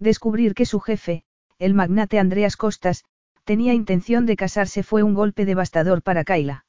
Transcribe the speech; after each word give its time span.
Descubrir 0.00 0.54
que 0.54 0.64
su 0.64 0.80
jefe, 0.80 1.24
el 1.58 1.74
magnate 1.74 2.18
Andreas 2.18 2.56
Costas, 2.56 3.04
tenía 3.44 3.74
intención 3.74 4.24
de 4.24 4.34
casarse 4.34 4.82
fue 4.82 5.02
un 5.02 5.12
golpe 5.12 5.44
devastador 5.44 6.02
para 6.02 6.24
Kaila. 6.24 6.64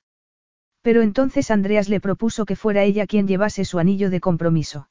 Pero 0.82 1.02
entonces 1.02 1.50
Andreas 1.50 1.88
le 1.88 2.02
propuso 2.02 2.46
que 2.46 2.58
fuera 2.58 2.84
ella 2.84 3.08
quien 3.08 3.28
llevase 3.28 3.64
su 3.64 3.80
anillo 3.80 4.10
de 4.10 4.20
compromiso. 4.20 4.90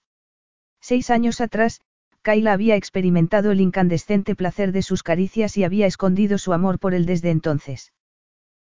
Seis 0.80 1.10
años 1.10 1.42
atrás, 1.42 1.82
Kaila 2.22 2.54
había 2.54 2.76
experimentado 2.76 3.50
el 3.50 3.60
incandescente 3.60 4.34
placer 4.34 4.72
de 4.72 4.82
sus 4.82 5.02
caricias 5.02 5.58
y 5.58 5.64
había 5.64 5.86
escondido 5.86 6.38
su 6.38 6.54
amor 6.54 6.78
por 6.78 6.94
él 6.94 7.04
desde 7.04 7.30
entonces. 7.30 7.92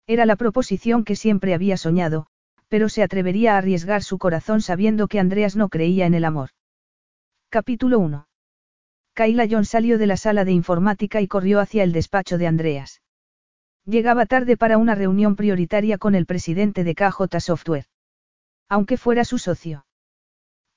Era 0.06 0.26
la 0.26 0.36
proposición 0.36 1.04
que 1.04 1.16
siempre 1.16 1.54
había 1.54 1.78
soñado, 1.78 2.26
pero 2.68 2.90
se 2.90 3.02
atrevería 3.02 3.54
a 3.54 3.58
arriesgar 3.58 4.02
su 4.02 4.18
corazón 4.18 4.60
sabiendo 4.60 5.08
que 5.08 5.18
Andreas 5.18 5.56
no 5.56 5.68
creía 5.68 6.04
en 6.06 6.14
el 6.14 6.24
amor. 6.24 6.50
Capítulo 7.50 7.98
1. 7.98 8.26
Kayla 9.14 9.46
John 9.50 9.64
salió 9.64 9.98
de 9.98 10.06
la 10.06 10.16
sala 10.16 10.44
de 10.44 10.52
informática 10.52 11.20
y 11.20 11.28
corrió 11.28 11.60
hacia 11.60 11.82
el 11.82 11.92
despacho 11.92 12.38
de 12.38 12.46
Andreas. 12.46 13.02
Llegaba 13.84 14.26
tarde 14.26 14.56
para 14.56 14.78
una 14.78 14.94
reunión 14.94 15.36
prioritaria 15.36 15.98
con 15.98 16.14
el 16.14 16.24
presidente 16.24 16.84
de 16.84 16.94
KJ 16.94 17.40
Software. 17.40 17.86
Aunque 18.68 18.96
fuera 18.96 19.24
su 19.24 19.38
socio. 19.38 19.84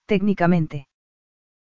Técnicamente. 0.05 0.87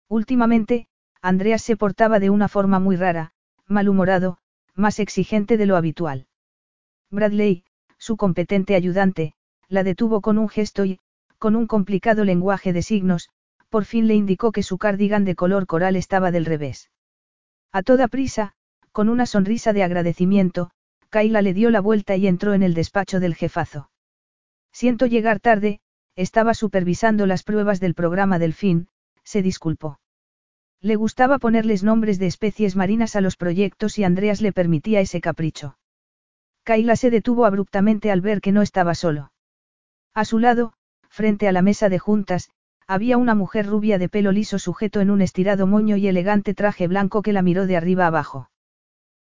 Últimamente, 0.09 0.87
Andreas 1.21 1.61
se 1.61 1.77
portaba 1.77 2.19
de 2.19 2.29
una 2.29 2.47
forma 2.47 2.79
muy 2.79 2.95
rara, 2.95 3.31
malhumorado, 3.67 4.37
más 4.73 4.99
exigente 4.99 5.57
de 5.57 5.65
lo 5.65 5.77
habitual. 5.77 6.27
Bradley, 7.09 7.63
su 7.97 8.17
competente 8.17 8.75
ayudante, 8.75 9.33
la 9.67 9.83
detuvo 9.83 10.21
con 10.21 10.37
un 10.37 10.49
gesto 10.49 10.85
y, 10.85 10.99
con 11.39 11.55
un 11.55 11.67
complicado 11.67 12.23
lenguaje 12.25 12.73
de 12.73 12.81
signos, 12.81 13.29
por 13.75 13.83
fin 13.83 14.07
le 14.07 14.15
indicó 14.15 14.53
que 14.53 14.63
su 14.63 14.77
cardigan 14.77 15.25
de 15.25 15.35
color 15.35 15.67
coral 15.67 15.97
estaba 15.97 16.31
del 16.31 16.45
revés. 16.45 16.91
A 17.73 17.83
toda 17.83 18.07
prisa, 18.07 18.53
con 18.93 19.09
una 19.09 19.25
sonrisa 19.25 19.73
de 19.73 19.83
agradecimiento, 19.83 20.71
Kaila 21.09 21.41
le 21.41 21.53
dio 21.53 21.69
la 21.71 21.81
vuelta 21.81 22.15
y 22.15 22.25
entró 22.25 22.53
en 22.53 22.63
el 22.63 22.73
despacho 22.73 23.19
del 23.19 23.35
jefazo. 23.35 23.89
Siento 24.71 25.07
llegar 25.07 25.41
tarde, 25.41 25.81
estaba 26.15 26.53
supervisando 26.53 27.25
las 27.25 27.43
pruebas 27.43 27.81
del 27.81 27.95
programa 27.95 28.39
Delfín, 28.39 28.87
se 29.25 29.41
disculpó. 29.41 29.99
Le 30.79 30.95
gustaba 30.95 31.37
ponerles 31.37 31.83
nombres 31.83 32.17
de 32.17 32.27
especies 32.27 32.77
marinas 32.77 33.17
a 33.17 33.19
los 33.19 33.35
proyectos 33.35 33.99
y 33.99 34.05
Andreas 34.05 34.39
le 34.39 34.53
permitía 34.53 35.01
ese 35.01 35.19
capricho. 35.19 35.77
Kaila 36.63 36.95
se 36.95 37.09
detuvo 37.09 37.43
abruptamente 37.43 38.09
al 38.09 38.21
ver 38.21 38.39
que 38.39 38.53
no 38.53 38.61
estaba 38.61 38.95
solo. 38.95 39.33
A 40.13 40.23
su 40.23 40.39
lado, 40.39 40.71
frente 41.09 41.49
a 41.49 41.51
la 41.51 41.61
mesa 41.61 41.89
de 41.89 41.99
juntas, 41.99 42.51
había 42.87 43.17
una 43.17 43.35
mujer 43.35 43.65
rubia 43.65 43.97
de 43.97 44.09
pelo 44.09 44.31
liso 44.31 44.59
sujeto 44.59 45.01
en 45.01 45.09
un 45.09 45.21
estirado 45.21 45.65
moño 45.67 45.97
y 45.97 46.07
elegante 46.07 46.53
traje 46.53 46.87
blanco 46.87 47.21
que 47.21 47.33
la 47.33 47.41
miró 47.41 47.65
de 47.65 47.77
arriba 47.77 48.07
abajo. 48.07 48.49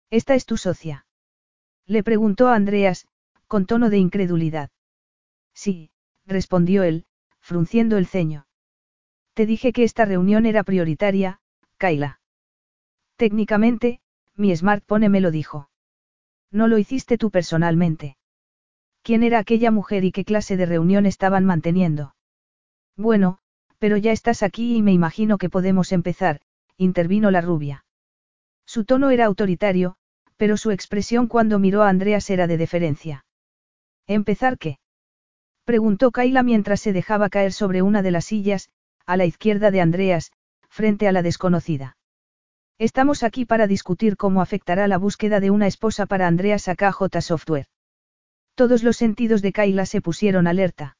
¿Esta 0.09 0.35
es 0.35 0.45
tu 0.45 0.57
socia? 0.57 1.05
Le 1.85 2.03
preguntó 2.03 2.49
Andreas, 2.49 3.07
con 3.47 3.65
tono 3.65 3.89
de 3.89 3.97
incredulidad. 3.97 4.69
Sí, 5.53 5.91
respondió 6.25 6.83
él, 6.83 7.05
frunciendo 7.39 7.97
el 7.97 8.07
ceño. 8.07 8.47
Te 9.33 9.45
dije 9.45 9.73
que 9.73 9.83
esta 9.83 10.05
reunión 10.05 10.45
era 10.45 10.63
prioritaria, 10.63 11.39
Kaila. 11.77 12.19
Técnicamente, 13.15 14.01
mi 14.35 14.55
smartphone 14.55 15.09
me 15.09 15.21
lo 15.21 15.31
dijo. 15.31 15.69
No 16.51 16.67
lo 16.67 16.77
hiciste 16.77 17.17
tú 17.17 17.31
personalmente. 17.31 18.17
¿Quién 19.01 19.23
era 19.23 19.39
aquella 19.39 19.71
mujer 19.71 20.03
y 20.03 20.11
qué 20.11 20.23
clase 20.23 20.55
de 20.55 20.65
reunión 20.65 21.05
estaban 21.05 21.45
manteniendo? 21.45 22.15
Bueno, 22.95 23.39
pero 23.83 23.97
ya 23.97 24.13
estás 24.13 24.43
aquí 24.43 24.77
y 24.77 24.81
me 24.81 24.93
imagino 24.93 25.37
que 25.37 25.49
podemos 25.49 25.91
empezar, 25.91 26.39
intervino 26.77 27.31
la 27.31 27.41
rubia. 27.41 27.83
Su 28.65 28.85
tono 28.85 29.09
era 29.09 29.25
autoritario, 29.25 29.97
pero 30.37 30.55
su 30.55 30.71
expresión 30.71 31.27
cuando 31.27 31.59
miró 31.59 31.83
a 31.83 31.89
Andreas 31.89 32.29
era 32.29 32.47
de 32.47 32.55
deferencia. 32.55 33.25
¿Empezar 34.07 34.57
qué? 34.57 34.79
preguntó 35.65 36.11
Kaila 36.11 36.43
mientras 36.43 36.79
se 36.79 36.93
dejaba 36.93 37.27
caer 37.27 37.51
sobre 37.51 37.81
una 37.81 38.01
de 38.01 38.11
las 38.11 38.23
sillas, 38.23 38.69
a 39.05 39.17
la 39.17 39.25
izquierda 39.25 39.69
de 39.69 39.81
Andreas, 39.81 40.31
frente 40.69 41.09
a 41.09 41.11
la 41.11 41.21
desconocida. 41.21 41.97
Estamos 42.79 43.21
aquí 43.21 43.43
para 43.43 43.67
discutir 43.67 44.15
cómo 44.15 44.41
afectará 44.41 44.87
la 44.87 44.97
búsqueda 44.97 45.41
de 45.41 45.51
una 45.51 45.67
esposa 45.67 46.05
para 46.05 46.27
Andreas 46.27 46.69
a 46.69 46.75
KJ 46.75 47.19
Software. 47.19 47.67
Todos 48.55 48.81
los 48.81 48.95
sentidos 48.95 49.41
de 49.41 49.51
Kaila 49.51 49.85
se 49.85 49.99
pusieron 49.99 50.47
alerta. 50.47 50.95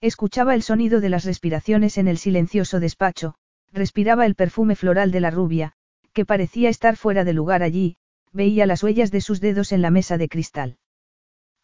Escuchaba 0.00 0.54
el 0.54 0.62
sonido 0.62 1.00
de 1.00 1.08
las 1.08 1.24
respiraciones 1.24 1.98
en 1.98 2.08
el 2.08 2.18
silencioso 2.18 2.80
despacho, 2.80 3.34
respiraba 3.72 4.26
el 4.26 4.34
perfume 4.34 4.76
floral 4.76 5.10
de 5.10 5.20
la 5.20 5.30
rubia, 5.30 5.72
que 6.12 6.26
parecía 6.26 6.68
estar 6.68 6.96
fuera 6.96 7.24
de 7.24 7.32
lugar 7.32 7.62
allí, 7.62 7.96
veía 8.32 8.66
las 8.66 8.82
huellas 8.82 9.10
de 9.10 9.20
sus 9.20 9.40
dedos 9.40 9.72
en 9.72 9.82
la 9.82 9.90
mesa 9.90 10.18
de 10.18 10.28
cristal. 10.28 10.78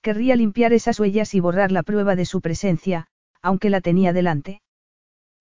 Querría 0.00 0.34
limpiar 0.37 0.72
esas 0.72 0.98
huellas 0.98 1.34
y 1.34 1.41
borrar 1.41 1.70
la 1.70 1.82
prueba 1.82 2.16
de 2.16 2.25
su 2.25 2.41
presencia, 2.41 3.06
aunque 3.41 3.70
la 3.70 3.81
tenía 3.81 4.12
delante. 4.12 4.62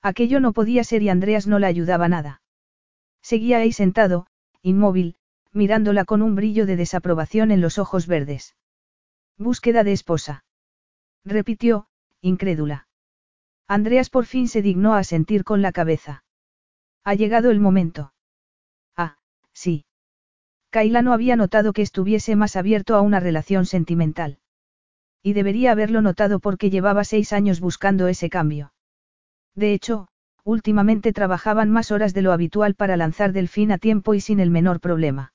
Aquello 0.02 0.40
no 0.40 0.53
podía 0.53 0.84
ser 0.84 1.02
y 1.03 1.09
Andreas 1.09 1.47
no 1.47 1.59
la 1.59 1.68
ayudaba 1.68 2.08
nada. 2.08 2.41
Seguía 3.22 3.58
ahí 3.58 3.72
sentado, 3.72 4.28
inmóvil, 4.62 5.16
mirándola 5.52 6.06
con 6.06 6.22
un 6.22 6.35
brillo 6.35 6.66
de 6.66 6.75
desaprobación 6.75 7.52
en 7.52 7.62
los 7.62 7.78
ojos 7.78 8.08
verdes. 8.08 8.56
Búsqueda 9.38 9.84
de 9.84 9.94
esposa. 9.94 10.44
Repitió, 11.23 11.88
incrédula. 12.22 12.88
Andreas 13.68 14.09
por 14.09 14.26
fin 14.26 14.48
se 14.48 14.62
dignó 14.62 14.96
a 14.96 15.04
sentir 15.04 15.44
con 15.44 15.62
la 15.62 15.72
cabeza. 15.72 16.24
Ha 17.04 17.16
llegado 17.16 17.52
el 17.52 17.59
momento. 17.59 18.14
Ah, 18.96 19.18
sí. 19.54 19.86
Kaila 20.70 21.02
no 21.02 21.14
había 21.14 21.36
notado 21.36 21.74
que 21.74 21.82
estuviese 21.82 22.36
más 22.36 22.56
abierto 22.56 22.96
a 22.96 23.02
una 23.02 23.20
relación 23.20 23.66
sentimental. 23.66 24.40
Y 25.24 25.34
debería 25.34 25.72
haberlo 25.72 26.02
notado 26.02 26.40
porque 26.40 26.70
llevaba 26.70 27.04
seis 27.04 27.34
años 27.34 27.59
buscando 27.59 28.08
ese 28.08 28.30
cambio. 28.30 28.74
De 29.56 29.74
hecho, 29.74 30.08
últimamente 30.44 31.14
trabajaban 31.14 31.70
más 31.70 31.92
horas 31.92 32.14
de 32.14 32.22
lo 32.22 32.32
habitual 32.32 32.76
para 32.76 32.98
lanzar 32.98 33.34
del 33.34 33.48
fin 33.48 33.72
a 33.72 33.78
tiempo 33.78 34.14
y 34.14 34.22
sin 34.22 34.40
el 34.40 34.50
menor 34.50 34.80
problema. 34.80 35.34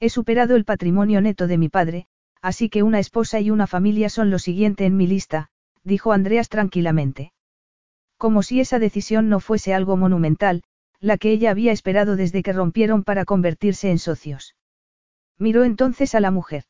He 0.00 0.10
superado 0.10 0.56
el 0.56 0.64
patrimonio 0.64 1.20
neto 1.20 1.46
de 1.46 1.58
mi 1.58 1.68
padre, 1.68 2.06
así 2.42 2.68
que 2.68 2.82
una 2.82 2.98
esposa 2.98 3.40
y 3.40 3.50
una 3.50 3.66
familia 3.66 4.08
son 4.08 4.30
lo 4.30 4.38
siguiente 4.38 4.84
en 4.84 4.96
mi 4.96 5.06
lista, 5.06 5.48
dijo 5.86 6.12
Andreas 6.12 6.48
tranquilamente. 6.48 7.32
Como 8.18 8.42
si 8.42 8.60
esa 8.60 8.78
decisión 8.78 9.28
no 9.28 9.40
fuese 9.40 9.72
algo 9.72 9.96
monumental, 9.96 10.64
la 11.00 11.16
que 11.16 11.30
ella 11.30 11.52
había 11.52 11.70
esperado 11.70 12.16
desde 12.16 12.42
que 12.42 12.52
rompieron 12.52 13.04
para 13.04 13.24
convertirse 13.24 13.90
en 13.90 13.98
socios. 13.98 14.56
Miró 15.38 15.64
entonces 15.64 16.14
a 16.14 16.20
la 16.20 16.32
mujer. 16.32 16.64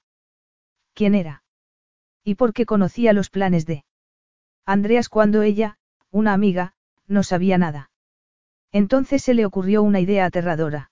¿Quién 0.93 1.15
era? 1.15 1.45
¿Y 2.25 2.35
por 2.35 2.53
qué 2.53 2.67
conocía 2.67 3.13
los 3.13 3.31
planes 3.31 3.65
de 3.65 3.85
Andreas 4.67 5.09
cuando 5.09 5.43
ella, 5.43 5.79
una 6.11 6.33
amiga, 6.33 6.75
no 7.07 7.23
sabía 7.23 7.57
nada? 7.57 7.91
Entonces 8.73 9.23
se 9.23 9.33
le 9.33 9.47
ocurrió 9.47 9.83
una 9.83 10.01
idea 10.01 10.27
aterradora. 10.27 10.91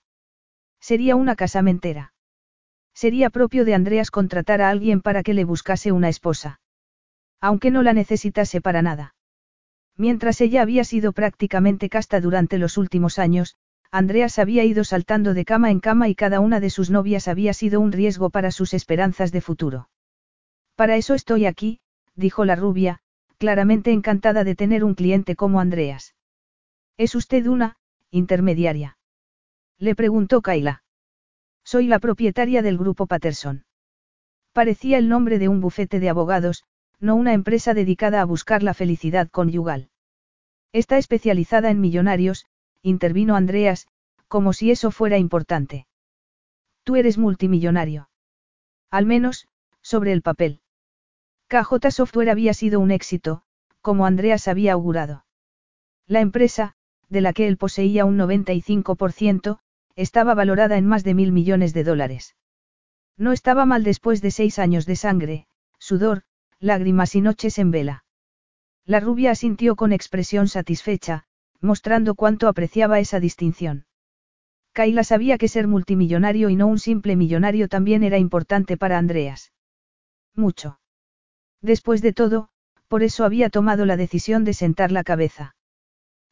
Sería 0.80 1.16
una 1.16 1.36
casamentera. 1.36 2.14
Sería 2.94 3.28
propio 3.28 3.64
de 3.64 3.74
Andreas 3.74 4.10
contratar 4.10 4.62
a 4.62 4.70
alguien 4.70 5.02
para 5.02 5.22
que 5.22 5.34
le 5.34 5.44
buscase 5.44 5.90
una 5.92 6.08
esposa. 6.08 6.60
Aunque 7.44 7.70
no 7.70 7.82
la 7.82 7.92
necesitase 7.92 8.62
para 8.62 8.80
nada. 8.80 9.14
Mientras 9.98 10.40
ella 10.40 10.62
había 10.62 10.82
sido 10.82 11.12
prácticamente 11.12 11.90
casta 11.90 12.18
durante 12.22 12.56
los 12.56 12.78
últimos 12.78 13.18
años, 13.18 13.56
Andreas 13.90 14.38
había 14.38 14.64
ido 14.64 14.82
saltando 14.82 15.34
de 15.34 15.44
cama 15.44 15.70
en 15.70 15.80
cama 15.80 16.08
y 16.08 16.14
cada 16.14 16.40
una 16.40 16.58
de 16.58 16.70
sus 16.70 16.88
novias 16.88 17.28
había 17.28 17.52
sido 17.52 17.82
un 17.82 17.92
riesgo 17.92 18.30
para 18.30 18.50
sus 18.50 18.72
esperanzas 18.72 19.30
de 19.30 19.42
futuro. 19.42 19.90
Para 20.74 20.96
eso 20.96 21.12
estoy 21.12 21.44
aquí, 21.44 21.80
dijo 22.14 22.46
la 22.46 22.56
rubia, 22.56 23.00
claramente 23.36 23.92
encantada 23.92 24.42
de 24.42 24.54
tener 24.54 24.82
un 24.82 24.94
cliente 24.94 25.36
como 25.36 25.60
Andreas. 25.60 26.14
¿Es 26.96 27.14
usted 27.14 27.46
una, 27.46 27.76
intermediaria? 28.10 28.96
Le 29.78 29.94
preguntó 29.94 30.40
Kaila. 30.40 30.82
Soy 31.62 31.88
la 31.88 31.98
propietaria 31.98 32.62
del 32.62 32.78
grupo 32.78 33.06
Patterson. 33.06 33.66
Parecía 34.54 34.96
el 34.96 35.10
nombre 35.10 35.38
de 35.38 35.48
un 35.48 35.60
bufete 35.60 36.00
de 36.00 36.08
abogados, 36.08 36.64
no 37.04 37.16
una 37.16 37.34
empresa 37.34 37.74
dedicada 37.74 38.22
a 38.22 38.24
buscar 38.24 38.62
la 38.62 38.72
felicidad 38.72 39.28
conyugal. 39.28 39.90
Está 40.72 40.96
especializada 40.96 41.70
en 41.70 41.80
millonarios, 41.80 42.46
intervino 42.82 43.36
Andreas, 43.36 43.86
como 44.26 44.54
si 44.54 44.70
eso 44.70 44.90
fuera 44.90 45.18
importante. 45.18 45.86
Tú 46.82 46.96
eres 46.96 47.18
multimillonario. 47.18 48.08
Al 48.90 49.04
menos, 49.04 49.46
sobre 49.82 50.12
el 50.12 50.22
papel. 50.22 50.60
KJ 51.48 51.90
Software 51.90 52.30
había 52.30 52.54
sido 52.54 52.80
un 52.80 52.90
éxito, 52.90 53.42
como 53.82 54.06
Andreas 54.06 54.48
había 54.48 54.72
augurado. 54.72 55.26
La 56.06 56.20
empresa, 56.20 56.74
de 57.10 57.20
la 57.20 57.34
que 57.34 57.46
él 57.48 57.58
poseía 57.58 58.06
un 58.06 58.16
95%, 58.16 59.58
estaba 59.94 60.34
valorada 60.34 60.78
en 60.78 60.86
más 60.86 61.04
de 61.04 61.12
mil 61.12 61.32
millones 61.32 61.74
de 61.74 61.84
dólares. 61.84 62.34
No 63.18 63.32
estaba 63.32 63.66
mal 63.66 63.84
después 63.84 64.22
de 64.22 64.30
seis 64.30 64.58
años 64.58 64.86
de 64.86 64.96
sangre, 64.96 65.46
sudor, 65.78 66.24
lágrimas 66.64 67.14
y 67.14 67.20
noches 67.20 67.58
en 67.58 67.70
vela. 67.70 68.04
La 68.86 68.98
rubia 68.98 69.30
asintió 69.30 69.76
con 69.76 69.92
expresión 69.92 70.48
satisfecha, 70.48 71.24
mostrando 71.60 72.14
cuánto 72.14 72.48
apreciaba 72.48 73.00
esa 73.00 73.20
distinción. 73.20 73.86
Kaila 74.72 75.04
sabía 75.04 75.38
que 75.38 75.48
ser 75.48 75.68
multimillonario 75.68 76.48
y 76.48 76.56
no 76.56 76.66
un 76.66 76.78
simple 76.78 77.16
millonario 77.16 77.68
también 77.68 78.02
era 78.02 78.18
importante 78.18 78.76
para 78.76 78.98
Andreas. 78.98 79.52
Mucho. 80.34 80.80
Después 81.60 82.00
de 82.00 82.12
todo, 82.12 82.48
por 82.88 83.02
eso 83.02 83.24
había 83.24 83.50
tomado 83.50 83.84
la 83.84 83.96
decisión 83.96 84.44
de 84.44 84.54
sentar 84.54 84.90
la 84.90 85.04
cabeza. 85.04 85.56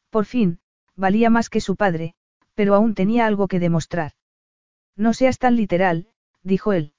Por 0.09 0.25
fin, 0.25 0.59
valía 0.95 1.29
más 1.29 1.49
que 1.49 1.61
su 1.61 1.75
padre, 1.75 2.15
pero 2.55 2.73
aún 2.73 2.95
tenía 2.95 3.27
algo 3.27 3.47
que 3.47 3.59
demostrar. 3.59 4.13
No 4.95 5.13
seas 5.13 5.37
tan 5.37 5.55
literal, 5.55 6.07
dijo 6.41 6.73
él. 6.73 6.93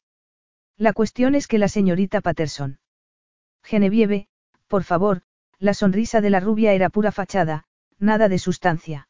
La 0.77 0.93
cuestión 0.93 1.35
es 1.35 1.47
que 1.47 1.59
la 1.59 1.69
señorita 1.69 2.21
Patterson. 2.21 2.79
Genevieve, 3.65 4.29
por 4.69 4.85
favor, 4.85 5.23
la 5.59 5.75
sonrisa 5.75 6.21
de 6.21 6.31
la 6.31 6.41
rubia 6.41 6.75
era 6.75 6.91
pura 6.91 7.11
fachada, 7.11 7.65
nada 7.99 8.29
de 8.29 8.39
sustancia. 8.39 9.09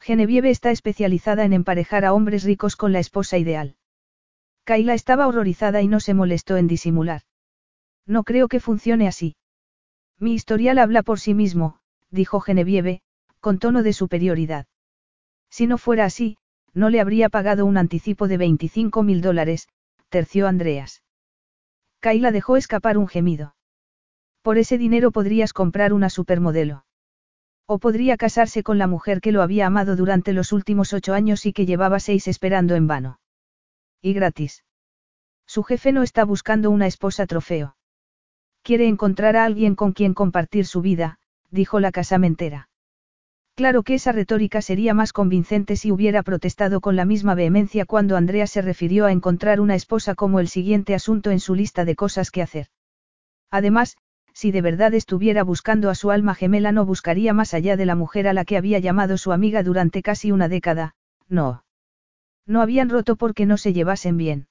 Genevieve 0.00 0.50
está 0.50 0.70
especializada 0.70 1.44
en 1.44 1.52
emparejar 1.52 2.04
a 2.04 2.12
hombres 2.12 2.44
ricos 2.44 2.76
con 2.76 2.92
la 2.92 3.00
esposa 3.00 3.36
ideal. 3.36 3.76
Kaila 4.64 4.94
estaba 4.94 5.26
horrorizada 5.26 5.82
y 5.82 5.88
no 5.88 6.00
se 6.00 6.14
molestó 6.14 6.56
en 6.56 6.68
disimular. 6.68 7.22
No 8.06 8.22
creo 8.22 8.48
que 8.48 8.60
funcione 8.60 9.08
así. 9.08 9.36
Mi 10.18 10.34
historial 10.34 10.78
habla 10.78 11.02
por 11.02 11.18
sí 11.18 11.34
mismo, 11.34 11.80
dijo 12.10 12.40
Genevieve, 12.40 13.02
con 13.40 13.58
tono 13.58 13.82
de 13.82 13.92
superioridad. 13.92 14.66
Si 15.50 15.66
no 15.66 15.78
fuera 15.78 16.04
así, 16.04 16.38
no 16.72 16.90
le 16.90 17.00
habría 17.00 17.28
pagado 17.28 17.66
un 17.66 17.76
anticipo 17.76 18.28
de 18.28 18.36
25 18.36 19.02
mil 19.02 19.20
dólares, 19.20 19.68
terció 20.08 20.46
Andreas. 20.46 21.02
Kaila 22.00 22.30
dejó 22.30 22.56
escapar 22.56 22.98
un 22.98 23.08
gemido. 23.08 23.53
Por 24.44 24.58
ese 24.58 24.76
dinero 24.76 25.10
podrías 25.10 25.54
comprar 25.54 25.94
una 25.94 26.10
supermodelo. 26.10 26.84
O 27.66 27.78
podría 27.78 28.18
casarse 28.18 28.62
con 28.62 28.76
la 28.76 28.86
mujer 28.86 29.22
que 29.22 29.32
lo 29.32 29.40
había 29.40 29.66
amado 29.66 29.96
durante 29.96 30.34
los 30.34 30.52
últimos 30.52 30.92
ocho 30.92 31.14
años 31.14 31.46
y 31.46 31.54
que 31.54 31.64
llevaba 31.64 31.98
seis 31.98 32.28
esperando 32.28 32.74
en 32.74 32.86
vano. 32.86 33.20
Y 34.02 34.12
gratis. 34.12 34.62
Su 35.46 35.62
jefe 35.62 35.92
no 35.92 36.02
está 36.02 36.26
buscando 36.26 36.70
una 36.70 36.86
esposa 36.86 37.24
trofeo. 37.26 37.78
Quiere 38.62 38.86
encontrar 38.86 39.34
a 39.36 39.46
alguien 39.46 39.74
con 39.76 39.92
quien 39.92 40.12
compartir 40.12 40.66
su 40.66 40.82
vida, 40.82 41.18
dijo 41.50 41.80
la 41.80 41.90
casamentera. 41.90 42.68
Claro 43.54 43.82
que 43.82 43.94
esa 43.94 44.12
retórica 44.12 44.60
sería 44.60 44.92
más 44.92 45.14
convincente 45.14 45.76
si 45.76 45.90
hubiera 45.90 46.22
protestado 46.22 46.82
con 46.82 46.96
la 46.96 47.06
misma 47.06 47.34
vehemencia 47.34 47.86
cuando 47.86 48.14
Andrea 48.14 48.46
se 48.46 48.60
refirió 48.60 49.06
a 49.06 49.12
encontrar 49.12 49.58
una 49.58 49.74
esposa 49.74 50.14
como 50.14 50.38
el 50.38 50.48
siguiente 50.48 50.94
asunto 50.94 51.30
en 51.30 51.40
su 51.40 51.54
lista 51.54 51.86
de 51.86 51.96
cosas 51.96 52.30
que 52.30 52.42
hacer. 52.42 52.66
Además, 53.50 53.96
si 54.34 54.50
de 54.50 54.60
verdad 54.60 54.92
estuviera 54.94 55.44
buscando 55.44 55.88
a 55.88 55.94
su 55.94 56.10
alma 56.10 56.34
gemela 56.34 56.72
no 56.72 56.84
buscaría 56.84 57.32
más 57.32 57.54
allá 57.54 57.76
de 57.76 57.86
la 57.86 57.94
mujer 57.94 58.28
a 58.28 58.32
la 58.32 58.44
que 58.44 58.56
había 58.56 58.80
llamado 58.80 59.16
su 59.16 59.32
amiga 59.32 59.62
durante 59.62 60.02
casi 60.02 60.32
una 60.32 60.48
década, 60.48 60.94
no. 61.28 61.64
No 62.46 62.60
habían 62.60 62.90
roto 62.90 63.16
porque 63.16 63.46
no 63.46 63.56
se 63.56 63.72
llevasen 63.72 64.16
bien. 64.16 64.48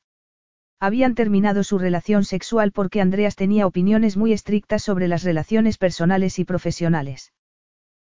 Habían 0.80 1.16
terminado 1.16 1.64
su 1.64 1.78
relación 1.78 2.24
sexual 2.24 2.72
porque 2.72 3.02
Andreas 3.02 3.36
tenía 3.36 3.68
opiniones 3.68 4.18
muy 4.18 4.34
estrictas 4.34 4.84
sobre 4.84 5.08
las 5.08 5.24
relaciones 5.24 5.78
personales 5.78 6.40
y 6.40 6.46
profesionales. 6.46 7.32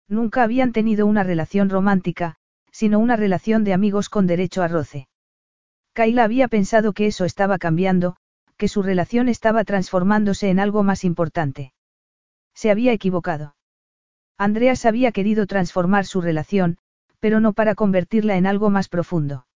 Nunca 0.07 0.43
habían 0.43 0.73
tenido 0.73 1.05
una 1.05 1.23
relación 1.23 1.69
romántica, 1.69 2.35
sino 2.71 2.99
una 2.99 3.15
relación 3.15 3.63
de 3.63 3.73
amigos 3.73 4.09
con 4.09 4.27
derecho 4.27 4.61
a 4.61 4.67
roce. 4.67 5.07
Kayla 5.93 6.23
había 6.23 6.47
pensado 6.47 6.93
que 6.93 7.07
eso 7.07 7.25
estaba 7.25 7.57
cambiando, 7.57 8.17
que 8.57 8.67
su 8.67 8.81
relación 8.81 9.29
estaba 9.29 9.63
transformándose 9.63 10.49
en 10.49 10.59
algo 10.59 10.83
más 10.83 11.03
importante. 11.03 11.73
Se 12.53 12.71
había 12.71 12.91
equivocado. 12.91 13.55
Andreas 14.37 14.85
había 14.85 15.11
querido 15.11 15.47
transformar 15.47 16.05
su 16.05 16.21
relación, 16.21 16.77
pero 17.19 17.39
no 17.39 17.53
para 17.53 17.75
convertirla 17.75 18.37
en 18.37 18.45
algo 18.45 18.69
más 18.69 18.89
profundo. 18.89 19.47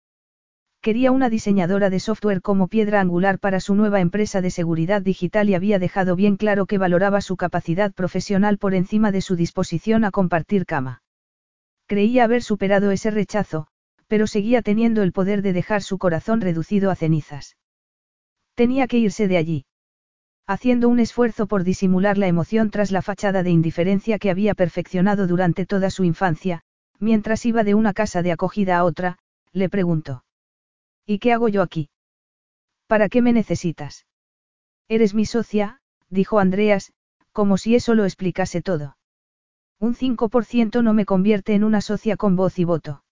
Quería 0.82 1.12
una 1.12 1.28
diseñadora 1.28 1.90
de 1.90 2.00
software 2.00 2.40
como 2.40 2.68
piedra 2.68 3.02
angular 3.02 3.38
para 3.38 3.60
su 3.60 3.74
nueva 3.74 4.00
empresa 4.00 4.40
de 4.40 4.50
seguridad 4.50 5.02
digital 5.02 5.50
y 5.50 5.54
había 5.54 5.78
dejado 5.78 6.16
bien 6.16 6.36
claro 6.36 6.64
que 6.64 6.78
valoraba 6.78 7.20
su 7.20 7.36
capacidad 7.36 7.92
profesional 7.92 8.56
por 8.56 8.74
encima 8.74 9.12
de 9.12 9.20
su 9.20 9.36
disposición 9.36 10.04
a 10.04 10.10
compartir 10.10 10.64
cama. 10.64 11.02
Creía 11.86 12.24
haber 12.24 12.42
superado 12.42 12.92
ese 12.92 13.10
rechazo, 13.10 13.66
pero 14.06 14.26
seguía 14.26 14.62
teniendo 14.62 15.02
el 15.02 15.12
poder 15.12 15.42
de 15.42 15.52
dejar 15.52 15.82
su 15.82 15.98
corazón 15.98 16.40
reducido 16.40 16.90
a 16.90 16.94
cenizas. 16.94 17.56
Tenía 18.54 18.86
que 18.86 18.98
irse 18.98 19.28
de 19.28 19.36
allí. 19.36 19.64
Haciendo 20.46 20.88
un 20.88 20.98
esfuerzo 20.98 21.46
por 21.46 21.64
disimular 21.64 22.18
la 22.18 22.26
emoción 22.26 22.70
tras 22.70 22.90
la 22.90 23.02
fachada 23.02 23.42
de 23.42 23.50
indiferencia 23.50 24.18
que 24.18 24.30
había 24.30 24.54
perfeccionado 24.54 25.26
durante 25.26 25.64
toda 25.66 25.90
su 25.90 26.04
infancia, 26.04 26.62
mientras 26.98 27.46
iba 27.46 27.64
de 27.64 27.74
una 27.74 27.92
casa 27.94 28.22
de 28.22 28.32
acogida 28.32 28.76
a 28.78 28.84
otra, 28.84 29.18
le 29.52 29.68
preguntó. 29.68 30.24
¿Y 31.06 31.18
qué 31.18 31.32
hago 31.32 31.48
yo 31.48 31.62
aquí? 31.62 31.90
¿Para 32.86 33.08
qué 33.08 33.22
me 33.22 33.32
necesitas? 33.32 34.06
Eres 34.88 35.14
mi 35.14 35.24
socia, 35.24 35.80
dijo 36.08 36.40
Andreas, 36.40 36.92
como 37.32 37.56
si 37.56 37.76
eso 37.76 37.94
lo 37.94 38.04
explicase 38.04 38.60
todo. 38.60 38.96
Un 39.78 39.94
5% 39.94 40.82
no 40.82 40.92
me 40.92 41.06
convierte 41.06 41.54
en 41.54 41.64
una 41.64 41.80
socia 41.80 42.16
con 42.16 42.36
voz 42.36 42.58
y 42.58 42.64
voto. 42.64 43.02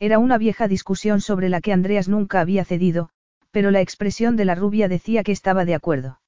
Era 0.00 0.18
una 0.18 0.38
vieja 0.38 0.66
discusión 0.66 1.20
sobre 1.20 1.48
la 1.48 1.60
que 1.60 1.72
Andreas 1.72 2.08
nunca 2.08 2.40
había 2.40 2.64
cedido, 2.64 3.10
pero 3.54 3.70
la 3.70 3.80
expresión 3.80 4.34
de 4.34 4.44
la 4.44 4.56
rubia 4.56 4.88
decía 4.88 5.22
que 5.22 5.30
estaba 5.30 5.64
de 5.64 5.76
acuerdo. 5.76 6.20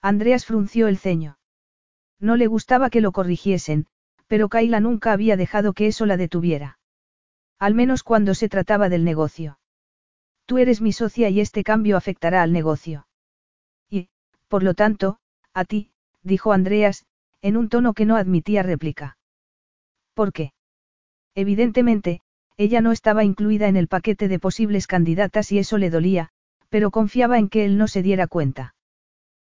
Andreas 0.00 0.46
frunció 0.46 0.86
el 0.86 0.98
ceño. 0.98 1.36
No 2.20 2.36
le 2.36 2.46
gustaba 2.46 2.90
que 2.90 3.00
lo 3.00 3.10
corrigiesen, 3.10 3.88
pero 4.28 4.48
Kaila 4.48 4.78
nunca 4.78 5.10
había 5.10 5.36
dejado 5.36 5.72
que 5.72 5.88
eso 5.88 6.06
la 6.06 6.16
detuviera. 6.16 6.78
Al 7.58 7.74
menos 7.74 8.04
cuando 8.04 8.34
se 8.34 8.48
trataba 8.48 8.88
del 8.88 9.02
negocio. 9.02 9.58
Tú 10.46 10.58
eres 10.58 10.80
mi 10.80 10.92
socia 10.92 11.28
y 11.28 11.40
este 11.40 11.64
cambio 11.64 11.96
afectará 11.96 12.40
al 12.44 12.52
negocio. 12.52 13.08
Y, 13.90 14.08
por 14.46 14.62
lo 14.62 14.74
tanto, 14.74 15.18
a 15.54 15.64
ti, 15.64 15.90
dijo 16.22 16.52
Andreas, 16.52 17.04
en 17.42 17.56
un 17.56 17.68
tono 17.68 17.94
que 17.94 18.04
no 18.04 18.14
admitía 18.14 18.62
réplica. 18.62 19.16
¿Por 20.14 20.32
qué? 20.32 20.52
Evidentemente, 21.34 22.20
ella 22.56 22.80
no 22.80 22.92
estaba 22.92 23.24
incluida 23.24 23.66
en 23.66 23.76
el 23.76 23.88
paquete 23.88 24.28
de 24.28 24.38
posibles 24.38 24.86
candidatas 24.86 25.50
y 25.50 25.58
eso 25.58 25.78
le 25.78 25.90
dolía, 25.90 26.30
pero 26.74 26.90
confiaba 26.90 27.38
en 27.38 27.48
que 27.48 27.64
él 27.64 27.78
no 27.78 27.86
se 27.86 28.02
diera 28.02 28.26
cuenta. 28.26 28.74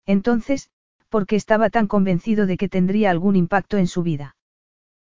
Entonces, 0.04 0.68
¿por 1.08 1.24
qué 1.24 1.36
estaba 1.36 1.70
tan 1.70 1.86
convencido 1.86 2.44
de 2.44 2.58
que 2.58 2.68
tendría 2.68 3.10
algún 3.10 3.34
impacto 3.34 3.78
en 3.78 3.86
su 3.86 4.02
vida? 4.02 4.36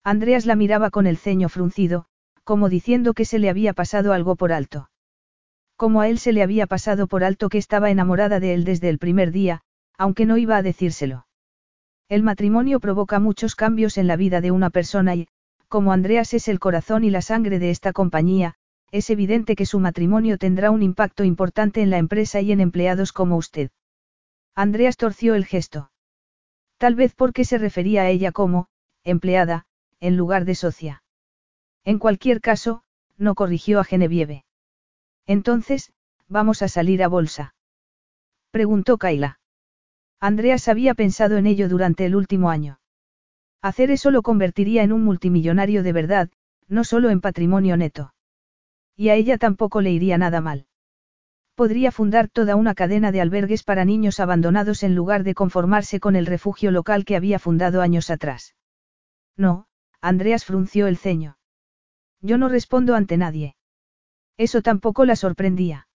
Andreas 0.03 0.45
la 0.45 0.57
miraba 0.57 0.89
con 0.89 1.07
el 1.07 1.15
ceño 1.15 1.47
fruncido, 1.47 2.07
como 2.43 2.67
diciendo 2.67 3.13
que 3.13 3.23
se 3.23 3.39
le 3.39 3.49
había 3.49 3.71
pasado 3.71 4.11
algo 4.11 4.35
por 4.35 4.51
alto. 4.51 4.89
Como 5.77 6.01
a 6.01 6.09
él 6.09 6.19
se 6.19 6.33
le 6.33 6.43
había 6.43 6.67
pasado 6.67 7.07
por 7.07 7.23
alto 7.23 7.47
que 7.47 7.57
estaba 7.57 7.91
enamorada 7.91 8.41
de 8.41 8.55
él 8.55 8.65
desde 8.65 8.89
el 8.89 8.99
primer 8.99 9.31
día, 9.31 9.61
aunque 9.97 10.25
no 10.25 10.35
iba 10.35 10.57
a 10.57 10.63
decírselo. 10.63 11.27
El 12.09 12.23
matrimonio 12.23 12.81
provoca 12.81 13.21
muchos 13.21 13.55
cambios 13.55 13.97
en 13.97 14.07
la 14.07 14.17
vida 14.17 14.41
de 14.41 14.51
una 14.51 14.69
persona 14.69 15.15
y, 15.15 15.29
como 15.69 15.93
Andreas 15.93 16.33
es 16.33 16.49
el 16.49 16.59
corazón 16.59 17.05
y 17.05 17.09
la 17.09 17.21
sangre 17.21 17.57
de 17.57 17.69
esta 17.69 17.93
compañía, 17.93 18.55
es 18.91 19.09
evidente 19.09 19.55
que 19.55 19.65
su 19.65 19.79
matrimonio 19.79 20.37
tendrá 20.37 20.69
un 20.69 20.83
impacto 20.83 21.23
importante 21.23 21.81
en 21.81 21.89
la 21.89 21.97
empresa 21.97 22.41
y 22.41 22.51
en 22.51 22.59
empleados 22.59 23.13
como 23.13 23.37
usted. 23.37 23.71
Andreas 24.53 24.97
torció 24.97 25.35
el 25.35 25.45
gesto. 25.45 25.91
Tal 26.77 26.95
vez 26.95 27.13
porque 27.15 27.45
se 27.45 27.57
refería 27.57 28.03
a 28.03 28.09
ella 28.09 28.31
como, 28.31 28.67
empleada, 29.03 29.65
en 29.99 30.17
lugar 30.17 30.45
de 30.45 30.55
socia. 30.55 31.03
En 31.85 31.99
cualquier 31.99 32.41
caso, 32.41 32.83
no 33.17 33.33
corrigió 33.35 33.79
a 33.79 33.83
Genevieve. 33.83 34.45
Entonces, 35.25 35.93
¿vamos 36.27 36.61
a 36.61 36.67
salir 36.67 37.03
a 37.03 37.07
bolsa? 37.07 37.55
Preguntó 38.51 38.97
Kaila. 38.97 39.39
Andreas 40.19 40.67
había 40.67 40.93
pensado 40.93 41.37
en 41.37 41.47
ello 41.47 41.69
durante 41.69 42.05
el 42.05 42.15
último 42.15 42.49
año. 42.49 42.79
Hacer 43.61 43.91
eso 43.91 44.11
lo 44.11 44.21
convertiría 44.21 44.83
en 44.83 44.91
un 44.91 45.03
multimillonario 45.03 45.83
de 45.83 45.93
verdad, 45.93 46.29
no 46.67 46.83
solo 46.83 47.09
en 47.09 47.21
patrimonio 47.21 47.77
neto. 47.77 48.13
Y 49.01 49.09
a 49.09 49.15
ella 49.15 49.39
tampoco 49.39 49.81
le 49.81 49.89
iría 49.89 50.19
nada 50.19 50.41
mal. 50.41 50.67
Podría 51.55 51.91
fundar 51.91 52.27
toda 52.27 52.55
una 52.55 52.75
cadena 52.75 53.11
de 53.11 53.19
albergues 53.19 53.63
para 53.63 53.83
niños 53.83 54.19
abandonados 54.19 54.83
en 54.83 54.93
lugar 54.93 55.23
de 55.23 55.33
conformarse 55.33 55.99
con 55.99 56.15
el 56.15 56.27
refugio 56.27 56.69
local 56.69 57.03
que 57.03 57.15
había 57.15 57.39
fundado 57.39 57.81
años 57.81 58.11
atrás. 58.11 58.53
No, 59.35 59.65
Andreas 60.01 60.45
frunció 60.45 60.85
el 60.85 60.97
ceño. 60.97 61.39
Yo 62.21 62.37
no 62.37 62.47
respondo 62.47 62.93
ante 62.93 63.17
nadie. 63.17 63.55
Eso 64.37 64.61
tampoco 64.61 65.03
la 65.03 65.15
sorprendía. 65.15 65.87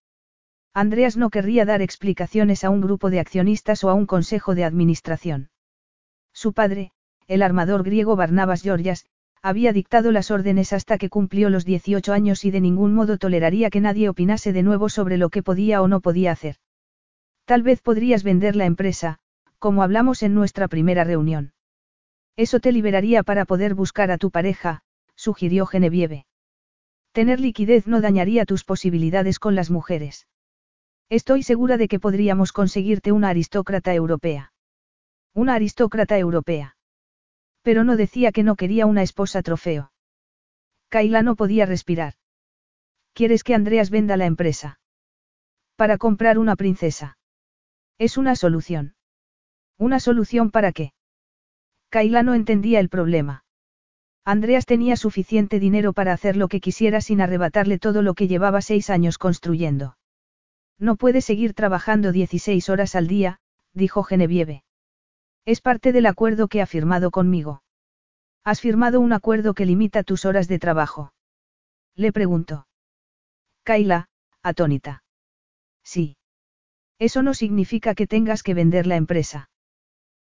Andreas 0.74 1.16
no 1.16 1.30
querría 1.30 1.64
dar 1.64 1.82
explicaciones 1.82 2.64
a 2.64 2.70
un 2.70 2.80
grupo 2.80 3.08
de 3.08 3.20
accionistas 3.20 3.84
o 3.84 3.88
a 3.88 3.94
un 3.94 4.06
consejo 4.06 4.56
de 4.56 4.64
administración. 4.64 5.50
Su 6.32 6.54
padre, 6.54 6.90
el 7.28 7.42
armador 7.42 7.84
griego 7.84 8.16
Barnabas 8.16 8.62
Georgias, 8.62 9.06
había 9.46 9.72
dictado 9.72 10.10
las 10.10 10.32
órdenes 10.32 10.72
hasta 10.72 10.98
que 10.98 11.08
cumplió 11.08 11.50
los 11.50 11.64
18 11.64 12.12
años 12.12 12.44
y 12.44 12.50
de 12.50 12.60
ningún 12.60 12.94
modo 12.94 13.16
toleraría 13.16 13.70
que 13.70 13.80
nadie 13.80 14.08
opinase 14.08 14.52
de 14.52 14.64
nuevo 14.64 14.88
sobre 14.88 15.18
lo 15.18 15.30
que 15.30 15.44
podía 15.44 15.82
o 15.82 15.86
no 15.86 16.00
podía 16.00 16.32
hacer. 16.32 16.56
Tal 17.44 17.62
vez 17.62 17.80
podrías 17.80 18.24
vender 18.24 18.56
la 18.56 18.64
empresa, 18.64 19.18
como 19.60 19.84
hablamos 19.84 20.24
en 20.24 20.34
nuestra 20.34 20.66
primera 20.66 21.04
reunión. 21.04 21.52
Eso 22.36 22.58
te 22.58 22.72
liberaría 22.72 23.22
para 23.22 23.44
poder 23.44 23.76
buscar 23.76 24.10
a 24.10 24.18
tu 24.18 24.32
pareja, 24.32 24.82
sugirió 25.14 25.64
Genevieve. 25.64 26.26
Tener 27.12 27.38
liquidez 27.38 27.86
no 27.86 28.00
dañaría 28.00 28.46
tus 28.46 28.64
posibilidades 28.64 29.38
con 29.38 29.54
las 29.54 29.70
mujeres. 29.70 30.26
Estoy 31.08 31.44
segura 31.44 31.76
de 31.76 31.86
que 31.86 32.00
podríamos 32.00 32.50
conseguirte 32.50 33.12
una 33.12 33.28
aristócrata 33.28 33.94
europea. 33.94 34.52
Una 35.34 35.54
aristócrata 35.54 36.18
europea. 36.18 36.75
Pero 37.66 37.82
no 37.82 37.96
decía 37.96 38.30
que 38.30 38.44
no 38.44 38.54
quería 38.54 38.86
una 38.86 39.02
esposa 39.02 39.42
trofeo. 39.42 39.90
Kaila 40.88 41.22
no 41.22 41.34
podía 41.34 41.66
respirar. 41.66 42.14
¿Quieres 43.12 43.42
que 43.42 43.56
Andreas 43.56 43.90
venda 43.90 44.16
la 44.16 44.26
empresa? 44.26 44.78
Para 45.74 45.98
comprar 45.98 46.38
una 46.38 46.54
princesa. 46.54 47.18
Es 47.98 48.18
una 48.18 48.36
solución. 48.36 48.94
¿Una 49.78 49.98
solución 49.98 50.52
para 50.52 50.70
qué? 50.70 50.92
Kaila 51.88 52.22
no 52.22 52.34
entendía 52.34 52.78
el 52.78 52.88
problema. 52.88 53.44
Andreas 54.24 54.64
tenía 54.64 54.94
suficiente 54.94 55.58
dinero 55.58 55.92
para 55.92 56.12
hacer 56.12 56.36
lo 56.36 56.46
que 56.46 56.60
quisiera 56.60 57.00
sin 57.00 57.20
arrebatarle 57.20 57.80
todo 57.80 58.00
lo 58.00 58.14
que 58.14 58.28
llevaba 58.28 58.62
seis 58.62 58.90
años 58.90 59.18
construyendo. 59.18 59.98
No 60.78 60.94
puede 60.94 61.20
seguir 61.20 61.52
trabajando 61.52 62.12
16 62.12 62.68
horas 62.68 62.94
al 62.94 63.08
día, 63.08 63.40
dijo 63.72 64.04
Genevieve. 64.04 64.62
Es 65.46 65.60
parte 65.60 65.92
del 65.92 66.06
acuerdo 66.06 66.48
que 66.48 66.60
ha 66.60 66.66
firmado 66.66 67.12
conmigo. 67.12 67.62
¿Has 68.44 68.60
firmado 68.60 69.00
un 69.00 69.12
acuerdo 69.12 69.54
que 69.54 69.64
limita 69.64 70.02
tus 70.02 70.24
horas 70.24 70.48
de 70.48 70.58
trabajo? 70.58 71.12
Le 71.94 72.12
preguntó. 72.12 72.66
Kaila, 73.62 74.08
atónita. 74.42 75.04
Sí. 75.84 76.16
Eso 76.98 77.22
no 77.22 77.32
significa 77.32 77.94
que 77.94 78.08
tengas 78.08 78.42
que 78.42 78.54
vender 78.54 78.88
la 78.88 78.96
empresa. 78.96 79.48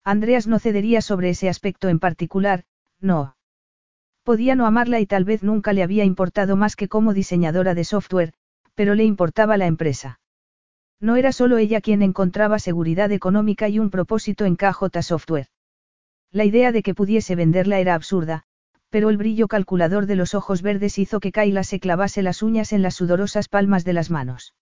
Andreas 0.04 0.46
no 0.46 0.58
cedería 0.58 1.02
sobre 1.02 1.30
ese 1.30 1.50
aspecto 1.50 1.88
en 1.88 1.98
particular, 1.98 2.64
no. 2.98 3.36
Podía 4.22 4.54
no 4.54 4.64
amarla 4.64 5.00
y 5.00 5.06
tal 5.06 5.24
vez 5.24 5.42
nunca 5.42 5.74
le 5.74 5.82
había 5.82 6.04
importado 6.04 6.56
más 6.56 6.76
que 6.76 6.88
como 6.88 7.12
diseñadora 7.12 7.74
de 7.74 7.84
software, 7.84 8.32
pero 8.74 8.94
le 8.94 9.04
importaba 9.04 9.58
la 9.58 9.66
empresa. 9.66 10.19
No 11.00 11.16
era 11.16 11.32
solo 11.32 11.56
ella 11.56 11.80
quien 11.80 12.02
encontraba 12.02 12.58
seguridad 12.58 13.10
económica 13.10 13.68
y 13.68 13.78
un 13.78 13.90
propósito 13.90 14.44
en 14.44 14.56
KJ 14.56 15.02
Software. 15.02 15.48
La 16.30 16.44
idea 16.44 16.72
de 16.72 16.82
que 16.82 16.94
pudiese 16.94 17.34
venderla 17.34 17.80
era 17.80 17.94
absurda, 17.94 18.44
pero 18.90 19.08
el 19.08 19.16
brillo 19.16 19.48
calculador 19.48 20.06
de 20.06 20.16
los 20.16 20.34
ojos 20.34 20.62
verdes 20.62 20.98
hizo 20.98 21.20
que 21.20 21.32
Kayla 21.32 21.64
se 21.64 21.80
clavase 21.80 22.22
las 22.22 22.42
uñas 22.42 22.72
en 22.72 22.82
las 22.82 22.96
sudorosas 22.96 23.48
palmas 23.48 23.84
de 23.84 23.94
las 23.94 24.10
manos. 24.10 24.54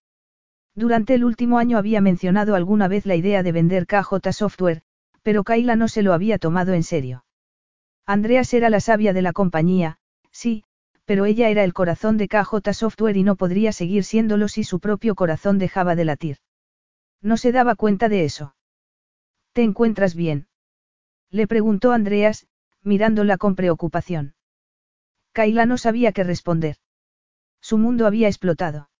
Durante 0.75 1.13
el 1.15 1.25
último 1.25 1.57
año 1.57 1.77
había 1.77 1.99
mencionado 1.99 2.55
alguna 2.55 2.87
vez 2.87 3.05
la 3.05 3.15
idea 3.15 3.43
de 3.43 3.51
vender 3.51 3.85
KJ 3.85 4.31
Software, 4.31 4.81
pero 5.23 5.43
Kayla 5.43 5.75
no 5.75 5.87
se 5.87 6.03
lo 6.03 6.13
había 6.13 6.37
tomado 6.37 6.73
en 6.73 6.83
serio. 6.83 7.25
Andreas 8.05 8.53
era 8.53 8.69
la 8.69 8.79
sabia 8.79 9.13
de 9.13 9.21
la 9.21 9.33
compañía, 9.33 9.97
sí, 10.31 10.63
pero 11.09 11.25
ella 11.25 11.49
era 11.49 11.63
el 11.63 11.73
corazón 11.73 12.17
de 12.17 12.27
KJ 12.27 12.71
Software 12.71 13.17
y 13.17 13.23
no 13.23 13.35
podría 13.35 13.71
seguir 13.71 14.03
siéndolo 14.03 14.47
si 14.47 14.63
su 14.63 14.79
propio 14.79 15.15
corazón 15.15 15.57
dejaba 15.57 15.95
de 15.95 16.05
latir. 16.05 16.37
No 17.19 17.35
se 17.35 17.51
daba 17.51 17.73
cuenta 17.73 18.09
de 18.09 18.25
eso. 18.25 18.53
¿Te 19.53 19.63
encuentras 19.63 20.13
bien? 20.13 20.49
Le 21.31 21.47
preguntó 21.47 21.93
Andreas, 21.93 22.45
mirándola 22.83 23.37
con 23.37 23.55
preocupación. 23.55 24.35
Kayla 25.31 25.65
no 25.65 25.79
sabía 25.79 26.11
qué 26.11 26.23
responder. 26.23 26.75
Su 27.59 27.79
mundo 27.79 28.05
había 28.05 28.27
explotado. 28.27 28.91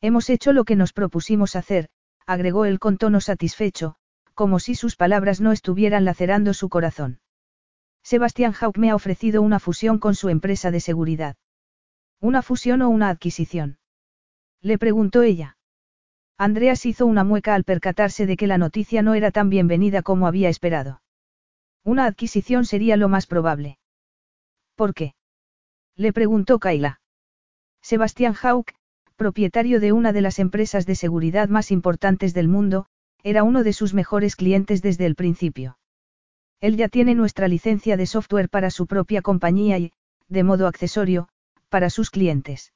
Hemos 0.00 0.30
hecho 0.30 0.52
lo 0.52 0.64
que 0.64 0.74
nos 0.74 0.92
propusimos 0.92 1.54
hacer, 1.54 1.88
agregó 2.26 2.64
él 2.64 2.80
con 2.80 2.98
tono 2.98 3.20
satisfecho, 3.20 3.94
como 4.34 4.58
si 4.58 4.74
sus 4.74 4.96
palabras 4.96 5.40
no 5.40 5.52
estuvieran 5.52 6.04
lacerando 6.04 6.52
su 6.52 6.68
corazón. 6.68 7.20
Sebastián 8.10 8.54
Hauck 8.58 8.78
me 8.78 8.88
ha 8.88 8.94
ofrecido 8.94 9.42
una 9.42 9.60
fusión 9.60 9.98
con 9.98 10.14
su 10.14 10.30
empresa 10.30 10.70
de 10.70 10.80
seguridad. 10.80 11.36
¿Una 12.22 12.40
fusión 12.40 12.80
o 12.80 12.88
una 12.88 13.10
adquisición? 13.10 13.76
Le 14.62 14.78
preguntó 14.78 15.20
ella. 15.20 15.58
Andreas 16.38 16.86
hizo 16.86 17.04
una 17.04 17.22
mueca 17.22 17.54
al 17.54 17.64
percatarse 17.64 18.24
de 18.24 18.38
que 18.38 18.46
la 18.46 18.56
noticia 18.56 19.02
no 19.02 19.12
era 19.12 19.30
tan 19.30 19.50
bienvenida 19.50 20.00
como 20.00 20.26
había 20.26 20.48
esperado. 20.48 21.02
Una 21.84 22.06
adquisición 22.06 22.64
sería 22.64 22.96
lo 22.96 23.10
más 23.10 23.26
probable. 23.26 23.78
¿Por 24.74 24.94
qué? 24.94 25.14
Le 25.94 26.14
preguntó 26.14 26.58
Kaila. 26.58 27.02
Sebastián 27.82 28.34
Hauck, 28.42 28.72
propietario 29.16 29.80
de 29.80 29.92
una 29.92 30.14
de 30.14 30.22
las 30.22 30.38
empresas 30.38 30.86
de 30.86 30.94
seguridad 30.94 31.50
más 31.50 31.70
importantes 31.70 32.32
del 32.32 32.48
mundo, 32.48 32.86
era 33.22 33.42
uno 33.42 33.64
de 33.64 33.74
sus 33.74 33.92
mejores 33.92 34.34
clientes 34.34 34.80
desde 34.80 35.04
el 35.04 35.14
principio. 35.14 35.77
Él 36.60 36.76
ya 36.76 36.88
tiene 36.88 37.14
nuestra 37.14 37.46
licencia 37.48 37.96
de 37.96 38.06
software 38.06 38.48
para 38.48 38.70
su 38.70 38.86
propia 38.86 39.22
compañía 39.22 39.78
y, 39.78 39.92
de 40.28 40.42
modo 40.42 40.66
accesorio, 40.66 41.28
para 41.68 41.90
sus 41.90 42.10
clientes. 42.10 42.72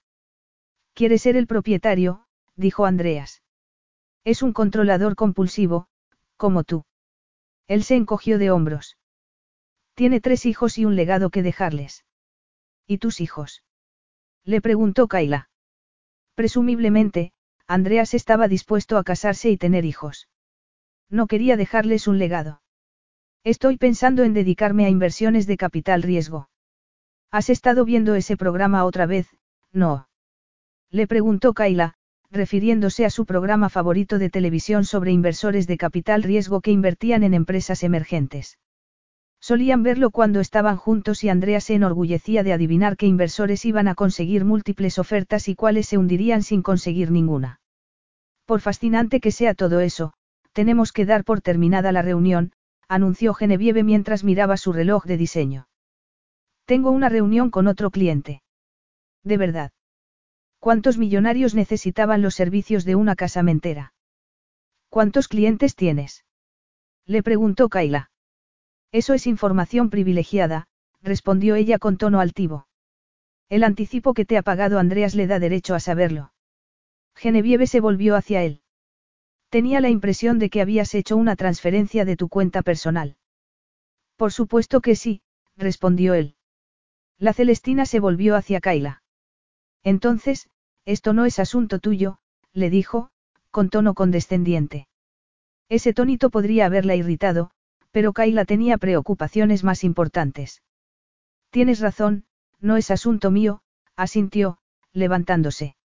Quiere 0.95 1.19
ser 1.19 1.37
el 1.37 1.47
propietario, 1.47 2.27
dijo 2.55 2.87
Andreas. 2.87 3.43
Es 4.25 4.43
un 4.43 4.53
controlador 4.53 5.17
compulsivo, 5.17 5.89
como 6.37 6.63
tú. 6.63 6.85
Él 7.67 7.83
se 7.83 7.97
encogió 7.97 8.39
de 8.39 8.51
hombros. 8.51 8.99
Tiene 9.95 10.21
tres 10.21 10.47
hijos 10.47 10.79
y 10.79 10.85
un 10.85 10.95
legado 10.95 11.31
que 11.31 11.43
dejarles. 11.43 12.05
¿Y 12.87 12.99
tus 12.99 13.21
hijos? 13.21 13.65
Le 14.45 14.61
preguntó 14.61 15.09
Kaila. 15.09 15.51
Presumiblemente, 16.35 17.33
Andreas 17.67 18.15
estaba 18.15 18.49
dispuesto 18.49 18.97
a 18.97 19.05
casarse 19.05 19.51
y 19.51 19.57
tener 19.57 19.85
hijos. 19.85 20.29
No 21.09 21.27
quería 21.27 21.57
dejarles 21.57 22.07
un 22.07 22.19
legado. 22.19 22.62
Estoy 23.45 23.77
pensando 23.77 24.23
en 24.23 24.35
dedicarme 24.35 24.85
a 24.85 24.89
inversiones 24.89 25.49
de 25.49 25.57
capital 25.57 26.03
riesgo. 26.03 26.49
¿Has 27.33 27.51
estado 27.51 27.85
viendo 27.85 28.15
ese 28.15 28.37
programa 28.37 28.85
otra 28.85 29.05
vez? 29.07 29.27
No. 29.73 30.09
Le 30.91 31.09
preguntó 31.09 31.53
Kaila, 31.53 31.95
refiriéndose 32.31 33.05
a 33.05 33.11
su 33.11 33.27
programa 33.27 33.69
favorito 33.69 34.21
de 34.21 34.31
televisión 34.31 34.85
sobre 34.85 35.11
inversores 35.11 35.67
de 35.67 35.77
capital 35.77 36.23
riesgo 36.23 36.61
que 36.61 36.71
invertían 36.71 37.25
en 37.25 37.35
empresas 37.35 37.83
emergentes. 37.83 38.59
Solían 39.41 39.83
verlo 39.83 40.13
cuando 40.13 40.39
estaban 40.39 40.77
juntos 40.77 41.25
y 41.25 41.29
Andrea 41.29 41.61
se 41.61 41.75
enorgullecía 41.75 42.45
de 42.45 42.53
adivinar 42.53 42.97
qué 42.97 43.07
inversores 43.07 43.65
iban 43.65 43.89
a 43.89 43.97
conseguir 43.97 44.45
múltiples 44.45 45.01
ofertas 45.01 45.49
y 45.49 45.57
cuáles 45.57 45.89
se 45.89 45.99
hundirían 45.99 46.45
sin 46.45 46.63
conseguir 46.63 47.11
ninguna. 47.11 47.61
Por 48.47 48.61
fascinante 48.61 49.19
que 49.19 49.33
sea 49.33 49.55
todo 49.55 49.81
eso, 49.81 50.13
tenemos 50.53 50.93
que 50.93 51.07
dar 51.07 51.25
por 51.25 51.41
terminada 51.41 51.91
la 51.91 52.03
reunión, 52.03 52.53
anunció 52.93 53.33
Genevieve 53.33 53.83
mientras 53.83 54.23
miraba 54.23 54.57
su 54.57 54.73
reloj 54.73 55.05
de 55.05 55.17
diseño. 55.17 55.69
Tengo 56.67 56.91
una 56.91 57.09
reunión 57.09 57.51
con 57.51 57.67
otro 57.67 57.91
cliente. 57.91 58.43
De 59.25 59.37
verdad. 59.37 59.73
¿Cuántos 60.59 60.99
millonarios 60.99 61.55
necesitaban 61.55 62.23
los 62.23 62.35
servicios 62.35 62.85
de 62.85 62.95
una 62.95 63.17
casamentera? 63.17 63.95
¿Cuántos 64.89 65.27
clientes 65.29 65.75
tienes? 65.75 66.25
Le 67.07 67.23
preguntó 67.23 67.69
Kaila. 67.69 68.11
Eso 68.93 69.15
es 69.15 69.27
información 69.27 69.91
privilegiada, 69.91 70.69
respondió 71.01 71.55
ella 71.55 71.79
con 71.79 71.97
tono 71.97 72.21
altivo. 72.21 72.69
El 73.49 73.65
anticipo 73.65 74.15
que 74.15 74.25
te 74.25 74.37
ha 74.37 74.43
pagado 74.43 74.79
Andreas 74.79 75.15
le 75.15 75.27
da 75.27 75.39
derecho 75.39 75.75
a 75.75 75.81
saberlo. 75.81 76.33
Genevieve 77.15 77.67
se 77.67 77.81
volvió 77.81 78.17
hacia 78.17 78.43
él. 78.43 78.62
Tenía 79.53 79.83
la 79.83 79.91
impresión 79.91 80.39
de 80.39 80.49
que 80.49 80.63
habías 80.63 80.95
hecho 80.95 81.15
una 81.15 81.37
transferencia 81.37 82.07
de 82.07 82.17
tu 82.17 82.31
cuenta 82.31 82.63
personal. 82.63 83.17
Por 84.17 84.33
supuesto 84.33 84.81
que 84.81 84.97
sí, 84.97 85.21
respondió 85.59 86.15
él. 86.15 86.37
La 87.19 87.35
Celestina 87.35 87.85
se 87.85 88.01
volvió 88.01 88.35
hacia 88.35 88.63
Kaila. 88.63 89.03
Entonces, 89.85 90.49
esto 90.87 91.13
no 91.13 91.27
es 91.27 91.39
asunto 91.39 91.81
tuyo, 91.81 92.17
le 92.55 92.71
dijo, 92.71 93.11
con 93.51 93.69
tono 93.69 93.93
condescendiente. 93.93 94.89
Ese 95.69 95.93
tonito 95.93 96.31
podría 96.31 96.65
haberla 96.65 96.97
irritado, 96.97 97.51
pero 97.91 98.15
Kaila 98.15 98.47
tenía 98.47 98.79
preocupaciones 98.79 99.65
más 99.65 99.85
importantes. 99.85 100.63
Tienes 101.51 101.81
razón, 101.81 102.25
no 102.59 102.79
es 102.79 102.91
asunto 102.91 103.31
mío, 103.31 103.61
asintió, 103.97 104.57
levantándose. 104.95 105.77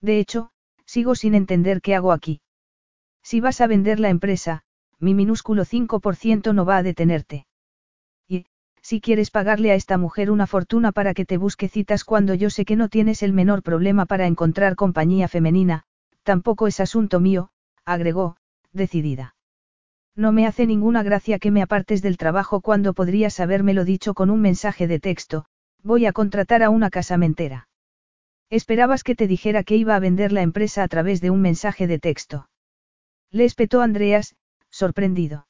De 0.00 0.18
hecho, 0.18 0.50
sigo 0.86 1.14
sin 1.14 1.34
entender 1.34 1.82
qué 1.82 1.94
hago 1.94 2.12
aquí. 2.12 2.40
Si 3.28 3.40
vas 3.40 3.60
a 3.60 3.66
vender 3.66 3.98
la 3.98 4.08
empresa, 4.08 4.62
mi 5.00 5.12
minúsculo 5.12 5.64
5% 5.64 6.54
no 6.54 6.64
va 6.64 6.76
a 6.76 6.84
detenerte. 6.84 7.44
Y, 8.28 8.46
Si 8.80 9.00
quieres 9.00 9.32
pagarle 9.32 9.72
a 9.72 9.74
esta 9.74 9.98
mujer 9.98 10.30
una 10.30 10.46
fortuna 10.46 10.92
para 10.92 11.12
que 11.12 11.24
te 11.24 11.36
busque 11.36 11.68
citas 11.68 12.04
cuando 12.04 12.34
yo 12.34 12.50
sé 12.50 12.64
que 12.64 12.76
no 12.76 12.88
tienes 12.88 13.24
el 13.24 13.32
menor 13.32 13.64
problema 13.64 14.06
para 14.06 14.28
encontrar 14.28 14.76
compañía 14.76 15.26
femenina, 15.26 15.82
tampoco 16.22 16.68
es 16.68 16.78
asunto 16.78 17.18
mío, 17.18 17.50
agregó, 17.84 18.36
decidida. 18.72 19.34
No 20.14 20.30
me 20.30 20.46
hace 20.46 20.64
ninguna 20.64 21.02
gracia 21.02 21.40
que 21.40 21.50
me 21.50 21.62
apartes 21.62 22.02
del 22.02 22.18
trabajo 22.18 22.60
cuando 22.60 22.94
podrías 22.94 23.40
habérmelo 23.40 23.84
dicho 23.84 24.14
con 24.14 24.30
un 24.30 24.40
mensaje 24.40 24.86
de 24.86 25.00
texto, 25.00 25.46
voy 25.82 26.06
a 26.06 26.12
contratar 26.12 26.62
a 26.62 26.70
una 26.70 26.90
casamentera. 26.90 27.66
Esperabas 28.50 29.02
que 29.02 29.16
te 29.16 29.26
dijera 29.26 29.64
que 29.64 29.74
iba 29.74 29.96
a 29.96 29.98
vender 29.98 30.30
la 30.30 30.42
empresa 30.42 30.84
a 30.84 30.88
través 30.88 31.20
de 31.20 31.30
un 31.30 31.40
mensaje 31.40 31.88
de 31.88 31.98
texto. 31.98 32.46
Le 33.30 33.44
espetó 33.44 33.80
Andreas, 33.80 34.36
sorprendido. 34.70 35.46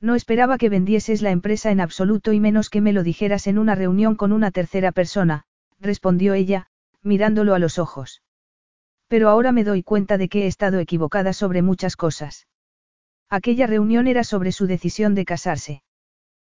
No 0.00 0.14
esperaba 0.14 0.58
que 0.58 0.68
vendieses 0.68 1.22
la 1.22 1.30
empresa 1.30 1.70
en 1.70 1.80
absoluto 1.80 2.32
y 2.32 2.40
menos 2.40 2.70
que 2.70 2.80
me 2.80 2.92
lo 2.92 3.02
dijeras 3.02 3.46
en 3.46 3.58
una 3.58 3.74
reunión 3.74 4.14
con 4.14 4.32
una 4.32 4.50
tercera 4.50 4.92
persona, 4.92 5.44
respondió 5.80 6.34
ella, 6.34 6.66
mirándolo 7.02 7.54
a 7.54 7.58
los 7.58 7.78
ojos. 7.78 8.22
Pero 9.08 9.28
ahora 9.28 9.52
me 9.52 9.64
doy 9.64 9.82
cuenta 9.82 10.18
de 10.18 10.28
que 10.28 10.44
he 10.44 10.46
estado 10.46 10.78
equivocada 10.78 11.32
sobre 11.32 11.62
muchas 11.62 11.96
cosas. 11.96 12.46
Aquella 13.28 13.66
reunión 13.66 14.06
era 14.06 14.22
sobre 14.22 14.52
su 14.52 14.66
decisión 14.66 15.14
de 15.14 15.24
casarse. 15.24 15.82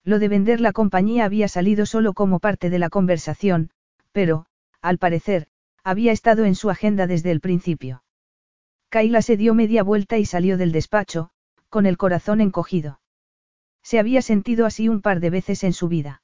Lo 0.05 0.19
de 0.19 0.29
vender 0.29 0.61
la 0.61 0.73
compañía 0.73 1.25
había 1.25 1.49
salido 1.49 1.87
solo 1.87 2.15
como 2.15 2.41
parte 2.41 2.71
de 2.71 2.79
la 2.79 2.89
conversación, 2.89 3.71
pero, 4.13 4.47
al 4.81 4.99
parecer, 4.99 5.47
había 5.85 6.13
estado 6.13 6.45
en 6.45 6.55
su 6.55 6.71
agenda 6.71 7.07
desde 7.07 7.31
el 7.31 7.41
principio. 7.41 8.03
Kaila 8.91 9.21
se 9.21 9.37
dio 9.37 9.55
media 9.55 9.83
vuelta 9.83 10.17
y 10.17 10.25
salió 10.25 10.57
del 10.57 10.73
despacho, 10.73 11.31
con 11.69 11.85
el 11.85 11.99
corazón 11.99 12.41
encogido. 12.41 13.01
Se 13.83 13.99
había 13.99 14.23
sentido 14.23 14.65
así 14.65 14.89
un 14.89 15.03
par 15.03 15.21
de 15.21 15.31
veces 15.31 15.63
en 15.65 15.73
su 15.73 15.89
vida. 15.89 16.23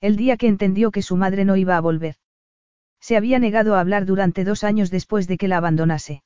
El 0.00 0.16
día 0.16 0.36
que 0.36 0.48
entendió 0.48 0.90
que 0.90 1.02
su 1.02 1.16
madre 1.16 1.44
no 1.44 1.56
iba 1.56 1.76
a 1.76 1.80
volver. 1.80 2.16
Se 3.00 3.16
había 3.16 3.38
negado 3.38 3.76
a 3.76 3.80
hablar 3.80 4.04
durante 4.04 4.44
dos 4.44 4.64
años 4.64 4.90
después 4.90 5.28
de 5.28 5.38
que 5.38 5.48
la 5.48 5.58
abandonase. 5.58 6.22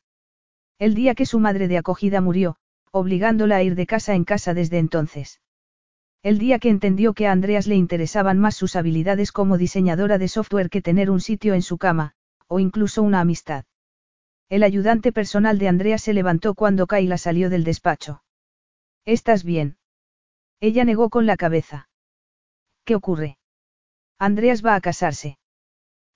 El 0.79 0.95
día 0.95 1.15
que 1.15 1.27
su 1.27 1.39
madre 1.39 1.69
de 1.69 1.77
acogida 1.77 2.21
murió, 2.21 2.57
obligándola 2.91 3.57
a 3.57 3.63
ir 3.63 3.75
de 3.75 3.87
casa 3.87 4.15
en 4.15 4.25
casa 4.25 4.55
desde 4.55 4.79
entonces. 4.79 5.41
El 6.23 6.39
día 6.39 6.59
que 6.59 6.71
entendió 6.71 7.13
que 7.13 7.27
a 7.27 7.33
Andreas 7.33 7.67
le 7.67 7.77
interesaban 7.77 8.39
más 8.39 8.57
sus 8.57 8.77
habilidades 8.77 9.31
como 9.31 9.59
diseñadora 9.59 10.19
de 10.19 10.29
software 10.29 10.71
que 10.71 10.83
tener 10.83 11.11
un 11.11 11.21
sitio 11.21 11.55
en 11.55 11.63
su 11.63 11.79
cama, 11.79 12.15
o 12.47 12.61
incluso 12.61 13.03
una 13.03 13.21
amistad. 13.21 13.65
El 14.51 14.65
ayudante 14.65 15.13
personal 15.13 15.61
de 15.61 15.69
Andreas 15.69 16.03
se 16.03 16.13
levantó 16.13 16.55
cuando 16.55 16.89
Kayla 16.89 17.19
salió 17.19 17.51
del 17.51 17.63
despacho. 17.63 18.25
¿Estás 19.05 19.45
bien? 19.45 19.79
Ella 20.59 20.85
negó 20.85 21.09
con 21.09 21.25
la 21.25 21.37
cabeza. 21.37 21.89
¿Qué 22.85 22.97
ocurre? 22.97 23.39
Andreas 24.19 24.67
va 24.67 24.75
a 24.75 24.81
casarse. 24.81 25.39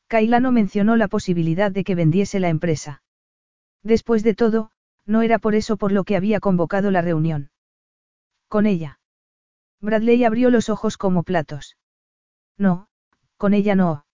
Kayla 0.09 0.41
no 0.41 0.51
mencionó 0.51 0.97
la 0.97 1.07
posibilidad 1.07 1.71
de 1.71 1.85
que 1.85 1.95
vendiese 1.95 2.41
la 2.41 2.49
empresa. 2.49 3.03
Después 3.85 4.25
de 4.25 4.35
todo, 4.35 4.73
no 5.07 5.23
era 5.23 5.39
por 5.39 5.55
eso 5.55 5.77
por 5.77 5.93
lo 5.93 6.03
que 6.03 6.17
había 6.17 6.41
convocado 6.41 6.91
la 6.91 7.03
reunión. 7.03 7.51
Con 8.49 8.67
ella. 8.67 8.99
Bradley 9.81 10.25
abrió 10.25 10.51
los 10.51 10.69
ojos 10.71 10.97
como 10.97 11.23
platos. 11.23 11.77
No, 12.59 12.89
con 13.37 13.55
ella 13.55 13.77
no. 13.77 14.07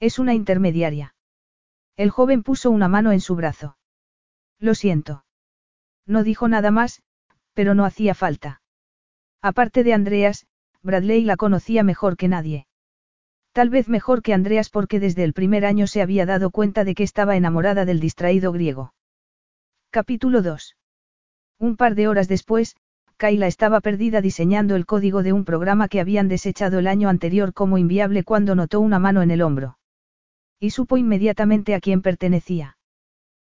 Es 0.00 0.18
una 0.18 0.34
intermediaria. 0.34 1.15
El 1.96 2.10
joven 2.10 2.42
puso 2.42 2.70
una 2.70 2.88
mano 2.88 3.12
en 3.12 3.20
su 3.20 3.36
brazo. 3.36 3.78
Lo 4.58 4.74
siento. 4.74 5.24
No 6.06 6.22
dijo 6.22 6.46
nada 6.46 6.70
más, 6.70 7.02
pero 7.54 7.74
no 7.74 7.84
hacía 7.84 8.14
falta. 8.14 8.60
Aparte 9.42 9.82
de 9.82 9.94
Andreas, 9.94 10.46
Bradley 10.82 11.24
la 11.24 11.36
conocía 11.36 11.82
mejor 11.82 12.16
que 12.16 12.28
nadie. 12.28 12.66
Tal 13.52 13.70
vez 13.70 13.88
mejor 13.88 14.20
que 14.20 14.34
Andreas 14.34 14.68
porque 14.68 15.00
desde 15.00 15.24
el 15.24 15.32
primer 15.32 15.64
año 15.64 15.86
se 15.86 16.02
había 16.02 16.26
dado 16.26 16.50
cuenta 16.50 16.84
de 16.84 16.94
que 16.94 17.02
estaba 17.02 17.36
enamorada 17.36 17.86
del 17.86 18.00
distraído 18.00 18.52
griego. 18.52 18.92
Capítulo 19.90 20.42
2. 20.42 20.76
Un 21.58 21.76
par 21.76 21.94
de 21.94 22.08
horas 22.08 22.28
después, 22.28 22.76
Kayla 23.16 23.46
estaba 23.46 23.80
perdida 23.80 24.20
diseñando 24.20 24.76
el 24.76 24.84
código 24.84 25.22
de 25.22 25.32
un 25.32 25.46
programa 25.46 25.88
que 25.88 26.00
habían 26.00 26.28
desechado 26.28 26.78
el 26.78 26.86
año 26.86 27.08
anterior 27.08 27.54
como 27.54 27.78
inviable 27.78 28.24
cuando 28.24 28.54
notó 28.54 28.80
una 28.80 28.98
mano 28.98 29.22
en 29.22 29.30
el 29.30 29.40
hombro. 29.40 29.78
Y 30.58 30.70
supo 30.70 30.96
inmediatamente 30.96 31.74
a 31.74 31.80
quién 31.80 32.02
pertenecía. 32.02 32.78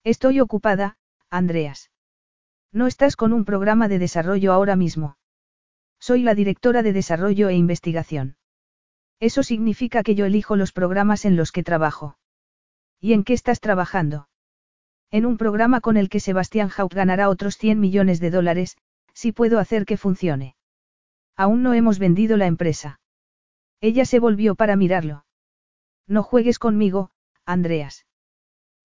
Estoy 0.04 0.40
ocupada, 0.40 0.98
Andreas. 1.30 1.92
No 2.72 2.88
estás 2.88 3.16
con 3.16 3.34
un 3.34 3.46
programa 3.46 3.88
de 3.88 4.00
desarrollo 4.00 4.54
ahora 4.54 4.76
mismo. 4.76 5.18
Soy 6.00 6.24
la 6.24 6.36
directora 6.36 6.84
de 6.84 6.94
desarrollo 6.94 7.50
e 7.50 7.56
investigación. 7.56 8.38
Eso 9.20 9.44
significa 9.44 10.02
que 10.04 10.16
yo 10.16 10.26
elijo 10.26 10.56
los 10.56 10.72
programas 10.72 11.26
en 11.26 11.36
los 11.36 11.52
que 11.52 11.64
trabajo. 11.64 12.18
¿Y 13.00 13.14
en 13.14 13.24
qué 13.24 13.34
estás 13.34 13.60
trabajando? 13.60 14.30
En 15.12 15.26
un 15.26 15.38
programa 15.38 15.82
con 15.82 15.98
el 15.98 16.10
que 16.10 16.20
Sebastián 16.20 16.70
Haupt 16.76 16.96
ganará 16.96 17.30
otros 17.30 17.58
100 17.58 17.80
millones 17.80 18.20
de 18.20 18.32
dólares, 18.32 18.78
si 19.14 19.32
puedo 19.32 19.60
hacer 19.60 19.86
que 19.86 19.98
funcione. 19.98 20.56
Aún 21.36 21.64
no 21.64 21.74
hemos 21.74 22.00
vendido 22.00 22.38
la 22.38 22.48
empresa. 22.48 23.00
Ella 23.82 24.06
se 24.06 24.20
volvió 24.20 24.56
para 24.56 24.76
mirarlo. 24.76 25.26
No 26.08 26.24
juegues 26.24 26.60
conmigo, 26.60 27.12
Andreas. 27.46 28.06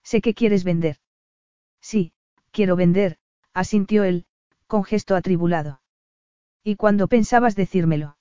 Sé 0.03 0.21
que 0.21 0.35
quieres 0.35 0.65
vender. 0.65 0.97
Sí, 1.81 2.13
quiero 2.51 2.77
vender, 2.77 3.19
asintió 3.53 4.05
él, 4.05 4.27
con 4.67 4.85
gesto 4.85 5.17
atribulado. 5.17 5.81
¿Y 6.63 6.77
cuándo 6.77 7.09
pensabas 7.09 7.57
decírmelo? 7.57 8.17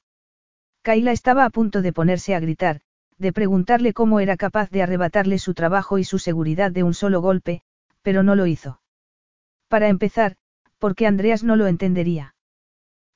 Kaila 0.82 1.12
estaba 1.12 1.46
a 1.46 1.50
punto 1.50 1.82
de 1.82 1.94
ponerse 1.94 2.36
a 2.36 2.40
gritar, 2.40 2.82
de 3.18 3.34
preguntarle 3.34 3.94
cómo 3.94 4.20
era 4.20 4.38
capaz 4.38 4.70
de 4.70 4.84
arrebatarle 4.84 5.40
su 5.40 5.54
trabajo 5.54 5.98
y 5.98 6.04
su 6.04 6.20
seguridad 6.20 6.72
de 6.72 6.84
un 6.84 6.94
solo 6.94 7.22
golpe, 7.22 7.64
pero 8.02 8.24
no 8.24 8.36
lo 8.36 8.46
hizo. 8.46 8.82
Para 9.68 9.88
empezar, 9.88 10.38
porque 10.78 11.08
Andreas 11.08 11.44
no 11.44 11.56
lo 11.56 11.68
entendería. 11.68 12.36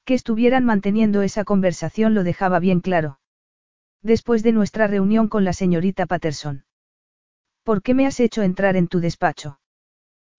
Que 0.05 0.15
estuvieran 0.15 0.65
manteniendo 0.65 1.21
esa 1.21 1.43
conversación 1.43 2.15
lo 2.15 2.23
dejaba 2.23 2.59
bien 2.59 2.79
claro. 2.79 3.18
Después 4.01 4.43
de 4.43 4.53
nuestra 4.53 4.87
reunión 4.87 5.27
con 5.27 5.43
la 5.43 5.53
señorita 5.53 6.05
Patterson. 6.05 6.65
¿Por 7.63 7.81
qué 7.81 7.93
me 7.93 8.07
has 8.07 8.19
hecho 8.19 8.41
entrar 8.41 8.75
en 8.75 8.87
tu 8.87 8.99
despacho? 8.99 9.59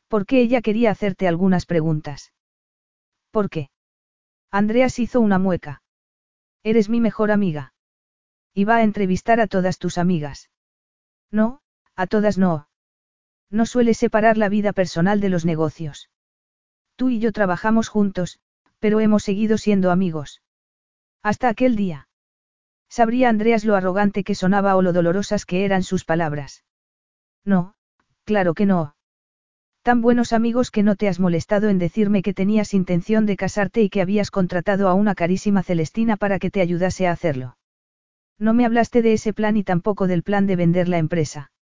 Porque 0.08 0.40
ella 0.40 0.62
quería 0.62 0.90
hacerte 0.90 1.28
algunas 1.28 1.66
preguntas. 1.66 2.32
¿Por 3.30 3.50
qué? 3.50 3.70
Andreas 4.50 4.98
hizo 4.98 5.20
una 5.20 5.38
mueca. 5.38 5.82
Eres 6.64 6.88
mi 6.88 7.00
mejor 7.00 7.30
amiga. 7.30 7.72
Iba 8.54 8.76
a 8.76 8.82
entrevistar 8.82 9.40
a 9.40 9.46
todas 9.46 9.78
tus 9.78 9.98
amigas. 9.98 10.50
No, 11.30 11.60
a 11.94 12.06
todas 12.06 12.38
no. 12.38 12.68
No 13.50 13.66
suele 13.66 13.94
separar 13.94 14.36
la 14.36 14.48
vida 14.48 14.72
personal 14.72 15.20
de 15.20 15.28
los 15.28 15.44
negocios. 15.44 16.10
Tú 16.96 17.08
y 17.08 17.20
yo 17.20 17.32
trabajamos 17.32 17.88
juntos, 17.88 18.40
pero 18.78 19.00
hemos 19.00 19.22
seguido 19.22 19.58
siendo 19.58 19.90
amigos. 19.90 20.42
Hasta 21.22 21.48
aquel 21.48 21.76
día. 21.76 22.08
Sabría 22.90 23.28
Andreas 23.28 23.64
lo 23.64 23.76
arrogante 23.76 24.24
que 24.24 24.34
sonaba 24.34 24.74
o 24.74 24.82
lo 24.82 24.92
dolorosas 24.92 25.46
que 25.46 25.64
eran 25.64 25.84
sus 25.84 26.04
palabras. 26.04 26.64
No, 27.44 27.74
claro 28.24 28.52
que 28.52 28.66
no. 28.66 28.96
Tan 29.82 30.02
buenos 30.02 30.32
amigos 30.32 30.72
que 30.72 30.82
no 30.82 30.96
te 30.96 31.08
has 31.08 31.20
molestado 31.20 31.68
en 31.68 31.78
decirme 31.78 32.20
que 32.20 32.34
tenías 32.34 32.74
intención 32.74 33.26
de 33.26 33.36
casarte 33.36 33.80
y 33.80 33.90
que 33.90 34.02
habías 34.02 34.32
contratado 34.32 34.88
a 34.88 34.94
una 34.94 35.14
carísima 35.14 35.62
Celestina 35.62 36.16
para 36.16 36.40
que 36.40 36.50
te 36.50 36.60
ayudase 36.60 37.06
a 37.06 37.12
hacerlo. 37.12 37.56
No 38.38 38.54
me 38.54 38.66
hablaste 38.66 39.02
de 39.02 39.12
ese 39.12 39.32
plan 39.32 39.56
y 39.56 39.62
tampoco 39.62 40.08
del 40.08 40.24
plan 40.24 40.48
de 40.48 40.56
vender 40.56 40.88
la 40.88 40.98
empresa. 40.98 41.52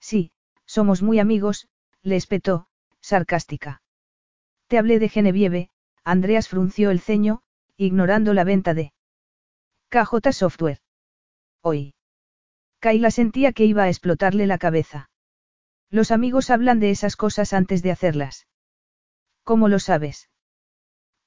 Sí, 0.00 0.32
somos 0.66 1.02
muy 1.02 1.20
amigos, 1.20 1.68
le 2.02 2.16
espetó, 2.16 2.66
sarcástica. 3.00 3.80
Te 4.66 4.76
hablé 4.76 4.98
de 4.98 5.08
Genevieve, 5.08 5.70
Andreas 6.04 6.48
frunció 6.48 6.90
el 6.90 7.00
ceño, 7.00 7.42
ignorando 7.76 8.34
la 8.34 8.44
venta 8.44 8.74
de 8.74 8.92
KJ 9.90 10.32
Software. 10.32 10.80
Hoy. 11.62 11.94
Kayla 12.78 13.10
sentía 13.10 13.54
que 13.54 13.64
iba 13.64 13.84
a 13.84 13.88
explotarle 13.88 14.46
la 14.46 14.58
cabeza. 14.58 15.08
Los 15.90 16.10
amigos 16.10 16.50
hablan 16.50 16.78
de 16.78 16.90
esas 16.90 17.16
cosas 17.16 17.54
antes 17.54 17.82
de 17.82 17.90
hacerlas. 17.90 18.46
¿Cómo 19.44 19.68
lo 19.68 19.78
sabes? 19.78 20.28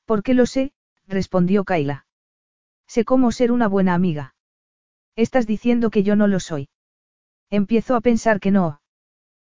¿Por 0.06 0.21
qué 0.21 0.36
lo 0.36 0.45
sé? 0.45 0.74
respondió 1.08 1.63
Kayla. 1.63 2.06
Sé 2.86 3.04
cómo 3.04 3.32
ser 3.32 3.52
una 3.52 3.67
buena 3.67 3.95
amiga. 3.95 4.36
Estás 5.15 5.47
diciendo 5.47 5.89
que 5.89 6.04
yo 6.04 6.15
no 6.15 6.28
lo 6.28 6.39
soy. 6.39 6.69
Empiezo 7.50 7.95
a 7.95 8.02
pensar 8.02 8.39
que 8.39 8.52
no. 8.52 8.82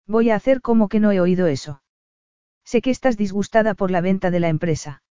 Voy 0.06 0.30
a 0.30 0.36
hacer 0.36 0.62
como 0.62 0.88
que 0.88 1.00
no 1.00 1.12
he 1.12 1.20
oído 1.20 1.46
eso. 1.46 1.82
Sé 2.64 2.80
que 2.80 2.90
estás 2.90 3.18
disgustada 3.18 3.74
por 3.74 3.90
la 3.90 4.00
venta 4.00 4.30
de 4.30 4.40
la 4.40 4.48
empresa. 4.48 5.02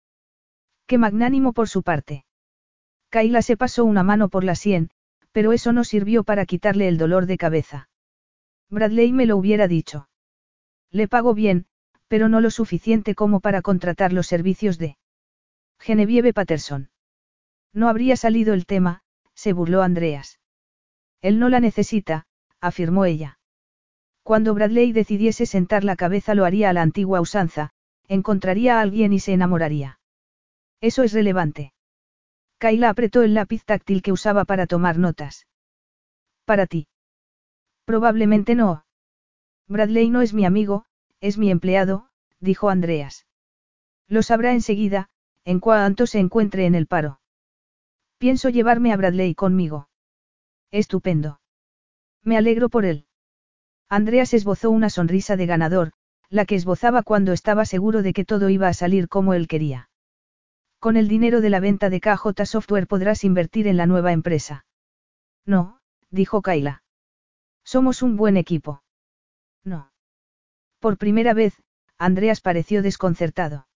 Qué 0.87 0.97
magnánimo 0.97 1.53
por 1.53 1.69
su 1.69 1.83
parte. 1.83 2.25
Kaila 3.13 3.43
se 3.43 3.59
pasó 3.59 3.85
una 3.85 4.03
mano 4.03 4.31
por 4.31 4.43
la 4.43 4.55
sien, 4.55 4.89
pero 5.33 5.53
eso 5.53 5.75
no 5.75 5.85
sirvió 5.85 6.25
para 6.25 6.47
quitarle 6.47 6.89
el 6.89 6.97
dolor 6.97 7.27
de 7.27 7.37
cabeza. 7.37 7.91
Bradley 8.71 9.13
me 9.13 9.27
lo 9.27 9.37
hubiera 9.37 9.69
dicho. 9.69 10.09
Le 10.91 11.09
pago 11.09 11.35
bien, 11.35 11.67
pero 12.09 12.31
no 12.31 12.41
lo 12.41 12.51
suficiente 12.51 13.15
como 13.15 13.41
para 13.41 13.61
contratar 13.61 14.15
los 14.15 14.27
servicios 14.27 14.79
de 14.79 14.97
Genevieve 15.79 16.33
Patterson. 16.33 16.89
No 17.75 17.91
habría 17.91 18.17
salido 18.17 18.55
el 18.55 18.65
tema, 18.65 19.03
se 19.35 19.53
burló 19.53 19.83
Andreas. 19.83 20.41
Él 21.21 21.39
no 21.39 21.51
la 21.51 21.61
necesita, 21.61 22.25
afirmó 22.63 23.05
ella. 23.05 23.39
Cuando 24.23 24.55
Bradley 24.55 24.93
decidiese 24.93 25.45
sentar 25.45 25.85
la 25.85 25.97
cabeza 25.97 26.35
lo 26.35 26.47
haría 26.47 26.71
a 26.71 26.73
la 26.73 26.81
antigua 26.81 27.21
usanza, 27.21 27.75
encontraría 28.09 28.79
a 28.79 28.81
alguien 28.81 29.13
y 29.13 29.21
se 29.21 29.35
enamoraría. 29.35 30.01
Eso 30.81 31.03
es 31.03 31.13
relevante. 31.13 31.75
Kayla 32.63 32.91
apretó 32.91 33.23
el 33.23 33.35
lápiz 33.35 33.65
táctil 33.65 34.03
que 34.03 34.13
usaba 34.13 34.45
para 34.45 34.69
tomar 34.69 34.97
notas. 34.97 35.49
Para 36.45 36.69
ti. 36.69 36.87
Probablemente 37.85 38.55
no. 38.55 38.85
Bradley 39.67 40.11
no 40.11 40.23
es 40.23 40.33
mi 40.33 40.45
amigo, 40.45 40.85
es 41.21 41.39
mi 41.39 41.51
empleado, 41.51 42.07
dijo 42.39 42.71
Andreas. 42.71 43.27
Lo 44.07 44.23
sabrá 44.23 44.53
enseguida, 44.53 45.09
en 45.45 45.59
cuanto 45.59 46.07
se 46.07 46.21
encuentre 46.21 46.65
en 46.67 46.77
el 46.77 46.87
paro. 46.87 47.19
Pienso 48.19 48.49
llevarme 48.49 48.93
a 48.93 48.97
Bradley 48.97 49.35
conmigo. 49.35 49.89
Estupendo. 50.71 51.41
Me 52.23 52.37
alegro 52.37 52.69
por 52.69 52.85
él. 52.85 53.07
Andreas 53.89 54.35
esbozó 54.35 54.71
una 54.71 54.89
sonrisa 54.89 55.35
de 55.35 55.47
ganador, 55.47 55.91
la 56.29 56.45
que 56.45 56.55
esbozaba 56.55 57.03
cuando 57.03 57.33
estaba 57.33 57.65
seguro 57.65 58.03
de 58.03 58.13
que 58.13 58.25
todo 58.25 58.51
iba 58.51 58.69
a 58.69 58.73
salir 58.73 59.09
como 59.09 59.35
él 59.35 59.49
quería. 59.49 59.89
Con 60.83 60.97
el 60.97 61.07
dinero 61.07 61.41
de 61.41 61.49
la 61.49 61.61
venta 61.61 61.91
de 61.91 62.01
KJ 62.01 62.45
Software 62.45 62.89
podrás 62.89 63.23
invertir 63.23 63.69
en 63.69 63.77
la 63.77 63.87
nueva 63.87 64.11
empresa. 64.11 64.67
No, 65.47 65.79
dijo 66.11 66.43
Kayla. 66.43 66.83
Somos 67.63 68.03
un 68.03 68.17
buen 68.17 68.37
equipo. 68.37 68.83
No. 69.63 69.93
Por 70.81 70.99
primera 70.99 71.35
vez, 71.35 71.63
Andreas 71.99 72.41
pareció 72.41 72.83
desconcertado. 72.83 73.69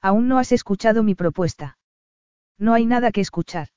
Aún 0.00 0.26
no 0.26 0.38
has 0.38 0.50
escuchado 0.50 1.04
mi 1.04 1.14
propuesta. 1.14 1.78
No 2.58 2.74
hay 2.74 2.84
nada 2.84 3.12
que 3.12 3.20
escuchar. 3.20 3.68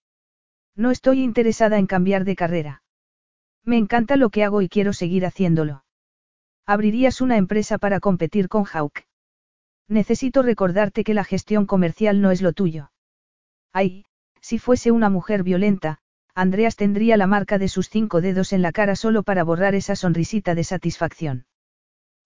No 0.76 0.90
estoy 0.90 1.22
interesada 1.22 1.78
en 1.78 1.86
cambiar 1.86 2.24
de 2.24 2.36
carrera. 2.36 2.82
Me 3.66 3.78
encanta 3.78 4.16
lo 4.16 4.32
que 4.32 4.44
hago 4.44 4.64
y 4.64 4.68
quiero 4.68 4.94
seguir 4.94 5.28
haciéndolo. 5.28 5.86
Abrirías 6.66 7.22
una 7.22 7.38
empresa 7.38 7.78
para 7.78 8.00
competir 8.00 8.50
con 8.50 8.66
Hawk. 8.66 9.07
Necesito 9.88 10.42
recordarte 10.42 11.04
que 11.04 11.14
la 11.14 11.24
gestión 11.24 11.66
comercial 11.66 12.22
no 12.22 12.32
es 12.32 12.42
lo 12.42 12.54
tuyo. 12.54 12.92
Ay, 13.74 14.06
si 14.42 14.60
fuese 14.60 14.92
una 14.92 15.10
mujer 15.10 15.44
violenta, 15.44 16.00
Andreas 16.36 16.76
tendría 16.76 17.18
la 17.18 17.28
marca 17.28 17.58
de 17.58 17.68
sus 17.68 17.90
cinco 17.90 18.22
dedos 18.22 18.54
en 18.54 18.62
la 18.62 18.72
cara 18.72 18.96
solo 18.96 19.24
para 19.24 19.44
borrar 19.44 19.76
esa 19.76 19.96
sonrisita 19.96 20.56
de 20.56 20.64
satisfacción. 20.64 21.46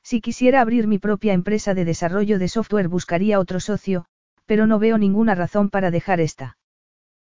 Si 0.03 0.21
quisiera 0.21 0.61
abrir 0.61 0.87
mi 0.87 0.97
propia 0.97 1.33
empresa 1.33 1.73
de 1.73 1.85
desarrollo 1.85 2.39
de 2.39 2.47
software 2.47 2.87
buscaría 2.87 3.39
otro 3.39 3.59
socio, 3.59 4.05
pero 4.45 4.65
no 4.65 4.79
veo 4.79 4.97
ninguna 4.97 5.35
razón 5.35 5.69
para 5.69 5.91
dejar 5.91 6.19
esta. 6.19 6.57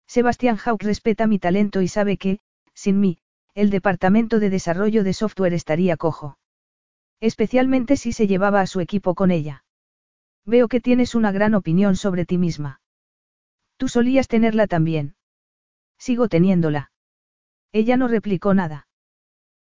Sebastián 0.06 0.58
Hawk 0.64 0.82
respeta 0.82 1.26
mi 1.26 1.38
talento 1.38 1.82
y 1.82 1.88
sabe 1.88 2.16
que, 2.16 2.40
sin 2.72 3.00
mí, 3.00 3.18
el 3.54 3.70
departamento 3.70 4.38
de 4.38 4.50
desarrollo 4.50 5.04
de 5.04 5.12
software 5.12 5.54
estaría 5.54 5.96
cojo. 5.96 6.38
Especialmente 7.20 7.96
si 7.96 8.12
se 8.12 8.26
llevaba 8.26 8.60
a 8.60 8.66
su 8.66 8.80
equipo 8.80 9.14
con 9.14 9.30
ella. 9.30 9.64
Veo 10.50 10.66
que 10.66 10.80
tienes 10.80 11.14
una 11.14 11.30
gran 11.30 11.54
opinión 11.54 11.94
sobre 11.94 12.26
ti 12.26 12.36
misma. 12.36 12.80
Tú 13.76 13.86
solías 13.86 14.26
tenerla 14.26 14.66
también. 14.66 15.14
Sigo 15.96 16.28
teniéndola. 16.28 16.90
Ella 17.70 17.96
no 17.96 18.08
replicó 18.08 18.52
nada. 18.52 18.88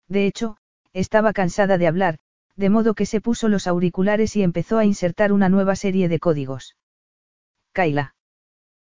De 0.08 0.26
hecho, 0.26 0.56
estaba 0.92 1.32
cansada 1.32 1.78
de 1.78 1.86
hablar, 1.86 2.18
de 2.56 2.70
modo 2.70 2.94
que 2.94 3.06
se 3.06 3.20
puso 3.20 3.48
los 3.48 3.68
auriculares 3.68 4.34
y 4.34 4.42
empezó 4.42 4.78
a 4.78 4.84
insertar 4.84 5.32
una 5.32 5.48
nueva 5.48 5.76
serie 5.76 6.08
de 6.08 6.18
códigos. 6.18 6.76
Kaila. 7.70 8.16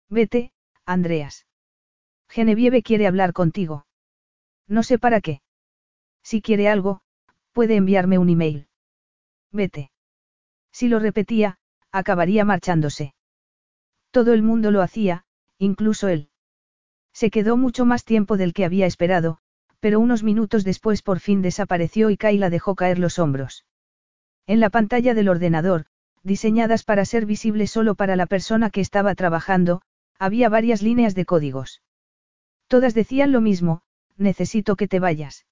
Vete, 0.09 0.51
Andreas. 0.85 1.47
Genevieve 2.27 2.83
quiere 2.83 3.07
hablar 3.07 3.31
contigo. 3.31 3.85
No 4.67 4.83
sé 4.83 4.99
para 4.99 5.21
qué. 5.21 5.41
Si 6.21 6.41
quiere 6.41 6.67
algo, 6.67 6.99
puede 7.53 7.77
enviarme 7.77 8.17
un 8.17 8.29
email. 8.29 8.67
Vete. 9.53 9.91
Si 10.73 10.89
lo 10.89 10.99
repetía, 10.99 11.59
acabaría 11.93 12.43
marchándose. 12.43 13.13
Todo 14.11 14.33
el 14.33 14.43
mundo 14.43 14.71
lo 14.71 14.81
hacía, 14.81 15.23
incluso 15.57 16.09
él. 16.09 16.29
Se 17.13 17.29
quedó 17.29 17.55
mucho 17.55 17.85
más 17.85 18.03
tiempo 18.03 18.35
del 18.35 18.53
que 18.53 18.65
había 18.65 18.85
esperado, 18.85 19.37
pero 19.79 19.99
unos 19.99 20.23
minutos 20.23 20.63
después 20.63 21.01
por 21.01 21.19
fin 21.19 21.41
desapareció 21.41 22.09
y 22.09 22.17
Kayla 22.17 22.49
dejó 22.49 22.75
caer 22.75 22.99
los 22.99 23.19
hombros. 23.19 23.65
En 24.47 24.59
la 24.59 24.69
pantalla 24.69 25.13
del 25.13 25.29
ordenador, 25.29 25.85
diseñadas 26.23 26.83
para 26.83 27.05
ser 27.05 27.25
visibles 27.25 27.71
solo 27.71 27.95
para 27.95 28.15
la 28.15 28.25
persona 28.25 28.69
que 28.69 28.81
estaba 28.81 29.13
trabajando, 29.15 29.81
había 30.17 30.49
varias 30.49 30.81
líneas 30.81 31.15
de 31.15 31.25
códigos. 31.25 31.81
Todas 32.67 32.93
decían 32.93 33.31
lo 33.31 33.41
mismo, 33.41 33.81
necesito 34.17 34.75
que 34.75 34.87
te 34.87 34.99
vayas. 34.99 35.45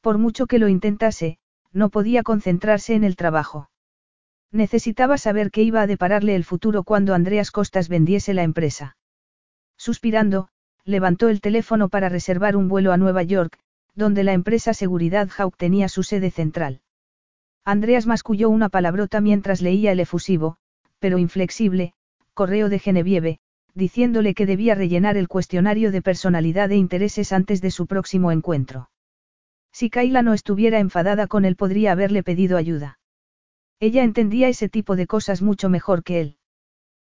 Por 0.00 0.18
mucho 0.18 0.46
que 0.46 0.58
lo 0.58 0.68
intentase, 0.68 1.38
no 1.72 1.88
podía 1.90 2.22
concentrarse 2.22 2.94
en 2.94 3.04
el 3.04 3.16
trabajo. 3.16 3.68
Necesitaba 4.52 5.16
saber 5.16 5.50
qué 5.50 5.62
iba 5.62 5.80
a 5.80 5.86
depararle 5.86 6.36
el 6.36 6.44
futuro 6.44 6.84
cuando 6.84 7.14
Andreas 7.14 7.50
Costas 7.50 7.88
vendiese 7.88 8.34
la 8.34 8.42
empresa. 8.42 8.96
Suspirando, 9.78 10.48
levantó 10.84 11.30
el 11.30 11.40
teléfono 11.40 11.88
para 11.88 12.10
reservar 12.10 12.54
un 12.54 12.68
vuelo 12.68 12.92
a 12.92 12.98
Nueva 12.98 13.22
York, 13.22 13.58
donde 13.94 14.24
la 14.24 14.34
empresa 14.34 14.74
Seguridad 14.74 15.30
Hawk 15.36 15.56
tenía 15.56 15.88
su 15.88 16.02
sede 16.02 16.30
central. 16.30 16.82
Andreas 17.64 18.06
masculló 18.06 18.50
una 18.50 18.68
palabrota 18.68 19.20
mientras 19.20 19.62
leía 19.62 19.92
el 19.92 20.00
efusivo, 20.00 20.58
pero 20.98 21.18
inflexible, 21.18 21.94
correo 22.34 22.68
de 22.68 22.78
Genevieve, 22.78 23.38
diciéndole 23.74 24.34
que 24.34 24.46
debía 24.46 24.74
rellenar 24.74 25.16
el 25.16 25.28
cuestionario 25.28 25.92
de 25.92 26.02
personalidad 26.02 26.70
e 26.72 26.76
intereses 26.76 27.32
antes 27.32 27.62
de 27.62 27.70
su 27.70 27.86
próximo 27.86 28.32
encuentro. 28.32 28.90
Si 29.72 29.88
Kayla 29.88 30.22
no 30.22 30.34
estuviera 30.34 30.78
enfadada 30.78 31.26
con 31.26 31.46
él 31.46 31.56
podría 31.56 31.92
haberle 31.92 32.22
pedido 32.22 32.58
ayuda. 32.58 32.98
Ella 33.80 34.04
entendía 34.04 34.48
ese 34.48 34.68
tipo 34.68 34.96
de 34.96 35.06
cosas 35.06 35.42
mucho 35.42 35.68
mejor 35.68 36.02
que 36.02 36.20
él. 36.20 36.36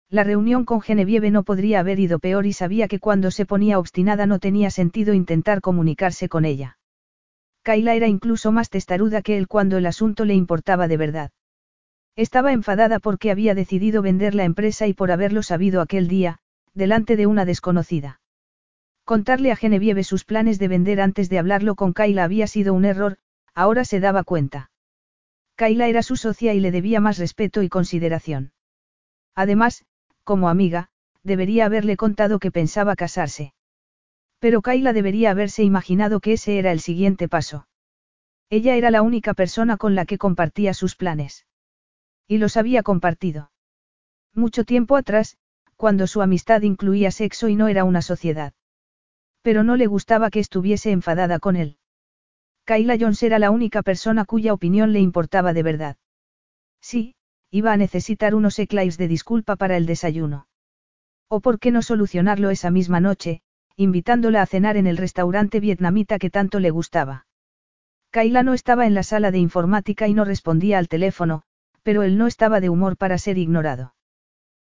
La 0.09 0.23
reunión 0.23 0.65
con 0.65 0.81
Genevieve 0.81 1.31
no 1.31 1.43
podría 1.43 1.79
haber 1.79 1.99
ido 1.99 2.19
peor 2.19 2.45
y 2.45 2.53
sabía 2.53 2.87
que 2.87 2.99
cuando 2.99 3.31
se 3.31 3.45
ponía 3.45 3.79
obstinada 3.79 4.25
no 4.25 4.39
tenía 4.39 4.69
sentido 4.69 5.13
intentar 5.13 5.61
comunicarse 5.61 6.27
con 6.27 6.43
ella. 6.43 6.77
Kayla 7.63 7.95
era 7.95 8.07
incluso 8.07 8.51
más 8.51 8.69
testaruda 8.69 9.21
que 9.21 9.37
él 9.37 9.47
cuando 9.47 9.77
el 9.77 9.85
asunto 9.85 10.25
le 10.25 10.33
importaba 10.33 10.87
de 10.87 10.97
verdad. 10.97 11.31
Estaba 12.15 12.51
enfadada 12.51 12.99
porque 12.99 13.31
había 13.31 13.55
decidido 13.55 14.01
vender 14.01 14.35
la 14.35 14.43
empresa 14.43 14.87
y 14.87 14.93
por 14.93 15.11
haberlo 15.11 15.43
sabido 15.43 15.79
aquel 15.79 16.07
día, 16.07 16.39
delante 16.73 17.15
de 17.15 17.27
una 17.27 17.45
desconocida. 17.45 18.19
Contarle 19.05 19.51
a 19.51 19.55
Genevieve 19.55 20.03
sus 20.03 20.25
planes 20.25 20.59
de 20.59 20.67
vender 20.67 20.99
antes 20.99 21.29
de 21.29 21.39
hablarlo 21.39 21.75
con 21.75 21.93
Kayla 21.93 22.23
había 22.23 22.47
sido 22.47 22.73
un 22.73 22.83
error, 22.83 23.17
ahora 23.53 23.85
se 23.85 23.99
daba 23.99 24.23
cuenta. 24.23 24.70
Kayla 25.55 25.87
era 25.87 26.03
su 26.03 26.15
socia 26.15 26.53
y 26.53 26.59
le 26.59 26.71
debía 26.71 26.99
más 26.99 27.17
respeto 27.17 27.61
y 27.61 27.69
consideración. 27.69 28.53
Además, 29.35 29.85
como 30.23 30.49
amiga, 30.49 30.89
debería 31.23 31.65
haberle 31.65 31.97
contado 31.97 32.39
que 32.39 32.51
pensaba 32.51 32.95
casarse. 32.95 33.53
Pero 34.39 34.61
Kayla 34.61 34.93
debería 34.93 35.31
haberse 35.31 35.63
imaginado 35.63 36.19
que 36.19 36.33
ese 36.33 36.57
era 36.57 36.71
el 36.71 36.79
siguiente 36.79 37.27
paso. 37.27 37.67
Ella 38.49 38.75
era 38.75 38.91
la 38.91 39.01
única 39.01 39.33
persona 39.33 39.77
con 39.77 39.95
la 39.95 40.05
que 40.05 40.17
compartía 40.17 40.73
sus 40.73 40.95
planes. 40.95 41.45
Y 42.27 42.37
los 42.37 42.57
había 42.57 42.83
compartido. 42.83 43.51
Mucho 44.33 44.63
tiempo 44.63 44.95
atrás, 44.95 45.37
cuando 45.75 46.07
su 46.07 46.21
amistad 46.21 46.61
incluía 46.61 47.11
sexo 47.11 47.47
y 47.49 47.55
no 47.55 47.67
era 47.67 47.83
una 47.83 48.01
sociedad. 48.01 48.53
Pero 49.41 49.63
no 49.63 49.75
le 49.75 49.87
gustaba 49.87 50.29
que 50.29 50.39
estuviese 50.39 50.91
enfadada 50.91 51.39
con 51.39 51.55
él. 51.55 51.77
Kayla 52.65 52.97
Jones 52.99 53.23
era 53.23 53.39
la 53.39 53.51
única 53.51 53.81
persona 53.81 54.25
cuya 54.25 54.53
opinión 54.53 54.93
le 54.93 54.99
importaba 54.99 55.53
de 55.53 55.63
verdad. 55.63 55.97
Sí, 56.79 57.15
iba 57.49 57.73
a 57.73 57.77
necesitar 57.77 58.35
unos 58.35 58.57
eclairs 58.59 58.97
de 58.97 59.07
disculpa 59.07 59.55
para 59.55 59.77
el 59.77 59.85
desayuno. 59.85 60.47
O 61.27 61.39
por 61.41 61.59
qué 61.59 61.71
no 61.71 61.81
solucionarlo 61.81 62.49
esa 62.49 62.71
misma 62.71 62.99
noche, 62.99 63.41
invitándola 63.75 64.41
a 64.41 64.45
cenar 64.45 64.77
en 64.77 64.87
el 64.87 64.97
restaurante 64.97 65.59
vietnamita 65.59 66.19
que 66.19 66.29
tanto 66.29 66.59
le 66.59 66.71
gustaba. 66.71 67.25
Kayla 68.11 68.43
no 68.43 68.53
estaba 68.53 68.85
en 68.85 68.93
la 68.93 69.03
sala 69.03 69.31
de 69.31 69.39
informática 69.39 70.07
y 70.07 70.13
no 70.13 70.25
respondía 70.25 70.77
al 70.77 70.87
teléfono, 70.87 71.43
pero 71.83 72.03
él 72.03 72.17
no 72.17 72.27
estaba 72.27 72.59
de 72.59 72.69
humor 72.69 72.97
para 72.97 73.17
ser 73.17 73.37
ignorado. 73.37 73.95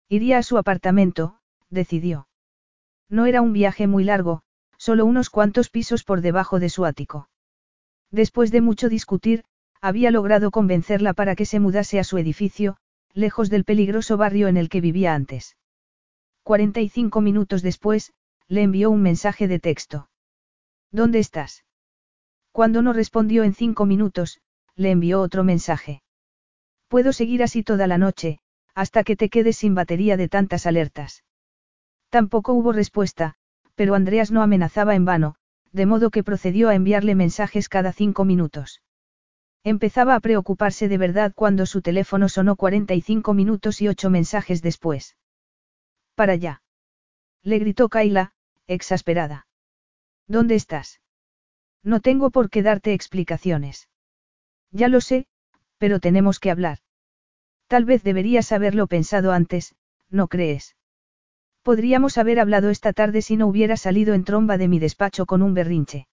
Iría 0.09 0.37
a 0.37 0.43
su 0.43 0.57
apartamento, 0.57 1.39
decidió. 1.69 2.27
No 3.09 3.25
era 3.25 3.41
un 3.41 3.53
viaje 3.53 3.87
muy 3.87 4.03
largo, 4.03 4.41
solo 4.77 5.05
unos 5.05 5.29
cuantos 5.29 5.69
pisos 5.69 6.03
por 6.03 6.21
debajo 6.21 6.59
de 6.59 6.69
su 6.69 6.85
ático. 6.85 7.29
Después 8.13 8.51
de 8.51 8.61
mucho 8.61 8.89
discutir, 8.89 9.43
había 9.81 10.11
logrado 10.11 10.51
convencerla 10.51 11.13
para 11.13 11.35
que 11.35 11.47
se 11.47 11.59
mudase 11.59 11.99
a 11.99 12.03
su 12.03 12.19
edificio, 12.19 12.77
lejos 13.11 13.49
del 13.49 13.65
peligroso 13.65 14.17
barrio 14.17 14.47
en 14.47 14.55
el 14.55 14.69
que 14.69 14.81
vivía 14.81 15.15
antes. 15.15 15.57
45 16.43 17.21
minutos 17.21 17.63
después, 17.63 18.13
le 18.47 18.61
envió 18.61 18.91
un 18.91 19.01
mensaje 19.01 19.47
de 19.47 19.59
texto. 19.59 20.09
¿Dónde 20.91 21.17
estás? 21.17 21.65
Cuando 22.51 22.83
no 22.83 22.93
respondió 22.93 23.43
en 23.43 23.55
cinco 23.55 23.87
minutos, 23.87 24.41
le 24.75 24.91
envió 24.91 25.19
otro 25.19 25.43
mensaje. 25.43 26.03
Puedo 26.89 27.13
seguir 27.13 27.41
así 27.41 27.63
toda 27.63 27.87
la 27.87 27.97
noche, 27.97 28.37
hasta 28.75 29.03
que 29.03 29.15
te 29.15 29.29
quedes 29.29 29.57
sin 29.57 29.73
batería 29.73 30.17
de 30.17 30.29
tantas 30.29 30.67
alertas. 30.67 31.23
Tampoco 32.09 32.53
hubo 32.53 32.73
respuesta, 32.73 33.33
pero 33.73 33.95
Andreas 33.95 34.29
no 34.29 34.43
amenazaba 34.43 34.93
en 34.93 35.03
vano, 35.03 35.35
de 35.73 35.85
modo 35.85 36.11
que 36.11 36.23
procedió 36.23 36.69
a 36.69 36.75
enviarle 36.75 37.15
mensajes 37.15 37.67
cada 37.67 37.91
cinco 37.91 38.23
minutos. 38.23 38.81
Empezaba 39.63 40.15
a 40.15 40.19
preocuparse 40.19 40.87
de 40.87 40.97
verdad 40.97 41.33
cuando 41.35 41.65
su 41.65 41.81
teléfono 41.81 42.29
sonó 42.29 42.55
45 42.55 43.33
minutos 43.33 43.81
y 43.81 43.87
ocho 43.87 44.09
mensajes 44.09 44.61
después. 44.61 45.17
Para 46.15 46.33
allá. 46.33 46.61
Le 47.41 47.59
gritó 47.59 47.89
Kaila, 47.89 48.33
exasperada. 48.67 49.47
¿Dónde 50.27 50.55
estás? 50.55 51.01
No 51.81 51.99
tengo 51.99 52.29
por 52.29 52.49
qué 52.49 52.61
darte 52.61 52.93
explicaciones. 52.93 53.89
Ya 54.71 54.87
lo 54.87 55.01
sé, 55.01 55.27
pero 55.77 55.99
tenemos 55.99 56.39
que 56.39 56.51
hablar. 56.51 56.79
Tal 57.67 57.85
vez 57.85 58.03
deberías 58.03 58.51
haberlo 58.51 58.87
pensado 58.87 59.31
antes, 59.31 59.75
¿no 60.09 60.27
crees? 60.27 60.75
Podríamos 61.63 62.17
haber 62.17 62.41
hablado 62.41 62.69
esta 62.69 62.91
tarde 62.91 63.21
si 63.21 63.37
no 63.37 63.47
hubiera 63.47 63.77
salido 63.77 64.13
en 64.13 64.25
tromba 64.25 64.57
de 64.57 64.67
mi 64.67 64.79
despacho 64.79 65.25
con 65.25 65.41
un 65.41 65.53
berrinche. 65.53 66.07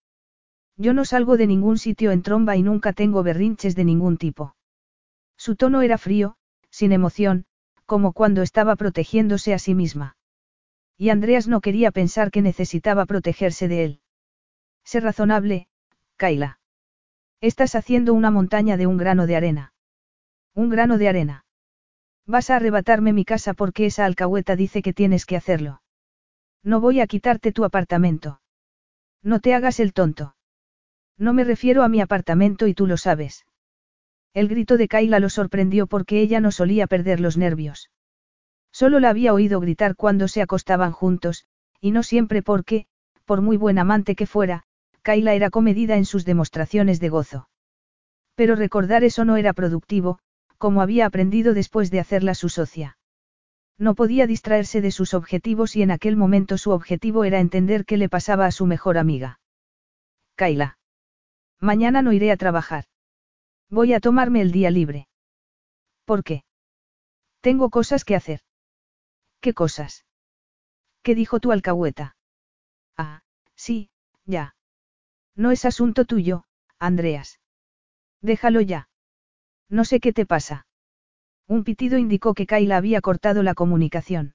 Yo 0.76 0.94
no 0.94 1.04
salgo 1.04 1.36
de 1.36 1.48
ningún 1.48 1.76
sitio 1.76 2.12
en 2.12 2.22
tromba 2.22 2.56
y 2.56 2.62
nunca 2.62 2.92
tengo 2.92 3.24
berrinches 3.24 3.74
de 3.74 3.84
ningún 3.84 4.16
tipo. 4.16 4.54
Su 5.36 5.56
tono 5.56 5.82
era 5.82 5.98
frío, 5.98 6.36
sin 6.70 6.92
emoción, 6.92 7.46
como 7.84 8.12
cuando 8.12 8.42
estaba 8.42 8.76
protegiéndose 8.76 9.52
a 9.52 9.58
sí 9.58 9.74
misma. 9.74 10.16
Y 10.96 11.10
Andreas 11.10 11.48
no 11.48 11.60
quería 11.60 11.90
pensar 11.90 12.30
que 12.30 12.42
necesitaba 12.42 13.04
protegerse 13.06 13.66
de 13.66 13.84
él. 13.84 14.00
Sé 14.84 15.00
razonable, 15.00 15.66
Kaila. 16.16 16.60
Estás 17.40 17.74
haciendo 17.74 18.14
una 18.14 18.30
montaña 18.30 18.76
de 18.76 18.86
un 18.86 18.98
grano 18.98 19.26
de 19.26 19.34
arena. 19.34 19.72
Un 20.54 20.68
grano 20.68 20.98
de 20.98 21.08
arena. 21.08 21.44
Vas 22.30 22.48
a 22.48 22.56
arrebatarme 22.56 23.12
mi 23.12 23.24
casa 23.24 23.54
porque 23.54 23.86
esa 23.86 24.04
alcahueta 24.04 24.54
dice 24.54 24.82
que 24.82 24.92
tienes 24.92 25.26
que 25.26 25.36
hacerlo. 25.36 25.82
No 26.62 26.80
voy 26.80 27.00
a 27.00 27.08
quitarte 27.08 27.50
tu 27.50 27.64
apartamento. 27.64 28.40
No 29.20 29.40
te 29.40 29.52
hagas 29.52 29.80
el 29.80 29.92
tonto. 29.92 30.36
No 31.18 31.32
me 31.32 31.42
refiero 31.42 31.82
a 31.82 31.88
mi 31.88 32.00
apartamento 32.00 32.68
y 32.68 32.74
tú 32.74 32.86
lo 32.86 32.98
sabes. 32.98 33.46
El 34.32 34.46
grito 34.46 34.76
de 34.76 34.86
Kaila 34.86 35.18
lo 35.18 35.28
sorprendió 35.28 35.88
porque 35.88 36.20
ella 36.20 36.38
no 36.38 36.52
solía 36.52 36.86
perder 36.86 37.18
los 37.18 37.36
nervios. 37.36 37.90
Solo 38.70 39.00
la 39.00 39.10
había 39.10 39.34
oído 39.34 39.58
gritar 39.58 39.96
cuando 39.96 40.28
se 40.28 40.40
acostaban 40.40 40.92
juntos, 40.92 41.46
y 41.80 41.90
no 41.90 42.04
siempre 42.04 42.42
porque, 42.42 42.86
por 43.24 43.40
muy 43.40 43.56
buen 43.56 43.76
amante 43.76 44.14
que 44.14 44.26
fuera, 44.28 44.62
Kaila 45.02 45.34
era 45.34 45.50
comedida 45.50 45.96
en 45.96 46.04
sus 46.04 46.24
demostraciones 46.24 47.00
de 47.00 47.08
gozo. 47.08 47.48
Pero 48.36 48.54
recordar 48.54 49.02
eso 49.02 49.24
no 49.24 49.36
era 49.36 49.52
productivo, 49.52 50.20
como 50.60 50.82
había 50.82 51.06
aprendido 51.06 51.54
después 51.54 51.90
de 51.90 52.00
hacerla 52.00 52.34
su 52.34 52.50
socia. 52.50 52.98
No 53.78 53.94
podía 53.94 54.26
distraerse 54.26 54.82
de 54.82 54.90
sus 54.90 55.14
objetivos 55.14 55.74
y 55.74 55.80
en 55.80 55.90
aquel 55.90 56.18
momento 56.18 56.58
su 56.58 56.70
objetivo 56.70 57.24
era 57.24 57.40
entender 57.40 57.86
qué 57.86 57.96
le 57.96 58.10
pasaba 58.10 58.44
a 58.44 58.52
su 58.52 58.66
mejor 58.66 58.98
amiga. 58.98 59.40
Kaila. 60.34 60.76
Mañana 61.60 62.02
no 62.02 62.12
iré 62.12 62.30
a 62.30 62.36
trabajar. 62.36 62.84
Voy 63.70 63.94
a 63.94 64.00
tomarme 64.00 64.42
el 64.42 64.52
día 64.52 64.70
libre. 64.70 65.08
¿Por 66.04 66.22
qué? 66.22 66.44
Tengo 67.40 67.70
cosas 67.70 68.04
que 68.04 68.14
hacer. 68.14 68.40
¿Qué 69.40 69.54
cosas? 69.54 70.04
¿Qué 71.02 71.14
dijo 71.14 71.40
tu 71.40 71.52
alcahueta? 71.52 72.16
Ah, 72.98 73.22
sí, 73.54 73.88
ya. 74.26 74.54
No 75.34 75.52
es 75.52 75.64
asunto 75.64 76.04
tuyo, 76.04 76.44
Andreas. 76.78 77.40
Déjalo 78.20 78.60
ya. 78.60 78.89
No 79.70 79.84
sé 79.84 80.00
qué 80.00 80.12
te 80.12 80.26
pasa. 80.26 80.66
Un 81.46 81.64
pitido 81.64 81.96
indicó 81.96 82.34
que 82.34 82.46
Kayla 82.46 82.76
había 82.76 83.00
cortado 83.00 83.42
la 83.42 83.54
comunicación. 83.54 84.34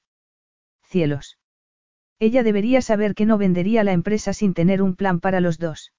Cielos. 0.84 1.38
Ella 2.20 2.44
debería 2.44 2.82
saber 2.82 3.14
que 3.14 3.26
no 3.26 3.38
vendería 3.38 3.84
la 3.84 3.92
empresa 3.92 4.32
sin 4.32 4.54
tener 4.54 4.82
un 4.82 4.96
plan 4.96 5.20
para 5.20 5.42
los 5.42 5.60
dos. 5.60 5.92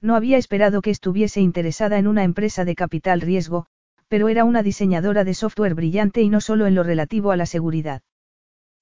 No 0.00 0.14
había 0.14 0.38
esperado 0.38 0.80
que 0.82 0.90
estuviese 0.90 1.40
interesada 1.40 1.98
en 1.98 2.06
una 2.06 2.22
empresa 2.22 2.64
de 2.64 2.76
capital 2.76 3.20
riesgo, 3.20 3.66
pero 4.08 4.28
era 4.28 4.44
una 4.44 4.62
diseñadora 4.62 5.24
de 5.24 5.34
software 5.34 5.74
brillante 5.74 6.22
y 6.22 6.28
no 6.28 6.40
solo 6.40 6.66
en 6.66 6.74
lo 6.74 6.82
relativo 6.82 7.32
a 7.32 7.36
la 7.36 7.46
seguridad. 7.46 8.02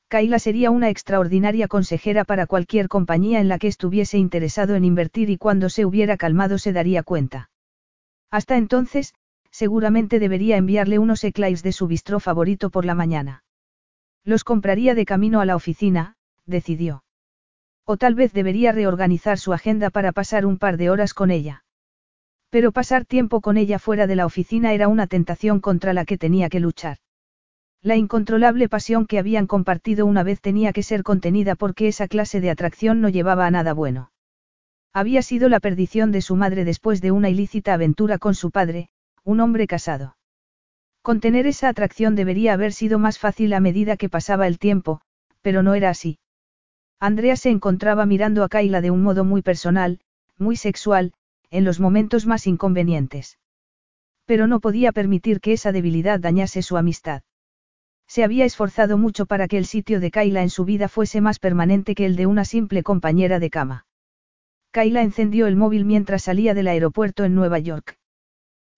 Kayla 0.08 0.38
sería 0.38 0.70
una 0.70 0.90
extraordinaria 0.90 1.68
consejera 1.68 2.24
para 2.24 2.46
cualquier 2.46 2.88
compañía 2.88 3.40
en 3.40 3.48
la 3.48 3.58
que 3.58 3.68
estuviese 3.68 4.18
interesado 4.18 4.74
en 4.74 4.84
invertir 4.84 5.30
y 5.30 5.36
cuando 5.38 5.68
se 5.68 5.86
hubiera 5.86 6.16
calmado 6.16 6.58
se 6.58 6.72
daría 6.72 7.02
cuenta. 7.02 7.50
Hasta 8.30 8.56
entonces, 8.56 9.14
seguramente 9.50 10.18
debería 10.18 10.56
enviarle 10.56 10.98
unos 10.98 11.24
eclairs 11.24 11.62
de 11.62 11.72
su 11.72 11.86
bistró 11.86 12.20
favorito 12.20 12.70
por 12.70 12.84
la 12.84 12.94
mañana. 12.94 13.44
Los 14.24 14.44
compraría 14.44 14.94
de 14.94 15.04
camino 15.04 15.40
a 15.40 15.46
la 15.46 15.56
oficina, 15.56 16.16
decidió. 16.46 17.04
O 17.84 17.96
tal 17.96 18.14
vez 18.14 18.32
debería 18.32 18.72
reorganizar 18.72 19.38
su 19.38 19.52
agenda 19.52 19.90
para 19.90 20.12
pasar 20.12 20.46
un 20.46 20.58
par 20.58 20.76
de 20.76 20.90
horas 20.90 21.14
con 21.14 21.30
ella. 21.30 21.64
Pero 22.50 22.72
pasar 22.72 23.04
tiempo 23.04 23.40
con 23.40 23.56
ella 23.56 23.78
fuera 23.78 24.06
de 24.06 24.16
la 24.16 24.26
oficina 24.26 24.72
era 24.72 24.88
una 24.88 25.06
tentación 25.06 25.60
contra 25.60 25.92
la 25.92 26.04
que 26.04 26.18
tenía 26.18 26.48
que 26.48 26.60
luchar. 26.60 26.98
La 27.82 27.96
incontrolable 27.96 28.68
pasión 28.68 29.06
que 29.06 29.18
habían 29.18 29.46
compartido 29.46 30.04
una 30.04 30.22
vez 30.22 30.40
tenía 30.40 30.72
que 30.72 30.82
ser 30.82 31.02
contenida 31.02 31.54
porque 31.54 31.88
esa 31.88 32.08
clase 32.08 32.40
de 32.40 32.50
atracción 32.50 33.00
no 33.00 33.08
llevaba 33.08 33.46
a 33.46 33.50
nada 33.50 33.72
bueno. 33.72 34.12
Había 34.92 35.22
sido 35.22 35.48
la 35.48 35.60
perdición 35.60 36.12
de 36.12 36.20
su 36.20 36.36
madre 36.36 36.64
después 36.64 37.00
de 37.00 37.12
una 37.12 37.30
ilícita 37.30 37.72
aventura 37.72 38.18
con 38.18 38.34
su 38.34 38.50
padre, 38.50 38.90
un 39.24 39.40
hombre 39.40 39.66
casado. 39.66 40.16
Contener 41.02 41.46
esa 41.46 41.68
atracción 41.68 42.14
debería 42.14 42.52
haber 42.52 42.72
sido 42.72 42.98
más 42.98 43.18
fácil 43.18 43.52
a 43.54 43.60
medida 43.60 43.96
que 43.96 44.08
pasaba 44.08 44.46
el 44.46 44.58
tiempo, 44.58 45.00
pero 45.40 45.62
no 45.62 45.74
era 45.74 45.90
así. 45.90 46.18
Andrea 46.98 47.36
se 47.36 47.50
encontraba 47.50 48.04
mirando 48.04 48.44
a 48.44 48.48
Kaila 48.48 48.80
de 48.80 48.90
un 48.90 49.02
modo 49.02 49.24
muy 49.24 49.40
personal, 49.40 50.00
muy 50.36 50.56
sexual, 50.56 51.12
en 51.50 51.64
los 51.64 51.80
momentos 51.80 52.26
más 52.26 52.46
inconvenientes. 52.46 53.38
Pero 54.26 54.46
no 54.46 54.60
podía 54.60 54.92
permitir 54.92 55.40
que 55.40 55.52
esa 55.52 55.72
debilidad 55.72 56.20
dañase 56.20 56.62
su 56.62 56.76
amistad. 56.76 57.22
Se 58.06 58.24
había 58.24 58.44
esforzado 58.44 58.98
mucho 58.98 59.26
para 59.26 59.46
que 59.46 59.56
el 59.56 59.66
sitio 59.66 60.00
de 60.00 60.10
Kaila 60.10 60.42
en 60.42 60.50
su 60.50 60.64
vida 60.64 60.88
fuese 60.88 61.20
más 61.20 61.38
permanente 61.38 61.94
que 61.94 62.06
el 62.06 62.16
de 62.16 62.26
una 62.26 62.44
simple 62.44 62.82
compañera 62.82 63.38
de 63.38 63.50
cama. 63.50 63.86
Kaila 64.72 65.02
encendió 65.02 65.46
el 65.46 65.54
móvil 65.54 65.84
mientras 65.84 66.24
salía 66.24 66.52
del 66.52 66.66
aeropuerto 66.66 67.24
en 67.24 67.34
Nueva 67.34 67.60
York. 67.60 67.99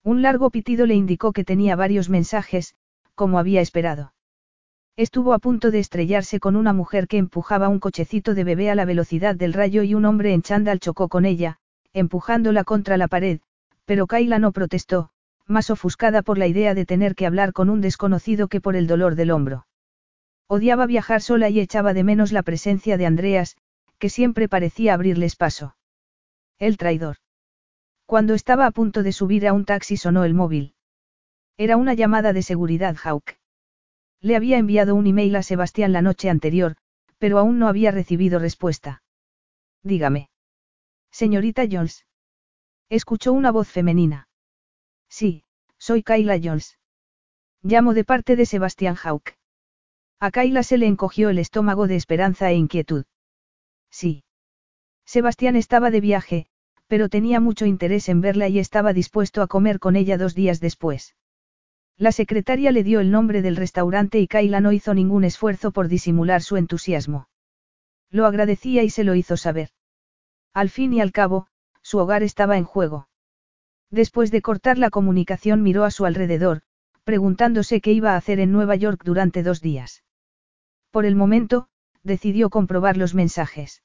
Un 0.03 0.21
largo 0.21 0.49
pitido 0.49 0.85
le 0.85 0.95
indicó 0.95 1.31
que 1.31 1.45
tenía 1.45 1.75
varios 1.75 2.09
mensajes, 2.09 2.75
como 3.15 3.39
había 3.39 3.61
esperado. 3.61 4.13
Estuvo 4.97 5.33
a 5.33 5.39
punto 5.39 5.71
de 5.71 5.79
estrellarse 5.79 6.39
con 6.39 6.55
una 6.55 6.73
mujer 6.73 7.07
que 7.07 7.17
empujaba 7.17 7.69
un 7.69 7.79
cochecito 7.79 8.33
de 8.33 8.43
bebé 8.43 8.69
a 8.69 8.75
la 8.75 8.85
velocidad 8.85 9.35
del 9.35 9.53
rayo 9.53 9.81
y 9.81 9.95
un 9.95 10.05
hombre 10.05 10.33
en 10.33 10.41
chándal 10.41 10.79
chocó 10.79 11.07
con 11.07 11.25
ella, 11.25 11.57
empujándola 11.93 12.63
contra 12.63 12.97
la 12.97 13.07
pared, 13.07 13.39
pero 13.85 14.05
Kaila 14.05 14.39
no 14.39 14.51
protestó, 14.51 15.09
más 15.47 15.69
ofuscada 15.69 16.21
por 16.21 16.37
la 16.37 16.47
idea 16.47 16.73
de 16.73 16.85
tener 16.85 17.15
que 17.15 17.25
hablar 17.25 17.53
con 17.53 17.69
un 17.69 17.81
desconocido 17.81 18.49
que 18.49 18.61
por 18.61 18.75
el 18.75 18.87
dolor 18.87 19.15
del 19.15 19.31
hombro. 19.31 19.67
Odiaba 20.47 20.85
viajar 20.85 21.21
sola 21.21 21.49
y 21.49 21.59
echaba 21.59 21.93
de 21.93 22.03
menos 22.03 22.31
la 22.31 22.43
presencia 22.43 22.97
de 22.97 23.05
Andreas, 23.05 23.55
que 23.97 24.09
siempre 24.09 24.49
parecía 24.49 24.93
abrirles 24.93 25.35
paso. 25.35 25.75
El 26.59 26.77
traidor. 26.77 27.17
Cuando 28.05 28.33
estaba 28.33 28.65
a 28.65 28.71
punto 28.71 29.03
de 29.03 29.11
subir 29.11 29.47
a 29.47 29.53
un 29.53 29.65
taxi 29.65 29.97
sonó 29.97 30.23
el 30.23 30.33
móvil. 30.33 30.75
Era 31.57 31.77
una 31.77 31.93
llamada 31.93 32.33
de 32.33 32.41
seguridad 32.41 32.95
Hawk. 33.03 33.37
Le 34.19 34.35
había 34.35 34.57
enviado 34.57 34.95
un 34.95 35.07
email 35.07 35.35
a 35.35 35.43
Sebastián 35.43 35.91
la 35.91 36.01
noche 36.01 36.29
anterior, 36.29 36.75
pero 37.17 37.39
aún 37.39 37.59
no 37.59 37.67
había 37.67 37.91
recibido 37.91 38.39
respuesta. 38.39 39.03
Dígame. 39.83 40.29
Señorita 41.11 41.63
Jones. 41.69 42.05
Escuchó 42.89 43.33
una 43.33 43.51
voz 43.51 43.69
femenina. 43.69 44.27
Sí, 45.09 45.43
soy 45.77 46.03
Kayla 46.03 46.39
Jones. 46.43 46.79
Llamo 47.61 47.93
de 47.93 48.03
parte 48.03 48.35
de 48.35 48.45
Sebastián 48.45 48.95
Hawk. 49.01 49.35
A 50.19 50.31
Kayla 50.31 50.63
se 50.63 50.77
le 50.77 50.87
encogió 50.87 51.29
el 51.29 51.39
estómago 51.39 51.87
de 51.87 51.95
esperanza 51.95 52.49
e 52.49 52.55
inquietud. 52.55 53.05
Sí. 53.89 54.23
Sebastián 55.05 55.55
estaba 55.55 55.91
de 55.91 56.01
viaje, 56.01 56.47
pero 56.87 57.09
tenía 57.09 57.39
mucho 57.39 57.65
interés 57.65 58.09
en 58.09 58.21
verla 58.21 58.47
y 58.47 58.59
estaba 58.59 58.93
dispuesto 58.93 59.41
a 59.41 59.47
comer 59.47 59.79
con 59.79 59.95
ella 59.95 60.17
dos 60.17 60.35
días 60.35 60.59
después. 60.59 61.15
La 61.97 62.11
secretaria 62.11 62.71
le 62.71 62.83
dio 62.83 62.99
el 62.99 63.11
nombre 63.11 63.41
del 63.41 63.55
restaurante 63.55 64.19
y 64.19 64.27
Kayla 64.27 64.61
no 64.61 64.71
hizo 64.71 64.93
ningún 64.93 65.23
esfuerzo 65.23 65.71
por 65.71 65.87
disimular 65.87 66.41
su 66.41 66.57
entusiasmo. 66.57 67.27
Lo 68.09 68.25
agradecía 68.25 68.83
y 68.83 68.89
se 68.89 69.03
lo 69.03 69.15
hizo 69.15 69.37
saber. 69.37 69.69
Al 70.53 70.69
fin 70.69 70.93
y 70.93 71.01
al 71.01 71.11
cabo, 71.11 71.47
su 71.81 71.97
hogar 71.99 72.23
estaba 72.23 72.57
en 72.57 72.63
juego. 72.63 73.07
Después 73.89 74.31
de 74.31 74.41
cortar 74.41 74.77
la 74.77 74.89
comunicación 74.89 75.61
miró 75.61 75.83
a 75.83 75.91
su 75.91 76.05
alrededor, 76.05 76.61
preguntándose 77.03 77.81
qué 77.81 77.91
iba 77.91 78.13
a 78.13 78.17
hacer 78.17 78.39
en 78.39 78.51
Nueva 78.51 78.75
York 78.75 79.01
durante 79.03 79.43
dos 79.43 79.61
días. 79.61 80.03
Por 80.91 81.05
el 81.05 81.15
momento, 81.15 81.67
decidió 82.03 82.49
comprobar 82.49 82.97
los 82.97 83.13
mensajes. 83.13 83.83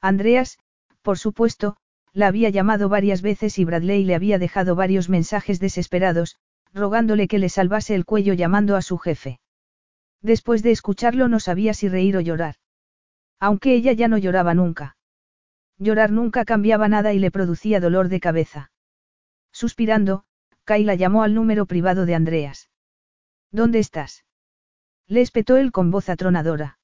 Andreas, 0.00 0.58
por 1.02 1.18
supuesto, 1.18 1.76
la 2.12 2.26
había 2.26 2.50
llamado 2.50 2.88
varias 2.88 3.22
veces 3.22 3.58
y 3.58 3.64
Bradley 3.64 4.04
le 4.04 4.14
había 4.14 4.38
dejado 4.38 4.74
varios 4.74 5.08
mensajes 5.08 5.60
desesperados, 5.60 6.36
rogándole 6.72 7.28
que 7.28 7.38
le 7.38 7.48
salvase 7.48 7.94
el 7.94 8.04
cuello 8.04 8.34
llamando 8.34 8.76
a 8.76 8.82
su 8.82 8.98
jefe. 8.98 9.40
Después 10.22 10.62
de 10.62 10.72
escucharlo 10.72 11.28
no 11.28 11.40
sabía 11.40 11.74
si 11.74 11.88
reír 11.88 12.16
o 12.16 12.20
llorar. 12.20 12.56
Aunque 13.38 13.74
ella 13.74 13.92
ya 13.92 14.08
no 14.08 14.18
lloraba 14.18 14.54
nunca. 14.54 14.96
Llorar 15.78 16.10
nunca 16.10 16.44
cambiaba 16.44 16.88
nada 16.88 17.14
y 17.14 17.18
le 17.18 17.30
producía 17.30 17.80
dolor 17.80 18.08
de 18.08 18.20
cabeza. 18.20 18.70
Suspirando, 19.52 20.24
Kayla 20.64 20.94
llamó 20.94 21.22
al 21.22 21.34
número 21.34 21.66
privado 21.66 22.06
de 22.06 22.14
Andreas. 22.14 22.70
¿Dónde 23.50 23.78
estás? 23.78 24.24
Le 25.06 25.22
espetó 25.22 25.56
él 25.56 25.72
con 25.72 25.90
voz 25.90 26.08
atronadora. 26.08 26.78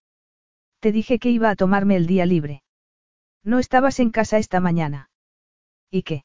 Te 0.81 0.93
dije 0.93 1.19
que 1.19 1.31
iba 1.31 1.51
a 1.51 1.57
tomarme 1.57 1.97
el 1.97 2.07
día 2.07 2.27
libre. 2.27 2.63
No 3.45 3.59
estabas 3.59 4.01
en 4.01 4.11
casa 4.11 4.39
esta 4.39 4.61
mañana. 4.61 5.11
¿Y 5.91 6.03
qué? 6.03 6.25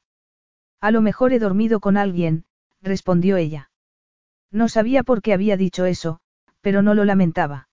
A 0.80 0.92
lo 0.92 1.02
mejor 1.02 1.34
he 1.34 1.40
dormido 1.40 1.80
con 1.80 1.98
alguien, 1.98 2.46
respondió 2.82 3.38
ella. 3.38 3.72
No 4.52 4.68
sabía 4.68 5.04
por 5.04 5.22
qué 5.22 5.34
había 5.34 5.58
dicho 5.58 5.86
eso, 5.86 6.20
pero 6.62 6.82
no 6.82 6.94
lo 6.94 7.06
lamentaba. 7.06 7.70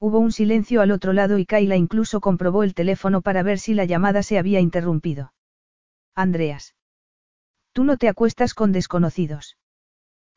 Hubo 0.00 0.18
un 0.18 0.32
silencio 0.32 0.80
al 0.80 0.90
otro 0.90 1.12
lado 1.12 1.38
y 1.38 1.46
Kayla 1.46 1.76
incluso 1.76 2.20
comprobó 2.20 2.64
el 2.64 2.74
teléfono 2.74 3.22
para 3.22 3.42
ver 3.42 3.58
si 3.58 3.74
la 3.74 3.84
llamada 3.84 4.22
se 4.22 4.38
había 4.38 4.58
interrumpido. 4.58 5.32
Andreas. 6.14 6.74
Tú 7.72 7.84
no 7.84 7.96
te 7.96 8.08
acuestas 8.08 8.52
con 8.54 8.72
desconocidos. 8.72 9.56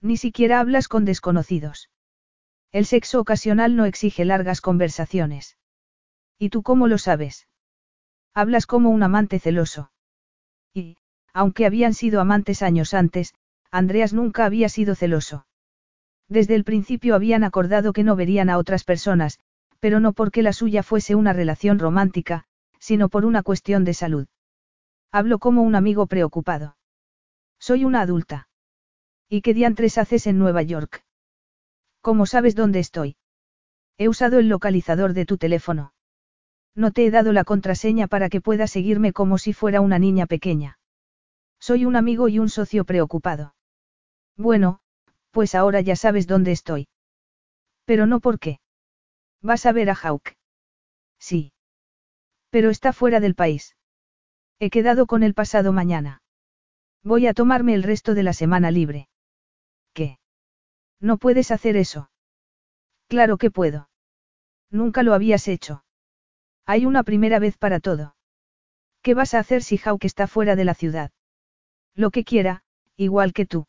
Ni 0.02 0.18
siquiera 0.18 0.60
hablas 0.60 0.88
con 0.88 1.04
desconocidos. 1.04 1.90
El 2.72 2.86
sexo 2.86 3.20
ocasional 3.20 3.76
no 3.76 3.86
exige 3.86 4.24
largas 4.24 4.62
conversaciones. 4.62 5.58
¿Y 6.38 6.50
tú 6.50 6.62
cómo 6.62 6.88
lo 6.88 6.98
sabes? 6.98 7.48
Hablas 8.34 8.68
como 8.68 8.90
un 8.90 9.02
amante 9.02 9.40
celoso. 9.40 9.92
Y, 10.76 10.98
aunque 11.34 11.66
habían 11.66 11.96
sido 11.96 12.22
amantes 12.22 12.62
años 12.62 12.94
antes, 12.94 13.34
Andreas 13.72 14.14
nunca 14.14 14.46
había 14.46 14.70
sido 14.70 14.94
celoso. 14.94 15.48
Desde 16.28 16.56
el 16.56 16.64
principio 16.64 17.16
habían 17.16 17.44
acordado 17.44 17.94
que 17.94 18.04
no 18.04 18.16
verían 18.16 18.50
a 18.50 18.58
otras 18.58 18.84
personas, 18.84 19.40
pero 19.80 20.00
no 20.00 20.14
porque 20.14 20.44
la 20.44 20.54
suya 20.54 20.84
fuese 20.84 21.16
una 21.16 21.34
relación 21.34 21.80
romántica, 21.80 22.44
sino 22.80 23.10
por 23.10 23.26
una 23.26 23.42
cuestión 23.42 23.86
de 23.86 23.94
salud. 23.94 24.28
Hablo 25.12 25.40
como 25.40 25.62
un 25.62 25.76
amigo 25.76 26.08
preocupado. 26.08 26.78
Soy 27.60 27.86
una 27.86 28.02
adulta. 28.02 28.50
¿Y 29.30 29.42
qué 29.42 29.54
diantres 29.54 29.98
haces 29.98 30.28
en 30.28 30.38
Nueva 30.38 30.62
York? 30.62 31.04
¿Cómo 32.02 32.26
sabes 32.26 32.54
dónde 32.54 32.80
estoy? 32.80 33.16
He 33.98 34.10
usado 34.10 34.40
el 34.40 34.50
localizador 34.50 35.14
de 35.14 35.26
tu 35.26 35.38
teléfono. 35.38 35.95
No 36.76 36.92
te 36.92 37.06
he 37.06 37.12
dado 37.12 37.32
la 37.32 37.46
contraseña 37.46 38.08
para 38.08 38.30
que 38.30 38.42
puedas 38.42 38.70
seguirme 38.70 39.14
como 39.14 39.38
si 39.38 39.54
fuera 39.54 39.80
una 39.80 39.98
niña 39.98 40.26
pequeña. 40.26 40.78
Soy 41.60 41.86
un 41.86 41.96
amigo 41.96 42.28
y 42.28 42.40
un 42.40 42.50
socio 42.50 42.84
preocupado. 42.84 43.56
Bueno, 44.36 44.82
pues 45.32 45.56
ahora 45.56 45.80
ya 45.82 45.96
sabes 45.96 46.28
dónde 46.28 46.52
estoy. 46.52 46.90
Pero 47.86 48.06
no 48.06 48.20
por 48.20 48.40
qué. 48.40 48.60
¿Vas 49.42 49.66
a 49.66 49.72
ver 49.72 49.90
a 49.90 49.96
Hawk? 49.96 50.36
Sí. 51.18 51.54
Pero 52.50 52.70
está 52.70 52.92
fuera 52.92 53.20
del 53.20 53.36
país. 53.36 53.76
He 54.60 54.70
quedado 54.70 55.06
con 55.06 55.24
el 55.24 55.34
pasado 55.34 55.72
mañana. 55.72 56.22
Voy 57.04 57.28
a 57.28 57.34
tomarme 57.34 57.74
el 57.74 57.84
resto 57.84 58.16
de 58.16 58.24
la 58.24 58.34
semana 58.34 58.72
libre. 58.72 59.08
¿Qué? 59.94 60.20
No 61.00 61.18
puedes 61.18 61.52
hacer 61.52 61.78
eso. 61.78 62.10
Claro 63.08 63.38
que 63.38 63.52
puedo. 63.52 63.90
Nunca 64.72 65.04
lo 65.04 65.14
habías 65.14 65.48
hecho. 65.48 65.85
Hay 66.66 66.86
una 66.86 67.04
primera 67.04 67.40
vez 67.40 67.58
para 67.58 67.80
todo. 67.80 68.16
¿Qué 69.04 69.14
vas 69.14 69.34
a 69.34 69.40
hacer 69.40 69.62
si 69.62 69.78
Hawk 69.78 70.04
está 70.04 70.26
fuera 70.26 70.56
de 70.56 70.66
la 70.66 70.74
ciudad? 70.74 71.12
Lo 71.94 72.10
que 72.10 72.24
quiera, 72.24 72.64
igual 72.98 73.34
que 73.34 73.46
tú. 73.46 73.68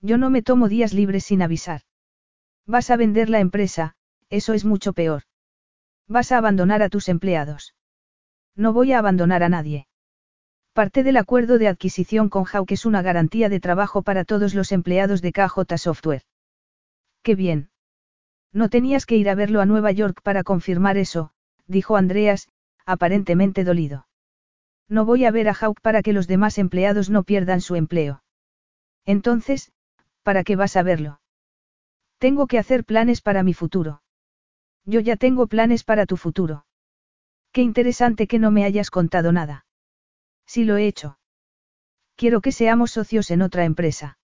Yo 0.00 0.16
no 0.16 0.30
me 0.30 0.42
tomo 0.42 0.68
días 0.68 0.94
libres 0.94 1.24
sin 1.24 1.42
avisar. 1.42 1.82
Vas 2.66 2.90
a 2.90 2.96
vender 2.96 3.28
la 3.28 3.40
empresa, 3.40 3.96
eso 4.30 4.54
es 4.54 4.64
mucho 4.64 4.92
peor. 4.92 5.22
Vas 6.08 6.32
a 6.32 6.38
abandonar 6.38 6.82
a 6.82 6.88
tus 6.88 7.08
empleados. 7.08 7.74
No 8.54 8.72
voy 8.72 8.92
a 8.92 8.98
abandonar 8.98 9.42
a 9.42 9.48
nadie. 9.48 9.86
Parte 10.72 11.02
del 11.02 11.16
acuerdo 11.16 11.58
de 11.58 11.68
adquisición 11.68 12.28
con 12.28 12.44
Hawk 12.44 12.72
es 12.72 12.86
una 12.86 13.02
garantía 13.02 13.48
de 13.48 13.60
trabajo 13.60 14.02
para 14.02 14.24
todos 14.24 14.54
los 14.54 14.72
empleados 14.72 15.22
de 15.22 15.32
KJ 15.32 15.76
Software. 15.76 16.22
Qué 17.22 17.34
bien. 17.34 17.70
No 18.52 18.68
tenías 18.70 19.04
que 19.04 19.16
ir 19.16 19.28
a 19.28 19.34
verlo 19.34 19.60
a 19.60 19.66
Nueva 19.66 19.92
York 19.92 20.20
para 20.22 20.44
confirmar 20.44 20.96
eso, 20.96 21.32
dijo 21.66 21.96
Andreas, 21.96 22.48
aparentemente 22.84 23.64
dolido. 23.64 24.06
No 24.88 25.04
voy 25.04 25.24
a 25.24 25.30
ver 25.30 25.48
a 25.48 25.54
Hawk 25.54 25.80
para 25.80 26.02
que 26.02 26.12
los 26.12 26.26
demás 26.26 26.58
empleados 26.58 27.10
no 27.10 27.24
pierdan 27.24 27.60
su 27.60 27.74
empleo. 27.74 28.22
Entonces, 29.04 29.72
¿para 30.22 30.44
qué 30.44 30.56
vas 30.56 30.76
a 30.76 30.82
verlo? 30.82 31.20
Tengo 32.18 32.46
que 32.46 32.58
hacer 32.58 32.84
planes 32.84 33.20
para 33.20 33.42
mi 33.42 33.52
futuro. 33.52 34.02
Yo 34.84 35.00
ya 35.00 35.16
tengo 35.16 35.48
planes 35.48 35.84
para 35.84 36.06
tu 36.06 36.16
futuro. 36.16 36.66
Qué 37.52 37.62
interesante 37.62 38.26
que 38.26 38.38
no 38.38 38.50
me 38.50 38.64
hayas 38.64 38.90
contado 38.90 39.32
nada. 39.32 39.66
Sí 40.46 40.64
lo 40.64 40.76
he 40.76 40.86
hecho. 40.86 41.18
Quiero 42.14 42.40
que 42.40 42.52
seamos 42.52 42.92
socios 42.92 43.30
en 43.30 43.42
otra 43.42 43.64
empresa. 43.64 44.18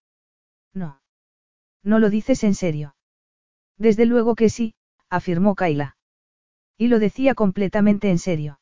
No. 0.73 1.01
No 1.83 1.99
lo 1.99 2.11
dices 2.11 2.45
en 2.45 2.55
serio. 2.55 2.95
Desde 3.77 4.07
luego 4.07 4.35
que 4.35 4.49
sí, 4.49 4.75
afirmó 5.11 5.55
Kaila. 5.55 5.97
Y 6.83 6.89
lo 6.89 6.99
decía 6.99 7.37
completamente 7.37 8.11
en 8.11 8.19
serio. 8.19 8.59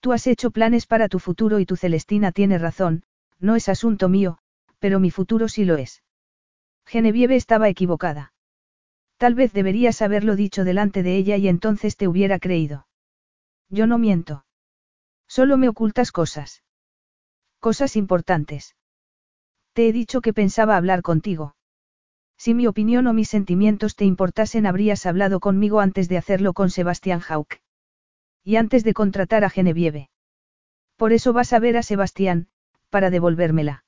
Tú 0.00 0.14
has 0.14 0.26
hecho 0.26 0.50
planes 0.50 0.86
para 0.86 1.06
tu 1.06 1.18
futuro 1.18 1.58
y 1.58 1.66
tu 1.66 1.76
Celestina 1.76 2.32
tiene 2.32 2.56
razón, 2.56 3.02
no 3.38 3.56
es 3.56 3.68
asunto 3.68 4.08
mío, 4.08 4.38
pero 4.78 5.00
mi 5.00 5.10
futuro 5.10 5.46
sí 5.46 5.66
lo 5.66 5.76
es. 5.76 6.02
Genevieve 6.86 7.36
estaba 7.36 7.68
equivocada. 7.68 8.32
Tal 9.18 9.34
vez 9.34 9.52
deberías 9.52 10.00
haberlo 10.00 10.34
dicho 10.34 10.64
delante 10.64 11.02
de 11.02 11.14
ella 11.18 11.36
y 11.36 11.48
entonces 11.48 11.98
te 11.98 12.08
hubiera 12.08 12.38
creído. 12.38 12.86
Yo 13.68 13.86
no 13.86 13.98
miento. 13.98 14.46
Solo 15.28 15.58
me 15.58 15.68
ocultas 15.68 16.12
cosas. 16.12 16.64
Cosas 17.60 17.96
importantes. 17.96 18.76
Te 19.74 19.88
he 19.88 19.92
dicho 19.92 20.22
que 20.22 20.32
pensaba 20.32 20.78
hablar 20.78 21.02
contigo. 21.02 21.54
Si 22.36 22.54
mi 22.54 22.66
opinión 22.66 23.06
o 23.06 23.12
mis 23.12 23.28
sentimientos 23.28 23.96
te 23.96 24.04
importasen 24.04 24.66
habrías 24.66 25.06
hablado 25.06 25.40
conmigo 25.40 25.80
antes 25.80 26.08
de 26.08 26.18
hacerlo 26.18 26.52
con 26.52 26.70
Sebastián 26.70 27.20
Hauck. 27.28 27.56
Y 28.44 28.56
antes 28.56 28.84
de 28.84 28.94
contratar 28.94 29.44
a 29.44 29.50
Genevieve. 29.50 30.10
Por 30.96 31.12
eso 31.12 31.32
vas 31.32 31.52
a 31.52 31.58
ver 31.58 31.76
a 31.76 31.82
Sebastián, 31.82 32.48
para 32.90 33.10
devolvérmela. 33.10 33.84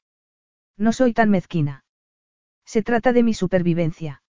No 0.77 0.93
soy 0.93 1.13
tan 1.13 1.31
mezquina. 1.31 1.85
Se 2.65 2.83
trata 2.83 3.13
de 3.13 3.23
mi 3.23 3.35
supervivencia. 3.35 4.23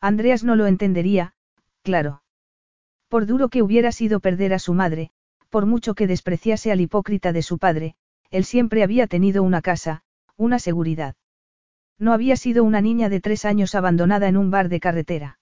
Andreas 0.00 0.44
no 0.44 0.56
lo 0.56 0.66
entendería, 0.66 1.34
claro. 1.82 2.22
Por 3.08 3.26
duro 3.26 3.48
que 3.48 3.62
hubiera 3.62 3.92
sido 3.92 4.20
perder 4.20 4.52
a 4.52 4.58
su 4.58 4.74
madre, 4.74 5.10
por 5.50 5.66
mucho 5.66 5.94
que 5.94 6.06
despreciase 6.06 6.70
al 6.70 6.80
hipócrita 6.80 7.32
de 7.32 7.42
su 7.42 7.58
padre, 7.58 7.96
él 8.30 8.44
siempre 8.44 8.82
había 8.82 9.06
tenido 9.06 9.42
una 9.42 9.62
casa, 9.62 10.02
una 10.36 10.58
seguridad. 10.58 11.16
No 11.98 12.12
había 12.12 12.36
sido 12.36 12.64
una 12.64 12.80
niña 12.80 13.08
de 13.08 13.20
tres 13.20 13.44
años 13.44 13.74
abandonada 13.74 14.28
en 14.28 14.36
un 14.36 14.50
bar 14.50 14.68
de 14.68 14.80
carretera. 14.80 15.38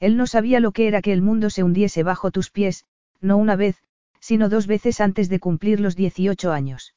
Él 0.00 0.16
no 0.16 0.26
sabía 0.26 0.60
lo 0.60 0.72
que 0.72 0.88
era 0.88 1.02
que 1.02 1.12
el 1.12 1.22
mundo 1.22 1.50
se 1.50 1.62
hundiese 1.62 2.02
bajo 2.02 2.30
tus 2.30 2.50
pies, 2.50 2.84
no 3.20 3.36
una 3.36 3.56
vez, 3.56 3.82
sino 4.20 4.48
dos 4.48 4.66
veces 4.66 5.00
antes 5.00 5.28
de 5.28 5.40
cumplir 5.40 5.80
los 5.80 5.96
18 5.96 6.52
años. 6.52 6.94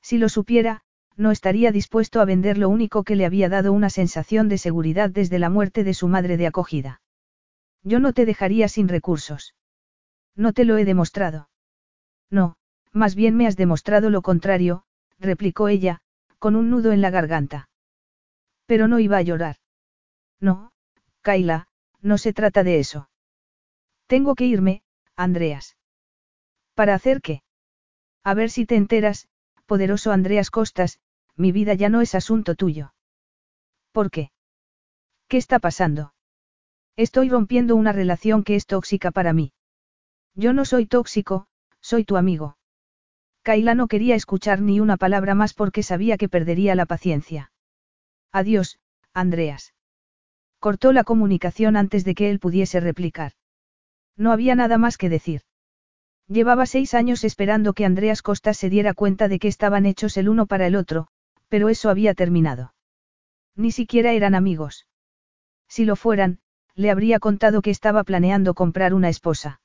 Si 0.00 0.18
lo 0.18 0.28
supiera, 0.28 0.82
no 1.16 1.30
estaría 1.30 1.72
dispuesto 1.72 2.20
a 2.20 2.24
vender 2.24 2.58
lo 2.58 2.68
único 2.68 3.04
que 3.04 3.16
le 3.16 3.26
había 3.26 3.48
dado 3.48 3.72
una 3.72 3.90
sensación 3.90 4.48
de 4.48 4.58
seguridad 4.58 5.10
desde 5.10 5.38
la 5.38 5.50
muerte 5.50 5.84
de 5.84 5.94
su 5.94 6.08
madre 6.08 6.36
de 6.36 6.46
acogida. 6.46 7.00
Yo 7.82 7.98
no 8.00 8.12
te 8.12 8.26
dejaría 8.26 8.68
sin 8.68 8.88
recursos. 8.88 9.54
No 10.34 10.52
te 10.52 10.64
lo 10.64 10.78
he 10.78 10.84
demostrado. 10.84 11.48
No, 12.30 12.56
más 12.92 13.14
bien 13.14 13.36
me 13.36 13.46
has 13.46 13.56
demostrado 13.56 14.10
lo 14.10 14.22
contrario, 14.22 14.84
replicó 15.18 15.68
ella, 15.68 16.00
con 16.38 16.56
un 16.56 16.70
nudo 16.70 16.92
en 16.92 17.00
la 17.00 17.10
garganta. 17.10 17.68
Pero 18.72 18.88
no 18.88 19.00
iba 19.00 19.18
a 19.18 19.22
llorar. 19.22 19.56
No, 20.40 20.72
Kaila, 21.20 21.68
no 22.00 22.16
se 22.16 22.32
trata 22.32 22.64
de 22.64 22.78
eso. 22.78 23.10
Tengo 24.06 24.34
que 24.34 24.46
irme, 24.46 24.82
Andreas. 25.14 25.76
¿Para 26.72 26.94
hacer 26.94 27.20
qué? 27.20 27.42
A 28.24 28.32
ver 28.32 28.48
si 28.48 28.64
te 28.64 28.76
enteras, 28.76 29.28
poderoso 29.66 30.10
Andreas 30.10 30.50
Costas, 30.50 31.00
mi 31.36 31.52
vida 31.52 31.74
ya 31.74 31.90
no 31.90 32.00
es 32.00 32.14
asunto 32.14 32.54
tuyo. 32.54 32.94
¿Por 33.92 34.10
qué? 34.10 34.32
¿Qué 35.28 35.36
está 35.36 35.58
pasando? 35.58 36.14
Estoy 36.96 37.28
rompiendo 37.28 37.76
una 37.76 37.92
relación 37.92 38.42
que 38.42 38.56
es 38.56 38.64
tóxica 38.64 39.10
para 39.10 39.34
mí. 39.34 39.52
Yo 40.34 40.54
no 40.54 40.64
soy 40.64 40.86
tóxico, 40.86 41.46
soy 41.82 42.04
tu 42.06 42.16
amigo. 42.16 42.56
Kaila 43.42 43.74
no 43.74 43.86
quería 43.86 44.14
escuchar 44.14 44.62
ni 44.62 44.80
una 44.80 44.96
palabra 44.96 45.34
más 45.34 45.52
porque 45.52 45.82
sabía 45.82 46.16
que 46.16 46.30
perdería 46.30 46.74
la 46.74 46.86
paciencia. 46.86 47.51
Adiós, 48.32 48.78
Andreas. 49.12 49.74
Cortó 50.58 50.92
la 50.92 51.04
comunicación 51.04 51.76
antes 51.76 52.04
de 52.04 52.14
que 52.14 52.30
él 52.30 52.38
pudiese 52.38 52.80
replicar. 52.80 53.32
No 54.16 54.32
había 54.32 54.54
nada 54.54 54.78
más 54.78 54.96
que 54.96 55.08
decir. 55.08 55.42
Llevaba 56.28 56.66
seis 56.66 56.94
años 56.94 57.24
esperando 57.24 57.74
que 57.74 57.84
Andreas 57.84 58.22
Costa 58.22 58.54
se 58.54 58.70
diera 58.70 58.94
cuenta 58.94 59.28
de 59.28 59.38
que 59.38 59.48
estaban 59.48 59.84
hechos 59.86 60.16
el 60.16 60.28
uno 60.28 60.46
para 60.46 60.66
el 60.66 60.76
otro, 60.76 61.08
pero 61.48 61.68
eso 61.68 61.90
había 61.90 62.14
terminado. 62.14 62.74
Ni 63.54 63.70
siquiera 63.70 64.12
eran 64.12 64.34
amigos. 64.34 64.86
Si 65.68 65.84
lo 65.84 65.96
fueran, 65.96 66.38
le 66.74 66.90
habría 66.90 67.18
contado 67.18 67.60
que 67.60 67.70
estaba 67.70 68.02
planeando 68.04 68.54
comprar 68.54 68.94
una 68.94 69.10
esposa. 69.10 69.60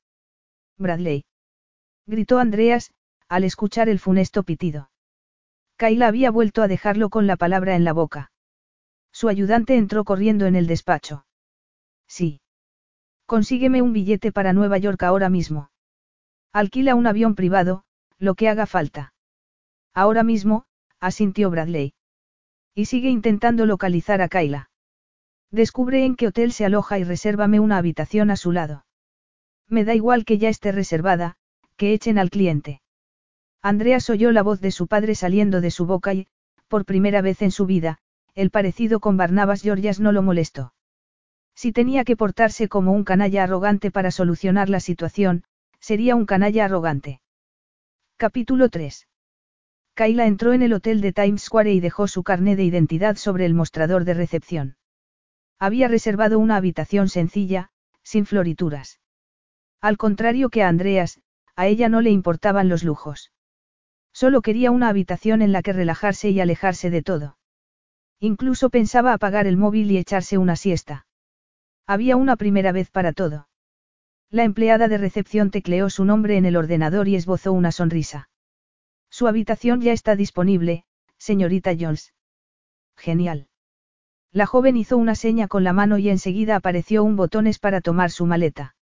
Bradley. 0.76 1.24
Gritó 2.06 2.38
Andreas, 2.38 2.92
al 3.28 3.44
escuchar 3.44 3.88
el 3.88 3.98
funesto 3.98 4.42
pitido. 4.42 4.90
Kayla 5.76 6.08
había 6.08 6.30
vuelto 6.30 6.62
a 6.62 6.68
dejarlo 6.68 7.08
con 7.08 7.26
la 7.26 7.36
palabra 7.36 7.76
en 7.76 7.84
la 7.84 7.92
boca. 7.92 8.30
Su 9.12 9.28
ayudante 9.28 9.76
entró 9.76 10.04
corriendo 10.04 10.46
en 10.46 10.56
el 10.56 10.66
despacho. 10.66 11.26
Sí. 12.06 12.40
Consígueme 13.26 13.82
un 13.82 13.92
billete 13.92 14.32
para 14.32 14.52
Nueva 14.52 14.78
York 14.78 15.02
ahora 15.02 15.28
mismo. 15.28 15.70
Alquila 16.52 16.94
un 16.94 17.06
avión 17.06 17.34
privado, 17.34 17.84
lo 18.18 18.34
que 18.34 18.48
haga 18.48 18.66
falta. 18.66 19.12
Ahora 19.94 20.22
mismo, 20.22 20.64
asintió 21.00 21.50
Bradley. 21.50 21.94
Y 22.74 22.86
sigue 22.86 23.10
intentando 23.10 23.66
localizar 23.66 24.22
a 24.22 24.28
Kayla. 24.28 24.70
Descubre 25.50 26.04
en 26.04 26.14
qué 26.14 26.28
hotel 26.28 26.52
se 26.52 26.64
aloja 26.64 26.98
y 26.98 27.04
resérvame 27.04 27.60
una 27.60 27.78
habitación 27.78 28.30
a 28.30 28.36
su 28.36 28.52
lado. 28.52 28.84
Me 29.68 29.84
da 29.84 29.94
igual 29.94 30.24
que 30.24 30.38
ya 30.38 30.48
esté 30.48 30.72
reservada, 30.72 31.36
que 31.76 31.92
echen 31.92 32.18
al 32.18 32.30
cliente. 32.30 32.80
Andreas 33.62 34.08
oyó 34.10 34.30
la 34.32 34.42
voz 34.42 34.60
de 34.60 34.70
su 34.70 34.86
padre 34.86 35.14
saliendo 35.14 35.60
de 35.60 35.70
su 35.70 35.86
boca 35.86 36.14
y, 36.14 36.28
por 36.68 36.84
primera 36.84 37.22
vez 37.22 37.42
en 37.42 37.50
su 37.50 37.66
vida, 37.66 37.98
el 38.38 38.50
parecido 38.50 39.00
con 39.00 39.16
Barnabas 39.16 39.62
Georgias 39.62 39.98
no 39.98 40.12
lo 40.12 40.22
molestó. 40.22 40.72
Si 41.56 41.72
tenía 41.72 42.04
que 42.04 42.16
portarse 42.16 42.68
como 42.68 42.92
un 42.92 43.02
canalla 43.02 43.42
arrogante 43.42 43.90
para 43.90 44.12
solucionar 44.12 44.68
la 44.68 44.78
situación, 44.78 45.42
sería 45.80 46.14
un 46.14 46.24
canalla 46.24 46.66
arrogante. 46.66 47.20
Capítulo 48.16 48.68
3. 48.68 49.08
Kayla 49.94 50.26
entró 50.26 50.52
en 50.52 50.62
el 50.62 50.72
hotel 50.72 51.00
de 51.00 51.12
Times 51.12 51.42
Square 51.42 51.72
y 51.72 51.80
dejó 51.80 52.06
su 52.06 52.22
carné 52.22 52.54
de 52.54 52.62
identidad 52.62 53.16
sobre 53.16 53.44
el 53.44 53.54
mostrador 53.54 54.04
de 54.04 54.14
recepción. 54.14 54.76
Había 55.58 55.88
reservado 55.88 56.38
una 56.38 56.54
habitación 56.54 57.08
sencilla, 57.08 57.70
sin 58.04 58.24
florituras. 58.24 59.00
Al 59.80 59.96
contrario 59.96 60.48
que 60.48 60.62
a 60.62 60.68
Andreas, 60.68 61.20
a 61.56 61.66
ella 61.66 61.88
no 61.88 62.02
le 62.02 62.10
importaban 62.10 62.68
los 62.68 62.84
lujos. 62.84 63.32
Solo 64.12 64.42
quería 64.42 64.70
una 64.70 64.90
habitación 64.90 65.42
en 65.42 65.50
la 65.50 65.60
que 65.60 65.72
relajarse 65.72 66.30
y 66.30 66.38
alejarse 66.38 66.88
de 66.90 67.02
todo. 67.02 67.38
Incluso 68.20 68.70
pensaba 68.70 69.12
apagar 69.12 69.46
el 69.46 69.56
móvil 69.56 69.90
y 69.90 69.98
echarse 69.98 70.38
una 70.38 70.56
siesta. 70.56 71.06
Había 71.86 72.16
una 72.16 72.36
primera 72.36 72.72
vez 72.72 72.90
para 72.90 73.12
todo. 73.12 73.48
La 74.30 74.44
empleada 74.44 74.88
de 74.88 74.98
recepción 74.98 75.50
tecleó 75.50 75.88
su 75.88 76.04
nombre 76.04 76.36
en 76.36 76.44
el 76.44 76.56
ordenador 76.56 77.08
y 77.08 77.14
esbozó 77.14 77.52
una 77.52 77.72
sonrisa. 77.72 78.28
Su 79.08 79.26
habitación 79.26 79.80
ya 79.80 79.92
está 79.92 80.16
disponible, 80.16 80.84
señorita 81.16 81.72
Jones. 81.78 82.12
Genial. 82.96 83.48
La 84.32 84.44
joven 84.44 84.76
hizo 84.76 84.98
una 84.98 85.14
seña 85.14 85.48
con 85.48 85.64
la 85.64 85.72
mano 85.72 85.96
y 85.96 86.10
enseguida 86.10 86.56
apareció 86.56 87.04
un 87.04 87.16
botones 87.16 87.58
para 87.58 87.80
tomar 87.80 88.10
su 88.10 88.26
maleta. 88.26 88.74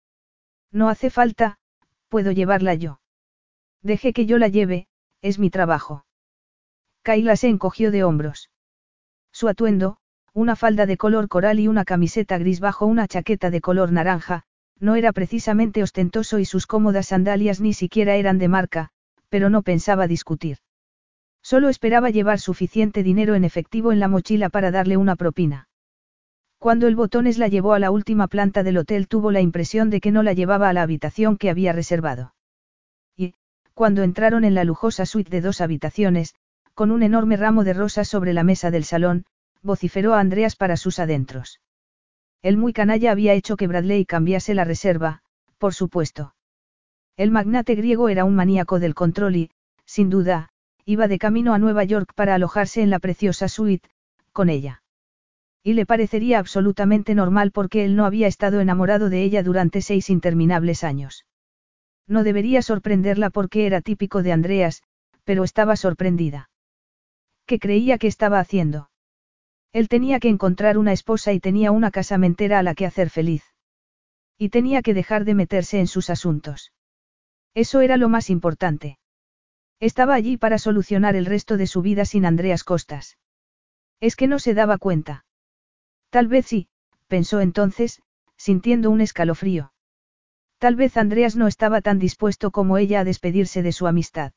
No 0.73 0.89
hace 0.89 1.11
falta, 1.11 1.59
puedo 2.09 2.33
llevarla 2.33 2.75
yo. 2.75 3.01
Deje 3.83 4.15
que 4.15 4.25
yo 4.25 4.39
la 4.39 4.49
lleve, 4.49 4.89
es 5.21 5.39
mi 5.39 5.51
trabajo. 5.51 6.07
Kayla 7.03 7.37
se 7.37 7.49
encogió 7.49 7.91
de 7.91 8.03
hombros. 8.03 8.51
Su 9.35 9.49
atuendo, 9.49 9.97
una 10.33 10.55
falda 10.55 10.87
de 10.87 10.97
color 10.97 11.27
coral 11.27 11.59
y 11.59 11.67
una 11.67 11.85
camiseta 11.85 12.39
gris 12.39 12.61
bajo 12.61 12.87
una 12.87 13.09
chaqueta 13.09 13.51
de 13.51 13.61
color 13.61 13.91
naranja, 13.91 14.45
no 14.79 14.95
era 14.95 15.13
precisamente 15.13 15.83
ostentoso 15.83 16.39
y 16.39 16.45
sus 16.45 16.69
cómodas 16.69 17.09
sandalias 17.09 17.61
ni 17.61 17.73
siquiera 17.73 18.15
eran 18.15 18.39
de 18.39 18.47
marca, 18.47 18.91
pero 19.29 19.51
no 19.51 19.63
pensaba 19.63 20.07
discutir. 20.07 20.59
Solo 21.43 21.69
esperaba 21.69 22.11
llevar 22.11 22.39
suficiente 22.39 23.03
dinero 23.03 23.35
en 23.35 23.43
efectivo 23.43 23.91
en 23.91 23.99
la 23.99 24.07
mochila 24.07 24.51
para 24.51 24.71
darle 24.71 24.97
una 24.97 25.17
propina. 25.17 25.69
Cuando 26.61 26.87
el 26.87 26.95
botones 26.95 27.37
la 27.37 27.49
llevó 27.49 27.73
a 27.73 27.81
la 27.81 27.91
última 27.91 28.29
planta 28.29 28.63
del 28.63 28.79
hotel 28.79 29.09
tuvo 29.09 29.33
la 29.33 29.41
impresión 29.41 29.91
de 29.91 30.01
que 30.01 30.13
no 30.13 30.23
la 30.23 30.33
llevaba 30.33 30.69
a 30.69 30.73
la 30.73 30.83
habitación 30.83 31.39
que 31.39 31.51
había 31.51 31.73
reservado 31.73 32.35
cuando 33.75 34.05
entraron 34.05 34.45
en 34.45 34.55
la 34.55 34.65
lujosa 34.65 35.05
suite 35.05 35.31
de 35.31 35.41
dos 35.41 35.61
habitaciones, 35.61 36.35
con 36.75 36.91
un 36.91 37.03
enorme 37.03 37.37
ramo 37.37 37.65
de 37.65 37.73
rosas 37.73 38.09
sobre 38.09 38.33
la 38.33 38.43
mesa 38.43 38.71
del 38.71 38.85
salón, 38.85 39.25
vociferó 39.63 40.15
a 40.15 40.21
Andreas 40.21 40.57
para 40.57 40.77
sus 40.77 40.99
adentros. 40.99 41.61
El 42.43 42.57
muy 42.57 42.73
canalla 42.73 43.13
había 43.13 43.33
hecho 43.33 43.57
que 43.57 43.67
Bradley 43.67 44.05
cambiase 44.05 44.55
la 44.55 44.65
reserva, 44.65 45.23
por 45.59 45.73
supuesto. 45.73 46.35
El 47.17 47.31
magnate 47.31 47.75
griego 47.75 48.09
era 48.09 48.25
un 48.25 48.35
maníaco 48.35 48.81
del 48.81 48.95
control 48.95 49.37
y, 49.37 49.51
sin 49.87 50.11
duda, 50.11 50.51
iba 50.85 51.09
de 51.09 51.19
camino 51.19 51.55
a 51.55 51.59
Nueva 51.59 51.85
York 51.85 52.13
para 52.15 52.35
alojarse 52.35 52.83
en 52.83 52.91
la 52.91 52.99
preciosa 52.99 53.49
suite, 53.49 53.89
con 54.33 54.51
ella. 54.51 54.83
Y 55.63 55.73
le 55.73 55.87
parecería 55.87 56.39
absolutamente 56.39 57.15
normal 57.15 57.53
porque 57.53 57.85
él 57.85 57.97
no 57.97 58.05
había 58.05 58.27
estado 58.27 58.61
enamorado 58.61 59.09
de 59.09 59.23
ella 59.23 59.43
durante 59.43 59.81
seis 59.81 60.11
interminables 60.11 60.85
años. 60.85 61.25
No 62.07 62.25
debería 62.25 62.61
sorprenderla 62.61 63.31
porque 63.31 63.65
era 63.65 63.81
típico 63.81 64.23
de 64.23 64.33
Andreas, 64.33 64.83
pero 65.25 65.45
estaba 65.45 65.77
sorprendida. 65.77 66.51
¿Qué 67.47 67.59
creía 67.59 67.99
que 67.99 68.07
estaba 68.07 68.41
haciendo? 68.41 68.91
Él 69.73 69.89
tenía 69.89 70.21
que 70.21 70.29
encontrar 70.29 70.79
una 70.79 70.93
esposa 70.93 71.33
y 71.33 71.41
tenía 71.41 71.73
una 71.73 71.91
casamentera 71.91 72.59
a 72.59 72.63
la 72.63 72.75
que 72.75 72.87
hacer 72.87 73.11
feliz. 73.11 73.45
Y 74.39 74.49
tenía 74.51 74.83
que 74.83 74.95
dejar 74.95 75.25
de 75.25 75.35
meterse 75.35 75.81
en 75.81 75.87
sus 75.87 76.11
asuntos. 76.11 76.73
Eso 77.55 77.81
era 77.81 77.97
lo 77.97 78.09
más 78.09 78.31
importante. 78.31 78.99
Estaba 79.81 80.15
allí 80.15 80.37
para 80.37 80.59
solucionar 80.59 81.17
el 81.17 81.27
resto 81.27 81.57
de 81.57 81.67
su 81.67 81.83
vida 81.83 82.05
sin 82.05 82.25
Andreas 82.25 82.65
Costas. 82.65 83.19
Es 84.01 84.17
que 84.17 84.29
no 84.29 84.39
se 84.39 84.55
daba 84.55 84.79
cuenta. 84.79 85.25
Tal 86.11 86.29
vez 86.29 86.47
sí, 86.47 86.69
pensó 87.09 87.41
entonces, 87.41 88.01
sintiendo 88.37 88.91
un 88.91 89.01
escalofrío. 89.01 89.73
Tal 90.59 90.77
vez 90.77 90.97
Andreas 90.97 91.35
no 91.35 91.49
estaba 91.49 91.81
tan 91.81 91.99
dispuesto 91.99 92.53
como 92.53 92.79
ella 92.79 93.01
a 93.01 93.05
despedirse 93.05 93.63
de 93.63 93.73
su 93.73 93.87
amistad. 93.87 94.33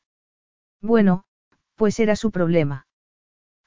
Bueno, 0.82 1.24
pues 1.76 2.00
era 2.00 2.16
su 2.16 2.32
problema. 2.32 2.87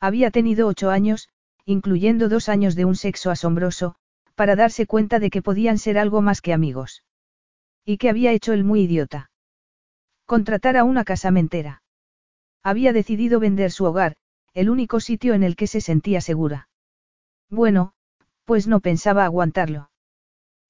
Había 0.02 0.32
tenido 0.32 0.68
ocho 0.68 0.90
años, 0.90 1.30
incluyendo 1.64 2.28
dos 2.28 2.50
años 2.50 2.76
de 2.76 2.86
un 2.86 2.96
sexo 2.96 3.30
asombroso, 3.30 3.96
para 4.34 4.56
darse 4.56 4.88
cuenta 4.88 5.20
de 5.20 5.30
que 5.30 5.44
podían 5.44 5.78
ser 5.78 6.00
algo 6.00 6.22
más 6.24 6.42
que 6.42 6.54
amigos. 6.54 7.04
¿Y 7.86 7.98
que 7.98 8.10
había 8.10 8.32
hecho 8.32 8.52
el 8.54 8.64
muy 8.64 8.82
idiota? 8.82 9.30
Contratar 10.26 10.76
a 10.76 10.84
una 10.84 11.04
casamentera. 11.04 11.84
Había 12.64 12.94
decidido 12.94 13.40
vender 13.40 13.72
su 13.72 13.86
hogar, 13.86 14.16
el 14.54 14.72
único 14.72 15.00
sitio 15.00 15.36
en 15.36 15.44
el 15.44 15.56
que 15.56 15.68
se 15.68 15.82
sentía 15.82 16.20
segura. 16.20 16.68
Bueno, 17.50 17.94
pues 18.46 18.68
no 18.68 18.80
pensaba 18.80 19.24
aguantarlo. 19.26 19.92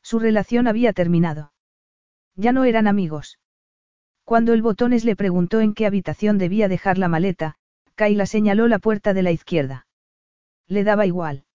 Su 0.02 0.20
relación 0.20 0.68
había 0.68 0.92
terminado. 0.92 1.54
Ya 2.36 2.52
no 2.52 2.66
eran 2.66 2.88
amigos. 2.88 3.40
Cuando 4.26 4.54
el 4.54 4.62
botones 4.62 5.06
le 5.06 5.16
preguntó 5.16 5.62
en 5.62 5.74
qué 5.74 5.86
habitación 5.86 6.38
debía 6.38 6.68
dejar 6.68 6.98
la 6.98 7.08
maleta, 7.08 7.56
Kayla 7.96 8.26
señaló 8.26 8.68
la 8.68 8.80
puerta 8.80 9.14
de 9.14 9.24
la 9.24 9.32
izquierda. 9.32 9.88
Le 10.68 10.84
daba 10.84 11.06
igual. 11.06 11.46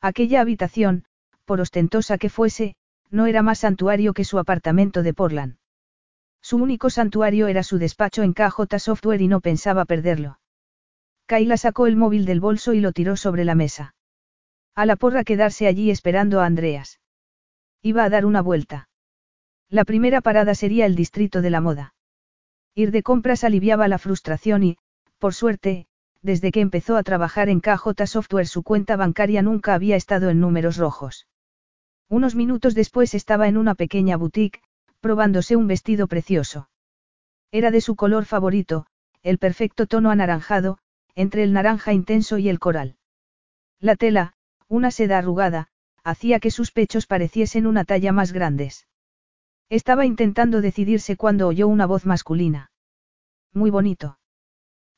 Aquella 0.00 0.40
habitación, 0.40 1.04
por 1.44 1.60
ostentosa 1.60 2.18
que 2.18 2.30
fuese, 2.30 2.76
no 3.10 3.26
era 3.26 3.42
más 3.42 3.60
santuario 3.60 4.12
que 4.12 4.24
su 4.24 4.38
apartamento 4.38 5.02
de 5.02 5.14
Portland. 5.14 5.56
Su 6.42 6.58
único 6.58 6.90
santuario 6.90 7.46
era 7.46 7.62
su 7.62 7.78
despacho 7.78 8.22
en 8.22 8.34
KJ 8.34 8.78
Software 8.78 9.22
y 9.22 9.28
no 9.28 9.40
pensaba 9.40 9.84
perderlo. 9.84 10.38
Kayla 11.26 11.56
sacó 11.56 11.86
el 11.86 11.96
móvil 11.96 12.26
del 12.26 12.40
bolso 12.40 12.74
y 12.74 12.80
lo 12.80 12.92
tiró 12.92 13.16
sobre 13.16 13.44
la 13.44 13.54
mesa. 13.54 13.94
A 14.74 14.84
la 14.84 14.96
porra 14.96 15.24
quedarse 15.24 15.66
allí 15.66 15.90
esperando 15.90 16.40
a 16.40 16.46
Andreas. 16.46 17.00
Iba 17.80 18.04
a 18.04 18.10
dar 18.10 18.26
una 18.26 18.42
vuelta. 18.42 18.88
La 19.70 19.84
primera 19.84 20.20
parada 20.20 20.54
sería 20.54 20.84
el 20.84 20.94
distrito 20.94 21.40
de 21.40 21.50
la 21.50 21.60
moda. 21.60 21.94
Ir 22.74 22.90
de 22.90 23.02
compras 23.02 23.44
aliviaba 23.44 23.88
la 23.88 23.98
frustración 23.98 24.64
y, 24.64 24.76
por 25.24 25.32
suerte, 25.32 25.86
desde 26.20 26.52
que 26.52 26.60
empezó 26.60 26.98
a 26.98 27.02
trabajar 27.02 27.48
en 27.48 27.62
KJ 27.62 28.06
Software 28.06 28.46
su 28.46 28.62
cuenta 28.62 28.94
bancaria 28.94 29.40
nunca 29.40 29.72
había 29.72 29.96
estado 29.96 30.28
en 30.28 30.38
números 30.38 30.76
rojos. 30.76 31.26
Unos 32.10 32.34
minutos 32.34 32.74
después 32.74 33.14
estaba 33.14 33.48
en 33.48 33.56
una 33.56 33.74
pequeña 33.74 34.18
boutique, 34.18 34.60
probándose 35.00 35.56
un 35.56 35.66
vestido 35.66 36.08
precioso. 36.08 36.68
Era 37.50 37.70
de 37.70 37.80
su 37.80 37.96
color 37.96 38.26
favorito, 38.26 38.84
el 39.22 39.38
perfecto 39.38 39.86
tono 39.86 40.10
anaranjado, 40.10 40.76
entre 41.14 41.42
el 41.42 41.54
naranja 41.54 41.94
intenso 41.94 42.36
y 42.36 42.50
el 42.50 42.58
coral. 42.58 42.98
La 43.80 43.96
tela, 43.96 44.34
una 44.68 44.90
seda 44.90 45.16
arrugada, 45.16 45.68
hacía 46.02 46.38
que 46.38 46.50
sus 46.50 46.70
pechos 46.70 47.06
pareciesen 47.06 47.66
una 47.66 47.86
talla 47.86 48.12
más 48.12 48.34
grandes. 48.34 48.88
Estaba 49.70 50.04
intentando 50.04 50.60
decidirse 50.60 51.16
cuando 51.16 51.48
oyó 51.48 51.66
una 51.66 51.86
voz 51.86 52.04
masculina. 52.04 52.72
Muy 53.54 53.70
bonito. 53.70 54.18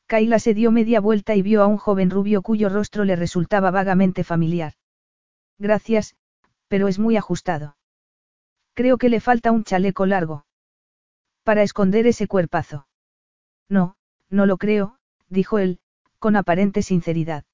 Kaila 0.07 0.39
se 0.39 0.55
dio 0.55 0.71
media 0.71 1.01
vuelta 1.01 1.35
y 1.35 1.43
vio 1.43 1.63
a 1.63 1.67
un 1.67 1.79
joven 1.79 2.11
rubio 2.11 2.43
cuyo 2.43 2.69
rostro 2.69 3.05
le 3.05 3.17
resultaba 3.17 3.71
vagamente 3.73 4.23
familiar. 4.23 4.75
Gracias, 5.59 6.17
pero 6.69 6.87
es 6.87 6.99
muy 6.99 7.17
ajustado. 7.17 7.77
Creo 8.75 8.99
que 8.99 9.09
le 9.09 9.21
falta 9.21 9.51
un 9.51 9.65
chaleco 9.65 10.07
largo. 10.07 10.47
Para 11.43 11.63
esconder 11.63 12.07
ese 12.07 12.29
cuerpazo. 12.29 12.87
No, 13.69 13.97
no 14.31 14.47
lo 14.47 14.59
creo, 14.59 14.99
dijo 15.29 15.59
él, 15.59 15.81
con 16.19 16.37
aparente 16.37 16.83
sinceridad. 16.83 17.45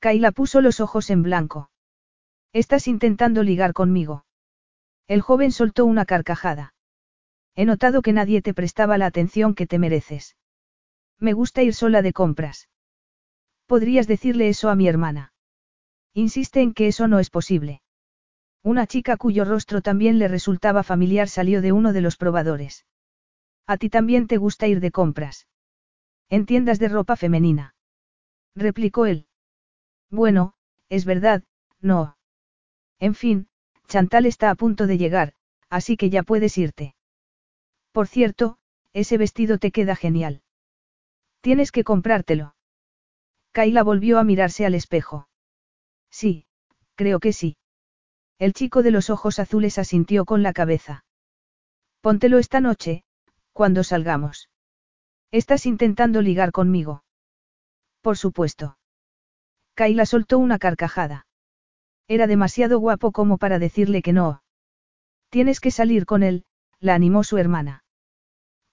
Kaila 0.00 0.32
puso 0.32 0.60
los 0.60 0.80
ojos 0.80 1.10
en 1.10 1.22
blanco. 1.22 1.70
Estás 2.52 2.88
intentando 2.88 3.42
ligar 3.44 3.72
conmigo. 3.72 4.24
El 5.06 5.20
joven 5.20 5.52
soltó 5.52 5.84
una 5.84 6.06
carcajada. 6.06 6.74
He 7.54 7.64
notado 7.66 8.02
que 8.02 8.12
nadie 8.12 8.42
te 8.42 8.52
prestaba 8.52 8.98
la 8.98 9.06
atención 9.06 9.54
que 9.54 9.66
te 9.66 9.78
mereces. 9.78 10.36
Me 11.22 11.34
gusta 11.34 11.62
ir 11.62 11.72
sola 11.72 12.02
de 12.02 12.12
compras. 12.12 12.68
Podrías 13.66 14.08
decirle 14.08 14.48
eso 14.48 14.70
a 14.70 14.74
mi 14.74 14.88
hermana. 14.88 15.32
Insiste 16.14 16.60
en 16.60 16.74
que 16.74 16.88
eso 16.88 17.06
no 17.06 17.20
es 17.20 17.30
posible. 17.30 17.80
Una 18.64 18.88
chica 18.88 19.16
cuyo 19.16 19.44
rostro 19.44 19.82
también 19.82 20.18
le 20.18 20.26
resultaba 20.26 20.82
familiar 20.82 21.28
salió 21.28 21.62
de 21.62 21.70
uno 21.70 21.92
de 21.92 22.00
los 22.00 22.16
probadores. 22.16 22.86
A 23.68 23.76
ti 23.76 23.88
también 23.88 24.26
te 24.26 24.36
gusta 24.36 24.66
ir 24.66 24.80
de 24.80 24.90
compras. 24.90 25.46
En 26.28 26.44
tiendas 26.44 26.80
de 26.80 26.88
ropa 26.88 27.14
femenina. 27.14 27.76
Replicó 28.56 29.06
él. 29.06 29.28
Bueno, 30.10 30.54
es 30.88 31.04
verdad, 31.04 31.44
no. 31.80 32.16
En 32.98 33.14
fin, 33.14 33.46
Chantal 33.86 34.26
está 34.26 34.50
a 34.50 34.56
punto 34.56 34.88
de 34.88 34.98
llegar, 34.98 35.34
así 35.70 35.96
que 35.96 36.10
ya 36.10 36.24
puedes 36.24 36.58
irte. 36.58 36.96
Por 37.92 38.08
cierto, 38.08 38.58
ese 38.92 39.18
vestido 39.18 39.58
te 39.58 39.70
queda 39.70 39.94
genial. 39.94 40.42
Tienes 41.42 41.72
que 41.72 41.82
comprártelo. 41.82 42.54
Kaila 43.50 43.82
volvió 43.82 44.18
a 44.20 44.24
mirarse 44.24 44.64
al 44.64 44.74
espejo. 44.74 45.28
Sí, 46.08 46.46
creo 46.94 47.18
que 47.18 47.32
sí. 47.32 47.56
El 48.38 48.52
chico 48.52 48.82
de 48.82 48.92
los 48.92 49.10
ojos 49.10 49.40
azules 49.40 49.76
asintió 49.76 50.24
con 50.24 50.42
la 50.42 50.52
cabeza. 50.52 51.04
Póntelo 52.00 52.38
esta 52.38 52.60
noche, 52.60 53.02
cuando 53.52 53.82
salgamos. 53.82 54.50
Estás 55.32 55.66
intentando 55.66 56.22
ligar 56.22 56.52
conmigo. 56.52 57.02
Por 58.02 58.16
supuesto. 58.16 58.78
Kaila 59.74 60.06
soltó 60.06 60.38
una 60.38 60.58
carcajada. 60.58 61.26
Era 62.06 62.28
demasiado 62.28 62.78
guapo 62.78 63.10
como 63.10 63.36
para 63.36 63.58
decirle 63.58 64.00
que 64.02 64.12
no. 64.12 64.42
Tienes 65.28 65.58
que 65.58 65.72
salir 65.72 66.06
con 66.06 66.22
él, 66.22 66.44
la 66.78 66.94
animó 66.94 67.24
su 67.24 67.38
hermana. 67.38 67.82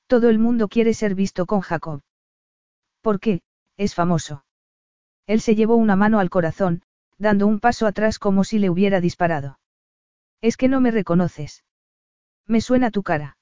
Todo 0.06 0.30
el 0.30 0.38
mundo 0.38 0.68
quiere 0.68 0.94
ser 0.94 1.16
visto 1.16 1.48
con 1.48 1.62
Jacob. 1.62 2.02
¿Por 3.02 3.20
qué? 3.20 3.42
Es 3.78 3.96
famoso. 3.96 4.46
Él 5.26 5.42
se 5.42 5.56
llevó 5.56 5.76
una 5.76 5.96
mano 5.96 6.20
al 6.20 6.30
corazón, 6.30 6.84
dando 7.18 7.48
un 7.48 7.60
paso 7.60 7.86
atrás 7.88 8.20
como 8.20 8.44
si 8.44 8.60
le 8.60 8.70
hubiera 8.70 9.02
disparado. 9.02 9.60
Es 10.42 10.58
que 10.58 10.68
no 10.68 10.82
me 10.82 10.92
reconoces. 10.92 11.64
Me 12.46 12.62
suena 12.62 12.92
tu 12.92 13.04
cara. 13.04 13.38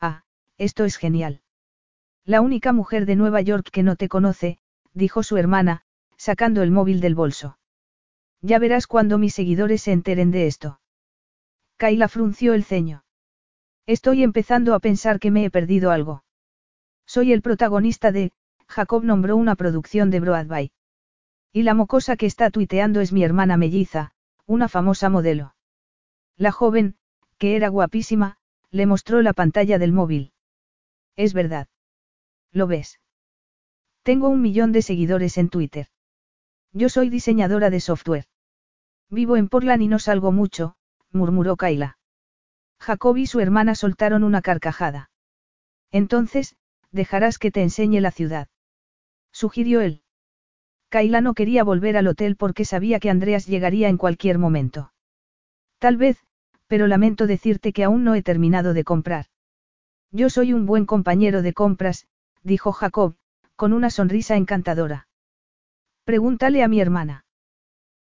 Ah, 0.00 0.22
esto 0.56 0.84
es 0.84 0.96
genial. 0.96 1.42
La 2.24 2.40
única 2.40 2.72
mujer 2.72 3.06
de 3.06 3.16
Nueva 3.16 3.40
York 3.40 3.68
que 3.72 3.82
no 3.82 3.96
te 3.96 4.08
conoce, 4.08 4.58
dijo 4.92 5.22
su 5.22 5.36
hermana, 5.36 5.82
sacando 6.16 6.62
el 6.62 6.70
móvil 6.70 7.00
del 7.00 7.14
bolso. 7.14 7.58
Ya 8.42 8.58
verás 8.58 8.86
cuando 8.86 9.18
mis 9.18 9.34
seguidores 9.34 9.82
se 9.82 9.92
enteren 9.92 10.30
de 10.30 10.46
esto. 10.46 10.80
Kayla 11.76 12.08
frunció 12.08 12.54
el 12.54 12.64
ceño. 12.64 13.04
Estoy 13.86 14.22
empezando 14.22 14.74
a 14.74 14.80
pensar 14.80 15.18
que 15.18 15.30
me 15.30 15.44
he 15.44 15.50
perdido 15.50 15.90
algo. 15.90 16.22
Soy 17.06 17.32
el 17.32 17.42
protagonista 17.42 18.12
de, 18.12 18.32
Jacob 18.70 19.02
nombró 19.02 19.36
una 19.36 19.56
producción 19.56 20.10
de 20.10 20.20
Broadway. 20.20 20.70
Y 21.52 21.64
la 21.64 21.74
mocosa 21.74 22.16
que 22.16 22.26
está 22.26 22.50
tuiteando 22.50 23.00
es 23.00 23.12
mi 23.12 23.24
hermana 23.24 23.56
melliza, 23.56 24.12
una 24.46 24.68
famosa 24.68 25.10
modelo. 25.10 25.56
La 26.36 26.52
joven, 26.52 26.94
que 27.36 27.56
era 27.56 27.68
guapísima, 27.68 28.38
le 28.70 28.86
mostró 28.86 29.22
la 29.22 29.32
pantalla 29.32 29.78
del 29.78 29.92
móvil. 29.92 30.32
Es 31.16 31.34
verdad. 31.34 31.66
¿Lo 32.52 32.68
ves? 32.68 33.00
Tengo 34.04 34.28
un 34.28 34.40
millón 34.40 34.70
de 34.70 34.82
seguidores 34.82 35.36
en 35.36 35.48
Twitter. 35.48 35.88
Yo 36.72 36.88
soy 36.88 37.10
diseñadora 37.10 37.70
de 37.70 37.80
software. 37.80 38.26
Vivo 39.08 39.36
en 39.36 39.48
Portland 39.48 39.82
y 39.82 39.88
no 39.88 39.98
salgo 39.98 40.30
mucho, 40.30 40.76
murmuró 41.10 41.56
Kayla. 41.56 41.98
Jacob 42.78 43.16
y 43.16 43.26
su 43.26 43.40
hermana 43.40 43.74
soltaron 43.74 44.22
una 44.22 44.40
carcajada. 44.40 45.10
Entonces, 45.90 46.54
dejarás 46.92 47.38
que 47.38 47.50
te 47.50 47.62
enseñe 47.62 48.00
la 48.00 48.12
ciudad. 48.12 48.48
Sugirió 49.32 49.80
él. 49.80 50.02
Kaila 50.88 51.20
no 51.20 51.34
quería 51.34 51.62
volver 51.64 51.96
al 51.96 52.08
hotel 52.08 52.36
porque 52.36 52.64
sabía 52.64 52.98
que 52.98 53.10
Andreas 53.10 53.46
llegaría 53.46 53.88
en 53.88 53.96
cualquier 53.96 54.38
momento. 54.38 54.92
Tal 55.78 55.96
vez, 55.96 56.18
pero 56.66 56.86
lamento 56.86 57.26
decirte 57.26 57.72
que 57.72 57.84
aún 57.84 58.04
no 58.04 58.14
he 58.14 58.22
terminado 58.22 58.74
de 58.74 58.84
comprar. 58.84 59.26
Yo 60.10 60.30
soy 60.30 60.52
un 60.52 60.66
buen 60.66 60.86
compañero 60.86 61.42
de 61.42 61.52
compras, 61.52 62.06
dijo 62.42 62.72
Jacob, 62.72 63.14
con 63.54 63.72
una 63.72 63.90
sonrisa 63.90 64.36
encantadora. 64.36 65.08
Pregúntale 66.04 66.62
a 66.62 66.68
mi 66.68 66.80
hermana. 66.80 67.24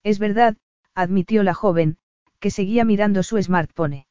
Es 0.04 0.20
verdad, 0.20 0.56
admitió 0.94 1.44
la 1.44 1.54
joven, 1.54 1.98
que 2.40 2.52
seguía 2.52 2.86
mirando 2.86 3.24
su 3.24 3.42
smartphone. 3.42 4.06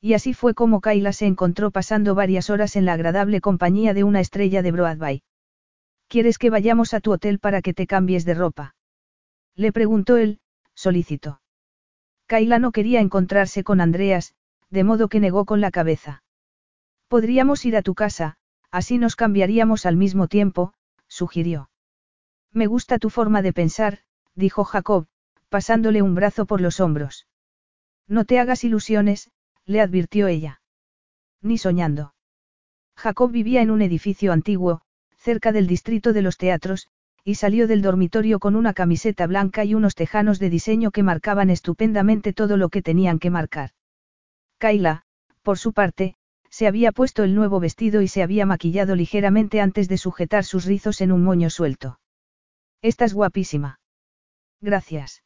Y 0.00 0.14
así 0.14 0.32
fue 0.32 0.54
como 0.54 0.80
Kaila 0.80 1.12
se 1.12 1.26
encontró 1.26 1.70
pasando 1.70 2.14
varias 2.14 2.48
horas 2.48 2.76
en 2.76 2.86
la 2.86 2.94
agradable 2.94 3.42
compañía 3.42 3.92
de 3.92 4.04
una 4.04 4.20
estrella 4.20 4.62
de 4.62 4.72
Broadway. 4.72 5.22
¿Quieres 6.10 6.38
que 6.38 6.50
vayamos 6.50 6.92
a 6.92 6.98
tu 6.98 7.12
hotel 7.12 7.38
para 7.38 7.62
que 7.62 7.72
te 7.72 7.86
cambies 7.86 8.24
de 8.24 8.34
ropa? 8.34 8.74
Le 9.54 9.70
preguntó 9.72 10.16
él, 10.16 10.40
solicitó. 10.74 11.40
Kaila 12.26 12.58
no 12.58 12.72
quería 12.72 13.00
encontrarse 13.00 13.62
con 13.62 13.80
Andreas, 13.80 14.34
de 14.70 14.82
modo 14.82 15.08
que 15.08 15.20
negó 15.20 15.44
con 15.44 15.60
la 15.60 15.70
cabeza. 15.70 16.24
Podríamos 17.06 17.64
ir 17.64 17.76
a 17.76 17.82
tu 17.82 17.94
casa, 17.94 18.38
así 18.72 18.98
nos 18.98 19.14
cambiaríamos 19.14 19.86
al 19.86 19.96
mismo 19.96 20.26
tiempo, 20.26 20.74
sugirió. 21.06 21.70
Me 22.50 22.66
gusta 22.66 22.98
tu 22.98 23.08
forma 23.08 23.40
de 23.40 23.52
pensar, 23.52 24.00
dijo 24.34 24.64
Jacob, 24.64 25.06
pasándole 25.48 26.02
un 26.02 26.16
brazo 26.16 26.44
por 26.44 26.60
los 26.60 26.80
hombros. 26.80 27.28
No 28.08 28.24
te 28.24 28.40
hagas 28.40 28.64
ilusiones, 28.64 29.30
le 29.64 29.80
advirtió 29.80 30.26
ella. 30.26 30.60
Ni 31.40 31.56
soñando. 31.56 32.14
Jacob 32.96 33.30
vivía 33.30 33.62
en 33.62 33.70
un 33.70 33.80
edificio 33.80 34.32
antiguo, 34.32 34.82
cerca 35.20 35.52
del 35.52 35.66
distrito 35.66 36.12
de 36.12 36.22
los 36.22 36.38
teatros, 36.38 36.88
y 37.24 37.34
salió 37.34 37.66
del 37.66 37.82
dormitorio 37.82 38.38
con 38.38 38.56
una 38.56 38.72
camiseta 38.72 39.26
blanca 39.26 39.64
y 39.64 39.74
unos 39.74 39.94
tejanos 39.94 40.38
de 40.38 40.48
diseño 40.48 40.90
que 40.90 41.02
marcaban 41.02 41.50
estupendamente 41.50 42.32
todo 42.32 42.56
lo 42.56 42.70
que 42.70 42.80
tenían 42.80 43.18
que 43.18 43.28
marcar. 43.28 43.70
Kaila, 44.58 45.02
por 45.42 45.58
su 45.58 45.74
parte, 45.74 46.14
se 46.48 46.66
había 46.66 46.90
puesto 46.90 47.22
el 47.22 47.34
nuevo 47.34 47.60
vestido 47.60 48.00
y 48.00 48.08
se 48.08 48.22
había 48.22 48.46
maquillado 48.46 48.96
ligeramente 48.96 49.60
antes 49.60 49.88
de 49.88 49.98
sujetar 49.98 50.44
sus 50.44 50.64
rizos 50.64 51.02
en 51.02 51.12
un 51.12 51.22
moño 51.22 51.50
suelto. 51.50 52.00
Estás 52.82 53.12
guapísima. 53.12 53.78
Gracias. 54.62 55.22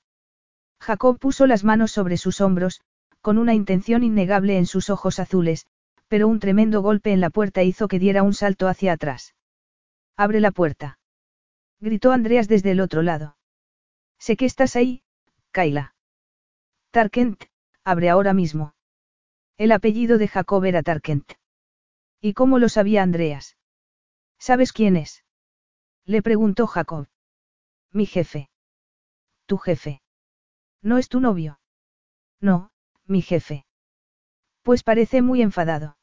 Jacob 0.80 1.18
puso 1.18 1.46
las 1.46 1.62
manos 1.62 1.92
sobre 1.92 2.16
sus 2.16 2.40
hombros, 2.40 2.80
con 3.20 3.38
una 3.38 3.54
intención 3.54 4.02
innegable 4.02 4.58
en 4.58 4.66
sus 4.66 4.90
ojos 4.90 5.18
azules, 5.20 5.66
pero 6.08 6.28
un 6.28 6.40
tremendo 6.40 6.82
golpe 6.82 7.12
en 7.12 7.20
la 7.20 7.30
puerta 7.30 7.62
hizo 7.62 7.88
que 7.88 8.00
diera 8.00 8.22
un 8.24 8.34
salto 8.34 8.68
hacia 8.68 8.92
atrás. 8.92 9.34
Abre 10.16 10.40
la 10.40 10.52
puerta. 10.52 10.98
Gritó 11.80 12.12
Andreas 12.12 12.48
desde 12.48 12.70
el 12.70 12.80
otro 12.80 13.02
lado. 13.02 13.36
Sé 14.18 14.36
que 14.36 14.46
estás 14.46 14.76
ahí, 14.76 15.02
Kaila. 15.50 15.94
Tarkent, 16.90 17.44
abre 17.82 18.08
ahora 18.10 18.32
mismo. 18.32 18.74
El 19.56 19.72
apellido 19.72 20.18
de 20.18 20.28
Jacob 20.28 20.64
era 20.64 20.82
Tarkent. 20.82 21.32
¿Y 22.20 22.32
cómo 22.32 22.58
lo 22.58 22.68
sabía 22.68 23.02
Andreas? 23.02 23.56
¿Sabes 24.38 24.72
quién 24.72 24.96
es? 24.96 25.24
Le 26.04 26.22
preguntó 26.22 26.66
Jacob. 26.66 27.08
Mi 27.90 28.06
jefe. 28.06 28.50
Tu 29.46 29.58
jefe. 29.58 30.02
¿No 30.80 30.98
es 30.98 31.08
tu 31.08 31.20
novio? 31.20 31.60
No, 32.40 32.70
mi 33.06 33.22
jefe. 33.22 33.66
Pues 34.62 34.82
parece 34.82 35.22
muy 35.22 35.42
enfadado. 35.42 35.96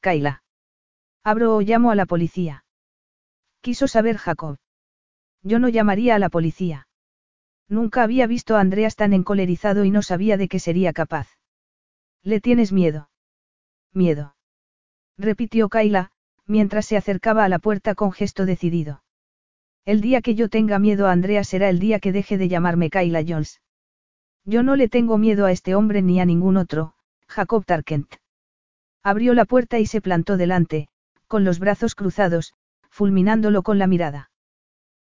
Kaila. 0.00 0.42
Abro 1.22 1.56
o 1.56 1.60
llamo 1.60 1.90
a 1.90 1.94
la 1.94 2.06
policía. 2.06 2.64
Quiso 3.60 3.88
saber 3.88 4.16
Jacob. 4.16 4.56
Yo 5.42 5.58
no 5.58 5.68
llamaría 5.68 6.14
a 6.14 6.18
la 6.18 6.30
policía. 6.30 6.88
Nunca 7.68 8.02
había 8.02 8.26
visto 8.26 8.56
a 8.56 8.60
Andreas 8.60 8.96
tan 8.96 9.12
encolerizado 9.12 9.84
y 9.84 9.90
no 9.90 10.02
sabía 10.02 10.36
de 10.36 10.48
qué 10.48 10.58
sería 10.58 10.92
capaz. 10.92 11.28
¿Le 12.22 12.40
tienes 12.40 12.72
miedo? 12.72 13.10
Miedo. 13.92 14.34
Repitió 15.16 15.68
Kaila, 15.68 16.10
mientras 16.46 16.86
se 16.86 16.96
acercaba 16.96 17.44
a 17.44 17.48
la 17.48 17.58
puerta 17.58 17.94
con 17.94 18.12
gesto 18.12 18.46
decidido. 18.46 19.02
El 19.84 20.00
día 20.00 20.20
que 20.20 20.34
yo 20.34 20.48
tenga 20.48 20.78
miedo 20.78 21.06
a 21.06 21.12
Andreas 21.12 21.48
será 21.48 21.68
el 21.68 21.78
día 21.78 22.00
que 22.00 22.12
deje 22.12 22.38
de 22.38 22.48
llamarme 22.48 22.90
Kaila 22.90 23.22
Jones. 23.26 23.60
Yo 24.44 24.62
no 24.62 24.76
le 24.76 24.88
tengo 24.88 25.18
miedo 25.18 25.46
a 25.46 25.52
este 25.52 25.74
hombre 25.74 26.02
ni 26.02 26.20
a 26.20 26.24
ningún 26.24 26.56
otro, 26.56 26.94
Jacob 27.28 27.64
Tarkent. 27.64 28.14
Abrió 29.02 29.34
la 29.34 29.44
puerta 29.44 29.78
y 29.78 29.86
se 29.86 30.00
plantó 30.00 30.36
delante, 30.36 30.88
con 31.28 31.44
los 31.44 31.58
brazos 31.58 31.94
cruzados, 31.94 32.54
fulminándolo 32.90 33.62
con 33.62 33.78
la 33.78 33.86
mirada. 33.86 34.30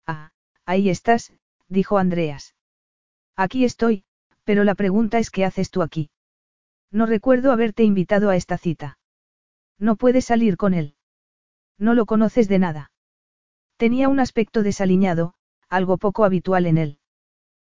Ah, 0.05 0.31
ahí 0.65 0.89
estás, 0.89 1.33
dijo 1.69 1.97
Andreas. 1.97 2.55
Aquí 3.35 3.65
estoy, 3.65 4.03
pero 4.43 4.63
la 4.63 4.75
pregunta 4.75 5.19
es 5.19 5.29
¿qué 5.29 5.45
haces 5.45 5.71
tú 5.71 5.81
aquí? 5.81 6.09
No 6.91 7.05
recuerdo 7.05 7.51
haberte 7.51 7.83
invitado 7.83 8.29
a 8.29 8.35
esta 8.35 8.57
cita. 8.57 8.97
No 9.79 9.95
puedes 9.95 10.25
salir 10.25 10.57
con 10.57 10.73
él. 10.73 10.95
No 11.77 11.93
lo 11.93 12.05
conoces 12.05 12.47
de 12.47 12.59
nada. 12.59 12.91
Tenía 13.77 14.07
un 14.07 14.19
aspecto 14.19 14.63
desaliñado, 14.63 15.33
algo 15.69 15.97
poco 15.97 16.23
habitual 16.23 16.65
en 16.65 16.77
él. 16.77 16.99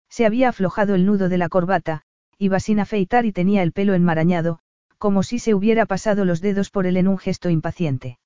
Se 0.08 0.26
había 0.26 0.48
aflojado 0.48 0.94
el 0.94 1.06
nudo 1.06 1.28
de 1.28 1.38
la 1.38 1.48
corbata, 1.48 2.02
iba 2.38 2.58
sin 2.58 2.80
afeitar 2.80 3.24
y 3.24 3.32
tenía 3.32 3.62
el 3.62 3.72
pelo 3.72 3.94
enmarañado, 3.94 4.58
como 4.98 5.22
si 5.22 5.38
se 5.38 5.54
hubiera 5.54 5.86
pasado 5.86 6.24
los 6.24 6.40
dedos 6.40 6.70
por 6.70 6.86
él 6.86 6.96
en 6.96 7.06
un 7.06 7.18
gesto 7.18 7.50
impaciente. 7.50 8.18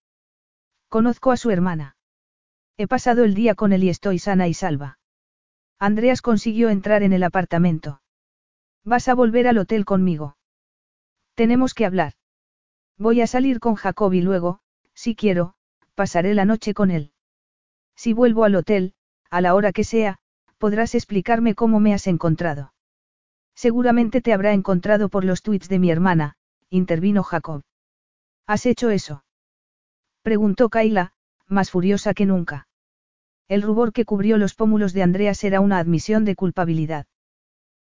Conozco 0.88 1.32
a 1.32 1.36
su 1.36 1.50
hermana. 1.50 1.96
He 2.76 2.86
pasado 2.86 3.24
el 3.24 3.34
día 3.34 3.54
con 3.54 3.72
él 3.72 3.84
y 3.84 3.88
estoy 3.88 4.18
sana 4.18 4.48
y 4.48 4.54
salva. 4.54 4.98
Andreas 5.78 6.22
consiguió 6.22 6.68
entrar 6.68 7.02
en 7.02 7.12
el 7.12 7.22
apartamento. 7.22 8.00
Vas 8.84 9.08
a 9.08 9.14
volver 9.14 9.48
al 9.48 9.58
hotel 9.58 9.84
conmigo. 9.84 10.36
Tenemos 11.34 11.74
que 11.74 11.84
hablar. 11.84 12.14
Voy 12.96 13.20
a 13.20 13.26
salir 13.26 13.60
con 13.60 13.74
Jacob 13.74 14.12
y 14.14 14.22
luego, 14.22 14.60
si 14.94 15.14
quiero, 15.14 15.54
pasaré 15.94 16.34
la 16.34 16.44
noche 16.44 16.72
con 16.72 16.90
él. 16.90 17.12
Si 17.94 18.12
vuelvo 18.12 18.44
al 18.44 18.54
hotel, 18.54 18.94
a 19.30 19.40
la 19.40 19.54
hora 19.54 19.72
que 19.72 19.84
sea, 19.84 20.18
podrás 20.58 20.94
explicarme 20.94 21.54
cómo 21.54 21.80
me 21.80 21.92
has 21.92 22.06
encontrado. 22.06 22.72
Seguramente 23.54 24.20
te 24.20 24.32
habrá 24.32 24.52
encontrado 24.52 25.08
por 25.08 25.24
los 25.24 25.42
tweets 25.42 25.68
de 25.68 25.78
mi 25.78 25.90
hermana, 25.90 26.36
intervino 26.70 27.22
Jacob. 27.22 27.62
¿Has 28.46 28.64
hecho 28.64 28.90
eso? 28.90 29.24
Preguntó 30.26 30.70
Kaila, 30.70 31.12
más 31.46 31.70
furiosa 31.70 32.12
que 32.12 32.26
nunca. 32.26 32.66
El 33.46 33.62
rubor 33.62 33.92
que 33.92 34.04
cubrió 34.04 34.38
los 34.38 34.56
pómulos 34.56 34.92
de 34.92 35.04
Andreas 35.04 35.44
era 35.44 35.60
una 35.60 35.78
admisión 35.78 36.24
de 36.24 36.34
culpabilidad. 36.34 37.06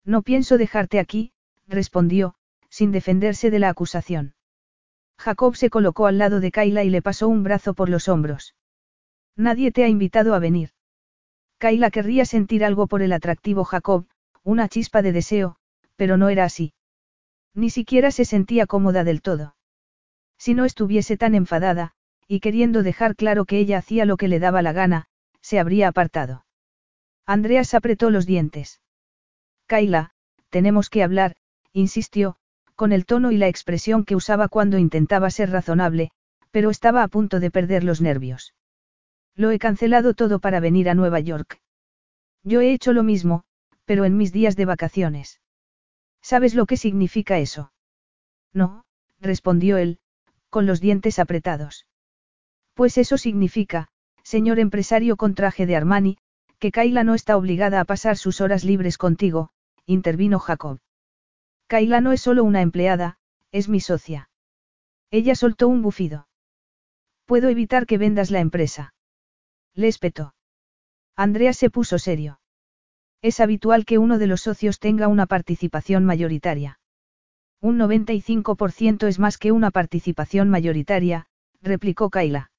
No 0.05 0.23
pienso 0.23 0.57
dejarte 0.57 0.97
aquí, 0.97 1.33
respondió, 1.67 2.33
sin 2.67 2.91
defenderse 2.91 3.51
de 3.51 3.59
la 3.59 3.69
acusación. 3.69 4.33
Jacob 5.19 5.55
se 5.55 5.69
colocó 5.69 6.07
al 6.07 6.17
lado 6.17 6.39
de 6.39 6.49
Kaila 6.49 6.83
y 6.83 6.89
le 6.89 7.03
pasó 7.03 7.27
un 7.27 7.43
brazo 7.43 7.75
por 7.75 7.89
los 7.89 8.07
hombros. 8.07 8.55
Nadie 9.35 9.71
te 9.71 9.83
ha 9.83 9.87
invitado 9.87 10.33
a 10.33 10.39
venir. 10.39 10.71
Kaila 11.59 11.91
querría 11.91 12.25
sentir 12.25 12.65
algo 12.65 12.87
por 12.87 13.03
el 13.03 13.13
atractivo 13.13 13.65
Jacob, 13.65 14.07
una 14.41 14.67
chispa 14.67 15.03
de 15.03 15.11
deseo, 15.11 15.57
pero 15.95 16.17
no 16.17 16.29
era 16.29 16.45
así. 16.45 16.73
Ni 17.53 17.69
siquiera 17.69 18.09
se 18.09 18.25
sentía 18.25 18.65
cómoda 18.65 19.03
del 19.03 19.21
todo. 19.21 19.55
Si 20.39 20.55
no 20.55 20.65
estuviese 20.65 21.17
tan 21.17 21.35
enfadada, 21.35 21.93
y 22.31 22.39
queriendo 22.39 22.81
dejar 22.81 23.17
claro 23.17 23.43
que 23.43 23.59
ella 23.59 23.79
hacía 23.79 24.05
lo 24.05 24.15
que 24.15 24.29
le 24.29 24.39
daba 24.39 24.61
la 24.61 24.71
gana, 24.71 25.07
se 25.41 25.59
habría 25.59 25.89
apartado. 25.89 26.45
Andreas 27.25 27.73
apretó 27.73 28.09
los 28.09 28.25
dientes. 28.25 28.79
Kaila, 29.65 30.11
tenemos 30.49 30.89
que 30.89 31.03
hablar, 31.03 31.35
insistió, 31.73 32.37
con 32.75 32.93
el 32.93 33.05
tono 33.05 33.33
y 33.33 33.37
la 33.37 33.49
expresión 33.49 34.05
que 34.05 34.15
usaba 34.15 34.47
cuando 34.47 34.77
intentaba 34.77 35.29
ser 35.29 35.49
razonable, 35.49 36.11
pero 36.51 36.69
estaba 36.69 37.03
a 37.03 37.09
punto 37.09 37.41
de 37.41 37.51
perder 37.51 37.83
los 37.83 37.99
nervios. 37.99 38.53
Lo 39.35 39.51
he 39.51 39.59
cancelado 39.59 40.13
todo 40.13 40.39
para 40.39 40.61
venir 40.61 40.89
a 40.89 40.95
Nueva 40.95 41.19
York. 41.19 41.59
Yo 42.45 42.61
he 42.61 42.71
hecho 42.71 42.93
lo 42.93 43.03
mismo, 43.03 43.43
pero 43.83 44.05
en 44.05 44.15
mis 44.15 44.31
días 44.31 44.55
de 44.55 44.63
vacaciones. 44.63 45.41
¿Sabes 46.21 46.55
lo 46.55 46.65
que 46.65 46.77
significa 46.77 47.39
eso? 47.39 47.73
No, 48.53 48.85
respondió 49.19 49.75
él, 49.75 49.99
con 50.49 50.65
los 50.65 50.79
dientes 50.79 51.19
apretados. 51.19 51.87
Pues 52.81 52.97
eso 52.97 53.19
significa, 53.19 53.89
señor 54.23 54.57
empresario 54.57 55.15
con 55.15 55.35
traje 55.35 55.67
de 55.67 55.75
Armani, 55.75 56.17
que 56.57 56.71
Kaila 56.71 57.03
no 57.03 57.13
está 57.13 57.37
obligada 57.37 57.79
a 57.79 57.85
pasar 57.85 58.17
sus 58.17 58.41
horas 58.41 58.63
libres 58.63 58.97
contigo, 58.97 59.51
intervino 59.85 60.39
Jacob. 60.39 60.79
Kaila 61.67 62.01
no 62.01 62.11
es 62.11 62.21
solo 62.21 62.43
una 62.43 62.63
empleada, 62.63 63.19
es 63.51 63.69
mi 63.69 63.81
socia. 63.81 64.31
Ella 65.11 65.35
soltó 65.35 65.67
un 65.67 65.83
bufido. 65.83 66.27
Puedo 67.25 67.49
evitar 67.49 67.85
que 67.85 67.99
vendas 67.99 68.31
la 68.31 68.39
empresa. 68.39 68.95
Le 69.75 69.87
espetó. 69.87 70.33
Andrea 71.15 71.53
se 71.53 71.69
puso 71.69 71.99
serio. 71.99 72.39
Es 73.21 73.41
habitual 73.41 73.85
que 73.85 73.99
uno 73.99 74.17
de 74.17 74.25
los 74.25 74.41
socios 74.41 74.79
tenga 74.79 75.07
una 75.07 75.27
participación 75.27 76.03
mayoritaria. 76.03 76.79
Un 77.59 77.77
95% 77.77 79.05
es 79.05 79.19
más 79.19 79.37
que 79.37 79.51
una 79.51 79.69
participación 79.69 80.49
mayoritaria, 80.49 81.27
replicó 81.61 82.09
Kaila. 82.09 82.50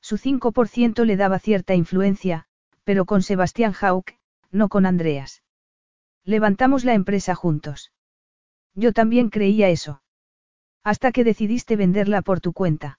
Su 0.00 0.16
5% 0.16 1.04
le 1.04 1.16
daba 1.16 1.38
cierta 1.38 1.74
influencia, 1.74 2.46
pero 2.84 3.04
con 3.04 3.22
Sebastián 3.22 3.74
Hauck, 3.80 4.12
no 4.50 4.68
con 4.68 4.86
Andreas. 4.86 5.42
Levantamos 6.24 6.84
la 6.84 6.94
empresa 6.94 7.34
juntos. 7.34 7.92
Yo 8.74 8.92
también 8.92 9.30
creía 9.30 9.68
eso. 9.68 10.02
Hasta 10.82 11.12
que 11.12 11.24
decidiste 11.24 11.76
venderla 11.76 12.22
por 12.22 12.40
tu 12.40 12.52
cuenta. 12.52 12.98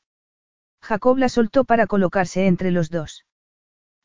Jacob 0.81 1.17
la 1.17 1.29
soltó 1.29 1.63
para 1.63 1.87
colocarse 1.87 2.47
entre 2.47 2.71
los 2.71 2.89
dos. 2.89 3.25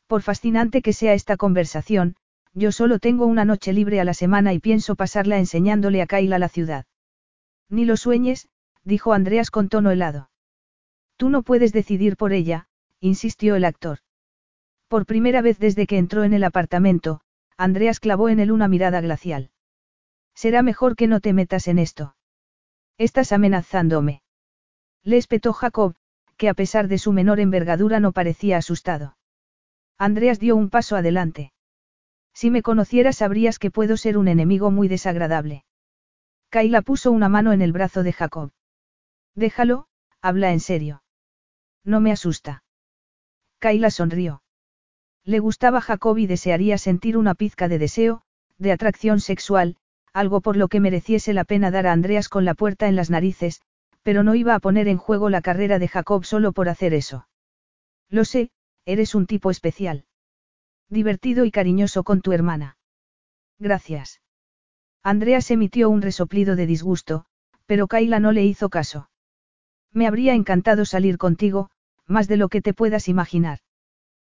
Por 0.07 0.23
fascinante 0.23 0.83
que 0.83 0.93
sea 0.93 1.15
esta 1.15 1.37
conversación, 1.37 2.17
yo 2.53 2.73
solo 2.73 2.99
tengo 2.99 3.27
una 3.27 3.45
noche 3.45 3.73
libre 3.73 4.01
a 4.01 4.05
la 4.05 4.15
semana 4.15 4.53
y 4.53 4.61
pienso 4.61 4.95
pasarla 4.95 5.39
enseñándole 5.39 6.01
a 6.01 6.07
Kaila 6.07 6.39
la 6.39 6.49
ciudad. 6.49 6.87
Ni 7.69 7.85
lo 7.85 7.97
sueñes, 7.97 8.49
dijo 8.85 9.13
Andreas 9.13 9.51
con 9.51 9.69
tono 9.69 9.91
helado. 9.91 10.31
Tú 11.17 11.29
no 11.29 11.43
puedes 11.43 11.73
decidir 11.73 12.17
por 12.17 12.33
ella, 12.33 12.69
insistió 13.01 13.57
el 13.57 13.65
actor. 13.65 13.99
Por 14.89 15.07
primera 15.07 15.43
vez 15.43 15.59
desde 15.59 15.87
que 15.87 15.99
entró 15.99 16.25
en 16.25 16.33
el 16.33 16.45
apartamento, 16.45 17.21
Andreas 17.57 18.01
clavó 18.01 18.29
en 18.29 18.41
él 18.41 18.53
una 18.53 18.69
mirada 18.69 19.01
glacial. 19.01 19.51
Será 20.35 20.63
mejor 20.63 20.97
que 20.97 21.07
no 21.07 21.21
te 21.21 21.33
metas 21.33 21.67
en 21.69 21.79
esto. 21.79 22.17
Estás 22.99 23.33
amenazándome. 23.33 24.23
Le 25.03 25.17
espetó 25.17 25.53
Jacob, 25.53 25.97
que 26.37 26.49
a 26.49 26.55
pesar 26.55 26.89
de 26.89 26.99
su 26.99 27.13
menor 27.13 27.41
envergadura 27.41 28.01
no 28.01 28.13
parecía 28.13 28.59
asustado. 28.59 29.17
Andreas 29.99 30.39
dio 30.39 30.57
un 30.57 30.69
paso 30.69 30.97
adelante. 30.97 31.53
Si 32.35 32.51
me 32.51 32.63
conocieras 32.63 33.17
sabrías 33.17 33.59
que 33.59 33.71
puedo 33.71 33.97
ser 33.97 34.19
un 34.19 34.29
enemigo 34.29 34.71
muy 34.71 34.89
desagradable. 34.89 35.65
Kaila 36.51 36.83
puso 36.83 37.11
una 37.11 37.31
mano 37.31 37.53
en 37.53 37.63
el 37.63 37.73
brazo 37.73 38.03
de 38.03 38.13
Jacob. 38.13 38.53
Déjalo, 39.35 39.89
habla 40.21 40.53
en 40.53 40.61
serio. 40.61 41.03
No 41.83 42.01
me 42.01 42.13
asusta. 42.13 42.63
Kaila 43.67 43.91
sonrió. 43.91 44.45
Le 45.25 45.41
gustaba 45.41 45.81
Jacob 45.81 46.19
y 46.19 46.29
desearía 46.29 46.79
sentir 46.79 47.17
una 47.17 47.35
pizca 47.35 47.67
de 47.67 47.81
deseo, 47.81 48.23
de 48.59 48.71
atracción 48.71 49.19
sexual, 49.19 49.75
algo 50.13 50.41
por 50.41 50.57
lo 50.57 50.69
que 50.69 50.79
mereciese 50.79 51.33
la 51.33 51.43
pena 51.43 51.73
dar 51.73 51.89
a 51.89 51.93
Andreas 51.93 52.29
con 52.29 52.45
la 52.45 52.55
puerta 52.55 52.87
en 52.87 52.95
las 52.95 53.11
narices, 53.11 53.61
pero 54.05 54.23
no 54.23 54.37
iba 54.37 54.55
a 54.55 54.61
poner 54.61 54.87
en 54.87 54.99
juego 54.99 55.31
la 55.31 55.41
carrera 55.41 55.81
de 55.81 55.89
Jacob 55.89 56.25
solo 56.25 56.53
por 56.53 56.69
hacer 56.69 56.95
eso. 56.95 57.27
Lo 58.09 58.25
sé, 58.25 58.53
Eres 58.85 59.17
un 59.17 59.27
tipo 59.27 59.51
especial. 59.51 60.05
Divertido 60.89 61.45
y 61.45 61.51
cariñoso 61.51 62.05
con 62.05 62.21
tu 62.21 62.31
hermana. 62.31 62.79
Gracias. 63.59 64.21
Andreas 65.03 65.51
emitió 65.51 65.91
un 65.91 66.03
resoplido 66.03 66.55
de 66.55 66.67
disgusto, 66.67 67.25
pero 67.67 67.89
Kaila 67.89 68.21
no 68.21 68.31
le 68.31 68.45
hizo 68.45 68.69
caso. 68.69 69.11
Me 69.93 70.07
habría 70.07 70.35
encantado 70.35 70.85
salir 70.85 71.19
contigo, 71.19 71.69
más 72.07 72.29
de 72.29 72.37
lo 72.37 72.49
que 72.49 72.63
te 72.63 72.75
puedas 72.75 73.09
imaginar. 73.09 73.61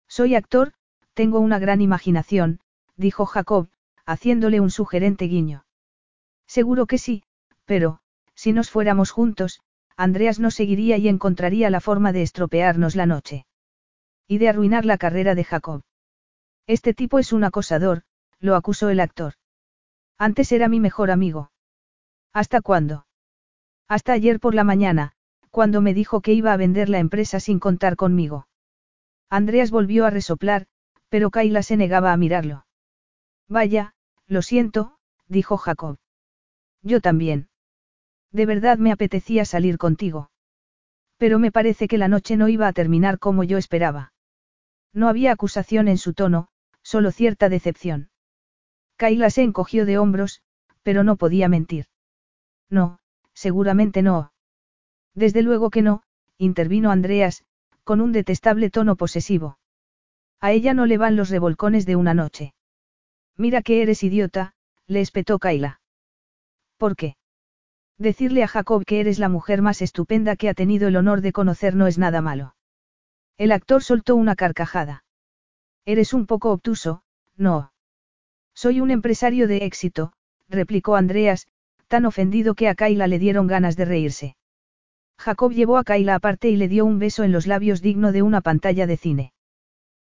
Soy 0.08 0.34
actor, 0.34 0.72
tengo 1.14 1.40
una 1.40 1.58
gran 1.58 1.80
imaginación, 1.80 2.60
dijo 2.96 3.26
Jacob, 3.26 3.68
haciéndole 4.06 4.60
un 4.60 4.70
sugerente 4.70 5.26
guiño. 5.26 5.64
Seguro 6.46 6.86
que 6.86 6.98
sí, 6.98 7.22
pero, 7.64 8.00
si 8.34 8.52
nos 8.52 8.70
fuéramos 8.70 9.10
juntos, 9.10 9.60
Andreas 9.96 10.40
no 10.40 10.50
seguiría 10.50 10.96
y 10.96 11.08
encontraría 11.08 11.70
la 11.70 11.80
forma 11.80 12.12
de 12.12 12.22
estropearnos 12.22 12.96
la 12.96 13.06
noche. 13.06 13.46
Y 14.26 14.38
de 14.38 14.48
arruinar 14.48 14.84
la 14.84 14.98
carrera 14.98 15.34
de 15.34 15.44
Jacob. 15.44 15.82
Este 16.66 16.94
tipo 16.94 17.18
es 17.18 17.32
un 17.32 17.44
acosador, 17.44 18.02
lo 18.38 18.56
acusó 18.56 18.88
el 18.88 19.00
actor. 19.00 19.34
Antes 20.18 20.52
era 20.52 20.68
mi 20.68 20.80
mejor 20.80 21.10
amigo. 21.10 21.52
¿Hasta 22.32 22.60
cuándo? 22.60 23.06
Hasta 23.88 24.12
ayer 24.12 24.40
por 24.40 24.54
la 24.54 24.64
mañana, 24.64 25.12
cuando 25.50 25.80
me 25.80 25.94
dijo 25.94 26.20
que 26.20 26.32
iba 26.32 26.52
a 26.52 26.56
vender 26.56 26.88
la 26.88 26.98
empresa 26.98 27.40
sin 27.40 27.58
contar 27.58 27.96
conmigo. 27.96 28.46
Andreas 29.28 29.70
volvió 29.70 30.06
a 30.06 30.10
resoplar, 30.10 30.66
pero 31.08 31.30
Kaila 31.30 31.62
se 31.62 31.76
negaba 31.76 32.12
a 32.12 32.16
mirarlo. 32.16 32.66
Vaya, 33.48 33.94
lo 34.26 34.42
siento, 34.42 34.96
dijo 35.28 35.56
Jacob. 35.56 35.98
Yo 36.82 37.00
también. 37.00 37.48
De 38.32 38.46
verdad 38.46 38.78
me 38.78 38.92
apetecía 38.92 39.44
salir 39.44 39.76
contigo. 39.76 40.30
Pero 41.16 41.38
me 41.38 41.52
parece 41.52 41.88
que 41.88 41.98
la 41.98 42.08
noche 42.08 42.36
no 42.36 42.48
iba 42.48 42.68
a 42.68 42.72
terminar 42.72 43.18
como 43.18 43.44
yo 43.44 43.58
esperaba. 43.58 44.12
No 44.92 45.08
había 45.08 45.32
acusación 45.32 45.88
en 45.88 45.98
su 45.98 46.14
tono, 46.14 46.48
solo 46.82 47.10
cierta 47.10 47.48
decepción. 47.48 48.10
Kaila 48.96 49.30
se 49.30 49.42
encogió 49.42 49.84
de 49.84 49.98
hombros, 49.98 50.42
pero 50.82 51.04
no 51.04 51.16
podía 51.16 51.48
mentir. 51.48 51.86
No, 52.68 53.00
seguramente 53.34 54.02
no. 54.02 54.32
Desde 55.14 55.42
luego 55.42 55.70
que 55.70 55.82
no, 55.82 56.02
intervino 56.38 56.90
Andreas, 56.90 57.44
con 57.84 58.00
un 58.00 58.12
detestable 58.12 58.70
tono 58.70 58.96
posesivo. 58.96 59.58
A 60.40 60.52
ella 60.52 60.74
no 60.74 60.86
le 60.86 60.98
van 60.98 61.16
los 61.16 61.28
revolcones 61.28 61.86
de 61.86 61.96
una 61.96 62.14
noche. 62.14 62.54
Mira 63.36 63.62
que 63.62 63.82
eres 63.82 64.02
idiota, 64.02 64.54
le 64.86 65.00
espetó 65.00 65.38
Kaila. 65.38 65.80
¿Por 66.76 66.96
qué? 66.96 67.16
Decirle 67.98 68.42
a 68.42 68.48
Jacob 68.48 68.84
que 68.84 69.00
eres 69.00 69.18
la 69.18 69.28
mujer 69.28 69.60
más 69.60 69.82
estupenda 69.82 70.36
que 70.36 70.48
ha 70.48 70.54
tenido 70.54 70.88
el 70.88 70.96
honor 70.96 71.20
de 71.20 71.32
conocer 71.32 71.74
no 71.76 71.86
es 71.86 71.98
nada 71.98 72.22
malo. 72.22 72.54
El 73.36 73.52
actor 73.52 73.82
soltó 73.82 74.16
una 74.16 74.36
carcajada. 74.36 75.04
Eres 75.84 76.14
un 76.14 76.26
poco 76.26 76.50
obtuso, 76.50 77.02
no. 77.36 77.72
Soy 78.54 78.80
un 78.80 78.90
empresario 78.90 79.48
de 79.48 79.64
éxito, 79.64 80.12
replicó 80.48 80.96
Andreas, 80.96 81.46
tan 81.88 82.06
ofendido 82.06 82.54
que 82.54 82.68
a 82.68 82.74
Kaila 82.74 83.06
le 83.06 83.18
dieron 83.18 83.46
ganas 83.46 83.76
de 83.76 83.84
reírse. 83.84 84.36
Jacob 85.20 85.52
llevó 85.52 85.76
a 85.76 85.84
Kaila 85.84 86.14
aparte 86.14 86.48
y 86.48 86.56
le 86.56 86.66
dio 86.66 86.86
un 86.86 86.98
beso 86.98 87.24
en 87.24 87.32
los 87.32 87.46
labios 87.46 87.82
digno 87.82 88.10
de 88.10 88.22
una 88.22 88.40
pantalla 88.40 88.86
de 88.86 88.96
cine. 88.96 89.34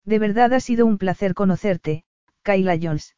De 0.05 0.21
verdad 0.21 0.55
ha 0.55 0.61
sido 0.61 0.87
un 0.87 0.99
placer 0.99 1.35
conocerte, 1.35 2.05
Kaila 2.43 2.79
Jones. 2.81 3.17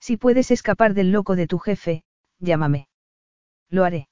Si 0.00 0.16
puedes 0.16 0.50
escapar 0.50 0.94
del 0.94 1.12
loco 1.12 1.36
de 1.36 1.46
tu 1.46 1.58
jefe, 1.58 2.02
llámame. 2.38 2.88
Lo 3.68 3.84
haré. 3.84 4.08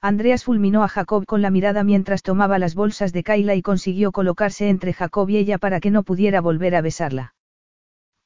Andreas 0.00 0.44
fulminó 0.44 0.82
a 0.82 0.88
Jacob 0.88 1.26
con 1.26 1.42
la 1.42 1.50
mirada 1.50 1.84
mientras 1.84 2.22
tomaba 2.22 2.58
las 2.58 2.74
bolsas 2.74 3.12
de 3.12 3.22
Kaila 3.22 3.54
y 3.54 3.60
consiguió 3.60 4.10
colocarse 4.10 4.70
entre 4.70 4.94
Jacob 4.94 5.28
y 5.28 5.36
ella 5.36 5.58
para 5.58 5.78
que 5.78 5.90
no 5.90 6.04
pudiera 6.04 6.40
volver 6.40 6.74
a 6.74 6.80
besarla. 6.80 7.34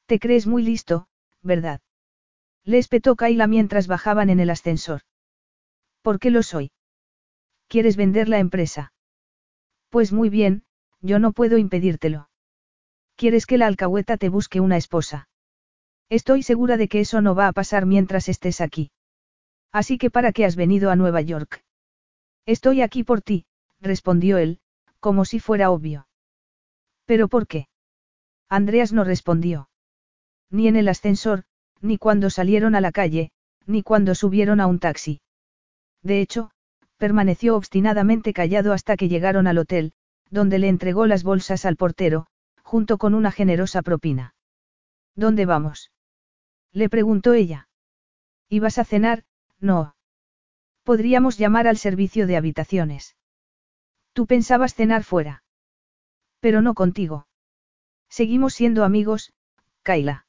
Te 0.05 0.19
crees 0.19 0.47
muy 0.47 0.63
listo, 0.63 1.09
¿verdad? 1.41 1.81
Le 2.63 2.77
espetó 2.77 3.17
Kaila 3.17 3.47
mientras 3.47 3.87
bajaban 3.87 4.29
en 4.29 4.39
el 4.39 4.51
ascensor. 4.51 5.01
¿Por 6.01 6.19
qué 6.19 6.31
lo 6.31 6.43
soy? 6.43 6.71
¿Quieres 7.69 7.97
vender 7.97 8.27
la 8.29 8.39
empresa? 8.39 8.93
Pues 9.89 10.11
muy 10.11 10.29
bien, 10.29 10.63
yo 11.01 11.19
no 11.19 11.33
puedo 11.33 11.59
impedírtelo. 11.59 12.27
¿Quieres 13.15 13.45
que 13.45 13.59
la 13.59 13.67
alcahueta 13.67 14.17
te 14.17 14.27
busque 14.27 14.59
una 14.59 14.75
esposa? 14.75 15.29
Estoy 16.09 16.41
segura 16.41 16.77
de 16.77 16.87
que 16.87 17.01
eso 17.01 17.21
no 17.21 17.35
va 17.35 17.47
a 17.47 17.53
pasar 17.53 17.85
mientras 17.85 18.27
estés 18.27 18.59
aquí. 18.59 18.91
Así 19.71 19.99
que 19.99 20.09
¿para 20.09 20.31
qué 20.31 20.45
has 20.45 20.55
venido 20.55 20.89
a 20.89 20.95
Nueva 20.95 21.21
York? 21.21 21.63
Estoy 22.47 22.81
aquí 22.81 23.03
por 23.03 23.21
ti, 23.21 23.45
respondió 23.79 24.39
él, 24.39 24.59
como 24.99 25.23
si 25.23 25.39
fuera 25.39 25.69
obvio. 25.69 26.07
¿Pero 27.05 27.27
por 27.27 27.45
qué? 27.45 27.67
Andreas 28.49 28.93
no 28.93 29.03
respondió. 29.03 29.69
Ni 30.49 30.67
en 30.67 30.75
el 30.75 30.87
ascensor, 30.87 31.43
ni 31.81 31.99
cuando 31.99 32.31
salieron 32.31 32.73
a 32.73 32.81
la 32.81 32.91
calle, 32.91 33.29
ni 33.67 33.83
cuando 33.83 34.15
subieron 34.15 34.59
a 34.59 34.65
un 34.65 34.79
taxi. 34.79 35.21
De 36.01 36.19
hecho, 36.19 36.49
permaneció 36.99 37.55
obstinadamente 37.55 38.33
callado 38.33 38.73
hasta 38.73 38.97
que 38.97 39.07
llegaron 39.07 39.47
al 39.47 39.57
hotel, 39.57 39.93
donde 40.29 40.59
le 40.59 40.67
entregó 40.67 41.07
las 41.07 41.23
bolsas 41.23 41.65
al 41.65 41.77
portero, 41.77 42.27
junto 42.61 42.97
con 42.99 43.15
una 43.15 43.31
generosa 43.31 43.81
propina. 43.81 44.35
¿Dónde 45.15 45.45
vamos? 45.45 45.91
Le 46.71 46.89
preguntó 46.89 47.33
ella. 47.33 47.69
¿Ibas 48.49 48.77
a 48.77 48.85
cenar? 48.85 49.23
No. 49.59 49.95
Podríamos 50.83 51.37
llamar 51.37 51.67
al 51.67 51.77
servicio 51.77 52.27
de 52.27 52.37
habitaciones. 52.37 53.15
Tú 54.13 54.27
pensabas 54.27 54.75
cenar 54.75 55.03
fuera. 55.03 55.43
Pero 56.41 56.61
no 56.61 56.73
contigo. 56.73 57.27
Seguimos 58.09 58.53
siendo 58.53 58.83
amigos, 58.83 59.33
Kaila. 59.83 60.25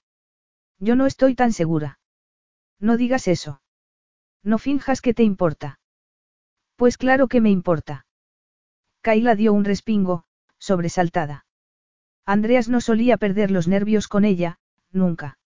Yo 0.79 0.97
no 0.97 1.07
estoy 1.07 1.35
tan 1.35 1.53
segura. 1.53 1.99
No 2.79 2.97
digas 2.97 3.27
eso. 3.27 3.61
No 4.43 4.59
finjas 4.59 5.01
que 5.01 5.15
te 5.15 5.25
importa. 5.25 5.81
Pues 6.81 6.97
claro 6.97 7.29
que 7.29 7.43
me 7.43 7.51
importa. 7.51 8.07
Kaila 9.03 9.35
dio 9.35 9.53
un 9.53 9.67
respingo, 9.67 10.25
sobresaltada. 10.59 11.45
Andreas 12.25 12.71
no 12.71 12.81
solía 12.81 13.19
perder 13.19 13.51
los 13.51 13.69
nervios 13.69 14.09
con 14.09 14.25
ella, 14.25 14.61
nunca. 14.91 15.39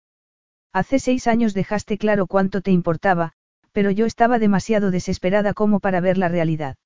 Hace 0.72 1.00
seis 1.00 1.26
años 1.26 1.52
dejaste 1.52 1.98
claro 1.98 2.28
cuánto 2.28 2.60
te 2.60 2.70
importaba, 2.70 3.32
pero 3.72 3.90
yo 3.90 4.06
estaba 4.06 4.38
demasiado 4.38 4.92
desesperada 4.92 5.54
como 5.54 5.80
para 5.80 5.98
ver 6.00 6.18
la 6.18 6.28
realidad. 6.28 6.76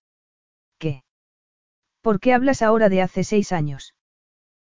¿Qué? 0.78 1.04
¿Por 2.00 2.18
qué 2.18 2.32
hablas 2.32 2.62
ahora 2.62 2.88
de 2.88 3.02
hace 3.02 3.24
seis 3.24 3.52
años? 3.52 3.94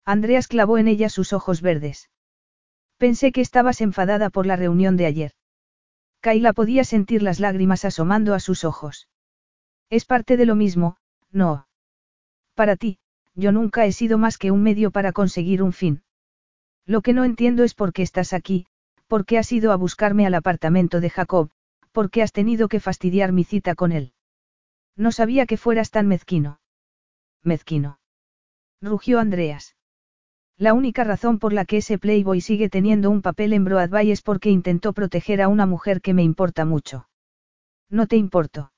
Andreas 0.05 0.47
clavó 0.47 0.79
en 0.79 0.87
ella 0.87 1.09
sus 1.09 1.33
ojos 1.33 1.61
verdes. 1.61 2.09
Pensé 2.97 3.31
que 3.31 3.41
estabas 3.41 3.81
enfadada 3.81 4.31
por 4.31 4.47
la 4.47 4.55
reunión 4.55 4.97
de 4.97 5.05
ayer. 5.05 5.31
Kaila 6.21 6.53
podía 6.53 6.83
sentir 6.83 7.21
las 7.21 7.39
lágrimas 7.39 7.85
asomando 7.85 8.33
a 8.33 8.39
sus 8.39 8.63
ojos. 8.63 9.07
Es 9.89 10.05
parte 10.05 10.37
de 10.37 10.45
lo 10.45 10.55
mismo, 10.55 10.97
no. 11.31 11.67
Para 12.55 12.75
ti, 12.75 12.99
yo 13.35 13.51
nunca 13.51 13.85
he 13.85 13.91
sido 13.91 14.17
más 14.17 14.37
que 14.37 14.51
un 14.51 14.63
medio 14.63 14.91
para 14.91 15.11
conseguir 15.11 15.63
un 15.63 15.73
fin. 15.73 16.03
Lo 16.85 17.01
que 17.01 17.13
no 17.13 17.23
entiendo 17.23 17.63
es 17.63 17.73
por 17.73 17.93
qué 17.93 18.01
estás 18.01 18.33
aquí, 18.33 18.65
por 19.07 19.25
qué 19.25 19.37
has 19.37 19.51
ido 19.51 19.71
a 19.71 19.75
buscarme 19.75 20.25
al 20.25 20.35
apartamento 20.35 20.99
de 20.99 21.09
Jacob, 21.09 21.51
¿Por 21.97 22.11
qué 22.11 22.21
has 22.21 22.31
tenido 22.31 22.67
que 22.67 22.79
fastidiar 22.79 23.31
mi 23.31 23.43
cita 23.43 23.73
con 23.73 23.91
él? 23.91 24.13
No 24.95 25.11
sabía 25.11 25.47
que 25.47 25.57
fueras 25.57 25.89
tan 25.89 26.07
mezquino. 26.07 26.59
Mezquino. 27.41 27.99
Rugió 28.81 29.19
Andreas. 29.19 29.75
La 30.59 30.75
única 30.75 31.03
razón 31.03 31.39
por 31.39 31.53
la 31.53 31.65
que 31.65 31.77
ese 31.77 31.97
Playboy 31.97 32.39
sigue 32.39 32.69
teniendo 32.69 33.09
un 33.09 33.23
papel 33.23 33.51
en 33.51 33.63
Broadway 33.63 34.11
es 34.11 34.21
porque 34.21 34.51
intentó 34.51 34.93
proteger 34.93 35.41
a 35.41 35.47
una 35.47 35.65
mujer 35.65 36.01
que 36.01 36.13
me 36.13 36.21
importa 36.21 36.65
mucho. 36.65 37.09
No 37.89 38.05
te 38.05 38.15
importo. 38.15 38.71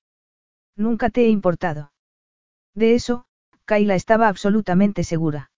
Nunca 0.79 1.09
te 1.09 1.25
he 1.25 1.27
importado. 1.27 1.91
De 2.73 2.95
eso, 2.95 3.25
Kaila 3.65 3.95
estaba 3.95 4.29
absolutamente 4.29 5.03
segura. 5.03 5.51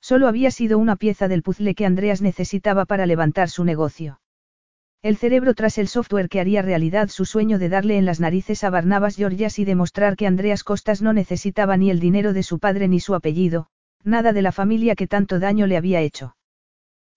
Solo 0.00 0.26
había 0.26 0.50
sido 0.50 0.78
una 0.78 0.96
pieza 0.96 1.28
del 1.28 1.42
puzzle 1.42 1.74
que 1.74 1.84
Andreas 1.84 2.22
necesitaba 2.22 2.86
para 2.86 3.04
levantar 3.04 3.50
su 3.50 3.64
negocio. 3.64 4.22
El 5.02 5.18
cerebro 5.18 5.52
tras 5.52 5.76
el 5.76 5.86
software 5.86 6.30
que 6.30 6.40
haría 6.40 6.62
realidad 6.62 7.08
su 7.08 7.26
sueño 7.26 7.58
de 7.58 7.68
darle 7.68 7.98
en 7.98 8.06
las 8.06 8.20
narices 8.20 8.64
a 8.64 8.70
Barnabas 8.70 9.16
Georgias 9.16 9.58
y 9.58 9.66
demostrar 9.66 10.16
que 10.16 10.26
Andreas 10.26 10.64
Costas 10.64 11.02
no 11.02 11.12
necesitaba 11.12 11.76
ni 11.76 11.90
el 11.90 12.00
dinero 12.00 12.32
de 12.32 12.42
su 12.42 12.58
padre 12.58 12.88
ni 12.88 13.00
su 13.00 13.14
apellido, 13.14 13.68
nada 14.02 14.32
de 14.32 14.40
la 14.40 14.50
familia 14.50 14.94
que 14.94 15.06
tanto 15.06 15.40
daño 15.40 15.66
le 15.66 15.76
había 15.76 16.00
hecho. 16.00 16.36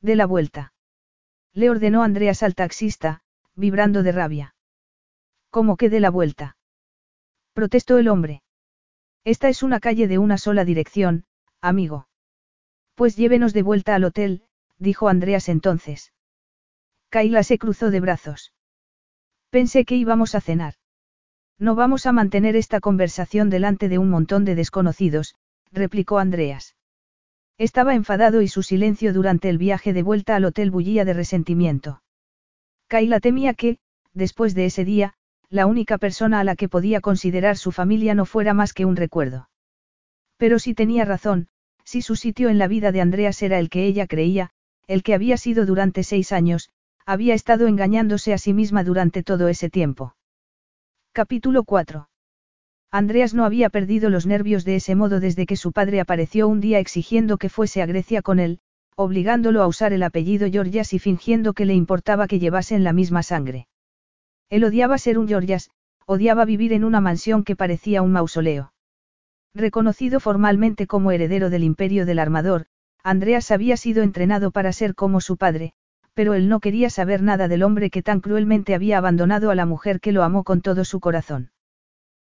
De 0.02 0.18
la 0.18 0.26
vuelta. 0.26 0.74
Le 1.54 1.70
ordenó 1.70 2.04
Andreas 2.04 2.44
al 2.44 2.56
taxista, 2.56 3.22
vibrando 3.56 4.04
de 4.04 4.12
rabia. 4.12 4.56
¿Cómo 5.50 5.78
que 5.78 5.90
de 5.90 6.02
la 6.02 6.10
vuelta? 6.10 6.58
Protestó 7.54 7.98
el 7.98 8.08
hombre. 8.08 8.42
Esta 9.24 9.50
es 9.50 9.62
una 9.62 9.80
calle 9.80 10.08
de 10.08 10.18
una 10.18 10.38
sola 10.38 10.66
dirección, 10.66 11.26
amigo. 11.62 12.08
Pues 12.96 13.16
llévenos 13.16 13.54
de 13.54 13.62
vuelta 13.62 13.96
al 13.96 14.04
hotel, 14.04 14.44
dijo 14.78 15.10
Andreas 15.10 15.50
entonces. 15.50 16.14
Kaila 17.10 17.44
se 17.44 17.58
cruzó 17.58 17.92
de 17.92 18.00
brazos. 18.00 18.54
Pensé 19.50 19.86
que 19.86 19.96
íbamos 19.96 20.34
a 20.34 20.42
cenar. 20.42 20.76
No 21.60 21.76
vamos 21.76 22.06
a 22.06 22.14
mantener 22.14 22.56
esta 22.56 22.80
conversación 22.80 23.50
delante 23.50 23.90
de 23.90 23.98
un 23.98 24.10
montón 24.10 24.46
de 24.46 24.56
desconocidos, 24.56 25.36
replicó 25.72 26.20
Andreas. 26.20 26.76
Estaba 27.58 27.94
enfadado 27.94 28.42
y 28.42 28.48
su 28.48 28.64
silencio 28.64 29.14
durante 29.14 29.50
el 29.50 29.58
viaje 29.58 29.94
de 29.94 30.04
vuelta 30.04 30.36
al 30.36 30.46
hotel 30.46 30.72
bullía 30.72 31.06
de 31.06 31.14
resentimiento. 31.14 32.02
Kaila 32.88 33.20
temía 33.20 33.54
que, 33.54 33.78
después 34.14 34.56
de 34.56 34.66
ese 34.66 34.86
día, 34.86 35.14
la 35.52 35.66
única 35.66 35.98
persona 35.98 36.40
a 36.40 36.46
la 36.46 36.56
que 36.56 36.70
podía 36.70 37.02
considerar 37.02 37.58
su 37.58 37.74
familia 37.74 38.16
no 38.16 38.26
fuera 38.26 38.54
más 38.54 38.74
que 38.74 38.86
un 38.86 38.96
recuerdo. 38.96 39.50
Pero 40.38 40.60
si 40.60 40.74
tenía 40.74 41.04
razón, 41.04 41.50
si 41.84 42.02
su 42.02 42.16
sitio 42.16 42.48
en 42.48 42.58
la 42.58 42.70
vida 42.70 42.94
de 42.94 43.02
Andreas 43.02 43.44
era 43.44 43.60
el 43.60 43.70
que 43.70 43.86
ella 43.86 44.08
creía, 44.08 44.52
el 44.88 45.04
que 45.04 45.14
había 45.14 45.36
sido 45.36 45.66
durante 45.66 46.04
seis 46.04 46.32
años, 46.32 46.70
había 47.06 47.34
estado 47.34 47.68
engañándose 47.68 48.34
a 48.34 48.38
sí 48.38 48.54
misma 48.54 48.86
durante 48.86 49.24
todo 49.24 49.50
ese 49.50 49.70
tiempo. 49.70 50.16
Capítulo 51.12 51.66
4. 51.66 52.08
Andreas 52.90 53.34
no 53.34 53.44
había 53.44 53.70
perdido 53.70 54.10
los 54.10 54.26
nervios 54.26 54.64
de 54.64 54.78
ese 54.78 54.96
modo 54.96 55.20
desde 55.20 55.46
que 55.46 55.58
su 55.58 55.74
padre 55.74 56.00
apareció 56.00 56.48
un 56.48 56.62
día 56.62 56.80
exigiendo 56.80 57.38
que 57.38 57.50
fuese 57.50 57.82
a 57.82 57.86
Grecia 57.86 58.22
con 58.22 58.40
él, 58.40 58.60
obligándolo 58.96 59.62
a 59.62 59.68
usar 59.68 59.92
el 59.92 60.04
apellido 60.04 60.50
Georgias 60.50 60.94
y 60.94 61.00
fingiendo 61.00 61.52
que 61.54 61.66
le 61.66 61.74
importaba 61.74 62.28
que 62.28 62.40
llevasen 62.40 62.86
la 62.86 62.94
misma 62.94 63.22
sangre. 63.22 63.68
Él 64.52 64.66
odiaba 64.66 64.98
ser 64.98 65.18
un 65.18 65.30
Georgias, 65.30 65.72
odiaba 66.06 66.44
vivir 66.44 66.74
en 66.74 66.84
una 66.84 67.00
mansión 67.00 67.46
que 67.46 67.56
parecía 67.56 68.02
un 68.02 68.12
mausoleo. 68.12 68.74
Reconocido 69.56 70.20
formalmente 70.20 70.88
como 70.88 71.12
heredero 71.12 71.50
del 71.50 71.64
imperio 71.64 72.06
del 72.06 72.20
armador, 72.20 72.66
Andreas 73.02 73.50
había 73.50 73.78
sido 73.78 74.04
entrenado 74.04 74.52
para 74.52 74.74
ser 74.74 74.94
como 74.94 75.22
su 75.22 75.38
padre, 75.38 75.72
pero 76.14 76.34
él 76.34 76.50
no 76.50 76.60
quería 76.60 76.90
saber 76.90 77.22
nada 77.22 77.48
del 77.48 77.64
hombre 77.64 77.90
que 77.90 78.04
tan 78.04 78.20
cruelmente 78.20 78.76
había 78.76 78.98
abandonado 78.98 79.52
a 79.52 79.56
la 79.56 79.66
mujer 79.66 80.02
que 80.02 80.12
lo 80.12 80.22
amó 80.22 80.44
con 80.44 80.62
todo 80.62 80.84
su 80.84 81.00
corazón. 81.00 81.52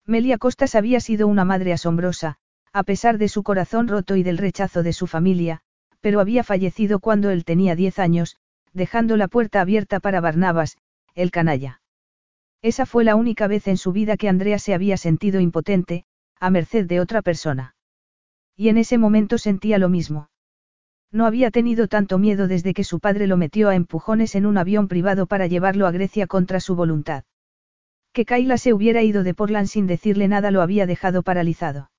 Melia 0.06 0.38
Costas 0.38 0.76
había 0.76 1.00
sido 1.00 1.26
una 1.26 1.44
madre 1.44 1.72
asombrosa, 1.72 2.38
a 2.72 2.84
pesar 2.84 3.18
de 3.18 3.28
su 3.28 3.42
corazón 3.42 3.88
roto 3.88 4.14
y 4.14 4.22
del 4.22 4.38
rechazo 4.38 4.84
de 4.84 4.92
su 4.92 5.08
familia, 5.08 5.60
pero 6.00 6.20
había 6.20 6.44
fallecido 6.44 7.00
cuando 7.00 7.30
él 7.30 7.44
tenía 7.44 7.74
diez 7.74 7.98
años, 7.98 8.36
dejando 8.72 9.16
la 9.16 9.26
puerta 9.26 9.60
abierta 9.60 9.98
para 9.98 10.20
Barnabas, 10.20 10.78
el 11.14 11.32
canalla. 11.32 11.81
Esa 12.62 12.86
fue 12.86 13.02
la 13.02 13.16
única 13.16 13.48
vez 13.48 13.66
en 13.66 13.76
su 13.76 13.92
vida 13.92 14.16
que 14.16 14.28
Andrea 14.28 14.58
se 14.60 14.72
había 14.72 14.96
sentido 14.96 15.40
impotente, 15.40 16.04
a 16.38 16.48
merced 16.48 16.86
de 16.86 17.00
otra 17.00 17.20
persona. 17.20 17.74
Y 18.56 18.68
en 18.68 18.78
ese 18.78 18.98
momento 18.98 19.36
sentía 19.36 19.78
lo 19.78 19.88
mismo. 19.88 20.30
No 21.10 21.26
había 21.26 21.50
tenido 21.50 21.88
tanto 21.88 22.18
miedo 22.18 22.46
desde 22.46 22.72
que 22.72 22.84
su 22.84 23.00
padre 23.00 23.26
lo 23.26 23.36
metió 23.36 23.68
a 23.68 23.74
empujones 23.74 24.34
en 24.36 24.46
un 24.46 24.56
avión 24.58 24.88
privado 24.88 25.26
para 25.26 25.46
llevarlo 25.46 25.86
a 25.86 25.90
Grecia 25.90 26.26
contra 26.26 26.60
su 26.60 26.76
voluntad. 26.76 27.24
Que 28.12 28.24
Kaila 28.24 28.56
se 28.58 28.72
hubiera 28.72 29.02
ido 29.02 29.24
de 29.24 29.34
Portland 29.34 29.66
sin 29.66 29.86
decirle 29.86 30.28
nada 30.28 30.50
lo 30.50 30.62
había 30.62 30.86
dejado 30.86 31.22
paralizado. 31.22 31.90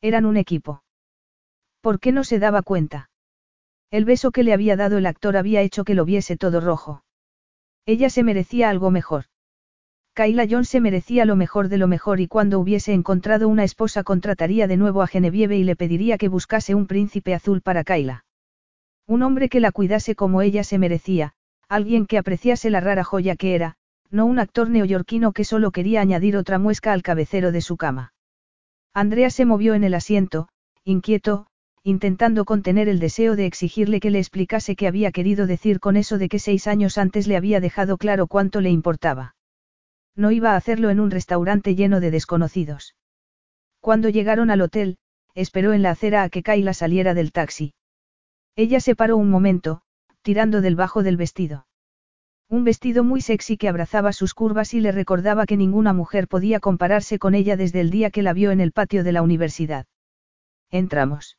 Eran 0.00 0.24
un 0.24 0.36
equipo. 0.36 0.84
¿Por 1.80 1.98
qué 1.98 2.12
no 2.12 2.24
se 2.24 2.38
daba 2.38 2.62
cuenta? 2.62 3.10
El 3.90 4.04
beso 4.04 4.30
que 4.30 4.44
le 4.44 4.52
había 4.52 4.76
dado 4.76 4.98
el 4.98 5.06
actor 5.06 5.36
había 5.36 5.62
hecho 5.62 5.84
que 5.84 5.94
lo 5.94 6.04
viese 6.04 6.36
todo 6.36 6.60
rojo. 6.60 7.02
Ella 7.86 8.08
se 8.08 8.22
merecía 8.22 8.70
algo 8.70 8.90
mejor. 8.90 9.24
Kayla 10.20 10.46
John 10.50 10.66
se 10.66 10.82
merecía 10.82 11.24
lo 11.24 11.34
mejor 11.34 11.70
de 11.70 11.78
lo 11.78 11.88
mejor 11.88 12.20
y 12.20 12.26
cuando 12.26 12.60
hubiese 12.60 12.92
encontrado 12.92 13.48
una 13.48 13.64
esposa 13.64 14.02
contrataría 14.02 14.66
de 14.66 14.76
nuevo 14.76 15.00
a 15.00 15.06
Genevieve 15.06 15.56
y 15.56 15.64
le 15.64 15.76
pediría 15.76 16.18
que 16.18 16.28
buscase 16.28 16.74
un 16.74 16.86
príncipe 16.86 17.32
azul 17.32 17.62
para 17.62 17.84
Kayla. 17.84 18.26
Un 19.06 19.22
hombre 19.22 19.48
que 19.48 19.60
la 19.60 19.72
cuidase 19.72 20.14
como 20.14 20.42
ella 20.42 20.62
se 20.62 20.76
merecía, 20.76 21.32
alguien 21.70 22.04
que 22.04 22.18
apreciase 22.18 22.68
la 22.68 22.80
rara 22.80 23.02
joya 23.02 23.34
que 23.34 23.54
era, 23.54 23.76
no 24.10 24.26
un 24.26 24.38
actor 24.38 24.68
neoyorquino 24.68 25.32
que 25.32 25.44
solo 25.44 25.70
quería 25.70 26.02
añadir 26.02 26.36
otra 26.36 26.58
muesca 26.58 26.92
al 26.92 27.00
cabecero 27.00 27.50
de 27.50 27.62
su 27.62 27.78
cama. 27.78 28.12
Andrea 28.92 29.30
se 29.30 29.46
movió 29.46 29.72
en 29.72 29.84
el 29.84 29.94
asiento, 29.94 30.48
inquieto, 30.84 31.46
intentando 31.82 32.44
contener 32.44 32.90
el 32.90 32.98
deseo 32.98 33.36
de 33.36 33.46
exigirle 33.46 34.00
que 34.00 34.10
le 34.10 34.18
explicase 34.18 34.76
qué 34.76 34.86
había 34.86 35.12
querido 35.12 35.46
decir 35.46 35.80
con 35.80 35.96
eso 35.96 36.18
de 36.18 36.28
que 36.28 36.38
seis 36.38 36.66
años 36.66 36.98
antes 36.98 37.26
le 37.26 37.38
había 37.38 37.58
dejado 37.58 37.96
claro 37.96 38.26
cuánto 38.26 38.60
le 38.60 38.68
importaba. 38.68 39.34
No 40.16 40.30
iba 40.30 40.52
a 40.52 40.56
hacerlo 40.56 40.90
en 40.90 41.00
un 41.00 41.10
restaurante 41.10 41.74
lleno 41.74 42.00
de 42.00 42.10
desconocidos. 42.10 42.96
Cuando 43.80 44.08
llegaron 44.08 44.50
al 44.50 44.60
hotel, 44.60 44.98
esperó 45.34 45.72
en 45.72 45.82
la 45.82 45.92
acera 45.92 46.22
a 46.22 46.28
que 46.28 46.42
Kayla 46.42 46.74
saliera 46.74 47.14
del 47.14 47.32
taxi. 47.32 47.74
Ella 48.56 48.80
se 48.80 48.96
paró 48.96 49.16
un 49.16 49.30
momento, 49.30 49.82
tirando 50.22 50.60
del 50.60 50.76
bajo 50.76 51.02
del 51.02 51.16
vestido. 51.16 51.66
Un 52.48 52.64
vestido 52.64 53.04
muy 53.04 53.20
sexy 53.20 53.56
que 53.56 53.68
abrazaba 53.68 54.12
sus 54.12 54.34
curvas 54.34 54.74
y 54.74 54.80
le 54.80 54.90
recordaba 54.90 55.46
que 55.46 55.56
ninguna 55.56 55.92
mujer 55.92 56.26
podía 56.26 56.58
compararse 56.58 57.20
con 57.20 57.36
ella 57.36 57.56
desde 57.56 57.80
el 57.80 57.90
día 57.90 58.10
que 58.10 58.22
la 58.22 58.32
vio 58.32 58.50
en 58.50 58.60
el 58.60 58.72
patio 58.72 59.04
de 59.04 59.12
la 59.12 59.22
universidad. 59.22 59.86
Entramos. 60.68 61.38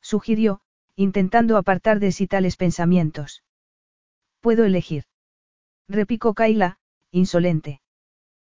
Sugirió, 0.00 0.62
intentando 0.96 1.58
apartar 1.58 2.00
de 2.00 2.12
sí 2.12 2.26
tales 2.26 2.56
pensamientos. 2.56 3.44
Puedo 4.40 4.64
elegir. 4.64 5.04
Repicó 5.86 6.32
Kaila, 6.32 6.78
insolente. 7.10 7.81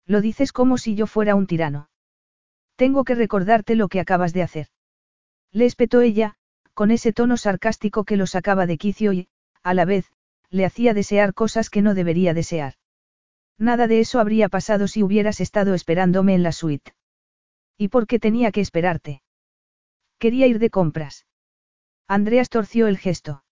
Lo 0.06 0.20
dices 0.20 0.52
como 0.52 0.78
si 0.78 0.94
yo 0.94 1.06
fuera 1.06 1.34
un 1.34 1.46
tirano. 1.46 1.90
Tengo 2.76 3.04
que 3.04 3.14
recordarte 3.14 3.74
lo 3.74 3.88
que 3.88 4.00
acabas 4.00 4.32
de 4.32 4.42
hacer. 4.42 4.68
Le 5.50 5.66
espetó 5.66 6.00
ella, 6.00 6.36
con 6.74 6.90
ese 6.90 7.12
tono 7.12 7.36
sarcástico 7.36 8.04
que 8.04 8.16
lo 8.16 8.26
sacaba 8.26 8.66
de 8.66 8.78
quicio 8.78 9.12
y, 9.12 9.28
a 9.62 9.74
la 9.74 9.84
vez, 9.84 10.12
le 10.50 10.64
hacía 10.64 10.94
desear 10.94 11.34
cosas 11.34 11.70
que 11.70 11.82
no 11.82 11.94
debería 11.94 12.34
desear. 12.34 12.74
Nada 13.58 13.86
de 13.88 14.00
eso 14.00 14.20
habría 14.20 14.48
pasado 14.48 14.86
si 14.86 15.02
hubieras 15.02 15.40
estado 15.40 15.74
esperándome 15.74 16.34
en 16.34 16.42
la 16.42 16.52
suite. 16.52 16.92
¿Y 17.78 17.88
por 17.88 18.06
qué 18.06 18.18
tenía 18.18 18.52
que 18.52 18.60
esperarte? 18.60 19.22
Quería 20.18 20.46
ir 20.46 20.58
de 20.58 20.70
compras. 20.70 21.26
Andreas 22.06 22.48
torció 22.48 22.86
el 22.86 22.98
gesto. 22.98 23.42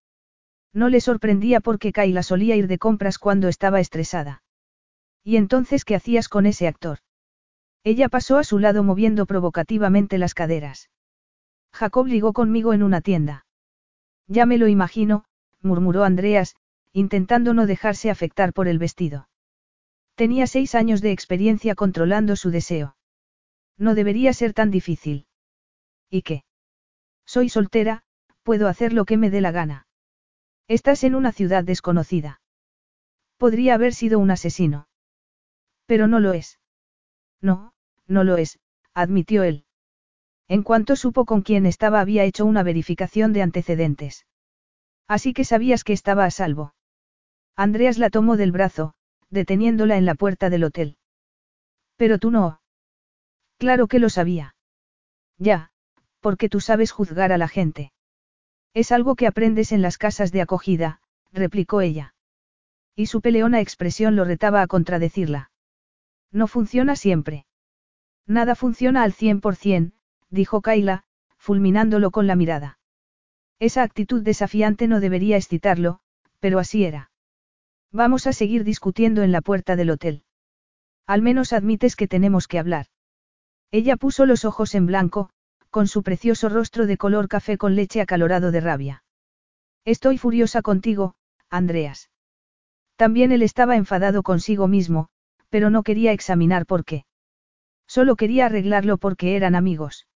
No 0.72 0.88
le 0.88 1.00
sorprendía 1.00 1.60
porque 1.60 1.92
Kayla 1.92 2.22
solía 2.22 2.56
ir 2.56 2.68
de 2.68 2.78
compras 2.78 3.18
cuando 3.18 3.48
estaba 3.48 3.80
estresada. 3.80 4.43
¿Y 5.24 5.38
entonces 5.38 5.84
qué 5.84 5.96
hacías 5.96 6.28
con 6.28 6.44
ese 6.44 6.68
actor? 6.68 6.98
Ella 7.82 8.08
pasó 8.08 8.36
a 8.36 8.44
su 8.44 8.58
lado 8.58 8.84
moviendo 8.84 9.26
provocativamente 9.26 10.18
las 10.18 10.34
caderas. 10.34 10.90
Jacob 11.72 12.06
ligó 12.06 12.32
conmigo 12.32 12.72
en 12.74 12.82
una 12.82 13.00
tienda. 13.00 13.46
Ya 14.28 14.46
me 14.46 14.58
lo 14.58 14.68
imagino, 14.68 15.24
murmuró 15.60 16.04
Andreas, 16.04 16.54
intentando 16.92 17.54
no 17.54 17.66
dejarse 17.66 18.10
afectar 18.10 18.52
por 18.52 18.68
el 18.68 18.78
vestido. 18.78 19.28
Tenía 20.14 20.46
seis 20.46 20.74
años 20.74 21.00
de 21.00 21.10
experiencia 21.10 21.74
controlando 21.74 22.36
su 22.36 22.50
deseo. 22.50 22.96
No 23.76 23.94
debería 23.94 24.32
ser 24.32 24.52
tan 24.52 24.70
difícil. 24.70 25.26
¿Y 26.08 26.22
qué? 26.22 26.44
Soy 27.26 27.48
soltera, 27.48 28.04
puedo 28.42 28.68
hacer 28.68 28.92
lo 28.92 29.04
que 29.04 29.16
me 29.16 29.30
dé 29.30 29.40
la 29.40 29.50
gana. 29.50 29.86
Estás 30.68 31.02
en 31.02 31.14
una 31.14 31.32
ciudad 31.32 31.64
desconocida. 31.64 32.40
Podría 33.36 33.74
haber 33.74 33.94
sido 33.94 34.18
un 34.18 34.30
asesino. 34.30 34.86
Pero 35.86 36.06
no 36.06 36.20
lo 36.20 36.32
es. 36.32 36.58
No, 37.40 37.74
no 38.06 38.24
lo 38.24 38.36
es, 38.36 38.58
admitió 38.94 39.42
él. 39.42 39.64
En 40.48 40.62
cuanto 40.62 40.96
supo 40.96 41.24
con 41.24 41.42
quién 41.42 41.66
estaba 41.66 42.00
había 42.00 42.24
hecho 42.24 42.44
una 42.44 42.62
verificación 42.62 43.32
de 43.32 43.42
antecedentes. 43.42 44.26
Así 45.08 45.32
que 45.32 45.44
sabías 45.44 45.84
que 45.84 45.92
estaba 45.92 46.24
a 46.24 46.30
salvo. 46.30 46.74
Andreas 47.56 47.98
la 47.98 48.10
tomó 48.10 48.36
del 48.36 48.52
brazo, 48.52 48.94
deteniéndola 49.30 49.96
en 49.96 50.06
la 50.06 50.14
puerta 50.14 50.50
del 50.50 50.64
hotel. 50.64 50.96
Pero 51.96 52.18
tú 52.18 52.30
no. 52.30 52.60
Claro 53.58 53.86
que 53.86 53.98
lo 53.98 54.08
sabía. 54.10 54.56
Ya, 55.38 55.70
porque 56.20 56.48
tú 56.48 56.60
sabes 56.60 56.90
juzgar 56.90 57.32
a 57.32 57.38
la 57.38 57.48
gente. 57.48 57.92
Es 58.72 58.92
algo 58.92 59.14
que 59.14 59.26
aprendes 59.26 59.72
en 59.72 59.82
las 59.82 59.98
casas 59.98 60.32
de 60.32 60.40
acogida, 60.40 61.00
replicó 61.32 61.80
ella. 61.80 62.14
Y 62.96 63.06
su 63.06 63.20
peleona 63.20 63.60
expresión 63.60 64.16
lo 64.16 64.24
retaba 64.24 64.62
a 64.62 64.66
contradecirla. 64.66 65.50
No 66.34 66.48
funciona 66.48 66.96
siempre. 66.96 67.46
Nada 68.26 68.56
funciona 68.56 69.04
al 69.04 69.12
cien 69.12 69.40
por 69.40 69.54
cien, 69.54 69.94
dijo 70.30 70.62
Kaila, 70.62 71.04
fulminándolo 71.38 72.10
con 72.10 72.26
la 72.26 72.34
mirada. 72.34 72.80
Esa 73.60 73.84
actitud 73.84 74.20
desafiante 74.20 74.88
no 74.88 74.98
debería 74.98 75.36
excitarlo, 75.36 76.00
pero 76.40 76.58
así 76.58 76.84
era. 76.84 77.12
Vamos 77.92 78.26
a 78.26 78.32
seguir 78.32 78.64
discutiendo 78.64 79.22
en 79.22 79.30
la 79.30 79.42
puerta 79.42 79.76
del 79.76 79.90
hotel. 79.90 80.24
Al 81.06 81.22
menos 81.22 81.52
admites 81.52 81.94
que 81.94 82.08
tenemos 82.08 82.48
que 82.48 82.58
hablar. 82.58 82.86
Ella 83.70 83.96
puso 83.96 84.26
los 84.26 84.44
ojos 84.44 84.74
en 84.74 84.86
blanco, 84.86 85.30
con 85.70 85.86
su 85.86 86.02
precioso 86.02 86.48
rostro 86.48 86.86
de 86.86 86.96
color 86.96 87.28
café 87.28 87.58
con 87.58 87.76
leche 87.76 88.00
acalorado 88.00 88.50
de 88.50 88.60
rabia. 88.60 89.04
Estoy 89.84 90.18
furiosa 90.18 90.62
contigo, 90.62 91.14
Andreas. 91.48 92.10
También 92.96 93.30
él 93.30 93.42
estaba 93.42 93.76
enfadado 93.76 94.24
consigo 94.24 94.66
mismo, 94.66 95.10
pero 95.54 95.70
no 95.70 95.84
quería 95.84 96.10
examinar 96.10 96.66
por 96.66 96.84
qué. 96.84 97.04
Solo 97.86 98.16
quería 98.16 98.46
arreglarlo 98.46 98.98
porque 98.98 99.36
eran 99.36 99.54
amigos. 99.54 100.08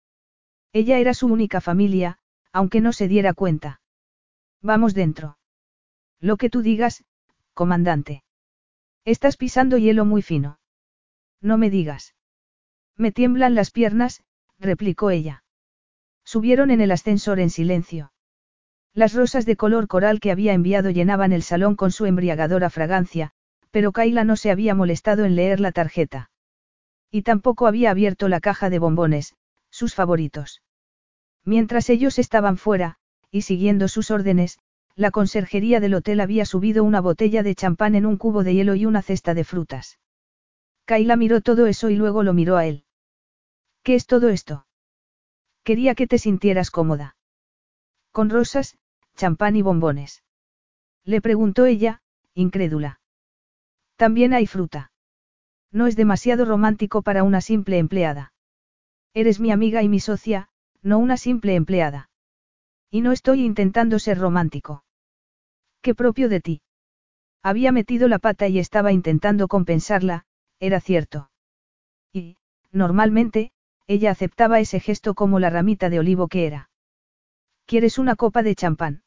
Ella 0.72 0.99
era 0.99 1.14
su 1.14 1.28
única 1.28 1.61
familia, 1.61 2.18
aunque 2.53 2.80
no 2.80 2.93
se 2.93 3.07
diera 3.07 3.34
cuenta. 3.34 3.80
Vamos 4.62 4.95
dentro. 4.95 5.39
Lo 6.18 6.39
que 6.39 6.51
tú 6.51 6.61
digas, 6.61 7.05
comandante. 7.55 8.24
Estás 9.05 9.36
pisando 9.36 9.78
hielo 9.78 10.05
muy 10.05 10.22
fino. 10.22 10.59
No 11.41 11.57
me 11.57 11.70
digas. 11.70 12.16
Me 12.97 13.12
tiemblan 13.12 13.55
las 13.55 13.70
piernas, 13.70 14.24
replicó 14.59 15.11
ella. 15.11 15.45
Subieron 16.24 16.72
en 16.72 16.80
el 16.80 16.91
ascensor 16.91 17.39
en 17.39 17.51
silencio. 17.51 18.12
Las 18.93 19.14
rosas 19.14 19.47
de 19.47 19.55
color 19.55 19.86
coral 19.86 20.18
que 20.18 20.32
había 20.32 20.53
enviado 20.53 20.91
llenaban 20.91 21.30
el 21.30 21.45
salón 21.45 21.76
con 21.76 21.93
su 21.93 22.07
embriagadora 22.07 22.70
fragancia, 22.70 23.34
pero 23.70 23.92
Kaila 23.92 24.24
no 24.24 24.36
se 24.36 24.50
había 24.50 24.74
molestado 24.74 25.24
en 25.24 25.36
leer 25.36 25.60
la 25.60 25.72
tarjeta. 25.72 26.30
Y 27.10 27.22
tampoco 27.22 27.66
había 27.66 27.90
abierto 27.90 28.28
la 28.28 28.40
caja 28.40 28.70
de 28.70 28.78
bombones, 28.78 29.34
sus 29.70 29.94
favoritos. 29.94 30.62
Mientras 31.44 31.88
ellos 31.90 32.18
estaban 32.18 32.56
fuera, 32.56 32.96
y 33.30 33.42
siguiendo 33.42 33.88
sus 33.88 34.10
órdenes, 34.10 34.58
la 34.94 35.10
conserjería 35.10 35.80
del 35.80 35.94
hotel 35.94 36.20
había 36.20 36.44
subido 36.44 36.82
una 36.84 37.00
botella 37.00 37.42
de 37.42 37.54
champán 37.54 37.94
en 37.94 38.04
un 38.04 38.16
cubo 38.16 38.42
de 38.42 38.54
hielo 38.54 38.74
y 38.74 38.84
una 38.84 39.00
cesta 39.00 39.34
de 39.34 39.44
frutas. 39.44 39.98
Kaila 40.86 41.16
miró 41.16 41.40
todo 41.40 41.66
eso 41.66 41.90
y 41.90 41.96
luego 41.96 42.22
lo 42.22 42.32
miró 42.32 42.56
a 42.56 42.66
él. 42.66 42.84
¿Qué 43.82 43.94
es 43.94 44.06
todo 44.06 44.28
esto? 44.28 44.66
Quería 45.62 45.94
que 45.94 46.06
te 46.06 46.18
sintieras 46.18 46.70
cómoda. 46.70 47.16
Con 48.10 48.30
rosas, 48.30 48.76
champán 49.16 49.54
y 49.56 49.62
bombones. 49.62 50.22
Le 51.04 51.20
preguntó 51.20 51.66
ella, 51.66 52.02
incrédula. 52.34 53.00
También 53.99 54.32
hay 54.32 54.46
fruta. 54.46 54.92
No 55.72 55.88
es 55.88 55.96
demasiado 55.96 56.44
romántico 56.44 57.03
para 57.03 57.24
una 57.24 57.40
simple 57.40 57.78
empleada. 57.78 58.32
Eres 59.12 59.40
mi 59.40 59.51
amiga 59.51 59.82
y 59.82 59.88
mi 59.88 59.99
socia, 59.99 60.51
no 60.82 60.99
una 60.99 61.16
simple 61.16 61.57
empleada. 61.57 62.09
Y 62.92 63.01
no 63.01 63.11
estoy 63.11 63.44
intentando 63.44 63.99
ser 63.99 64.18
romántico. 64.18 64.84
¿Qué 65.82 65.96
propio 65.96 66.28
de 66.28 66.40
ti? 66.40 66.62
Había 67.42 67.72
metido 67.72 68.07
la 68.07 68.20
pata 68.20 68.46
y 68.46 68.61
estaba 68.61 68.92
intentando 68.92 69.49
compensarla, 69.49 70.26
era 70.61 70.80
cierto. 70.80 71.30
Y, 72.12 72.36
normalmente, 72.70 73.51
ella 73.88 74.12
aceptaba 74.12 74.61
ese 74.61 74.78
gesto 74.78 75.14
como 75.14 75.40
la 75.40 75.51
ramita 75.51 75.90
de 75.90 75.99
olivo 75.99 76.28
que 76.28 76.46
era. 76.46 76.70
¿Quieres 77.66 77.99
una 77.99 78.14
copa 78.14 78.44
de 78.44 78.55
champán? 78.55 79.03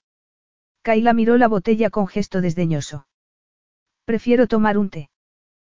Kaila 0.81 1.13
miró 1.13 1.37
la 1.37 1.47
botella 1.47 1.89
con 1.89 2.07
gesto 2.07 2.41
desdeñoso. 2.41 3.05
Prefiero 4.11 4.45
tomar 4.45 4.77
un 4.77 4.89
té. 4.89 5.09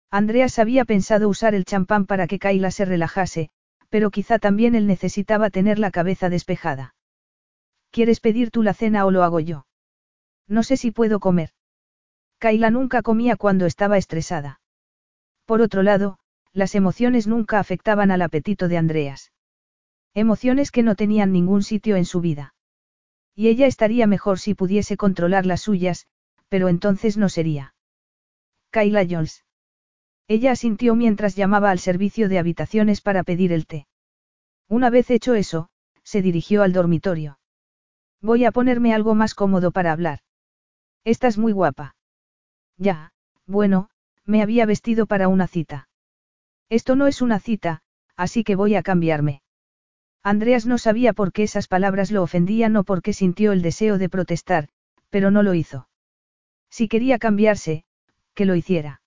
Andreas 0.10 0.58
había 0.58 0.86
pensado 0.86 1.28
usar 1.28 1.54
el 1.54 1.66
champán 1.66 2.06
para 2.06 2.28
que 2.28 2.40
Kaila 2.40 2.72
se 2.72 2.86
relajase, 2.86 3.50
pero 3.90 4.10
quizá 4.10 4.40
también 4.40 4.74
él 4.74 4.88
necesitaba 4.88 5.50
tener 5.50 5.78
la 5.80 5.92
cabeza 5.92 6.30
despejada. 6.30 6.96
¿Quieres 7.90 8.22
pedir 8.22 8.50
tú 8.50 8.64
la 8.64 8.74
cena 8.74 9.06
o 9.06 9.12
lo 9.12 9.24
hago 9.24 9.42
yo? 9.42 9.66
No 10.48 10.64
sé 10.64 10.78
si 10.78 10.92
puedo 10.92 11.20
comer. 11.20 11.50
Kaila 12.40 12.70
nunca 12.70 13.02
comía 13.02 13.36
cuando 13.36 13.66
estaba 13.66 13.98
estresada. 13.98 14.62
Por 15.44 15.62
otro 15.62 15.84
lado, 15.84 16.18
las 16.54 16.74
emociones 16.74 17.28
nunca 17.28 17.60
afectaban 17.60 18.12
al 18.12 18.22
apetito 18.22 18.70
de 18.70 18.78
Andreas. 18.78 19.34
Emociones 20.14 20.72
que 20.72 20.84
no 20.84 20.96
tenían 20.96 21.34
ningún 21.34 21.64
sitio 21.64 21.98
en 21.98 22.06
su 22.06 22.22
vida. 22.22 22.54
Y 23.36 23.50
ella 23.50 23.68
estaría 23.68 24.08
mejor 24.08 24.40
si 24.40 24.54
pudiese 24.54 24.96
controlar 24.96 25.46
las 25.46 25.60
suyas, 25.60 26.08
pero 26.48 26.70
entonces 26.70 27.18
no 27.18 27.28
sería. 27.28 27.74
Kayla 28.72 29.06
Jones. 29.10 29.46
Ella 30.28 30.52
asintió 30.52 30.96
mientras 30.96 31.36
llamaba 31.36 31.72
al 31.72 31.80
servicio 31.80 32.30
de 32.30 32.40
habitaciones 32.40 33.02
para 33.02 33.24
pedir 33.24 33.52
el 33.52 33.68
té. 33.68 33.88
Una 34.68 34.90
vez 34.90 35.12
hecho 35.12 35.36
eso, 35.36 35.70
se 36.04 36.22
dirigió 36.22 36.64
al 36.64 36.72
dormitorio. 36.72 37.38
Voy 38.22 38.46
a 38.46 38.52
ponerme 38.52 38.94
algo 38.94 39.14
más 39.14 39.36
cómodo 39.36 39.72
para 39.72 39.92
hablar. 39.92 40.20
Estás 41.04 41.38
muy 41.38 41.52
guapa. 41.52 41.96
Ya, 42.78 43.12
bueno, 43.46 43.90
me 44.26 44.42
había 44.42 44.66
vestido 44.66 45.06
para 45.06 45.28
una 45.28 45.48
cita. 45.48 45.90
Esto 46.70 46.96
no 46.96 47.08
es 47.08 47.22
una 47.22 47.40
cita, 47.40 47.82
así 48.16 48.44
que 48.44 48.56
voy 48.56 48.76
a 48.76 48.84
cambiarme. 48.84 49.42
Andreas 50.24 50.66
no 50.66 50.78
sabía 50.78 51.14
por 51.14 51.34
qué 51.34 51.44
esas 51.44 51.68
palabras 51.68 52.12
lo 52.12 52.24
ofendían 52.24 52.76
o 52.78 52.84
por 52.84 53.02
qué 53.02 53.12
sintió 53.12 53.52
el 53.52 53.62
deseo 53.62 53.98
de 53.98 54.08
protestar, 54.08 54.70
pero 55.10 55.32
no 55.32 55.44
lo 55.44 55.56
hizo. 55.56 55.90
Si 56.70 56.88
quería 56.88 57.20
cambiarse, 57.20 57.84
que 58.42 58.48
lo 58.48 58.56
hiciera. 58.56 59.04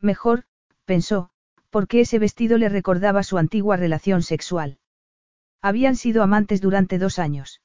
Mejor, 0.00 0.42
pensó, 0.84 1.30
porque 1.70 2.00
ese 2.00 2.18
vestido 2.18 2.58
le 2.58 2.68
recordaba 2.68 3.22
su 3.22 3.38
antigua 3.38 3.76
relación 3.76 4.22
sexual. 4.22 4.78
Habían 5.62 5.94
sido 5.94 6.24
amantes 6.24 6.60
durante 6.60 6.98
dos 6.98 7.20
años. 7.20 7.62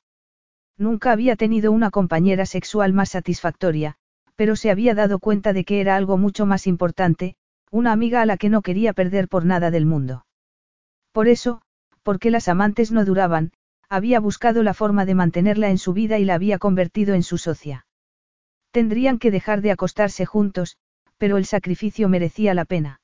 Nunca 0.78 1.12
había 1.12 1.36
tenido 1.36 1.72
una 1.72 1.90
compañera 1.90 2.46
sexual 2.46 2.94
más 2.94 3.10
satisfactoria, 3.10 3.96
pero 4.36 4.56
se 4.56 4.70
había 4.70 4.94
dado 4.94 5.18
cuenta 5.18 5.52
de 5.52 5.66
que 5.66 5.82
era 5.82 5.96
algo 5.96 6.16
mucho 6.20 6.46
más 6.46 6.68
importante, 6.68 7.38
una 7.72 7.92
amiga 7.92 8.22
a 8.22 8.28
la 8.28 8.38
que 8.38 8.50
no 8.50 8.62
quería 8.62 8.94
perder 8.94 9.28
por 9.28 9.46
nada 9.46 9.72
del 9.72 9.88
mundo. 9.88 10.28
Por 11.12 11.28
eso, 11.28 11.64
porque 12.04 12.30
las 12.30 12.48
amantes 12.48 12.92
no 12.92 13.04
duraban, 13.04 13.52
había 13.90 14.20
buscado 14.20 14.62
la 14.62 14.76
forma 14.76 15.08
de 15.08 15.16
mantenerla 15.16 15.72
en 15.72 15.80
su 15.80 15.94
vida 15.94 16.20
y 16.20 16.26
la 16.26 16.36
había 16.36 16.60
convertido 16.60 17.16
en 17.16 17.24
su 17.24 17.40
socia. 17.40 17.88
Tendrían 18.70 19.18
que 19.18 19.32
dejar 19.32 19.62
de 19.62 19.72
acostarse 19.72 20.28
juntos, 20.28 20.78
pero 21.24 21.38
el 21.38 21.46
sacrificio 21.46 22.10
merecía 22.10 22.54
la 22.54 22.66
pena. 22.66 23.00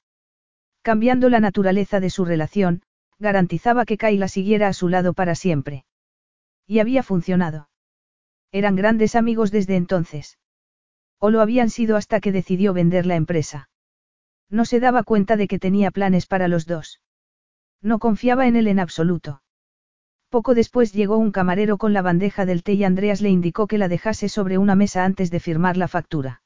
Cambiando 0.81 1.29
la 1.29 1.39
naturaleza 1.39 2.01
de 2.01 2.09
su 2.09 2.25
relación, 2.25 2.81
garantizaba 3.17 3.85
que 3.85 3.95
Kayla 3.95 4.27
siguiera 4.27 4.67
a 4.67 4.73
su 4.73 4.89
lado 4.89 5.13
para 5.13 5.35
siempre. 5.35 5.85
Y 6.67 6.79
había 6.79 7.01
funcionado. 7.01 7.69
Eran 8.51 8.75
grandes 8.75 9.15
amigos 9.15 9.51
desde 9.51 9.77
entonces. 9.77 10.37
O 11.17 11.29
lo 11.29 11.39
habían 11.39 11.69
sido 11.69 11.95
hasta 11.95 12.19
que 12.19 12.33
decidió 12.33 12.73
vender 12.73 13.05
la 13.05 13.15
empresa. 13.15 13.69
No 14.49 14.65
se 14.65 14.81
daba 14.81 15.03
cuenta 15.03 15.37
de 15.37 15.47
que 15.47 15.57
tenía 15.57 15.89
planes 15.89 16.25
para 16.25 16.49
los 16.49 16.65
dos. 16.65 16.99
No 17.81 17.99
confiaba 17.99 18.47
en 18.47 18.57
él 18.57 18.67
en 18.67 18.79
absoluto. 18.79 19.43
Poco 20.27 20.55
después 20.55 20.91
llegó 20.91 21.17
un 21.17 21.31
camarero 21.31 21.77
con 21.77 21.93
la 21.93 22.01
bandeja 22.01 22.45
del 22.45 22.63
té 22.63 22.73
y 22.73 22.83
Andreas 22.83 23.21
le 23.21 23.29
indicó 23.29 23.65
que 23.65 23.77
la 23.77 23.87
dejase 23.87 24.27
sobre 24.27 24.57
una 24.57 24.75
mesa 24.75 25.05
antes 25.05 25.31
de 25.31 25.39
firmar 25.39 25.77
la 25.77 25.87
factura. 25.87 26.41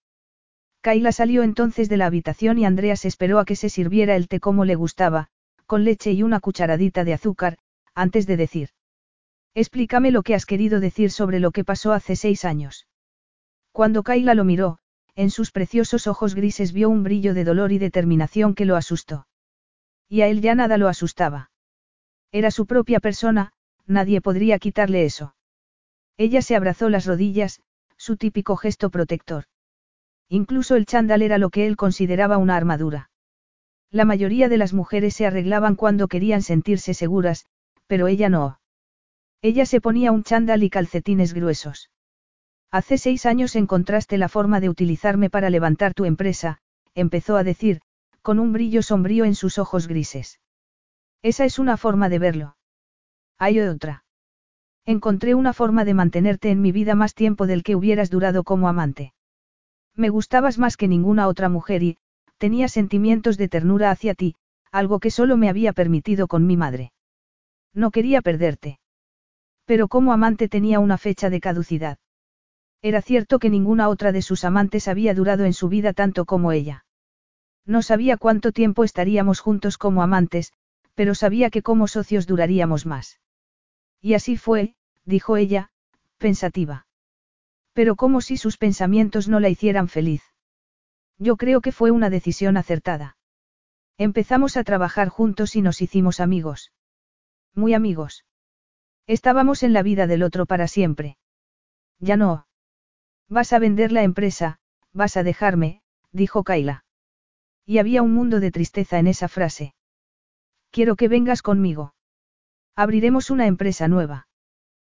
Kaila 0.84 1.14
salió 1.14 1.44
entonces 1.44 1.88
de 1.88 1.96
la 1.96 2.08
habitación 2.08 2.58
y 2.58 2.66
Andreas 2.66 3.06
esperó 3.06 3.40
a 3.40 3.46
que 3.46 3.56
se 3.56 3.70
sirviera 3.70 4.18
el 4.18 4.28
té 4.28 4.42
como 4.42 4.66
le 4.66 4.76
gustaba, 4.76 5.30
con 5.66 5.86
leche 5.86 6.12
y 6.12 6.24
una 6.24 6.42
cucharadita 6.42 7.06
de 7.06 7.14
azúcar, 7.14 7.58
antes 7.96 8.28
de 8.28 8.36
decir. 8.36 8.70
Explícame 9.56 10.12
lo 10.12 10.24
que 10.24 10.36
has 10.36 10.46
querido 10.46 10.82
decir 10.82 11.10
sobre 11.10 11.40
lo 11.40 11.52
que 11.52 11.64
pasó 11.64 11.94
hace 11.94 12.18
seis 12.18 12.44
años. 12.44 12.86
Cuando 13.72 14.04
Kaila 14.04 14.34
lo 14.34 14.44
miró, 14.44 14.80
en 15.16 15.32
sus 15.32 15.52
preciosos 15.52 16.06
ojos 16.06 16.36
grises 16.36 16.74
vio 16.74 16.90
un 16.90 17.04
brillo 17.04 17.34
de 17.34 17.46
dolor 17.46 17.72
y 17.72 17.78
determinación 17.78 18.54
que 18.54 18.66
lo 18.66 18.76
asustó. 18.76 19.26
Y 20.10 20.20
a 20.20 20.28
él 20.28 20.42
ya 20.42 20.54
nada 20.54 20.78
lo 20.78 20.90
asustaba. 20.90 21.50
Era 22.34 22.52
su 22.52 22.66
propia 22.66 23.00
persona, 23.00 23.54
nadie 23.86 24.20
podría 24.20 24.60
quitarle 24.60 25.06
eso. 25.06 25.34
Ella 26.18 26.42
se 26.42 26.58
abrazó 26.58 26.90
las 26.90 27.06
rodillas, 27.06 27.62
su 27.96 28.18
típico 28.18 28.58
gesto 28.58 28.90
protector. 28.90 29.46
Incluso 30.30 30.76
el 30.76 30.86
chándal 30.86 31.22
era 31.22 31.38
lo 31.38 31.50
que 31.50 31.68
él 31.68 31.76
consideraba 31.76 32.38
una 32.38 32.56
armadura. 32.56 33.10
La 33.92 34.06
mayoría 34.06 34.50
de 34.50 34.58
las 34.58 34.74
mujeres 34.74 35.14
se 35.14 35.28
arreglaban 35.28 35.76
cuando 35.76 36.08
querían 36.08 36.42
sentirse 36.42 36.94
seguras, 36.94 37.46
pero 37.88 38.08
ella 38.08 38.30
no. 38.30 38.60
Ella 39.42 39.66
se 39.66 39.82
ponía 39.82 40.12
un 40.12 40.24
chándal 40.24 40.64
y 40.64 40.70
calcetines 40.70 41.34
gruesos. 41.34 41.92
Hace 42.72 42.98
seis 42.98 43.28
años 43.28 43.56
encontraste 43.56 44.18
la 44.18 44.30
forma 44.30 44.60
de 44.60 44.70
utilizarme 44.70 45.30
para 45.30 45.52
levantar 45.52 45.94
tu 45.94 46.06
empresa, 46.06 46.58
empezó 46.96 47.38
a 47.38 47.44
decir, 47.44 47.82
con 48.24 48.40
un 48.40 48.54
brillo 48.54 48.82
sombrío 48.82 49.26
en 49.26 49.36
sus 49.36 49.60
ojos 49.60 49.88
grises. 49.88 50.40
Esa 51.22 51.46
es 51.46 51.60
una 51.60 51.78
forma 51.78 52.10
de 52.10 52.20
verlo. 52.20 52.58
Hay 53.38 53.60
otra. 53.60 54.06
Encontré 54.86 55.36
una 55.36 55.54
forma 55.54 55.86
de 55.86 55.94
mantenerte 55.94 56.50
en 56.50 56.62
mi 56.62 56.72
vida 56.72 56.96
más 56.96 57.14
tiempo 57.14 57.46
del 57.46 57.64
que 57.64 57.76
hubieras 57.76 58.10
durado 58.10 58.44
como 58.44 58.68
amante. 58.68 59.14
Me 59.96 60.10
gustabas 60.10 60.58
más 60.58 60.78
que 60.78 60.88
ninguna 60.88 61.28
otra 61.28 61.50
mujer 61.50 61.84
y, 61.84 61.98
tenía 62.38 62.68
sentimientos 62.68 63.38
de 63.38 63.48
ternura 63.48 63.92
hacia 63.92 64.16
ti, 64.16 64.36
algo 64.72 65.00
que 65.00 65.12
solo 65.12 65.38
me 65.38 65.50
había 65.50 65.74
permitido 65.74 66.28
con 66.28 66.48
mi 66.48 66.58
madre. 66.58 66.92
No 67.74 67.92
quería 67.92 68.22
perderte. 68.22 68.80
Pero 69.66 69.88
como 69.88 70.12
amante 70.12 70.50
tenía 70.50 70.80
una 70.80 70.98
fecha 70.98 71.30
de 71.30 71.40
caducidad. 71.40 72.00
Era 72.82 73.02
cierto 73.02 73.40
que 73.40 73.50
ninguna 73.50 73.88
otra 73.88 74.12
de 74.12 74.22
sus 74.22 74.44
amantes 74.44 74.88
había 74.88 75.14
durado 75.14 75.46
en 75.46 75.54
su 75.54 75.70
vida 75.70 75.94
tanto 75.94 76.26
como 76.26 76.52
ella. 76.52 76.86
No 77.66 77.82
sabía 77.82 78.18
cuánto 78.18 78.52
tiempo 78.52 78.84
estaríamos 78.84 79.40
juntos 79.40 79.78
como 79.78 80.04
amantes, 80.04 80.52
pero 80.96 81.16
sabía 81.16 81.50
que 81.50 81.62
como 81.62 81.88
socios 81.88 82.28
duraríamos 82.28 82.86
más. 82.86 83.22
Y 84.02 84.16
así 84.16 84.36
fue, 84.36 84.76
dijo 85.06 85.38
ella, 85.38 85.72
pensativa. 86.18 86.88
Pero 87.74 87.96
como 87.96 88.22
si 88.22 88.38
sus 88.38 88.58
pensamientos 88.58 89.28
no 89.28 89.40
la 89.40 89.50
hicieran 89.50 89.88
feliz. 89.88 90.24
Yo 91.18 91.38
creo 91.38 91.62
que 91.62 91.72
fue 91.72 91.92
una 91.92 92.10
decisión 92.10 92.58
acertada. 92.58 93.18
Empezamos 93.98 94.58
a 94.58 94.64
trabajar 94.64 95.10
juntos 95.10 95.56
y 95.56 95.62
nos 95.62 95.82
hicimos 95.82 96.20
amigos. 96.20 96.72
Muy 97.54 97.74
amigos. 97.74 98.26
Estábamos 99.06 99.64
en 99.64 99.74
la 99.74 99.84
vida 99.84 100.08
del 100.08 100.24
otro 100.24 100.46
para 100.46 100.68
siempre. 100.68 101.18
Ya 102.00 102.18
no. 102.18 102.48
Vas 103.30 103.54
a 103.54 103.60
vender 103.60 103.92
la 103.92 104.04
empresa, 104.04 104.60
vas 104.92 105.18
a 105.18 105.24
dejarme, 105.24 105.82
dijo 106.12 106.44
Kaila. 106.44 106.86
Y 107.66 107.78
había 107.78 108.02
un 108.02 108.14
mundo 108.14 108.40
de 108.40 108.52
tristeza 108.52 109.00
en 109.00 109.08
esa 109.08 109.28
frase. 109.28 109.74
Quiero 110.72 110.96
que 110.96 111.08
vengas 111.08 111.42
conmigo. 111.42 111.94
Abriremos 112.76 113.30
una 113.30 113.46
empresa 113.46 113.88
nueva. 113.88 114.28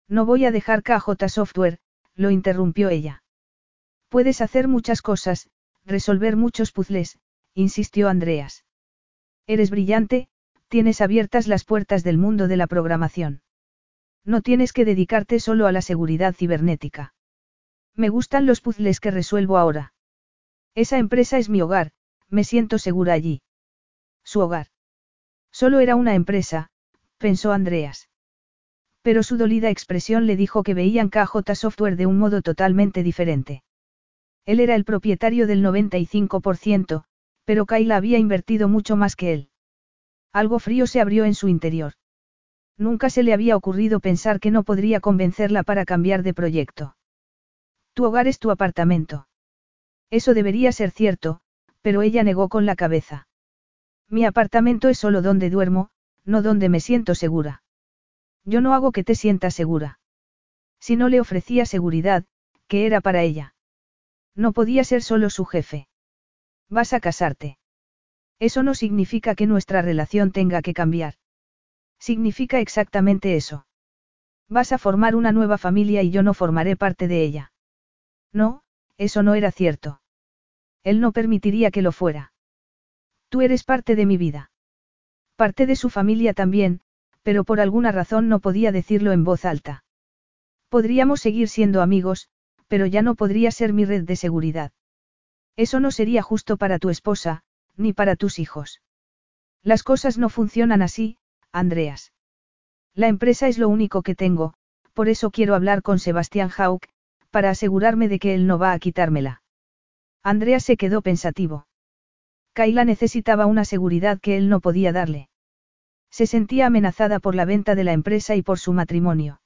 No 0.08 0.26
voy 0.26 0.46
a 0.46 0.52
dejar 0.52 0.84
KJ 0.84 1.28
Software, 1.28 1.80
lo 2.16 2.32
interrumpió 2.32 2.90
ella. 2.90 3.24
Puedes 4.10 4.42
hacer 4.42 4.68
muchas 4.68 5.02
cosas, 5.02 5.50
resolver 5.86 6.36
muchos 6.36 6.72
puzzles, 6.72 7.20
insistió 7.54 8.10
Andreas. 8.10 8.66
Eres 9.48 9.70
brillante, 9.70 10.28
tienes 10.68 11.02
abiertas 11.02 11.48
las 11.48 11.66
puertas 11.66 12.04
del 12.04 12.18
mundo 12.18 12.48
de 12.48 12.58
la 12.58 12.68
programación. 12.68 13.42
No 14.26 14.42
tienes 14.42 14.72
que 14.74 14.86
dedicarte 14.86 15.40
solo 15.40 15.68
a 15.68 15.72
la 15.72 15.82
seguridad 15.82 16.34
cibernética. 16.34 17.14
Me 17.96 18.10
gustan 18.10 18.46
los 18.46 18.62
puzzles 18.62 19.00
que 19.00 19.12
resuelvo 19.12 19.58
ahora. 19.58 19.94
Esa 20.76 20.98
empresa 20.98 21.38
es 21.38 21.50
mi 21.50 21.62
hogar, 21.62 21.92
me 22.30 22.44
siento 22.44 22.80
segura 22.80 23.14
allí. 23.14 23.42
Su 24.24 24.40
hogar. 24.40 24.68
Solo 25.52 25.80
era 25.80 25.96
una 25.96 26.16
empresa, 26.16 26.72
pensó 27.18 27.52
Andreas. 27.52 28.10
Pero 29.04 29.22
su 29.22 29.38
dolida 29.38 29.70
expresión 29.70 30.26
le 30.26 30.36
dijo 30.36 30.64
que 30.64 30.74
veían 30.74 31.10
KJ 31.10 31.56
Software 31.56 31.98
de 31.98 32.06
un 32.08 32.18
modo 32.18 32.42
totalmente 32.42 33.04
diferente. 33.04 33.62
Él 34.46 34.60
era 34.60 34.76
el 34.76 34.86
propietario 34.86 35.46
del 35.46 35.64
95%, 35.64 37.04
pero 37.46 37.66
Kayla 37.66 37.98
había 37.98 38.18
invertido 38.18 38.68
mucho 38.68 38.96
más 38.96 39.16
que 39.16 39.34
él. 39.34 39.50
Algo 40.32 40.60
frío 40.60 40.88
se 40.88 41.02
abrió 41.02 41.26
en 41.26 41.36
su 41.36 41.50
interior. 41.50 41.94
Nunca 42.78 43.10
se 43.10 43.24
le 43.24 43.34
había 43.34 43.56
ocurrido 43.56 44.00
pensar 44.00 44.40
que 44.40 44.52
no 44.52 44.64
podría 44.64 45.00
convencerla 45.00 45.64
para 45.64 45.86
cambiar 45.86 46.24
de 46.24 46.34
proyecto. 46.34 46.96
Tu 47.94 48.06
hogar 48.06 48.28
es 48.28 48.40
tu 48.40 48.52
apartamento. 48.52 49.28
Eso 50.10 50.34
debería 50.34 50.72
ser 50.72 50.92
cierto, 50.92 51.42
pero 51.82 52.02
ella 52.02 52.24
negó 52.24 52.50
con 52.50 52.66
la 52.66 52.76
cabeza. 52.76 53.28
Mi 54.10 54.26
apartamento 54.26 54.90
es 54.90 54.98
solo 54.98 55.22
donde 55.22 55.50
duermo, 55.50 55.90
no 56.24 56.42
donde 56.42 56.70
me 56.70 56.80
siento 56.80 57.16
segura. 57.16 57.63
Yo 58.46 58.62
no 58.62 58.74
hago 58.74 58.92
que 58.92 59.04
te 59.04 59.16
sientas 59.16 59.54
segura. 59.54 60.00
Si 60.80 60.96
no 60.96 61.10
le 61.10 61.20
ofrecía 61.22 61.66
seguridad, 61.66 62.26
¿qué 62.68 62.86
era 62.86 63.02
para 63.02 63.22
ella? 63.22 63.56
No 64.36 64.52
podía 64.52 64.84
ser 64.84 65.02
solo 65.02 65.30
su 65.30 65.46
jefe. 65.46 65.88
Vas 66.70 66.94
a 66.94 67.00
casarte. 67.00 67.58
Eso 68.40 68.64
no 68.64 68.74
significa 68.76 69.36
que 69.36 69.48
nuestra 69.48 69.82
relación 69.82 70.32
tenga 70.32 70.62
que 70.62 70.74
cambiar. 70.74 71.16
Significa 72.00 72.60
exactamente 72.60 73.36
eso. 73.36 73.66
Vas 74.50 74.72
a 74.72 74.78
formar 74.78 75.16
una 75.16 75.32
nueva 75.32 75.58
familia 75.58 76.02
y 76.02 76.12
yo 76.12 76.24
no 76.24 76.34
formaré 76.34 76.76
parte 76.76 77.08
de 77.08 77.24
ella. 77.24 77.54
No, 78.34 78.64
eso 78.98 79.24
no 79.24 79.36
era 79.36 79.52
cierto. 79.52 80.02
Él 80.84 81.00
no 81.00 81.14
permitiría 81.14 81.72
que 81.72 81.82
lo 81.82 81.92
fuera. 81.92 82.34
Tú 83.30 83.42
eres 83.42 83.64
parte 83.64 83.96
de 83.96 84.06
mi 84.06 84.18
vida. 84.18 84.52
Parte 85.38 85.66
de 85.66 85.76
su 85.76 85.90
familia 85.90 86.34
también, 86.34 86.82
pero 87.24 87.44
por 87.44 87.60
alguna 87.60 87.92
razón 87.92 88.30
no 88.30 88.40
podía 88.40 88.72
decirlo 88.72 89.12
en 89.12 89.24
voz 89.24 89.46
alta. 89.46 89.84
Podríamos 90.70 91.22
seguir 91.22 91.50
siendo 91.50 91.82
amigos, 91.82 92.30
pero 92.68 92.86
ya 92.86 93.02
no 93.02 93.16
podría 93.16 93.52
ser 93.52 93.74
mi 93.74 93.86
red 93.86 94.04
de 94.04 94.16
seguridad. 94.16 94.72
Eso 95.56 95.80
no 95.80 95.92
sería 95.92 96.22
justo 96.22 96.58
para 96.58 96.80
tu 96.80 96.90
esposa, 96.90 97.44
ni 97.76 97.94
para 97.94 98.16
tus 98.16 98.40
hijos. 98.40 98.82
Las 99.62 99.84
cosas 99.84 100.18
no 100.18 100.30
funcionan 100.30 100.82
así, 100.82 101.18
Andreas. 101.52 102.12
La 102.96 103.08
empresa 103.08 103.48
es 103.48 103.58
lo 103.58 103.70
único 103.70 104.02
que 104.02 104.16
tengo, 104.16 104.54
por 104.94 105.10
eso 105.10 105.32
quiero 105.32 105.56
hablar 105.56 105.82
con 105.82 106.00
Sebastián 106.00 106.52
Hauck, 106.56 106.88
para 107.32 107.50
asegurarme 107.50 108.08
de 108.08 108.20
que 108.20 108.36
él 108.36 108.46
no 108.46 108.60
va 108.60 108.74
a 108.74 108.80
quitármela. 108.80 109.42
Andreas 110.22 110.64
se 110.64 110.78
quedó 110.78 111.02
pensativo. 111.02 111.68
Kaila 112.54 112.86
necesitaba 112.86 113.46
una 113.46 113.66
seguridad 113.66 114.20
que 114.20 114.38
él 114.38 114.50
no 114.50 114.60
podía 114.60 114.92
darle. 114.92 115.30
Se 116.14 116.28
sentía 116.28 116.68
amenazada 116.68 117.20
por 117.20 117.34
la 117.34 117.44
venta 117.44 117.74
de 117.74 117.84
la 117.84 117.92
empresa 117.92 118.36
y 118.36 118.44
por 118.44 118.60
su 118.60 118.72
matrimonio. 118.72 119.42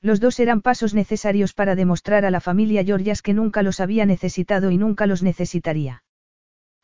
Los 0.00 0.20
dos 0.20 0.40
eran 0.40 0.62
pasos 0.62 0.94
necesarios 0.94 1.52
para 1.52 1.74
demostrar 1.74 2.24
a 2.24 2.30
la 2.30 2.40
familia 2.40 2.82
Georgias 2.82 3.20
que 3.20 3.34
nunca 3.34 3.62
los 3.62 3.78
había 3.78 4.06
necesitado 4.06 4.70
y 4.70 4.78
nunca 4.78 5.06
los 5.06 5.22
necesitaría. 5.22 6.02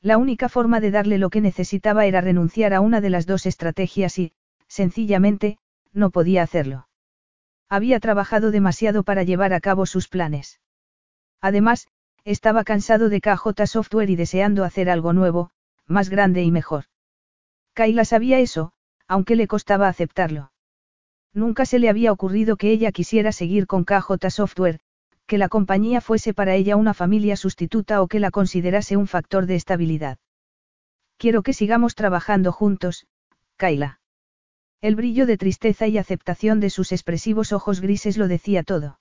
La 0.03 0.19
única 0.19 0.51
forma 0.51 0.79
de 0.81 0.91
darle 0.91 1.17
lo 1.17 1.31
que 1.31 1.41
necesitaba 1.41 2.05
era 2.05 2.21
renunciar 2.21 2.75
a 2.75 2.83
una 2.83 3.01
de 3.01 3.09
las 3.09 3.25
dos 3.25 3.47
estrategias 3.47 4.19
y, 4.19 4.35
sencillamente, 4.67 5.57
no 5.95 6.11
podía 6.11 6.43
hacerlo. 6.43 6.87
Había 7.71 8.01
trabajado 8.01 8.51
demasiado 8.51 9.05
para 9.05 9.23
llevar 9.23 9.55
a 9.55 9.61
cabo 9.61 9.87
sus 9.87 10.09
planes. 10.09 10.61
Además, 11.41 11.89
estaba 12.25 12.63
cansado 12.63 13.09
de 13.09 13.23
KJ 13.23 13.67
Software 13.69 14.11
y 14.11 14.17
deseando 14.17 14.65
hacer 14.65 14.91
algo 14.91 15.15
nuevo, 15.15 15.51
más 15.87 16.11
grande 16.11 16.43
y 16.43 16.51
mejor. 16.51 16.85
Kayla 17.73 18.05
sabía 18.05 18.39
eso, 18.39 18.75
aunque 19.09 19.35
le 19.35 19.49
costaba 19.49 19.89
aceptarlo. 19.89 20.53
Nunca 21.35 21.67
se 21.67 21.79
le 21.79 21.89
había 21.89 22.13
ocurrido 22.13 22.57
que 22.57 22.71
ella 22.71 22.93
quisiera 22.93 23.33
seguir 23.33 23.67
con 23.67 23.85
KJ 23.85 24.31
Software, 24.31 24.81
que 25.27 25.39
la 25.39 25.49
compañía 25.49 26.01
fuese 26.01 26.33
para 26.33 26.55
ella 26.55 26.77
una 26.77 26.95
familia 26.95 27.37
sustituta 27.37 28.01
o 28.03 28.09
que 28.09 28.21
la 28.21 28.31
considerase 28.31 28.97
un 28.97 29.07
factor 29.07 29.47
de 29.47 29.57
estabilidad. 29.57 30.19
Quiero 31.17 31.43
que 31.43 31.53
sigamos 31.53 31.95
trabajando 31.95 32.53
juntos, 32.53 33.07
Kayla. 33.57 34.01
El 34.81 34.95
brillo 34.95 35.27
de 35.27 35.37
tristeza 35.37 35.89
y 35.89 35.99
aceptación 35.99 36.61
de 36.61 36.71
sus 36.71 36.93
expresivos 36.93 37.53
ojos 37.53 37.81
grises 37.81 38.17
lo 38.17 38.29
decía 38.29 38.63
todo. 38.63 39.01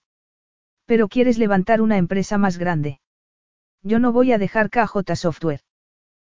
Pero 0.86 1.08
quieres 1.08 1.38
levantar 1.38 1.82
una 1.82 1.98
empresa 1.98 2.38
más 2.38 2.58
grande. 2.58 3.00
Yo 3.84 4.00
no 4.00 4.12
voy 4.12 4.32
a 4.32 4.38
dejar 4.38 4.70
KJ 4.70 5.16
Software. 5.16 5.62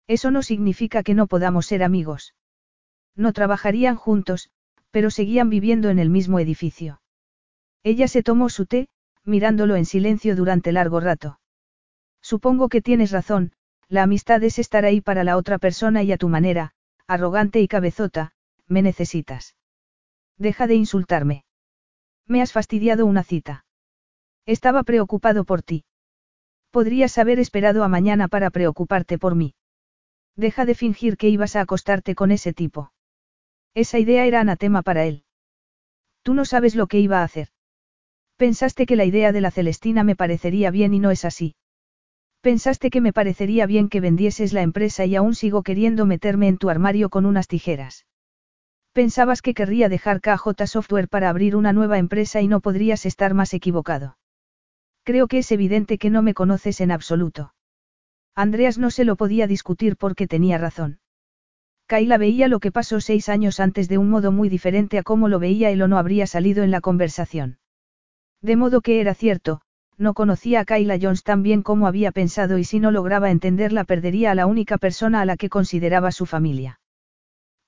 Eso 0.07 0.32
no 0.32 0.43
significa 0.43 1.03
que 1.03 1.13
no 1.13 1.28
podamos 1.28 1.67
ser 1.67 1.84
amigos. 1.84 2.34
No 3.20 3.34
trabajarían 3.34 3.97
juntos, 3.97 4.49
pero 4.91 5.11
seguían 5.11 5.49
viviendo 5.49 5.89
en 5.89 5.99
el 5.99 6.09
mismo 6.09 6.39
edificio. 6.39 7.01
Ella 7.84 8.07
se 8.07 8.24
tomó 8.24 8.47
su 8.47 8.65
té, 8.65 8.88
mirándolo 9.26 9.76
en 9.76 9.86
silencio 9.86 10.38
durante 10.38 10.72
largo 10.72 11.01
rato. 11.01 11.38
Supongo 12.22 12.70
que 12.70 12.82
tienes 12.82 13.11
razón, 13.11 13.51
la 13.89 14.03
amistad 14.03 14.41
es 14.43 14.57
estar 14.57 14.86
ahí 14.86 15.01
para 15.01 15.26
la 15.26 15.36
otra 15.36 15.57
persona 15.57 16.01
y 16.01 16.13
a 16.13 16.17
tu 16.17 16.30
manera, 16.30 16.72
arrogante 17.07 17.59
y 17.59 17.67
cabezota, 17.67 18.32
me 18.67 18.82
necesitas. 18.82 19.57
Deja 20.38 20.65
de 20.65 20.76
insultarme. 20.76 21.43
Me 22.26 22.41
has 22.41 22.53
fastidiado 22.53 23.05
una 23.05 23.24
cita. 23.24 23.65
Estaba 24.45 24.84
preocupado 24.84 25.43
por 25.43 25.61
ti. 25.61 25.84
Podrías 26.72 27.17
haber 27.17 27.39
esperado 27.39 27.84
a 27.84 27.89
mañana 27.89 28.30
para 28.30 28.49
preocuparte 28.49 29.17
por 29.17 29.36
mí. 29.36 29.55
Deja 30.38 30.63
de 30.63 30.74
fingir 30.74 31.17
que 31.17 31.28
ibas 31.28 31.57
a 31.57 31.61
acostarte 31.61 32.15
con 32.15 32.32
ese 32.32 32.53
tipo. 32.53 32.93
Esa 33.74 33.99
idea 33.99 34.26
era 34.26 34.41
anatema 34.41 34.82
para 34.82 35.05
él. 35.05 35.24
Tú 36.24 36.34
no 36.34 36.45
sabes 36.45 36.76
lo 36.76 36.88
que 36.88 36.99
iba 36.99 37.20
a 37.20 37.24
hacer. 37.24 37.49
Pensaste 38.38 38.86
que 38.86 38.95
la 38.95 39.05
idea 39.05 39.32
de 39.32 39.41
la 39.41 39.51
Celestina 39.51 40.03
me 40.03 40.15
parecería 40.15 40.72
bien 40.72 40.93
y 40.93 40.99
no 40.99 41.11
es 41.11 41.26
así. 41.26 41.55
Pensaste 42.41 42.89
que 42.89 43.01
me 43.01 43.11
parecería 43.11 43.65
bien 43.65 43.89
que 43.89 43.99
vendieses 43.99 44.53
la 44.53 44.61
empresa 44.61 45.05
y 45.05 45.15
aún 45.15 45.36
sigo 45.36 45.61
queriendo 45.61 46.05
meterme 46.05 46.47
en 46.47 46.57
tu 46.57 46.70
armario 46.70 47.09
con 47.09 47.26
unas 47.26 47.47
tijeras. 47.47 48.05
Pensabas 48.93 49.41
que 49.41 49.53
querría 49.53 49.89
dejar 49.89 50.22
KJ 50.22 50.65
Software 50.65 51.09
para 51.09 51.30
abrir 51.30 51.55
una 51.55 51.74
nueva 51.74 51.97
empresa 51.97 52.41
y 52.41 52.47
no 52.47 52.61
podrías 52.61 53.05
estar 53.05 53.34
más 53.34 53.53
equivocado. 53.53 54.17
Creo 55.03 55.28
que 55.28 55.39
es 55.39 55.51
evidente 55.51 55.97
que 55.97 56.09
no 56.09 56.22
me 56.22 56.34
conoces 56.34 56.82
en 56.82 56.91
absoluto. 56.91 57.53
Andreas 58.36 58.78
no 58.78 58.89
se 58.89 59.05
lo 59.05 59.15
podía 59.15 59.47
discutir 59.47 59.97
porque 59.97 60.28
tenía 60.28 60.57
razón. 60.57 60.99
Kaila 61.89 62.19
veía 62.19 62.47
lo 62.47 62.59
que 62.59 62.71
pasó 62.71 63.01
seis 63.01 63.29
años 63.29 63.59
antes 63.59 63.89
de 63.89 63.97
un 63.97 64.11
modo 64.11 64.31
muy 64.31 64.47
diferente 64.47 64.99
a 64.99 65.03
cómo 65.03 65.27
lo 65.27 65.39
veía 65.39 65.71
él 65.71 65.81
o 65.81 65.87
no 65.87 65.97
habría 65.97 66.27
salido 66.27 66.63
en 66.63 66.69
la 66.69 66.81
conversación. 66.81 67.57
De 68.43 68.55
modo 68.55 68.81
que 68.81 69.01
era 69.01 69.15
cierto, 69.15 69.61
no 69.97 70.13
conocía 70.13 70.59
a 70.59 70.65
Kayla 70.65 70.99
Jones 71.01 71.23
tan 71.23 71.41
bien 71.41 71.63
como 71.63 71.87
había 71.87 72.11
pensado 72.11 72.59
y 72.59 72.63
si 72.63 72.79
no 72.79 72.91
lograba 72.91 73.31
entenderla 73.31 73.85
perdería 73.85 74.29
a 74.29 74.35
la 74.35 74.45
única 74.45 74.77
persona 74.77 75.21
a 75.21 75.25
la 75.25 75.35
que 75.35 75.49
consideraba 75.49 76.11
su 76.11 76.27
familia. 76.27 76.79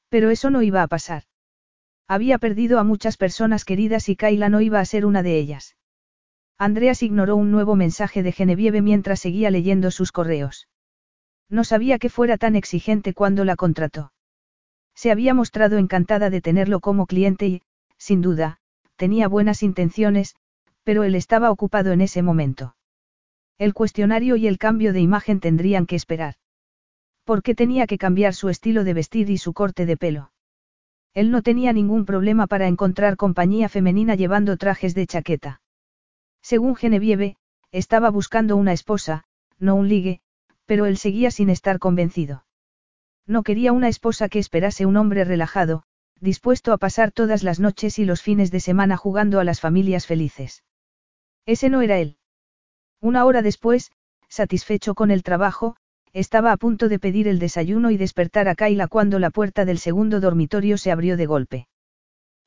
Pero 0.09 0.29
eso 0.29 0.51
no 0.51 0.61
iba 0.61 0.83
a 0.83 0.87
pasar. 0.87 1.23
Había 2.07 2.37
perdido 2.37 2.77
a 2.77 2.83
muchas 2.83 3.17
personas 3.17 3.65
queridas 3.65 4.07
y 4.07 4.15
Kayla 4.15 4.49
no 4.49 4.61
iba 4.61 4.79
a 4.79 4.85
ser 4.85 5.07
una 5.07 5.23
de 5.23 5.39
ellas. 5.39 5.77
Andreas 6.59 7.01
ignoró 7.01 7.37
un 7.37 7.49
nuevo 7.49 7.75
mensaje 7.75 8.21
de 8.21 8.33
Genevieve 8.33 8.83
mientras 8.83 9.19
seguía 9.19 9.49
leyendo 9.49 9.89
sus 9.89 10.11
correos. 10.11 10.67
No 11.51 11.65
sabía 11.65 11.99
que 11.99 12.09
fuera 12.09 12.37
tan 12.37 12.55
exigente 12.55 13.13
cuando 13.13 13.43
la 13.43 13.57
contrató. 13.57 14.13
Se 14.95 15.11
había 15.11 15.33
mostrado 15.33 15.77
encantada 15.77 16.29
de 16.29 16.41
tenerlo 16.41 16.79
como 16.79 17.05
cliente 17.05 17.45
y, 17.45 17.61
sin 17.97 18.21
duda, 18.21 18.59
tenía 18.95 19.27
buenas 19.27 19.61
intenciones, 19.61 20.35
pero 20.83 21.03
él 21.03 21.13
estaba 21.13 21.51
ocupado 21.51 21.91
en 21.91 21.99
ese 21.99 22.21
momento. 22.21 22.75
El 23.57 23.73
cuestionario 23.73 24.37
y 24.37 24.47
el 24.47 24.57
cambio 24.57 24.93
de 24.93 25.01
imagen 25.01 25.41
tendrían 25.41 25.85
que 25.85 25.97
esperar. 25.97 26.35
¿Por 27.25 27.43
qué 27.43 27.53
tenía 27.53 27.85
que 27.85 27.97
cambiar 27.97 28.33
su 28.33 28.47
estilo 28.47 28.85
de 28.85 28.93
vestir 28.93 29.29
y 29.29 29.37
su 29.37 29.53
corte 29.53 29.85
de 29.85 29.97
pelo? 29.97 30.31
Él 31.13 31.31
no 31.31 31.41
tenía 31.41 31.73
ningún 31.73 32.05
problema 32.05 32.47
para 32.47 32.67
encontrar 32.67 33.17
compañía 33.17 33.67
femenina 33.67 34.15
llevando 34.15 34.55
trajes 34.55 34.95
de 34.95 35.05
chaqueta. 35.05 35.61
Según 36.41 36.75
Genevieve, 36.75 37.35
estaba 37.73 38.09
buscando 38.09 38.55
una 38.55 38.71
esposa, 38.71 39.25
no 39.59 39.75
un 39.75 39.89
ligue, 39.89 40.21
pero 40.71 40.85
él 40.85 40.95
seguía 40.95 41.31
sin 41.31 41.49
estar 41.49 41.79
convencido. 41.79 42.45
No 43.27 43.43
quería 43.43 43.73
una 43.73 43.89
esposa 43.89 44.29
que 44.29 44.39
esperase 44.39 44.85
un 44.85 44.95
hombre 44.95 45.25
relajado, 45.25 45.83
dispuesto 46.21 46.71
a 46.71 46.77
pasar 46.77 47.11
todas 47.11 47.43
las 47.43 47.59
noches 47.59 47.99
y 47.99 48.05
los 48.05 48.21
fines 48.21 48.51
de 48.51 48.61
semana 48.61 48.95
jugando 48.95 49.41
a 49.41 49.43
las 49.43 49.59
familias 49.59 50.07
felices. 50.07 50.63
Ese 51.45 51.67
no 51.67 51.81
era 51.81 51.97
él. 51.97 52.15
Una 53.01 53.25
hora 53.25 53.41
después, 53.41 53.91
satisfecho 54.29 54.95
con 54.95 55.11
el 55.11 55.23
trabajo, 55.23 55.75
estaba 56.13 56.53
a 56.53 56.57
punto 56.57 56.87
de 56.87 56.99
pedir 56.99 57.27
el 57.27 57.37
desayuno 57.37 57.91
y 57.91 57.97
despertar 57.97 58.47
a 58.47 58.55
Kaila 58.55 58.87
cuando 58.87 59.19
la 59.19 59.29
puerta 59.29 59.65
del 59.65 59.77
segundo 59.77 60.21
dormitorio 60.21 60.77
se 60.77 60.89
abrió 60.89 61.17
de 61.17 61.25
golpe. 61.25 61.67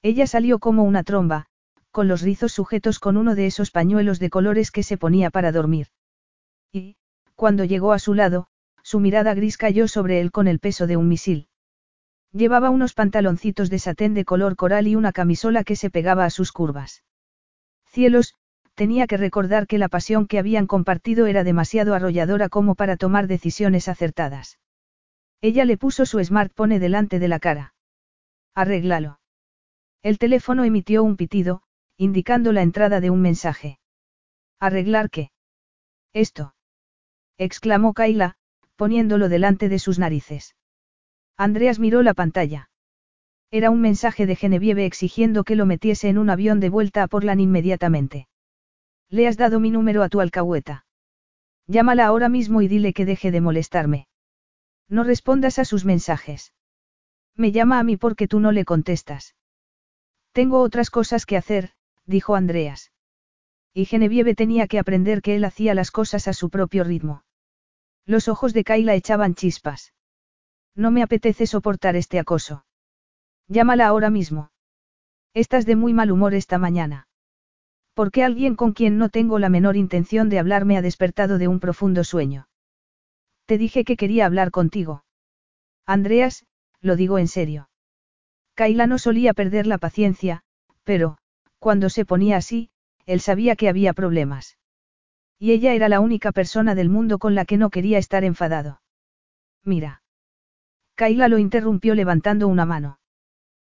Ella 0.01 0.27
salió 0.27 0.61
como 0.61 0.85
una 0.85 1.05
tromba, 1.05 1.45
con 1.91 2.09
los 2.09 2.23
rizos 2.23 2.53
sujetos 2.53 3.01
con 3.01 3.19
uno 3.19 3.35
de 3.35 3.45
esos 3.45 3.71
pañuelos 3.71 4.19
de 4.19 4.31
colores 4.31 4.71
que 4.71 4.83
se 4.83 4.97
ponía 4.97 5.29
para 5.29 5.53
dormir. 5.53 5.89
Y, 6.73 6.97
cuando 7.35 7.65
llegó 7.65 7.93
a 7.93 7.99
su 7.99 8.15
lado, 8.15 8.47
su 8.83 9.01
mirada 9.01 9.35
gris 9.35 9.57
cayó 9.57 9.89
sobre 9.89 10.21
él 10.21 10.31
con 10.31 10.47
el 10.47 10.61
peso 10.61 10.87
de 10.87 10.97
un 10.97 11.09
misil. 11.09 11.49
Llevaba 12.33 12.71
unos 12.71 12.95
pantaloncitos 12.95 13.71
de 13.71 13.79
satén 13.79 14.13
de 14.15 14.25
color 14.25 14.57
coral 14.57 14.87
y 14.89 14.97
una 14.97 15.13
camisola 15.13 15.65
que 15.65 15.77
se 15.77 15.91
pegaba 15.91 16.25
a 16.25 16.31
sus 16.31 16.53
curvas. 16.53 17.05
Cielos, 17.87 18.35
tenía 18.75 19.07
que 19.07 19.17
recordar 19.17 19.67
que 19.67 19.79
la 19.79 19.89
pasión 19.89 20.27
que 20.27 20.39
habían 20.39 20.67
compartido 20.67 21.27
era 21.27 21.45
demasiado 21.45 21.95
arrolladora 21.95 22.49
como 22.49 22.75
para 22.75 22.97
tomar 22.97 23.29
decisiones 23.29 23.89
acertadas. 23.89 24.59
Ella 25.41 25.65
le 25.65 25.77
puso 25.77 26.07
su 26.07 26.23
smartphone 26.25 26.79
delante 26.81 27.19
de 27.19 27.29
la 27.29 27.39
cara. 27.39 27.75
Arréglalo. 28.55 29.21
El 30.03 30.19
teléfono 30.19 30.65
emitió 30.65 31.05
un 31.05 31.17
pitido, 31.17 31.63
indicando 31.97 32.53
la 32.53 32.63
entrada 32.63 33.01
de 33.01 33.11
un 33.11 33.21
mensaje. 33.21 33.79
¿Arreglar 34.59 35.09
qué? 35.11 35.31
Esto. 36.13 36.55
Exclamó 37.39 37.93
Kaila, 37.93 38.37
poniéndolo 38.77 39.29
delante 39.29 39.69
de 39.69 39.79
sus 39.79 39.99
narices. 39.99 40.57
Andreas 41.37 41.79
miró 41.79 42.03
la 42.03 42.15
pantalla. 42.15 42.71
Era 43.51 43.71
un 43.71 43.81
mensaje 43.81 44.27
de 44.27 44.37
Genevieve 44.37 44.85
exigiendo 44.85 45.45
que 45.45 45.57
lo 45.57 45.67
metiese 45.67 46.09
en 46.09 46.19
un 46.19 46.31
avión 46.31 46.61
de 46.61 46.71
vuelta 46.71 47.03
a 47.03 47.09
Portland 47.09 47.41
inmediatamente. 47.41 48.29
Le 49.09 49.29
has 49.29 49.37
dado 49.37 49.61
mi 49.61 49.71
número 49.71 50.03
a 50.03 50.09
tu 50.09 50.21
alcahueta. 50.21 50.87
Llámala 51.67 52.07
ahora 52.07 52.29
mismo 52.29 52.63
y 52.63 52.69
dile 52.69 52.93
que 52.93 53.05
deje 53.05 53.31
de 53.31 53.41
molestarme. 53.41 54.07
No 54.89 55.03
respondas 55.05 55.59
a 55.59 55.65
sus 55.65 55.85
mensajes. 55.85 56.53
Me 57.37 57.53
llama 57.53 57.79
a 57.79 57.85
mí 57.85 57.97
porque 57.97 58.29
tú 58.29 58.39
no 58.39 58.53
le 58.53 58.65
contestas. 58.65 59.35
Tengo 60.33 60.61
otras 60.61 60.91
cosas 60.91 61.27
que 61.27 61.37
hacer, 61.37 61.71
dijo 62.07 62.35
Andreas. 62.35 62.93
Y 63.73 63.87
Genevieve 63.87 64.35
tenía 64.35 64.69
que 64.69 64.79
aprender 64.79 65.23
que 65.23 65.37
él 65.37 65.45
hacía 65.45 65.75
las 65.75 65.91
cosas 65.91 66.29
a 66.29 66.33
su 66.33 66.51
propio 66.51 66.85
ritmo. 66.85 67.24
Los 68.07 68.29
ojos 68.29 68.53
de 68.53 68.65
Kaila 68.65 68.95
echaban 68.95 69.35
chispas. 69.35 69.95
No 70.75 70.91
me 70.91 71.03
apetece 71.03 71.47
soportar 71.47 71.97
este 71.97 72.19
acoso. 72.19 72.65
Llámala 73.49 73.87
ahora 73.87 74.11
mismo. 74.11 74.51
Estás 75.33 75.67
de 75.67 75.77
muy 75.77 75.93
mal 75.93 76.11
humor 76.11 76.35
esta 76.35 76.59
mañana. 76.59 77.09
Porque 77.95 78.25
alguien 78.25 78.57
con 78.57 78.73
quien 78.73 78.99
no 78.99 79.09
tengo 79.09 79.39
la 79.39 79.49
menor 79.49 79.77
intención 79.77 80.29
de 80.29 80.39
hablar 80.39 80.65
me 80.65 80.77
ha 80.77 80.83
despertado 80.83 81.39
de 81.39 81.49
un 81.49 81.61
profundo 81.61 82.05
sueño. 82.05 82.49
Te 83.47 83.59
dije 83.59 83.85
que 83.85 83.97
quería 83.97 84.27
hablar 84.27 84.51
contigo. 84.51 85.05
Andreas, 85.87 86.45
lo 86.81 86.97
digo 86.97 87.19
en 87.19 87.29
serio. 87.29 87.69
Kaila 88.55 88.87
no 88.87 88.99
solía 88.99 89.35
perder 89.35 89.67
la 89.67 89.79
paciencia, 89.79 90.43
pero, 90.83 91.19
cuando 91.59 91.89
se 91.89 92.05
ponía 92.05 92.37
así, 92.37 92.71
él 93.07 93.21
sabía 93.21 93.57
que 93.57 93.69
había 93.69 93.93
problemas. 93.93 94.57
Y 95.39 95.53
ella 95.53 95.75
era 95.75 95.89
la 95.89 96.01
única 96.01 96.33
persona 96.33 96.75
del 96.75 96.89
mundo 96.89 97.19
con 97.19 97.35
la 97.35 97.45
que 97.45 97.57
no 97.57 97.71
quería 97.71 97.99
estar 97.99 98.25
enfadado. 98.25 98.81
Mira. 99.65 100.03
Kaila 100.95 101.29
lo 101.29 101.39
interrumpió 101.39 101.95
levantando 101.95 102.47
una 102.49 102.67
mano. 102.67 102.99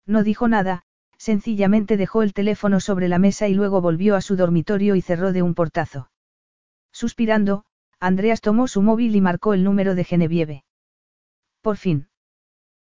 No 0.05 0.23
dijo 0.23 0.47
nada, 0.47 0.83
sencillamente 1.17 1.97
dejó 1.97 2.23
el 2.23 2.33
teléfono 2.33 2.79
sobre 2.79 3.09
la 3.09 3.19
mesa 3.19 3.47
y 3.47 3.53
luego 3.53 3.81
volvió 3.81 4.15
a 4.15 4.21
su 4.21 4.35
dormitorio 4.35 4.95
y 4.95 5.01
cerró 5.01 5.33
de 5.33 5.41
un 5.41 5.53
portazo. 5.53 6.09
Suspirando, 6.91 7.65
Andreas 7.99 8.41
tomó 8.41 8.67
su 8.67 8.81
móvil 8.81 9.15
y 9.15 9.21
marcó 9.21 9.53
el 9.53 9.63
número 9.63 9.95
de 9.95 10.05
Genevieve. 10.05 10.63
Por 11.61 11.75
fin. 11.75 12.07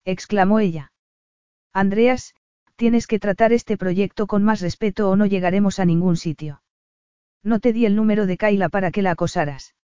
exclamó 0.06 0.60
ella. 0.60 0.93
Andreas, 1.73 2.34
tienes 2.76 3.06
que 3.06 3.19
tratar 3.19 3.52
este 3.53 3.77
proyecto 3.77 4.26
con 4.27 4.43
más 4.43 4.61
respeto 4.61 5.10
o 5.10 5.15
no 5.15 5.26
llegaremos 5.26 5.80
a 5.80 5.85
ningún 5.85 6.15
sitio. 6.15 6.61
No 7.43 7.59
te 7.59 7.73
di 7.73 7.85
el 7.85 7.95
número 7.95 8.26
de 8.26 8.38
Kaila 8.38 8.69
para 8.69 8.91
que 8.91 9.01
la 9.01 9.11
acosaras. 9.11 9.76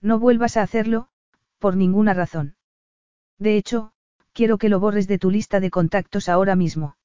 No 0.00 0.18
vuelvas 0.18 0.56
a 0.56 0.62
hacerlo, 0.62 1.08
por 1.58 1.76
ninguna 1.76 2.14
razón. 2.14 2.56
De 3.38 3.56
hecho, 3.56 3.92
quiero 4.32 4.58
que 4.58 4.68
lo 4.68 4.80
borres 4.80 5.08
de 5.08 5.18
tu 5.18 5.30
lista 5.30 5.60
de 5.60 5.70
contactos 5.70 6.28
ahora 6.28 6.54
mismo. 6.54 6.96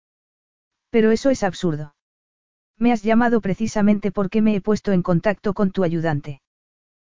Pero 0.89 1.11
eso 1.11 1.29
es 1.29 1.43
absurdo. 1.43 1.95
Me 2.77 2.91
has 2.91 3.03
llamado 3.03 3.41
precisamente 3.41 4.11
porque 4.11 4.41
me 4.41 4.55
he 4.55 4.61
puesto 4.61 4.91
en 4.91 5.01
contacto 5.01 5.53
con 5.53 5.71
tu 5.71 5.83
ayudante. 5.83 6.41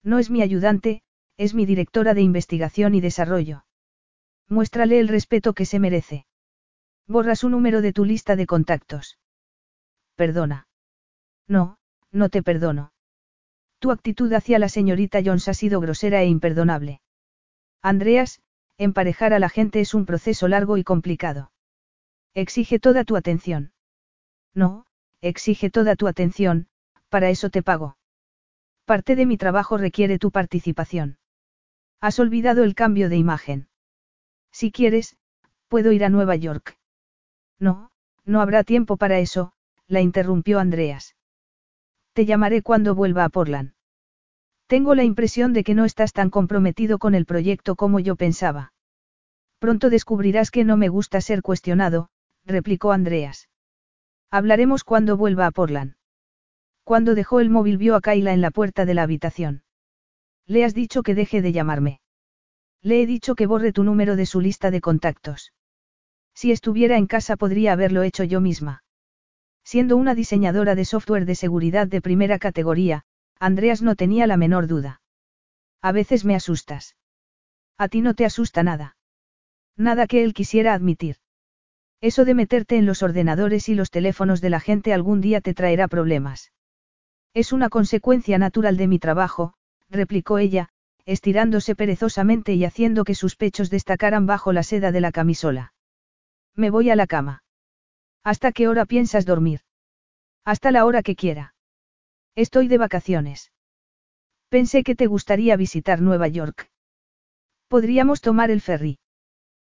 No 0.02 0.18
es 0.18 0.30
mi 0.30 0.42
ayudante, 0.42 1.02
es 1.36 1.54
mi 1.54 1.66
directora 1.66 2.14
de 2.14 2.22
investigación 2.22 2.94
y 2.94 3.00
desarrollo. 3.00 3.64
Muéstrale 4.48 5.00
el 5.00 5.08
respeto 5.08 5.54
que 5.54 5.66
se 5.66 5.78
merece. 5.78 6.26
Borra 7.06 7.36
su 7.36 7.48
número 7.48 7.80
de 7.80 7.92
tu 7.92 8.04
lista 8.04 8.36
de 8.36 8.46
contactos. 8.46 9.18
Perdona. 10.16 10.66
No, 11.48 11.78
no 12.12 12.28
te 12.28 12.42
perdono. 12.42 12.92
Tu 13.78 13.90
actitud 13.90 14.32
hacia 14.32 14.58
la 14.58 14.68
señorita 14.68 15.20
Jones 15.24 15.48
ha 15.48 15.54
sido 15.54 15.80
grosera 15.80 16.22
e 16.22 16.26
imperdonable. 16.26 17.00
Andreas, 17.82 18.40
emparejar 18.78 19.32
a 19.32 19.38
la 19.38 19.48
gente 19.48 19.80
es 19.80 19.94
un 19.94 20.06
proceso 20.06 20.46
largo 20.46 20.76
y 20.76 20.84
complicado. 20.84 21.50
Exige 22.34 22.78
toda 22.78 23.04
tu 23.04 23.16
atención. 23.16 23.72
No, 24.54 24.86
exige 25.20 25.70
toda 25.70 25.96
tu 25.96 26.06
atención, 26.06 26.68
para 27.08 27.30
eso 27.30 27.50
te 27.50 27.62
pago. 27.62 27.96
Parte 28.84 29.16
de 29.16 29.26
mi 29.26 29.36
trabajo 29.36 29.76
requiere 29.76 30.18
tu 30.18 30.30
participación. 30.30 31.18
Has 32.00 32.18
olvidado 32.18 32.64
el 32.64 32.74
cambio 32.74 33.08
de 33.08 33.16
imagen. 33.16 33.68
Si 34.50 34.70
quieres, 34.70 35.16
puedo 35.68 35.92
ir 35.92 36.04
a 36.04 36.08
Nueva 36.08 36.36
York. 36.36 36.76
No, 37.58 37.90
no 38.24 38.40
habrá 38.40 38.64
tiempo 38.64 38.96
para 38.96 39.18
eso, 39.18 39.52
la 39.86 40.00
interrumpió 40.00 40.58
Andreas. 40.58 41.11
Te 42.12 42.26
llamaré 42.26 42.62
cuando 42.62 42.94
vuelva 42.94 43.24
a 43.24 43.28
Portland. 43.28 43.72
Tengo 44.66 44.94
la 44.94 45.04
impresión 45.04 45.52
de 45.52 45.64
que 45.64 45.74
no 45.74 45.84
estás 45.84 46.12
tan 46.12 46.30
comprometido 46.30 46.98
con 46.98 47.14
el 47.14 47.26
proyecto 47.26 47.76
como 47.76 48.00
yo 48.00 48.16
pensaba. 48.16 48.72
Pronto 49.58 49.90
descubrirás 49.90 50.50
que 50.50 50.64
no 50.64 50.76
me 50.76 50.88
gusta 50.88 51.20
ser 51.20 51.42
cuestionado, 51.42 52.08
replicó 52.44 52.92
Andreas. 52.92 53.48
Hablaremos 54.30 54.82
cuando 54.82 55.16
vuelva 55.16 55.46
a 55.46 55.50
Portland. 55.50 55.94
Cuando 56.84 57.14
dejó 57.14 57.40
el 57.40 57.50
móvil 57.50 57.76
vio 57.76 57.94
a 57.94 58.00
Kaila 58.00 58.32
en 58.32 58.40
la 58.40 58.50
puerta 58.50 58.84
de 58.84 58.94
la 58.94 59.02
habitación. 59.02 59.62
Le 60.46 60.64
has 60.64 60.74
dicho 60.74 61.02
que 61.02 61.14
deje 61.14 61.42
de 61.42 61.52
llamarme. 61.52 62.00
Le 62.82 63.02
he 63.02 63.06
dicho 63.06 63.34
que 63.34 63.46
borre 63.46 63.72
tu 63.72 63.84
número 63.84 64.16
de 64.16 64.26
su 64.26 64.40
lista 64.40 64.70
de 64.70 64.80
contactos. 64.80 65.52
Si 66.34 66.50
estuviera 66.50 66.96
en 66.96 67.06
casa 67.06 67.36
podría 67.36 67.72
haberlo 67.72 68.02
hecho 68.02 68.24
yo 68.24 68.40
misma. 68.40 68.82
Siendo 69.64 69.96
una 69.96 70.14
diseñadora 70.14 70.74
de 70.74 70.84
software 70.84 71.24
de 71.24 71.34
seguridad 71.34 71.86
de 71.86 72.00
primera 72.00 72.38
categoría, 72.38 73.04
Andreas 73.38 73.82
no 73.82 73.96
tenía 73.96 74.26
la 74.26 74.36
menor 74.36 74.66
duda. 74.66 75.00
A 75.80 75.92
veces 75.92 76.24
me 76.24 76.34
asustas. 76.34 76.96
A 77.78 77.88
ti 77.88 78.00
no 78.00 78.14
te 78.14 78.24
asusta 78.24 78.62
nada. 78.62 78.96
Nada 79.76 80.06
que 80.06 80.22
él 80.22 80.34
quisiera 80.34 80.74
admitir. 80.74 81.16
Eso 82.00 82.24
de 82.24 82.34
meterte 82.34 82.76
en 82.76 82.86
los 82.86 83.02
ordenadores 83.02 83.68
y 83.68 83.74
los 83.74 83.90
teléfonos 83.90 84.40
de 84.40 84.50
la 84.50 84.60
gente 84.60 84.92
algún 84.92 85.20
día 85.20 85.40
te 85.40 85.54
traerá 85.54 85.88
problemas. 85.88 86.52
Es 87.34 87.52
una 87.52 87.68
consecuencia 87.68 88.38
natural 88.38 88.76
de 88.76 88.88
mi 88.88 88.98
trabajo, 88.98 89.54
replicó 89.88 90.38
ella, 90.38 90.68
estirándose 91.04 91.74
perezosamente 91.74 92.54
y 92.54 92.64
haciendo 92.64 93.04
que 93.04 93.14
sus 93.14 93.36
pechos 93.36 93.70
destacaran 93.70 94.26
bajo 94.26 94.52
la 94.52 94.62
seda 94.62 94.92
de 94.92 95.00
la 95.00 95.12
camisola. 95.12 95.72
Me 96.54 96.70
voy 96.70 96.90
a 96.90 96.96
la 96.96 97.06
cama. 97.06 97.42
¿Hasta 98.24 98.52
qué 98.52 98.68
hora 98.68 98.86
piensas 98.86 99.26
dormir? 99.26 99.60
Hasta 100.44 100.70
la 100.70 100.84
hora 100.84 101.02
que 101.02 101.16
quiera. 101.16 101.54
Estoy 102.34 102.68
de 102.68 102.78
vacaciones. 102.78 103.52
Pensé 104.48 104.84
que 104.84 104.94
te 104.94 105.06
gustaría 105.06 105.56
visitar 105.56 106.00
Nueva 106.00 106.28
York. 106.28 106.70
Podríamos 107.68 108.20
tomar 108.20 108.50
el 108.50 108.60
ferry. 108.60 108.98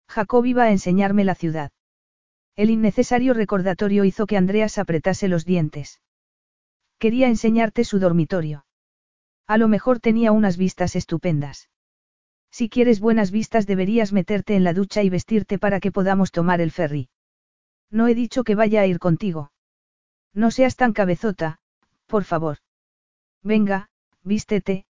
Jacob 0.08 0.46
iba 0.46 0.64
a 0.64 0.72
enseñarme 0.72 1.24
la 1.24 1.36
ciudad. 1.36 1.72
El 2.56 2.70
innecesario 2.70 3.34
recordatorio 3.34 4.04
hizo 4.04 4.26
que 4.26 4.38
Andreas 4.38 4.78
apretase 4.78 5.28
los 5.28 5.46
dientes. 5.46 6.02
Quería 6.98 7.28
enseñarte 7.28 7.84
su 7.84 8.00
dormitorio. 8.00 8.66
A 9.48 9.58
lo 9.58 9.68
mejor 9.68 10.00
tenía 10.00 10.32
unas 10.32 10.58
vistas 10.58 10.96
estupendas. 10.96 11.70
Si 12.52 12.70
quieres 12.70 13.00
buenas 13.00 13.32
vistas 13.32 13.68
deberías 13.68 14.12
meterte 14.12 14.56
en 14.56 14.64
la 14.64 14.74
ducha 14.74 15.04
y 15.04 15.10
vestirte 15.10 15.60
para 15.60 15.80
que 15.80 15.92
podamos 15.92 16.32
tomar 16.32 16.62
el 16.62 16.72
ferry. 16.72 17.10
No 17.92 18.08
he 18.08 18.16
dicho 18.16 18.44
que 18.44 18.56
vaya 18.56 18.82
a 18.82 18.88
ir 18.88 19.00
contigo. 19.00 19.52
No 20.34 20.52
seas 20.52 20.76
tan 20.76 20.94
cabezota, 20.94 21.60
por 22.06 22.24
favor. 22.24 22.58
Venga, 23.44 23.90
vístete, 24.24 24.86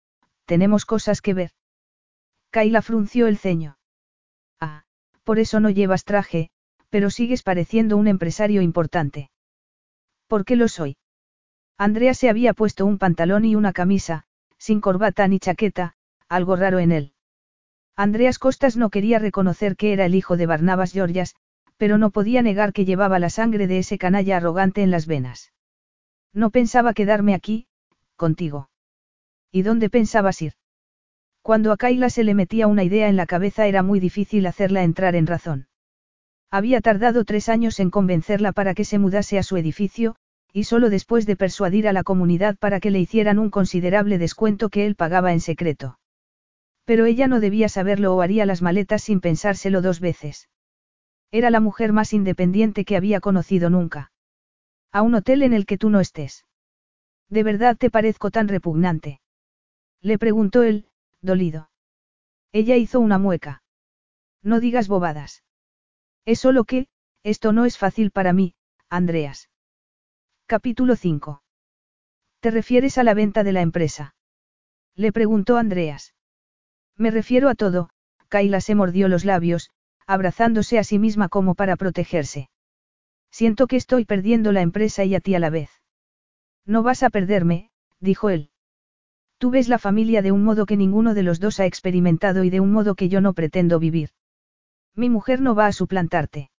tenemos 0.45 0.85
cosas 0.85 1.21
que 1.21 1.33
ver. 1.33 1.51
Kaila 2.49 2.81
frunció 2.81 3.27
el 3.27 3.37
ceño. 3.37 3.77
Ah, 4.59 4.83
por 5.23 5.39
eso 5.39 5.59
no 5.59 5.69
llevas 5.69 6.03
traje, 6.03 6.49
pero 6.89 7.09
sigues 7.09 7.43
pareciendo 7.43 7.97
un 7.97 8.07
empresario 8.07 8.61
importante. 8.61 9.29
¿Por 10.27 10.45
qué 10.45 10.55
lo 10.55 10.67
soy? 10.67 10.97
Andrea 11.77 12.13
se 12.13 12.29
había 12.29 12.53
puesto 12.53 12.85
un 12.85 12.97
pantalón 12.97 13.45
y 13.45 13.55
una 13.55 13.71
camisa, 13.71 14.25
sin 14.57 14.81
corbata 14.81 15.27
ni 15.27 15.39
chaqueta, 15.39 15.93
algo 16.27 16.55
raro 16.55 16.79
en 16.79 16.91
él. 16.91 17.13
Andreas 17.95 18.39
Costas 18.39 18.75
no 18.75 18.89
quería 18.89 19.19
reconocer 19.19 19.75
que 19.75 19.93
era 19.93 20.05
el 20.05 20.15
hijo 20.15 20.35
de 20.35 20.45
Barnabas 20.45 20.91
Georgias, 20.91 21.35
pero 21.79 21.97
no 21.97 22.09
podía 22.09 22.41
negar 22.41 22.73
que 22.73 22.83
llevaba 22.83 23.19
la 23.19 23.29
sangre 23.29 23.65
de 23.65 23.79
ese 23.79 23.97
canalla 23.97 24.35
arrogante 24.35 24.83
en 24.83 24.91
las 24.91 25.07
venas. 25.07 25.53
No 26.33 26.49
pensaba 26.49 26.93
quedarme 26.93 27.33
aquí, 27.33 27.67
contigo. 28.17 28.69
¿Y 29.49 29.61
dónde 29.61 29.89
pensabas 29.89 30.41
ir? 30.41 30.53
Cuando 31.41 31.71
a 31.71 31.77
Kaila 31.77 32.09
se 32.09 32.25
le 32.25 32.33
metía 32.33 32.67
una 32.67 32.83
idea 32.83 33.07
en 33.07 33.15
la 33.15 33.25
cabeza 33.25 33.65
era 33.65 33.81
muy 33.81 34.01
difícil 34.01 34.45
hacerla 34.45 34.83
entrar 34.83 35.15
en 35.15 35.25
razón. 35.25 35.67
Había 36.51 36.81
tardado 36.81 37.23
tres 37.23 37.47
años 37.47 37.79
en 37.79 37.91
convencerla 37.91 38.51
para 38.51 38.73
que 38.73 38.83
se 38.83 38.99
mudase 38.99 39.39
a 39.39 39.43
su 39.43 39.55
edificio, 39.55 40.17
y 40.51 40.65
solo 40.65 40.89
después 40.89 41.25
de 41.25 41.37
persuadir 41.37 41.87
a 41.87 41.93
la 41.93 42.03
comunidad 42.03 42.57
para 42.57 42.81
que 42.81 42.91
le 42.91 42.99
hicieran 42.99 43.39
un 43.39 43.49
considerable 43.49 44.17
descuento 44.17 44.67
que 44.67 44.85
él 44.85 44.95
pagaba 44.95 45.31
en 45.31 45.39
secreto. 45.39 45.97
Pero 46.83 47.05
ella 47.05 47.27
no 47.27 47.39
debía 47.39 47.69
saberlo 47.69 48.13
o 48.15 48.21
haría 48.21 48.45
las 48.45 48.61
maletas 48.61 49.03
sin 49.03 49.21
pensárselo 49.21 49.81
dos 49.81 50.01
veces. 50.01 50.49
Era 51.31 51.49
la 51.49 51.59
mujer 51.59 51.93
más 51.93 52.13
independiente 52.13 52.85
que 52.85 52.97
había 52.97 53.19
conocido 53.19 53.69
nunca. 53.69 54.11
A 54.91 55.01
un 55.03 55.13
hotel 55.15 55.43
en 55.43 55.53
el 55.53 55.65
que 55.65 55.77
tú 55.77 55.89
no 55.89 55.99
estés. 55.99 56.45
¿De 57.29 57.43
verdad 57.43 57.77
te 57.77 57.91
parezco 57.91 58.31
tan 58.31 58.47
repugnante? 58.47 59.21
Le 60.01 60.17
preguntó 60.17 60.63
él, 60.63 60.87
dolido. 61.21 61.69
Ella 62.51 62.75
hizo 62.75 62.99
una 62.99 63.19
mueca. 63.19 63.61
No 64.41 64.59
digas 64.59 64.87
bobadas. 64.87 65.43
Es 66.25 66.39
solo 66.39 66.63
que, 66.63 66.87
esto 67.23 67.53
no 67.53 67.65
es 67.65 67.77
fácil 67.77 68.09
para 68.11 68.33
mí, 68.33 68.55
Andreas. 68.89 69.49
Capítulo 70.47 70.95
5. 70.95 71.43
¿Te 72.39 72.51
refieres 72.51 72.97
a 72.97 73.03
la 73.03 73.13
venta 73.13 73.43
de 73.43 73.51
la 73.51 73.61
empresa? 73.61 74.15
Le 74.95 75.11
preguntó 75.11 75.57
Andreas. 75.57 76.15
Me 76.95 77.11
refiero 77.11 77.49
a 77.49 77.55
todo, 77.55 77.89
Kaila 78.29 78.61
se 78.61 78.75
mordió 78.75 79.07
los 79.07 79.25
labios, 79.25 79.69
abrazándose 80.09 80.79
a 80.79 80.83
sí 80.83 80.97
misma 80.97 81.29
como 81.29 81.53
para 81.53 81.75
protegerse. 81.75 82.49
Siento 83.29 83.67
que 83.67 83.75
estoy 83.75 84.05
perdiendo 84.05 84.51
la 84.51 84.61
empresa 84.61 85.05
y 85.05 85.13
a 85.13 85.19
ti 85.19 85.35
a 85.35 85.39
la 85.39 85.51
vez. 85.51 85.69
No 86.65 86.81
vas 86.81 87.03
a 87.03 87.11
perderme, 87.11 87.69
dijo 87.99 88.31
él. 88.31 88.49
Tú 89.37 89.51
ves 89.51 89.69
la 89.69 89.77
familia 89.77 90.23
de 90.23 90.31
un 90.31 90.43
modo 90.43 90.65
que 90.65 90.77
ninguno 90.77 91.13
de 91.13 91.21
los 91.21 91.39
dos 91.39 91.59
ha 91.59 91.67
experimentado 91.67 92.43
y 92.43 92.49
de 92.49 92.59
un 92.59 92.71
modo 92.71 92.95
que 92.95 93.07
yo 93.07 93.21
no 93.21 93.33
pretendo 93.33 93.77
vivir. 93.77 94.09
Mi 94.95 95.11
mujer 95.11 95.41
no 95.41 95.53
va 95.53 95.67
a 95.67 95.71
suplantarte. 95.71 96.49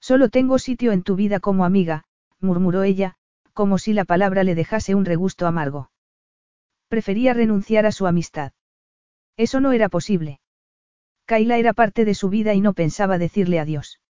Solo 0.00 0.28
tengo 0.28 0.60
sitio 0.60 0.92
en 0.92 1.02
tu 1.02 1.16
vida 1.16 1.40
como 1.40 1.64
amiga, 1.64 2.04
murmuró 2.38 2.84
ella, 2.84 3.16
como 3.54 3.78
si 3.78 3.92
la 3.92 4.04
palabra 4.04 4.44
le 4.44 4.54
dejase 4.54 4.94
un 4.94 5.04
regusto 5.04 5.48
amargo. 5.48 5.90
Prefería 6.86 7.34
renunciar 7.34 7.86
a 7.86 7.92
su 7.92 8.06
amistad. 8.06 8.52
Eso 9.36 9.58
no 9.58 9.72
era 9.72 9.88
posible. 9.88 10.40
Kaila 11.28 11.58
era 11.58 11.74
parte 11.74 12.06
de 12.06 12.14
su 12.14 12.30
vida 12.30 12.54
y 12.54 12.62
no 12.62 12.72
pensaba 12.72 13.18
decirle 13.18 13.60
adiós. 13.60 14.00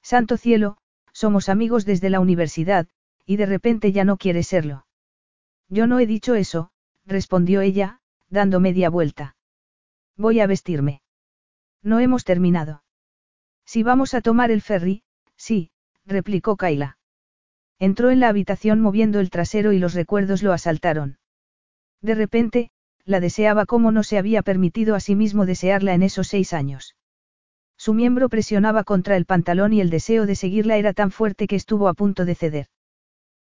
Santo 0.00 0.38
cielo, 0.38 0.78
somos 1.12 1.50
amigos 1.50 1.84
desde 1.84 2.08
la 2.08 2.20
universidad, 2.20 2.88
y 3.26 3.36
de 3.36 3.44
repente 3.44 3.92
ya 3.92 4.04
no 4.04 4.16
quiere 4.16 4.42
serlo. 4.42 4.86
Yo 5.68 5.86
no 5.86 6.00
he 6.00 6.06
dicho 6.06 6.34
eso, 6.34 6.70
respondió 7.04 7.60
ella, 7.60 8.00
dando 8.30 8.60
media 8.60 8.88
vuelta. 8.88 9.36
Voy 10.16 10.40
a 10.40 10.46
vestirme. 10.46 11.02
No 11.82 12.00
hemos 12.00 12.24
terminado. 12.24 12.82
Si 13.66 13.82
vamos 13.82 14.14
a 14.14 14.22
tomar 14.22 14.50
el 14.50 14.62
ferry, 14.62 15.02
sí, 15.36 15.70
replicó 16.06 16.56
Kaila. 16.56 16.96
Entró 17.78 18.10
en 18.10 18.20
la 18.20 18.30
habitación 18.30 18.80
moviendo 18.80 19.20
el 19.20 19.28
trasero 19.28 19.72
y 19.72 19.78
los 19.78 19.92
recuerdos 19.92 20.42
lo 20.42 20.54
asaltaron. 20.54 21.18
De 22.00 22.14
repente, 22.14 22.70
la 23.08 23.20
deseaba 23.20 23.64
como 23.64 23.90
no 23.90 24.02
se 24.02 24.18
había 24.18 24.42
permitido 24.42 24.94
a 24.94 25.00
sí 25.00 25.16
mismo 25.16 25.46
desearla 25.46 25.94
en 25.94 26.02
esos 26.02 26.28
seis 26.28 26.52
años. 26.52 26.94
Su 27.78 27.94
miembro 27.94 28.28
presionaba 28.28 28.84
contra 28.84 29.16
el 29.16 29.24
pantalón 29.24 29.72
y 29.72 29.80
el 29.80 29.88
deseo 29.88 30.26
de 30.26 30.34
seguirla 30.34 30.76
era 30.76 30.92
tan 30.92 31.10
fuerte 31.10 31.46
que 31.46 31.56
estuvo 31.56 31.88
a 31.88 31.94
punto 31.94 32.26
de 32.26 32.34
ceder. 32.34 32.66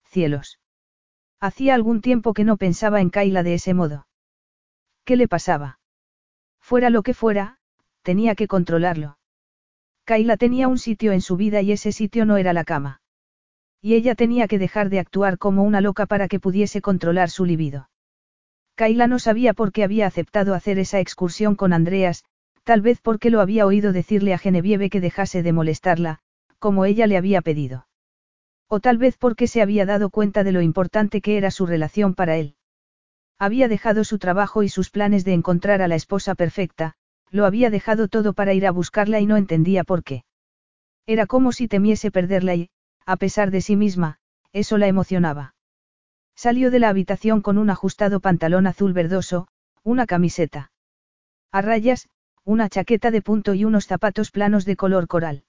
Cielos. 0.06 0.60
Hacía 1.40 1.76
algún 1.76 2.02
tiempo 2.02 2.34
que 2.34 2.44
no 2.44 2.58
pensaba 2.58 3.02
en 3.02 3.12
Kaila 3.12 3.44
de 3.44 3.54
ese 3.54 3.76
modo. 3.76 4.08
¿Qué 5.06 5.16
le 5.16 5.28
pasaba? 5.28 5.80
Fuera 6.60 6.90
lo 6.90 7.04
que 7.04 7.14
fuera, 7.14 7.60
tenía 8.02 8.34
que 8.34 8.48
controlarlo. 8.48 9.20
Kaila 10.06 10.38
tenía 10.38 10.70
un 10.70 10.80
sitio 10.80 11.12
en 11.12 11.22
su 11.22 11.38
vida 11.38 11.62
y 11.62 11.72
ese 11.72 11.92
sitio 11.92 12.26
no 12.26 12.38
era 12.38 12.54
la 12.54 12.64
cama. 12.64 13.02
Y 13.80 13.94
ella 13.94 14.16
tenía 14.16 14.48
que 14.48 14.58
dejar 14.58 14.90
de 14.90 14.98
actuar 14.98 15.38
como 15.38 15.62
una 15.62 15.82
loca 15.82 16.08
para 16.08 16.28
que 16.28 16.40
pudiese 16.40 16.82
controlar 16.82 17.30
su 17.30 17.46
libido. 17.46 17.91
Kaila 18.76 19.08
no 19.08 19.20
sabía 19.20 19.54
por 19.54 19.72
qué 19.72 19.84
había 19.84 20.08
aceptado 20.08 20.54
hacer 20.54 20.80
esa 20.80 21.00
excursión 21.00 21.56
con 21.56 21.74
Andreas, 21.74 22.24
tal 22.64 22.82
vez 22.82 23.02
porque 23.02 23.30
lo 23.30 23.42
había 23.42 23.66
oído 23.66 23.92
decirle 23.94 24.34
a 24.34 24.38
Genevieve 24.38 24.90
que 24.90 25.02
dejase 25.02 25.44
de 25.44 25.54
molestarla, 25.54 26.20
como 26.60 26.86
ella 26.86 27.08
le 27.08 27.18
había 27.18 27.42
pedido. 27.42 27.88
O 28.68 28.80
tal 28.80 28.98
vez 28.98 29.18
porque 29.18 29.48
se 29.48 29.62
había 29.62 29.86
dado 29.86 30.10
cuenta 30.10 30.44
de 30.44 30.52
lo 30.52 30.62
importante 30.62 31.22
que 31.22 31.38
era 31.38 31.52
su 31.52 31.66
relación 31.66 32.14
para 32.16 32.38
él. 32.38 32.56
Había 33.38 33.68
dejado 33.68 34.04
su 34.04 34.20
trabajo 34.20 34.64
y 34.64 34.70
sus 34.70 34.90
planes 34.90 35.26
de 35.26 35.34
encontrar 35.34 35.82
a 35.82 35.88
la 35.88 35.96
esposa 35.96 36.36
perfecta, 36.36 36.94
lo 37.32 37.46
había 37.46 37.70
dejado 37.70 38.08
todo 38.08 38.34
para 38.34 38.54
ir 38.54 38.68
a 38.68 38.72
buscarla 38.72 39.20
y 39.20 39.26
no 39.26 39.38
entendía 39.38 39.84
por 39.84 40.04
qué. 40.04 40.24
Era 41.08 41.26
como 41.26 41.52
si 41.52 41.68
temiese 41.68 42.12
perderla 42.12 42.56
y, 42.56 42.70
a 43.06 43.18
pesar 43.18 43.52
de 43.52 43.62
sí 43.62 43.76
misma, 43.76 44.20
eso 44.54 44.78
la 44.78 44.88
emocionaba. 44.88 45.56
Salió 46.42 46.72
de 46.72 46.80
la 46.80 46.90
habitación 46.90 47.42
con 47.42 47.60
un 47.60 47.70
ajustado 47.70 48.20
pantalón 48.20 48.66
azul 48.66 48.94
verdoso, 48.94 49.48
una 49.84 50.08
camiseta. 50.08 50.72
A 51.52 51.62
rayas, 51.62 52.10
una 52.44 52.68
chaqueta 52.68 53.12
de 53.12 53.22
punto 53.22 53.54
y 53.54 53.64
unos 53.64 53.86
zapatos 53.86 54.32
planos 54.32 54.66
de 54.66 54.76
color 54.76 55.08
coral. 55.08 55.44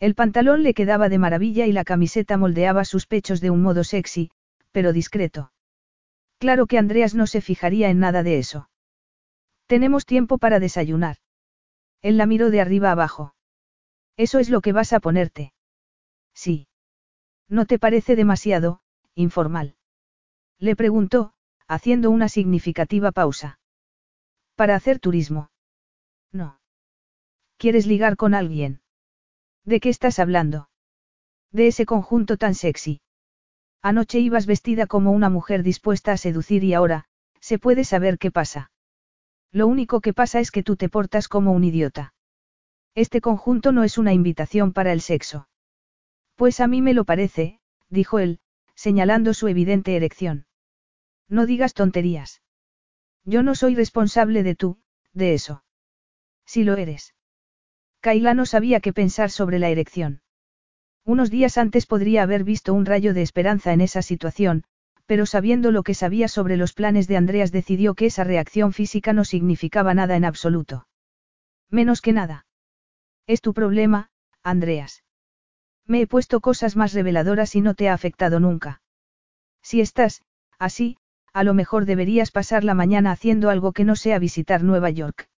El 0.00 0.14
pantalón 0.14 0.64
le 0.64 0.74
quedaba 0.74 1.08
de 1.08 1.16
maravilla 1.16 1.64
y 1.64 1.72
la 1.72 1.84
camiseta 1.84 2.36
moldeaba 2.36 2.84
sus 2.84 3.06
pechos 3.06 3.40
de 3.40 3.48
un 3.48 3.62
modo 3.62 3.84
sexy, 3.84 4.30
pero 4.70 4.92
discreto. 4.92 5.50
Claro 6.36 6.66
que 6.66 6.76
Andreas 6.76 7.14
no 7.14 7.26
se 7.26 7.40
fijaría 7.40 7.88
en 7.88 7.98
nada 7.98 8.22
de 8.22 8.38
eso. 8.38 8.68
Tenemos 9.64 10.04
tiempo 10.04 10.36
para 10.36 10.60
desayunar. 10.60 11.16
Él 12.02 12.18
la 12.18 12.26
miró 12.26 12.50
de 12.50 12.60
arriba 12.60 12.90
abajo. 12.90 13.34
Eso 14.18 14.40
es 14.40 14.50
lo 14.50 14.60
que 14.60 14.74
vas 14.74 14.92
a 14.92 15.00
ponerte. 15.00 15.54
Sí. 16.34 16.68
¿No 17.48 17.64
te 17.64 17.78
parece 17.78 18.14
demasiado, 18.14 18.82
informal? 19.14 19.74
Le 20.62 20.76
preguntó, 20.76 21.32
haciendo 21.66 22.12
una 22.12 22.28
significativa 22.28 23.10
pausa. 23.10 23.58
Para 24.54 24.76
hacer 24.76 25.00
turismo. 25.00 25.50
No. 26.30 26.60
¿Quieres 27.56 27.84
ligar 27.88 28.16
con 28.16 28.32
alguien? 28.32 28.80
¿De 29.64 29.80
qué 29.80 29.88
estás 29.88 30.20
hablando? 30.20 30.70
De 31.50 31.66
ese 31.66 31.84
conjunto 31.84 32.36
tan 32.36 32.54
sexy. 32.54 33.00
Anoche 33.82 34.20
ibas 34.20 34.46
vestida 34.46 34.86
como 34.86 35.10
una 35.10 35.28
mujer 35.28 35.64
dispuesta 35.64 36.12
a 36.12 36.16
seducir 36.16 36.62
y 36.62 36.74
ahora, 36.74 37.06
se 37.40 37.58
puede 37.58 37.82
saber 37.82 38.16
qué 38.18 38.30
pasa. 38.30 38.70
Lo 39.50 39.66
único 39.66 40.00
que 40.00 40.12
pasa 40.12 40.38
es 40.38 40.52
que 40.52 40.62
tú 40.62 40.76
te 40.76 40.88
portas 40.88 41.26
como 41.26 41.50
un 41.50 41.64
idiota. 41.64 42.14
Este 42.94 43.20
conjunto 43.20 43.72
no 43.72 43.82
es 43.82 43.98
una 43.98 44.12
invitación 44.12 44.72
para 44.72 44.92
el 44.92 45.00
sexo. 45.00 45.48
Pues 46.36 46.60
a 46.60 46.68
mí 46.68 46.82
me 46.82 46.94
lo 46.94 47.04
parece, 47.04 47.58
dijo 47.88 48.20
él, 48.20 48.38
señalando 48.76 49.34
su 49.34 49.48
evidente 49.48 49.96
erección. 49.96 50.46
No 51.28 51.46
digas 51.46 51.74
tonterías. 51.74 52.42
Yo 53.24 53.42
no 53.42 53.54
soy 53.54 53.74
responsable 53.74 54.42
de 54.42 54.54
tú, 54.54 54.78
de 55.12 55.34
eso. 55.34 55.64
Si 56.44 56.64
lo 56.64 56.76
eres. 56.76 57.14
Kaila 58.00 58.34
no 58.34 58.46
sabía 58.46 58.80
qué 58.80 58.92
pensar 58.92 59.30
sobre 59.30 59.58
la 59.58 59.68
erección. 59.68 60.22
Unos 61.04 61.30
días 61.30 61.58
antes 61.58 61.86
podría 61.86 62.22
haber 62.22 62.44
visto 62.44 62.74
un 62.74 62.86
rayo 62.86 63.14
de 63.14 63.22
esperanza 63.22 63.72
en 63.72 63.80
esa 63.80 64.02
situación, 64.02 64.64
pero 65.06 65.26
sabiendo 65.26 65.70
lo 65.70 65.82
que 65.82 65.94
sabía 65.94 66.28
sobre 66.28 66.56
los 66.56 66.72
planes 66.72 67.08
de 67.08 67.16
Andreas 67.16 67.52
decidió 67.52 67.94
que 67.94 68.06
esa 68.06 68.24
reacción 68.24 68.72
física 68.72 69.12
no 69.12 69.24
significaba 69.24 69.94
nada 69.94 70.16
en 70.16 70.24
absoluto. 70.24 70.86
Menos 71.70 72.00
que 72.00 72.12
nada. 72.12 72.46
Es 73.26 73.40
tu 73.40 73.52
problema, 73.54 74.10
Andreas. 74.42 75.04
Me 75.86 76.02
he 76.02 76.06
puesto 76.06 76.40
cosas 76.40 76.76
más 76.76 76.92
reveladoras 76.92 77.54
y 77.54 77.60
no 77.60 77.74
te 77.74 77.88
ha 77.88 77.94
afectado 77.94 78.40
nunca. 78.40 78.82
Si 79.62 79.80
estás, 79.80 80.22
así, 80.58 80.98
a 81.32 81.44
lo 81.44 81.54
mejor 81.54 81.86
deberías 81.86 82.30
pasar 82.30 82.64
la 82.64 82.74
mañana 82.74 83.10
haciendo 83.10 83.50
algo 83.50 83.72
que 83.72 83.84
no 83.84 83.96
sea 83.96 84.18
visitar 84.18 84.62
Nueva 84.62 84.90
York. 84.90 85.28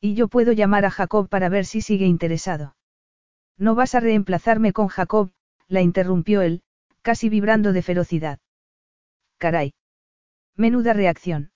Y 0.00 0.14
yo 0.14 0.28
puedo 0.28 0.52
llamar 0.52 0.84
a 0.84 0.90
Jacob 0.90 1.28
para 1.28 1.48
ver 1.48 1.64
si 1.64 1.80
sigue 1.80 2.06
interesado. 2.06 2.76
No 3.56 3.74
vas 3.74 3.94
a 3.94 4.00
reemplazarme 4.00 4.72
con 4.72 4.88
Jacob, 4.88 5.30
la 5.68 5.80
interrumpió 5.80 6.42
él, 6.42 6.62
casi 7.02 7.28
vibrando 7.28 7.72
de 7.72 7.82
ferocidad. 7.82 8.40
Caray. 9.38 9.74
Menuda 10.56 10.92
reacción. 10.92 11.52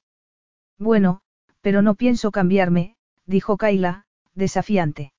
Bueno, 0.78 1.20
pero 1.60 1.82
no 1.82 1.94
pienso 1.94 2.30
cambiarme, 2.30 2.96
dijo 3.26 3.56
Kaila, 3.56 4.06
desafiante. 4.34 5.12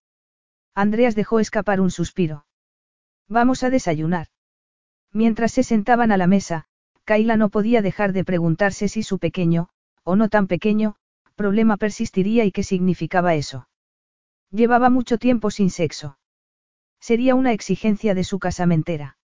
Andreas 0.74 1.16
dejó 1.16 1.40
escapar 1.40 1.82
un 1.82 1.92
suspiro. 1.92 2.46
Vamos 3.28 3.64
a 3.64 3.70
desayunar. 3.70 4.28
Mientras 5.12 5.52
se 5.52 5.64
sentaban 5.64 6.12
a 6.12 6.18
la 6.18 6.28
mesa, 6.28 6.67
Kaila 7.08 7.38
no 7.38 7.48
podía 7.48 7.82
dejar 7.82 8.12
de 8.12 8.26
preguntarse 8.26 8.90
si 8.90 9.02
su 9.02 9.18
pequeño, 9.18 9.70
o 10.04 10.18
no 10.18 10.28
tan 10.28 10.46
pequeño, 10.46 10.98
problema 11.36 11.78
persistiría 11.78 12.44
y 12.44 12.52
qué 12.52 12.64
significaba 12.64 13.34
eso. 13.34 13.70
Llevaba 14.52 14.90
mucho 14.90 15.18
tiempo 15.18 15.50
sin 15.50 15.70
sexo. 15.70 16.18
Sería 17.00 17.34
una 17.34 17.54
exigencia 17.54 18.14
de 18.14 18.26
su 18.26 18.40
casamentera. 18.40 19.18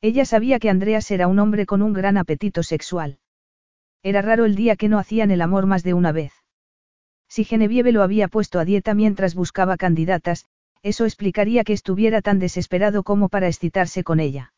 Ella 0.00 0.24
sabía 0.24 0.60
que 0.60 0.70
Andreas 0.70 1.10
era 1.10 1.26
un 1.26 1.40
hombre 1.40 1.66
con 1.66 1.82
un 1.82 1.94
gran 1.94 2.16
apetito 2.16 2.62
sexual. 2.62 3.18
Era 4.04 4.22
raro 4.22 4.44
el 4.44 4.54
día 4.54 4.76
que 4.76 4.88
no 4.88 5.00
hacían 5.00 5.32
el 5.32 5.42
amor 5.42 5.66
más 5.66 5.82
de 5.82 5.94
una 5.94 6.12
vez. 6.12 6.32
Si 7.28 7.42
Genevieve 7.42 7.90
lo 7.90 8.04
había 8.04 8.28
puesto 8.28 8.60
a 8.60 8.64
dieta 8.64 8.94
mientras 8.94 9.34
buscaba 9.34 9.76
candidatas, 9.76 10.46
eso 10.84 11.06
explicaría 11.06 11.64
que 11.64 11.72
estuviera 11.72 12.22
tan 12.22 12.38
desesperado 12.38 13.02
como 13.02 13.28
para 13.28 13.48
excitarse 13.48 14.04
con 14.04 14.20
ella. 14.20 14.52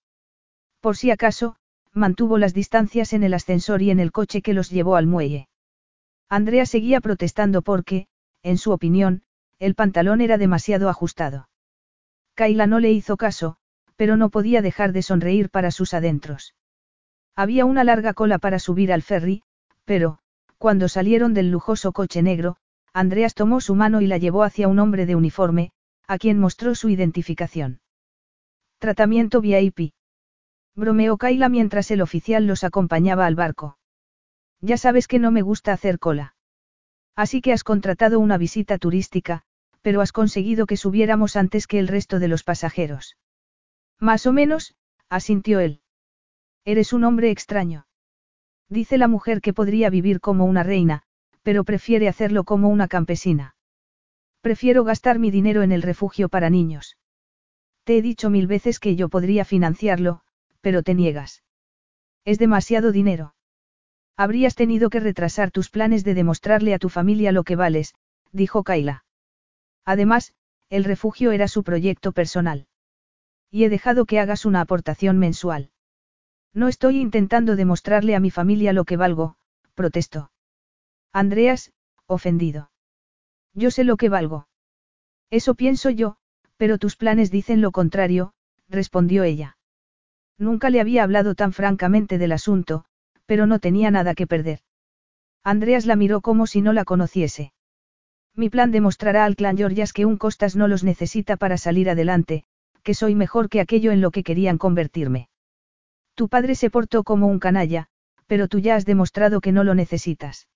Por 0.81 0.99
si 0.99 1.11
acaso, 1.11 1.57
mantuvo 1.93 2.39
las 2.39 2.55
distancias 2.55 3.13
en 3.13 3.23
el 3.23 3.35
ascensor 3.35 3.83
y 3.83 3.91
en 3.91 4.01
el 4.01 4.13
coche 4.13 4.43
que 4.43 4.55
los 4.55 4.71
llevó 4.71 4.97
al 4.97 5.07
muelle. 5.07 5.49
Andrea 6.29 6.67
seguía 6.67 7.01
protestando 7.01 7.63
porque, 7.63 8.07
en 8.43 8.59
su 8.59 8.73
opinión, 8.73 9.23
el 9.59 9.75
pantalón 9.75 10.21
era 10.21 10.39
demasiado 10.39 10.89
ajustado. 10.89 11.49
Kaila 12.35 12.67
no 12.67 12.81
le 12.81 12.91
hizo 12.91 13.17
caso, 13.17 13.57
pero 13.97 14.17
no 14.17 14.31
podía 14.31 14.63
dejar 14.63 14.93
de 14.93 15.03
sonreír 15.03 15.51
para 15.51 15.71
sus 15.71 15.95
adentros. 15.95 16.55
Había 17.37 17.65
una 17.65 17.85
larga 17.85 18.15
cola 18.15 18.39
para 18.39 18.59
subir 18.59 18.93
al 18.93 19.03
ferry, 19.03 19.43
pero, 19.85 20.19
cuando 20.59 20.89
salieron 20.89 21.35
del 21.35 21.51
lujoso 21.51 21.93
coche 21.93 22.23
negro, 22.23 22.57
Andreas 22.93 23.35
tomó 23.35 23.61
su 23.61 23.75
mano 23.75 24.01
y 24.01 24.07
la 24.07 24.19
llevó 24.19 24.43
hacia 24.43 24.69
un 24.69 24.79
hombre 24.79 25.07
de 25.07 25.17
uniforme, 25.17 25.71
a 26.07 26.19
quien 26.19 26.39
mostró 26.39 26.75
su 26.75 26.89
identificación. 26.89 27.81
Tratamiento 28.79 29.41
VIP. 29.41 29.93
Bromeó 30.75 31.19
Kaila 31.19 31.49
mientras 31.49 31.91
el 31.91 32.01
oficial 32.01 32.47
los 32.47 32.65
acompañaba 32.65 33.27
al 33.27 33.35
barco. 33.35 33.79
Ya 34.61 34.77
sabes 34.77 35.09
que 35.09 35.19
no 35.19 35.31
me 35.31 35.43
gusta 35.43 35.73
hacer 35.73 35.99
cola. 35.99 36.35
Así 37.15 37.41
que 37.43 37.53
has 37.53 37.65
contratado 37.65 38.21
una 38.21 38.39
visita 38.39 38.79
turística, 38.79 39.43
pero 39.83 40.01
has 40.01 40.13
conseguido 40.13 40.67
que 40.67 40.77
subiéramos 40.77 41.37
antes 41.37 41.67
que 41.67 41.79
el 41.79 41.89
resto 41.89 42.19
de 42.19 42.29
los 42.29 42.45
pasajeros. 42.45 43.17
Más 43.99 44.27
o 44.27 44.33
menos, 44.33 44.75
asintió 45.09 45.61
él. 45.61 45.81
Eres 46.65 46.93
un 46.93 47.05
hombre 47.05 47.31
extraño. 47.31 47.87
Dice 48.69 48.97
la 48.97 49.09
mujer 49.09 49.41
que 49.41 49.53
podría 49.53 49.91
vivir 49.91 50.21
como 50.21 50.47
una 50.47 50.63
reina, 50.63 51.03
pero 51.43 51.65
prefiere 51.65 52.09
hacerlo 52.09 52.45
como 52.45 52.69
una 52.69 52.89
campesina. 52.89 53.57
Prefiero 54.41 54.85
gastar 54.85 55.19
mi 55.19 55.31
dinero 55.31 55.63
en 55.63 55.73
el 55.73 55.83
refugio 55.83 56.29
para 56.29 56.49
niños. 56.49 56.97
Te 57.85 57.99
he 57.99 58.03
dicho 58.03 58.31
mil 58.31 58.47
veces 58.47 58.79
que 58.79 58.97
yo 58.97 59.09
podría 59.09 59.45
financiarlo, 59.45 60.23
pero 60.63 60.83
te 60.83 60.95
niegas. 60.95 61.43
Es 62.25 62.39
demasiado 62.39 62.93
dinero. 62.93 63.35
Habrías 64.17 64.55
tenido 64.55 64.89
que 64.89 65.01
retrasar 65.01 65.51
tus 65.51 65.69
planes 65.69 66.05
de 66.05 66.15
demostrarle 66.15 66.73
a 66.73 66.79
tu 66.79 66.89
familia 66.89 67.33
lo 67.33 67.45
que 67.45 67.57
vales, 67.57 67.95
dijo 68.31 68.63
Kaila. 68.63 69.05
Además, 69.85 70.33
el 70.71 70.85
refugio 70.85 71.33
era 71.33 71.49
su 71.49 71.65
proyecto 71.65 72.13
personal. 72.13 72.67
Y 73.51 73.65
he 73.65 73.69
dejado 73.69 74.07
que 74.07 74.21
hagas 74.21 74.47
una 74.47 74.63
aportación 74.63 75.19
mensual. 75.19 75.71
No 76.55 76.69
estoy 76.69 76.99
intentando 76.99 77.57
demostrarle 77.57 78.15
a 78.15 78.21
mi 78.21 78.31
familia 78.31 78.73
lo 78.73 78.85
que 78.85 78.97
valgo, 78.97 79.37
protestó. 79.75 80.31
Andreas, 81.13 81.73
ofendido. 82.07 82.71
Yo 83.55 83.71
sé 83.71 83.85
lo 83.85 83.97
que 83.97 84.09
valgo. 84.09 84.49
Eso 85.31 85.55
pienso 85.55 85.91
yo, 85.91 86.17
pero 86.57 86.79
tus 86.79 86.97
planes 86.97 87.31
dicen 87.31 87.61
lo 87.61 87.73
contrario, 87.73 88.33
respondió 88.69 89.25
ella. 89.25 89.57
Nunca 90.43 90.71
le 90.71 90.81
había 90.81 91.05
hablado 91.05 91.37
tan 91.37 91.53
francamente 91.53 92.19
del 92.19 92.33
asunto, 92.33 92.85
pero 93.27 93.47
no 93.47 93.61
tenía 93.61 93.93
nada 93.93 94.13
que 94.17 94.27
perder. 94.27 94.59
Andreas 95.45 95.87
la 95.87 95.95
miró 95.95 96.21
como 96.21 96.49
si 96.49 96.63
no 96.63 96.73
la 96.73 96.85
conociese. 96.85 97.53
Mi 98.35 98.51
plan 98.51 98.73
demostrará 98.73 99.25
al 99.25 99.37
clan 99.37 99.57
Georgias 99.57 99.93
que 99.93 100.05
un 100.05 100.17
Costas 100.17 100.57
no 100.57 100.67
los 100.67 100.83
necesita 100.83 101.37
para 101.37 101.59
salir 101.59 101.89
adelante, 101.89 102.43
que 102.83 102.93
soy 102.93 103.15
mejor 103.15 103.49
que 103.49 103.61
aquello 103.61 103.93
en 103.93 104.01
lo 104.01 104.11
que 104.11 104.25
querían 104.25 104.59
convertirme. 104.59 105.29
Tu 106.17 106.29
padre 106.29 106.57
se 106.57 106.71
portó 106.71 107.05
como 107.05 107.29
un 107.29 107.39
canalla, 107.39 107.87
pero 108.27 108.49
tú 108.49 108.59
ya 108.59 108.75
has 108.75 108.85
demostrado 108.85 109.41
que 109.41 109.53
no 109.53 109.63
lo 109.63 109.77
necesitas. 109.77 110.49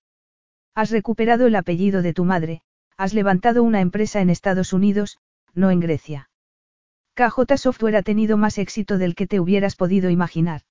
Has 0.75 0.91
recuperado 0.91 1.47
el 1.47 1.55
apellido 1.55 2.01
de 2.01 2.13
tu 2.13 2.25
madre, 2.25 2.61
has 2.97 3.13
levantado 3.13 3.63
una 3.63 3.79
empresa 3.79 4.19
en 4.19 4.29
Estados 4.29 4.73
Unidos, 4.73 5.17
no 5.53 5.71
en 5.71 5.79
Grecia. 5.79 6.26
KJ 7.17 7.57
Software 7.57 7.95
ha 7.95 8.03
tenido 8.03 8.37
más 8.37 8.59
éxito 8.59 8.99
del 8.99 9.15
que 9.15 9.25
te 9.25 9.39
hubieras 9.39 9.75
podido 9.75 10.11
imaginar. 10.11 10.61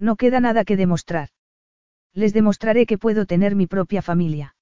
No 0.00 0.16
queda 0.16 0.40
nada 0.40 0.64
que 0.64 0.76
demostrar. 0.76 1.28
Les 2.12 2.32
demostraré 2.32 2.86
que 2.86 2.98
puedo 2.98 3.24
tener 3.24 3.54
mi 3.54 3.68
propia 3.68 4.02
familia. 4.02 4.56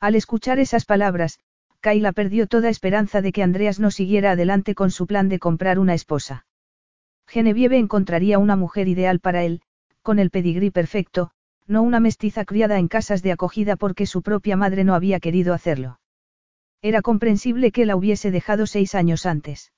Al 0.00 0.16
escuchar 0.16 0.58
esas 0.58 0.86
palabras, 0.86 1.38
Kayla 1.78 2.10
perdió 2.10 2.48
toda 2.48 2.68
esperanza 2.68 3.22
de 3.22 3.30
que 3.30 3.44
Andreas 3.44 3.78
no 3.78 3.92
siguiera 3.92 4.32
adelante 4.32 4.74
con 4.74 4.90
su 4.90 5.06
plan 5.06 5.28
de 5.28 5.38
comprar 5.38 5.78
una 5.78 5.94
esposa. 5.94 6.46
Genevieve 7.28 7.78
encontraría 7.78 8.40
una 8.40 8.56
mujer 8.56 8.88
ideal 8.88 9.20
para 9.20 9.44
él, 9.44 9.62
con 10.02 10.18
el 10.18 10.30
pedigrí 10.30 10.72
perfecto, 10.72 11.30
no 11.68 11.82
una 11.82 12.00
mestiza 12.00 12.44
criada 12.44 12.80
en 12.80 12.88
casas 12.88 13.22
de 13.22 13.30
acogida 13.30 13.76
porque 13.76 14.04
su 14.04 14.20
propia 14.20 14.56
madre 14.56 14.82
no 14.82 14.96
había 14.96 15.20
querido 15.20 15.54
hacerlo. 15.54 16.00
Era 16.82 17.02
comprensible 17.02 17.70
que 17.70 17.86
la 17.86 17.94
hubiese 17.94 18.32
dejado 18.32 18.66
seis 18.66 18.96
años 18.96 19.26
antes. 19.26 19.70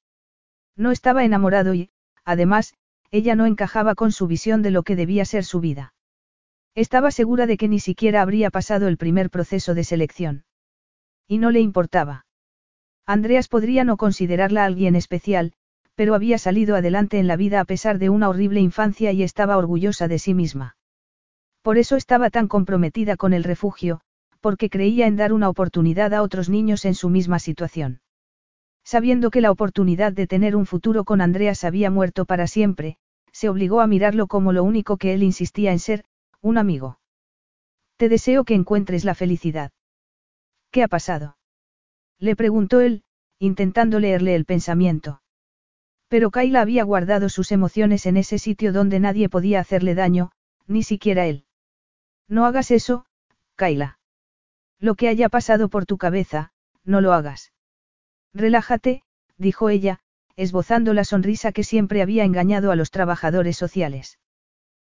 No 0.77 0.91
estaba 0.91 1.25
enamorado 1.25 1.75
y, 1.75 1.91
además, 2.25 2.75
ella 3.11 3.35
no 3.35 3.47
encajaba 3.47 3.95
con 3.95 4.13
su 4.13 4.27
visión 4.27 4.63
de 4.63 4.71
lo 4.71 4.83
que 4.83 4.97
debía 4.97 5.25
ser 5.25 5.45
su 5.45 5.61
vida. 5.61 5.95
Estaba 6.75 7.11
segura 7.11 7.47
de 7.47 7.57
que 7.57 7.69
ni 7.69 7.81
siquiera 7.81 8.21
habría 8.21 8.51
pasado 8.51 8.89
el 8.89 8.99
primer 8.99 9.31
proceso 9.31 9.75
de 9.75 9.85
selección. 9.85 10.45
Y 11.27 11.39
no 11.39 11.51
le 11.51 11.61
importaba. 11.61 12.27
Andreas 13.07 13.49
podría 13.49 13.85
no 13.85 13.97
considerarla 13.97 14.65
alguien 14.65 14.97
especial, 14.97 15.53
pero 15.95 16.15
había 16.15 16.37
salido 16.37 16.77
adelante 16.77 17.19
en 17.19 17.27
la 17.27 17.37
vida 17.37 17.61
a 17.61 17.65
pesar 17.65 17.99
de 17.99 18.11
una 18.11 18.29
horrible 18.29 18.61
infancia 18.61 19.13
y 19.13 19.23
estaba 19.23 19.57
orgullosa 19.57 20.09
de 20.09 20.19
sí 20.19 20.35
misma. 20.35 20.77
Por 21.63 21.79
eso 21.79 21.97
estaba 21.97 22.31
tan 22.31 22.49
comprometida 22.49 23.17
con 23.17 23.33
el 23.33 23.45
refugio, 23.45 24.03
porque 24.41 24.69
creía 24.69 25.07
en 25.07 25.17
dar 25.17 25.33
una 25.33 25.49
oportunidad 25.49 26.13
a 26.13 26.23
otros 26.23 26.51
niños 26.51 26.85
en 26.85 26.95
su 26.95 27.09
misma 27.09 27.39
situación. 27.39 28.01
Sabiendo 28.87 29.33
que 29.33 29.41
la 29.41 29.51
oportunidad 29.51 30.13
de 30.13 30.29
tener 30.29 30.55
un 30.55 30.65
futuro 30.65 31.03
con 31.03 31.21
Andreas 31.21 31.65
había 31.65 31.91
muerto 31.91 32.25
para 32.25 32.47
siempre, 32.47 32.99
se 33.33 33.49
obligó 33.49 33.81
a 33.81 33.89
mirarlo 33.89 34.29
como 34.29 34.53
lo 34.53 34.63
único 34.63 34.97
que 34.97 35.13
él 35.13 35.25
insistía 35.25 35.73
en 35.73 35.81
ser, 35.81 36.05
un 36.41 36.57
amigo. 36.57 37.01
Te 37.97 38.09
deseo 38.09 38.45
que 38.45 38.55
encuentres 38.55 39.05
la 39.05 39.17
felicidad. 39.17 39.73
¿Qué 40.71 40.85
ha 40.85 40.89
pasado? 40.89 41.37
Le 42.21 42.37
preguntó 42.37 42.81
él, 42.81 43.03
intentando 43.41 43.99
leerle 43.99 44.37
el 44.37 44.45
pensamiento. 44.45 45.21
Pero 46.07 46.31
Kayla 46.31 46.61
había 46.61 46.85
guardado 46.85 47.29
sus 47.29 47.51
emociones 47.51 48.07
en 48.07 48.17
ese 48.17 48.39
sitio 48.39 48.73
donde 48.73 49.01
nadie 49.01 49.29
podía 49.29 49.59
hacerle 49.59 49.97
daño, 49.97 50.31
ni 50.69 50.85
siquiera 50.85 51.27
él. 51.27 51.45
No 52.29 52.47
hagas 52.47 52.71
eso, 52.71 53.05
Kayla. 53.57 53.99
Lo 54.79 54.95
que 54.95 55.09
haya 55.09 55.29
pasado 55.29 55.69
por 55.69 55.87
tu 55.87 55.99
cabeza, 55.99 56.53
no 56.85 57.01
lo 57.01 57.13
hagas. 57.13 57.53
Relájate, 58.37 59.03
dijo 59.39 59.71
ella, 59.71 59.99
esbozando 60.37 60.93
la 60.93 61.05
sonrisa 61.05 61.53
que 61.53 61.65
siempre 61.65 62.03
había 62.03 62.25
engañado 62.25 62.71
a 62.71 62.77
los 62.77 62.91
trabajadores 62.91 63.57
sociales. 63.57 64.19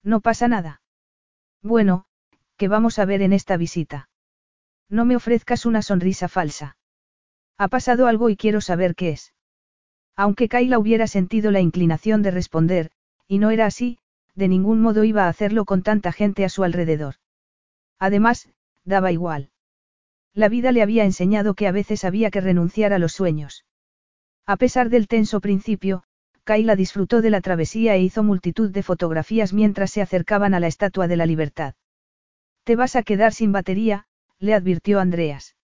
No 0.04 0.20
pasa 0.20 0.50
nada. 0.50 0.82
Bueno, 1.64 2.06
¿qué 2.58 2.68
vamos 2.68 3.00
a 3.00 3.06
ver 3.06 3.22
en 3.22 3.32
esta 3.32 3.56
visita? 3.56 4.10
No 4.90 5.06
me 5.06 5.16
ofrezcas 5.16 5.66
una 5.66 5.82
sonrisa 5.82 6.28
falsa. 6.28 6.76
Ha 7.58 7.70
pasado 7.70 8.08
algo 8.08 8.30
y 8.30 8.36
quiero 8.36 8.60
saber 8.60 8.94
qué 8.94 9.12
es. 9.12 9.34
Aunque 10.18 10.50
Kayla 10.50 10.78
hubiera 10.78 11.08
sentido 11.08 11.50
la 11.52 11.62
inclinación 11.62 12.22
de 12.22 12.32
responder, 12.32 12.92
y 13.26 13.38
no 13.38 13.52
era 13.52 13.68
así, 13.68 14.00
de 14.36 14.50
ningún 14.50 14.82
modo 14.82 15.06
iba 15.06 15.26
a 15.26 15.30
hacerlo 15.30 15.64
con 15.64 15.82
tanta 15.82 16.12
gente 16.12 16.44
a 16.44 16.50
su 16.50 16.66
alrededor. 16.66 17.16
Además, 18.00 18.50
daba 18.84 19.14
igual. 19.14 19.50
La 20.34 20.50
vida 20.50 20.72
le 20.72 20.82
había 20.82 21.04
enseñado 21.04 21.54
que 21.54 21.68
a 21.68 21.72
veces 21.72 22.04
había 22.04 22.32
que 22.32 22.42
renunciar 22.42 22.94
a 22.94 23.00
los 23.00 23.14
sueños. 23.14 23.66
A 24.46 24.58
pesar 24.58 24.90
del 24.90 25.08
tenso 25.08 25.42
principio, 25.42 26.04
Kayla 26.44 26.76
disfrutó 26.76 27.22
de 27.22 27.30
la 27.30 27.42
travesía 27.42 27.96
e 27.96 28.02
hizo 28.02 28.24
multitud 28.24 28.72
de 28.72 28.84
fotografías 28.84 29.54
mientras 29.54 29.92
se 29.92 30.02
acercaban 30.02 30.54
a 30.54 30.60
la 30.60 30.68
Estatua 30.68 31.08
de 31.08 31.18
la 31.18 31.26
Libertad. 31.26 31.76
Te 32.64 32.76
vas 32.76 32.96
a 32.96 33.04
quedar 33.04 33.34
sin 33.34 33.52
batería, 33.52 34.08
le 34.40 34.54
advirtió 34.54 35.00
Andreas. 35.00 35.56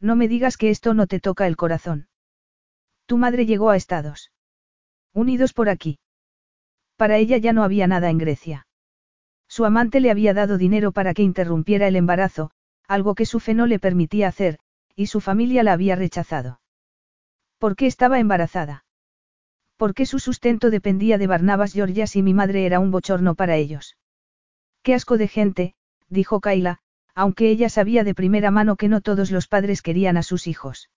No 0.00 0.16
me 0.16 0.28
digas 0.28 0.56
que 0.56 0.70
esto 0.70 0.94
no 0.94 1.06
te 1.06 1.20
toca 1.20 1.46
el 1.46 1.56
corazón. 1.56 2.08
Tu 3.06 3.16
madre 3.16 3.46
llegó 3.46 3.70
a 3.70 3.76
Estados 3.76 4.32
Unidos 5.14 5.52
por 5.52 5.68
aquí. 5.68 5.98
Para 6.96 7.18
ella 7.18 7.36
ya 7.36 7.52
no 7.52 7.64
había 7.64 7.86
nada 7.86 8.10
en 8.10 8.18
Grecia. 8.18 8.66
Su 9.48 9.64
amante 9.64 10.00
le 10.00 10.10
había 10.10 10.34
dado 10.34 10.56
dinero 10.56 10.92
para 10.92 11.14
que 11.14 11.22
interrumpiera 11.22 11.86
el 11.86 11.96
embarazo, 11.96 12.50
algo 12.92 13.14
que 13.14 13.26
su 13.26 13.40
fe 13.40 13.54
no 13.54 13.66
le 13.66 13.78
permitía 13.78 14.28
hacer, 14.28 14.58
y 14.94 15.06
su 15.06 15.20
familia 15.20 15.62
la 15.62 15.72
había 15.72 15.96
rechazado. 15.96 16.60
¿Por 17.58 17.74
qué 17.74 17.86
estaba 17.86 18.18
embarazada? 18.18 18.84
Porque 19.76 20.04
su 20.04 20.18
sustento 20.18 20.70
dependía 20.70 21.16
de 21.16 21.26
Barnabas 21.26 21.72
Georgias 21.72 22.16
y 22.16 22.22
mi 22.22 22.34
madre 22.34 22.66
era 22.66 22.80
un 22.80 22.90
bochorno 22.90 23.34
para 23.34 23.56
ellos. 23.56 23.96
Qué 24.82 24.94
asco 24.94 25.16
de 25.16 25.28
gente, 25.28 25.74
dijo 26.08 26.40
Kaila, 26.40 26.80
aunque 27.14 27.48
ella 27.48 27.68
sabía 27.68 28.04
de 28.04 28.14
primera 28.14 28.50
mano 28.50 28.76
que 28.76 28.88
no 28.88 29.00
todos 29.00 29.30
los 29.30 29.48
padres 29.48 29.80
querían 29.80 30.16
a 30.16 30.22
sus 30.22 30.46
hijos. 30.46 30.90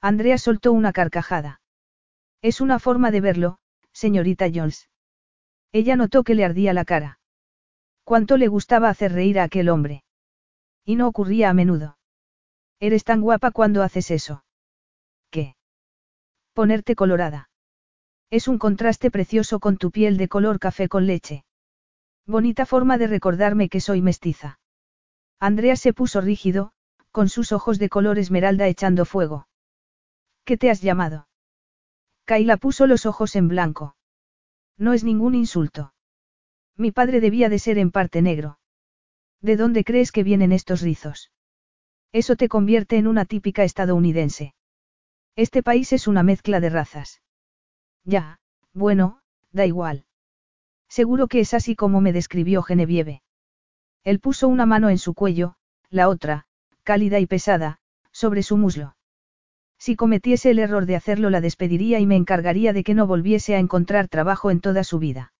Andrea 0.00 0.38
soltó 0.38 0.72
una 0.72 0.92
carcajada. 0.92 1.60
Es 2.42 2.60
una 2.60 2.80
forma 2.80 3.12
de 3.12 3.20
verlo, 3.20 3.58
señorita 3.92 4.46
Jones. 4.52 4.88
Ella 5.70 5.94
notó 5.94 6.24
que 6.24 6.34
le 6.34 6.44
ardía 6.44 6.72
la 6.72 6.84
cara. 6.84 7.20
Cuánto 8.02 8.36
le 8.36 8.48
gustaba 8.48 8.88
hacer 8.88 9.12
reír 9.12 9.38
a 9.38 9.44
aquel 9.44 9.68
hombre. 9.68 10.02
Y 10.84 10.96
no 10.96 11.06
ocurría 11.06 11.50
a 11.50 11.54
menudo. 11.54 11.98
Eres 12.80 13.04
tan 13.04 13.20
guapa 13.20 13.50
cuando 13.50 13.82
haces 13.82 14.10
eso. 14.10 14.44
¿Qué? 15.30 15.56
Ponerte 16.52 16.96
colorada. 16.96 17.48
Es 18.30 18.48
un 18.48 18.58
contraste 18.58 19.10
precioso 19.10 19.60
con 19.60 19.76
tu 19.76 19.90
piel 19.90 20.16
de 20.16 20.28
color 20.28 20.58
café 20.58 20.88
con 20.88 21.06
leche. 21.06 21.44
Bonita 22.26 22.66
forma 22.66 22.98
de 22.98 23.06
recordarme 23.06 23.68
que 23.68 23.80
soy 23.80 24.00
mestiza. 24.02 24.58
Andrea 25.38 25.76
se 25.76 25.92
puso 25.92 26.20
rígido, 26.20 26.72
con 27.10 27.28
sus 27.28 27.52
ojos 27.52 27.78
de 27.78 27.88
color 27.88 28.18
esmeralda 28.18 28.66
echando 28.68 29.04
fuego. 29.04 29.48
¿Qué 30.44 30.56
te 30.56 30.70
has 30.70 30.80
llamado? 30.80 31.28
Kaila 32.24 32.56
puso 32.56 32.86
los 32.86 33.06
ojos 33.06 33.36
en 33.36 33.48
blanco. 33.48 33.96
No 34.78 34.92
es 34.92 35.04
ningún 35.04 35.34
insulto. 35.34 35.92
Mi 36.76 36.90
padre 36.90 37.20
debía 37.20 37.48
de 37.48 37.58
ser 37.58 37.78
en 37.78 37.90
parte 37.90 38.22
negro. 38.22 38.58
¿De 39.42 39.56
dónde 39.56 39.82
crees 39.82 40.12
que 40.12 40.22
vienen 40.22 40.52
estos 40.52 40.80
rizos? 40.82 41.32
Eso 42.12 42.36
te 42.36 42.48
convierte 42.48 42.96
en 42.96 43.08
una 43.08 43.24
típica 43.24 43.64
estadounidense. 43.64 44.54
Este 45.34 45.62
país 45.62 45.92
es 45.92 46.06
una 46.06 46.22
mezcla 46.22 46.60
de 46.60 46.70
razas. 46.70 47.22
Ya, 48.04 48.38
bueno, 48.72 49.20
da 49.50 49.66
igual. 49.66 50.04
Seguro 50.88 51.26
que 51.26 51.40
es 51.40 51.54
así 51.54 51.74
como 51.74 52.00
me 52.00 52.12
describió 52.12 52.62
Genevieve. 52.62 53.22
Él 54.04 54.20
puso 54.20 54.46
una 54.46 54.66
mano 54.66 54.90
en 54.90 54.98
su 54.98 55.14
cuello, 55.14 55.56
la 55.90 56.08
otra, 56.08 56.46
cálida 56.84 57.18
y 57.18 57.26
pesada, 57.26 57.78
sobre 58.12 58.42
su 58.42 58.56
muslo. 58.56 58.96
Si 59.78 59.96
cometiese 59.96 60.50
el 60.50 60.60
error 60.60 60.86
de 60.86 60.94
hacerlo 60.94 61.30
la 61.30 61.40
despediría 61.40 61.98
y 61.98 62.06
me 62.06 62.14
encargaría 62.14 62.72
de 62.72 62.84
que 62.84 62.94
no 62.94 63.08
volviese 63.08 63.56
a 63.56 63.58
encontrar 63.58 64.06
trabajo 64.06 64.52
en 64.52 64.60
toda 64.60 64.84
su 64.84 65.00
vida. 65.00 65.32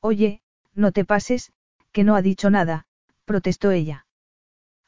Oye, 0.00 0.42
no 0.74 0.90
te 0.90 1.04
pases, 1.04 1.52
que 1.92 2.02
no 2.02 2.16
ha 2.16 2.22
dicho 2.22 2.50
nada, 2.50 2.86
protestó 3.30 3.70
ella. 3.70 4.06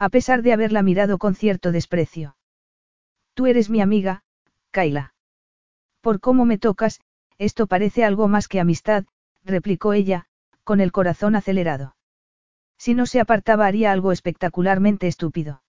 A 0.00 0.08
pesar 0.08 0.42
de 0.42 0.52
haberla 0.52 0.82
mirado 0.82 1.16
con 1.18 1.36
cierto 1.36 1.70
desprecio. 1.70 2.36
Tú 3.34 3.46
eres 3.46 3.70
mi 3.70 3.80
amiga, 3.80 4.24
Kaila. 4.72 5.14
Por 6.00 6.18
cómo 6.18 6.44
me 6.44 6.58
tocas, 6.58 7.00
esto 7.38 7.68
parece 7.68 8.04
algo 8.04 8.26
más 8.26 8.48
que 8.48 8.58
amistad, 8.58 9.04
replicó 9.44 9.92
ella, 9.92 10.26
con 10.64 10.80
el 10.80 10.90
corazón 10.90 11.36
acelerado. 11.36 11.94
Si 12.76 12.94
no 12.94 13.06
se 13.06 13.20
apartaba 13.20 13.66
haría 13.66 13.92
algo 13.92 14.10
espectacularmente 14.10 15.06
estúpido. 15.06 15.62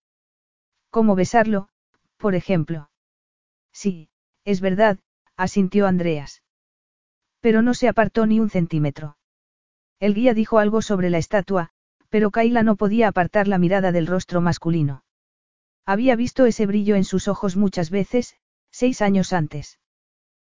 ¿Cómo 0.90 1.14
besarlo? 1.14 1.70
por 2.18 2.34
ejemplo. 2.34 2.90
Sí, 3.72 4.10
es 4.46 4.62
verdad, 4.62 4.98
asintió 5.38 5.86
Andreas. 5.86 6.42
Pero 7.40 7.62
no 7.62 7.76
se 7.76 7.88
apartó 7.88 8.26
ni 8.26 8.40
un 8.40 8.50
centímetro. 8.50 9.16
El 10.00 10.16
guía 10.16 10.34
dijo 10.34 10.58
algo 10.58 10.82
sobre 10.82 11.12
la 11.12 11.20
estatua, 11.20 11.73
pero 12.14 12.30
Kaila 12.30 12.62
no 12.62 12.76
podía 12.76 13.08
apartar 13.08 13.48
la 13.48 13.58
mirada 13.58 13.92
del 13.92 14.06
rostro 14.06 14.40
masculino. 14.40 15.04
Había 15.84 16.16
visto 16.16 16.46
ese 16.46 16.68
brillo 16.68 16.94
en 16.96 17.06
sus 17.06 17.28
ojos 17.28 17.58
muchas 17.58 17.90
veces, 17.90 18.36
seis 18.70 19.02
años 19.02 19.34
antes. 19.34 19.80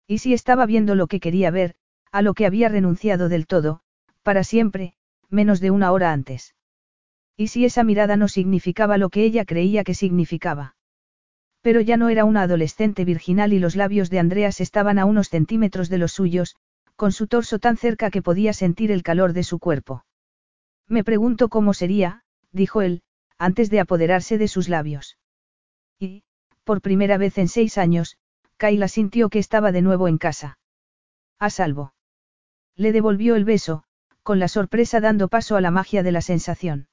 Y 0.07 0.19
si 0.19 0.34
estaba 0.34 0.65
viendo 0.65 0.95
lo 0.95 1.07
que 1.07 1.19
quería 1.19 1.52
ver, 1.52 1.76
a 2.14 2.22
lo 2.22 2.34
que 2.34 2.45
había 2.45 2.69
renunciado 2.69 3.27
del 3.27 3.45
todo, 3.45 3.81
para 4.23 4.45
siempre, 4.45 4.94
menos 5.30 5.60
de 5.60 5.69
una 5.69 5.91
hora 5.91 6.14
antes. 6.14 6.56
Y 7.36 7.48
si 7.48 7.65
esa 7.65 7.84
mirada 7.84 8.15
no 8.15 8.30
significaba 8.30 8.98
lo 8.98 9.10
que 9.10 9.26
ella 9.26 9.44
creía 9.44 9.84
que 9.84 9.95
significaba. 9.95 10.77
Pero 11.60 11.81
ya 11.81 11.98
no 11.98 12.07
era 12.07 12.23
una 12.23 12.44
adolescente 12.44 13.03
virginal 13.03 13.52
y 13.52 13.60
los 13.60 13.76
labios 13.76 14.10
de 14.10 14.19
Andreas 14.19 14.61
estaban 14.61 14.98
a 14.98 15.03
unos 15.03 15.27
centímetros 15.27 15.90
de 15.90 15.98
los 15.98 16.14
suyos, 16.14 16.56
con 16.95 17.11
su 17.11 17.27
torso 17.27 17.60
tan 17.60 17.76
cerca 17.76 18.11
que 18.11 18.22
podía 18.22 18.53
sentir 18.53 18.94
el 18.94 19.03
calor 19.03 19.34
de 19.34 19.44
su 19.44 19.60
cuerpo. 19.60 20.06
Me 20.90 21.03
pregunto 21.03 21.49
cómo 21.49 21.74
sería, 21.74 22.24
dijo 22.52 22.82
él, 22.82 23.03
antes 23.38 23.70
de 23.70 23.80
apoderarse 23.80 24.38
de 24.38 24.48
sus 24.48 24.68
labios. 24.68 25.18
Y, 25.99 26.24
por 26.64 26.82
primera 26.82 27.18
vez 27.18 27.38
en 27.38 27.48
seis 27.48 27.78
años, 27.78 28.18
Kayla 28.57 28.88
sintió 28.88 29.30
que 29.30 29.40
estaba 29.40 29.72
de 29.72 29.84
nuevo 29.84 30.07
en 30.07 30.18
casa. 30.18 30.57
A 31.38 31.49
salvo. 31.49 31.94
Le 32.76 32.91
devolvió 32.91 33.36
el 33.36 33.45
beso, 33.45 33.84
con 34.24 34.40
la 34.40 34.48
sorpresa 34.48 34.99
dando 34.99 35.28
paso 35.28 35.56
a 35.56 35.61
la 35.61 35.72
magia 35.72 36.03
de 36.03 36.11
la 36.11 36.22
sensación. 36.22 36.88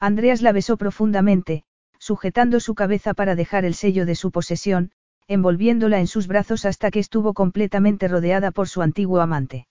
Andreas 0.00 0.40
la 0.40 0.52
besó 0.52 0.76
profundamente, 0.76 1.64
sujetando 1.98 2.60
su 2.60 2.74
cabeza 2.74 3.14
para 3.14 3.34
dejar 3.34 3.64
el 3.64 3.74
sello 3.74 4.06
de 4.06 4.14
su 4.14 4.30
posesión, 4.30 4.92
envolviéndola 5.26 5.98
en 5.98 6.06
sus 6.06 6.28
brazos 6.28 6.64
hasta 6.64 6.90
que 6.90 7.00
estuvo 7.00 7.34
completamente 7.34 8.08
rodeada 8.08 8.52
por 8.52 8.68
su 8.68 8.80
antiguo 8.80 9.20
amante. 9.20 9.66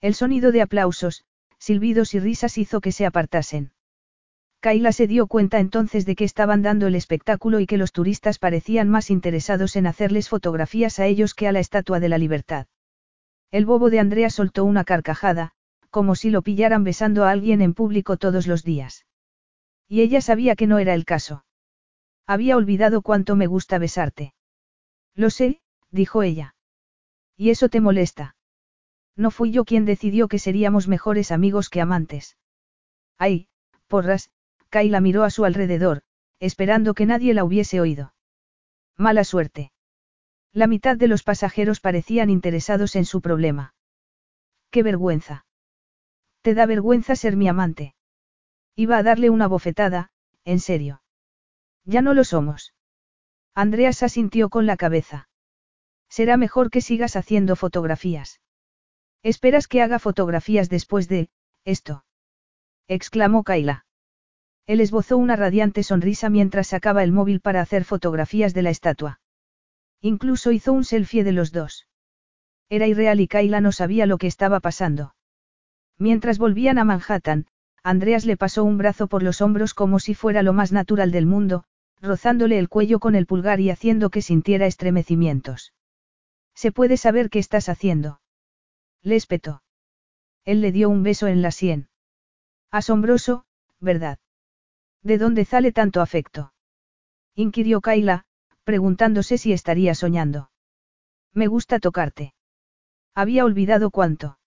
El 0.00 0.14
sonido 0.14 0.52
de 0.52 0.62
aplausos, 0.62 1.24
silbidos 1.60 2.14
y 2.14 2.20
risas 2.20 2.58
hizo 2.58 2.80
que 2.80 2.90
se 2.90 3.06
apartasen. 3.06 3.70
Kaila 4.60 4.92
se 4.92 5.06
dio 5.06 5.26
cuenta 5.26 5.58
entonces 5.58 6.04
de 6.04 6.16
que 6.16 6.24
estaban 6.24 6.62
dando 6.62 6.86
el 6.86 6.94
espectáculo 6.94 7.60
y 7.60 7.66
que 7.66 7.78
los 7.78 7.92
turistas 7.92 8.38
parecían 8.38 8.88
más 8.88 9.10
interesados 9.10 9.76
en 9.76 9.86
hacerles 9.86 10.28
fotografías 10.28 10.98
a 10.98 11.06
ellos 11.06 11.34
que 11.34 11.46
a 11.46 11.52
la 11.52 11.60
Estatua 11.60 12.00
de 12.00 12.08
la 12.08 12.18
Libertad. 12.18 12.66
El 13.50 13.64
bobo 13.64 13.88
de 13.88 14.00
Andrea 14.00 14.28
soltó 14.28 14.64
una 14.64 14.84
carcajada, 14.84 15.52
como 15.90 16.14
si 16.14 16.30
lo 16.30 16.42
pillaran 16.42 16.84
besando 16.84 17.24
a 17.24 17.30
alguien 17.30 17.62
en 17.62 17.74
público 17.74 18.16
todos 18.16 18.46
los 18.46 18.62
días. 18.62 19.06
Y 19.88 20.02
ella 20.02 20.20
sabía 20.20 20.56
que 20.56 20.66
no 20.66 20.78
era 20.78 20.94
el 20.94 21.04
caso. 21.04 21.44
Había 22.26 22.56
olvidado 22.56 23.02
cuánto 23.02 23.36
me 23.36 23.46
gusta 23.46 23.78
besarte. 23.78 24.34
Lo 25.14 25.30
sé, 25.30 25.60
dijo 25.90 26.22
ella. 26.22 26.54
¿Y 27.36 27.50
eso 27.50 27.68
te 27.68 27.80
molesta? 27.80 28.36
No 29.20 29.30
fui 29.30 29.52
yo 29.52 29.66
quien 29.66 29.84
decidió 29.84 30.28
que 30.28 30.38
seríamos 30.38 30.88
mejores 30.88 31.30
amigos 31.30 31.68
que 31.68 31.82
amantes. 31.82 32.38
Ay, 33.18 33.48
porras, 33.86 34.30
Kayla 34.70 35.02
miró 35.02 35.24
a 35.24 35.30
su 35.30 35.44
alrededor, 35.44 36.00
esperando 36.38 36.94
que 36.94 37.04
nadie 37.04 37.34
la 37.34 37.44
hubiese 37.44 37.82
oído. 37.82 38.14
Mala 38.96 39.24
suerte. 39.24 39.72
La 40.54 40.66
mitad 40.66 40.96
de 40.96 41.06
los 41.06 41.22
pasajeros 41.22 41.80
parecían 41.80 42.30
interesados 42.30 42.96
en 42.96 43.04
su 43.04 43.20
problema. 43.20 43.74
¡Qué 44.70 44.82
vergüenza! 44.82 45.44
¿Te 46.40 46.54
da 46.54 46.64
vergüenza 46.64 47.14
ser 47.14 47.36
mi 47.36 47.46
amante? 47.46 47.94
Iba 48.74 48.96
a 48.96 49.02
darle 49.02 49.28
una 49.28 49.48
bofetada, 49.48 50.12
en 50.46 50.60
serio. 50.60 51.02
Ya 51.84 52.00
no 52.00 52.14
lo 52.14 52.24
somos. 52.24 52.72
Andreas 53.54 54.02
asintió 54.02 54.48
con 54.48 54.64
la 54.64 54.78
cabeza. 54.78 55.28
Será 56.08 56.38
mejor 56.38 56.70
que 56.70 56.80
sigas 56.80 57.16
haciendo 57.16 57.54
fotografías. 57.54 58.40
¿Esperas 59.22 59.68
que 59.68 59.82
haga 59.82 59.98
fotografías 59.98 60.68
después 60.68 61.08
de, 61.08 61.28
esto? 61.64 62.04
exclamó 62.88 63.44
Kaila. 63.44 63.84
Él 64.66 64.80
esbozó 64.80 65.16
una 65.16 65.36
radiante 65.36 65.82
sonrisa 65.82 66.30
mientras 66.30 66.68
sacaba 66.68 67.02
el 67.02 67.12
móvil 67.12 67.40
para 67.40 67.60
hacer 67.60 67.84
fotografías 67.84 68.54
de 68.54 68.62
la 68.62 68.70
estatua. 68.70 69.20
Incluso 70.00 70.52
hizo 70.52 70.72
un 70.72 70.84
selfie 70.84 71.24
de 71.24 71.32
los 71.32 71.52
dos. 71.52 71.86
Era 72.68 72.86
irreal 72.86 73.20
y 73.20 73.28
Kaila 73.28 73.60
no 73.60 73.72
sabía 73.72 74.06
lo 74.06 74.16
que 74.16 74.26
estaba 74.26 74.60
pasando. 74.60 75.14
Mientras 75.98 76.38
volvían 76.38 76.78
a 76.78 76.84
Manhattan, 76.84 77.46
Andreas 77.82 78.24
le 78.24 78.36
pasó 78.36 78.64
un 78.64 78.78
brazo 78.78 79.06
por 79.06 79.22
los 79.22 79.40
hombros 79.40 79.74
como 79.74 79.98
si 79.98 80.14
fuera 80.14 80.42
lo 80.42 80.52
más 80.52 80.72
natural 80.72 81.10
del 81.10 81.26
mundo, 81.26 81.64
rozándole 82.00 82.58
el 82.58 82.68
cuello 82.68 83.00
con 83.00 83.14
el 83.14 83.26
pulgar 83.26 83.60
y 83.60 83.70
haciendo 83.70 84.08
que 84.10 84.22
sintiera 84.22 84.66
estremecimientos. 84.66 85.74
¿Se 86.54 86.72
puede 86.72 86.96
saber 86.96 87.28
qué 87.28 87.38
estás 87.38 87.68
haciendo? 87.68 88.20
Le 89.02 89.16
espetó. 89.16 89.62
Él 90.44 90.60
le 90.60 90.72
dio 90.72 90.88
un 90.88 91.02
beso 91.02 91.26
en 91.26 91.42
la 91.42 91.50
sien. 91.50 91.88
Asombroso, 92.70 93.44
¿verdad? 93.80 94.18
¿De 95.02 95.18
dónde 95.18 95.44
sale 95.44 95.72
tanto 95.72 96.00
afecto? 96.00 96.52
inquirió 97.34 97.80
Kaila, 97.80 98.24
preguntándose 98.64 99.38
si 99.38 99.52
estaría 99.52 99.94
soñando. 99.94 100.50
Me 101.32 101.46
gusta 101.46 101.78
tocarte. 101.78 102.34
Había 103.14 103.44
olvidado 103.44 103.90
cuánto. 103.90 104.38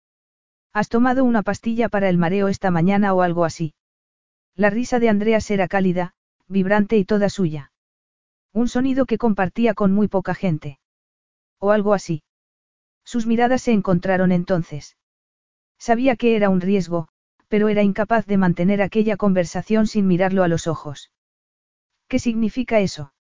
¿Has 0.72 0.90
tomado 0.90 1.24
una 1.24 1.44
pastilla 1.44 1.90
para 1.90 2.10
el 2.10 2.18
mareo 2.18 2.48
esta 2.48 2.72
mañana 2.72 3.14
o 3.14 3.22
algo 3.22 3.46
así? 3.46 3.74
La 4.56 4.70
risa 4.70 5.00
de 5.00 5.10
Andreas 5.10 5.50
era 5.52 5.68
cálida, 5.68 6.14
vibrante 6.48 6.98
y 6.98 7.06
toda 7.06 7.30
suya. 7.30 7.72
Un 8.54 8.68
sonido 8.68 9.06
que 9.06 9.18
compartía 9.18 9.74
con 9.74 9.92
muy 9.92 10.08
poca 10.08 10.36
gente. 10.36 10.80
O 11.60 11.72
algo 11.72 11.94
así. 11.94 12.24
Sus 13.04 13.28
miradas 13.28 13.62
se 13.62 13.72
encontraron 13.72 14.32
entonces. 14.32 14.98
Sabía 15.78 16.16
que 16.16 16.36
era 16.36 16.50
un 16.50 16.62
riesgo, 16.62 17.10
pero 17.48 17.70
era 17.70 17.84
incapaz 17.84 18.26
de 18.26 18.38
mantener 18.38 18.82
aquella 18.82 19.18
conversación 19.18 19.86
sin 19.88 20.08
mirarlo 20.08 20.44
a 20.44 20.48
los 20.48 20.68
ojos. 20.68 21.12
¿Qué 22.08 22.20
significa 22.20 22.80
eso? 22.80 23.14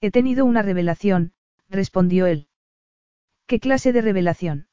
He 0.00 0.10
tenido 0.10 0.44
una 0.44 0.62
revelación, 0.62 1.32
respondió 1.68 2.26
él. 2.26 2.48
¿Qué 3.46 3.58
clase 3.58 3.92
de 3.92 4.02
revelación? 4.02 4.68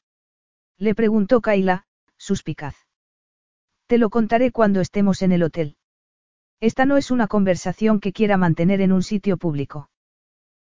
Le 0.78 0.94
preguntó 0.94 1.40
Kaila, 1.40 1.86
suspicaz. 2.18 2.76
Te 3.86 3.98
lo 3.98 4.10
contaré 4.10 4.52
cuando 4.52 4.80
estemos 4.80 5.22
en 5.22 5.32
el 5.32 5.42
hotel. 5.42 5.76
Esta 6.60 6.86
no 6.86 6.96
es 6.96 7.10
una 7.10 7.26
conversación 7.26 8.00
que 8.00 8.12
quiera 8.12 8.36
mantener 8.36 8.80
en 8.80 8.92
un 8.92 9.02
sitio 9.02 9.36
público. 9.36 9.90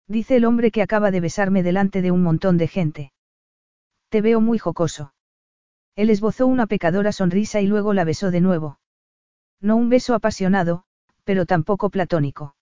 Dice 0.07 0.36
el 0.36 0.44
hombre 0.44 0.70
que 0.70 0.82
acaba 0.82 1.11
de 1.11 1.20
besarme 1.20 1.62
delante 1.62 2.03
de 2.03 2.11
un 2.11 2.23
montón 2.23 2.59
de 2.59 2.69
gente. 2.69 3.12
Te 4.12 4.20
veo 4.20 4.43
muy 4.43 4.59
jocoso. 4.59 5.14
Él 5.97 6.10
esbozó 6.10 6.47
una 6.47 6.66
pecadora 6.66 7.12
sonrisa 7.12 7.62
y 7.62 7.66
luego 7.66 7.94
la 7.94 8.05
besó 8.05 8.30
de 8.30 8.43
nuevo. 8.43 8.78
No 9.59 9.74
un 9.74 9.89
beso 9.89 10.12
apasionado, 10.14 10.84
pero 11.24 11.47
tampoco 11.47 11.89
platónico. 11.89 12.55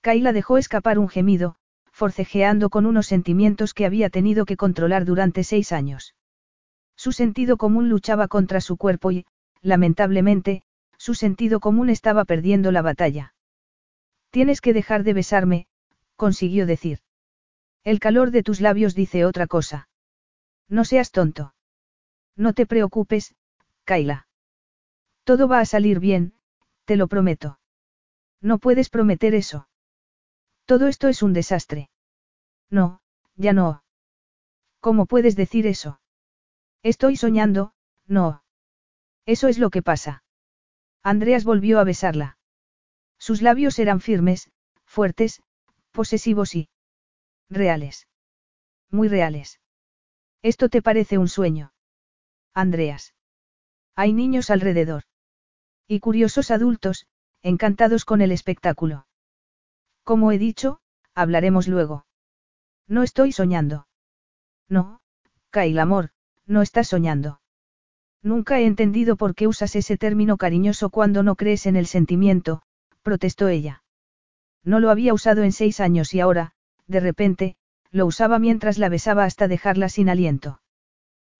Kaila 0.00 0.32
dejó 0.32 0.56
escapar 0.56 0.98
un 0.98 1.10
gemido, 1.10 1.56
forcejeando 1.90 2.70
con 2.70 2.86
unos 2.86 3.06
sentimientos 3.06 3.74
que 3.74 3.84
había 3.84 4.08
tenido 4.08 4.46
que 4.46 4.56
controlar 4.56 5.04
durante 5.04 5.44
seis 5.44 5.72
años. 5.72 6.14
Su 6.96 7.12
sentido 7.12 7.58
común 7.58 7.90
luchaba 7.90 8.26
contra 8.26 8.62
su 8.62 8.78
cuerpo 8.78 9.10
y, 9.10 9.26
lamentablemente, 9.60 10.62
su 10.96 11.12
sentido 11.12 11.60
común 11.60 11.90
estaba 11.90 12.24
perdiendo 12.24 12.72
la 12.72 12.80
batalla. 12.80 13.34
Tienes 14.30 14.62
que 14.62 14.72
dejar 14.72 15.02
de 15.02 15.12
besarme, 15.12 15.66
consiguió 16.16 16.64
decir. 16.64 17.00
El 17.84 18.00
calor 18.00 18.30
de 18.30 18.42
tus 18.42 18.62
labios 18.62 18.94
dice 18.94 19.26
otra 19.26 19.46
cosa. 19.46 19.90
No 20.72 20.86
seas 20.86 21.10
tonto. 21.10 21.54
No 22.34 22.54
te 22.54 22.64
preocupes, 22.64 23.34
Kaila. 23.84 24.26
Todo 25.24 25.46
va 25.46 25.60
a 25.60 25.66
salir 25.66 26.00
bien, 26.00 26.32
te 26.86 26.96
lo 26.96 27.08
prometo. 27.08 27.58
No 28.40 28.58
puedes 28.58 28.88
prometer 28.88 29.34
eso. 29.34 29.68
Todo 30.64 30.88
esto 30.88 31.08
es 31.08 31.22
un 31.22 31.34
desastre. 31.34 31.90
No, 32.70 33.02
ya 33.36 33.52
no. 33.52 33.84
¿Cómo 34.80 35.04
puedes 35.04 35.36
decir 35.36 35.66
eso? 35.66 36.00
Estoy 36.82 37.16
soñando, 37.16 37.74
no. 38.06 38.42
Eso 39.26 39.48
es 39.48 39.58
lo 39.58 39.68
que 39.68 39.82
pasa. 39.82 40.24
Andreas 41.02 41.44
volvió 41.44 41.80
a 41.80 41.84
besarla. 41.84 42.38
Sus 43.18 43.42
labios 43.42 43.78
eran 43.78 44.00
firmes, 44.00 44.50
fuertes, 44.86 45.42
posesivos 45.90 46.54
y 46.54 46.70
reales. 47.50 48.08
Muy 48.88 49.08
reales. 49.08 49.60
¿Esto 50.42 50.68
te 50.68 50.82
parece 50.82 51.18
un 51.18 51.28
sueño? 51.28 51.72
Andreas. 52.52 53.14
Hay 53.94 54.12
niños 54.12 54.50
alrededor. 54.50 55.04
Y 55.86 56.00
curiosos 56.00 56.50
adultos, 56.50 57.06
encantados 57.42 58.04
con 58.04 58.20
el 58.20 58.32
espectáculo. 58.32 59.06
Como 60.02 60.32
he 60.32 60.38
dicho, 60.38 60.80
hablaremos 61.14 61.68
luego. 61.68 62.06
No 62.88 63.02
estoy 63.02 63.30
soñando. 63.32 63.86
No, 64.68 65.00
Kyle 65.50 65.78
amor, 65.78 66.10
no 66.46 66.62
estás 66.62 66.88
soñando. 66.88 67.40
Nunca 68.22 68.58
he 68.58 68.66
entendido 68.66 69.16
por 69.16 69.34
qué 69.34 69.46
usas 69.46 69.76
ese 69.76 69.96
término 69.96 70.36
cariñoso 70.36 70.90
cuando 70.90 71.22
no 71.22 71.36
crees 71.36 71.66
en 71.66 71.76
el 71.76 71.86
sentimiento, 71.86 72.62
protestó 73.02 73.48
ella. 73.48 73.84
No 74.64 74.80
lo 74.80 74.90
había 74.90 75.14
usado 75.14 75.42
en 75.42 75.52
seis 75.52 75.80
años 75.80 76.14
y 76.14 76.20
ahora, 76.20 76.52
de 76.86 77.00
repente, 77.00 77.56
lo 77.92 78.06
usaba 78.06 78.38
mientras 78.38 78.78
la 78.78 78.88
besaba 78.88 79.24
hasta 79.24 79.46
dejarla 79.46 79.88
sin 79.88 80.08
aliento. 80.08 80.60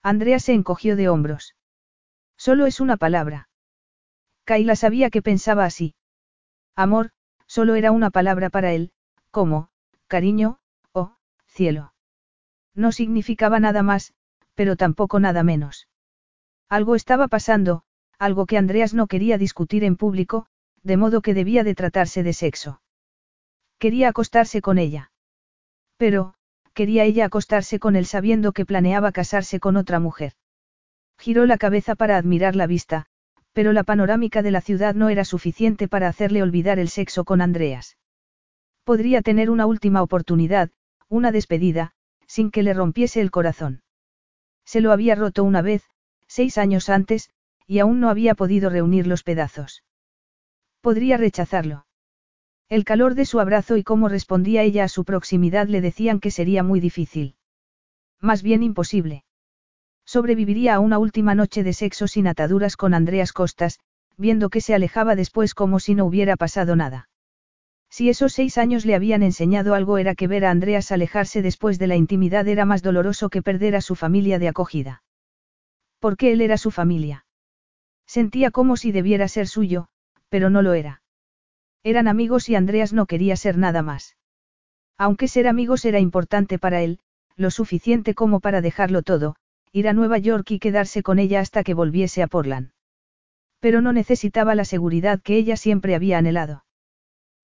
Andrea 0.03 0.39
se 0.39 0.53
encogió 0.53 0.97
de 0.97 1.09
hombros. 1.09 1.57
Solo 2.37 2.67
es 2.67 2.79
una 2.79 2.97
palabra. 2.97 3.49
Kaila 4.45 4.77
sabía 4.77 5.11
que 5.11 5.23
pensaba 5.23 5.65
así. 5.65 5.95
Amor, 6.77 7.11
solo 7.47 7.75
era 7.75 7.91
una 7.91 8.11
palabra 8.11 8.51
para 8.51 8.73
él, 8.73 8.93
como, 9.31 9.69
cariño, 10.09 10.59
o, 10.93 11.17
cielo. 11.47 11.95
No 12.75 12.93
significaba 12.93 13.61
nada 13.61 13.83
más, 13.83 14.15
pero 14.55 14.77
tampoco 14.77 15.21
nada 15.21 15.43
menos. 15.43 15.89
Algo 16.69 16.97
estaba 16.97 17.29
pasando, 17.29 17.83
algo 18.19 18.47
que 18.47 18.59
Andreas 18.59 18.95
no 18.95 19.07
quería 19.07 19.39
discutir 19.39 19.85
en 19.85 19.97
público, 19.97 20.47
de 20.83 20.97
modo 20.97 21.23
que 21.23 21.35
debía 21.35 21.65
de 21.65 21.75
tratarse 21.75 22.23
de 22.23 22.33
sexo. 22.33 22.83
Quería 23.79 24.09
acostarse 24.09 24.61
con 24.61 24.79
ella. 24.79 25.13
Pero, 25.97 26.35
quería 26.73 27.05
ella 27.05 27.27
acostarse 27.27 27.79
con 27.79 27.97
él 27.97 28.07
sabiendo 28.07 28.53
que 28.53 28.67
planeaba 28.67 29.13
casarse 29.13 29.61
con 29.61 29.77
otra 29.77 30.01
mujer. 30.01 30.33
Giró 31.19 31.47
la 31.47 31.59
cabeza 31.59 31.95
para 31.95 32.17
admirar 32.17 32.57
la 32.57 32.67
vista, 32.67 33.07
pero 33.53 33.73
la 33.73 33.85
panorámica 33.85 34.43
de 34.43 34.51
la 34.51 34.61
ciudad 34.61 34.95
no 34.95 35.09
era 35.09 35.25
suficiente 35.25 35.89
para 35.89 36.09
hacerle 36.09 36.43
olvidar 36.43 36.79
el 36.79 36.89
sexo 36.89 37.25
con 37.25 37.41
Andreas. 37.41 37.99
Podría 38.85 39.23
tener 39.23 39.51
una 39.51 39.67
última 39.67 40.03
oportunidad, 40.03 40.71
una 41.09 41.31
despedida, 41.31 41.93
sin 42.27 42.51
que 42.51 42.63
le 42.63 42.75
rompiese 42.75 43.21
el 43.21 43.31
corazón. 43.31 43.83
Se 44.65 44.81
lo 44.81 44.91
había 44.91 45.15
roto 45.15 45.45
una 45.45 45.63
vez, 45.63 45.85
seis 46.27 46.57
años 46.57 46.89
antes, 46.89 47.31
y 47.67 47.79
aún 47.79 48.01
no 48.01 48.09
había 48.09 48.35
podido 48.35 48.71
reunir 48.71 49.07
los 49.07 49.23
pedazos. 49.23 49.85
Podría 50.81 51.17
rechazarlo. 51.17 51.87
El 52.73 52.87
calor 52.87 53.15
de 53.15 53.27
su 53.27 53.39
abrazo 53.39 53.77
y 53.77 53.83
cómo 53.83 54.09
respondía 54.09 54.63
ella 54.63 54.85
a 54.85 54.89
su 54.89 55.05
proximidad 55.05 55.69
le 55.69 55.83
decían 55.83 56.21
que 56.21 56.31
sería 56.31 56.63
muy 56.63 56.81
difícil. 56.81 57.35
Más 58.19 58.43
bien 58.43 58.63
imposible. 58.63 59.25
Sobreviviría 60.07 60.77
a 60.77 60.81
una 60.81 60.99
última 60.99 61.35
noche 61.35 61.65
de 61.65 61.75
sexo 61.75 62.09
sin 62.09 62.27
ataduras 62.27 62.79
con 62.79 62.95
Andreas 62.95 63.35
Costas, 63.35 63.79
viendo 64.17 64.49
que 64.49 64.63
se 64.63 64.75
alejaba 64.75 65.17
después 65.17 65.53
como 65.53 65.81
si 65.81 65.95
no 65.95 66.07
hubiera 66.07 66.39
pasado 66.39 66.75
nada. 66.75 67.11
Si 67.91 68.09
esos 68.09 68.33
seis 68.33 68.57
años 68.57 68.87
le 68.87 68.95
habían 68.95 69.23
enseñado 69.23 69.75
algo 69.75 69.99
era 69.99 70.15
que 70.15 70.27
ver 70.27 70.47
a 70.47 70.51
Andreas 70.51 70.93
alejarse 70.93 71.43
después 71.43 71.79
de 71.79 71.89
la 71.89 71.97
intimidad 71.97 72.49
era 72.49 72.65
más 72.65 72.81
doloroso 72.83 73.29
que 73.29 73.43
perder 73.43 73.77
a 73.77 73.83
su 73.83 73.97
familia 73.97 74.39
de 74.39 74.49
acogida. 74.49 75.03
Porque 75.99 76.33
él 76.33 76.41
era 76.41 76.57
su 76.57 76.71
familia. 76.71 77.27
Sentía 78.07 78.51
como 78.51 78.79
si 78.79 78.93
debiera 78.93 79.29
ser 79.29 79.47
suyo, 79.47 79.89
pero 80.31 80.49
no 80.49 80.63
lo 80.63 80.73
era. 80.73 81.02
Eran 81.85 82.09
amigos 82.09 82.49
y 82.49 82.55
Andreas 82.55 82.93
no 82.93 83.07
quería 83.07 83.37
ser 83.37 83.59
nada 83.59 83.83
más. 83.83 84.17
Aunque 84.99 85.27
ser 85.29 85.49
amigos 85.49 85.85
era 85.85 85.99
importante 85.99 86.59
para 86.59 86.83
él, 86.83 87.01
lo 87.37 87.51
suficiente 87.51 88.15
como 88.15 88.41
para 88.41 88.61
dejarlo 88.61 89.03
todo, 89.03 89.37
ir 89.73 89.89
a 89.89 89.93
Nueva 89.93 90.19
York 90.19 90.51
y 90.51 90.59
quedarse 90.59 91.03
con 91.03 91.19
ella 91.19 91.41
hasta 91.41 91.65
que 91.65 91.75
volviese 91.75 92.23
a 92.23 92.27
Portland. 92.27 92.71
Pero 93.59 93.81
no 93.81 93.93
necesitaba 93.93 94.55
la 94.55 94.65
seguridad 94.65 95.21
que 95.23 95.37
ella 95.37 95.57
siempre 95.57 95.95
había 95.95 96.19
anhelado. 96.19 96.65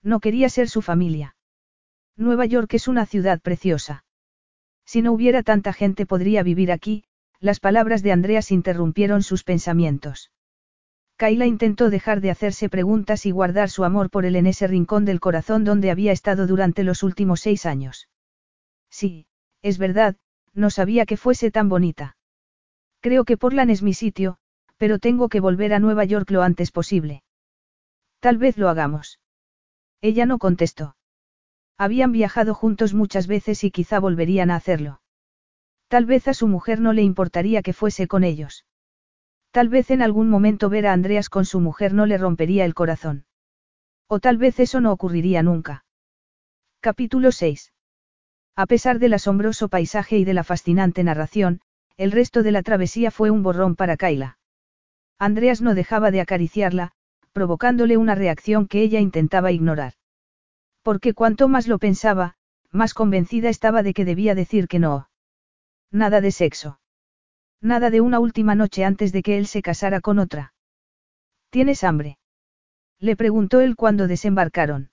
No 0.03 0.21
quería 0.21 0.49
ser 0.49 0.69
su 0.69 0.83
familia. 0.83 1.37
Nueva 2.17 2.47
York 2.47 2.75
es 2.75 2.87
una 2.87 3.07
ciudad 3.07 3.41
preciosa. 3.41 4.05
Si 4.85 5.03
no 5.03 5.13
hubiera 5.13 5.43
tanta 5.43 5.73
gente 5.73 6.07
podría 6.07 6.43
vivir 6.43 6.73
aquí, 6.73 7.05
las 7.41 7.61
palabras 7.61 8.03
de 8.03 8.13
Andreas 8.13 8.51
interrumpieron 8.51 9.23
sus 9.23 9.45
pensamientos. 9.45 10.31
Kaila 11.19 11.47
intentó 11.47 11.91
dejar 11.91 12.21
de 12.21 12.31
hacerse 12.31 12.69
preguntas 12.69 13.27
y 13.27 13.33
guardar 13.33 13.71
su 13.71 13.83
amor 13.83 14.09
por 14.09 14.25
él 14.25 14.37
en 14.37 14.47
ese 14.47 14.69
rincón 14.69 15.05
del 15.05 15.19
corazón 15.19 15.65
donde 15.65 15.91
había 15.91 16.13
estado 16.13 16.47
durante 16.47 16.85
los 16.85 17.03
últimos 17.03 17.41
seis 17.41 17.67
años. 17.67 18.09
Sí, 18.89 19.27
es 19.61 19.79
verdad, 19.79 20.15
no 20.55 20.71
sabía 20.71 21.07
que 21.07 21.17
fuese 21.17 21.51
tan 21.51 21.69
bonita. 21.69 22.17
Creo 23.01 23.25
que 23.25 23.37
Portland 23.37 23.73
es 23.73 23.83
mi 23.83 23.95
sitio, 23.95 24.39
pero 24.77 25.01
tengo 25.01 25.29
que 25.29 25.41
volver 25.41 25.75
a 25.75 25.81
Nueva 25.81 26.05
York 26.05 26.31
lo 26.31 26.43
antes 26.43 26.71
posible. 26.71 27.25
Tal 28.21 28.39
vez 28.39 28.57
lo 28.57 28.69
hagamos. 28.69 29.19
Ella 30.01 30.25
no 30.25 30.39
contestó. 30.39 30.95
Habían 31.77 32.13
viajado 32.13 32.55
juntos 32.55 32.95
muchas 32.95 33.27
veces 33.27 33.65
y 33.65 33.73
quizá 33.73 33.99
volverían 33.99 34.53
a 34.53 34.57
hacerlo. 34.57 35.01
Tal 35.89 36.07
vez 36.07 36.29
a 36.29 36.35
su 36.35 36.47
mujer 36.47 36.79
no 36.79 36.93
le 36.93 37.03
importaría 37.03 37.63
que 37.63 37.73
fuese 37.73 38.07
con 38.07 38.23
ellos. 38.23 38.65
Tal 39.59 39.69
vez 39.69 39.91
en 39.91 40.03
algún 40.03 40.31
momento 40.31 40.69
ver 40.69 40.87
a 40.87 40.93
Andreas 40.93 41.29
con 41.29 41.45
su 41.45 41.59
mujer 41.59 41.93
no 41.93 42.07
le 42.07 42.17
rompería 42.17 42.65
el 42.65 42.75
corazón. 42.75 43.25
O 44.07 44.21
tal 44.21 44.39
vez 44.39 44.61
eso 44.61 44.81
no 44.81 44.93
ocurriría 44.93 45.43
nunca. 45.43 45.85
Capítulo 46.79 47.33
6. 47.33 47.73
A 48.55 48.67
pesar 48.67 49.01
del 49.01 49.15
asombroso 49.15 49.67
paisaje 49.69 50.17
y 50.17 50.25
de 50.25 50.33
la 50.33 50.45
fascinante 50.45 51.03
narración, 51.03 51.61
el 51.97 52.13
resto 52.13 52.45
de 52.45 52.53
la 52.53 52.63
travesía 52.63 53.11
fue 53.11 53.33
un 53.33 53.43
borrón 53.43 53.75
para 53.75 53.97
Kaila. 53.97 54.39
Andreas 55.19 55.61
no 55.61 55.75
dejaba 55.75 56.13
de 56.13 56.21
acariciarla, 56.21 56.93
provocándole 57.33 57.97
una 57.97 58.15
reacción 58.15 58.69
que 58.69 58.83
ella 58.83 59.01
intentaba 59.01 59.51
ignorar. 59.51 59.95
Porque 60.83 61.15
cuanto 61.15 61.49
más 61.49 61.67
lo 61.67 61.81
pensaba, 61.81 62.37
más 62.71 62.95
convencida 62.95 63.49
estaba 63.49 63.83
de 63.83 63.93
que 63.93 64.05
debía 64.05 64.37
decir 64.37 64.69
que 64.69 64.79
no. 64.79 65.11
Nada 65.91 66.21
de 66.21 66.31
sexo. 66.31 66.79
Nada 67.61 67.91
de 67.91 68.01
una 68.01 68.21
última 68.21 68.55
noche 68.55 68.85
antes 68.85 69.13
de 69.13 69.23
que 69.23 69.37
él 69.37 69.47
se 69.47 69.63
casara 69.63 70.01
con 70.01 70.19
otra. 70.19 70.55
¿Tienes 71.51 71.83
hambre? 71.83 72.19
Le 73.01 73.17
preguntó 73.17 73.61
él 73.61 73.75
cuando 73.75 74.07
desembarcaron. 74.07 74.91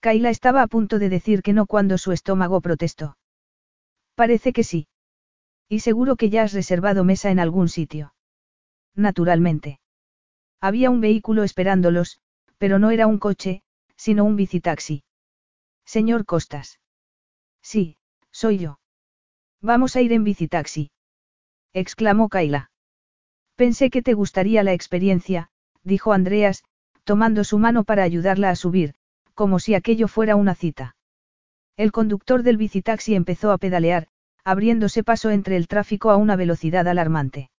Kaila 0.00 0.30
estaba 0.30 0.62
a 0.62 0.66
punto 0.66 0.98
de 0.98 1.08
decir 1.08 1.42
que 1.42 1.52
no 1.52 1.66
cuando 1.66 1.96
su 1.96 2.12
estómago 2.12 2.60
protestó. 2.60 3.16
Parece 4.14 4.52
que 4.52 4.64
sí. 4.64 4.88
Y 5.68 5.80
seguro 5.80 6.16
que 6.16 6.28
ya 6.28 6.42
has 6.42 6.52
reservado 6.52 7.04
mesa 7.04 7.30
en 7.30 7.38
algún 7.38 7.68
sitio. 7.68 8.14
Naturalmente. 8.94 9.80
Había 10.60 10.90
un 10.90 11.00
vehículo 11.00 11.44
esperándolos, 11.44 12.20
pero 12.58 12.78
no 12.78 12.90
era 12.90 13.06
un 13.06 13.18
coche, 13.18 13.62
sino 13.96 14.24
un 14.24 14.36
bicitaxi. 14.36 15.04
Señor 15.86 16.26
Costas. 16.26 16.80
Sí, 17.62 17.96
soy 18.30 18.58
yo. 18.58 18.80
Vamos 19.62 19.96
a 19.96 20.02
ir 20.02 20.12
en 20.12 20.24
bicitaxi 20.24 20.90
exclamó 21.72 22.28
Kaila. 22.28 22.70
Pensé 23.56 23.90
que 23.90 24.02
te 24.02 24.14
gustaría 24.14 24.62
la 24.62 24.72
experiencia, 24.72 25.50
dijo 25.82 26.12
Andreas, 26.12 26.64
tomando 27.04 27.44
su 27.44 27.58
mano 27.58 27.84
para 27.84 28.02
ayudarla 28.02 28.50
a 28.50 28.56
subir, 28.56 28.94
como 29.34 29.58
si 29.58 29.74
aquello 29.74 30.08
fuera 30.08 30.36
una 30.36 30.54
cita. 30.54 30.96
El 31.76 31.92
conductor 31.92 32.42
del 32.42 32.56
bicitaxi 32.56 33.14
empezó 33.14 33.52
a 33.52 33.58
pedalear, 33.58 34.08
abriéndose 34.44 35.04
paso 35.04 35.30
entre 35.30 35.56
el 35.56 35.68
tráfico 35.68 36.10
a 36.10 36.16
una 36.16 36.36
velocidad 36.36 36.86
alarmante. 36.88 37.50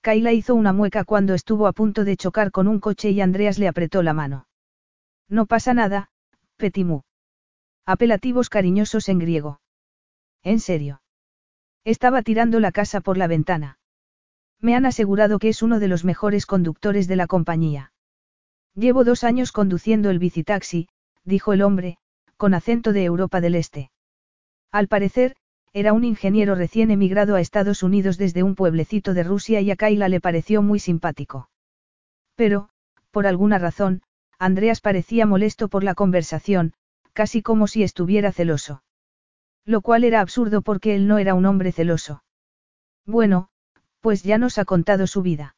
Kaila 0.00 0.32
hizo 0.32 0.54
una 0.54 0.72
mueca 0.72 1.04
cuando 1.04 1.34
estuvo 1.34 1.66
a 1.66 1.72
punto 1.72 2.04
de 2.04 2.16
chocar 2.16 2.50
con 2.50 2.68
un 2.68 2.80
coche 2.80 3.10
y 3.10 3.20
Andreas 3.20 3.58
le 3.58 3.68
apretó 3.68 4.02
la 4.02 4.12
mano. 4.12 4.46
No 5.28 5.46
pasa 5.46 5.74
nada, 5.74 6.10
Petimú. 6.56 7.02
Apelativos 7.84 8.48
cariñosos 8.48 9.08
en 9.08 9.18
griego. 9.18 9.60
En 10.42 10.60
serio. 10.60 11.00
Estaba 11.86 12.22
tirando 12.22 12.58
la 12.58 12.72
casa 12.72 13.00
por 13.00 13.16
la 13.16 13.28
ventana. 13.28 13.78
Me 14.60 14.74
han 14.74 14.86
asegurado 14.86 15.38
que 15.38 15.48
es 15.48 15.62
uno 15.62 15.78
de 15.78 15.86
los 15.86 16.04
mejores 16.04 16.44
conductores 16.44 17.06
de 17.06 17.14
la 17.14 17.28
compañía. 17.28 17.92
Llevo 18.74 19.04
dos 19.04 19.22
años 19.22 19.52
conduciendo 19.52 20.10
el 20.10 20.18
bicitaxi, 20.18 20.88
dijo 21.22 21.52
el 21.52 21.62
hombre, 21.62 21.98
con 22.36 22.54
acento 22.54 22.92
de 22.92 23.04
Europa 23.04 23.40
del 23.40 23.54
Este. 23.54 23.92
Al 24.72 24.88
parecer, 24.88 25.36
era 25.72 25.92
un 25.92 26.02
ingeniero 26.02 26.56
recién 26.56 26.90
emigrado 26.90 27.36
a 27.36 27.40
Estados 27.40 27.84
Unidos 27.84 28.18
desde 28.18 28.42
un 28.42 28.56
pueblecito 28.56 29.14
de 29.14 29.22
Rusia 29.22 29.60
y 29.60 29.70
a 29.70 29.76
Kaila 29.76 30.08
le 30.08 30.20
pareció 30.20 30.62
muy 30.62 30.80
simpático. 30.80 31.50
Pero, 32.34 32.68
por 33.12 33.28
alguna 33.28 33.60
razón, 33.60 34.02
Andreas 34.40 34.80
parecía 34.80 35.24
molesto 35.24 35.68
por 35.68 35.84
la 35.84 35.94
conversación, 35.94 36.72
casi 37.12 37.42
como 37.42 37.68
si 37.68 37.84
estuviera 37.84 38.32
celoso. 38.32 38.82
Lo 39.66 39.82
cual 39.82 40.04
era 40.04 40.20
absurdo 40.20 40.62
porque 40.62 40.94
él 40.94 41.06
no 41.08 41.18
era 41.18 41.34
un 41.34 41.44
hombre 41.44 41.72
celoso. 41.72 42.22
Bueno, 43.04 43.50
pues 44.00 44.22
ya 44.22 44.38
nos 44.38 44.58
ha 44.58 44.64
contado 44.64 45.06
su 45.06 45.20
vida. 45.22 45.56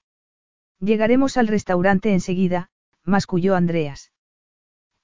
Llegaremos 0.81 1.37
al 1.37 1.47
restaurante 1.47 2.13
enseguida, 2.13 2.71
masculló 3.05 3.55
Andreas. 3.55 4.13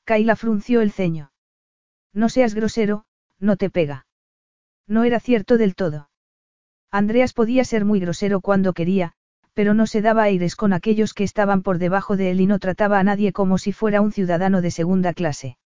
Kaila 0.05 0.37
frunció 0.37 0.81
el 0.81 0.91
ceño. 0.91 1.33
No 2.15 2.29
seas 2.29 2.55
grosero, 2.55 3.05
no 3.39 3.57
te 3.57 3.71
pega. 3.71 4.07
No 4.87 5.05
era 5.05 5.21
cierto 5.21 5.59
del 5.59 5.75
todo. 5.75 6.11
Andreas 6.91 7.33
podía 7.33 7.65
ser 7.65 7.85
muy 7.85 8.01
grosero 8.01 8.41
cuando 8.41 8.73
quería, 8.73 9.13
pero 9.53 9.75
no 9.75 9.87
se 9.87 10.01
daba 10.01 10.23
aires 10.25 10.57
con 10.57 10.73
aquellos 10.73 11.13
que 11.13 11.25
estaban 11.25 11.63
por 11.63 11.79
debajo 11.79 12.17
de 12.17 12.31
él 12.31 12.41
y 12.41 12.47
no 12.47 12.59
trataba 12.59 12.99
a 12.99 13.05
nadie 13.05 13.33
como 13.33 13.59
si 13.59 13.73
fuera 13.73 14.01
un 14.01 14.13
ciudadano 14.13 14.63
de 14.63 14.71
segunda 14.71 15.13
clase. 15.13 15.59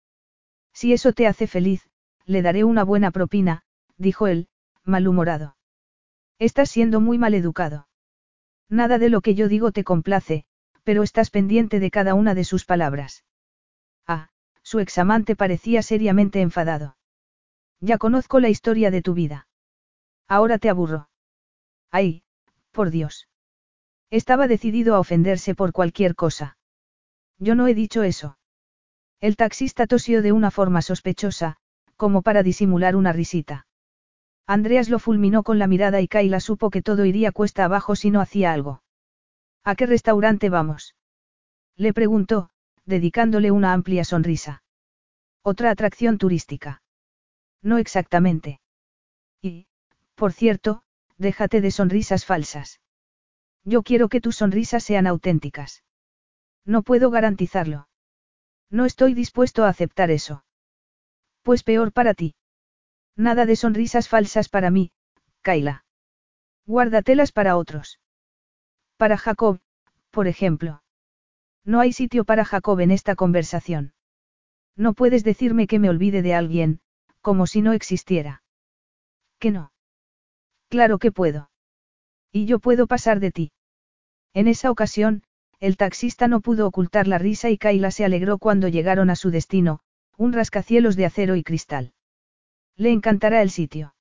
Si 0.72 0.92
eso 0.92 1.12
te 1.12 1.26
hace 1.26 1.46
feliz, 1.46 1.88
le 2.28 2.42
daré 2.42 2.62
una 2.62 2.84
buena 2.84 3.10
propina, 3.10 3.62
dijo 3.96 4.26
él, 4.26 4.48
malhumorado. 4.84 5.56
Estás 6.38 6.70
siendo 6.70 7.00
muy 7.00 7.16
maleducado. 7.18 7.88
Nada 8.68 8.98
de 8.98 9.08
lo 9.08 9.22
que 9.22 9.34
yo 9.34 9.48
digo 9.48 9.72
te 9.72 9.82
complace, 9.82 10.44
pero 10.84 11.02
estás 11.02 11.30
pendiente 11.30 11.80
de 11.80 11.90
cada 11.90 12.14
una 12.14 12.34
de 12.34 12.44
sus 12.44 12.66
palabras. 12.66 13.24
Ah, 14.06 14.28
Su 14.62 14.78
examante 14.78 15.36
parecía 15.36 15.82
seriamente 15.82 16.42
enfadado. 16.42 16.96
Ya 17.80 17.96
conozco 17.96 18.40
la 18.40 18.50
historia 18.50 18.90
de 18.90 19.00
tu 19.00 19.14
vida. 19.14 19.48
Ahora 20.28 20.58
te 20.58 20.68
aburro. 20.68 21.08
Ay, 21.90 22.22
por 22.72 22.90
Dios. 22.90 23.28
Estaba 24.10 24.48
decidido 24.48 24.94
a 24.94 25.00
ofenderse 25.00 25.54
por 25.54 25.72
cualquier 25.72 26.14
cosa. 26.14 26.58
Yo 27.38 27.54
no 27.54 27.66
he 27.68 27.74
dicho 27.74 28.02
eso. 28.02 28.38
El 29.20 29.36
taxista 29.36 29.86
tosió 29.86 30.20
de 30.20 30.32
una 30.32 30.50
forma 30.50 30.82
sospechosa, 30.82 31.56
como 31.98 32.22
para 32.22 32.42
disimular 32.42 32.96
una 32.96 33.12
risita. 33.12 33.66
Andreas 34.46 34.88
lo 34.88 34.98
fulminó 34.98 35.42
con 35.42 35.58
la 35.58 35.66
mirada 35.66 36.00
y 36.00 36.08
Kaila 36.08 36.40
supo 36.40 36.70
que 36.70 36.80
todo 36.80 37.04
iría 37.04 37.32
cuesta 37.32 37.64
abajo 37.64 37.96
si 37.96 38.10
no 38.10 38.22
hacía 38.22 38.54
algo. 38.54 38.82
¿A 39.64 39.74
qué 39.74 39.84
restaurante 39.84 40.48
vamos? 40.48 40.94
Le 41.76 41.92
preguntó, 41.92 42.48
dedicándole 42.86 43.50
una 43.50 43.74
amplia 43.74 44.04
sonrisa. 44.04 44.62
Otra 45.42 45.70
atracción 45.70 46.18
turística. 46.18 46.82
No 47.62 47.78
exactamente. 47.78 48.60
Y, 49.42 49.66
por 50.14 50.32
cierto, 50.32 50.82
déjate 51.18 51.60
de 51.60 51.70
sonrisas 51.72 52.24
falsas. 52.24 52.80
Yo 53.64 53.82
quiero 53.82 54.08
que 54.08 54.20
tus 54.20 54.36
sonrisas 54.36 54.84
sean 54.84 55.06
auténticas. 55.06 55.82
No 56.64 56.82
puedo 56.82 57.10
garantizarlo. 57.10 57.88
No 58.70 58.84
estoy 58.84 59.14
dispuesto 59.14 59.64
a 59.64 59.68
aceptar 59.68 60.10
eso. 60.10 60.44
Pues 61.48 61.62
peor 61.62 61.92
para 61.92 62.12
ti. 62.12 62.34
Nada 63.16 63.46
de 63.46 63.56
sonrisas 63.56 64.06
falsas 64.06 64.50
para 64.50 64.70
mí, 64.70 64.92
Kaila. 65.40 65.86
Guárdatelas 66.66 67.32
para 67.32 67.56
otros. 67.56 68.00
Para 68.98 69.16
Jacob, 69.16 69.58
por 70.10 70.26
ejemplo. 70.26 70.82
No 71.64 71.80
hay 71.80 71.94
sitio 71.94 72.26
para 72.26 72.44
Jacob 72.44 72.80
en 72.80 72.90
esta 72.90 73.14
conversación. 73.14 73.94
No 74.76 74.92
puedes 74.92 75.24
decirme 75.24 75.66
que 75.66 75.78
me 75.78 75.88
olvide 75.88 76.20
de 76.20 76.34
alguien, 76.34 76.80
como 77.22 77.46
si 77.46 77.62
no 77.62 77.72
existiera. 77.72 78.42
¿Que 79.38 79.50
no? 79.50 79.72
Claro 80.68 80.98
que 80.98 81.12
puedo. 81.12 81.50
Y 82.30 82.44
yo 82.44 82.58
puedo 82.58 82.86
pasar 82.86 83.20
de 83.20 83.30
ti. 83.32 83.52
En 84.34 84.48
esa 84.48 84.70
ocasión, 84.70 85.22
el 85.60 85.78
taxista 85.78 86.28
no 86.28 86.42
pudo 86.42 86.66
ocultar 86.66 87.08
la 87.08 87.16
risa 87.16 87.48
y 87.48 87.56
Kaila 87.56 87.90
se 87.90 88.04
alegró 88.04 88.36
cuando 88.36 88.68
llegaron 88.68 89.08
a 89.08 89.16
su 89.16 89.30
destino, 89.30 89.80
un 90.18 90.32
rascacielos 90.32 90.96
de 90.96 91.06
acero 91.06 91.36
y 91.36 91.44
cristal. 91.44 91.92
Le 92.76 92.90
encantará 92.90 93.40
el 93.40 93.50
sitio. 93.50 93.94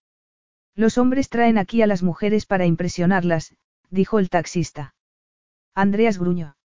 Los 0.75 0.97
hombres 0.97 1.29
traen 1.29 1.59
aquí 1.59 1.83
a 1.83 1.87
las 1.87 2.01
mujeres 2.01 2.47
para 2.47 2.65
impresionarlas, 2.65 3.55
dijo 3.91 4.17
el 4.17 4.29
taxista. 4.29 4.95
Andreas 5.75 6.17
gruñó. 6.17 6.57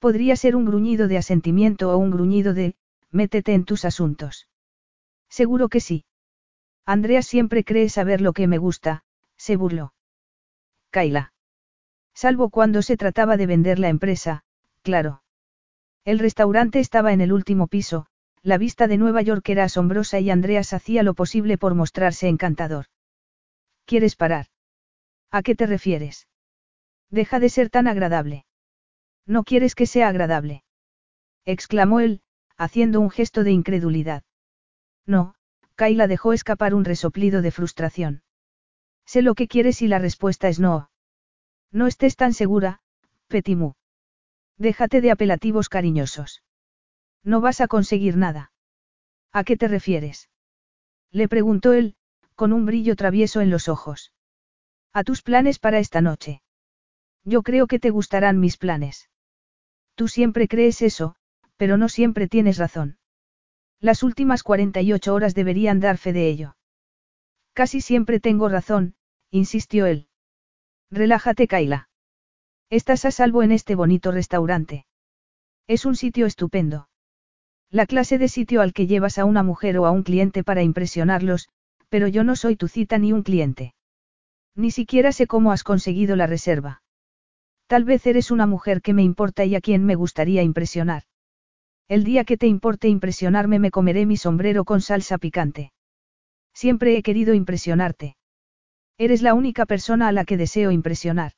Podría 0.00 0.34
ser 0.34 0.56
un 0.56 0.64
gruñido 0.64 1.06
de 1.06 1.18
asentimiento 1.18 1.92
o 1.92 1.96
un 1.96 2.10
gruñido 2.10 2.52
de, 2.52 2.74
métete 3.12 3.54
en 3.54 3.64
tus 3.64 3.84
asuntos. 3.84 4.48
Seguro 5.28 5.68
que 5.68 5.78
sí. 5.78 6.04
Andreas 6.84 7.26
siempre 7.26 7.64
cree 7.64 7.88
saber 7.88 8.20
lo 8.20 8.32
que 8.32 8.48
me 8.48 8.58
gusta, 8.58 9.04
se 9.36 9.54
burló. 9.54 9.94
Kaila. 10.90 11.32
Salvo 12.12 12.50
cuando 12.50 12.82
se 12.82 12.96
trataba 12.96 13.36
de 13.36 13.46
vender 13.46 13.78
la 13.78 13.88
empresa, 13.88 14.44
claro. 14.82 15.22
El 16.04 16.18
restaurante 16.18 16.80
estaba 16.80 17.12
en 17.12 17.20
el 17.20 17.32
último 17.32 17.68
piso, 17.68 18.08
la 18.44 18.58
vista 18.58 18.86
de 18.88 18.98
Nueva 18.98 19.22
York 19.22 19.48
era 19.48 19.64
asombrosa 19.64 20.20
y 20.20 20.30
Andreas 20.30 20.74
hacía 20.74 21.02
lo 21.02 21.14
posible 21.14 21.56
por 21.56 21.74
mostrarse 21.74 22.28
encantador. 22.28 22.86
¿Quieres 23.86 24.16
parar? 24.16 24.48
¿A 25.30 25.42
qué 25.42 25.54
te 25.54 25.66
refieres? 25.66 26.28
Deja 27.10 27.40
de 27.40 27.48
ser 27.48 27.70
tan 27.70 27.88
agradable. 27.88 28.44
No 29.26 29.44
quieres 29.44 29.74
que 29.74 29.86
sea 29.86 30.08
agradable. 30.08 30.62
exclamó 31.46 32.00
él, 32.00 32.20
haciendo 32.58 33.00
un 33.00 33.10
gesto 33.10 33.44
de 33.44 33.52
incredulidad. 33.52 34.24
No, 35.06 35.34
Kaila 35.74 36.06
dejó 36.06 36.34
escapar 36.34 36.74
un 36.74 36.84
resoplido 36.84 37.40
de 37.40 37.50
frustración. 37.50 38.22
Sé 39.06 39.22
lo 39.22 39.34
que 39.34 39.48
quieres 39.48 39.80
y 39.80 39.88
la 39.88 39.98
respuesta 39.98 40.48
es 40.48 40.60
no. 40.60 40.90
No 41.72 41.86
estés 41.86 42.16
tan 42.16 42.34
segura, 42.34 42.80
Petimu. 43.28 43.72
Déjate 44.58 45.00
de 45.00 45.10
apelativos 45.10 45.70
cariñosos. 45.70 46.43
No 47.24 47.40
vas 47.40 47.60
a 47.60 47.68
conseguir 47.68 48.16
nada. 48.16 48.52
¿A 49.32 49.44
qué 49.44 49.56
te 49.56 49.66
refieres? 49.66 50.30
Le 51.10 51.26
preguntó 51.28 51.72
él, 51.72 51.96
con 52.34 52.52
un 52.52 52.66
brillo 52.66 52.96
travieso 52.96 53.40
en 53.40 53.50
los 53.50 53.68
ojos. 53.68 54.12
A 54.92 55.02
tus 55.02 55.22
planes 55.22 55.58
para 55.58 55.78
esta 55.78 56.00
noche. 56.00 56.42
Yo 57.24 57.42
creo 57.42 57.66
que 57.66 57.80
te 57.80 57.90
gustarán 57.90 58.38
mis 58.38 58.58
planes. 58.58 59.08
Tú 59.94 60.08
siempre 60.08 60.48
crees 60.48 60.82
eso, 60.82 61.16
pero 61.56 61.76
no 61.78 61.88
siempre 61.88 62.28
tienes 62.28 62.58
razón. 62.58 62.98
Las 63.80 64.02
últimas 64.02 64.42
48 64.42 65.14
horas 65.14 65.34
deberían 65.34 65.80
dar 65.80 65.98
fe 65.98 66.12
de 66.12 66.28
ello. 66.28 66.56
Casi 67.54 67.80
siempre 67.80 68.20
tengo 68.20 68.48
razón, 68.48 68.96
insistió 69.30 69.86
él. 69.86 70.08
Relájate, 70.90 71.46
Kaila. 71.46 71.88
Estás 72.70 73.04
a 73.04 73.10
salvo 73.10 73.42
en 73.42 73.52
este 73.52 73.74
bonito 73.74 74.10
restaurante. 74.10 74.86
Es 75.66 75.86
un 75.86 75.96
sitio 75.96 76.26
estupendo. 76.26 76.88
La 77.74 77.86
clase 77.86 78.18
de 78.18 78.28
sitio 78.28 78.60
al 78.60 78.72
que 78.72 78.86
llevas 78.86 79.18
a 79.18 79.24
una 79.24 79.42
mujer 79.42 79.78
o 79.78 79.86
a 79.86 79.90
un 79.90 80.04
cliente 80.04 80.44
para 80.44 80.62
impresionarlos, 80.62 81.48
pero 81.88 82.06
yo 82.06 82.22
no 82.22 82.36
soy 82.36 82.54
tu 82.54 82.68
cita 82.68 82.98
ni 82.98 83.12
un 83.12 83.24
cliente. 83.24 83.74
Ni 84.54 84.70
siquiera 84.70 85.10
sé 85.10 85.26
cómo 85.26 85.50
has 85.50 85.64
conseguido 85.64 86.14
la 86.14 86.28
reserva. 86.28 86.82
Tal 87.66 87.82
vez 87.82 88.06
eres 88.06 88.30
una 88.30 88.46
mujer 88.46 88.80
que 88.80 88.94
me 88.94 89.02
importa 89.02 89.44
y 89.44 89.56
a 89.56 89.60
quien 89.60 89.84
me 89.84 89.96
gustaría 89.96 90.44
impresionar. 90.44 91.02
El 91.88 92.04
día 92.04 92.22
que 92.22 92.36
te 92.36 92.46
importe 92.46 92.86
impresionarme 92.86 93.58
me 93.58 93.72
comeré 93.72 94.06
mi 94.06 94.16
sombrero 94.16 94.64
con 94.64 94.80
salsa 94.80 95.18
picante. 95.18 95.72
Siempre 96.52 96.96
he 96.96 97.02
querido 97.02 97.34
impresionarte. 97.34 98.14
Eres 98.98 99.20
la 99.20 99.34
única 99.34 99.66
persona 99.66 100.06
a 100.06 100.12
la 100.12 100.24
que 100.24 100.36
deseo 100.36 100.70
impresionar. 100.70 101.32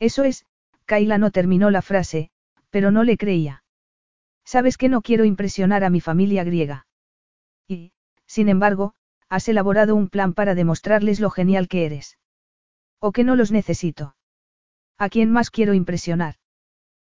Eso 0.00 0.22
es, 0.22 0.44
Kaila 0.84 1.16
no 1.16 1.30
terminó 1.30 1.70
la 1.70 1.80
frase, 1.80 2.28
pero 2.68 2.90
no 2.90 3.04
le 3.04 3.16
creía. 3.16 3.62
Sabes 4.46 4.78
que 4.78 4.88
no 4.88 5.02
quiero 5.02 5.24
impresionar 5.24 5.82
a 5.82 5.90
mi 5.90 6.00
familia 6.00 6.44
griega. 6.44 6.86
Y, 7.66 7.92
sin 8.26 8.48
embargo, 8.48 8.94
has 9.28 9.48
elaborado 9.48 9.96
un 9.96 10.08
plan 10.08 10.34
para 10.34 10.54
demostrarles 10.54 11.18
lo 11.18 11.30
genial 11.30 11.66
que 11.66 11.84
eres. 11.84 12.16
O 13.00 13.10
que 13.10 13.24
no 13.24 13.34
los 13.34 13.50
necesito. 13.50 14.14
¿A 14.98 15.08
quién 15.08 15.32
más 15.32 15.50
quiero 15.50 15.74
impresionar? 15.74 16.36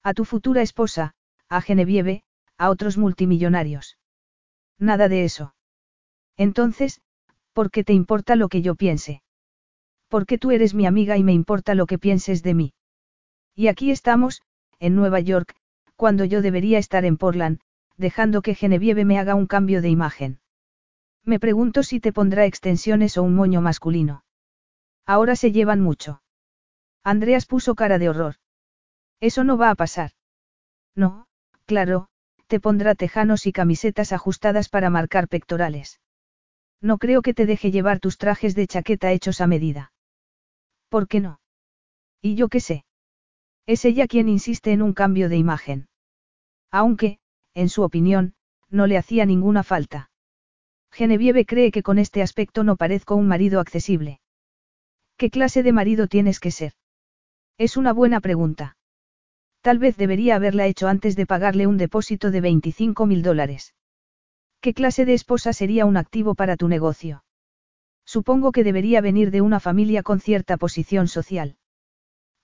A 0.02 0.12
tu 0.12 0.24
futura 0.24 0.61
esposa, 0.61 1.15
a 1.48 1.61
Genevieve, 1.61 2.24
a 2.59 2.69
otros 2.69 2.98
multimillonarios. 2.98 3.97
Nada 4.78 5.09
de 5.09 5.24
eso. 5.24 5.55
Entonces, 6.36 7.01
¿por 7.52 7.70
qué 7.70 7.85
te 7.85 7.93
importa 7.93 8.35
lo 8.35 8.48
que 8.48 8.61
yo 8.61 8.74
piense? 8.74 9.23
Porque 10.09 10.36
tú 10.36 10.51
eres 10.51 10.74
mi 10.74 10.85
amiga 10.85 11.16
y 11.16 11.23
me 11.23 11.32
importa 11.32 11.77
lo 11.77 11.86
que 11.86 11.98
pienses 11.98 12.43
de 12.43 12.55
mí. 12.55 12.73
Y 13.55 13.69
aquí 13.69 13.93
estamos, 13.93 14.43
en 14.81 14.97
Nueva 14.97 15.20
York, 15.20 15.55
cuando 16.01 16.24
yo 16.24 16.40
debería 16.40 16.78
estar 16.78 17.05
en 17.05 17.18
Portland, 17.18 17.60
dejando 17.98 18.40
que 18.40 18.55
Genevieve 18.55 19.05
me 19.05 19.18
haga 19.18 19.35
un 19.35 19.47
cambio 19.47 19.82
de 19.82 19.90
imagen. 19.90 20.40
Me 21.27 21.39
pregunto 21.39 21.82
si 21.82 22.01
te 22.01 22.10
pondrá 22.10 22.47
extensiones 22.47 23.18
o 23.18 23.22
un 23.22 23.35
moño 23.35 23.60
masculino. 23.60 24.24
Ahora 25.05 25.36
se 25.36 25.52
llevan 25.52 25.82
mucho. 25.82 26.22
Andreas 27.05 27.44
puso 27.44 27.74
cara 27.74 27.98
de 27.98 28.09
horror. 28.09 28.36
Eso 29.20 29.44
no 29.44 29.59
va 29.59 29.68
a 29.68 29.74
pasar. 29.74 30.12
No, 30.97 31.27
claro, 31.66 32.09
te 32.47 32.60
pondrá 32.60 32.94
tejanos 32.94 33.44
y 33.44 33.52
camisetas 33.52 34.14
ajustadas 34.14 34.70
para 34.70 34.89
marcar 34.89 35.28
pectorales. 35.28 36.01
No 36.81 36.97
creo 36.97 37.20
que 37.20 37.35
te 37.35 37.44
deje 37.44 37.70
llevar 37.70 38.01
tus 38.01 38.16
trajes 38.16 38.55
de 38.55 38.66
chaqueta 38.66 39.12
hechos 39.12 39.43
a 39.43 39.47
medida. 39.47 39.93
¿Por 40.89 41.09
qué 41.09 41.20
no? 41.20 41.40
¿Y 42.22 42.36
yo 42.36 42.48
qué 42.48 42.60
sé? 42.60 42.86
Es 43.66 43.85
ella 43.85 44.06
quien 44.06 44.31
insiste 44.31 44.72
en 44.72 44.81
un 44.81 44.94
cambio 44.94 45.28
de 45.28 45.36
imagen. 45.36 45.89
Aunque, 46.70 47.18
en 47.55 47.68
su 47.68 47.82
opinión, 47.82 48.34
no 48.68 48.86
le 48.86 48.97
hacía 48.97 49.26
ninguna 49.26 49.62
falta. 49.62 50.10
Genevieve 50.92 51.47
cree 51.47 51.70
que 51.70 51.82
con 51.82 51.98
este 51.98 52.22
aspecto 52.22 52.64
no 52.64 52.76
parezco 52.76 53.16
un 53.16 53.26
marido 53.26 53.60
accesible. 53.60 54.20
¿Qué 55.16 55.30
clase 55.30 55.62
de 55.62 55.72
marido 55.72 56.06
tienes 56.06 56.40
que 56.40 56.51
ser? 56.51 56.72
Es 57.59 57.76
una 57.76 57.92
buena 57.92 58.20
pregunta. 58.20 58.76
Tal 59.60 59.78
vez 59.78 59.97
debería 59.97 60.36
haberla 60.36 60.66
hecho 60.66 60.88
antes 60.88 61.16
de 61.16 61.26
pagarle 61.26 61.66
un 61.66 61.76
depósito 61.76 62.30
de 62.30 62.40
25 62.40 63.06
mil 63.06 63.22
dólares. 63.22 63.74
¿Qué 64.60 64.72
clase 64.72 65.05
de 65.05 65.14
esposa 65.14 65.52
sería 65.52 65.86
un 65.86 65.97
activo 65.97 66.34
para 66.34 66.56
tu 66.56 66.68
negocio? 66.68 67.24
Supongo 68.05 68.52
que 68.52 68.64
debería 68.64 69.01
venir 69.01 69.30
de 69.30 69.40
una 69.40 69.60
familia 69.60 70.02
con 70.02 70.20
cierta 70.20 70.56
posición 70.56 71.09
social. 71.09 71.56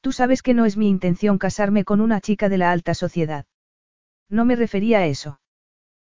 Tú 0.01 0.13
sabes 0.13 0.43
que 0.43 0.55
no 0.55 0.67
es 0.67 0.77
mi 0.77 0.89
intención 0.89 1.39
casarme 1.39 1.85
con 1.85 2.01
una 2.01 2.21
chica 2.21 2.49
de 2.49 2.59
la 2.59 2.71
alta 2.71 2.95
sociedad. 2.95 3.47
No 4.29 4.45
me 4.45 4.57
refería 4.57 5.01
a 5.01 5.07
eso. 5.07 5.41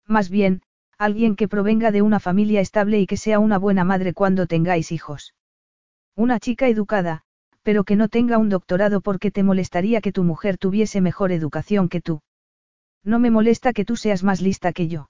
Más 0.08 0.30
bien, 0.30 0.62
alguien 0.98 1.36
que 1.36 1.48
provenga 1.48 1.92
de 1.92 2.02
una 2.02 2.20
familia 2.20 2.62
estable 2.62 3.00
y 3.00 3.08
que 3.08 3.18
sea 3.18 3.40
una 3.40 3.58
buena 3.58 3.84
madre 3.84 4.14
cuando 4.14 4.48
tengáis 4.48 4.92
hijos. 4.92 5.36
Una 6.16 6.40
chica 6.40 6.68
educada, 6.68 7.24
pero 7.64 7.84
que 7.84 7.96
no 7.96 8.10
tenga 8.10 8.38
un 8.38 8.50
doctorado 8.50 9.02
porque 9.02 9.32
te 9.32 9.44
molestaría 9.44 10.02
que 10.02 10.12
tu 10.12 10.24
mujer 10.24 10.58
tuviese 10.58 11.02
mejor 11.02 11.32
educación 11.32 11.88
que 11.88 12.02
tú. 12.02 12.22
No 13.04 13.20
me 13.20 13.32
molesta 13.32 13.74
que 13.74 13.86
tú 13.86 13.96
seas 13.96 14.24
más 14.24 14.42
lista 14.42 14.74
que 14.74 14.88
yo. 14.88 15.10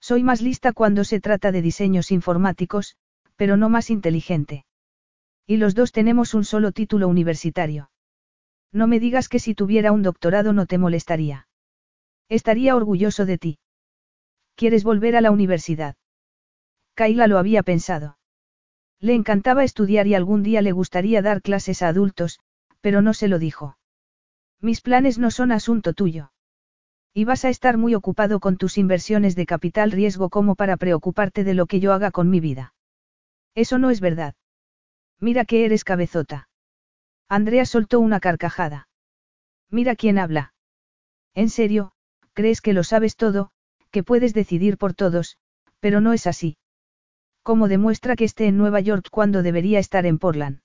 Soy 0.00 0.22
más 0.22 0.42
lista 0.42 0.72
cuando 0.72 1.04
se 1.04 1.20
trata 1.20 1.52
de 1.52 1.62
diseños 1.62 2.10
informáticos, 2.10 2.96
pero 3.36 3.56
no 3.56 3.68
más 3.68 3.90
inteligente. 3.90 4.64
Y 5.46 5.56
los 5.56 5.74
dos 5.74 5.92
tenemos 5.92 6.34
un 6.34 6.44
solo 6.44 6.72
título 6.72 7.08
universitario. 7.08 7.90
No 8.72 8.86
me 8.86 9.00
digas 9.00 9.28
que 9.28 9.38
si 9.38 9.54
tuviera 9.54 9.92
un 9.92 10.02
doctorado 10.02 10.52
no 10.52 10.66
te 10.66 10.78
molestaría. 10.78 11.47
Estaría 12.28 12.76
orgulloso 12.76 13.26
de 13.26 13.38
ti. 13.38 13.58
¿Quieres 14.54 14.84
volver 14.84 15.16
a 15.16 15.20
la 15.20 15.30
universidad? 15.30 15.96
Kaila 16.94 17.26
lo 17.26 17.38
había 17.38 17.62
pensado. 17.62 18.18
Le 19.00 19.14
encantaba 19.14 19.64
estudiar 19.64 20.06
y 20.06 20.14
algún 20.14 20.42
día 20.42 20.60
le 20.60 20.72
gustaría 20.72 21.22
dar 21.22 21.42
clases 21.42 21.82
a 21.82 21.88
adultos, 21.88 22.40
pero 22.80 23.00
no 23.00 23.14
se 23.14 23.28
lo 23.28 23.38
dijo. 23.38 23.78
Mis 24.60 24.80
planes 24.80 25.18
no 25.18 25.30
son 25.30 25.52
asunto 25.52 25.92
tuyo. 25.92 26.32
Y 27.14 27.24
vas 27.24 27.44
a 27.44 27.48
estar 27.48 27.78
muy 27.78 27.94
ocupado 27.94 28.40
con 28.40 28.56
tus 28.56 28.76
inversiones 28.76 29.36
de 29.36 29.46
capital 29.46 29.92
riesgo 29.92 30.28
como 30.28 30.56
para 30.56 30.76
preocuparte 30.76 31.44
de 31.44 31.54
lo 31.54 31.66
que 31.66 31.80
yo 31.80 31.92
haga 31.92 32.10
con 32.10 32.28
mi 32.28 32.40
vida. 32.40 32.74
Eso 33.54 33.78
no 33.78 33.90
es 33.90 34.00
verdad. 34.00 34.34
Mira 35.20 35.44
que 35.44 35.64
eres 35.64 35.84
cabezota. 35.84 36.48
Andrea 37.28 37.64
soltó 37.64 38.00
una 38.00 38.20
carcajada. 38.20 38.88
Mira 39.70 39.96
quién 39.96 40.18
habla. 40.18 40.54
En 41.34 41.50
serio, 41.50 41.92
crees 42.38 42.60
que 42.60 42.72
lo 42.72 42.84
sabes 42.84 43.16
todo, 43.16 43.50
que 43.90 44.04
puedes 44.04 44.32
decidir 44.32 44.78
por 44.78 44.94
todos, 44.94 45.38
pero 45.80 46.00
no 46.00 46.12
es 46.12 46.28
así. 46.28 46.56
¿Cómo 47.42 47.66
demuestra 47.66 48.14
que 48.14 48.22
esté 48.22 48.46
en 48.46 48.56
Nueva 48.56 48.78
York 48.78 49.08
cuando 49.10 49.42
debería 49.42 49.80
estar 49.80 50.06
en 50.06 50.20
Portland? 50.20 50.60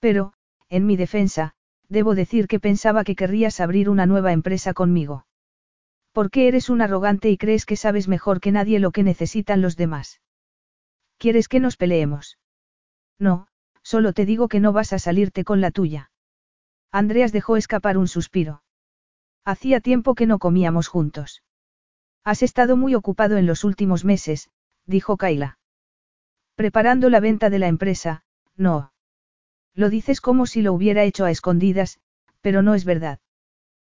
Pero, 0.00 0.32
en 0.70 0.86
mi 0.86 0.96
defensa, 0.96 1.52
debo 1.90 2.14
decir 2.14 2.46
que 2.46 2.58
pensaba 2.58 3.04
que 3.04 3.16
querrías 3.16 3.60
abrir 3.60 3.90
una 3.90 4.06
nueva 4.06 4.32
empresa 4.32 4.72
conmigo. 4.72 5.26
¿Por 6.12 6.30
qué 6.30 6.48
eres 6.48 6.70
un 6.70 6.80
arrogante 6.80 7.28
y 7.28 7.36
crees 7.36 7.66
que 7.66 7.76
sabes 7.76 8.08
mejor 8.08 8.40
que 8.40 8.50
nadie 8.50 8.78
lo 8.78 8.90
que 8.90 9.02
necesitan 9.02 9.60
los 9.60 9.76
demás? 9.76 10.22
¿Quieres 11.18 11.48
que 11.48 11.60
nos 11.60 11.76
peleemos? 11.76 12.38
No, 13.18 13.48
solo 13.82 14.14
te 14.14 14.24
digo 14.24 14.48
que 14.48 14.60
no 14.60 14.72
vas 14.72 14.94
a 14.94 14.98
salirte 14.98 15.44
con 15.44 15.60
la 15.60 15.70
tuya. 15.70 16.10
Andreas 16.90 17.30
dejó 17.30 17.58
escapar 17.58 17.98
un 17.98 18.08
suspiro. 18.08 18.62
Hacía 19.48 19.80
tiempo 19.80 20.14
que 20.14 20.26
no 20.26 20.38
comíamos 20.38 20.88
juntos. 20.88 21.42
Has 22.22 22.42
estado 22.42 22.76
muy 22.76 22.94
ocupado 22.94 23.38
en 23.38 23.46
los 23.46 23.64
últimos 23.64 24.04
meses, 24.04 24.50
dijo 24.84 25.16
Kaila. 25.16 25.58
Preparando 26.54 27.08
la 27.08 27.18
venta 27.18 27.48
de 27.48 27.58
la 27.58 27.68
empresa, 27.68 28.24
no. 28.56 28.92
Lo 29.72 29.88
dices 29.88 30.20
como 30.20 30.44
si 30.44 30.60
lo 30.60 30.74
hubiera 30.74 31.02
hecho 31.04 31.24
a 31.24 31.30
escondidas, 31.30 31.98
pero 32.42 32.60
no 32.60 32.74
es 32.74 32.84
verdad. 32.84 33.20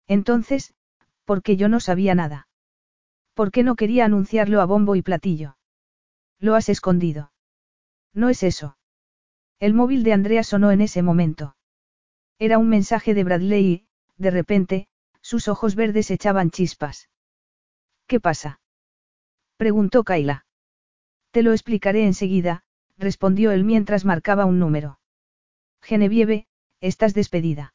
Entonces, 0.07 0.73
porque 1.27 1.59
yo 1.59 1.69
no 1.69 1.81
sabía 1.81 2.15
nada. 2.15 2.49
¿Por 3.35 3.51
qué 3.51 3.63
no 3.63 3.77
quería 3.77 4.07
anunciarlo 4.07 4.63
a 4.63 4.65
bombo 4.65 4.97
y 4.97 5.03
platillo? 5.03 5.59
Lo 6.39 6.55
has 6.55 6.71
escondido. 6.71 7.31
No 8.15 8.31
es 8.31 8.43
eso. 8.43 8.79
El 9.61 9.75
móvil 9.75 10.03
de 10.03 10.15
Andrea 10.15 10.45
sonó 10.45 10.71
en 10.71 10.81
ese 10.81 11.03
momento. 11.03 11.57
Era 12.39 12.57
un 12.57 12.71
mensaje 12.71 13.13
de 13.13 13.25
Bradley 13.25 13.67
y, 13.67 13.87
de 14.17 14.31
repente, 14.31 14.89
sus 15.23 15.49
ojos 15.49 15.75
verdes 15.75 16.11
echaban 16.11 16.51
chispas. 16.51 17.09
¿Qué 18.07 18.21
pasa? 18.21 18.61
preguntó 19.57 20.05
Kaila. 20.05 20.45
Te 21.31 21.43
lo 21.43 21.53
explicaré 21.53 22.05
enseguida, 22.05 22.65
respondió 22.99 23.53
él 23.53 23.65
mientras 23.65 24.05
marcaba 24.05 24.45
un 24.45 24.59
número. 24.59 24.99
Genevieve, 25.81 26.47
estás 26.81 27.15
despedida. 27.15 27.75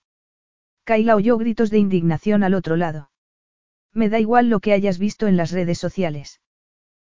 Kaila 0.83 1.15
oyó 1.15 1.37
gritos 1.37 1.69
de 1.69 1.79
indignación 1.79 2.43
al 2.43 2.53
otro 2.53 2.75
lado. 2.75 3.09
Me 3.93 4.09
da 4.09 4.19
igual 4.19 4.49
lo 4.49 4.59
que 4.59 4.73
hayas 4.73 4.99
visto 4.99 5.27
en 5.27 5.37
las 5.37 5.51
redes 5.51 5.79
sociales. 5.79 6.41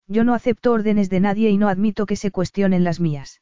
Yo 0.07 0.23
no 0.23 0.33
acepto 0.33 0.71
órdenes 0.71 1.09
de 1.09 1.19
nadie 1.19 1.49
y 1.49 1.57
no 1.57 1.69
admito 1.69 2.05
que 2.05 2.15
se 2.15 2.31
cuestionen 2.31 2.83
las 2.83 2.99
mías. 2.99 3.41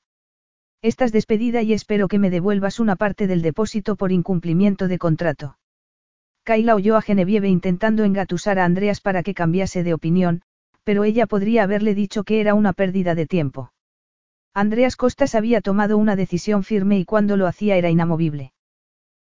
Estás 0.82 1.12
despedida 1.12 1.62
y 1.62 1.74
espero 1.74 2.08
que 2.08 2.20
me 2.20 2.30
devuelvas 2.30 2.80
una 2.80 2.96
parte 2.96 3.28
del 3.28 3.42
depósito 3.42 3.96
por 3.96 4.12
incumplimiento 4.12 4.88
de 4.88 4.98
contrato. 4.98 5.59
Kaila 6.50 6.74
oyó 6.74 6.98
a 6.98 7.04
Genevieve 7.04 7.48
intentando 7.48 8.04
engatusar 8.04 8.58
a 8.58 8.66
Andreas 8.66 9.02
para 9.02 9.22
que 9.22 9.36
cambiase 9.36 9.84
de 9.84 9.94
opinión, 9.94 10.42
pero 10.84 11.04
ella 11.04 11.28
podría 11.28 11.62
haberle 11.62 11.94
dicho 11.94 12.24
que 12.24 12.42
era 12.42 12.56
una 12.56 12.74
pérdida 12.74 13.14
de 13.14 13.28
tiempo. 13.28 13.72
Andreas 14.56 14.96
Costas 14.96 15.36
había 15.36 15.62
tomado 15.62 15.96
una 16.00 16.16
decisión 16.16 16.64
firme 16.64 16.98
y 16.98 17.06
cuando 17.06 17.38
lo 17.38 17.46
hacía 17.46 17.76
era 17.76 17.92
inamovible. 17.92 18.52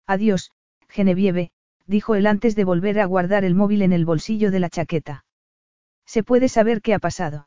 Adiós, 0.04 0.50
Genevieve, 0.88 1.52
dijo 1.86 2.16
él 2.16 2.26
antes 2.26 2.56
de 2.56 2.64
volver 2.64 2.98
a 2.98 3.06
guardar 3.06 3.44
el 3.44 3.54
móvil 3.54 3.82
en 3.82 3.92
el 3.92 4.04
bolsillo 4.04 4.50
de 4.50 4.58
la 4.58 4.68
chaqueta. 4.68 5.24
¿Se 6.04 6.24
puede 6.24 6.48
saber 6.48 6.82
qué 6.82 6.92
ha 6.92 6.98
pasado? 6.98 7.46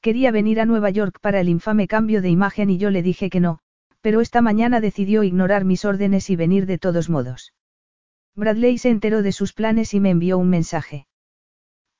Quería 0.00 0.30
venir 0.30 0.62
a 0.62 0.64
Nueva 0.64 0.88
York 0.88 1.18
para 1.20 1.40
el 1.40 1.50
infame 1.50 1.88
cambio 1.88 2.22
de 2.22 2.30
imagen 2.30 2.70
y 2.70 2.78
yo 2.78 2.88
le 2.88 3.02
dije 3.02 3.28
que 3.28 3.40
no, 3.40 3.58
pero 4.00 4.22
esta 4.22 4.40
mañana 4.40 4.80
decidió 4.80 5.24
ignorar 5.24 5.66
mis 5.66 5.84
órdenes 5.84 6.30
y 6.30 6.36
venir 6.36 6.64
de 6.64 6.78
todos 6.78 7.10
modos. 7.10 7.52
Bradley 8.38 8.78
se 8.78 8.88
enteró 8.88 9.22
de 9.22 9.32
sus 9.32 9.52
planes 9.52 9.94
y 9.94 10.00
me 10.00 10.10
envió 10.10 10.38
un 10.38 10.48
mensaje. 10.48 11.08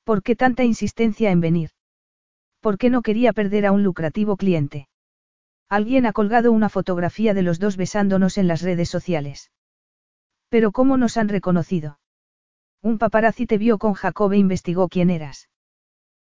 ¿Por 0.05 0.23
qué 0.23 0.36
tanta 0.36 0.62
insistencia 0.62 1.32
en 1.32 1.40
venir? 1.40 1.70
¿Por 2.60 2.78
qué 2.78 2.90
no 2.90 3.02
quería 3.02 3.32
perder 3.32 3.66
a 3.66 3.73
un 3.73 3.82
lucrativo 3.82 4.36
cliente? 4.36 4.89
Alguien 5.69 6.06
ha 6.06 6.12
colgado 6.12 6.52
una 6.52 6.69
fotografía 6.69 7.35
de 7.35 7.43
los 7.43 7.59
dos 7.59 7.77
besándonos 7.77 8.39
en 8.39 8.47
las 8.47 8.62
redes 8.62 8.89
sociales. 8.89 9.51
Pero 10.48 10.70
¿cómo 10.70 10.97
nos 10.97 11.16
han 11.16 11.28
reconocido? 11.28 11.98
Un 12.82 12.98
paparazzi 12.98 13.44
te 13.47 13.59
vio 13.59 13.78
con 13.78 13.94
Jacob 13.94 14.32
e 14.32 14.39
investigó 14.39 14.89
quién 14.89 15.10
eras. 15.10 15.48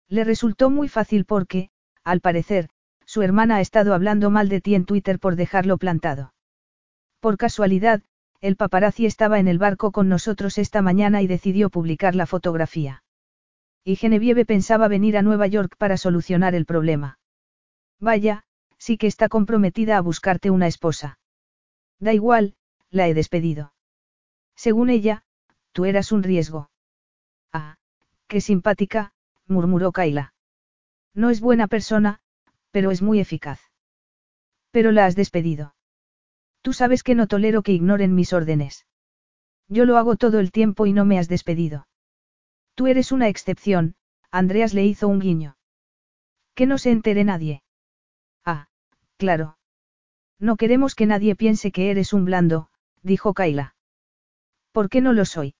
Le 0.07 0.23
resultó 0.23 0.69
muy 0.69 0.87
fácil 0.87 1.25
porque, 1.25 1.71
al 2.05 2.21
parecer, 2.21 2.69
su 3.05 3.21
hermana 3.21 3.57
ha 3.57 3.61
estado 3.61 3.93
hablando 3.93 4.29
mal 4.29 4.47
de 4.47 4.61
ti 4.61 4.75
en 4.75 4.85
Twitter 4.85 5.19
por 5.19 5.35
dejarlo 5.35 5.77
plantado. 5.77 6.33
Por 7.19 7.35
casualidad, 7.35 8.01
el 8.41 8.55
paparazzi 8.55 9.05
estaba 9.05 9.39
en 9.39 9.47
el 9.47 9.57
barco 9.57 9.91
con 9.91 10.09
nosotros 10.09 10.57
esta 10.57 10.81
mañana 10.81 11.21
y 11.21 11.27
decidió 11.27 11.69
publicar 11.69 12.15
la 12.15 12.25
fotografía. 12.25 13.03
Y 13.83 13.95
Genevieve 13.95 14.45
pensaba 14.45 14.87
venir 14.87 15.17
a 15.17 15.21
Nueva 15.21 15.47
York 15.47 15.75
para 15.77 15.97
solucionar 15.97 16.55
el 16.55 16.65
problema. 16.65 17.19
Vaya, 17.99 18.43
sí 18.77 18.97
que 18.97 19.07
está 19.07 19.29
comprometida 19.29 19.97
a 19.97 20.01
buscarte 20.01 20.49
una 20.49 20.67
esposa. 20.67 21.19
Da 21.99 22.13
igual, 22.13 22.55
la 22.89 23.07
he 23.07 23.13
despedido. 23.13 23.73
Según 24.55 24.89
ella, 24.89 25.23
tú 25.71 25.85
eras 25.85 26.11
un 26.11 26.23
riesgo. 26.23 26.69
Ah, 27.53 27.77
qué 28.27 28.41
simpática, 28.41 29.13
murmuró 29.47 29.91
Kaila. 29.91 30.33
No 31.13 31.29
es 31.29 31.39
buena 31.41 31.67
persona, 31.67 32.19
pero 32.71 32.91
es 32.91 33.01
muy 33.01 33.19
eficaz. 33.19 33.59
Pero 34.71 34.91
la 34.91 35.05
has 35.05 35.15
despedido. 35.15 35.74
Tú 36.65 36.73
sabes 36.73 37.03
que 37.03 37.13
no 37.13 37.27
tolero 37.27 37.61
que 37.61 37.73
ignoren 37.73 38.15
mis 38.15 38.33
órdenes. 38.33 38.87
Yo 39.67 39.85
lo 39.85 39.97
hago 39.97 40.15
todo 40.15 40.39
el 40.39 40.51
tiempo 40.51 40.87
y 40.87 40.93
no 40.93 41.05
me 41.05 41.19
has 41.19 41.27
despedido. 41.27 41.87
Tú 42.73 42.87
eres 42.87 43.11
una 43.11 43.27
excepción, 43.27 43.93
Andreas 44.31 44.73
le 44.73 44.83
hizo 44.83 45.07
un 45.07 45.19
guiño. 45.19 45.57
Que 46.55 46.65
no 46.65 46.79
se 46.79 46.89
entere 46.89 47.23
nadie. 47.23 47.61
Ah, 48.43 48.67
claro. 49.17 49.59
No 50.39 50.55
queremos 50.55 50.95
que 50.95 51.05
nadie 51.05 51.35
piense 51.35 51.71
que 51.71 51.91
eres 51.91 52.13
un 52.13 52.25
blando, 52.25 52.71
dijo 53.03 53.35
Kaila. 53.35 53.75
¿Por 54.71 54.89
qué 54.89 55.01
no 55.01 55.13
lo 55.13 55.25
soy? 55.25 55.53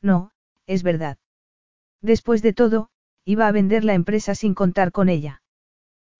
No, 0.00 0.30
es 0.66 0.82
verdad. 0.82 1.18
Después 2.00 2.40
de 2.40 2.54
todo, 2.54 2.88
iba 3.26 3.48
a 3.48 3.52
vender 3.52 3.84
la 3.84 3.92
empresa 3.92 4.34
sin 4.34 4.54
contar 4.54 4.92
con 4.92 5.10
ella. 5.10 5.42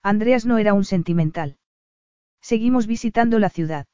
Andreas 0.03 0.45
no 0.45 0.59
era 0.59 0.75
un 0.75 0.85
sentimental. 0.85 1.57
Seguimos 2.43 2.87
visitando 2.87 3.39
la 3.39 3.49
ciudad. 3.49 3.87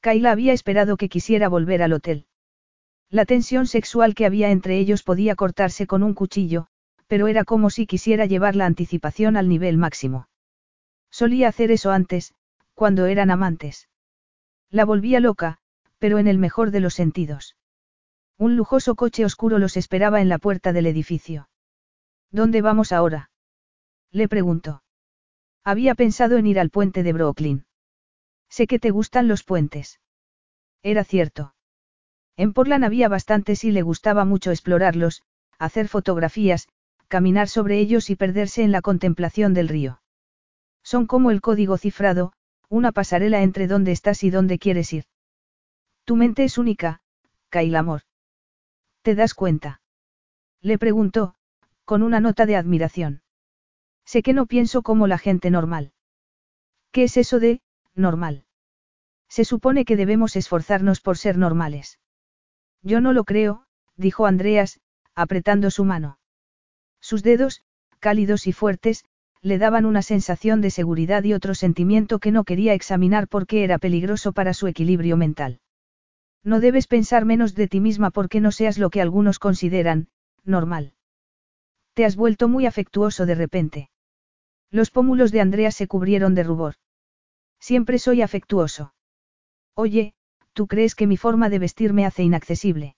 Kaila 0.00 0.30
había 0.30 0.52
esperado 0.52 0.96
que 0.96 1.08
quisiera 1.08 1.48
volver 1.48 1.82
al 1.82 1.92
hotel. 1.92 2.26
La 3.10 3.24
tensión 3.24 3.66
sexual 3.66 4.14
que 4.14 4.26
había 4.26 4.50
entre 4.50 4.78
ellos 4.78 5.02
podía 5.02 5.34
cortarse 5.34 5.86
con 5.86 6.02
un 6.02 6.14
cuchillo, 6.14 6.66
pero 7.06 7.26
era 7.26 7.44
como 7.44 7.70
si 7.70 7.86
quisiera 7.86 8.26
llevar 8.26 8.54
la 8.54 8.66
anticipación 8.66 9.36
al 9.36 9.48
nivel 9.48 9.78
máximo. 9.78 10.28
Solía 11.10 11.48
hacer 11.48 11.70
eso 11.70 11.90
antes, 11.90 12.34
cuando 12.74 13.06
eran 13.06 13.30
amantes. 13.30 13.88
La 14.70 14.84
volvía 14.84 15.20
loca, 15.20 15.58
pero 15.98 16.18
en 16.18 16.28
el 16.28 16.38
mejor 16.38 16.70
de 16.70 16.80
los 16.80 16.94
sentidos. 16.94 17.56
Un 18.36 18.56
lujoso 18.56 18.94
coche 18.94 19.24
oscuro 19.24 19.58
los 19.58 19.76
esperaba 19.76 20.20
en 20.20 20.28
la 20.28 20.38
puerta 20.38 20.72
del 20.72 20.86
edificio. 20.86 21.48
¿Dónde 22.30 22.62
vamos 22.62 22.92
ahora? 22.92 23.30
Le 24.12 24.28
preguntó. 24.28 24.82
Había 25.64 25.94
pensado 25.94 26.36
en 26.36 26.46
ir 26.46 26.60
al 26.60 26.70
puente 26.70 27.02
de 27.02 27.12
Brooklyn. 27.12 27.64
Sé 28.48 28.66
que 28.66 28.78
te 28.78 28.90
gustan 28.90 29.28
los 29.28 29.44
puentes. 29.44 30.00
Era 30.82 31.04
cierto. 31.04 31.54
En 32.36 32.52
Portland 32.52 32.84
había 32.84 33.08
bastantes 33.08 33.64
y 33.64 33.72
le 33.72 33.82
gustaba 33.82 34.24
mucho 34.24 34.50
explorarlos, 34.50 35.22
hacer 35.58 35.88
fotografías, 35.88 36.68
caminar 37.08 37.48
sobre 37.48 37.78
ellos 37.78 38.10
y 38.10 38.16
perderse 38.16 38.62
en 38.62 38.72
la 38.72 38.82
contemplación 38.82 39.54
del 39.54 39.68
río. 39.68 40.00
Son 40.82 41.06
como 41.06 41.30
el 41.30 41.40
código 41.40 41.76
cifrado, 41.78 42.32
una 42.68 42.92
pasarela 42.92 43.42
entre 43.42 43.66
dónde 43.66 43.92
estás 43.92 44.22
y 44.22 44.30
dónde 44.30 44.58
quieres 44.58 44.92
ir. 44.92 45.04
Tu 46.04 46.16
mente 46.16 46.44
es 46.44 46.58
única, 46.58 47.00
Kyle 47.50 47.76
Amor. 47.76 48.02
¿Te 49.02 49.14
das 49.14 49.34
cuenta? 49.34 49.80
Le 50.60 50.78
preguntó, 50.78 51.34
Con 51.84 52.02
una 52.02 52.20
nota 52.20 52.44
de 52.46 52.56
admiración. 52.56 53.22
Sé 54.04 54.22
que 54.22 54.34
no 54.34 54.46
pienso 54.46 54.82
como 54.82 55.06
la 55.06 55.18
gente 55.18 55.50
normal. 55.50 55.92
¿Qué 56.92 57.04
es 57.04 57.16
eso 57.16 57.40
de, 57.40 57.60
normal? 57.98 58.44
Se 59.28 59.44
supone 59.44 59.84
que 59.84 59.96
debemos 59.96 60.36
esforzarnos 60.36 61.00
por 61.00 61.18
ser 61.18 61.36
normales. 61.36 61.98
Yo 62.82 63.00
no 63.00 63.12
lo 63.12 63.24
creo, 63.24 63.64
dijo 63.96 64.26
Andreas, 64.26 64.80
apretando 65.14 65.70
su 65.70 65.84
mano. 65.84 66.18
Sus 67.00 67.22
dedos, 67.22 67.62
cálidos 67.98 68.46
y 68.46 68.52
fuertes, 68.52 69.04
le 69.42 69.58
daban 69.58 69.84
una 69.84 70.02
sensación 70.02 70.60
de 70.60 70.70
seguridad 70.70 71.22
y 71.24 71.32
otro 71.32 71.54
sentimiento 71.54 72.18
que 72.18 72.32
no 72.32 72.44
quería 72.44 72.74
examinar 72.74 73.28
porque 73.28 73.64
era 73.64 73.78
peligroso 73.78 74.32
para 74.32 74.54
su 74.54 74.66
equilibrio 74.66 75.16
mental. 75.16 75.60
No 76.42 76.60
debes 76.60 76.86
pensar 76.86 77.24
menos 77.24 77.54
de 77.54 77.68
ti 77.68 77.80
misma 77.80 78.10
porque 78.10 78.40
no 78.40 78.52
seas 78.52 78.78
lo 78.78 78.90
que 78.90 79.00
algunos 79.00 79.38
consideran, 79.38 80.08
normal. 80.44 80.94
Te 81.94 82.04
has 82.04 82.16
vuelto 82.16 82.48
muy 82.48 82.66
afectuoso 82.66 83.26
de 83.26 83.34
repente. 83.34 83.90
Los 84.70 84.90
pómulos 84.90 85.32
de 85.32 85.40
Andrea 85.40 85.70
se 85.70 85.86
cubrieron 85.88 86.34
de 86.34 86.44
rubor. 86.44 86.74
Siempre 87.60 87.98
soy 87.98 88.22
afectuoso. 88.22 88.94
Oye, 89.74 90.14
¿tú 90.52 90.66
crees 90.66 90.94
que 90.94 91.06
mi 91.06 91.16
forma 91.16 91.48
de 91.48 91.58
vestir 91.58 91.92
me 91.92 92.06
hace 92.06 92.22
inaccesible? 92.22 92.96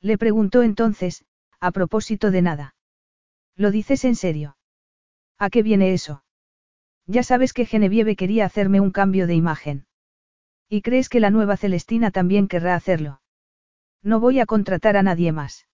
Le 0.00 0.18
preguntó 0.18 0.62
entonces, 0.62 1.24
a 1.60 1.70
propósito 1.70 2.30
de 2.30 2.42
nada. 2.42 2.74
¿Lo 3.54 3.70
dices 3.70 4.04
en 4.04 4.16
serio? 4.16 4.56
¿A 5.38 5.50
qué 5.50 5.62
viene 5.62 5.92
eso? 5.92 6.24
Ya 7.06 7.22
sabes 7.22 7.52
que 7.52 7.66
Genevieve 7.66 8.16
quería 8.16 8.44
hacerme 8.44 8.80
un 8.80 8.90
cambio 8.90 9.26
de 9.26 9.34
imagen. 9.34 9.86
¿Y 10.68 10.82
crees 10.82 11.08
que 11.08 11.20
la 11.20 11.30
nueva 11.30 11.56
Celestina 11.56 12.10
también 12.10 12.48
querrá 12.48 12.74
hacerlo? 12.74 13.20
No 14.02 14.20
voy 14.20 14.40
a 14.40 14.46
contratar 14.46 14.96
a 14.96 15.02
nadie 15.02 15.32
más. 15.32 15.66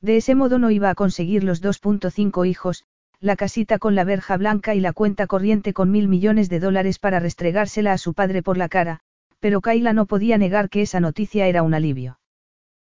De 0.00 0.16
ese 0.16 0.34
modo 0.34 0.58
no 0.58 0.70
iba 0.70 0.90
a 0.90 0.94
conseguir 0.94 1.44
los 1.44 1.62
2.5 1.62 2.48
hijos, 2.48 2.84
la 3.24 3.36
casita 3.36 3.78
con 3.78 3.94
la 3.94 4.04
verja 4.04 4.36
blanca 4.36 4.74
y 4.74 4.80
la 4.80 4.92
cuenta 4.92 5.26
corriente 5.26 5.72
con 5.72 5.90
mil 5.90 6.08
millones 6.08 6.50
de 6.50 6.60
dólares 6.60 6.98
para 6.98 7.20
restregársela 7.20 7.94
a 7.94 7.98
su 7.98 8.12
padre 8.12 8.42
por 8.42 8.58
la 8.58 8.68
cara, 8.68 9.00
pero 9.40 9.62
Kaila 9.62 9.94
no 9.94 10.04
podía 10.04 10.36
negar 10.36 10.68
que 10.68 10.82
esa 10.82 11.00
noticia 11.00 11.46
era 11.46 11.62
un 11.62 11.72
alivio. 11.72 12.20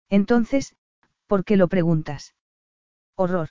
Entonces, 0.09 0.75
¿por 1.27 1.45
qué 1.45 1.59
lo 1.59 1.69
preguntas? 1.69 2.35
Horror. 3.15 3.51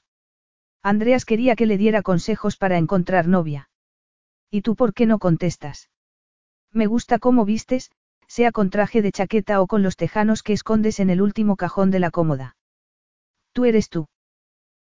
Andreas 0.81 1.23
quería 1.23 1.55
que 1.55 1.67
le 1.67 1.77
diera 1.77 2.01
consejos 2.01 2.57
para 2.57 2.79
encontrar 2.79 3.27
novia. 3.27 3.69
¿Y 4.49 4.63
tú 4.63 4.75
por 4.75 4.95
qué 4.95 5.05
no 5.05 5.19
contestas? 5.19 5.91
Me 6.71 6.87
gusta 6.87 7.19
cómo 7.19 7.45
vistes, 7.45 7.91
sea 8.25 8.51
con 8.51 8.71
traje 8.71 9.03
de 9.03 9.11
chaqueta 9.11 9.61
o 9.61 9.67
con 9.67 9.83
los 9.83 9.97
tejanos 9.97 10.41
que 10.41 10.53
escondes 10.53 10.99
en 10.99 11.11
el 11.11 11.21
último 11.21 11.57
cajón 11.57 11.91
de 11.91 11.99
la 11.99 12.09
cómoda. 12.09 12.55
Tú 13.53 13.65
eres 13.65 13.87
tú. 13.89 14.07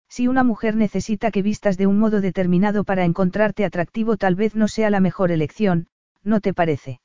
Si 0.09 0.27
una 0.27 0.43
mujer 0.43 0.75
necesita 0.75 1.31
que 1.31 1.43
vistas 1.43 1.77
de 1.77 1.87
un 1.87 1.99
modo 1.99 2.19
determinado 2.19 2.83
para 2.83 3.05
encontrarte 3.05 3.63
atractivo 3.63 4.17
tal 4.17 4.35
vez 4.35 4.55
no 4.55 4.67
sea 4.67 4.89
la 4.89 4.99
mejor 4.99 5.31
elección, 5.31 5.87
¿no 6.23 6.41
te 6.41 6.53
parece? 6.53 6.99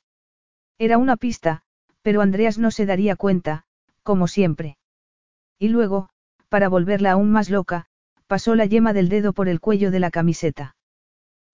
Era 0.79 0.97
una 0.97 1.15
pista, 1.15 1.61
pero 2.01 2.21
Andreas 2.21 2.57
no 2.57 2.71
se 2.71 2.85
daría 2.85 3.15
cuenta, 3.15 3.63
como 4.03 4.27
siempre. 4.27 4.77
Y 5.59 5.69
luego, 5.69 6.09
para 6.49 6.67
volverla 6.67 7.11
aún 7.11 7.31
más 7.31 7.49
loca, 7.49 7.85
pasó 8.27 8.55
la 8.55 8.65
yema 8.65 8.91
del 8.91 9.07
dedo 9.09 9.33
por 9.33 9.47
el 9.47 9.59
cuello 9.59 9.91
de 9.91 9.99
la 9.99 10.11
camiseta. 10.11 10.75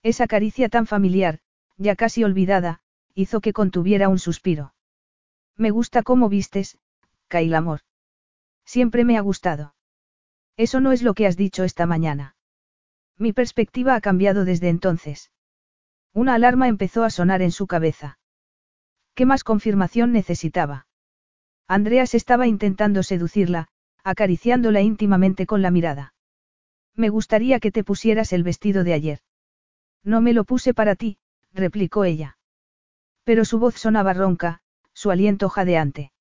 Esa 0.04 0.28
caricia 0.28 0.70
tan 0.70 0.88
familiar, 0.88 1.40
ya 1.78 1.96
casi 1.96 2.24
olvidada, 2.24 2.80
hizo 3.14 3.42
que 3.42 3.54
contuviera 3.54 4.10
un 4.10 4.20
suspiro. 4.20 4.74
Me 5.58 5.70
gusta 5.70 6.02
cómo 6.02 6.30
vistes, 6.30 6.78
Kyle 7.28 7.54
amor. 7.56 7.82
Siempre 8.66 9.04
me 9.04 9.18
ha 9.18 9.22
gustado. 9.22 9.74
Eso 10.62 10.80
no 10.80 10.92
es 10.92 11.02
lo 11.02 11.16
que 11.16 11.26
has 11.26 11.38
dicho 11.38 11.64
esta 11.64 11.88
mañana. 11.88 12.36
Mi 13.18 13.34
perspectiva 13.34 13.96
ha 13.96 14.00
cambiado 14.00 14.46
desde 14.46 14.70
entonces. 14.70 15.32
Una 16.14 16.36
alarma 16.36 16.68
empezó 16.68 17.04
a 17.04 17.10
sonar 17.10 17.42
en 17.42 17.52
su 17.52 17.66
cabeza. 17.66 18.20
¿Qué 19.16 19.26
más 19.26 19.44
confirmación 19.44 20.12
necesitaba? 20.12 20.86
Andreas 21.68 22.14
estaba 22.14 22.46
intentando 22.46 23.02
seducirla, 23.02 23.70
acariciándola 24.04 24.82
íntimamente 24.82 25.48
con 25.48 25.64
la 25.64 25.72
mirada. 25.72 26.14
Me 26.96 27.10
gustaría 27.10 27.60
que 27.60 27.72
te 27.72 27.84
pusieras 27.84 28.32
el 28.32 28.44
vestido 28.44 28.84
de 28.84 28.94
ayer. 28.94 29.20
No 30.04 30.22
me 30.22 30.32
lo 30.32 30.44
puse 30.44 30.76
para 30.76 30.94
ti, 30.96 31.18
replicó 31.54 32.04
ella. 32.04 32.38
Pero 33.24 33.46
su 33.46 33.58
voz 33.58 33.80
sonaba 33.80 34.14
ronca, 34.14 34.62
su 34.94 35.10
aliento 35.10 35.50
jadeante. 35.50 36.12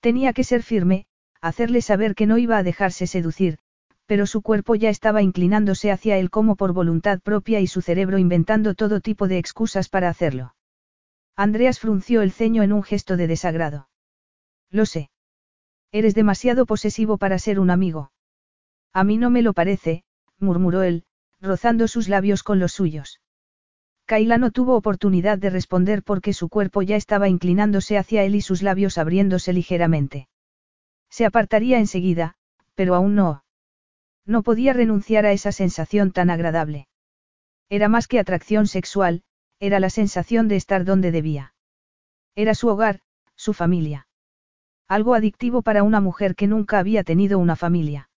Tenía 0.00 0.34
que 0.34 0.44
ser 0.44 0.62
firme, 0.62 1.06
hacerle 1.44 1.82
saber 1.82 2.14
que 2.14 2.26
no 2.26 2.38
iba 2.38 2.56
a 2.56 2.62
dejarse 2.62 3.06
seducir, 3.06 3.58
pero 4.06 4.26
su 4.26 4.40
cuerpo 4.40 4.74
ya 4.74 4.88
estaba 4.88 5.20
inclinándose 5.20 5.90
hacia 5.90 6.16
él 6.16 6.30
como 6.30 6.56
por 6.56 6.72
voluntad 6.72 7.20
propia 7.20 7.60
y 7.60 7.66
su 7.66 7.82
cerebro 7.82 8.18
inventando 8.18 8.74
todo 8.74 9.00
tipo 9.00 9.28
de 9.28 9.38
excusas 9.38 9.88
para 9.90 10.08
hacerlo. 10.08 10.54
Andreas 11.36 11.80
frunció 11.80 12.22
el 12.22 12.32
ceño 12.32 12.62
en 12.62 12.72
un 12.72 12.82
gesto 12.82 13.16
de 13.16 13.26
desagrado. 13.26 13.88
Lo 14.70 14.86
sé. 14.86 15.10
Eres 15.92 16.14
demasiado 16.14 16.64
posesivo 16.64 17.18
para 17.18 17.38
ser 17.38 17.60
un 17.60 17.70
amigo. 17.70 18.10
A 18.92 19.04
mí 19.04 19.18
no 19.18 19.28
me 19.28 19.42
lo 19.42 19.52
parece, 19.52 20.04
murmuró 20.38 20.82
él, 20.82 21.04
rozando 21.40 21.88
sus 21.88 22.08
labios 22.08 22.42
con 22.42 22.58
los 22.58 22.72
suyos. 22.72 23.20
Kaila 24.06 24.38
no 24.38 24.50
tuvo 24.50 24.76
oportunidad 24.76 25.38
de 25.38 25.50
responder 25.50 26.02
porque 26.02 26.32
su 26.32 26.48
cuerpo 26.48 26.82
ya 26.82 26.96
estaba 26.96 27.28
inclinándose 27.28 27.98
hacia 27.98 28.24
él 28.24 28.34
y 28.34 28.40
sus 28.40 28.62
labios 28.62 28.98
abriéndose 28.98 29.52
ligeramente. 29.52 30.28
Se 31.16 31.24
apartaría 31.24 31.78
enseguida, 31.78 32.34
pero 32.74 32.96
aún 32.96 33.14
no. 33.14 33.44
No 34.26 34.42
podía 34.42 34.72
renunciar 34.72 35.26
a 35.26 35.30
esa 35.30 35.52
sensación 35.52 36.10
tan 36.10 36.28
agradable. 36.28 36.88
Era 37.68 37.88
más 37.88 38.08
que 38.08 38.18
atracción 38.18 38.66
sexual, 38.66 39.22
era 39.60 39.78
la 39.78 39.90
sensación 39.90 40.48
de 40.48 40.56
estar 40.56 40.84
donde 40.84 41.12
debía. 41.12 41.54
Era 42.34 42.56
su 42.56 42.66
hogar, 42.66 42.98
su 43.36 43.52
familia. 43.52 44.08
Algo 44.88 45.14
adictivo 45.14 45.62
para 45.62 45.84
una 45.84 46.00
mujer 46.00 46.34
que 46.34 46.48
nunca 46.48 46.80
había 46.80 47.04
tenido 47.04 47.38
una 47.38 47.54
familia. 47.54 48.10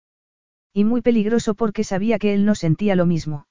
Y 0.74 0.84
muy 0.84 1.04
peligroso 1.04 1.54
porque 1.54 1.84
sabía 1.84 2.18
que 2.18 2.34
él 2.34 2.46
no 2.46 2.56
sentía 2.56 2.96
lo 2.96 3.06
mismo. 3.06 3.46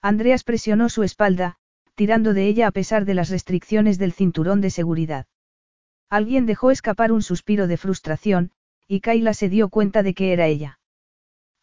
Andreas 0.00 0.44
presionó 0.44 0.88
su 0.90 1.02
espalda, 1.02 1.56
tirando 1.96 2.34
de 2.34 2.46
ella 2.46 2.68
a 2.68 2.70
pesar 2.70 3.04
de 3.04 3.14
las 3.14 3.30
restricciones 3.30 3.98
del 3.98 4.12
cinturón 4.12 4.60
de 4.60 4.70
seguridad. 4.70 5.26
Alguien 6.08 6.46
dejó 6.46 6.70
escapar 6.70 7.10
un 7.10 7.22
suspiro 7.22 7.66
de 7.66 7.76
frustración, 7.76 8.52
y 8.92 9.02
Kayla 9.02 9.34
se 9.34 9.48
dio 9.48 9.68
cuenta 9.68 10.02
de 10.02 10.14
que 10.14 10.32
era 10.32 10.48
ella. 10.48 10.80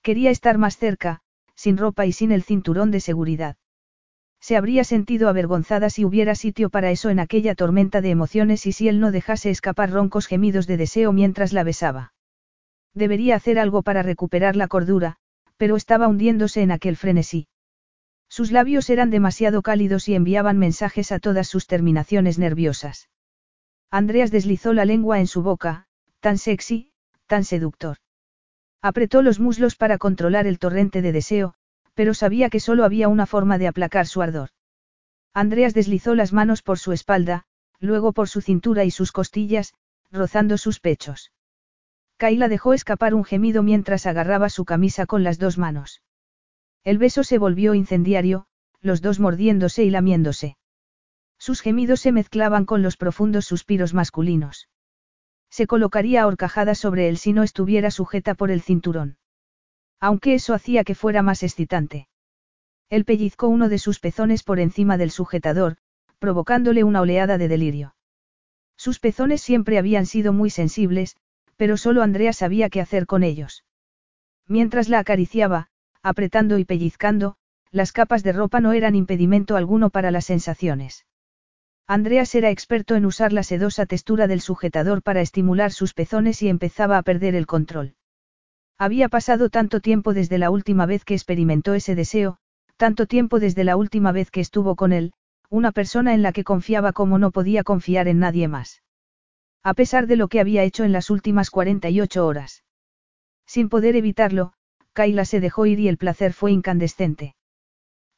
Quería 0.01 0.31
estar 0.31 0.57
más 0.57 0.77
cerca, 0.77 1.19
sin 1.55 1.75
ropa 1.75 2.05
y 2.05 2.13
sin 2.13 2.31
el 2.31 2.41
cinturón 2.41 2.89
de 2.89 3.01
seguridad. 3.01 3.57
Se 4.39 4.55
habría 4.55 4.85
sentido 4.85 5.27
avergonzada 5.27 5.89
si 5.89 6.05
hubiera 6.05 6.35
sitio 6.35 6.69
para 6.69 6.89
eso 6.89 7.09
en 7.09 7.19
aquella 7.19 7.53
tormenta 7.53 7.99
de 7.99 8.11
emociones 8.11 8.65
y 8.65 8.71
si 8.71 8.87
él 8.87 9.01
no 9.01 9.11
dejase 9.11 9.49
escapar 9.49 9.91
roncos 9.91 10.25
gemidos 10.25 10.67
de 10.67 10.77
deseo 10.77 11.11
mientras 11.11 11.51
la 11.51 11.65
besaba. 11.65 12.13
Debería 12.93 13.35
hacer 13.35 13.59
algo 13.59 13.81
para 13.81 14.03
recuperar 14.03 14.55
la 14.55 14.69
cordura, 14.69 15.17
pero 15.57 15.75
estaba 15.75 16.07
hundiéndose 16.07 16.61
en 16.61 16.71
aquel 16.71 16.95
frenesí. 16.95 17.49
Sus 18.29 18.53
labios 18.53 18.89
eran 18.89 19.09
demasiado 19.09 19.61
cálidos 19.63 20.07
y 20.07 20.15
enviaban 20.15 20.57
mensajes 20.57 21.11
a 21.11 21.19
todas 21.19 21.49
sus 21.49 21.67
terminaciones 21.67 22.39
nerviosas. 22.39 23.09
Andreas 23.91 24.31
deslizó 24.31 24.71
la 24.71 24.85
lengua 24.85 25.19
en 25.19 25.27
su 25.27 25.41
boca, 25.41 25.87
tan 26.21 26.37
sexy, 26.37 26.93
tan 27.27 27.43
seductor. 27.43 27.97
Apretó 28.81 29.21
los 29.21 29.39
muslos 29.39 29.75
para 29.75 29.97
controlar 29.97 30.47
el 30.47 30.59
torrente 30.59 31.01
de 31.01 31.11
deseo, 31.11 31.53
pero 31.93 32.13
sabía 32.13 32.49
que 32.49 32.59
solo 32.59 32.83
había 32.83 33.07
una 33.07 33.25
forma 33.25 33.57
de 33.57 33.67
aplacar 33.67 34.07
su 34.07 34.21
ardor. 34.21 34.49
Andreas 35.33 35.73
deslizó 35.73 36.15
las 36.15 36.33
manos 36.33 36.61
por 36.63 36.79
su 36.79 36.93
espalda, 36.93 37.45
luego 37.79 38.13
por 38.13 38.27
su 38.27 38.41
cintura 38.41 38.85
y 38.85 38.91
sus 38.91 39.11
costillas, 39.11 39.73
rozando 40.11 40.57
sus 40.57 40.79
pechos. 40.79 41.31
Kaila 42.17 42.47
dejó 42.47 42.73
escapar 42.73 43.13
un 43.13 43.23
gemido 43.23 43.61
mientras 43.61 44.07
agarraba 44.07 44.49
su 44.49 44.65
camisa 44.65 45.05
con 45.05 45.23
las 45.23 45.37
dos 45.37 45.57
manos. 45.57 46.01
El 46.83 46.97
beso 46.97 47.23
se 47.23 47.37
volvió 47.37 47.75
incendiario, 47.75 48.47
los 48.81 49.01
dos 49.01 49.19
mordiéndose 49.19 49.83
y 49.83 49.89
lamiéndose. 49.89 50.57
Sus 51.37 51.61
gemidos 51.61 51.99
se 51.99 52.11
mezclaban 52.11 52.65
con 52.65 52.81
los 52.81 52.97
profundos 52.97 53.45
suspiros 53.45 53.93
masculinos. 53.93 54.67
Se 55.49 55.67
colocaría 55.67 56.23
ahorcajada 56.23 56.75
sobre 56.75 57.09
él 57.09 57.17
si 57.17 57.33
no 57.33 57.43
estuviera 57.43 57.91
sujeta 57.91 58.35
por 58.35 58.51
el 58.51 58.61
cinturón. 58.61 59.17
Aunque 59.99 60.35
eso 60.35 60.53
hacía 60.53 60.83
que 60.83 60.95
fuera 60.95 61.21
más 61.21 61.43
excitante. 61.43 62.07
Él 62.89 63.05
pellizcó 63.05 63.47
uno 63.47 63.69
de 63.69 63.79
sus 63.79 63.99
pezones 63.99 64.43
por 64.43 64.59
encima 64.59 64.97
del 64.97 65.11
sujetador, 65.11 65.77
provocándole 66.19 66.83
una 66.83 67.01
oleada 67.01 67.37
de 67.37 67.47
delirio. 67.47 67.95
Sus 68.77 68.99
pezones 68.99 69.41
siempre 69.41 69.77
habían 69.77 70.05
sido 70.05 70.33
muy 70.33 70.49
sensibles, 70.49 71.17
pero 71.57 71.77
solo 71.77 72.03
Andrea 72.03 72.33
sabía 72.33 72.69
qué 72.69 72.79
hacer 72.79 73.07
con 73.07 73.23
ellos. 73.23 73.65
Mientras 74.47 74.87
la 74.87 74.99
acariciaba, 74.99 75.69
apretando 76.01 76.57
y 76.59 76.65
pellizcando, 76.65 77.35
las 77.71 77.91
capas 77.91 78.23
de 78.23 78.31
ropa 78.31 78.61
no 78.61 78.71
eran 78.71 78.95
impedimento 78.95 79.57
alguno 79.57 79.89
para 79.89 80.11
las 80.11 80.25
sensaciones. 80.25 81.05
Andreas 81.89 82.35
era 82.35 82.49
experto 82.49 82.95
en 82.95 83.05
usar 83.05 83.31
la 83.31 83.43
sedosa 83.43 83.85
textura 83.85 84.27
del 84.27 84.41
sujetador 84.41 85.01
para 85.01 85.21
estimular 85.21 85.71
sus 85.71 85.93
pezones 85.93 86.41
y 86.41 86.49
empezaba 86.49 86.97
a 86.97 87.01
perder 87.01 87.33
el 87.33 87.47
control. 87.47 87.95
Había 88.77 89.07
pasado 89.07 89.49
tanto 89.49 89.79
tiempo 89.79 90.13
desde 90.13 90.37
la 90.37 90.49
última 90.49 90.85
vez 90.85 91.05
que 91.05 91.13
experimentó 91.13 91.73
ese 91.73 91.95
deseo, 91.95 92.39
tanto 92.75 93.05
tiempo 93.05 93.39
desde 93.39 93.63
la 93.63 93.77
última 93.77 94.11
vez 94.11 94.31
que 94.31 94.41
estuvo 94.41 94.75
con 94.75 94.91
él, 94.91 95.13
una 95.49 95.71
persona 95.71 96.13
en 96.13 96.21
la 96.21 96.33
que 96.33 96.43
confiaba 96.43 96.91
como 96.91 97.19
no 97.19 97.31
podía 97.31 97.63
confiar 97.63 98.09
en 98.09 98.19
nadie 98.19 98.49
más. 98.49 98.83
A 99.63 99.73
pesar 99.73 100.07
de 100.07 100.17
lo 100.17 100.27
que 100.27 100.41
había 100.41 100.63
hecho 100.63 100.83
en 100.83 100.91
las 100.91 101.09
últimas 101.09 101.49
48 101.49 102.27
horas. 102.27 102.65
Sin 103.45 103.69
poder 103.69 103.95
evitarlo, 103.95 104.51
Kaila 104.91 105.23
se 105.23 105.39
dejó 105.39 105.65
ir 105.65 105.79
y 105.79 105.87
el 105.87 105.97
placer 105.97 106.33
fue 106.33 106.51
incandescente. 106.51 107.35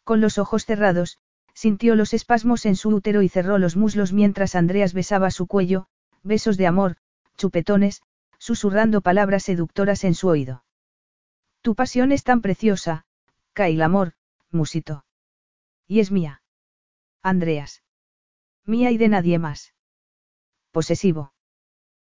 Con 0.04 0.22
los 0.22 0.40
ojos 0.40 0.66
cerrados, 0.66 1.20
sintió 1.60 1.96
los 1.96 2.14
espasmos 2.14 2.66
en 2.66 2.78
su 2.78 2.88
útero 2.88 3.22
y 3.22 3.28
cerró 3.28 3.58
los 3.58 3.76
muslos 3.76 4.14
mientras 4.14 4.56
Andreas 4.56 4.94
besaba 4.94 5.30
su 5.30 5.46
cuello, 5.46 5.88
besos 6.24 6.56
de 6.56 6.68
amor, 6.68 6.96
chupetones, 7.36 8.02
susurrando 8.38 9.02
palabras 9.02 9.44
seductoras 9.44 10.06
en 10.06 10.16
su 10.16 10.30
oído. 10.30 10.64
Tu 11.62 11.76
pasión 11.76 12.14
es 12.14 12.24
tan 12.24 12.40
preciosa, 12.40 13.06
Kaila 13.52 13.84
amor, 13.84 14.14
musito. 14.52 15.04
Y 15.86 16.00
es 16.00 16.12
mía. 16.12 16.42
Andreas. 17.22 17.84
Mía 18.66 18.92
y 18.92 18.98
de 18.98 19.10
nadie 19.10 19.38
más. 19.38 19.74
Posesivo. 20.72 21.34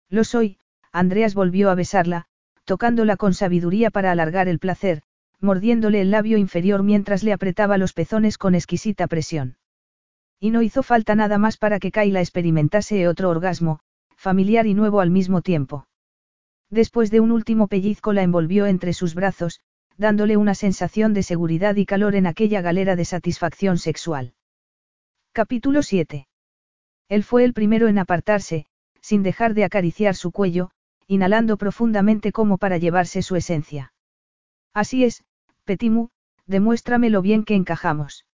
Lo 0.08 0.24
soy, 0.24 0.58
Andreas 0.90 1.34
volvió 1.34 1.70
a 1.70 1.76
besarla, 1.76 2.26
tocándola 2.64 3.16
con 3.16 3.34
sabiduría 3.34 3.90
para 3.90 4.10
alargar 4.10 4.48
el 4.48 4.58
placer, 4.58 5.04
mordiéndole 5.44 6.00
el 6.00 6.10
labio 6.10 6.38
inferior 6.38 6.82
mientras 6.82 7.22
le 7.22 7.32
apretaba 7.32 7.78
los 7.78 7.92
pezones 7.92 8.38
con 8.38 8.56
exquisita 8.56 9.06
presión. 9.06 9.56
Y 10.40 10.50
no 10.50 10.62
hizo 10.62 10.82
falta 10.82 11.14
nada 11.14 11.38
más 11.38 11.56
para 11.56 11.78
que 11.78 11.92
Kaila 11.92 12.20
experimentase 12.20 13.06
otro 13.06 13.30
orgasmo, 13.30 13.78
familiar 14.16 14.66
y 14.66 14.74
nuevo 14.74 15.00
al 15.00 15.10
mismo 15.10 15.42
tiempo. 15.42 15.86
Después 16.70 17.10
de 17.10 17.20
un 17.20 17.30
último 17.30 17.68
pellizco 17.68 18.12
la 18.12 18.22
envolvió 18.22 18.66
entre 18.66 18.92
sus 18.92 19.14
brazos, 19.14 19.60
dándole 19.96 20.36
una 20.36 20.54
sensación 20.54 21.14
de 21.14 21.22
seguridad 21.22 21.76
y 21.76 21.86
calor 21.86 22.16
en 22.16 22.26
aquella 22.26 22.60
galera 22.60 22.96
de 22.96 23.04
satisfacción 23.04 23.78
sexual. 23.78 24.34
Capítulo 25.32 25.82
7. 25.82 26.26
Él 27.08 27.22
fue 27.22 27.44
el 27.44 27.52
primero 27.52 27.86
en 27.86 27.98
apartarse, 27.98 28.66
sin 29.00 29.22
dejar 29.22 29.54
de 29.54 29.64
acariciar 29.64 30.14
su 30.14 30.32
cuello, 30.32 30.70
inhalando 31.06 31.58
profundamente 31.58 32.32
como 32.32 32.58
para 32.58 32.78
llevarse 32.78 33.22
su 33.22 33.36
esencia. 33.36 33.92
Así 34.72 35.04
es, 35.04 35.22
Petimu, 35.64 36.08
demuéstrame 36.46 37.10
lo 37.10 37.22
bien 37.22 37.44
que 37.44 37.54
encajamos. 37.54 38.26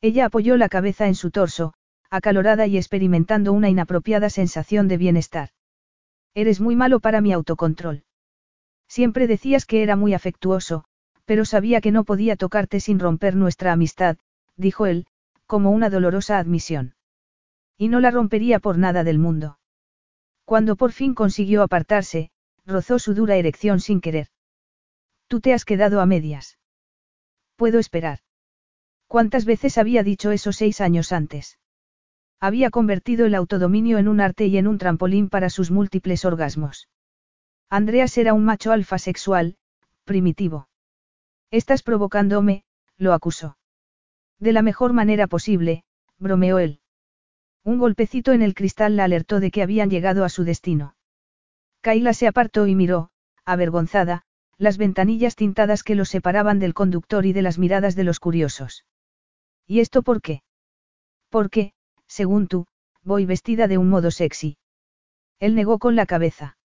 Ella 0.00 0.26
apoyó 0.26 0.56
la 0.56 0.68
cabeza 0.68 1.06
en 1.06 1.14
su 1.14 1.30
torso, 1.30 1.74
acalorada 2.10 2.66
y 2.66 2.76
experimentando 2.76 3.52
una 3.52 3.68
inapropiada 3.68 4.30
sensación 4.30 4.88
de 4.88 4.96
bienestar. 4.96 5.50
Eres 6.34 6.60
muy 6.60 6.76
malo 6.76 7.00
para 7.00 7.20
mi 7.20 7.32
autocontrol. 7.32 8.04
Siempre 8.88 9.26
decías 9.26 9.66
que 9.66 9.82
era 9.82 9.96
muy 9.96 10.14
afectuoso, 10.14 10.84
pero 11.24 11.44
sabía 11.44 11.80
que 11.80 11.92
no 11.92 12.04
podía 12.04 12.36
tocarte 12.36 12.80
sin 12.80 12.98
romper 12.98 13.36
nuestra 13.36 13.72
amistad, 13.72 14.16
dijo 14.56 14.86
él, 14.86 15.06
como 15.46 15.70
una 15.70 15.90
dolorosa 15.90 16.38
admisión. 16.38 16.94
Y 17.76 17.88
no 17.88 18.00
la 18.00 18.10
rompería 18.10 18.58
por 18.58 18.78
nada 18.78 19.04
del 19.04 19.18
mundo. 19.18 19.58
Cuando 20.44 20.76
por 20.76 20.92
fin 20.92 21.14
consiguió 21.14 21.62
apartarse, 21.62 22.30
rozó 22.64 22.98
su 22.98 23.14
dura 23.14 23.36
erección 23.36 23.80
sin 23.80 24.00
querer. 24.00 24.28
Tú 25.28 25.40
te 25.40 25.52
has 25.52 25.64
quedado 25.64 26.00
a 26.00 26.06
medias. 26.06 26.58
Puedo 27.56 27.78
esperar. 27.78 28.20
¿Cuántas 29.06 29.44
veces 29.44 29.78
había 29.78 30.02
dicho 30.02 30.30
eso 30.30 30.52
seis 30.52 30.80
años 30.80 31.12
antes? 31.12 31.58
Había 32.40 32.70
convertido 32.70 33.26
el 33.26 33.34
autodominio 33.34 33.98
en 33.98 34.08
un 34.08 34.20
arte 34.20 34.46
y 34.46 34.58
en 34.58 34.66
un 34.66 34.78
trampolín 34.78 35.28
para 35.28 35.50
sus 35.50 35.70
múltiples 35.70 36.24
orgasmos. 36.24 36.88
Andreas 37.68 38.16
era 38.16 38.32
un 38.32 38.44
macho 38.44 38.72
alfa 38.72 38.98
sexual, 38.98 39.56
primitivo. 40.04 40.68
Estás 41.50 41.82
provocándome, 41.82 42.64
lo 42.96 43.12
acusó. 43.12 43.58
De 44.38 44.52
la 44.52 44.62
mejor 44.62 44.92
manera 44.92 45.26
posible, 45.26 45.84
bromeó 46.18 46.58
él. 46.58 46.80
Un 47.64 47.78
golpecito 47.78 48.32
en 48.32 48.40
el 48.40 48.54
cristal 48.54 48.96
la 48.96 49.04
alertó 49.04 49.40
de 49.40 49.50
que 49.50 49.62
habían 49.62 49.90
llegado 49.90 50.24
a 50.24 50.28
su 50.28 50.44
destino. 50.44 50.94
Kaila 51.82 52.14
se 52.14 52.28
apartó 52.28 52.66
y 52.66 52.74
miró, 52.74 53.10
avergonzada, 53.44 54.24
las 54.58 54.76
ventanillas 54.76 55.36
tintadas 55.36 55.82
que 55.82 55.94
los 55.94 56.08
separaban 56.08 56.58
del 56.58 56.74
conductor 56.74 57.24
y 57.24 57.32
de 57.32 57.42
las 57.42 57.58
miradas 57.58 57.96
de 57.96 58.04
los 58.04 58.20
curiosos. 58.20 58.84
¿Y 59.66 59.80
esto 59.80 60.02
por 60.02 60.20
qué? 60.20 60.42
Porque, 61.30 61.72
según 62.06 62.48
tú, 62.48 62.66
voy 63.02 63.24
vestida 63.24 63.68
de 63.68 63.78
un 63.78 63.88
modo 63.88 64.10
sexy. 64.10 64.58
Él 65.38 65.54
negó 65.54 65.78
con 65.78 65.94
la 65.94 66.06
cabeza 66.06 66.58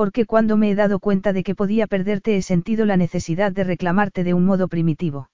porque 0.00 0.24
cuando 0.24 0.56
me 0.56 0.70
he 0.70 0.74
dado 0.74 0.98
cuenta 0.98 1.34
de 1.34 1.42
que 1.42 1.54
podía 1.54 1.86
perderte 1.86 2.34
he 2.34 2.40
sentido 2.40 2.86
la 2.86 2.96
necesidad 2.96 3.52
de 3.52 3.64
reclamarte 3.64 4.24
de 4.24 4.32
un 4.32 4.46
modo 4.46 4.66
primitivo. 4.66 5.28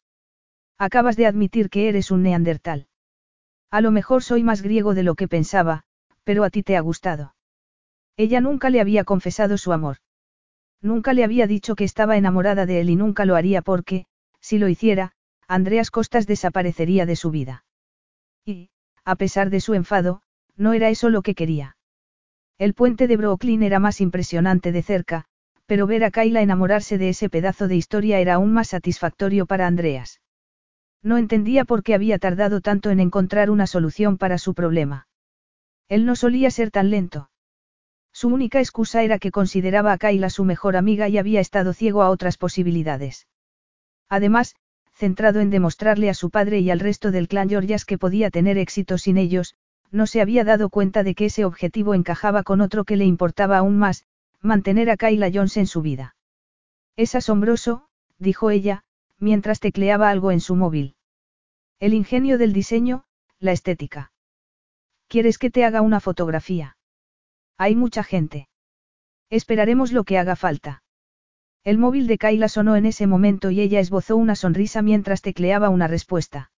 Acabas 0.77 1.15
de 1.15 1.27
admitir 1.27 1.71
que 1.71 1.89
eres 1.89 2.11
un 2.11 2.25
neandertal. 2.25 2.89
A 3.71 3.81
lo 3.81 3.93
mejor 3.93 4.25
soy 4.25 4.43
más 4.43 4.63
griego 4.63 4.95
de 4.95 5.05
lo 5.05 5.15
que 5.15 5.29
pensaba, 5.29 5.85
pero 6.25 6.43
a 6.43 6.51
ti 6.51 6.65
te 6.65 6.77
ha 6.77 6.81
gustado. 6.81 7.37
Ella 8.17 8.41
nunca 8.41 8.69
le 8.69 8.81
había 8.81 9.05
confesado 9.05 9.57
su 9.57 9.73
amor. 9.73 9.99
Nunca 10.83 11.13
le 11.13 11.25
había 11.25 11.47
dicho 11.47 11.75
que 11.75 11.85
estaba 11.85 12.17
enamorada 12.17 12.67
de 12.67 12.81
él 12.81 12.91
y 12.91 12.97
nunca 12.97 13.25
lo 13.25 13.37
haría 13.37 13.63
porque, 13.63 14.07
si 14.41 14.59
lo 14.59 14.69
hiciera, 14.69 15.13
Andreas 15.49 15.91
Costas 15.91 16.27
desaparecería 16.27 17.07
de 17.07 17.17
su 17.17 17.31
vida. 17.31 17.65
Y, 18.45 18.71
a 19.05 19.17
pesar 19.17 19.51
de 19.51 19.61
su 19.61 19.75
enfado, 19.75 20.23
no 20.57 20.73
era 20.73 20.89
eso 20.89 21.11
lo 21.11 21.23
que 21.23 21.35
quería. 21.35 21.77
El 22.59 22.75
puente 22.75 23.07
de 23.07 23.17
Brooklyn 23.17 23.63
era 23.63 23.79
más 23.79 24.01
impresionante 24.01 24.73
de 24.73 24.83
cerca, 24.83 25.25
pero 25.67 25.87
ver 25.87 26.05
a 26.05 26.11
Kyla 26.11 26.43
enamorarse 26.43 26.97
de 26.97 27.11
ese 27.11 27.29
pedazo 27.29 27.69
de 27.69 27.77
historia 27.77 28.21
era 28.21 28.35
aún 28.35 28.53
más 28.53 28.69
satisfactorio 28.69 29.47
para 29.47 29.67
Andreas. 29.67 30.21
No 31.03 31.19
entendía 31.19 31.65
por 31.65 31.83
qué 31.83 31.95
había 31.95 32.19
tardado 32.19 32.61
tanto 32.61 32.91
en 32.91 33.01
encontrar 33.01 33.51
una 33.51 33.67
solución 33.67 34.17
para 34.17 34.39
su 34.39 34.55
problema. 34.55 35.07
Él 35.89 36.05
no 36.05 36.17
solía 36.17 36.51
ser 36.51 36.71
tan 36.71 36.91
lento. 36.91 37.31
Su 38.17 38.29
única 38.29 38.61
excusa 38.61 39.03
era 39.03 39.19
que 39.19 39.31
consideraba 39.31 39.93
a 39.93 39.99
Kyla 39.99 40.31
su 40.31 40.47
mejor 40.47 40.79
amiga 40.79 41.07
y 41.07 41.19
había 41.19 41.39
estado 41.39 41.75
ciego 41.75 42.03
a 42.03 42.09
otras 42.09 42.39
posibilidades. 42.39 43.27
Además, 44.09 44.57
centrado 44.95 45.41
en 45.41 45.51
demostrarle 45.51 46.09
a 46.09 46.15
su 46.15 46.31
padre 46.31 46.61
y 46.61 46.71
al 46.71 46.81
resto 46.81 47.11
del 47.11 47.29
clan 47.29 47.51
Georgias 47.51 47.85
que 47.85 47.99
podía 47.99 48.31
tener 48.31 48.57
éxito 48.57 48.97
sin 48.97 49.19
ellos, 49.19 49.55
no 49.91 50.07
se 50.07 50.23
había 50.23 50.45
dado 50.45 50.71
cuenta 50.71 51.03
de 51.03 51.15
que 51.15 51.27
ese 51.27 51.45
objetivo 51.45 51.93
encajaba 51.93 52.43
con 52.43 52.63
otro 52.63 52.87
que 52.87 52.97
le 52.97 53.05
importaba 53.05 53.59
aún 53.59 53.77
más, 53.77 54.07
mantener 54.41 54.89
a 54.89 54.97
Kyla 54.97 55.31
Jones 55.31 55.59
en 55.59 55.67
su 55.67 55.83
vida. 55.83 56.17
Es 56.97 57.15
asombroso, 57.17 57.87
dijo 58.19 58.51
ella, 58.51 58.83
mientras 59.19 59.61
tecleaba 59.61 60.09
algo 60.09 60.31
en 60.31 60.41
su 60.41 60.57
móvil. 60.57 60.97
El 61.81 61.93
ingenio 61.93 62.39
del 62.39 62.55
diseño, 62.55 63.05
la 63.41 63.53
estética. 63.53 64.11
¿Quieres 65.07 65.37
que 65.37 65.51
te 65.51 65.67
haga 65.67 65.83
una 65.83 66.01
fotografía? 66.01 66.76
Hay 67.59 67.75
mucha 67.75 68.03
gente. 68.03 68.49
Esperaremos 69.31 69.93
lo 69.93 70.05
que 70.05 70.19
haga 70.19 70.37
falta. 70.37 70.83
El 71.65 71.79
móvil 71.79 72.07
de 72.07 72.19
Kyla 72.19 72.49
sonó 72.49 72.77
en 72.77 72.87
ese 72.87 73.07
momento 73.07 73.51
y 73.51 73.61
ella 73.61 73.81
esbozó 73.81 74.17
una 74.17 74.37
sonrisa 74.37 74.83
mientras 74.83 75.23
tecleaba 75.23 75.69
una 75.69 75.89
respuesta. 75.89 76.53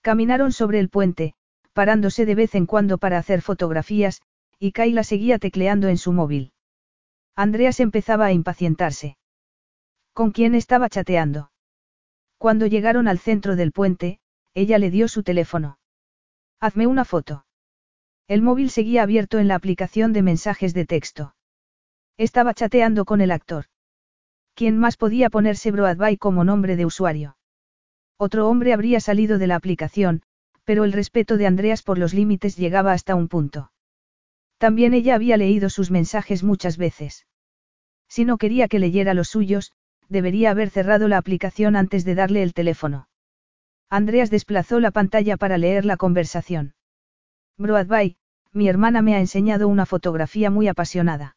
Caminaron 0.00 0.52
sobre 0.52 0.78
el 0.80 0.88
puente, 0.88 1.34
parándose 1.72 2.24
de 2.24 2.34
vez 2.34 2.54
en 2.54 2.66
cuando 2.66 2.98
para 2.98 3.18
hacer 3.18 3.42
fotografías, 3.42 4.22
y 4.58 4.72
Kaila 4.72 5.04
seguía 5.04 5.38
tecleando 5.38 5.88
en 5.88 5.98
su 5.98 6.12
móvil. 6.12 6.52
Andreas 7.34 7.80
empezaba 7.80 8.26
a 8.26 8.32
impacientarse. 8.32 9.16
¿Con 10.12 10.30
quién 10.30 10.54
estaba 10.54 10.88
chateando? 10.88 11.50
Cuando 12.38 12.66
llegaron 12.66 13.08
al 13.08 13.18
centro 13.18 13.56
del 13.56 13.72
puente, 13.72 14.20
ella 14.54 14.78
le 14.78 14.90
dio 14.90 15.08
su 15.08 15.22
teléfono. 15.22 15.78
Hazme 16.60 16.86
una 16.86 17.04
foto. 17.04 17.44
El 18.28 18.42
móvil 18.42 18.70
seguía 18.70 19.02
abierto 19.02 19.38
en 19.38 19.48
la 19.48 19.54
aplicación 19.54 20.12
de 20.12 20.22
mensajes 20.22 20.74
de 20.74 20.86
texto. 20.86 21.34
Estaba 22.16 22.54
chateando 22.54 23.04
con 23.04 23.20
el 23.20 23.30
actor. 23.30 23.66
¿Quién 24.54 24.78
más 24.78 24.96
podía 24.96 25.30
ponerse 25.30 25.70
Broadway 25.70 26.16
como 26.16 26.44
nombre 26.44 26.76
de 26.76 26.86
usuario? 26.86 27.36
Otro 28.18 28.48
hombre 28.48 28.72
habría 28.72 29.00
salido 29.00 29.38
de 29.38 29.46
la 29.46 29.56
aplicación, 29.56 30.22
pero 30.64 30.84
el 30.84 30.92
respeto 30.92 31.36
de 31.36 31.46
Andreas 31.46 31.82
por 31.82 31.98
los 31.98 32.14
límites 32.14 32.56
llegaba 32.56 32.92
hasta 32.92 33.14
un 33.14 33.28
punto. 33.28 33.72
También 34.58 34.94
ella 34.94 35.16
había 35.16 35.36
leído 35.36 35.70
sus 35.70 35.90
mensajes 35.90 36.44
muchas 36.44 36.76
veces. 36.76 37.26
Si 38.08 38.24
no 38.24 38.38
quería 38.38 38.68
que 38.68 38.78
leyera 38.78 39.14
los 39.14 39.28
suyos, 39.28 39.72
debería 40.08 40.50
haber 40.50 40.70
cerrado 40.70 41.08
la 41.08 41.16
aplicación 41.16 41.74
antes 41.74 42.04
de 42.04 42.14
darle 42.14 42.42
el 42.42 42.54
teléfono. 42.54 43.08
Andreas 43.88 44.30
desplazó 44.30 44.78
la 44.78 44.90
pantalla 44.90 45.36
para 45.36 45.58
leer 45.58 45.84
la 45.84 45.96
conversación. 45.96 46.74
Broadway, 47.62 48.16
mi 48.52 48.68
hermana 48.68 49.02
me 49.02 49.14
ha 49.14 49.20
enseñado 49.20 49.68
una 49.68 49.86
fotografía 49.86 50.50
muy 50.50 50.66
apasionada. 50.66 51.36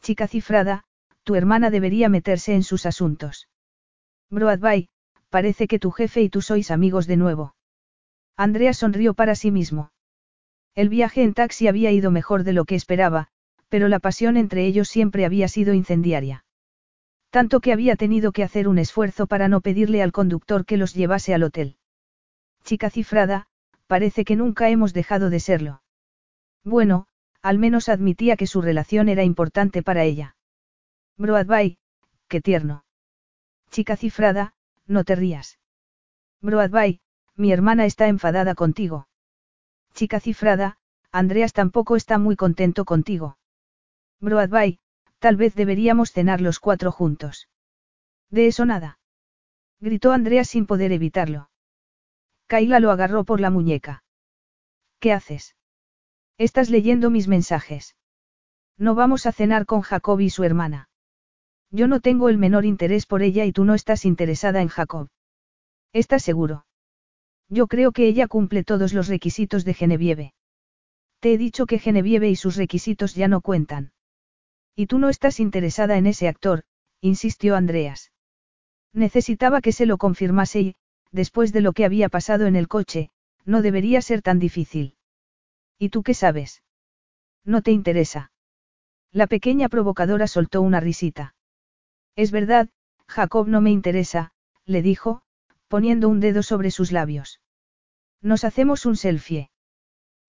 Chica 0.00 0.28
cifrada, 0.28 0.84
tu 1.24 1.34
hermana 1.34 1.70
debería 1.70 2.08
meterse 2.08 2.54
en 2.54 2.62
sus 2.62 2.86
asuntos. 2.86 3.48
Broadway, 4.30 4.88
parece 5.30 5.66
que 5.66 5.80
tu 5.80 5.90
jefe 5.90 6.22
y 6.22 6.28
tú 6.28 6.42
sois 6.42 6.70
amigos 6.70 7.08
de 7.08 7.16
nuevo. 7.16 7.56
Andrea 8.36 8.72
sonrió 8.72 9.14
para 9.14 9.34
sí 9.34 9.50
mismo. 9.50 9.90
El 10.76 10.88
viaje 10.88 11.24
en 11.24 11.34
taxi 11.34 11.66
había 11.66 11.90
ido 11.90 12.12
mejor 12.12 12.44
de 12.44 12.52
lo 12.52 12.64
que 12.64 12.76
esperaba, 12.76 13.26
pero 13.68 13.88
la 13.88 13.98
pasión 13.98 14.36
entre 14.36 14.64
ellos 14.64 14.88
siempre 14.88 15.24
había 15.24 15.48
sido 15.48 15.74
incendiaria. 15.74 16.44
Tanto 17.30 17.60
que 17.60 17.72
había 17.72 17.96
tenido 17.96 18.30
que 18.30 18.44
hacer 18.44 18.68
un 18.68 18.78
esfuerzo 18.78 19.26
para 19.26 19.48
no 19.48 19.60
pedirle 19.60 20.02
al 20.02 20.12
conductor 20.12 20.64
que 20.64 20.76
los 20.76 20.94
llevase 20.94 21.34
al 21.34 21.42
hotel. 21.42 21.76
Chica 22.62 22.90
cifrada, 22.90 23.48
parece 23.92 24.24
que 24.24 24.36
nunca 24.36 24.70
hemos 24.70 24.94
dejado 24.94 25.28
de 25.28 25.38
serlo. 25.38 25.82
Bueno, 26.64 27.08
al 27.42 27.58
menos 27.58 27.90
admitía 27.90 28.38
que 28.38 28.46
su 28.46 28.62
relación 28.62 29.10
era 29.10 29.22
importante 29.22 29.82
para 29.82 30.02
ella. 30.02 30.34
Broadway, 31.18 31.76
qué 32.26 32.40
tierno. 32.40 32.86
Chica 33.70 33.96
cifrada, 33.96 34.54
no 34.86 35.04
te 35.04 35.14
rías. 35.14 35.58
Broadway, 36.40 37.02
mi 37.36 37.52
hermana 37.52 37.84
está 37.84 38.08
enfadada 38.08 38.54
contigo. 38.54 39.08
Chica 39.92 40.20
cifrada, 40.20 40.78
Andreas 41.10 41.52
tampoco 41.52 41.94
está 41.94 42.16
muy 42.16 42.34
contento 42.34 42.86
contigo. 42.86 43.36
Broadway, 44.20 44.78
tal 45.18 45.36
vez 45.36 45.54
deberíamos 45.54 46.12
cenar 46.12 46.40
los 46.40 46.60
cuatro 46.60 46.92
juntos. 46.92 47.50
De 48.30 48.46
eso 48.46 48.64
nada. 48.64 48.98
Gritó 49.80 50.12
Andreas 50.12 50.48
sin 50.48 50.64
poder 50.64 50.92
evitarlo. 50.92 51.50
Kaila 52.52 52.80
lo 52.80 52.90
agarró 52.90 53.24
por 53.24 53.40
la 53.40 53.48
muñeca. 53.48 54.04
¿Qué 55.00 55.14
haces? 55.14 55.56
Estás 56.36 56.68
leyendo 56.68 57.08
mis 57.08 57.26
mensajes. 57.26 57.96
No 58.76 58.94
vamos 58.94 59.24
a 59.24 59.32
cenar 59.32 59.64
con 59.64 59.80
Jacob 59.80 60.20
y 60.20 60.28
su 60.28 60.44
hermana. 60.44 60.90
Yo 61.70 61.88
no 61.88 62.00
tengo 62.00 62.28
el 62.28 62.36
menor 62.36 62.66
interés 62.66 63.06
por 63.06 63.22
ella 63.22 63.46
y 63.46 63.52
tú 63.52 63.64
no 63.64 63.72
estás 63.72 64.04
interesada 64.04 64.60
en 64.60 64.68
Jacob. 64.68 65.08
¿Estás 65.94 66.24
seguro? 66.24 66.66
Yo 67.48 67.68
creo 67.68 67.90
que 67.90 68.06
ella 68.06 68.28
cumple 68.28 68.64
todos 68.64 68.92
los 68.92 69.08
requisitos 69.08 69.64
de 69.64 69.72
Genevieve. 69.72 70.34
Te 71.20 71.32
he 71.32 71.38
dicho 71.38 71.64
que 71.64 71.78
Genevieve 71.78 72.28
y 72.28 72.36
sus 72.36 72.56
requisitos 72.56 73.14
ya 73.14 73.28
no 73.28 73.40
cuentan. 73.40 73.92
Y 74.76 74.88
tú 74.88 74.98
no 74.98 75.08
estás 75.08 75.40
interesada 75.40 75.96
en 75.96 76.04
ese 76.04 76.28
actor, 76.28 76.64
insistió 77.00 77.56
Andreas. 77.56 78.12
Necesitaba 78.92 79.62
que 79.62 79.72
se 79.72 79.86
lo 79.86 79.96
confirmase 79.96 80.60
y, 80.60 80.76
después 81.12 81.52
de 81.52 81.60
lo 81.60 81.72
que 81.72 81.84
había 81.84 82.08
pasado 82.08 82.46
en 82.46 82.56
el 82.56 82.68
coche, 82.68 83.10
no 83.44 83.62
debería 83.62 84.02
ser 84.02 84.22
tan 84.22 84.38
difícil. 84.38 84.96
¿Y 85.78 85.90
tú 85.90 86.02
qué 86.02 86.14
sabes? 86.14 86.62
No 87.44 87.62
te 87.62 87.70
interesa. 87.70 88.32
La 89.12 89.26
pequeña 89.26 89.68
provocadora 89.68 90.26
soltó 90.26 90.62
una 90.62 90.80
risita. 90.80 91.34
Es 92.16 92.30
verdad, 92.30 92.68
Jacob 93.06 93.46
no 93.46 93.60
me 93.60 93.70
interesa, 93.70 94.32
le 94.64 94.80
dijo, 94.80 95.22
poniendo 95.68 96.08
un 96.08 96.20
dedo 96.20 96.42
sobre 96.42 96.70
sus 96.70 96.92
labios. 96.92 97.40
Nos 98.20 98.44
hacemos 98.44 98.86
un 98.86 98.96
selfie. 98.96 99.50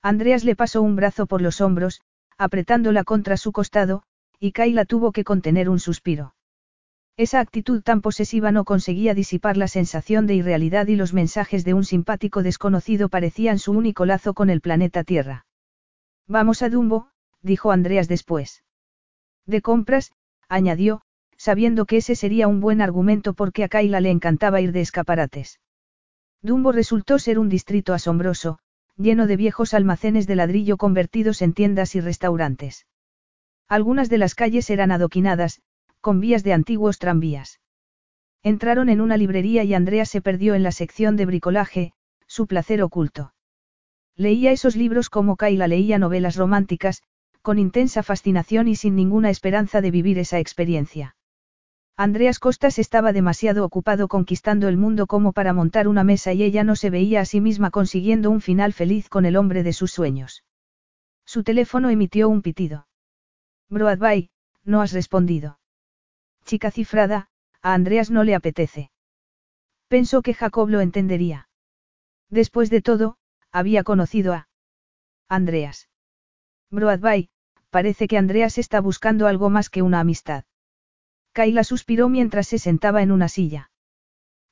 Andreas 0.01 0.43
le 0.43 0.55
pasó 0.55 0.81
un 0.81 0.95
brazo 0.95 1.27
por 1.27 1.41
los 1.41 1.61
hombros, 1.61 2.01
apretándola 2.38 3.03
contra 3.03 3.38
su 3.38 3.51
costado, 3.51 4.03
y 4.39 4.51
Kayla 4.51 4.85
tuvo 4.85 5.11
que 5.11 5.23
contener 5.23 5.69
un 5.69 5.80
suspiro. 5.80 6.35
Esa 7.15 7.40
actitud 7.40 7.84
tan 7.84 8.02
posesiva 8.02 8.52
no 8.52 8.65
conseguía 8.65 9.14
disipar 9.14 9.56
la 9.56 9.68
sensación 9.68 10.26
de 10.26 10.34
irrealidad 10.34 10.88
y 10.88 10.95
los 10.95 11.14
mensajes 11.14 11.64
de 11.64 11.76
un 11.76 11.85
simpático 11.85 12.41
desconocido 12.41 13.07
parecían 13.07 13.60
su 13.60 13.72
único 13.72 14.06
lazo 14.06 14.34
con 14.34 14.49
el 14.49 14.61
planeta 14.61 15.03
Tierra. 15.03 15.45
Vamos 16.27 16.64
a 16.64 16.69
Dumbo, 16.69 17.10
dijo 17.44 17.72
Andreas 17.72 18.07
después. 18.07 18.64
De 19.45 19.61
compras, 19.61 20.11
añadió, 20.49 21.02
sabiendo 21.38 21.85
que 21.85 21.98
ese 21.98 22.15
sería 22.15 22.48
un 22.48 22.61
buen 22.61 22.81
argumento 22.81 23.34
porque 23.34 23.64
a 23.64 23.68
Kaila 23.68 23.99
le 23.99 24.10
encantaba 24.10 24.61
ir 24.61 24.72
de 24.72 24.81
escaparates. 24.81 25.60
Dumbo 26.41 26.72
resultó 26.72 27.19
ser 27.19 27.38
un 27.38 27.48
distrito 27.48 27.94
asombroso, 27.94 28.57
lleno 28.98 29.27
de 29.27 29.38
viejos 29.38 29.76
almacenes 29.76 30.26
de 30.26 30.35
ladrillo 30.35 30.77
convertidos 30.77 31.44
en 31.44 31.53
tiendas 31.53 31.94
y 31.94 32.02
restaurantes. 32.02 32.88
Algunas 33.68 34.10
de 34.10 34.18
las 34.18 34.34
calles 34.34 34.69
eran 34.69 34.91
adoquinadas, 34.91 35.61
con 36.03 36.19
vías 36.19 36.43
de 36.43 36.51
antiguos 36.51 36.99
tranvías. 36.99 37.61
Entraron 38.43 38.89
en 38.89 38.99
una 38.99 39.15
librería 39.15 39.63
y 39.63 39.73
Andrea 39.73 40.03
se 40.05 40.21
perdió 40.21 40.53
en 40.53 40.61
la 40.61 40.73
sección 40.73 41.15
de 41.15 41.25
bricolaje, 41.25 41.93
su 42.27 42.45
placer 42.45 42.84
oculto. 42.84 43.34
Leía 44.17 44.51
esos 44.51 44.75
libros 44.75 45.09
como 45.09 45.38
Kaila 45.38 45.67
leía 45.69 45.97
novelas 45.99 46.35
románticas, 46.35 47.03
con 47.41 47.57
intensa 47.57 48.03
fascinación 48.03 48.67
y 48.67 48.75
sin 48.75 48.97
ninguna 48.97 49.30
esperanza 49.30 49.80
de 49.80 49.91
vivir 49.91 50.19
esa 50.19 50.39
experiencia. 50.39 51.15
Andreas 51.95 52.38
Costas 52.38 52.80
estaba 52.80 53.13
demasiado 53.13 53.63
ocupado 53.63 54.09
conquistando 54.09 54.67
el 54.67 54.75
mundo 54.75 55.07
como 55.07 55.31
para 55.31 55.53
montar 55.53 55.88
una 55.88 56.03
mesa 56.03 56.34
y 56.34 56.43
ella 56.43 56.65
no 56.65 56.75
se 56.75 56.89
veía 56.89 57.21
a 57.21 57.25
sí 57.25 57.39
misma 57.39 57.71
consiguiendo 57.71 58.30
un 58.30 58.41
final 58.41 58.73
feliz 58.73 59.07
con 59.07 59.23
el 59.25 59.38
hombre 59.38 59.63
de 59.63 59.71
sus 59.71 59.91
sueños. 59.91 60.43
Su 61.25 61.43
teléfono 61.43 61.89
emitió 61.89 62.27
un 62.27 62.41
pitido. 62.41 62.88
Broadway, 63.69 64.31
no 64.65 64.81
has 64.81 64.91
respondido. 64.91 65.59
Chica 66.45 66.71
cifrada, 66.71 67.27
a 67.61 67.73
Andreas 67.73 68.11
no 68.11 68.23
le 68.23 68.35
apetece. 68.35 68.91
Pensó 69.87 70.21
que 70.21 70.33
Jacob 70.33 70.69
lo 70.69 70.81
entendería. 70.81 71.47
Después 72.29 72.69
de 72.69 72.81
todo, 72.81 73.17
había 73.51 73.83
conocido 73.83 74.33
a 74.33 74.47
Andreas. 75.29 75.89
Broadway, 76.71 77.29
parece 77.69 78.07
que 78.07 78.17
Andreas 78.17 78.57
está 78.57 78.81
buscando 78.81 79.27
algo 79.27 79.49
más 79.49 79.69
que 79.69 79.81
una 79.81 79.99
amistad. 79.99 80.43
Kaila 81.31 81.63
suspiró 81.63 82.09
mientras 82.09 82.47
se 82.47 82.59
sentaba 82.59 83.01
en 83.01 83.11
una 83.11 83.27
silla. 83.27 83.71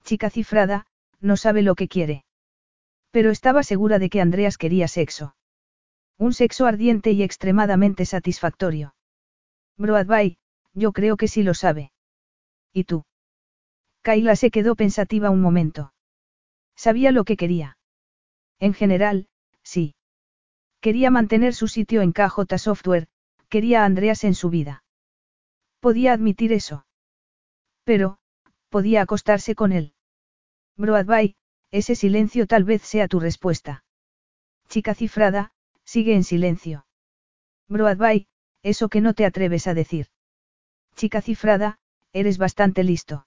Chica 0.04 0.30
cifrada, 0.30 0.88
no 1.20 1.38
sabe 1.38 1.62
lo 1.62 1.76
que 1.76 1.88
quiere. 1.88 2.26
Pero 3.12 3.30
estaba 3.30 3.64
segura 3.64 4.00
de 4.00 4.10
que 4.10 4.22
Andreas 4.22 4.58
quería 4.58 4.88
sexo. 4.88 5.36
Un 6.18 6.34
sexo 6.34 6.66
ardiente 6.66 7.12
y 7.12 7.24
extremadamente 7.24 8.06
satisfactorio. 8.06 8.96
Broadway, 9.78 10.38
yo 10.74 10.92
creo 10.92 11.18
que 11.18 11.28
sí 11.28 11.44
lo 11.44 11.54
sabe. 11.54 11.92
¿Y 12.74 12.86
tú? 12.86 13.06
Kaila 14.02 14.36
se 14.36 14.52
quedó 14.52 14.76
pensativa 14.76 15.30
un 15.30 15.42
momento. 15.42 15.94
Sabía 16.76 17.12
lo 17.12 17.24
que 17.24 17.38
quería. 17.38 17.78
En 18.60 18.74
general, 18.74 19.28
sí. 19.64 19.96
Quería 20.80 21.12
mantener 21.12 21.54
su 21.54 21.68
sitio 21.68 22.02
en 22.02 22.12
KJ 22.12 22.58
Software, 22.58 23.08
quería 23.50 23.84
a 23.84 23.86
Andreas 23.86 24.24
en 24.24 24.34
su 24.34 24.50
vida. 24.50 24.84
Podía 25.80 26.14
admitir 26.14 26.54
eso. 26.54 26.86
Pero, 27.84 28.18
podía 28.70 29.02
acostarse 29.02 29.56
con 29.56 29.72
él. 29.72 29.94
Broadway, 30.78 31.36
ese 31.72 31.96
silencio 31.96 32.48
tal 32.48 32.64
vez 32.64 32.82
sea 32.82 33.08
tu 33.08 33.20
respuesta. 33.20 33.84
Chica 34.68 34.94
cifrada, 34.94 35.52
sigue 35.84 36.16
en 36.16 36.24
silencio. 36.24 36.86
Broadway, 37.68 38.28
eso 38.64 38.90
que 38.90 39.02
no 39.02 39.14
te 39.14 39.26
atreves 39.26 39.68
a 39.68 39.74
decir. 39.74 40.08
Chica 41.02 41.20
cifrada, 41.20 41.80
eres 42.14 42.38
bastante 42.38 42.84
listo. 42.84 43.26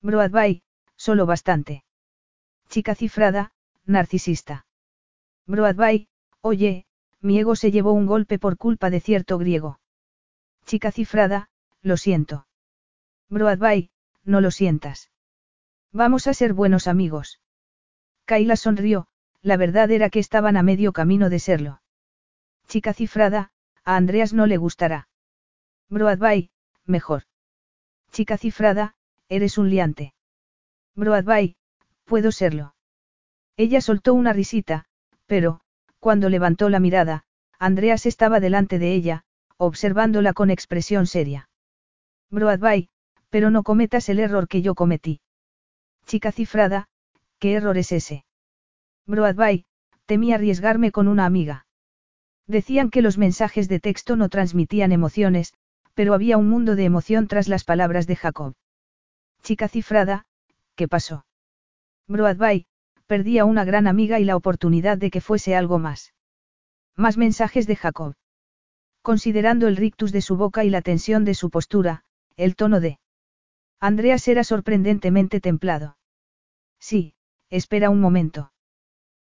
Broadway, 0.00 0.62
solo 0.94 1.26
bastante. 1.26 1.82
Chica 2.68 2.94
cifrada, 2.94 3.50
narcisista. 3.84 4.64
Broadway, 5.44 6.06
oye, 6.40 6.86
mi 7.20 7.40
ego 7.40 7.56
se 7.56 7.72
llevó 7.72 7.90
un 7.94 8.06
golpe 8.06 8.38
por 8.38 8.56
culpa 8.56 8.90
de 8.90 9.00
cierto 9.00 9.38
griego. 9.38 9.80
Chica 10.66 10.92
cifrada, 10.92 11.48
lo 11.82 11.96
siento. 11.96 12.46
Broadway, 13.28 13.90
no 14.22 14.40
lo 14.40 14.52
sientas. 14.52 15.10
Vamos 15.90 16.28
a 16.28 16.32
ser 16.32 16.52
buenos 16.52 16.86
amigos. 16.86 17.40
Kaila 18.24 18.54
sonrió, 18.54 19.08
la 19.42 19.56
verdad 19.56 19.90
era 19.90 20.10
que 20.10 20.20
estaban 20.20 20.56
a 20.56 20.62
medio 20.62 20.92
camino 20.92 21.28
de 21.28 21.40
serlo. 21.40 21.82
Chica 22.68 22.92
cifrada, 22.94 23.50
a 23.82 23.96
Andreas 23.96 24.32
no 24.32 24.46
le 24.46 24.58
gustará. 24.58 25.08
Broadway, 25.88 26.50
mejor. 26.86 27.24
Chica 28.10 28.36
cifrada, 28.38 28.94
eres 29.28 29.58
un 29.58 29.70
liante. 29.70 30.14
Broadway, 30.94 31.56
puedo 32.04 32.30
serlo. 32.32 32.74
Ella 33.56 33.80
soltó 33.80 34.14
una 34.14 34.32
risita, 34.32 34.86
pero, 35.26 35.60
cuando 35.98 36.28
levantó 36.28 36.68
la 36.68 36.80
mirada, 36.80 37.24
Andreas 37.58 38.06
estaba 38.06 38.40
delante 38.40 38.78
de 38.78 38.94
ella, 38.94 39.24
observándola 39.56 40.32
con 40.32 40.50
expresión 40.50 41.06
seria. 41.06 41.48
Broadway, 42.30 42.88
pero 43.30 43.50
no 43.50 43.62
cometas 43.62 44.08
el 44.08 44.18
error 44.18 44.48
que 44.48 44.62
yo 44.62 44.74
cometí. 44.74 45.20
Chica 46.06 46.32
cifrada, 46.32 46.88
¿qué 47.38 47.54
error 47.54 47.78
es 47.78 47.92
ese? 47.92 48.24
Broadway, 49.06 49.64
temí 50.06 50.32
arriesgarme 50.32 50.92
con 50.92 51.08
una 51.08 51.26
amiga. 51.26 51.66
Decían 52.46 52.90
que 52.90 53.02
los 53.02 53.16
mensajes 53.16 53.68
de 53.68 53.80
texto 53.80 54.16
no 54.16 54.28
transmitían 54.28 54.92
emociones, 54.92 55.54
pero 55.94 56.14
había 56.14 56.36
un 56.36 56.48
mundo 56.48 56.76
de 56.76 56.84
emoción 56.84 57.28
tras 57.28 57.48
las 57.48 57.64
palabras 57.64 58.06
de 58.06 58.16
Jacob. 58.16 58.54
Chica 59.42 59.68
cifrada, 59.68 60.26
¿qué 60.74 60.88
pasó? 60.88 61.26
Broadway, 62.08 62.66
perdí 63.06 63.38
a 63.38 63.44
una 63.44 63.64
gran 63.64 63.86
amiga 63.86 64.18
y 64.18 64.24
la 64.24 64.36
oportunidad 64.36 64.98
de 64.98 65.10
que 65.10 65.20
fuese 65.20 65.54
algo 65.54 65.78
más. 65.78 66.14
Más 66.96 67.16
mensajes 67.16 67.66
de 67.66 67.76
Jacob. 67.76 68.14
Considerando 69.02 69.68
el 69.68 69.76
rictus 69.76 70.12
de 70.12 70.22
su 70.22 70.36
boca 70.36 70.64
y 70.64 70.70
la 70.70 70.82
tensión 70.82 71.24
de 71.24 71.34
su 71.34 71.50
postura, 71.50 72.04
el 72.36 72.56
tono 72.56 72.80
de 72.80 72.98
Andreas 73.80 74.26
era 74.28 74.44
sorprendentemente 74.44 75.40
templado. 75.40 75.98
Sí, 76.78 77.14
espera 77.50 77.90
un 77.90 78.00
momento. 78.00 78.52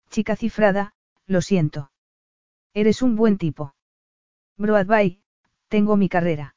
Chica 0.08 0.34
cifrada, 0.36 0.94
lo 1.26 1.42
siento. 1.42 1.90
Eres 2.72 3.02
un 3.02 3.16
buen 3.16 3.36
tipo. 3.38 3.74
Broadway, 4.56 5.20
tengo 5.68 5.96
mi 5.96 6.08
carrera. 6.08 6.55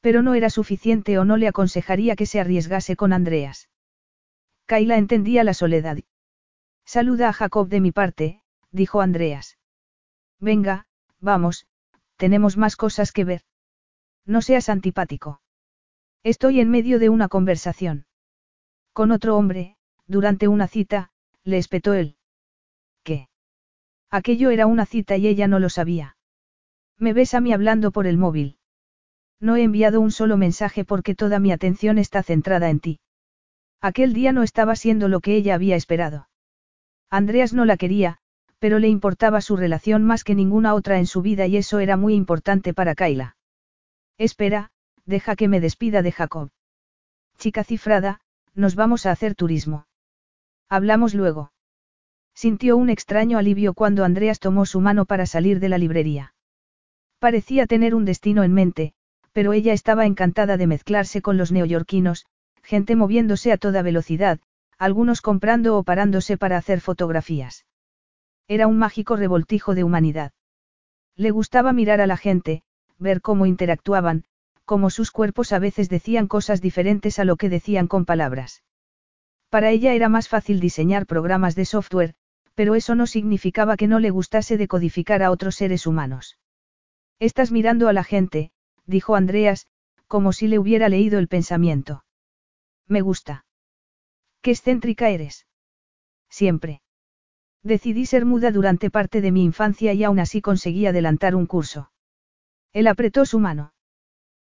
Pero 0.00 0.22
no 0.22 0.34
era 0.34 0.50
suficiente 0.50 1.18
o 1.18 1.24
no 1.24 1.36
le 1.36 1.48
aconsejaría 1.48 2.16
que 2.16 2.26
se 2.26 2.40
arriesgase 2.40 2.96
con 2.96 3.12
Andreas. 3.12 3.68
Kaila 4.66 4.98
entendía 4.98 5.44
la 5.44 5.54
soledad. 5.54 5.98
Saluda 6.84 7.28
a 7.28 7.32
Jacob 7.32 7.68
de 7.68 7.80
mi 7.80 7.92
parte, 7.92 8.42
dijo 8.70 9.00
Andreas. 9.00 9.58
Venga, 10.38 10.86
vamos, 11.20 11.66
tenemos 12.16 12.56
más 12.56 12.76
cosas 12.76 13.12
que 13.12 13.24
ver. 13.24 13.42
No 14.24 14.42
seas 14.42 14.68
antipático. 14.68 15.40
Estoy 16.22 16.60
en 16.60 16.70
medio 16.70 16.98
de 16.98 17.08
una 17.08 17.28
conversación. 17.28 18.06
Con 18.92 19.12
otro 19.12 19.36
hombre, 19.36 19.76
durante 20.06 20.48
una 20.48 20.66
cita, 20.66 21.10
le 21.44 21.58
espetó 21.58 21.94
él. 21.94 22.16
¿Qué? 23.04 23.28
Aquello 24.10 24.50
era 24.50 24.66
una 24.66 24.86
cita 24.86 25.16
y 25.16 25.28
ella 25.28 25.46
no 25.46 25.58
lo 25.58 25.68
sabía. 25.68 26.16
Me 26.98 27.12
ves 27.12 27.34
a 27.34 27.40
mí 27.40 27.52
hablando 27.52 27.92
por 27.92 28.06
el 28.06 28.16
móvil. 28.16 28.58
No 29.40 29.56
he 29.56 29.62
enviado 29.62 30.00
un 30.00 30.10
solo 30.10 30.36
mensaje 30.36 30.84
porque 30.84 31.14
toda 31.14 31.38
mi 31.38 31.52
atención 31.52 31.98
está 31.98 32.22
centrada 32.22 32.70
en 32.70 32.80
ti. 32.80 33.00
Aquel 33.80 34.12
día 34.12 34.32
no 34.32 34.42
estaba 34.42 34.76
siendo 34.76 35.08
lo 35.08 35.20
que 35.20 35.36
ella 35.36 35.54
había 35.54 35.76
esperado. 35.76 36.28
Andreas 37.10 37.52
no 37.52 37.64
la 37.64 37.76
quería, 37.76 38.18
pero 38.58 38.78
le 38.78 38.88
importaba 38.88 39.40
su 39.40 39.56
relación 39.56 40.04
más 40.04 40.24
que 40.24 40.34
ninguna 40.34 40.74
otra 40.74 40.98
en 40.98 41.06
su 41.06 41.22
vida 41.22 41.46
y 41.46 41.56
eso 41.56 41.78
era 41.78 41.96
muy 41.96 42.14
importante 42.14 42.72
para 42.72 42.94
Kaila. 42.94 43.36
Espera, 44.18 44.70
deja 45.04 45.36
que 45.36 45.48
me 45.48 45.60
despida 45.60 46.02
de 46.02 46.12
Jacob. 46.12 46.50
Chica 47.38 47.64
cifrada, 47.64 48.20
nos 48.54 48.74
vamos 48.74 49.04
a 49.04 49.10
hacer 49.10 49.34
turismo. 49.34 49.86
Hablamos 50.68 51.14
luego. 51.14 51.52
Sintió 52.34 52.76
un 52.76 52.90
extraño 52.90 53.38
alivio 53.38 53.74
cuando 53.74 54.04
Andreas 54.04 54.40
tomó 54.40 54.66
su 54.66 54.80
mano 54.80 55.04
para 55.04 55.26
salir 55.26 55.60
de 55.60 55.68
la 55.68 55.78
librería. 55.78 56.34
Parecía 57.18 57.66
tener 57.66 57.94
un 57.94 58.04
destino 58.04 58.42
en 58.42 58.52
mente, 58.52 58.94
pero 59.36 59.52
ella 59.52 59.74
estaba 59.74 60.06
encantada 60.06 60.56
de 60.56 60.66
mezclarse 60.66 61.20
con 61.20 61.36
los 61.36 61.52
neoyorquinos, 61.52 62.24
gente 62.62 62.96
moviéndose 62.96 63.52
a 63.52 63.58
toda 63.58 63.82
velocidad, 63.82 64.40
algunos 64.78 65.20
comprando 65.20 65.76
o 65.76 65.82
parándose 65.82 66.38
para 66.38 66.56
hacer 66.56 66.80
fotografías. 66.80 67.66
Era 68.48 68.66
un 68.66 68.78
mágico 68.78 69.14
revoltijo 69.14 69.74
de 69.74 69.84
humanidad. 69.84 70.32
Le 71.16 71.32
gustaba 71.32 71.74
mirar 71.74 72.00
a 72.00 72.06
la 72.06 72.16
gente, 72.16 72.62
ver 72.96 73.20
cómo 73.20 73.44
interactuaban, 73.44 74.24
cómo 74.64 74.88
sus 74.88 75.10
cuerpos 75.10 75.52
a 75.52 75.58
veces 75.58 75.90
decían 75.90 76.28
cosas 76.28 76.62
diferentes 76.62 77.18
a 77.18 77.26
lo 77.26 77.36
que 77.36 77.50
decían 77.50 77.88
con 77.88 78.06
palabras. 78.06 78.64
Para 79.50 79.68
ella 79.68 79.92
era 79.92 80.08
más 80.08 80.30
fácil 80.30 80.60
diseñar 80.60 81.04
programas 81.04 81.54
de 81.54 81.66
software, 81.66 82.14
pero 82.54 82.74
eso 82.74 82.94
no 82.94 83.06
significaba 83.06 83.76
que 83.76 83.86
no 83.86 84.00
le 84.00 84.08
gustase 84.08 84.56
decodificar 84.56 85.22
a 85.22 85.30
otros 85.30 85.56
seres 85.56 85.86
humanos. 85.86 86.38
Estás 87.18 87.52
mirando 87.52 87.90
a 87.90 87.92
la 87.92 88.02
gente, 88.02 88.50
dijo 88.86 89.16
Andreas, 89.16 89.66
como 90.06 90.32
si 90.32 90.48
le 90.48 90.58
hubiera 90.58 90.88
leído 90.88 91.18
el 91.18 91.28
pensamiento. 91.28 92.04
Me 92.86 93.00
gusta. 93.00 93.44
Qué 94.40 94.52
excéntrica 94.52 95.10
eres. 95.10 95.46
Siempre. 96.30 96.82
Decidí 97.62 98.06
ser 98.06 98.24
muda 98.24 98.52
durante 98.52 98.90
parte 98.90 99.20
de 99.20 99.32
mi 99.32 99.42
infancia 99.42 99.92
y 99.92 100.04
aún 100.04 100.20
así 100.20 100.40
conseguí 100.40 100.86
adelantar 100.86 101.34
un 101.34 101.46
curso. 101.46 101.90
Él 102.72 102.86
apretó 102.86 103.26
su 103.26 103.40
mano. 103.40 103.72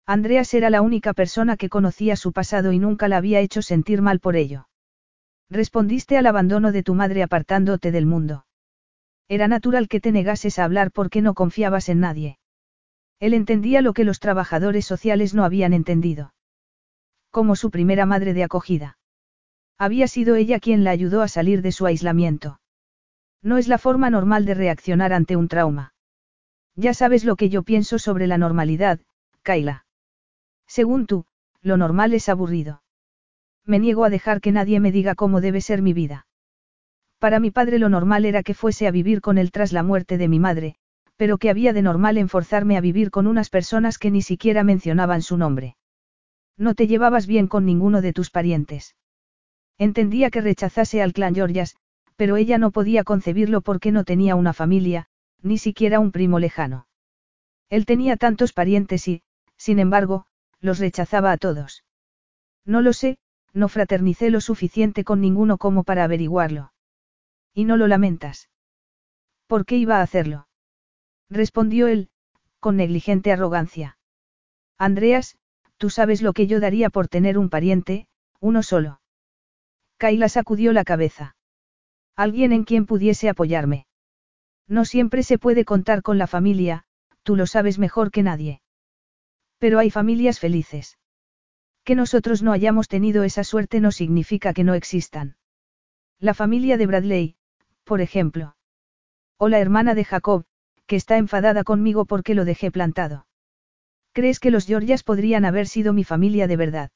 Andreas 0.05 0.53
era 0.53 0.69
la 0.69 0.81
única 0.81 1.13
persona 1.13 1.57
que 1.57 1.69
conocía 1.69 2.15
su 2.15 2.31
pasado 2.31 2.71
y 2.71 2.79
nunca 2.79 3.07
la 3.07 3.17
había 3.17 3.39
hecho 3.39 3.61
sentir 3.61 4.01
mal 4.01 4.19
por 4.19 4.35
ello. 4.35 4.67
Respondiste 5.49 6.17
al 6.17 6.27
abandono 6.27 6.71
de 6.71 6.83
tu 6.83 6.93
madre 6.93 7.23
apartándote 7.23 7.91
del 7.91 8.05
mundo. 8.05 8.45
Era 9.27 9.47
natural 9.47 9.87
que 9.87 9.99
te 9.99 10.11
negases 10.11 10.59
a 10.59 10.65
hablar 10.65 10.91
porque 10.91 11.21
no 11.21 11.33
confiabas 11.33 11.89
en 11.89 11.99
nadie. 11.99 12.37
Él 13.19 13.33
entendía 13.33 13.81
lo 13.81 13.93
que 13.93 14.03
los 14.03 14.19
trabajadores 14.19 14.85
sociales 14.85 15.33
no 15.33 15.43
habían 15.43 15.73
entendido. 15.73 16.33
Como 17.31 17.55
su 17.55 17.71
primera 17.71 18.05
madre 18.05 18.33
de 18.33 18.43
acogida. 18.43 18.97
Había 19.77 20.07
sido 20.07 20.35
ella 20.35 20.59
quien 20.59 20.83
la 20.83 20.91
ayudó 20.91 21.21
a 21.21 21.27
salir 21.27 21.61
de 21.61 21.71
su 21.71 21.85
aislamiento. 21.85 22.59
No 23.41 23.57
es 23.57 23.67
la 23.67 23.77
forma 23.77 24.09
normal 24.09 24.45
de 24.45 24.53
reaccionar 24.53 25.13
ante 25.13 25.35
un 25.35 25.47
trauma. 25.47 25.93
Ya 26.75 26.93
sabes 26.93 27.25
lo 27.25 27.35
que 27.35 27.49
yo 27.49 27.63
pienso 27.63 27.99
sobre 27.99 28.27
la 28.27 28.37
normalidad, 28.37 28.99
Kaila. 29.41 29.85
Según 30.67 31.07
tú, 31.07 31.25
lo 31.61 31.77
normal 31.77 32.13
es 32.13 32.29
aburrido. 32.29 32.83
Me 33.65 33.79
niego 33.79 34.05
a 34.05 34.09
dejar 34.09 34.41
que 34.41 34.51
nadie 34.51 34.79
me 34.79 34.91
diga 34.91 35.15
cómo 35.15 35.41
debe 35.41 35.61
ser 35.61 35.81
mi 35.81 35.93
vida. 35.93 36.27
Para 37.19 37.39
mi 37.39 37.51
padre 37.51 37.79
lo 37.79 37.89
normal 37.89 38.25
era 38.25 38.43
que 38.43 38.53
fuese 38.53 38.87
a 38.87 38.91
vivir 38.91 39.21
con 39.21 39.37
él 39.37 39.51
tras 39.51 39.73
la 39.73 39.83
muerte 39.83 40.17
de 40.17 40.27
mi 40.27 40.39
madre, 40.39 40.77
pero 41.17 41.37
que 41.37 41.49
había 41.49 41.73
de 41.73 41.81
normal 41.81 42.17
en 42.17 42.29
forzarme 42.29 42.77
a 42.77 42.81
vivir 42.81 43.11
con 43.11 43.27
unas 43.27 43.49
personas 43.49 43.97
que 43.97 44.11
ni 44.11 44.21
siquiera 44.21 44.63
mencionaban 44.63 45.21
su 45.21 45.35
nombre. 45.37 45.75
No 46.57 46.73
te 46.75 46.87
llevabas 46.87 47.27
bien 47.27 47.47
con 47.47 47.65
ninguno 47.65 48.01
de 48.01 48.13
tus 48.13 48.29
parientes. 48.29 48.95
Entendía 49.77 50.29
que 50.29 50.41
rechazase 50.41 51.01
al 51.01 51.13
clan 51.13 51.35
Georgias, 51.35 51.75
pero 52.15 52.37
ella 52.37 52.57
no 52.57 52.71
podía 52.71 53.03
concebirlo 53.03 53.61
porque 53.61 53.91
no 53.91 54.03
tenía 54.03 54.35
una 54.35 54.53
familia, 54.53 55.07
ni 55.41 55.57
siquiera 55.57 55.99
un 55.99 56.11
primo 56.11 56.39
lejano. 56.39 56.87
Él 57.69 57.85
tenía 57.85 58.15
tantos 58.17 58.53
parientes 58.53 59.07
y, 59.07 59.21
sin 59.57 59.79
embargo, 59.79 60.25
los 60.59 60.79
rechazaba 60.79 61.31
a 61.31 61.37
todos. 61.37 61.83
No 62.65 62.81
lo 62.81 62.93
sé, 62.93 63.17
no 63.53 63.69
fraternicé 63.69 64.29
lo 64.29 64.41
suficiente 64.41 65.03
con 65.03 65.21
ninguno 65.21 65.57
como 65.57 65.83
para 65.83 66.03
averiguarlo. 66.03 66.73
¿Y 67.53 67.65
no 67.65 67.77
lo 67.77 67.87
lamentas? 67.87 68.49
¿Por 69.47 69.65
qué 69.65 69.77
iba 69.77 69.97
a 69.97 70.01
hacerlo? 70.01 70.47
Respondió 71.29 71.87
él, 71.87 72.09
con 72.59 72.77
negligente 72.77 73.31
arrogancia. 73.31 73.97
Andreas, 74.77 75.37
tú 75.77 75.89
sabes 75.89 76.21
lo 76.21 76.33
que 76.33 76.47
yo 76.47 76.59
daría 76.59 76.89
por 76.89 77.07
tener 77.07 77.37
un 77.37 77.49
pariente, 77.49 78.07
uno 78.39 78.63
solo. 78.63 79.01
Kaila 79.97 80.29
sacudió 80.29 80.73
la 80.73 80.83
cabeza. 80.83 81.35
Alguien 82.15 82.51
en 82.51 82.63
quien 82.63 82.85
pudiese 82.85 83.29
apoyarme. 83.29 83.87
No 84.67 84.85
siempre 84.85 85.23
se 85.23 85.37
puede 85.37 85.65
contar 85.65 86.01
con 86.01 86.17
la 86.17 86.27
familia, 86.27 86.83
tú 87.23 87.35
lo 87.35 87.47
sabes 87.47 87.79
mejor 87.79 88.11
que 88.11 88.23
nadie. 88.23 88.61
Pero 89.59 89.79
hay 89.79 89.89
familias 89.89 90.39
felices. 90.39 90.97
Que 91.83 91.95
nosotros 91.95 92.43
no 92.43 92.51
hayamos 92.51 92.87
tenido 92.87 93.23
esa 93.23 93.43
suerte 93.43 93.79
no 93.79 93.91
significa 93.91 94.53
que 94.53 94.63
no 94.63 94.73
existan. 94.73 95.37
La 96.19 96.33
familia 96.33 96.77
de 96.77 96.85
Bradley, 96.85 97.35
por 97.83 98.01
ejemplo. 98.01 98.55
O 99.37 99.47
la 99.47 99.59
hermana 99.59 99.95
de 99.95 100.03
Jacob, 100.03 100.45
que 100.87 100.95
está 100.95 101.17
enfadada 101.17 101.63
conmigo 101.63 102.05
porque 102.05 102.33
lo 102.33 102.45
dejé 102.45 102.71
plantado. 102.71 103.27
¿Crees 104.13 104.39
que 104.39 104.51
los 104.51 104.65
Georgias 104.65 105.03
podrían 105.03 105.45
haber 105.45 105.67
sido 105.67 105.93
mi 105.93 106.03
familia 106.03 106.47
de 106.47 106.57
verdad? 106.57 106.89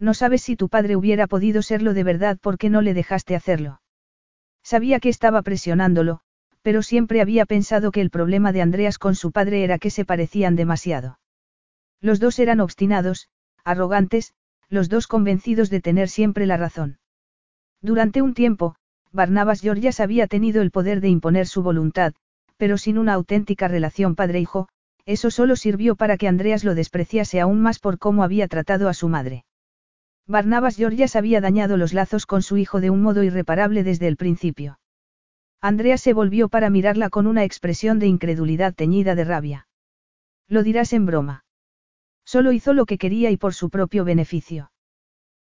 No 0.00 0.14
sabes 0.14 0.42
si 0.42 0.56
tu 0.56 0.68
padre 0.68 0.96
hubiera 0.96 1.28
podido 1.28 1.62
serlo 1.62 1.94
de 1.94 2.02
verdad 2.02 2.38
porque 2.42 2.70
no 2.70 2.82
le 2.82 2.94
dejaste 2.94 3.36
hacerlo. 3.36 3.80
Sabía 4.64 4.98
que 4.98 5.08
estaba 5.08 5.42
presionándolo, 5.42 6.20
pero 6.62 6.82
siempre 6.82 7.20
había 7.20 7.46
pensado 7.46 7.92
que 7.92 8.00
el 8.00 8.10
problema 8.10 8.52
de 8.52 8.62
Andreas 8.62 8.98
con 8.98 9.14
su 9.14 9.30
padre 9.30 9.62
era 9.62 9.78
que 9.78 9.90
se 9.90 10.04
parecían 10.04 10.56
demasiado. 10.56 11.20
Los 12.00 12.18
dos 12.18 12.38
eran 12.38 12.60
obstinados, 12.60 13.28
arrogantes, 13.64 14.34
los 14.68 14.88
dos 14.88 15.06
convencidos 15.06 15.70
de 15.70 15.80
tener 15.80 16.08
siempre 16.08 16.46
la 16.46 16.56
razón. 16.56 16.98
Durante 17.80 18.22
un 18.22 18.34
tiempo, 18.34 18.74
Barnabas 19.12 19.60
Georgias 19.60 20.00
había 20.00 20.26
tenido 20.26 20.62
el 20.62 20.70
poder 20.70 21.00
de 21.00 21.08
imponer 21.08 21.46
su 21.46 21.62
voluntad, 21.62 22.14
pero 22.62 22.78
sin 22.78 22.96
una 22.96 23.14
auténtica 23.14 23.66
relación 23.66 24.14
padre-hijo, 24.14 24.68
eso 25.04 25.32
solo 25.32 25.56
sirvió 25.56 25.96
para 25.96 26.16
que 26.16 26.28
Andreas 26.28 26.62
lo 26.62 26.76
despreciase 26.76 27.40
aún 27.40 27.60
más 27.60 27.80
por 27.80 27.98
cómo 27.98 28.22
había 28.22 28.46
tratado 28.46 28.88
a 28.88 28.94
su 28.94 29.08
madre. 29.08 29.44
Barnabas 30.28 30.76
Georgias 30.76 31.16
había 31.16 31.40
dañado 31.40 31.76
los 31.76 31.92
lazos 31.92 32.24
con 32.24 32.40
su 32.40 32.58
hijo 32.58 32.80
de 32.80 32.90
un 32.90 33.02
modo 33.02 33.24
irreparable 33.24 33.82
desde 33.82 34.06
el 34.06 34.16
principio. 34.16 34.78
Andreas 35.60 36.02
se 36.02 36.12
volvió 36.12 36.48
para 36.48 36.70
mirarla 36.70 37.10
con 37.10 37.26
una 37.26 37.42
expresión 37.42 37.98
de 37.98 38.06
incredulidad 38.06 38.74
teñida 38.74 39.16
de 39.16 39.24
rabia. 39.24 39.66
Lo 40.46 40.62
dirás 40.62 40.92
en 40.92 41.04
broma. 41.04 41.44
Solo 42.24 42.52
hizo 42.52 42.74
lo 42.74 42.86
que 42.86 42.96
quería 42.96 43.32
y 43.32 43.36
por 43.36 43.54
su 43.54 43.70
propio 43.70 44.04
beneficio. 44.04 44.70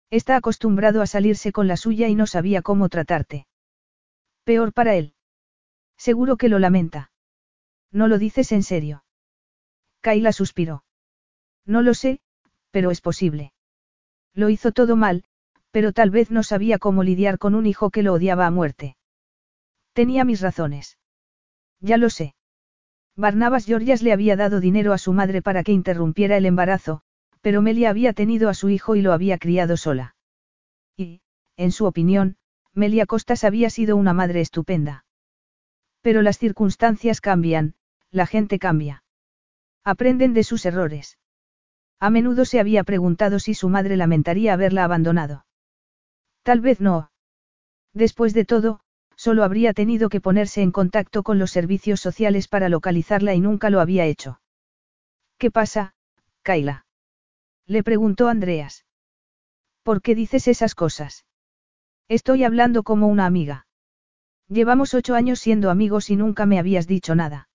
Está 0.10 0.38
acostumbrado 0.38 1.02
a 1.02 1.06
salirse 1.06 1.52
con 1.52 1.68
la 1.68 1.76
suya 1.76 2.08
y 2.08 2.16
no 2.16 2.28
sabía 2.28 2.62
cómo 2.62 2.88
tratarte. 2.88 3.46
Peor 4.46 4.72
para 4.72 4.96
él. 4.96 5.16
Seguro 6.00 6.38
que 6.38 6.48
lo 6.48 6.60
lamenta. 6.60 7.09
No 7.92 8.08
lo 8.08 8.18
dices 8.18 8.52
en 8.52 8.64
serio. 8.64 9.04
Kaila 10.02 10.32
suspiró. 10.32 10.84
No 11.66 11.82
lo 11.82 11.94
sé, 11.94 12.20
pero 12.72 12.92
es 12.92 13.02
posible. 13.02 13.54
Lo 14.34 14.50
hizo 14.50 14.72
todo 14.72 14.96
mal, 14.96 15.24
pero 15.72 15.92
tal 15.92 16.10
vez 16.10 16.32
no 16.32 16.44
sabía 16.44 16.78
cómo 16.80 17.04
lidiar 17.04 17.38
con 17.38 17.56
un 17.56 17.66
hijo 17.66 17.90
que 17.90 18.04
lo 18.04 18.14
odiaba 18.14 18.46
a 18.46 18.52
muerte. 18.52 18.96
Tenía 19.94 20.24
mis 20.24 20.42
razones. 20.42 20.98
Ya 21.80 21.98
lo 21.98 22.10
sé. 22.10 22.36
Barnabas 23.16 23.66
Georgias 23.66 24.02
le 24.02 24.14
había 24.14 24.36
dado 24.36 24.60
dinero 24.60 24.94
a 24.94 24.98
su 24.98 25.14
madre 25.14 25.42
para 25.42 25.64
que 25.64 25.74
interrumpiera 25.74 26.38
el 26.38 26.46
embarazo, 26.46 27.02
pero 27.42 27.62
Melia 27.62 27.90
había 27.90 28.14
tenido 28.14 28.50
a 28.50 28.54
su 28.54 28.70
hijo 28.70 28.96
y 28.96 29.02
lo 29.02 29.14
había 29.14 29.38
criado 29.38 29.78
sola. 29.78 30.16
Y, 30.96 31.22
en 31.58 31.72
su 31.72 31.86
opinión, 31.86 32.38
Melia 32.74 33.06
Costas 33.06 33.44
había 33.44 33.70
sido 33.70 33.98
una 33.98 34.14
madre 34.14 34.42
estupenda. 34.42 35.06
Pero 36.02 36.22
las 36.22 36.38
circunstancias 36.38 37.20
cambian, 37.20 37.76
la 38.12 38.26
gente 38.26 38.60
cambia. 38.60 39.04
Aprenden 39.84 40.34
de 40.34 40.44
sus 40.44 40.66
errores. 40.66 41.18
A 42.00 42.10
menudo 42.10 42.46
se 42.46 42.60
había 42.60 42.84
preguntado 42.84 43.40
si 43.40 43.54
su 43.54 43.70
madre 43.70 43.98
lamentaría 43.98 44.54
haberla 44.54 44.84
abandonado. 44.84 45.46
Tal 46.44 46.62
vez 46.62 46.80
no. 46.80 47.12
Después 47.94 48.34
de 48.34 48.46
todo, 48.46 48.80
solo 49.16 49.44
habría 49.44 49.74
tenido 49.74 50.08
que 50.08 50.22
ponerse 50.22 50.62
en 50.62 50.72
contacto 50.72 51.24
con 51.24 51.40
los 51.40 51.52
servicios 51.52 52.00
sociales 52.00 52.48
para 52.48 52.70
localizarla 52.70 53.34
y 53.34 53.42
nunca 53.42 53.70
lo 53.70 53.82
había 53.82 54.06
hecho. 54.06 54.40
¿Qué 55.38 55.52
pasa, 55.52 55.94
Kaila? 56.42 56.86
Le 57.66 57.84
preguntó 57.84 58.30
Andreas. 58.30 58.86
¿Por 59.84 60.02
qué 60.02 60.16
dices 60.16 60.48
esas 60.48 60.74
cosas? 60.74 61.26
Estoy 62.08 62.44
hablando 62.44 62.84
como 62.84 63.08
una 63.08 63.26
amiga. 63.26 63.68
Llevamos 64.48 64.94
ocho 64.94 65.16
años 65.16 65.40
siendo 65.40 65.70
amigos 65.70 66.10
y 66.10 66.16
nunca 66.16 66.46
me 66.46 66.58
habías 66.58 66.88
dicho 66.88 67.14
nada. 67.14 67.49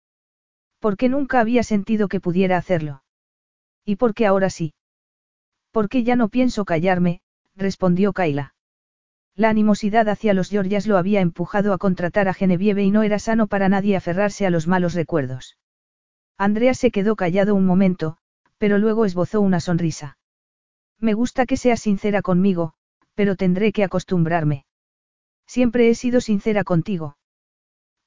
¿Por 0.85 0.99
qué 0.99 1.09
nunca 1.09 1.41
había 1.41 1.63
sentido 1.63 2.09
que 2.09 2.21
pudiera 2.21 2.59
hacerlo? 2.59 3.03
¿Y 3.87 3.97
por 3.97 4.13
qué 4.13 4.27
ahora 4.27 4.51
sí? 4.51 4.75
Porque 5.71 6.05
ya 6.05 6.15
no 6.15 6.29
pienso 6.29 6.67
callarme, 6.67 7.23
respondió 7.57 8.13
Kaila. 8.13 8.55
La 9.35 9.49
animosidad 9.49 10.11
hacia 10.11 10.35
los 10.35 10.51
Georgias 10.51 10.87
lo 10.87 10.99
había 10.99 11.23
empujado 11.23 11.73
a 11.73 11.79
contratar 11.79 12.29
a 12.29 12.35
Genevieve 12.35 12.83
y 12.83 12.91
no 12.91 13.03
era 13.03 13.19
sano 13.19 13.47
para 13.47 13.71
nadie 13.71 13.97
aferrarse 13.97 14.45
a 14.45 14.51
los 14.51 14.67
malos 14.67 14.93
recuerdos. 14.93 15.57
Andrea 16.37 16.75
se 16.75 16.91
quedó 16.91 17.17
callado 17.17 17.55
un 17.55 17.65
momento, 17.65 18.19
pero 18.59 18.77
luego 18.77 19.07
esbozó 19.07 19.41
una 19.41 19.61
sonrisa. 19.61 20.19
Me 21.01 21.15
gusta 21.15 21.47
que 21.47 21.57
seas 21.57 21.81
sincera 21.81 22.21
conmigo, 22.21 22.75
pero 23.15 23.37
tendré 23.37 23.73
que 23.73 23.85
acostumbrarme. 23.85 24.67
Siempre 25.47 25.89
he 25.89 25.95
sido 25.95 26.21
sincera 26.21 26.63
contigo. 26.63 27.17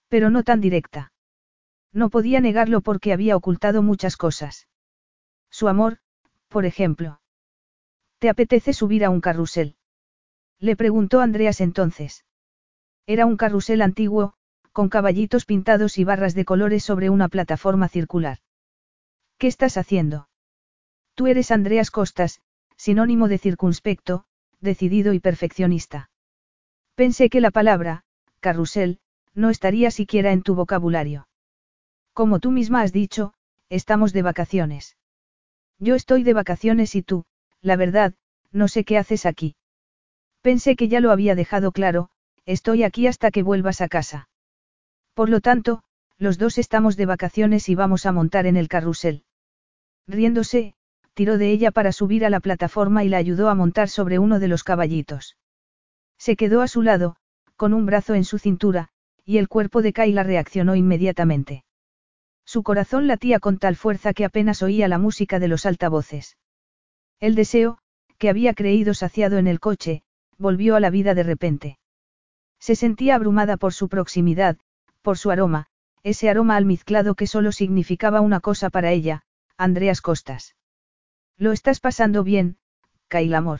Pero 0.09 0.29
no 0.29 0.43
tan 0.43 0.61
directa. 0.61 1.11
No 1.93 2.09
podía 2.09 2.41
negarlo 2.41 2.81
porque 2.81 3.13
había 3.13 3.35
ocultado 3.35 3.81
muchas 3.81 4.17
cosas. 4.17 4.67
Su 5.49 5.67
amor, 5.67 5.99
por 6.47 6.65
ejemplo. 6.65 7.21
¿Te 8.19 8.29
apetece 8.29 8.73
subir 8.73 9.05
a 9.05 9.09
un 9.09 9.21
carrusel? 9.21 9.75
Le 10.59 10.75
preguntó 10.75 11.21
Andreas 11.21 11.61
entonces. 11.61 12.25
Era 13.05 13.25
un 13.25 13.37
carrusel 13.37 13.81
antiguo, 13.81 14.33
con 14.71 14.89
caballitos 14.89 15.45
pintados 15.45 15.97
y 15.97 16.03
barras 16.03 16.35
de 16.35 16.45
colores 16.45 16.83
sobre 16.83 17.09
una 17.09 17.29
plataforma 17.29 17.87
circular. 17.87 18.39
¿Qué 19.37 19.47
estás 19.47 19.77
haciendo? 19.77 20.29
Tú 21.15 21.27
eres 21.27 21.51
Andreas 21.51 21.91
Costas, 21.91 22.41
sinónimo 22.75 23.27
de 23.27 23.37
circunspecto, 23.37 24.25
decidido 24.59 25.13
y 25.13 25.19
perfeccionista. 25.19 26.09
Pensé 26.95 27.29
que 27.29 27.41
la 27.41 27.51
palabra, 27.51 28.03
carrusel, 28.39 28.99
no 29.33 29.49
estaría 29.49 29.91
siquiera 29.91 30.31
en 30.31 30.41
tu 30.41 30.55
vocabulario. 30.55 31.27
Como 32.17 32.39
tú 32.39 32.49
misma 32.49 32.81
has 32.81 32.93
dicho, 32.93 33.35
estamos 33.69 34.11
de 34.11 34.23
vacaciones. 34.23 34.97
Yo 35.77 35.93
estoy 35.93 36.23
de 36.23 36.33
vacaciones 36.33 36.95
y 36.95 37.03
tú, 37.03 37.25
la 37.61 37.75
verdad, 37.75 38.15
no 38.51 38.67
sé 38.67 38.85
qué 38.85 38.97
haces 38.97 39.27
aquí. 39.27 39.55
Pensé 40.41 40.75
que 40.75 40.87
ya 40.87 40.99
lo 40.99 41.11
había 41.11 41.35
dejado 41.35 41.71
claro, 41.71 42.09
estoy 42.47 42.81
aquí 42.81 43.05
hasta 43.05 43.29
que 43.29 43.43
vuelvas 43.43 43.81
a 43.81 43.87
casa. 43.87 44.29
Por 45.13 45.29
lo 45.29 45.41
tanto, 45.41 45.83
los 46.17 46.39
dos 46.39 46.57
estamos 46.57 46.97
de 46.97 47.05
vacaciones 47.05 47.69
y 47.69 47.75
vamos 47.75 48.07
a 48.07 48.11
montar 48.11 48.47
en 48.47 48.57
el 48.57 48.67
carrusel. 48.67 49.23
Riéndose, 50.07 50.73
tiró 51.13 51.37
de 51.37 51.51
ella 51.51 51.69
para 51.69 51.91
subir 51.91 52.25
a 52.25 52.31
la 52.31 52.39
plataforma 52.39 53.03
y 53.03 53.09
la 53.09 53.17
ayudó 53.17 53.47
a 53.47 53.53
montar 53.53 53.89
sobre 53.89 54.17
uno 54.17 54.39
de 54.39 54.47
los 54.47 54.63
caballitos. 54.63 55.37
Se 56.17 56.35
quedó 56.35 56.63
a 56.63 56.67
su 56.67 56.81
lado, 56.81 57.17
con 57.57 57.75
un 57.75 57.85
brazo 57.85 58.15
en 58.15 58.23
su 58.23 58.39
cintura, 58.39 58.89
y 59.23 59.37
el 59.37 59.47
cuerpo 59.47 59.83
de 59.83 59.93
Kayla 59.93 60.23
reaccionó 60.23 60.73
inmediatamente. 60.75 61.63
Su 62.47 62.63
corazón 62.63 63.07
latía 63.07 63.41
con 63.41 63.57
tal 63.57 63.75
fuerza 63.75 64.13
que 64.13 64.23
apenas 64.23 64.63
oía 64.63 64.87
la 64.87 64.97
música 64.97 65.37
de 65.37 65.49
los 65.49 65.65
altavoces. 65.65 66.37
El 67.19 67.35
deseo, 67.35 67.79
que 68.17 68.29
había 68.29 68.53
creído 68.53 68.93
saciado 68.93 69.37
en 69.37 69.47
el 69.47 69.59
coche, 69.59 70.01
volvió 70.37 70.77
a 70.77 70.79
la 70.79 70.89
vida 70.89 71.13
de 71.13 71.23
repente. 71.23 71.77
Se 72.57 72.77
sentía 72.77 73.15
abrumada 73.15 73.57
por 73.57 73.73
su 73.73 73.89
proximidad, 73.89 74.57
por 75.01 75.17
su 75.17 75.29
aroma, 75.29 75.67
ese 76.03 76.29
aroma 76.29 76.55
almizclado 76.55 77.15
que 77.15 77.27
solo 77.27 77.51
significaba 77.51 78.21
una 78.21 78.39
cosa 78.39 78.69
para 78.69 78.93
ella, 78.93 79.23
Andreas 79.57 79.99
Costas. 79.99 80.55
¿Lo 81.35 81.51
estás 81.51 81.81
pasando 81.81 82.23
bien, 82.23 82.59
Kyle 83.09 83.35
amor? 83.35 83.59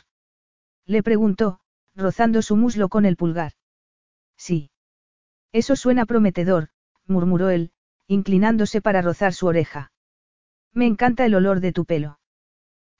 Le 0.86 1.02
preguntó, 1.02 1.60
rozando 1.94 2.40
su 2.40 2.56
muslo 2.56 2.88
con 2.88 3.04
el 3.04 3.16
pulgar. 3.16 3.52
Sí. 4.38 4.70
Eso 5.52 5.76
suena 5.76 6.06
prometedor, 6.06 6.70
murmuró 7.06 7.50
él, 7.50 7.70
inclinándose 8.08 8.80
para 8.80 9.02
rozar 9.02 9.34
su 9.34 9.46
oreja. 9.46 9.92
Me 10.72 10.86
encanta 10.86 11.24
el 11.26 11.34
olor 11.34 11.60
de 11.60 11.72
tu 11.72 11.84
pelo. 11.84 12.18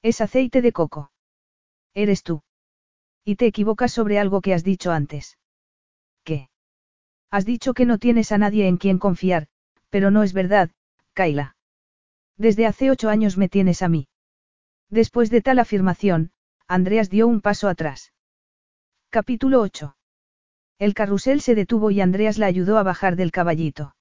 Es 0.01 0.21
aceite 0.21 0.61
de 0.61 0.71
coco. 0.71 1.11
Eres 1.93 2.23
tú. 2.23 2.43
Y 3.25 3.35
te 3.35 3.47
equivocas 3.47 3.91
sobre 3.91 4.19
algo 4.19 4.39
que 4.41 4.53
has 4.53 4.63
dicho 4.63 4.91
antes. 4.91 5.37
¿Qué? 6.23 6.49
Has 7.31 7.45
dicho 7.45 7.73
que 7.73 7.85
no 7.85 7.97
tienes 7.97 8.31
a 8.31 8.37
nadie 8.37 8.67
en 8.67 8.77
quien 8.77 8.99
confiar, 8.99 9.47
pero 9.89 10.11
no 10.11 10.23
es 10.23 10.33
verdad, 10.33 10.69
Kaila. 11.13 11.57
Desde 12.37 12.65
hace 12.65 12.89
ocho 12.91 13.09
años 13.09 13.37
me 13.37 13.49
tienes 13.49 13.81
a 13.81 13.89
mí. 13.89 14.07
Después 14.89 15.29
de 15.29 15.41
tal 15.41 15.59
afirmación, 15.59 16.31
Andreas 16.67 17.09
dio 17.09 17.27
un 17.27 17.41
paso 17.41 17.67
atrás. 17.67 18.13
Capítulo 19.09 19.61
8. 19.61 19.95
El 20.77 20.93
carrusel 20.93 21.41
se 21.41 21.55
detuvo 21.55 21.91
y 21.91 21.99
Andreas 21.99 22.37
la 22.37 22.45
ayudó 22.45 22.77
a 22.77 22.83
bajar 22.83 23.15
del 23.15 23.31
caballito. 23.31 23.95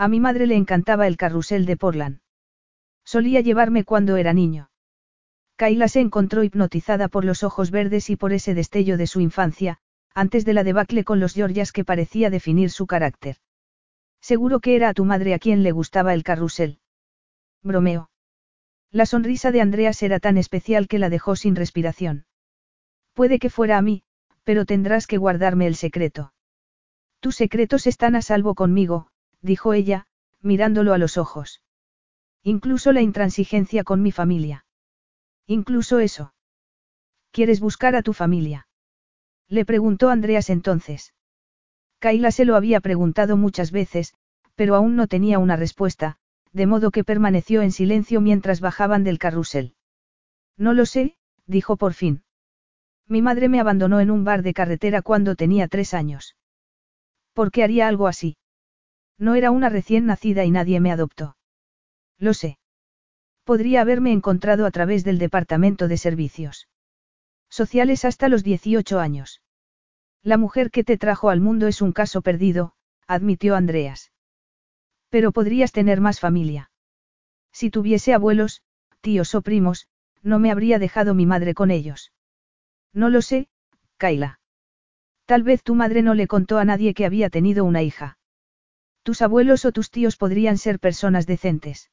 A 0.00 0.08
mi 0.08 0.18
madre 0.18 0.46
le 0.46 0.56
encantaba 0.56 1.06
el 1.06 1.18
carrusel 1.18 1.66
de 1.66 1.76
Portland. 1.76 2.20
Solía 3.04 3.42
llevarme 3.42 3.84
cuando 3.84 4.16
era 4.16 4.32
niño. 4.32 4.70
Kaila 5.56 5.88
se 5.88 6.00
encontró 6.00 6.42
hipnotizada 6.42 7.08
por 7.08 7.26
los 7.26 7.42
ojos 7.42 7.70
verdes 7.70 8.08
y 8.08 8.16
por 8.16 8.32
ese 8.32 8.54
destello 8.54 8.96
de 8.96 9.06
su 9.06 9.20
infancia, 9.20 9.76
antes 10.14 10.46
de 10.46 10.54
la 10.54 10.64
debacle 10.64 11.04
con 11.04 11.20
los 11.20 11.34
Georgias 11.34 11.70
que 11.70 11.84
parecía 11.84 12.30
definir 12.30 12.70
su 12.70 12.86
carácter. 12.86 13.36
Seguro 14.22 14.60
que 14.60 14.74
era 14.74 14.88
a 14.88 14.94
tu 14.94 15.04
madre 15.04 15.34
a 15.34 15.38
quien 15.38 15.62
le 15.62 15.70
gustaba 15.70 16.14
el 16.14 16.22
carrusel. 16.22 16.78
Bromeo. 17.62 18.08
La 18.90 19.04
sonrisa 19.04 19.52
de 19.52 19.60
Andreas 19.60 20.02
era 20.02 20.18
tan 20.18 20.38
especial 20.38 20.88
que 20.88 20.98
la 20.98 21.10
dejó 21.10 21.36
sin 21.36 21.56
respiración. 21.56 22.24
Puede 23.12 23.38
que 23.38 23.50
fuera 23.50 23.76
a 23.76 23.82
mí, 23.82 24.02
pero 24.44 24.64
tendrás 24.64 25.06
que 25.06 25.18
guardarme 25.18 25.66
el 25.66 25.74
secreto. 25.74 26.32
Tus 27.20 27.36
secretos 27.36 27.86
están 27.86 28.16
a 28.16 28.22
salvo 28.22 28.54
conmigo, 28.54 29.10
dijo 29.42 29.72
ella, 29.72 30.06
mirándolo 30.40 30.92
a 30.92 30.98
los 30.98 31.18
ojos. 31.18 31.62
Incluso 32.42 32.92
la 32.92 33.02
intransigencia 33.02 33.84
con 33.84 34.02
mi 34.02 34.12
familia. 34.12 34.64
Incluso 35.46 35.98
eso. 35.98 36.34
¿Quieres 37.32 37.60
buscar 37.60 37.94
a 37.96 38.02
tu 38.02 38.12
familia? 38.12 38.66
Le 39.48 39.64
preguntó 39.64 40.10
Andreas 40.10 40.50
entonces. 40.50 41.14
Kaila 41.98 42.30
se 42.30 42.44
lo 42.44 42.56
había 42.56 42.80
preguntado 42.80 43.36
muchas 43.36 43.72
veces, 43.72 44.14
pero 44.54 44.74
aún 44.74 44.96
no 44.96 45.06
tenía 45.06 45.38
una 45.38 45.56
respuesta, 45.56 46.16
de 46.52 46.66
modo 46.66 46.90
que 46.90 47.04
permaneció 47.04 47.62
en 47.62 47.72
silencio 47.72 48.20
mientras 48.20 48.60
bajaban 48.60 49.04
del 49.04 49.18
carrusel. 49.18 49.74
No 50.56 50.72
lo 50.72 50.86
sé, 50.86 51.16
dijo 51.46 51.76
por 51.76 51.94
fin. 51.94 52.22
Mi 53.06 53.22
madre 53.22 53.48
me 53.48 53.60
abandonó 53.60 54.00
en 54.00 54.10
un 54.10 54.24
bar 54.24 54.42
de 54.42 54.54
carretera 54.54 55.02
cuando 55.02 55.34
tenía 55.34 55.68
tres 55.68 55.94
años. 55.94 56.36
¿Por 57.32 57.50
qué 57.50 57.64
haría 57.64 57.88
algo 57.88 58.06
así? 58.06 58.36
No 59.20 59.36
era 59.36 59.52
una 59.52 59.68
recién 59.68 60.06
nacida 60.06 60.44
y 60.44 60.50
nadie 60.50 60.80
me 60.80 60.90
adoptó. 60.90 61.36
Lo 62.18 62.34
sé. 62.34 62.58
Podría 63.44 63.82
haberme 63.82 64.12
encontrado 64.12 64.66
a 64.66 64.70
través 64.70 65.04
del 65.04 65.18
Departamento 65.18 65.86
de 65.86 65.98
Servicios 65.98 66.68
Sociales 67.50 68.04
hasta 68.04 68.28
los 68.28 68.44
18 68.44 68.98
años. 69.00 69.42
La 70.22 70.36
mujer 70.36 70.70
que 70.70 70.84
te 70.84 70.96
trajo 70.96 71.30
al 71.30 71.40
mundo 71.40 71.66
es 71.66 71.82
un 71.82 71.92
caso 71.92 72.22
perdido, 72.22 72.74
admitió 73.08 73.56
Andreas. 73.56 74.12
Pero 75.08 75.32
podrías 75.32 75.72
tener 75.72 76.00
más 76.00 76.20
familia. 76.20 76.70
Si 77.52 77.68
tuviese 77.68 78.14
abuelos, 78.14 78.62
tíos 79.00 79.34
o 79.34 79.42
primos, 79.42 79.88
no 80.22 80.38
me 80.38 80.52
habría 80.52 80.78
dejado 80.78 81.14
mi 81.14 81.26
madre 81.26 81.52
con 81.54 81.72
ellos. 81.72 82.12
No 82.92 83.10
lo 83.10 83.20
sé, 83.20 83.48
Kaila. 83.96 84.40
Tal 85.26 85.42
vez 85.42 85.62
tu 85.64 85.74
madre 85.74 86.02
no 86.02 86.14
le 86.14 86.28
contó 86.28 86.58
a 86.58 86.64
nadie 86.64 86.94
que 86.94 87.04
había 87.04 87.30
tenido 87.30 87.64
una 87.64 87.82
hija. 87.82 88.19
Tus 89.02 89.22
abuelos 89.22 89.64
o 89.64 89.72
tus 89.72 89.90
tíos 89.90 90.16
podrían 90.16 90.58
ser 90.58 90.78
personas 90.78 91.26
decentes. 91.26 91.90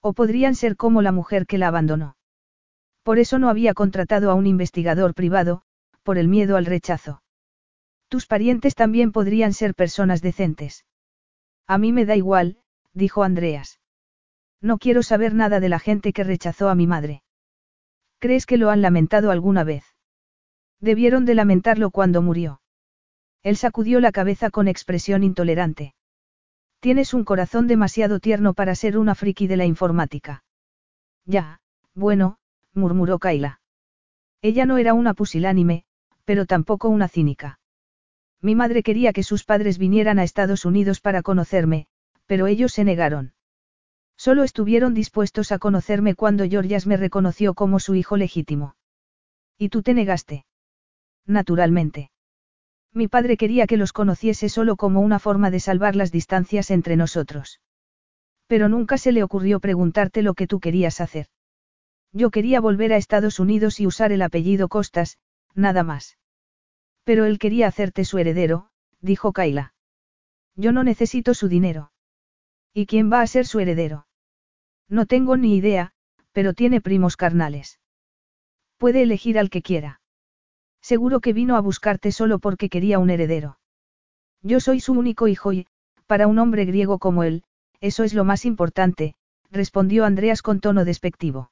O 0.00 0.12
podrían 0.12 0.54
ser 0.54 0.76
como 0.76 1.02
la 1.02 1.12
mujer 1.12 1.46
que 1.46 1.58
la 1.58 1.68
abandonó. 1.68 2.16
Por 3.02 3.18
eso 3.18 3.38
no 3.38 3.48
había 3.48 3.74
contratado 3.74 4.30
a 4.30 4.34
un 4.34 4.46
investigador 4.46 5.14
privado, 5.14 5.62
por 6.02 6.18
el 6.18 6.28
miedo 6.28 6.56
al 6.56 6.66
rechazo. 6.66 7.22
Tus 8.08 8.26
parientes 8.26 8.74
también 8.74 9.12
podrían 9.12 9.52
ser 9.52 9.74
personas 9.74 10.22
decentes. 10.22 10.84
A 11.66 11.78
mí 11.78 11.92
me 11.92 12.04
da 12.04 12.16
igual, 12.16 12.58
dijo 12.92 13.22
Andreas. 13.22 13.80
No 14.60 14.78
quiero 14.78 15.02
saber 15.02 15.34
nada 15.34 15.60
de 15.60 15.68
la 15.68 15.78
gente 15.78 16.12
que 16.12 16.24
rechazó 16.24 16.68
a 16.68 16.74
mi 16.74 16.86
madre. 16.86 17.22
¿Crees 18.18 18.46
que 18.46 18.58
lo 18.58 18.70
han 18.70 18.82
lamentado 18.82 19.30
alguna 19.30 19.64
vez? 19.64 19.84
Debieron 20.80 21.24
de 21.24 21.34
lamentarlo 21.34 21.90
cuando 21.90 22.22
murió. 22.22 22.60
Él 23.42 23.56
sacudió 23.56 24.00
la 24.00 24.12
cabeza 24.12 24.50
con 24.50 24.68
expresión 24.68 25.22
intolerante. 25.22 25.94
Tienes 26.80 27.12
un 27.12 27.24
corazón 27.24 27.66
demasiado 27.66 28.20
tierno 28.20 28.54
para 28.54 28.74
ser 28.74 28.98
una 28.98 29.14
friki 29.14 29.46
de 29.46 29.56
la 29.56 29.66
informática. 29.66 30.44
Ya, 31.26 31.60
Bueno, 31.94 32.38
murmuró 32.72 33.18
Kaila. 33.18 33.60
Ella 34.42 34.64
no 34.64 34.78
era 34.78 34.94
una 34.94 35.12
pusilánime, 35.12 35.84
pero 36.24 36.46
tampoco 36.46 36.88
una 36.88 37.08
cínica. 37.08 37.58
Mi 38.40 38.54
madre 38.54 38.82
quería 38.82 39.12
que 39.12 39.22
sus 39.22 39.44
padres 39.44 39.76
vinieran 39.76 40.18
a 40.18 40.24
Estados 40.24 40.64
Unidos 40.64 41.00
para 41.00 41.22
conocerme, 41.22 41.86
pero 42.26 42.46
ellos 42.46 42.72
se 42.72 42.84
negaron. 42.84 43.34
Solo 44.16 44.44
estuvieron 44.44 44.94
dispuestos 44.94 45.52
a 45.52 45.58
conocerme 45.58 46.14
cuando 46.14 46.48
Georgias 46.48 46.86
me 46.86 46.96
reconoció 46.96 47.54
como 47.54 47.80
su 47.80 47.94
hijo 47.94 48.16
legítimo. 48.16 48.76
¿Y 49.58 49.68
tú 49.68 49.82
te 49.82 49.92
negaste? 49.92 50.46
Naturalmente. 51.26 52.10
Mi 52.92 53.06
padre 53.06 53.36
quería 53.36 53.66
que 53.66 53.76
los 53.76 53.92
conociese 53.92 54.48
solo 54.48 54.76
como 54.76 55.00
una 55.00 55.18
forma 55.18 55.50
de 55.50 55.60
salvar 55.60 55.94
las 55.94 56.10
distancias 56.10 56.70
entre 56.70 56.96
nosotros. 56.96 57.60
Pero 58.46 58.68
nunca 58.68 58.98
se 58.98 59.12
le 59.12 59.22
ocurrió 59.22 59.60
preguntarte 59.60 60.22
lo 60.22 60.34
que 60.34 60.48
tú 60.48 60.58
querías 60.58 61.00
hacer. 61.00 61.26
Yo 62.12 62.30
quería 62.30 62.60
volver 62.60 62.92
a 62.92 62.96
Estados 62.96 63.38
Unidos 63.38 63.78
y 63.78 63.86
usar 63.86 64.10
el 64.10 64.22
apellido 64.22 64.68
Costas, 64.68 65.18
nada 65.54 65.84
más. 65.84 66.18
Pero 67.04 67.24
él 67.24 67.38
quería 67.38 67.68
hacerte 67.68 68.04
su 68.04 68.18
heredero, 68.18 68.70
dijo 69.00 69.32
Kaila. 69.32 69.74
Yo 70.56 70.72
no 70.72 70.82
necesito 70.82 71.34
su 71.34 71.48
dinero. 71.48 71.92
¿Y 72.74 72.86
quién 72.86 73.10
va 73.12 73.20
a 73.20 73.26
ser 73.26 73.46
su 73.46 73.60
heredero? 73.60 74.06
No 74.88 75.06
tengo 75.06 75.36
ni 75.36 75.56
idea, 75.56 75.92
pero 76.32 76.52
tiene 76.52 76.80
primos 76.80 77.16
carnales. 77.16 77.78
Puede 78.76 79.02
elegir 79.02 79.38
al 79.38 79.50
que 79.50 79.62
quiera. 79.62 79.99
Seguro 80.82 81.20
que 81.20 81.32
vino 81.32 81.56
a 81.56 81.60
buscarte 81.60 82.12
solo 82.12 82.38
porque 82.38 82.68
quería 82.68 82.98
un 82.98 83.10
heredero. 83.10 83.58
Yo 84.42 84.60
soy 84.60 84.80
su 84.80 84.92
único 84.92 85.28
hijo 85.28 85.52
y, 85.52 85.66
para 86.06 86.26
un 86.26 86.38
hombre 86.38 86.64
griego 86.64 86.98
como 86.98 87.22
él, 87.22 87.44
eso 87.80 88.04
es 88.04 88.14
lo 88.14 88.24
más 88.24 88.44
importante, 88.44 89.14
respondió 89.50 90.04
Andreas 90.04 90.42
con 90.42 90.60
tono 90.60 90.84
despectivo. 90.84 91.50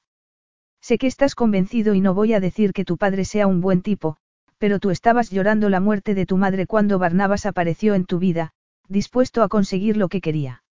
Sé 0.80 0.98
que 0.98 1.06
estás 1.06 1.34
convencido 1.34 1.94
y 1.94 2.00
no 2.00 2.14
voy 2.14 2.32
a 2.34 2.40
decir 2.40 2.72
que 2.72 2.84
tu 2.84 2.96
padre 2.96 3.24
sea 3.24 3.46
un 3.46 3.60
buen 3.60 3.82
tipo, 3.82 4.16
pero 4.59 4.78
tú 4.78 4.90
estabas 4.90 5.30
llorando 5.30 5.68
la 5.68 5.80
muerte 5.80 6.14
de 6.14 6.26
tu 6.26 6.36
madre 6.36 6.66
cuando 6.66 6.98
Barnabas 6.98 7.46
apareció 7.46 7.94
en 7.94 8.05
tu 8.05 8.18
vida, 8.18 8.52
dispuesto 8.88 9.42
a 9.42 9.48
conseguir 9.48 9.96
lo 9.96 10.09
que 10.09 10.20
quería. 10.20 10.62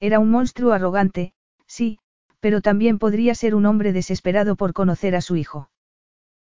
Era 0.00 0.18
un 0.18 0.30
monstruo 0.30 0.72
arrogante, 0.72 1.32
sí, 1.66 1.98
pero 2.40 2.60
también 2.60 2.98
podría 2.98 3.34
ser 3.34 3.54
un 3.54 3.66
hombre 3.66 3.92
desesperado 3.92 4.56
por 4.56 4.72
conocer 4.72 5.14
a 5.14 5.20
su 5.20 5.36
hijo. 5.36 5.70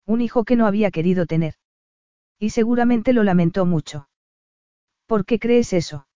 Un 0.08 0.22
hijo 0.22 0.46
que 0.46 0.56
no 0.56 0.66
había 0.66 0.90
querido 0.90 1.26
tener. 1.26 1.56
Y 2.40 2.52
seguramente 2.52 3.12
lo 3.12 3.24
lamentó 3.24 3.66
mucho. 3.66 4.08
¿Por 5.06 5.26
qué 5.26 5.38
crees 5.38 5.74
eso? 5.74 6.08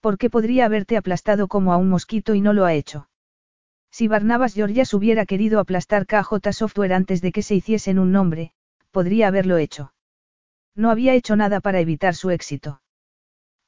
Porque 0.00 0.28
podría 0.30 0.66
haberte 0.66 0.96
aplastado 0.96 1.46
como 1.46 1.72
a 1.72 1.76
un 1.76 1.88
mosquito 1.88 2.34
y 2.34 2.40
no 2.40 2.52
lo 2.52 2.64
ha 2.64 2.74
hecho. 2.74 3.08
Si 3.90 4.08
Barnabas 4.08 4.54
Georgias 4.54 4.92
hubiera 4.92 5.26
querido 5.26 5.60
aplastar 5.60 6.06
KJ 6.06 6.52
Software 6.52 6.92
antes 6.92 7.22
de 7.22 7.30
que 7.30 7.42
se 7.42 7.54
hiciesen 7.54 8.00
un 8.00 8.10
nombre, 8.10 8.52
podría 8.90 9.28
haberlo 9.28 9.58
hecho. 9.58 9.94
No 10.74 10.90
había 10.90 11.14
hecho 11.14 11.36
nada 11.36 11.60
para 11.60 11.78
evitar 11.78 12.16
su 12.16 12.30
éxito. 12.30 12.82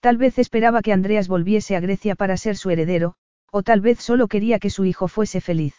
Tal 0.00 0.16
vez 0.16 0.40
esperaba 0.40 0.82
que 0.82 0.92
Andreas 0.92 1.28
volviese 1.28 1.76
a 1.76 1.80
Grecia 1.80 2.16
para 2.16 2.36
ser 2.36 2.56
su 2.56 2.70
heredero, 2.70 3.14
o 3.52 3.62
tal 3.62 3.80
vez 3.80 4.00
solo 4.00 4.26
quería 4.26 4.58
que 4.58 4.70
su 4.70 4.84
hijo 4.84 5.06
fuese 5.06 5.40
feliz. 5.40 5.76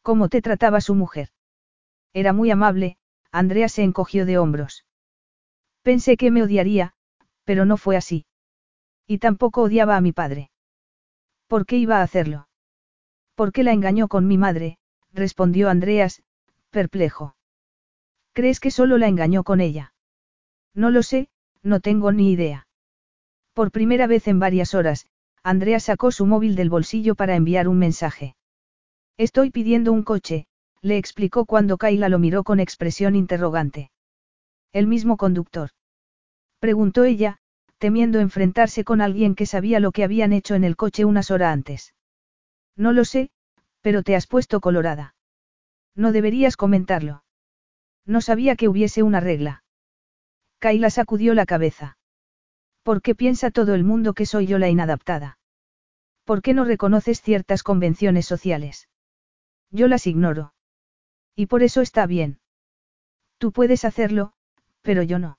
¿Cómo 0.00 0.30
te 0.30 0.40
trataba 0.40 0.80
su 0.80 0.94
mujer? 0.94 1.28
Era 2.14 2.32
muy 2.32 2.50
amable, 2.50 2.96
Andrea 3.32 3.68
se 3.68 3.82
encogió 3.82 4.24
de 4.24 4.38
hombros. 4.38 4.86
Pensé 5.82 6.16
que 6.16 6.30
me 6.30 6.42
odiaría, 6.42 6.94
pero 7.44 7.66
no 7.66 7.76
fue 7.76 7.96
así. 7.96 8.24
Y 9.06 9.18
tampoco 9.18 9.62
odiaba 9.62 9.96
a 9.96 10.00
mi 10.00 10.12
padre. 10.12 10.50
¿Por 11.48 11.66
qué 11.66 11.76
iba 11.76 11.98
a 11.98 12.02
hacerlo? 12.02 12.48
¿Por 13.34 13.52
qué 13.52 13.64
la 13.64 13.72
engañó 13.72 14.08
con 14.08 14.26
mi 14.26 14.38
madre? 14.38 14.78
respondió 15.12 15.68
Andreas, 15.68 16.22
perplejo. 16.70 17.36
¿Crees 18.32 18.60
que 18.60 18.70
solo 18.70 18.96
la 18.96 19.08
engañó 19.08 19.42
con 19.44 19.60
ella? 19.60 19.92
No 20.72 20.90
lo 20.90 21.02
sé, 21.02 21.28
no 21.62 21.80
tengo 21.80 22.12
ni 22.12 22.30
idea. 22.32 22.66
Por 23.52 23.72
primera 23.72 24.06
vez 24.06 24.26
en 24.28 24.38
varias 24.38 24.74
horas, 24.74 25.06
Andrea 25.42 25.80
sacó 25.80 26.10
su 26.12 26.26
móvil 26.26 26.54
del 26.56 26.70
bolsillo 26.70 27.14
para 27.16 27.36
enviar 27.36 27.68
un 27.68 27.78
mensaje. 27.78 28.36
Estoy 29.16 29.50
pidiendo 29.50 29.92
un 29.92 30.02
coche, 30.02 30.46
le 30.84 30.98
explicó 30.98 31.46
cuando 31.46 31.78
Kaila 31.78 32.10
lo 32.10 32.18
miró 32.18 32.44
con 32.44 32.60
expresión 32.60 33.16
interrogante. 33.16 33.90
¿El 34.70 34.86
mismo 34.86 35.16
conductor? 35.16 35.70
Preguntó 36.58 37.04
ella, 37.04 37.38
temiendo 37.78 38.20
enfrentarse 38.20 38.84
con 38.84 39.00
alguien 39.00 39.34
que 39.34 39.46
sabía 39.46 39.80
lo 39.80 39.92
que 39.92 40.04
habían 40.04 40.34
hecho 40.34 40.54
en 40.54 40.62
el 40.62 40.76
coche 40.76 41.06
unas 41.06 41.30
horas 41.30 41.54
antes. 41.54 41.94
No 42.76 42.92
lo 42.92 43.06
sé, 43.06 43.30
pero 43.80 44.02
te 44.02 44.14
has 44.14 44.26
puesto 44.26 44.60
colorada. 44.60 45.14
No 45.96 46.12
deberías 46.12 46.58
comentarlo. 46.58 47.24
No 48.04 48.20
sabía 48.20 48.54
que 48.54 48.68
hubiese 48.68 49.02
una 49.02 49.20
regla. 49.20 49.64
Kaila 50.58 50.90
sacudió 50.90 51.32
la 51.32 51.46
cabeza. 51.46 51.96
¿Por 52.82 53.00
qué 53.00 53.14
piensa 53.14 53.50
todo 53.50 53.74
el 53.74 53.84
mundo 53.84 54.12
que 54.12 54.26
soy 54.26 54.46
yo 54.46 54.58
la 54.58 54.68
inadaptada? 54.68 55.38
¿Por 56.24 56.42
qué 56.42 56.52
no 56.52 56.66
reconoces 56.66 57.22
ciertas 57.22 57.62
convenciones 57.62 58.26
sociales? 58.26 58.90
Yo 59.70 59.88
las 59.88 60.06
ignoro. 60.06 60.53
Y 61.36 61.46
por 61.46 61.62
eso 61.62 61.80
está 61.80 62.06
bien. 62.06 62.38
Tú 63.38 63.52
puedes 63.52 63.84
hacerlo, 63.84 64.32
pero 64.82 65.02
yo 65.02 65.18
no. 65.18 65.38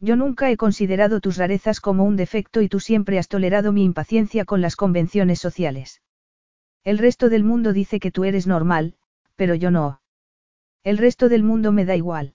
Yo 0.00 0.16
nunca 0.16 0.50
he 0.50 0.56
considerado 0.56 1.20
tus 1.20 1.36
rarezas 1.36 1.80
como 1.80 2.04
un 2.04 2.16
defecto 2.16 2.60
y 2.60 2.68
tú 2.68 2.80
siempre 2.80 3.18
has 3.18 3.28
tolerado 3.28 3.72
mi 3.72 3.84
impaciencia 3.84 4.44
con 4.44 4.60
las 4.60 4.74
convenciones 4.74 5.38
sociales. 5.38 6.02
El 6.82 6.98
resto 6.98 7.28
del 7.28 7.44
mundo 7.44 7.72
dice 7.72 8.00
que 8.00 8.10
tú 8.10 8.24
eres 8.24 8.46
normal, 8.46 8.96
pero 9.36 9.54
yo 9.54 9.70
no. 9.70 10.00
El 10.82 10.98
resto 10.98 11.28
del 11.28 11.44
mundo 11.44 11.70
me 11.70 11.84
da 11.84 11.94
igual. 11.94 12.34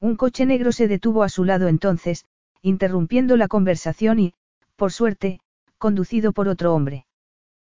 Un 0.00 0.16
coche 0.16 0.44
negro 0.44 0.72
se 0.72 0.86
detuvo 0.86 1.22
a 1.22 1.30
su 1.30 1.44
lado 1.44 1.68
entonces, 1.68 2.26
interrumpiendo 2.60 3.38
la 3.38 3.48
conversación 3.48 4.18
y, 4.18 4.34
por 4.76 4.92
suerte, 4.92 5.40
conducido 5.78 6.32
por 6.32 6.48
otro 6.48 6.74
hombre. 6.74 7.06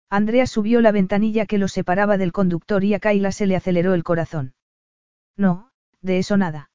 Andrea 0.10 0.48
subió 0.48 0.82
la 0.82 0.92
ventanilla 0.92 1.46
que 1.46 1.58
lo 1.58 1.68
separaba 1.68 2.18
del 2.18 2.32
conductor 2.32 2.84
y 2.84 2.94
a 2.94 3.00
Kaila 3.00 3.32
se 3.32 3.46
le 3.46 3.56
aceleró 3.56 3.94
el 3.94 4.04
corazón. 4.04 4.54
No, 5.36 5.70
de 6.02 6.20
eso 6.20 6.38
nada. 6.38 6.72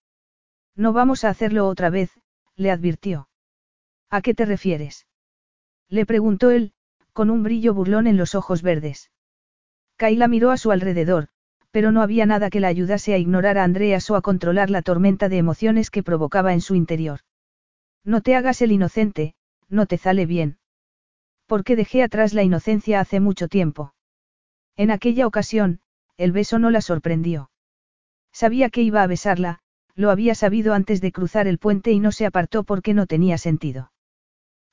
No 0.77 0.93
vamos 0.93 1.25
a 1.25 1.31
hacerlo 1.31 1.67
otra 1.67 1.91
vez, 1.91 2.11
le 2.57 2.71
advirtió. 2.71 3.29
¿A 4.11 4.21
qué 4.21 4.35
te 4.35 4.45
refieres? 4.45 5.07
Le 5.89 6.05
preguntó 6.05 6.51
él, 6.51 6.73
con 7.13 7.31
un 7.31 7.43
brillo 7.43 7.75
burlón 7.75 8.07
en 8.07 8.17
los 8.17 8.35
ojos 8.35 8.63
verdes. 8.63 9.11
Kaila 9.97 10.29
miró 10.29 10.51
a 10.51 10.57
su 10.57 10.71
alrededor, 10.71 11.29
pero 11.71 11.93
no 11.93 12.03
había 12.03 12.27
nada 12.27 12.51
que 12.51 12.61
la 12.61 12.69
ayudase 12.69 13.15
a 13.15 13.19
ignorar 13.19 13.57
a 13.57 13.65
Andreas 13.65 14.11
o 14.11 14.17
a 14.17 14.23
controlar 14.23 14.69
la 14.69 14.83
tormenta 14.83 15.29
de 15.29 15.39
emociones 15.39 15.91
que 15.91 16.03
provocaba 16.03 16.53
en 16.53 16.61
su 16.61 16.75
interior. 16.75 17.21
No 18.05 18.21
te 18.21 18.35
hagas 18.37 18.61
el 18.63 18.73
inocente, 18.73 19.35
no 19.69 19.87
te 19.87 19.97
sale 19.97 20.27
bien. 20.27 20.59
Porque 21.53 21.77
dejé 21.77 22.03
atrás 22.03 22.33
la 22.33 22.43
inocencia 22.43 22.99
hace 22.99 23.21
mucho 23.21 23.47
tiempo. 23.47 23.93
En 24.75 24.91
aquella 24.91 25.27
ocasión, 25.27 25.81
el 26.17 26.33
beso 26.33 26.59
no 26.59 26.71
la 26.71 26.81
sorprendió. 26.81 27.51
Sabía 28.33 28.71
que 28.71 28.81
iba 28.81 29.03
a 29.03 29.07
besarla, 29.07 29.59
lo 29.95 30.11
había 30.11 30.35
sabido 30.35 30.73
antes 30.73 31.03
de 31.03 31.13
cruzar 31.13 31.47
el 31.47 31.59
puente 31.59 31.93
y 31.93 32.01
no 32.01 32.11
se 32.11 32.25
apartó 32.25 32.65
porque 32.65 32.95
no 32.95 33.07
tenía 33.07 33.37
sentido. 33.37 33.93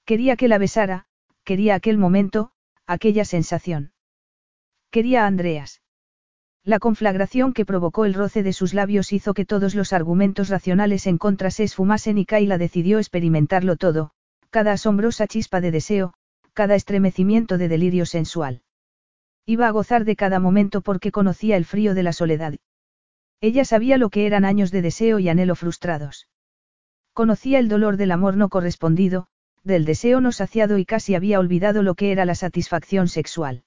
Quería 0.06 0.38
que 0.38 0.47
la 0.47 0.57
besara, 0.57 1.06
quería 1.43 1.76
aquel 1.76 1.97
momento, 1.97 2.51
aquella 2.88 3.26
sensación. 3.26 3.91
Quería 4.89 5.26
a 5.26 5.27
Andreas. 5.27 5.81
La 6.64 6.80
conflagración 6.80 7.51
que 7.51 7.65
provocó 7.65 8.06
el 8.06 8.14
roce 8.14 8.41
de 8.41 8.53
sus 8.53 8.73
labios 8.73 9.11
hizo 9.11 9.34
que 9.34 9.43
todos 9.43 9.76
los 9.76 9.91
argumentos 9.91 10.47
racionales 10.47 11.07
en 11.07 11.18
contra 11.18 11.51
se 11.51 11.65
esfumasen 11.65 12.18
y 12.18 12.26
Kaila 12.26 12.57
decidió 12.57 12.99
experimentarlo 12.99 13.76
todo, 13.76 14.11
cada 14.49 14.72
asombrosa 14.72 15.27
chispa 15.27 15.60
de 15.60 15.72
deseo, 15.72 16.14
cada 16.60 16.76
estremecimiento 16.76 17.57
de 17.57 17.69
delirio 17.69 18.06
sensual. 18.06 18.64
Iba 19.45 19.69
a 19.69 19.72
gozar 19.72 20.03
de 20.03 20.18
cada 20.18 20.41
momento 20.41 20.81
porque 20.81 21.10
conocía 21.10 21.56
el 21.56 21.64
frío 21.64 21.94
de 21.94 22.03
la 22.03 22.11
soledad. 22.11 22.56
Ella 23.40 23.64
sabía 23.64 23.98
lo 23.98 24.10
que 24.10 24.26
eran 24.26 24.44
años 24.44 24.69
de 24.69 24.81
deseo 24.81 25.19
y 25.19 25.30
anhelo 25.30 25.56
frustrados. 25.56 26.27
Conocía 27.14 27.60
el 27.60 27.69
dolor 27.69 27.95
del 27.95 28.11
amor 28.11 28.36
no 28.36 28.49
correspondido, 28.49 29.27
del 29.64 29.86
deseo 29.86 30.19
no 30.19 30.34
saciado 30.34 30.77
y 30.77 30.84
casi 30.84 31.15
había 31.15 31.40
olvidado 31.40 31.81
lo 31.81 31.95
que 31.95 32.11
era 32.11 32.26
la 32.26 32.36
satisfacción 32.36 33.07
sexual. 33.07 33.64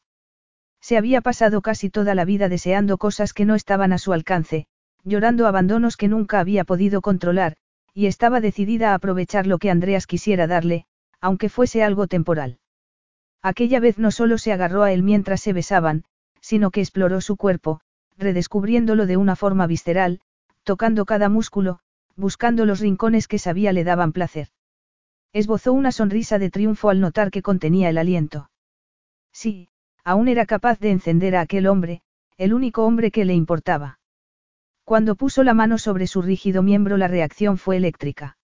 Se 0.83 0.99
había 0.99 1.23
pasado 1.23 1.63
casi 1.63 1.89
toda 1.89 2.15
la 2.15 2.27
vida 2.27 2.51
deseando 2.51 2.99
cosas 2.99 3.33
que 3.33 3.47
no 3.47 3.55
estaban 3.55 3.95
a 3.95 3.99
su 3.99 4.13
alcance, 4.13 4.67
llorando 5.03 5.47
abandonos 5.47 5.97
que 5.97 6.09
nunca 6.09 6.41
había 6.41 6.65
podido 6.65 7.01
controlar, 7.01 7.57
y 7.95 8.05
estaba 8.05 8.43
decidida 8.43 8.91
a 8.91 8.97
aprovechar 8.97 9.47
lo 9.47 9.57
que 9.57 9.71
Andreas 9.71 10.07
quisiera 10.07 10.47
darle, 10.47 10.85
aunque 11.23 11.49
fuese 11.49 11.83
algo 11.83 12.07
temporal. 12.07 12.59
Aquella 13.43 13.81
vez 13.81 13.99
no 13.99 14.11
solo 14.11 14.39
se 14.39 14.53
agarró 14.53 14.85
a 14.85 14.93
él 14.93 15.03
mientras 15.03 15.41
se 15.41 15.53
besaban, 15.53 16.05
sino 16.41 16.71
que 16.71 16.81
exploró 16.81 17.21
su 17.21 17.37
cuerpo, 17.37 17.81
redescubriéndolo 18.17 19.07
de 19.07 19.17
una 19.17 19.37
forma 19.37 19.67
visceral, 19.67 20.21
tocando 20.63 21.05
cada 21.05 21.29
músculo, 21.29 21.81
buscando 22.15 22.65
los 22.67 22.81
rincones 22.81 23.27
que 23.27 23.39
sabía 23.39 23.73
le 23.73 23.85
daban 23.85 24.13
placer. 24.13 24.49
Esbozó 25.33 25.73
una 25.73 25.93
sonrisa 25.93 26.39
de 26.39 26.51
triunfo 26.51 26.91
al 26.91 27.01
notar 27.01 27.31
que 27.31 27.43
contenía 27.43 27.89
el 27.89 27.99
aliento. 27.99 28.51
Sí, 29.33 29.69
aún 30.05 30.29
era 30.29 30.47
capaz 30.47 30.79
de 30.79 30.91
encender 30.91 31.35
a 31.37 31.41
aquel 31.41 31.67
hombre, 31.67 32.03
el 32.37 32.55
único 32.55 32.85
hombre 32.85 33.11
que 33.11 33.25
le 33.25 33.35
importaba. 33.35 33.99
Cuando 34.85 35.15
puso 35.15 35.43
la 35.43 35.55
mano 35.55 35.79
sobre 35.79 36.07
su 36.07 36.23
rígido 36.23 36.63
miembro 36.63 36.97
la 36.97 37.09
reacción 37.09 37.57
fue 37.57 37.77
eléctrica. 37.77 38.37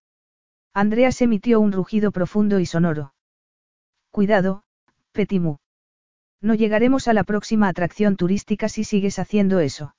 Andreas 0.72 1.20
emitió 1.20 1.60
un 1.60 1.72
rugido 1.72 2.10
profundo 2.10 2.58
y 2.58 2.66
sonoro. 2.66 3.12
Cuidado, 4.10 4.62
Petimu. 5.18 5.56
No 6.40 6.54
llegaremos 6.54 7.08
a 7.08 7.12
la 7.12 7.24
próxima 7.24 7.66
atracción 7.66 8.14
turística 8.14 8.68
si 8.68 8.84
sigues 8.84 9.18
haciendo 9.18 9.58
eso. 9.58 9.96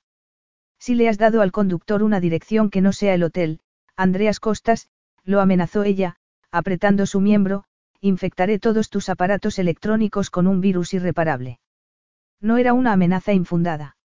Si 0.78 0.94
le 0.94 1.10
has 1.10 1.18
dado 1.18 1.42
al 1.42 1.52
conductor 1.52 2.02
una 2.02 2.20
dirección 2.20 2.70
que 2.70 2.80
no 2.80 2.94
sea 2.94 3.12
el 3.12 3.22
hotel, 3.22 3.60
Andreas 3.96 4.40
Costas, 4.40 4.88
lo 5.22 5.42
amenazó 5.42 5.84
ella, 5.84 6.16
apretando 6.50 7.04
su 7.04 7.20
miembro, 7.20 7.64
infectaré 8.00 8.58
todos 8.58 8.88
tus 8.88 9.10
aparatos 9.10 9.58
electrónicos 9.58 10.30
con 10.30 10.46
un 10.46 10.62
virus 10.62 10.94
irreparable. 10.94 11.60
No 12.40 12.56
era 12.56 12.72
una 12.72 12.94
amenaza 12.94 13.34
infundada. 13.34 13.98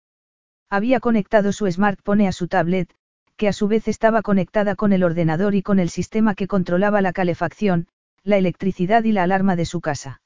Había 0.68 0.99
conectado 0.99 1.52
su 1.52 1.72
smartphone 1.72 2.26
a 2.26 2.31
su 2.31 2.48
tablet, 2.48 2.91
que 3.35 3.48
a 3.48 3.53
su 3.53 3.68
vez 3.68 3.88
estaba 3.88 4.23
conectada 4.23 4.73
con 4.73 4.94
el 4.94 5.03
ordenador 5.03 5.53
y 5.53 5.61
con 5.61 5.77
el 5.77 5.90
sistema 5.90 6.34
que 6.34 6.48
controlaba 6.48 7.03
la 7.03 7.14
calefacción, 7.14 7.88
la 8.23 8.38
electricidad 8.38 9.03
y 9.03 9.11
la 9.11 9.22
alarma 9.22 9.56
de 9.56 9.65
su 9.65 9.80
casa. 9.80 10.22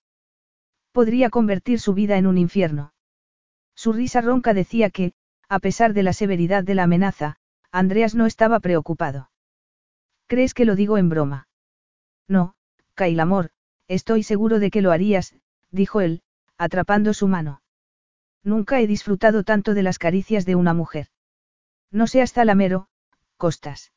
Podría 0.98 1.30
convertir 1.30 1.80
su 1.80 1.94
vida 1.94 2.18
en 2.18 2.26
un 2.26 2.40
infierno. 2.40 2.92
Su 3.76 3.94
risa 3.94 4.20
ronca 4.20 4.56
decía 4.56 4.90
que, 4.90 5.14
a 5.48 5.60
pesar 5.60 5.94
de 5.94 6.02
la 6.02 6.12
severidad 6.12 6.64
de 6.64 6.74
la 6.74 6.86
amenaza, 6.86 7.36
Andreas 7.72 8.16
no 8.16 8.26
estaba 8.26 8.60
preocupado. 8.60 9.30
¿Crees 10.26 10.56
que 10.56 10.66
lo 10.66 10.76
digo 10.76 10.98
en 10.98 11.10
broma? 11.10 11.50
No, 12.28 12.56
Kyle 12.96 13.20
amor, 13.20 13.52
estoy 13.88 14.24
seguro 14.24 14.58
de 14.58 14.72
que 14.72 14.82
lo 14.82 14.92
harías, 14.92 15.36
dijo 15.70 16.02
él, 16.02 16.24
atrapando 16.58 17.14
su 17.14 17.28
mano. 17.28 17.62
Nunca 18.44 18.82
he 18.82 18.88
disfrutado 18.88 19.44
tanto 19.44 19.76
de 19.76 19.84
las 19.84 20.00
caricias 20.00 20.48
de 20.48 20.56
una 20.56 20.74
mujer. 20.74 21.10
No 21.92 22.08
seas 22.08 22.34
zalamero, 22.34 22.88
Costas. 23.38 23.94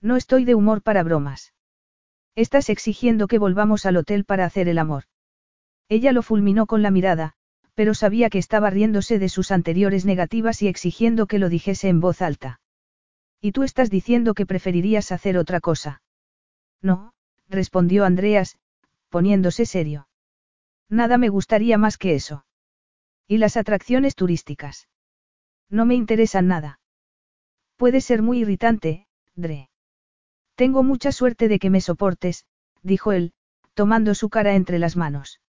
No 0.00 0.16
estoy 0.16 0.46
de 0.46 0.54
humor 0.54 0.80
para 0.80 1.02
bromas. 1.02 1.52
Estás 2.34 2.70
exigiendo 2.70 3.26
que 3.26 3.38
volvamos 3.38 3.84
al 3.84 3.98
hotel 3.98 4.24
para 4.24 4.46
hacer 4.46 4.68
el 4.68 4.78
amor. 4.78 5.04
Ella 5.88 6.12
lo 6.12 6.22
fulminó 6.22 6.66
con 6.66 6.82
la 6.82 6.90
mirada, 6.90 7.34
pero 7.74 7.94
sabía 7.94 8.30
que 8.30 8.38
estaba 8.38 8.70
riéndose 8.70 9.18
de 9.18 9.28
sus 9.28 9.50
anteriores 9.50 10.04
negativas 10.04 10.62
y 10.62 10.68
exigiendo 10.68 11.26
que 11.26 11.38
lo 11.38 11.48
dijese 11.48 11.88
en 11.88 12.00
voz 12.00 12.22
alta. 12.22 12.60
¿Y 13.40 13.52
tú 13.52 13.62
estás 13.62 13.90
diciendo 13.90 14.34
que 14.34 14.46
preferirías 14.46 15.12
hacer 15.12 15.36
otra 15.36 15.60
cosa? 15.60 16.02
No, 16.80 17.12
respondió 17.48 18.04
Andreas, 18.04 18.58
poniéndose 19.10 19.66
serio. 19.66 20.08
Nada 20.88 21.18
me 21.18 21.28
gustaría 21.28 21.76
más 21.76 21.98
que 21.98 22.14
eso. 22.14 22.46
¿Y 23.26 23.38
las 23.38 23.56
atracciones 23.56 24.14
turísticas? 24.14 24.88
No 25.68 25.86
me 25.86 25.94
interesan 25.94 26.46
nada. 26.46 26.80
Puede 27.76 28.00
ser 28.00 28.22
muy 28.22 28.40
irritante, 28.40 29.06
Dre. 29.34 29.68
Tengo 30.54 30.82
mucha 30.82 31.10
suerte 31.10 31.48
de 31.48 31.58
que 31.58 31.70
me 31.70 31.80
soportes, 31.80 32.46
dijo 32.82 33.12
él, 33.12 33.32
tomando 33.74 34.14
su 34.14 34.28
cara 34.28 34.54
entre 34.54 34.78
las 34.78 34.96
manos. 34.96 35.40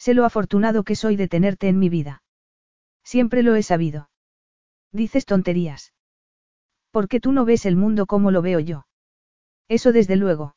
Sé 0.00 0.14
lo 0.14 0.24
afortunado 0.24 0.82
que 0.82 0.96
soy 0.96 1.16
de 1.16 1.28
tenerte 1.28 1.68
en 1.68 1.78
mi 1.78 1.90
vida. 1.90 2.22
Siempre 3.04 3.42
lo 3.42 3.54
he 3.54 3.62
sabido. 3.62 4.08
Dices 4.92 5.26
tonterías. 5.26 5.92
¿Por 6.90 7.06
qué 7.06 7.20
tú 7.20 7.32
no 7.32 7.44
ves 7.44 7.66
el 7.66 7.76
mundo 7.76 8.06
como 8.06 8.30
lo 8.30 8.40
veo 8.40 8.60
yo? 8.60 8.86
Eso 9.68 9.92
desde 9.92 10.16
luego. 10.16 10.56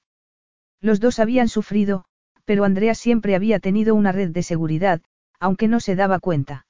Los 0.79 1.01
dos 1.01 1.19
habían 1.19 1.49
sufrido, 1.49 2.05
pero 2.45 2.63
Andrea 2.63 2.95
siempre 2.95 3.35
había 3.35 3.59
tenido 3.59 3.95
una 3.95 4.13
red 4.13 4.29
de 4.29 4.43
seguridad, 4.43 5.01
aunque 5.41 5.67
no 5.67 5.81
se 5.81 5.97
daba 5.97 6.19
cuenta. 6.19 6.65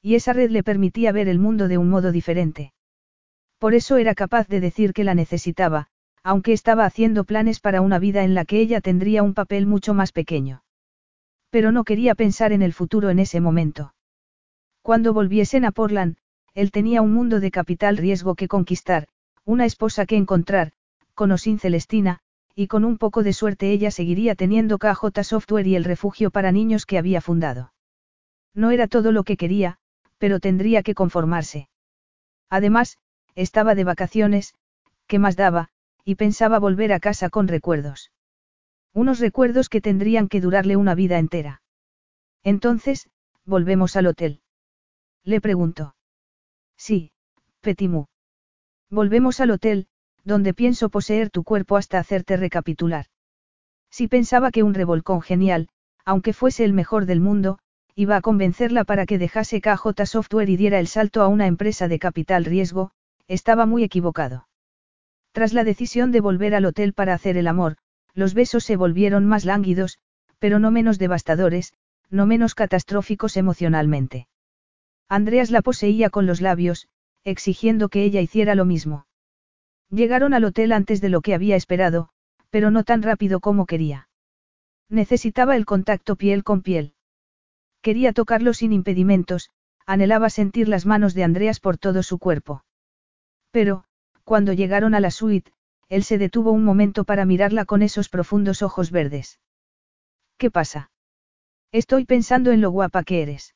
Y 0.00 0.14
esa 0.14 0.32
red 0.32 0.50
le 0.50 0.62
permitía 0.62 1.10
ver 1.10 1.28
el 1.28 1.40
mundo 1.40 1.66
de 1.66 1.78
un 1.78 1.90
modo 1.90 2.12
diferente. 2.12 2.72
Por 3.58 3.74
eso 3.74 3.96
era 3.96 4.14
capaz 4.14 4.46
de 4.46 4.60
decir 4.60 4.92
que 4.92 5.02
la 5.02 5.16
necesitaba, 5.16 5.88
aunque 6.22 6.52
estaba 6.52 6.84
haciendo 6.84 7.24
planes 7.24 7.58
para 7.58 7.80
una 7.80 7.98
vida 7.98 8.22
en 8.22 8.34
la 8.34 8.44
que 8.44 8.60
ella 8.60 8.80
tendría 8.80 9.24
un 9.24 9.34
papel 9.34 9.66
mucho 9.66 9.94
más 9.94 10.12
pequeño. 10.12 10.62
Pero 11.50 11.72
no 11.72 11.84
quería 11.84 12.14
pensar 12.14 12.52
en 12.52 12.62
el 12.62 12.72
futuro 12.72 13.10
en 13.10 13.18
ese 13.18 13.40
momento. 13.40 13.94
Cuando 14.82 15.12
volviesen 15.12 15.64
a 15.64 15.72
Portland, 15.72 16.16
él 16.54 16.70
tenía 16.70 17.02
un 17.02 17.12
mundo 17.12 17.40
de 17.40 17.50
capital 17.50 17.96
riesgo 17.96 18.34
que 18.34 18.48
conquistar, 18.48 19.08
una 19.44 19.64
esposa 19.64 20.06
que 20.06 20.16
encontrar, 20.16 20.72
con 21.14 21.30
o 21.32 21.38
sin 21.38 21.58
Celestina, 21.58 22.20
y 22.54 22.66
con 22.66 22.84
un 22.84 22.98
poco 22.98 23.22
de 23.22 23.32
suerte 23.32 23.70
ella 23.70 23.90
seguiría 23.90 24.34
teniendo 24.34 24.78
KJ 24.78 25.22
Software 25.22 25.66
y 25.66 25.76
el 25.76 25.84
refugio 25.84 26.30
para 26.30 26.52
niños 26.52 26.86
que 26.86 26.98
había 26.98 27.20
fundado. 27.20 27.72
No 28.54 28.70
era 28.70 28.88
todo 28.88 29.12
lo 29.12 29.24
que 29.24 29.36
quería, 29.36 29.78
pero 30.18 30.40
tendría 30.40 30.82
que 30.82 30.94
conformarse. 30.94 31.68
Además, 32.50 32.98
estaba 33.34 33.74
de 33.74 33.84
vacaciones, 33.84 34.54
¿qué 35.06 35.18
más 35.18 35.36
daba? 35.36 35.70
y 36.04 36.14
pensaba 36.14 36.58
volver 36.58 36.92
a 36.92 37.00
casa 37.00 37.28
con 37.28 37.48
recuerdos. 37.48 38.10
Unos 38.98 39.20
recuerdos 39.20 39.68
que 39.68 39.80
tendrían 39.80 40.26
que 40.26 40.40
durarle 40.40 40.74
una 40.74 40.96
vida 40.96 41.20
entera. 41.20 41.62
Entonces, 42.42 43.08
¿volvemos 43.44 43.94
al 43.94 44.08
hotel? 44.08 44.40
Le 45.22 45.40
preguntó. 45.40 45.94
Sí, 46.76 47.12
Petimu. 47.60 48.06
Volvemos 48.90 49.38
al 49.38 49.52
hotel, 49.52 49.86
donde 50.24 50.52
pienso 50.52 50.88
poseer 50.88 51.30
tu 51.30 51.44
cuerpo 51.44 51.76
hasta 51.76 52.00
hacerte 52.00 52.36
recapitular. 52.36 53.06
Si 53.88 54.08
pensaba 54.08 54.50
que 54.50 54.64
un 54.64 54.74
revolcón 54.74 55.20
genial, 55.20 55.68
aunque 56.04 56.32
fuese 56.32 56.64
el 56.64 56.72
mejor 56.72 57.06
del 57.06 57.20
mundo, 57.20 57.60
iba 57.94 58.16
a 58.16 58.20
convencerla 58.20 58.82
para 58.82 59.06
que 59.06 59.16
dejase 59.16 59.60
KJ 59.60 60.06
Software 60.06 60.50
y 60.50 60.56
diera 60.56 60.80
el 60.80 60.88
salto 60.88 61.22
a 61.22 61.28
una 61.28 61.46
empresa 61.46 61.86
de 61.86 62.00
capital 62.00 62.44
riesgo, 62.44 62.90
estaba 63.28 63.64
muy 63.64 63.84
equivocado. 63.84 64.48
Tras 65.30 65.52
la 65.52 65.62
decisión 65.62 66.10
de 66.10 66.20
volver 66.20 66.56
al 66.56 66.64
hotel 66.64 66.94
para 66.94 67.14
hacer 67.14 67.36
el 67.36 67.46
amor, 67.46 67.76
los 68.14 68.34
besos 68.34 68.64
se 68.64 68.76
volvieron 68.76 69.26
más 69.26 69.44
lánguidos, 69.44 69.98
pero 70.38 70.58
no 70.58 70.70
menos 70.70 70.98
devastadores, 70.98 71.72
no 72.10 72.26
menos 72.26 72.54
catastróficos 72.54 73.36
emocionalmente. 73.36 74.28
Andreas 75.08 75.50
la 75.50 75.62
poseía 75.62 76.10
con 76.10 76.26
los 76.26 76.40
labios, 76.40 76.88
exigiendo 77.24 77.88
que 77.88 78.04
ella 78.04 78.20
hiciera 78.20 78.54
lo 78.54 78.64
mismo. 78.64 79.06
Llegaron 79.90 80.34
al 80.34 80.44
hotel 80.44 80.72
antes 80.72 81.00
de 81.00 81.08
lo 81.08 81.20
que 81.20 81.34
había 81.34 81.56
esperado, 81.56 82.10
pero 82.50 82.70
no 82.70 82.84
tan 82.84 83.02
rápido 83.02 83.40
como 83.40 83.66
quería. 83.66 84.08
Necesitaba 84.88 85.56
el 85.56 85.66
contacto 85.66 86.16
piel 86.16 86.44
con 86.44 86.62
piel. 86.62 86.94
Quería 87.82 88.12
tocarlo 88.12 88.54
sin 88.54 88.72
impedimentos, 88.72 89.50
anhelaba 89.86 90.30
sentir 90.30 90.68
las 90.68 90.86
manos 90.86 91.14
de 91.14 91.24
Andreas 91.24 91.60
por 91.60 91.78
todo 91.78 92.02
su 92.02 92.18
cuerpo. 92.18 92.64
Pero, 93.50 93.84
cuando 94.24 94.52
llegaron 94.52 94.94
a 94.94 95.00
la 95.00 95.10
suite, 95.10 95.52
él 95.88 96.04
se 96.04 96.18
detuvo 96.18 96.52
un 96.52 96.64
momento 96.64 97.04
para 97.04 97.24
mirarla 97.24 97.64
con 97.64 97.82
esos 97.82 98.08
profundos 98.08 98.62
ojos 98.62 98.90
verdes. 98.90 99.40
¿Qué 100.36 100.50
pasa? 100.50 100.90
Estoy 101.72 102.04
pensando 102.04 102.52
en 102.52 102.60
lo 102.60 102.70
guapa 102.70 103.02
que 103.02 103.22
eres. 103.22 103.54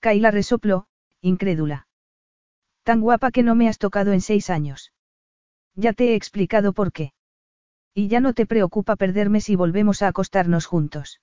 Kaila 0.00 0.30
resopló, 0.30 0.86
incrédula. 1.20 1.88
Tan 2.82 3.00
guapa 3.00 3.30
que 3.30 3.42
no 3.42 3.54
me 3.54 3.68
has 3.68 3.78
tocado 3.78 4.12
en 4.12 4.20
seis 4.20 4.50
años. 4.50 4.92
Ya 5.74 5.92
te 5.92 6.12
he 6.12 6.14
explicado 6.14 6.72
por 6.72 6.92
qué. 6.92 7.12
Y 7.94 8.08
ya 8.08 8.20
no 8.20 8.32
te 8.32 8.46
preocupa 8.46 8.96
perderme 8.96 9.40
si 9.40 9.56
volvemos 9.56 10.02
a 10.02 10.08
acostarnos 10.08 10.66
juntos. 10.66 11.20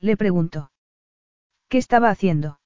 Le 0.00 0.16
preguntó. 0.16 0.72
¿Qué 1.68 1.78
estaba 1.78 2.10
haciendo? 2.10 2.60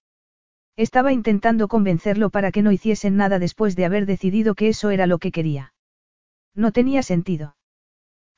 Estaba 0.76 1.12
intentando 1.12 1.68
convencerlo 1.68 2.30
para 2.30 2.52
que 2.52 2.62
no 2.62 2.72
hiciesen 2.72 3.16
nada 3.16 3.38
después 3.38 3.76
de 3.76 3.84
haber 3.84 4.06
decidido 4.06 4.54
que 4.54 4.68
eso 4.68 4.90
era 4.90 5.06
lo 5.06 5.18
que 5.18 5.32
quería. 5.32 5.72
No 6.54 6.72
tenía 6.72 7.02
sentido. 7.02 7.56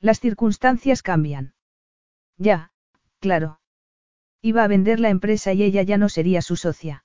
Las 0.00 0.20
circunstancias 0.20 1.02
cambian. 1.02 1.54
Ya, 2.38 2.70
claro. 3.18 3.60
Iba 4.42 4.64
a 4.64 4.68
vender 4.68 5.00
la 5.00 5.10
empresa 5.10 5.52
y 5.52 5.62
ella 5.62 5.82
ya 5.82 5.98
no 5.98 6.08
sería 6.08 6.40
su 6.40 6.56
socia. 6.56 7.04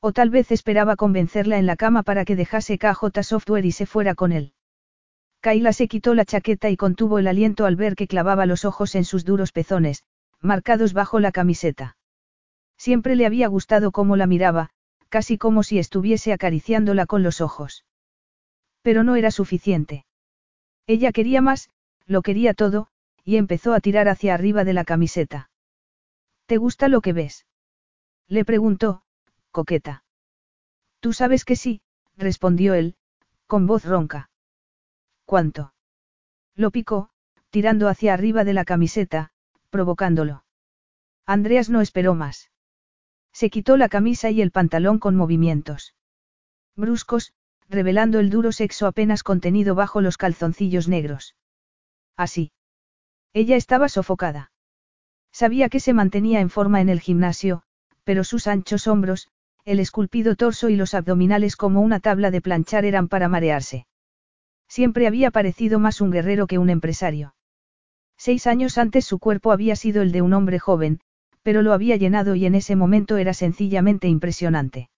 O 0.00 0.12
tal 0.12 0.30
vez 0.30 0.50
esperaba 0.50 0.96
convencerla 0.96 1.58
en 1.58 1.66
la 1.66 1.76
cama 1.76 2.02
para 2.02 2.24
que 2.24 2.36
dejase 2.36 2.78
KJ 2.78 3.22
Software 3.22 3.66
y 3.66 3.72
se 3.72 3.84
fuera 3.84 4.14
con 4.14 4.32
él. 4.32 4.54
Kaila 5.40 5.74
se 5.74 5.88
quitó 5.88 6.14
la 6.14 6.24
chaqueta 6.24 6.70
y 6.70 6.76
contuvo 6.76 7.18
el 7.18 7.26
aliento 7.26 7.66
al 7.66 7.76
ver 7.76 7.94
que 7.94 8.08
clavaba 8.08 8.46
los 8.46 8.64
ojos 8.64 8.94
en 8.94 9.04
sus 9.04 9.24
duros 9.24 9.52
pezones, 9.52 10.04
marcados 10.40 10.94
bajo 10.94 11.20
la 11.20 11.32
camiseta. 11.32 11.96
Siempre 12.78 13.14
le 13.14 13.26
había 13.26 13.48
gustado 13.48 13.92
cómo 13.92 14.16
la 14.16 14.26
miraba, 14.26 14.70
casi 15.08 15.36
como 15.36 15.62
si 15.62 15.78
estuviese 15.78 16.32
acariciándola 16.32 17.04
con 17.04 17.22
los 17.22 17.40
ojos. 17.40 17.84
Pero 18.82 19.04
no 19.04 19.16
era 19.16 19.30
suficiente. 19.30 20.05
Ella 20.86 21.12
quería 21.12 21.40
más, 21.40 21.70
lo 22.06 22.22
quería 22.22 22.54
todo, 22.54 22.88
y 23.24 23.36
empezó 23.36 23.74
a 23.74 23.80
tirar 23.80 24.08
hacia 24.08 24.34
arriba 24.34 24.64
de 24.64 24.72
la 24.72 24.84
camiseta. 24.84 25.50
¿Te 26.46 26.58
gusta 26.58 26.88
lo 26.88 27.00
que 27.00 27.12
ves? 27.12 27.46
Le 28.28 28.44
preguntó, 28.44 29.02
coqueta. 29.50 30.04
Tú 31.00 31.12
sabes 31.12 31.44
que 31.44 31.56
sí, 31.56 31.82
respondió 32.16 32.74
él, 32.74 32.96
con 33.46 33.66
voz 33.66 33.84
ronca. 33.84 34.30
¿Cuánto? 35.24 35.74
Lo 36.54 36.70
picó, 36.70 37.10
tirando 37.50 37.88
hacia 37.88 38.14
arriba 38.14 38.44
de 38.44 38.54
la 38.54 38.64
camiseta, 38.64 39.32
provocándolo. 39.70 40.44
Andreas 41.26 41.68
no 41.68 41.80
esperó 41.80 42.14
más. 42.14 42.50
Se 43.32 43.50
quitó 43.50 43.76
la 43.76 43.88
camisa 43.88 44.30
y 44.30 44.40
el 44.40 44.52
pantalón 44.52 44.98
con 44.98 45.16
movimientos 45.16 45.94
bruscos, 46.76 47.32
revelando 47.68 48.20
el 48.20 48.30
duro 48.30 48.52
sexo 48.52 48.86
apenas 48.86 49.22
contenido 49.22 49.74
bajo 49.74 50.00
los 50.00 50.18
calzoncillos 50.18 50.88
negros. 50.88 51.36
Así. 52.16 52.52
Ella 53.32 53.56
estaba 53.56 53.88
sofocada. 53.88 54.50
Sabía 55.32 55.68
que 55.68 55.80
se 55.80 55.92
mantenía 55.92 56.40
en 56.40 56.48
forma 56.48 56.80
en 56.80 56.88
el 56.88 57.00
gimnasio, 57.00 57.62
pero 58.04 58.24
sus 58.24 58.46
anchos 58.46 58.86
hombros, 58.86 59.28
el 59.64 59.80
esculpido 59.80 60.36
torso 60.36 60.68
y 60.68 60.76
los 60.76 60.94
abdominales 60.94 61.56
como 61.56 61.80
una 61.80 62.00
tabla 62.00 62.30
de 62.30 62.40
planchar 62.40 62.84
eran 62.84 63.08
para 63.08 63.28
marearse. 63.28 63.86
Siempre 64.68 65.06
había 65.06 65.30
parecido 65.30 65.78
más 65.78 66.00
un 66.00 66.10
guerrero 66.10 66.46
que 66.46 66.58
un 66.58 66.70
empresario. 66.70 67.34
Seis 68.16 68.46
años 68.46 68.78
antes 68.78 69.04
su 69.04 69.18
cuerpo 69.18 69.52
había 69.52 69.76
sido 69.76 70.02
el 70.02 70.12
de 70.12 70.22
un 70.22 70.32
hombre 70.32 70.58
joven, 70.58 71.00
pero 71.42 71.62
lo 71.62 71.72
había 71.72 71.96
llenado 71.96 72.34
y 72.34 72.46
en 72.46 72.54
ese 72.54 72.76
momento 72.76 73.18
era 73.18 73.34
sencillamente 73.34 74.08
impresionante. 74.08 74.88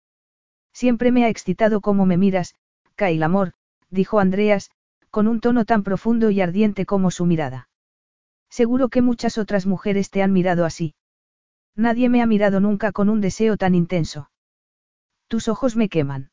Siempre 0.80 1.10
me 1.10 1.24
ha 1.24 1.28
excitado 1.28 1.80
cómo 1.80 2.06
me 2.06 2.16
miras, 2.16 2.54
Kyle 2.94 3.24
amor, 3.24 3.52
dijo 3.90 4.20
Andreas, 4.20 4.70
con 5.10 5.26
un 5.26 5.40
tono 5.40 5.64
tan 5.64 5.82
profundo 5.82 6.30
y 6.30 6.40
ardiente 6.40 6.86
como 6.86 7.10
su 7.10 7.26
mirada. 7.26 7.68
Seguro 8.48 8.88
que 8.88 9.02
muchas 9.02 9.38
otras 9.38 9.66
mujeres 9.66 10.08
te 10.10 10.22
han 10.22 10.32
mirado 10.32 10.64
así. 10.64 10.94
Nadie 11.74 12.08
me 12.08 12.22
ha 12.22 12.26
mirado 12.26 12.60
nunca 12.60 12.92
con 12.92 13.08
un 13.08 13.20
deseo 13.20 13.56
tan 13.56 13.74
intenso. 13.74 14.30
Tus 15.26 15.48
ojos 15.48 15.74
me 15.74 15.88
queman. 15.88 16.30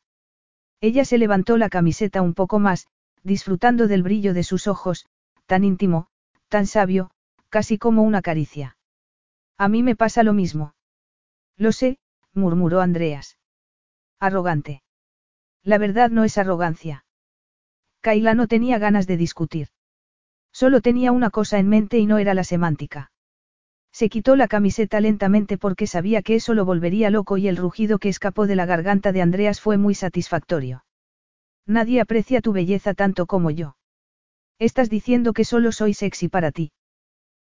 Ella 0.79 1.05
se 1.05 1.17
levantó 1.17 1.57
la 1.57 1.69
camiseta 1.69 2.21
un 2.21 2.35
poco 2.35 2.59
más, 2.59 2.85
disfrutando 3.23 3.87
del 3.87 4.03
brillo 4.03 4.35
de 4.35 4.43
sus 4.43 4.67
ojos, 4.67 5.07
tan 5.47 5.63
íntimo, 5.63 6.05
tan 6.49 6.67
sabio, 6.67 7.09
casi 7.49 7.79
como 7.79 8.03
una 8.03 8.21
caricia. 8.21 8.77
A 9.57 9.69
mí 9.69 9.81
me 9.81 9.95
pasa 9.95 10.21
lo 10.21 10.33
mismo. 10.33 10.75
Lo 11.57 11.71
sé, 11.71 11.97
murmuró 12.35 12.81
Andreas. 12.81 13.34
Arrogante. 14.19 14.81
La 15.63 15.77
verdad 15.77 16.09
no 16.09 16.23
es 16.23 16.37
arrogancia. 16.37 17.05
Kaila 18.01 18.35
no 18.35 18.47
tenía 18.47 18.77
ganas 18.77 19.07
de 19.07 19.17
discutir. 19.17 19.69
Solo 20.51 20.81
tenía 20.81 21.11
una 21.11 21.31
cosa 21.31 21.59
en 21.59 21.67
mente 21.67 21.97
y 21.97 22.05
no 22.05 22.17
era 22.17 22.33
la 22.33 22.43
semántica. 22.43 23.11
Se 23.91 24.09
quitó 24.09 24.35
la 24.35 24.47
camiseta 24.47 24.99
lentamente 24.99 25.57
porque 25.57 25.87
sabía 25.87 26.21
que 26.21 26.35
eso 26.35 26.53
lo 26.53 26.65
volvería 26.65 27.09
loco 27.09 27.37
y 27.37 27.47
el 27.47 27.57
rugido 27.57 27.97
que 27.97 28.09
escapó 28.09 28.45
de 28.45 28.55
la 28.55 28.65
garganta 28.65 29.11
de 29.11 29.21
Andreas 29.21 29.59
fue 29.59 29.77
muy 29.77 29.95
satisfactorio. 29.95 30.85
Nadie 31.65 31.99
aprecia 31.99 32.41
tu 32.41 32.53
belleza 32.53 32.93
tanto 32.93 33.25
como 33.25 33.51
yo. 33.51 33.75
Estás 34.59 34.89
diciendo 34.89 35.33
que 35.33 35.45
solo 35.45 35.71
soy 35.71 35.93
sexy 35.93 36.29
para 36.29 36.51
ti. 36.51 36.71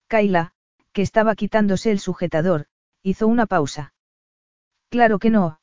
Kaila, 0.08 0.54
que 0.94 1.02
estaba 1.02 1.36
quitándose 1.36 1.92
el 1.92 2.00
sujetador, 2.00 2.68
hizo 3.04 3.28
una 3.28 3.46
pausa. 3.46 3.94
Claro 4.90 5.20
que 5.20 5.30
no. 5.30 5.60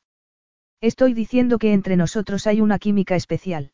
Estoy 0.83 1.13
diciendo 1.13 1.59
que 1.59 1.71
entre 1.71 1.95
nosotros 1.95 2.45
hay 2.45 2.59
una 2.59 2.77
química 2.77 3.15
especial. 3.15 3.71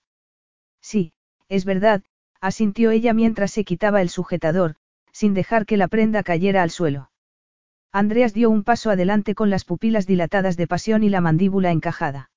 Sí, 0.79 1.11
es 1.47 1.65
verdad, 1.65 2.03
asintió 2.39 2.91
ella 2.91 3.13
mientras 3.13 3.49
se 3.49 3.63
quitaba 3.63 4.03
el 4.03 4.09
sujetador, 4.09 4.75
sin 5.11 5.33
dejar 5.33 5.65
que 5.65 5.75
la 5.75 5.87
prenda 5.87 6.21
cayera 6.21 6.61
al 6.61 6.69
suelo. 6.69 7.09
Andreas 7.91 8.35
dio 8.35 8.51
un 8.51 8.63
paso 8.63 8.91
adelante 8.91 9.33
con 9.33 9.49
las 9.49 9.65
pupilas 9.65 10.05
dilatadas 10.05 10.55
de 10.55 10.67
pasión 10.67 11.01
y 11.01 11.09
la 11.09 11.19
mandíbula 11.19 11.71
encajada. 11.71 12.29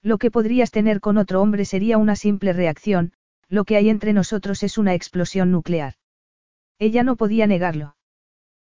Lo 0.00 0.16
que 0.16 0.30
podrías 0.30 0.70
tener 0.70 1.00
con 1.00 1.18
otro 1.18 1.42
hombre 1.42 1.66
sería 1.66 1.98
una 1.98 2.16
simple 2.16 2.54
reacción, 2.54 3.12
lo 3.50 3.64
que 3.66 3.76
hay 3.76 3.90
entre 3.90 4.14
nosotros 4.14 4.62
es 4.62 4.78
una 4.78 4.94
explosión 4.94 5.52
nuclear. 5.52 5.96
Ella 6.78 7.02
no 7.02 7.16
podía 7.16 7.46
negarlo. 7.46 7.96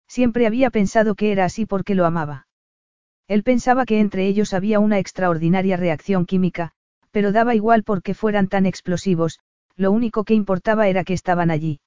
Siempre 0.08 0.48
había 0.48 0.72
pensado 0.72 1.14
que 1.14 1.32
era 1.32 1.46
así 1.46 1.68
porque 1.68 1.94
lo 1.94 2.08
amaba. 2.08 2.48
Él 3.30 3.44
pensaba 3.44 3.86
que 3.86 4.00
entre 4.00 4.28
ellos 4.28 4.56
había 4.56 4.80
una 4.80 4.98
extraordinaria 4.98 5.78
reacción 5.78 6.26
química, 6.26 6.72
pero 7.12 7.32
daba 7.32 7.54
igual 7.54 7.84
porque 7.84 8.16
fueran 8.16 8.48
tan 8.48 8.66
explosivos, 8.66 9.40
lo 9.76 9.92
único 9.92 10.24
que 10.24 10.34
importaba 10.34 10.88
era 10.88 11.04
que 11.04 11.14
estaban 11.14 11.52
allí. 11.52 11.80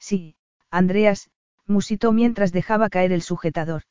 Sí, 0.00 0.34
Andreas, 0.72 1.30
musitó 1.66 2.12
mientras 2.12 2.50
dejaba 2.50 2.88
caer 2.90 3.12
el 3.12 3.22
sujetador. 3.22 3.82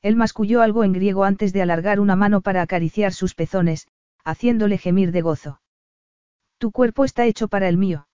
Él 0.00 0.16
masculló 0.16 0.62
algo 0.62 0.84
en 0.84 0.94
griego 0.94 1.24
antes 1.24 1.52
de 1.52 1.60
alargar 1.60 2.00
una 2.00 2.16
mano 2.16 2.40
para 2.40 2.62
acariciar 2.62 3.12
sus 3.12 3.34
pezones, 3.34 3.86
haciéndole 4.24 4.78
gemir 4.78 5.12
de 5.12 5.20
gozo. 5.20 5.60
Tu 6.56 6.72
cuerpo 6.72 7.04
está 7.04 7.26
hecho 7.26 7.48
para 7.48 7.68
el 7.68 7.76
mío. 7.76 8.08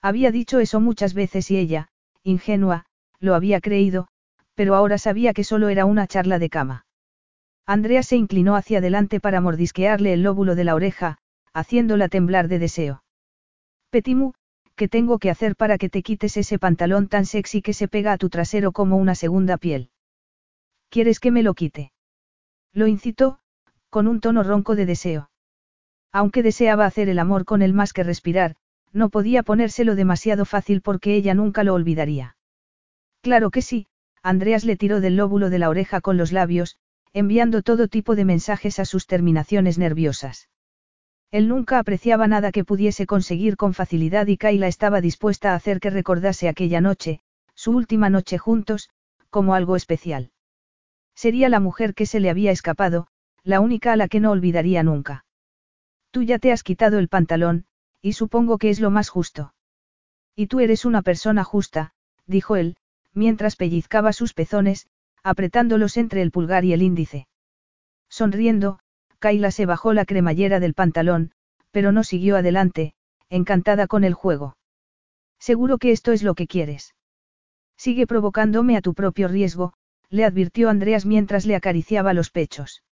Había 0.00 0.30
dicho 0.30 0.60
eso 0.60 0.80
muchas 0.80 1.12
veces 1.12 1.50
y 1.50 1.58
ella, 1.58 1.88
ingenua, 2.22 2.86
lo 3.20 3.34
había 3.34 3.60
creído, 3.60 4.08
pero 4.54 4.74
ahora 4.74 4.96
sabía 4.96 5.34
que 5.34 5.44
solo 5.44 5.68
era 5.68 5.84
una 5.84 6.06
charla 6.06 6.38
de 6.38 6.48
cama. 6.48 6.86
Andrea 7.66 8.02
se 8.02 8.16
inclinó 8.16 8.56
hacia 8.56 8.78
adelante 8.78 9.20
para 9.20 9.40
mordisquearle 9.40 10.12
el 10.12 10.22
lóbulo 10.22 10.54
de 10.54 10.64
la 10.64 10.74
oreja, 10.74 11.18
haciéndola 11.52 12.08
temblar 12.08 12.48
de 12.48 12.58
deseo. 12.58 13.04
Petimu, 13.90 14.32
¿qué 14.74 14.88
tengo 14.88 15.18
que 15.18 15.30
hacer 15.30 15.54
para 15.54 15.78
que 15.78 15.88
te 15.88 16.02
quites 16.02 16.36
ese 16.36 16.58
pantalón 16.58 17.08
tan 17.08 17.26
sexy 17.26 17.62
que 17.62 17.72
se 17.72 17.88
pega 17.88 18.12
a 18.12 18.18
tu 18.18 18.30
trasero 18.30 18.72
como 18.72 18.96
una 18.96 19.14
segunda 19.14 19.58
piel? 19.58 19.90
¿Quieres 20.88 21.20
que 21.20 21.30
me 21.30 21.42
lo 21.42 21.54
quite? 21.54 21.92
Lo 22.72 22.86
incitó, 22.86 23.38
con 23.90 24.06
un 24.06 24.20
tono 24.20 24.42
ronco 24.42 24.74
de 24.74 24.86
deseo. 24.86 25.30
Aunque 26.10 26.42
deseaba 26.42 26.84
hacer 26.84 27.08
el 27.08 27.18
amor 27.18 27.44
con 27.44 27.62
él 27.62 27.72
más 27.72 27.92
que 27.92 28.02
respirar, 28.02 28.56
no 28.92 29.08
podía 29.08 29.42
ponérselo 29.42 29.94
demasiado 29.94 30.44
fácil 30.44 30.82
porque 30.82 31.14
ella 31.14 31.34
nunca 31.34 31.64
lo 31.64 31.74
olvidaría. 31.74 32.36
Claro 33.22 33.50
que 33.50 33.62
sí, 33.62 33.86
Andreas 34.22 34.64
le 34.64 34.76
tiró 34.76 35.00
del 35.00 35.16
lóbulo 35.16 35.48
de 35.48 35.58
la 35.58 35.68
oreja 35.68 36.00
con 36.00 36.16
los 36.16 36.32
labios, 36.32 36.76
enviando 37.12 37.62
todo 37.62 37.88
tipo 37.88 38.14
de 38.16 38.24
mensajes 38.24 38.78
a 38.78 38.84
sus 38.84 39.06
terminaciones 39.06 39.78
nerviosas. 39.78 40.48
Él 41.30 41.48
nunca 41.48 41.78
apreciaba 41.78 42.28
nada 42.28 42.52
que 42.52 42.64
pudiese 42.64 43.06
conseguir 43.06 43.56
con 43.56 43.74
facilidad 43.74 44.26
y 44.26 44.36
Kayla 44.36 44.68
estaba 44.68 45.00
dispuesta 45.00 45.52
a 45.52 45.54
hacer 45.54 45.80
que 45.80 45.90
recordase 45.90 46.48
aquella 46.48 46.80
noche, 46.80 47.20
su 47.54 47.72
última 47.72 48.10
noche 48.10 48.38
juntos, 48.38 48.90
como 49.30 49.54
algo 49.54 49.76
especial. 49.76 50.30
Sería 51.14 51.48
la 51.48 51.60
mujer 51.60 51.94
que 51.94 52.06
se 52.06 52.20
le 52.20 52.30
había 52.30 52.50
escapado, 52.50 53.06
la 53.44 53.60
única 53.60 53.92
a 53.92 53.96
la 53.96 54.08
que 54.08 54.20
no 54.20 54.30
olvidaría 54.30 54.82
nunca. 54.82 55.24
Tú 56.10 56.22
ya 56.22 56.38
te 56.38 56.52
has 56.52 56.62
quitado 56.62 56.98
el 56.98 57.08
pantalón, 57.08 57.64
y 58.02 58.12
supongo 58.12 58.58
que 58.58 58.70
es 58.70 58.80
lo 58.80 58.90
más 58.90 59.08
justo. 59.08 59.54
Y 60.36 60.46
tú 60.46 60.60
eres 60.60 60.84
una 60.84 61.02
persona 61.02 61.44
justa, 61.44 61.92
dijo 62.26 62.56
él, 62.56 62.76
mientras 63.14 63.56
pellizcaba 63.56 64.12
sus 64.12 64.34
pezones, 64.34 64.86
apretándolos 65.22 65.96
entre 65.96 66.22
el 66.22 66.30
pulgar 66.30 66.64
y 66.64 66.72
el 66.72 66.82
índice. 66.82 67.26
Sonriendo, 68.08 68.78
Kaila 69.18 69.50
se 69.50 69.66
bajó 69.66 69.92
la 69.92 70.04
cremallera 70.04 70.60
del 70.60 70.74
pantalón, 70.74 71.32
pero 71.70 71.92
no 71.92 72.04
siguió 72.04 72.36
adelante, 72.36 72.94
encantada 73.30 73.86
con 73.86 74.04
el 74.04 74.14
juego. 74.14 74.56
Seguro 75.38 75.78
que 75.78 75.92
esto 75.92 76.12
es 76.12 76.22
lo 76.22 76.34
que 76.34 76.46
quieres. 76.46 76.94
Sigue 77.76 78.06
provocándome 78.06 78.76
a 78.76 78.82
tu 78.82 78.94
propio 78.94 79.28
riesgo, 79.28 79.72
le 80.10 80.24
advirtió 80.24 80.68
Andreas 80.68 81.06
mientras 81.06 81.46
le 81.46 81.56
acariciaba 81.56 82.12
los 82.12 82.30
pechos. 82.30 82.82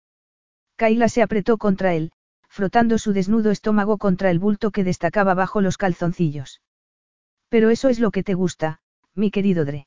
Kaila 0.76 1.09
se 1.09 1.23
apretó 1.23 1.59
contra 1.59 1.94
él, 1.94 2.12
frotando 2.49 2.97
su 2.97 3.12
desnudo 3.12 3.50
estómago 3.50 3.99
contra 3.99 4.31
el 4.31 4.39
bulto 4.39 4.70
que 4.70 4.83
destacaba 4.83 5.34
bajo 5.34 5.60
los 5.60 5.76
calzoncillos. 5.76 6.62
Pero 7.50 7.70
eso 7.70 7.89
es 7.89 8.00
lo 8.00 8.10
que 8.10 8.23
te 8.23 8.34
gusta, 8.34 8.81
mi 9.15 9.31
querido 9.31 9.65
Dre. 9.65 9.86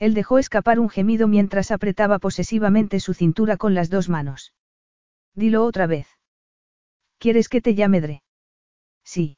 Él 0.00 0.14
dejó 0.14 0.38
escapar 0.38 0.80
un 0.80 0.88
gemido 0.88 1.28
mientras 1.28 1.70
apretaba 1.70 2.18
posesivamente 2.18 3.00
su 3.00 3.12
cintura 3.12 3.58
con 3.58 3.74
las 3.74 3.90
dos 3.90 4.08
manos. 4.08 4.54
Dilo 5.34 5.64
otra 5.64 5.86
vez. 5.86 6.08
¿Quieres 7.18 7.50
que 7.50 7.60
te 7.60 7.74
llame 7.74 8.00
Dre? 8.00 8.22
Sí. 9.04 9.36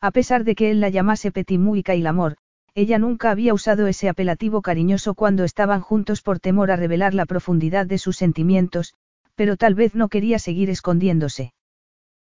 A 0.00 0.12
pesar 0.12 0.44
de 0.44 0.54
que 0.54 0.70
él 0.70 0.80
la 0.80 0.88
llamase 0.88 1.32
Petit 1.32 1.60
y 1.74 1.82
Kailamor, 1.82 2.36
ella 2.74 3.00
nunca 3.00 3.32
había 3.32 3.54
usado 3.54 3.88
ese 3.88 4.08
apelativo 4.08 4.62
cariñoso 4.62 5.14
cuando 5.14 5.42
estaban 5.42 5.80
juntos 5.80 6.22
por 6.22 6.38
temor 6.38 6.70
a 6.70 6.76
revelar 6.76 7.12
la 7.12 7.26
profundidad 7.26 7.84
de 7.84 7.98
sus 7.98 8.16
sentimientos, 8.16 8.94
pero 9.34 9.56
tal 9.56 9.74
vez 9.74 9.96
no 9.96 10.08
quería 10.08 10.38
seguir 10.38 10.70
escondiéndose. 10.70 11.54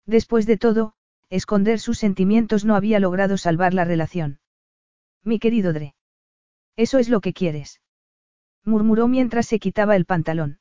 Después 0.08 0.48
de 0.48 0.58
todo, 0.58 0.94
esconder 1.30 1.80
sus 1.80 2.00
sentimientos 2.00 2.66
no 2.66 2.76
había 2.76 3.00
logrado 3.00 3.38
salvar 3.38 3.76
la 3.76 3.86
relación. 3.86 4.40
Mi 5.24 5.38
querido 5.38 5.72
Dre. 5.72 5.94
Eso 6.76 7.00
es 7.00 7.10
lo 7.10 7.22
que 7.22 7.34
quieres. 7.34 7.82
Murmuró 8.66 9.08
mientras 9.08 9.48
se 9.48 9.60
quitaba 9.60 9.96
el 9.96 10.06
pantalón. 10.06 10.60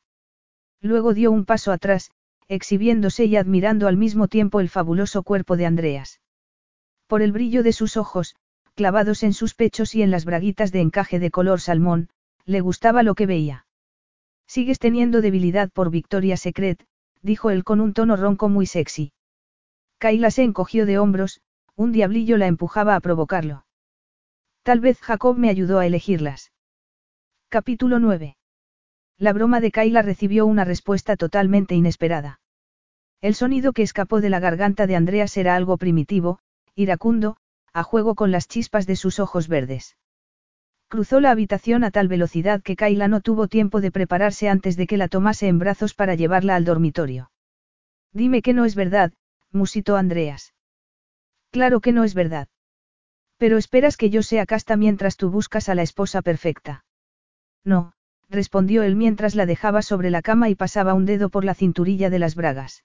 Luego 0.81 1.15
dio 1.15 1.31
un 1.31 1.45
paso 1.45 1.73
atrás, 1.73 2.11
exhibiéndose 2.49 3.25
y 3.25 3.37
admirando 3.37 3.87
al 3.87 3.97
mismo 3.97 4.29
tiempo 4.29 4.61
el 4.61 4.69
fabuloso 4.69 5.23
cuerpo 5.23 5.57
de 5.57 5.67
Andreas. 5.67 6.21
Por 7.07 7.23
el 7.23 7.33
brillo 7.33 7.63
de 7.63 7.73
sus 7.73 7.97
ojos, 7.97 8.35
clavados 8.75 9.23
en 9.23 9.33
sus 9.33 9.55
pechos 9.55 9.95
y 9.95 10.03
en 10.03 10.11
las 10.11 10.25
braguitas 10.25 10.73
de 10.73 10.81
encaje 10.81 11.19
de 11.19 11.31
color 11.31 11.61
salmón, 11.61 12.09
le 12.45 12.61
gustaba 12.61 13.03
lo 13.03 13.15
que 13.15 13.27
veía. 13.27 13.67
Sigues 14.47 14.79
teniendo 14.79 15.21
debilidad 15.21 15.71
por 15.71 15.91
Victoria 15.91 16.37
Secret, 16.37 16.85
dijo 17.23 17.51
él 17.51 17.65
con 17.65 17.81
un 17.81 17.95
tono 17.95 18.17
ronco 18.17 18.49
muy 18.49 18.67
sexy. 18.67 19.13
Kaila 19.99 20.31
se 20.31 20.43
encogió 20.43 20.85
de 20.85 20.99
hombros, 20.99 21.41
un 21.77 21.93
diablillo 21.93 22.37
la 22.37 22.49
empujaba 22.49 22.97
a 22.97 23.01
provocarlo. 23.01 23.65
Tal 24.63 24.79
vez 24.79 25.01
Jacob 25.01 25.37
me 25.37 25.49
ayudó 25.49 25.81
a 25.81 25.87
elegirlas. 25.87 26.53
Capítulo 27.49 27.99
9. 27.99 28.37
La 29.19 29.33
broma 29.33 29.61
de 29.61 29.73
Kaila 29.73 30.03
recibió 30.03 30.47
una 30.47 30.65
respuesta 30.65 31.17
totalmente 31.17 31.75
inesperada. 31.75 32.41
El 33.21 33.35
sonido 33.35 33.73
que 33.73 33.83
escapó 33.83 34.21
de 34.21 34.31
la 34.31 34.39
garganta 34.39 34.87
de 34.87 34.95
Andreas 34.95 35.37
era 35.37 35.57
algo 35.57 35.79
primitivo, 35.79 36.39
iracundo, 36.77 37.37
a 37.73 37.83
juego 37.83 38.15
con 38.15 38.31
las 38.31 38.47
chispas 38.47 38.87
de 38.87 38.95
sus 38.95 39.19
ojos 39.19 39.49
verdes. 39.49 39.97
Cruzó 40.87 41.21
la 41.21 41.33
habitación 41.33 41.83
a 41.83 41.91
tal 41.91 42.07
velocidad 42.07 42.63
que 42.63 42.77
Kaila 42.77 43.09
no 43.09 43.21
tuvo 43.21 43.49
tiempo 43.49 43.81
de 43.81 43.91
prepararse 43.91 44.49
antes 44.49 44.77
de 44.77 44.87
que 44.87 44.97
la 44.97 45.09
tomase 45.09 45.49
en 45.49 45.59
brazos 45.59 45.95
para 45.95 46.15
llevarla 46.15 46.55
al 46.55 46.65
dormitorio. 46.65 47.33
Dime 48.13 48.43
que 48.43 48.53
no 48.53 48.65
es 48.65 48.77
verdad, 48.77 49.13
musitó 49.51 49.97
Andreas. 49.97 50.55
Claro 51.51 51.81
que 51.81 51.93
no 51.93 52.05
es 52.05 52.15
verdad. 52.15 52.49
Pero 53.43 53.59
esperas 53.59 53.97
que 53.97 54.09
yo 54.09 54.23
sea 54.23 54.47
casta 54.47 54.77
mientras 54.77 55.17
tú 55.17 55.29
buscas 55.29 55.69
a 55.69 55.75
la 55.75 55.83
esposa 55.83 56.23
perfecta. 56.23 56.85
No, 57.65 57.95
respondió 58.29 58.85
él 58.85 58.95
mientras 58.95 59.35
la 59.35 59.47
dejaba 59.47 59.83
sobre 59.83 60.11
la 60.11 60.23
cama 60.23 60.49
y 60.49 60.55
pasaba 60.55 60.95
un 60.95 61.07
dedo 61.07 61.29
por 61.29 61.45
la 61.45 61.55
cinturilla 61.55 62.09
de 62.09 62.21
las 62.21 62.37
bragas. 62.37 62.85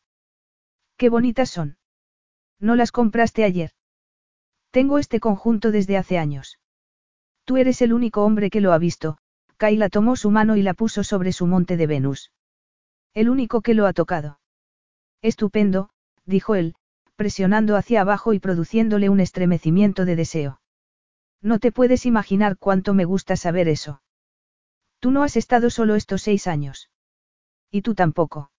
Qué 0.98 1.10
bonitas 1.10 1.52
son. 1.52 1.78
¿No 2.60 2.76
las 2.76 2.92
compraste 2.92 3.44
ayer? 3.44 3.70
Tengo 4.72 4.98
este 4.98 5.20
conjunto 5.20 5.70
desde 5.70 5.96
hace 5.96 6.18
años. 6.18 6.58
Tú 7.46 7.58
eres 7.58 7.84
el 7.84 7.94
único 7.94 8.26
hombre 8.26 8.50
que 8.50 8.60
lo 8.60 8.74
ha 8.74 8.80
visto, 8.80 9.20
Kaila 9.58 9.90
tomó 9.90 10.16
su 10.16 10.32
mano 10.32 10.58
y 10.58 10.64
la 10.64 10.74
puso 10.74 11.04
sobre 11.04 11.34
su 11.34 11.46
monte 11.46 11.78
de 11.78 11.86
Venus. 11.86 12.32
El 13.14 13.30
único 13.30 13.62
que 13.62 13.76
lo 13.76 13.86
ha 13.86 13.94
tocado. 13.94 14.40
Estupendo, 15.22 15.92
dijo 16.26 16.56
él, 16.56 16.74
presionando 17.18 17.76
hacia 17.76 18.02
abajo 18.02 18.32
y 18.32 18.40
produciéndole 18.40 19.10
un 19.10 19.20
estremecimiento 19.20 20.06
de 20.06 20.16
deseo. 20.16 20.62
No 21.42 21.60
te 21.60 21.74
puedes 21.74 22.06
imaginar 22.06 22.58
cuánto 22.58 22.94
me 22.94 23.04
gusta 23.04 23.36
saber 23.36 23.68
eso. 23.68 24.02
Tú 25.00 25.12
no 25.12 25.24
has 25.24 25.36
estado 25.36 25.70
solo 25.70 25.96
estos 25.96 26.22
seis 26.22 26.48
años. 26.48 26.90
Y 27.70 27.82
tú 27.82 27.96
tampoco. 27.96 28.52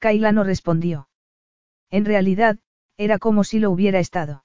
Kaila 0.00 0.32
no 0.32 0.42
respondió. 0.42 1.08
En 1.90 2.04
realidad, 2.04 2.58
era 2.96 3.18
como 3.18 3.44
si 3.44 3.60
lo 3.60 3.70
hubiera 3.70 4.00
estado. 4.00 4.44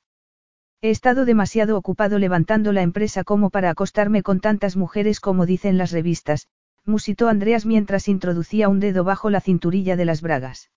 He 0.82 0.90
estado 0.90 1.26
demasiado 1.26 1.78
ocupado 1.78 2.20
levantando 2.20 2.74
la 2.74 2.82
empresa 2.82 3.24
como 3.24 3.50
para 3.50 3.70
acostarme 3.70 4.22
con 4.22 4.42
tantas 4.42 4.76
mujeres 4.76 5.20
como 5.20 5.46
dicen 5.46 5.78
las 5.78 5.92
revistas, 5.92 6.48
musitó 6.86 7.30
Andreas 7.30 7.66
mientras 7.66 8.10
introducía 8.10 8.68
un 8.68 8.82
dedo 8.82 9.06
bajo 9.06 9.30
la 9.30 9.40
cinturilla 9.40 9.96
de 9.96 10.06
las 10.06 10.22
bragas. 10.22 10.72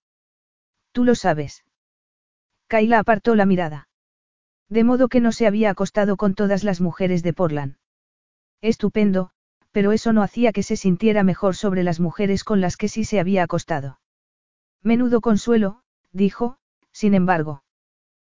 Tú 0.93 1.03
lo 1.03 1.13
sabes. 1.13 1.65
Kaila 2.67 2.99
apartó 2.99 3.35
la 3.35 3.45
mirada. 3.45 3.87
De 4.69 4.83
modo 4.83 5.07
que 5.07 5.21
no 5.21 5.31
se 5.31 5.47
había 5.47 5.69
acostado 5.69 6.17
con 6.17 6.35
todas 6.35 6.63
las 6.63 6.81
mujeres 6.81 7.23
de 7.23 7.33
Portland. 7.33 7.77
Estupendo, 8.61 9.31
pero 9.71 9.91
eso 9.91 10.11
no 10.11 10.23
hacía 10.23 10.51
que 10.51 10.63
se 10.63 10.75
sintiera 10.75 11.23
mejor 11.23 11.55
sobre 11.55 11.83
las 11.83 11.99
mujeres 11.99 12.43
con 12.43 12.59
las 12.59 12.75
que 12.75 12.89
sí 12.89 13.05
se 13.05 13.19
había 13.19 13.43
acostado. 13.43 13.99
Menudo 14.83 15.21
consuelo, 15.21 15.81
dijo, 16.11 16.57
sin 16.91 17.13
embargo. 17.13 17.63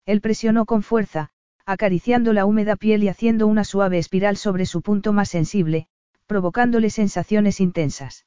Él 0.05 0.19
presionó 0.19 0.65
con 0.65 0.83
fuerza, 0.83 1.29
acariciando 1.65 2.33
la 2.33 2.45
húmeda 2.45 2.75
piel 2.75 3.03
y 3.03 3.09
haciendo 3.09 3.45
una 3.47 3.63
suave 3.63 3.97
espiral 3.97 4.37
sobre 4.37 4.65
su 4.65 4.81
punto 4.81 5.13
más 5.13 5.29
sensible, 5.29 5.87
provocándole 6.25 6.89
sensaciones 6.89 7.59
intensas. 7.59 8.25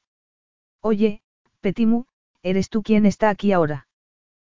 Oye, 0.79 1.21
Petimu, 1.59 2.05
eres 2.43 2.69
tú 2.69 2.81
quien 2.81 3.05
está 3.05 3.29
aquí 3.29 3.51
ahora. 3.51 3.87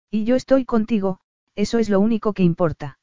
Y 0.09 0.25
yo 0.25 0.35
estoy 0.35 0.63
contigo, 0.63 1.19
eso 1.55 1.79
es 1.79 1.89
lo 1.89 1.99
único 1.99 2.33
que 2.33 2.43
importa. 2.43 2.99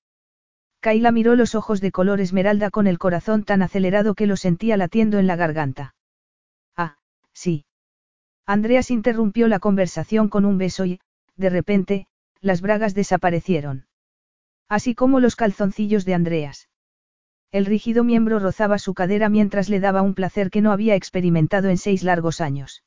Kaila 0.80 1.12
miró 1.12 1.36
los 1.36 1.54
ojos 1.54 1.80
de 1.80 1.92
color 1.92 2.20
esmeralda 2.20 2.70
con 2.70 2.86
el 2.86 2.98
corazón 2.98 3.44
tan 3.44 3.62
acelerado 3.62 4.14
que 4.14 4.26
lo 4.26 4.36
sentía 4.36 4.76
latiendo 4.76 5.18
en 5.18 5.26
la 5.26 5.36
garganta. 5.36 5.94
Ah, 6.76 6.96
sí. 7.32 7.66
Andreas 8.46 8.90
interrumpió 8.90 9.46
la 9.46 9.58
conversación 9.58 10.28
con 10.28 10.44
un 10.44 10.56
beso 10.56 10.86
y, 10.86 11.00
de 11.36 11.50
repente, 11.50 12.06
las 12.40 12.62
bragas 12.62 12.94
desaparecieron. 12.94 13.86
Así 14.68 14.94
como 14.94 15.20
los 15.20 15.36
calzoncillos 15.36 16.04
de 16.04 16.14
Andreas. 16.14 16.68
El 17.52 17.66
rígido 17.66 18.04
miembro 18.04 18.38
rozaba 18.38 18.78
su 18.78 18.94
cadera 18.94 19.28
mientras 19.28 19.68
le 19.68 19.80
daba 19.80 20.02
un 20.02 20.14
placer 20.14 20.50
que 20.50 20.62
no 20.62 20.72
había 20.72 20.94
experimentado 20.94 21.68
en 21.68 21.76
seis 21.76 22.02
largos 22.04 22.40
años. 22.40 22.84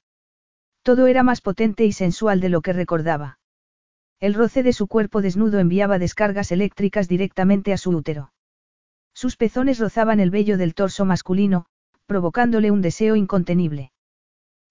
Todo 0.82 1.08
era 1.08 1.22
más 1.22 1.42
potente 1.42 1.86
y 1.86 1.92
sensual 1.92 2.40
de 2.40 2.50
lo 2.50 2.62
que 2.62 2.74
recordaba. 2.74 3.40
El 4.24 4.36
roce 4.36 4.64
de 4.64 4.72
su 4.72 4.88
cuerpo 4.88 5.22
desnudo 5.22 5.60
enviaba 5.60 6.00
descargas 6.00 6.54
eléctricas 6.54 7.10
directamente 7.10 7.74
a 7.74 7.78
su 7.78 7.90
útero. 7.90 8.32
Sus 9.14 9.36
pezones 9.36 9.80
rozaban 9.80 10.22
el 10.22 10.32
vello 10.32 10.58
del 10.58 10.76
torso 10.76 11.04
masculino, 11.04 11.66
provocándole 12.06 12.72
un 12.72 12.82
deseo 12.82 13.18
incontenible. 13.18 13.92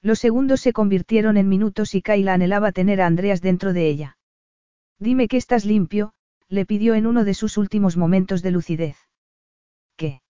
Los 0.00 0.20
segundos 0.20 0.62
se 0.62 0.72
convirtieron 0.72 1.36
en 1.36 1.50
minutos 1.50 1.94
y 1.94 2.00
Kayla 2.00 2.32
anhelaba 2.32 2.72
tener 2.72 3.02
a 3.02 3.06
Andreas 3.06 3.42
dentro 3.42 3.74
de 3.74 3.90
ella. 3.90 4.16
Dime 4.98 5.28
que 5.28 5.36
estás 5.36 5.66
limpio, 5.66 6.14
le 6.48 6.64
pidió 6.64 6.94
en 6.94 7.06
uno 7.06 7.22
de 7.22 7.34
sus 7.34 7.58
últimos 7.58 7.98
momentos 7.98 8.40
de 8.40 8.52
lucidez. 8.52 8.96
¿Qué? 9.96 10.22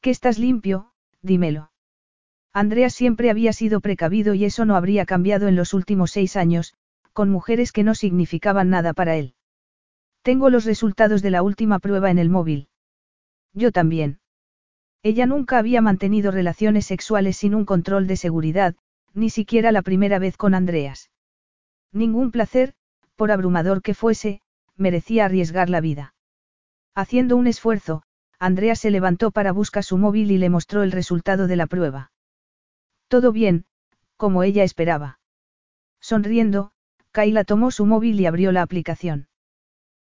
¿Que 0.00 0.10
estás 0.10 0.40
limpio? 0.40 0.90
Dímelo. 1.22 1.70
Andreas 2.52 2.94
siempre 2.94 3.30
había 3.30 3.52
sido 3.52 3.80
precavido 3.80 4.34
y 4.34 4.44
eso 4.44 4.64
no 4.64 4.74
habría 4.74 5.06
cambiado 5.06 5.46
en 5.46 5.54
los 5.54 5.72
últimos 5.72 6.10
seis 6.10 6.34
años, 6.34 6.74
con 7.14 7.30
mujeres 7.30 7.72
que 7.72 7.84
no 7.84 7.94
significaban 7.94 8.68
nada 8.68 8.92
para 8.92 9.16
él. 9.16 9.34
Tengo 10.22 10.50
los 10.50 10.66
resultados 10.66 11.22
de 11.22 11.30
la 11.30 11.42
última 11.42 11.78
prueba 11.78 12.10
en 12.10 12.18
el 12.18 12.28
móvil. 12.28 12.68
Yo 13.54 13.72
también. 13.72 14.18
Ella 15.02 15.24
nunca 15.24 15.58
había 15.58 15.80
mantenido 15.80 16.30
relaciones 16.30 16.86
sexuales 16.86 17.36
sin 17.36 17.54
un 17.54 17.64
control 17.64 18.06
de 18.06 18.16
seguridad, 18.16 18.74
ni 19.14 19.30
siquiera 19.30 19.70
la 19.70 19.82
primera 19.82 20.18
vez 20.18 20.36
con 20.36 20.54
Andreas. 20.54 21.10
Ningún 21.92 22.30
placer, 22.30 22.74
por 23.14 23.30
abrumador 23.30 23.80
que 23.80 23.94
fuese, 23.94 24.40
merecía 24.76 25.26
arriesgar 25.26 25.70
la 25.70 25.80
vida. 25.80 26.14
Haciendo 26.94 27.36
un 27.36 27.46
esfuerzo, 27.46 28.02
Andrea 28.40 28.74
se 28.74 28.90
levantó 28.90 29.30
para 29.30 29.52
buscar 29.52 29.84
su 29.84 29.98
móvil 29.98 30.30
y 30.32 30.38
le 30.38 30.50
mostró 30.50 30.82
el 30.82 30.90
resultado 30.90 31.46
de 31.46 31.56
la 31.56 31.66
prueba. 31.66 32.10
Todo 33.08 33.30
bien, 33.30 33.66
como 34.16 34.42
ella 34.42 34.64
esperaba. 34.64 35.20
Sonriendo, 36.00 36.72
Kayla 37.14 37.44
tomó 37.44 37.70
su 37.70 37.86
móvil 37.86 38.18
y 38.18 38.26
abrió 38.26 38.50
la 38.50 38.62
aplicación. 38.62 39.28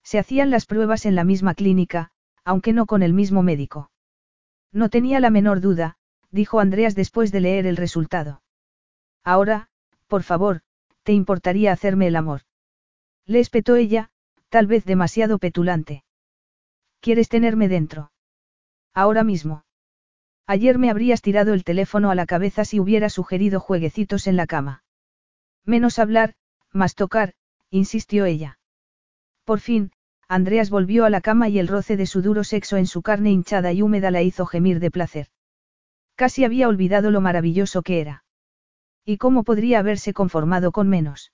Se 0.02 0.18
hacían 0.18 0.50
las 0.50 0.66
pruebas 0.66 1.06
en 1.06 1.14
la 1.14 1.22
misma 1.22 1.54
clínica, 1.54 2.10
aunque 2.44 2.72
no 2.72 2.86
con 2.86 3.04
el 3.04 3.12
mismo 3.12 3.44
médico. 3.44 3.92
No 4.72 4.88
tenía 4.88 5.20
la 5.20 5.30
menor 5.30 5.60
duda, 5.60 5.98
dijo 6.32 6.58
Andreas 6.58 6.96
después 6.96 7.30
de 7.30 7.40
leer 7.40 7.64
el 7.66 7.76
resultado. 7.76 8.42
Ahora, 9.22 9.68
por 10.08 10.24
favor, 10.24 10.62
¿te 11.04 11.12
importaría 11.12 11.70
hacerme 11.70 12.08
el 12.08 12.16
amor? 12.16 12.40
Le 13.24 13.38
espetó 13.38 13.76
ella, 13.76 14.10
tal 14.48 14.66
vez 14.66 14.84
demasiado 14.84 15.38
petulante. 15.38 16.02
¿Quieres 16.98 17.28
tenerme 17.28 17.68
dentro? 17.68 18.10
Ahora 18.92 19.22
mismo. 19.22 19.64
Ayer 20.44 20.76
me 20.76 20.90
habrías 20.90 21.22
tirado 21.22 21.54
el 21.54 21.62
teléfono 21.62 22.10
a 22.10 22.16
la 22.16 22.26
cabeza 22.26 22.64
si 22.64 22.80
hubiera 22.80 23.10
sugerido 23.10 23.60
jueguecitos 23.60 24.26
en 24.26 24.34
la 24.34 24.48
cama. 24.48 24.82
Menos 25.64 26.00
hablar, 26.00 26.34
más 26.72 26.94
tocar, 26.94 27.34
insistió 27.70 28.24
ella. 28.24 28.58
Por 29.44 29.60
fin, 29.60 29.92
Andreas 30.28 30.70
volvió 30.70 31.04
a 31.04 31.10
la 31.10 31.20
cama 31.20 31.48
y 31.48 31.58
el 31.58 31.68
roce 31.68 31.96
de 31.96 32.06
su 32.06 32.20
duro 32.20 32.42
sexo 32.42 32.76
en 32.76 32.86
su 32.86 33.02
carne 33.02 33.30
hinchada 33.30 33.72
y 33.72 33.82
húmeda 33.82 34.10
la 34.10 34.22
hizo 34.22 34.44
gemir 34.46 34.80
de 34.80 34.90
placer. 34.90 35.28
Casi 36.16 36.44
había 36.44 36.68
olvidado 36.68 37.10
lo 37.10 37.20
maravilloso 37.20 37.82
que 37.82 38.00
era. 38.00 38.24
¿Y 39.04 39.18
cómo 39.18 39.44
podría 39.44 39.78
haberse 39.78 40.12
conformado 40.12 40.72
con 40.72 40.88
menos? 40.88 41.32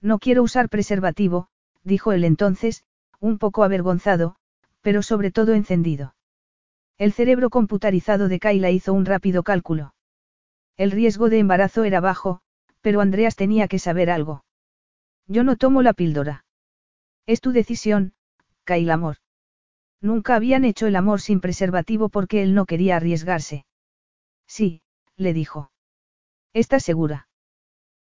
No 0.00 0.18
quiero 0.18 0.42
usar 0.42 0.68
preservativo, 0.68 1.48
dijo 1.82 2.12
él 2.12 2.24
entonces, 2.24 2.84
un 3.18 3.38
poco 3.38 3.64
avergonzado, 3.64 4.36
pero 4.80 5.02
sobre 5.02 5.32
todo 5.32 5.54
encendido. 5.54 6.14
El 6.98 7.12
cerebro 7.12 7.50
computarizado 7.50 8.28
de 8.28 8.38
Kayla 8.38 8.70
hizo 8.70 8.92
un 8.92 9.06
rápido 9.06 9.42
cálculo. 9.42 9.94
El 10.76 10.92
riesgo 10.92 11.30
de 11.30 11.38
embarazo 11.40 11.82
era 11.82 12.00
bajo, 12.00 12.42
pero 12.84 13.00
Andreas 13.00 13.34
tenía 13.34 13.66
que 13.66 13.78
saber 13.78 14.10
algo. 14.10 14.44
Yo 15.26 15.42
no 15.42 15.56
tomo 15.56 15.80
la 15.80 15.94
píldora. 15.94 16.44
Es 17.24 17.40
tu 17.40 17.50
decisión, 17.52 18.12
Kayla 18.64 18.92
Amor. 18.92 19.16
Nunca 20.02 20.34
habían 20.34 20.66
hecho 20.66 20.86
el 20.86 20.94
amor 20.94 21.22
sin 21.22 21.40
preservativo 21.40 22.10
porque 22.10 22.42
él 22.42 22.54
no 22.54 22.66
quería 22.66 22.96
arriesgarse. 22.96 23.64
Sí, 24.46 24.82
le 25.16 25.32
dijo. 25.32 25.70
¿Estás 26.52 26.84
segura? 26.84 27.26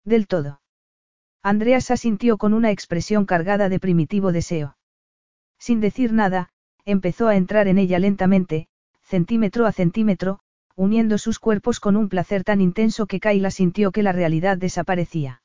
Del 0.07 0.26
todo. 0.26 0.62
Andreas 1.42 1.91
asintió 1.91 2.39
con 2.39 2.55
una 2.55 2.70
expresión 2.70 3.26
cargada 3.26 3.68
de 3.68 3.81
primitivo 3.81 4.33
deseo. 4.33 4.78
Sin 5.59 5.83
decir 5.83 6.15
nada, 6.15 6.49
empezó 6.86 7.28
a 7.28 7.36
entrar 7.36 7.68
en 7.68 7.76
ella 7.76 7.99
lentamente, 7.99 8.68
centímetro 9.02 9.67
a 9.67 9.73
centímetro, 9.73 10.41
uniendo 10.81 11.18
sus 11.18 11.39
cuerpos 11.39 11.78
con 11.78 11.94
un 11.94 12.09
placer 12.09 12.42
tan 12.42 12.62
intenso 12.62 13.05
que 13.05 13.20
Kayla 13.20 13.50
sintió 13.50 13.92
que 13.92 14.02
la 14.02 14.12
realidad 14.12 14.57
desaparecía. 14.57 15.42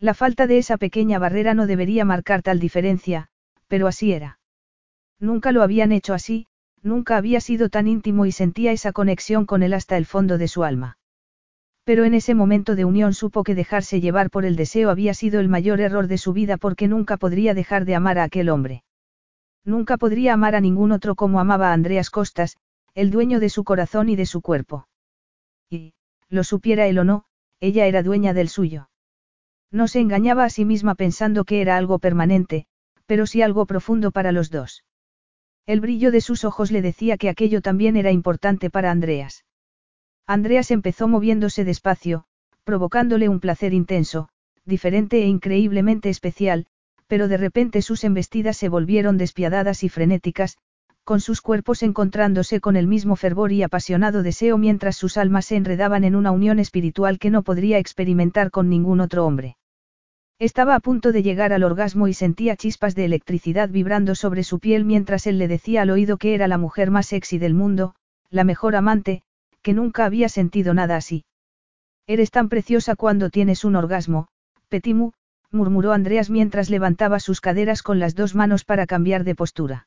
La 0.00 0.14
falta 0.14 0.46
de 0.46 0.56
esa 0.56 0.78
pequeña 0.78 1.18
barrera 1.18 1.52
no 1.52 1.66
debería 1.66 2.06
marcar 2.06 2.40
tal 2.40 2.58
diferencia, 2.58 3.28
pero 3.68 3.86
así 3.86 4.14
era. 4.14 4.38
Nunca 5.20 5.52
lo 5.52 5.62
habían 5.62 5.92
hecho 5.92 6.14
así, 6.14 6.46
nunca 6.82 7.18
había 7.18 7.42
sido 7.42 7.68
tan 7.68 7.86
íntimo 7.86 8.24
y 8.24 8.32
sentía 8.32 8.72
esa 8.72 8.92
conexión 8.92 9.44
con 9.44 9.62
él 9.62 9.74
hasta 9.74 9.98
el 9.98 10.06
fondo 10.06 10.38
de 10.38 10.48
su 10.48 10.64
alma. 10.64 10.96
Pero 11.84 12.04
en 12.04 12.14
ese 12.14 12.34
momento 12.34 12.76
de 12.76 12.86
unión 12.86 13.12
supo 13.12 13.44
que 13.44 13.54
dejarse 13.54 14.00
llevar 14.00 14.30
por 14.30 14.46
el 14.46 14.56
deseo 14.56 14.88
había 14.88 15.12
sido 15.12 15.38
el 15.38 15.50
mayor 15.50 15.82
error 15.82 16.06
de 16.06 16.16
su 16.16 16.32
vida 16.32 16.56
porque 16.56 16.88
nunca 16.88 17.18
podría 17.18 17.52
dejar 17.52 17.84
de 17.84 17.94
amar 17.94 18.18
a 18.18 18.24
aquel 18.24 18.48
hombre. 18.48 18.84
Nunca 19.66 19.98
podría 19.98 20.32
amar 20.32 20.54
a 20.54 20.62
ningún 20.62 20.92
otro 20.92 21.14
como 21.14 21.40
amaba 21.40 21.72
a 21.72 21.72
Andreas 21.74 22.08
Costas, 22.08 22.56
el 22.96 23.10
dueño 23.10 23.40
de 23.40 23.50
su 23.50 23.62
corazón 23.62 24.08
y 24.08 24.16
de 24.16 24.24
su 24.24 24.40
cuerpo. 24.40 24.88
Y, 25.68 25.92
lo 26.30 26.44
supiera 26.44 26.86
él 26.86 26.98
o 26.98 27.04
no, 27.04 27.24
ella 27.60 27.84
era 27.84 28.02
dueña 28.02 28.32
del 28.32 28.48
suyo. 28.48 28.88
No 29.70 29.86
se 29.86 30.00
engañaba 30.00 30.44
a 30.44 30.50
sí 30.50 30.64
misma 30.64 30.94
pensando 30.94 31.44
que 31.44 31.60
era 31.60 31.76
algo 31.76 31.98
permanente, 31.98 32.66
pero 33.04 33.26
sí 33.26 33.42
algo 33.42 33.66
profundo 33.66 34.12
para 34.12 34.32
los 34.32 34.50
dos. 34.50 34.82
El 35.66 35.80
brillo 35.80 36.10
de 36.10 36.22
sus 36.22 36.44
ojos 36.46 36.70
le 36.70 36.80
decía 36.80 37.18
que 37.18 37.28
aquello 37.28 37.60
también 37.60 37.96
era 37.96 38.12
importante 38.12 38.70
para 38.70 38.90
Andreas. 38.90 39.44
Andreas 40.26 40.70
empezó 40.70 41.06
moviéndose 41.06 41.64
despacio, 41.64 42.24
provocándole 42.64 43.28
un 43.28 43.40
placer 43.40 43.74
intenso, 43.74 44.30
diferente 44.64 45.22
e 45.22 45.26
increíblemente 45.26 46.08
especial, 46.08 46.66
pero 47.08 47.28
de 47.28 47.36
repente 47.36 47.82
sus 47.82 48.04
embestidas 48.04 48.56
se 48.56 48.70
volvieron 48.70 49.18
despiadadas 49.18 49.84
y 49.84 49.90
frenéticas, 49.90 50.56
con 51.06 51.20
sus 51.20 51.40
cuerpos 51.40 51.84
encontrándose 51.84 52.60
con 52.60 52.74
el 52.74 52.88
mismo 52.88 53.14
fervor 53.14 53.52
y 53.52 53.62
apasionado 53.62 54.24
deseo 54.24 54.58
mientras 54.58 54.96
sus 54.96 55.16
almas 55.16 55.46
se 55.46 55.54
enredaban 55.54 56.02
en 56.02 56.16
una 56.16 56.32
unión 56.32 56.58
espiritual 56.58 57.20
que 57.20 57.30
no 57.30 57.44
podría 57.44 57.78
experimentar 57.78 58.50
con 58.50 58.68
ningún 58.68 58.98
otro 58.98 59.24
hombre. 59.24 59.56
Estaba 60.40 60.74
a 60.74 60.80
punto 60.80 61.12
de 61.12 61.22
llegar 61.22 61.52
al 61.52 61.62
orgasmo 61.62 62.08
y 62.08 62.12
sentía 62.12 62.56
chispas 62.56 62.96
de 62.96 63.04
electricidad 63.04 63.68
vibrando 63.68 64.16
sobre 64.16 64.42
su 64.42 64.58
piel 64.58 64.84
mientras 64.84 65.28
él 65.28 65.38
le 65.38 65.46
decía 65.46 65.82
al 65.82 65.90
oído 65.90 66.16
que 66.16 66.34
era 66.34 66.48
la 66.48 66.58
mujer 66.58 66.90
más 66.90 67.06
sexy 67.06 67.38
del 67.38 67.54
mundo, 67.54 67.94
la 68.28 68.42
mejor 68.42 68.74
amante, 68.74 69.22
que 69.62 69.74
nunca 69.74 70.06
había 70.06 70.28
sentido 70.28 70.74
nada 70.74 70.96
así. 70.96 71.24
Eres 72.08 72.32
tan 72.32 72.48
preciosa 72.48 72.96
cuando 72.96 73.30
tienes 73.30 73.64
un 73.64 73.76
orgasmo, 73.76 74.26
Petimu, 74.68 75.12
murmuró 75.52 75.92
Andreas 75.92 76.30
mientras 76.30 76.68
levantaba 76.68 77.20
sus 77.20 77.40
caderas 77.40 77.84
con 77.84 78.00
las 78.00 78.16
dos 78.16 78.34
manos 78.34 78.64
para 78.64 78.86
cambiar 78.86 79.22
de 79.22 79.36
postura. 79.36 79.86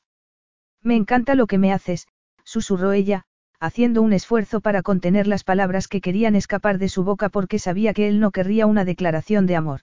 Me 0.81 0.95
encanta 0.95 1.35
lo 1.35 1.47
que 1.47 1.57
me 1.57 1.73
haces, 1.73 2.07
susurró 2.43 2.93
ella, 2.93 3.25
haciendo 3.59 4.01
un 4.01 4.13
esfuerzo 4.13 4.61
para 4.61 4.81
contener 4.81 5.27
las 5.27 5.43
palabras 5.43 5.87
que 5.87 6.01
querían 6.01 6.35
escapar 6.35 6.77
de 6.77 6.89
su 6.89 7.03
boca 7.03 7.29
porque 7.29 7.59
sabía 7.59 7.93
que 7.93 8.07
él 8.07 8.19
no 8.19 8.31
querría 8.31 8.65
una 8.65 8.85
declaración 8.85 9.45
de 9.45 9.55
amor. 9.55 9.81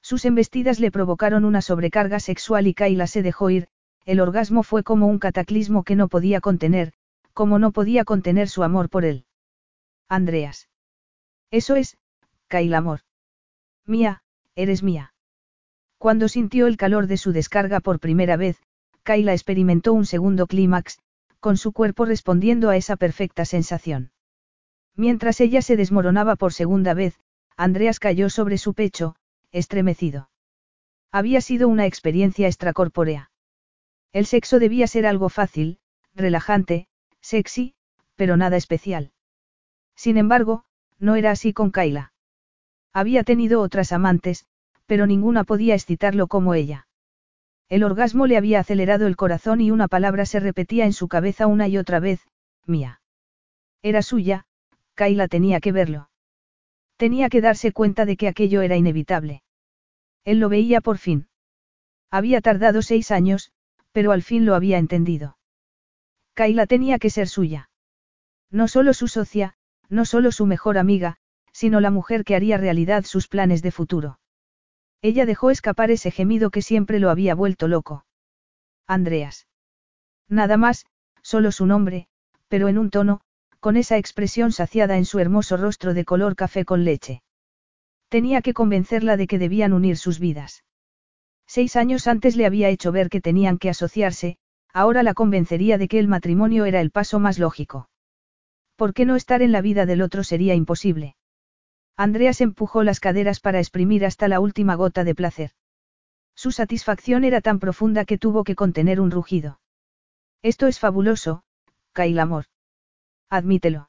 Sus 0.00 0.24
embestidas 0.24 0.80
le 0.80 0.90
provocaron 0.90 1.44
una 1.44 1.60
sobrecarga 1.60 2.20
sexual 2.20 2.66
y 2.66 2.74
Kaila 2.74 3.06
se 3.06 3.22
dejó 3.22 3.50
ir, 3.50 3.68
el 4.04 4.20
orgasmo 4.20 4.62
fue 4.62 4.82
como 4.82 5.08
un 5.08 5.18
cataclismo 5.18 5.82
que 5.82 5.96
no 5.96 6.08
podía 6.08 6.40
contener, 6.40 6.92
como 7.32 7.58
no 7.58 7.72
podía 7.72 8.04
contener 8.04 8.48
su 8.48 8.62
amor 8.62 8.88
por 8.88 9.04
él. 9.04 9.26
Andreas. 10.08 10.68
Eso 11.50 11.74
es, 11.74 11.98
Kyle 12.48 12.74
amor. 12.74 13.00
Mía, 13.84 14.22
eres 14.54 14.82
mía. 14.82 15.12
Cuando 15.98 16.28
sintió 16.28 16.66
el 16.66 16.76
calor 16.76 17.08
de 17.08 17.16
su 17.16 17.32
descarga 17.32 17.80
por 17.80 17.98
primera 17.98 18.36
vez, 18.36 18.62
Kayla 19.06 19.34
experimentó 19.34 19.92
un 19.92 20.04
segundo 20.04 20.48
clímax, 20.48 20.98
con 21.38 21.56
su 21.56 21.70
cuerpo 21.72 22.06
respondiendo 22.06 22.70
a 22.70 22.76
esa 22.76 22.96
perfecta 22.96 23.44
sensación. 23.44 24.10
Mientras 24.96 25.40
ella 25.40 25.62
se 25.62 25.76
desmoronaba 25.76 26.34
por 26.34 26.52
segunda 26.52 26.92
vez, 26.92 27.20
Andreas 27.56 28.00
cayó 28.00 28.28
sobre 28.30 28.58
su 28.58 28.74
pecho, 28.74 29.14
estremecido. 29.52 30.28
Había 31.12 31.40
sido 31.40 31.68
una 31.68 31.86
experiencia 31.86 32.48
extracorpórea. 32.48 33.30
El 34.12 34.26
sexo 34.26 34.58
debía 34.58 34.88
ser 34.88 35.06
algo 35.06 35.28
fácil, 35.28 35.78
relajante, 36.12 36.88
Sexy, 37.20 37.74
pero 38.16 38.36
nada 38.36 38.56
especial. 38.56 39.12
Sin 39.94 40.16
embargo, 40.16 40.64
no 40.98 41.14
era 41.14 41.30
así 41.30 41.52
con 41.52 41.70
Kaila. 41.70 42.12
Había 42.92 43.22
tenido 43.22 43.60
otras 43.60 43.92
amantes, 43.92 44.46
pero 44.86 45.06
ninguna 45.06 45.44
podía 45.44 45.76
excitarlo 45.76 46.26
como 46.26 46.54
ella. 46.54 46.88
El 47.68 47.82
orgasmo 47.82 48.26
le 48.26 48.36
había 48.36 48.60
acelerado 48.60 49.06
el 49.06 49.16
corazón 49.16 49.60
y 49.60 49.70
una 49.70 49.88
palabra 49.88 50.24
se 50.24 50.38
repetía 50.38 50.84
en 50.84 50.92
su 50.92 51.08
cabeza 51.08 51.46
una 51.46 51.66
y 51.66 51.78
otra 51.78 51.98
vez, 51.98 52.20
mía. 52.64 53.00
Era 53.82 54.02
suya, 54.02 54.46
Kaila 54.94 55.28
tenía 55.28 55.60
que 55.60 55.72
verlo. 55.72 56.08
Tenía 56.96 57.28
que 57.28 57.40
darse 57.40 57.72
cuenta 57.72 58.06
de 58.06 58.16
que 58.16 58.28
aquello 58.28 58.62
era 58.62 58.76
inevitable. 58.76 59.42
Él 60.24 60.38
lo 60.38 60.48
veía 60.48 60.80
por 60.80 60.98
fin. 60.98 61.28
Había 62.10 62.40
tardado 62.40 62.82
seis 62.82 63.10
años, 63.10 63.52
pero 63.92 64.12
al 64.12 64.22
fin 64.22 64.46
lo 64.46 64.54
había 64.54 64.78
entendido. 64.78 65.36
Kaila 66.34 66.66
tenía 66.66 66.98
que 66.98 67.10
ser 67.10 67.28
suya. 67.28 67.70
No 68.50 68.68
solo 68.68 68.94
su 68.94 69.08
socia, 69.08 69.54
no 69.88 70.04
solo 70.04 70.32
su 70.32 70.46
mejor 70.46 70.78
amiga, 70.78 71.16
sino 71.52 71.80
la 71.80 71.90
mujer 71.90 72.24
que 72.24 72.36
haría 72.36 72.58
realidad 72.58 73.04
sus 73.04 73.28
planes 73.28 73.62
de 73.62 73.72
futuro. 73.72 74.18
Ella 75.02 75.26
dejó 75.26 75.50
escapar 75.50 75.90
ese 75.90 76.10
gemido 76.10 76.50
que 76.50 76.62
siempre 76.62 76.98
lo 76.98 77.10
había 77.10 77.34
vuelto 77.34 77.68
loco. 77.68 78.04
Andreas. 78.86 79.46
Nada 80.28 80.56
más, 80.56 80.86
solo 81.22 81.52
su 81.52 81.66
nombre, 81.66 82.08
pero 82.48 82.68
en 82.68 82.78
un 82.78 82.90
tono, 82.90 83.20
con 83.60 83.76
esa 83.76 83.98
expresión 83.98 84.52
saciada 84.52 84.96
en 84.96 85.04
su 85.04 85.18
hermoso 85.18 85.56
rostro 85.56 85.94
de 85.94 86.04
color 86.04 86.36
café 86.36 86.64
con 86.64 86.84
leche. 86.84 87.22
Tenía 88.08 88.42
que 88.42 88.54
convencerla 88.54 89.16
de 89.16 89.26
que 89.26 89.38
debían 89.38 89.72
unir 89.72 89.96
sus 89.96 90.20
vidas. 90.20 90.64
Seis 91.46 91.76
años 91.76 92.06
antes 92.06 92.36
le 92.36 92.46
había 92.46 92.68
hecho 92.68 92.92
ver 92.92 93.08
que 93.08 93.20
tenían 93.20 93.58
que 93.58 93.70
asociarse, 93.70 94.38
ahora 94.72 95.02
la 95.02 95.14
convencería 95.14 95.78
de 95.78 95.88
que 95.88 95.98
el 95.98 96.08
matrimonio 96.08 96.64
era 96.64 96.80
el 96.80 96.90
paso 96.90 97.18
más 97.18 97.38
lógico. 97.38 97.88
¿Por 98.76 98.94
qué 98.94 99.04
no 99.04 99.16
estar 99.16 99.42
en 99.42 99.52
la 99.52 99.60
vida 99.60 99.86
del 99.86 100.02
otro 100.02 100.22
sería 100.22 100.54
imposible? 100.54 101.16
Andreas 101.96 102.42
empujó 102.42 102.82
las 102.82 103.00
caderas 103.00 103.40
para 103.40 103.58
exprimir 103.58 104.04
hasta 104.04 104.28
la 104.28 104.40
última 104.40 104.74
gota 104.74 105.02
de 105.02 105.14
placer. 105.14 105.50
Su 106.34 106.52
satisfacción 106.52 107.24
era 107.24 107.40
tan 107.40 107.58
profunda 107.58 108.04
que 108.04 108.18
tuvo 108.18 108.44
que 108.44 108.54
contener 108.54 109.00
un 109.00 109.10
rugido. 109.10 109.60
Esto 110.42 110.66
es 110.66 110.78
fabuloso, 110.78 111.42
Kyle 111.94 112.18
amor. 112.20 112.44
Admítelo. 113.30 113.88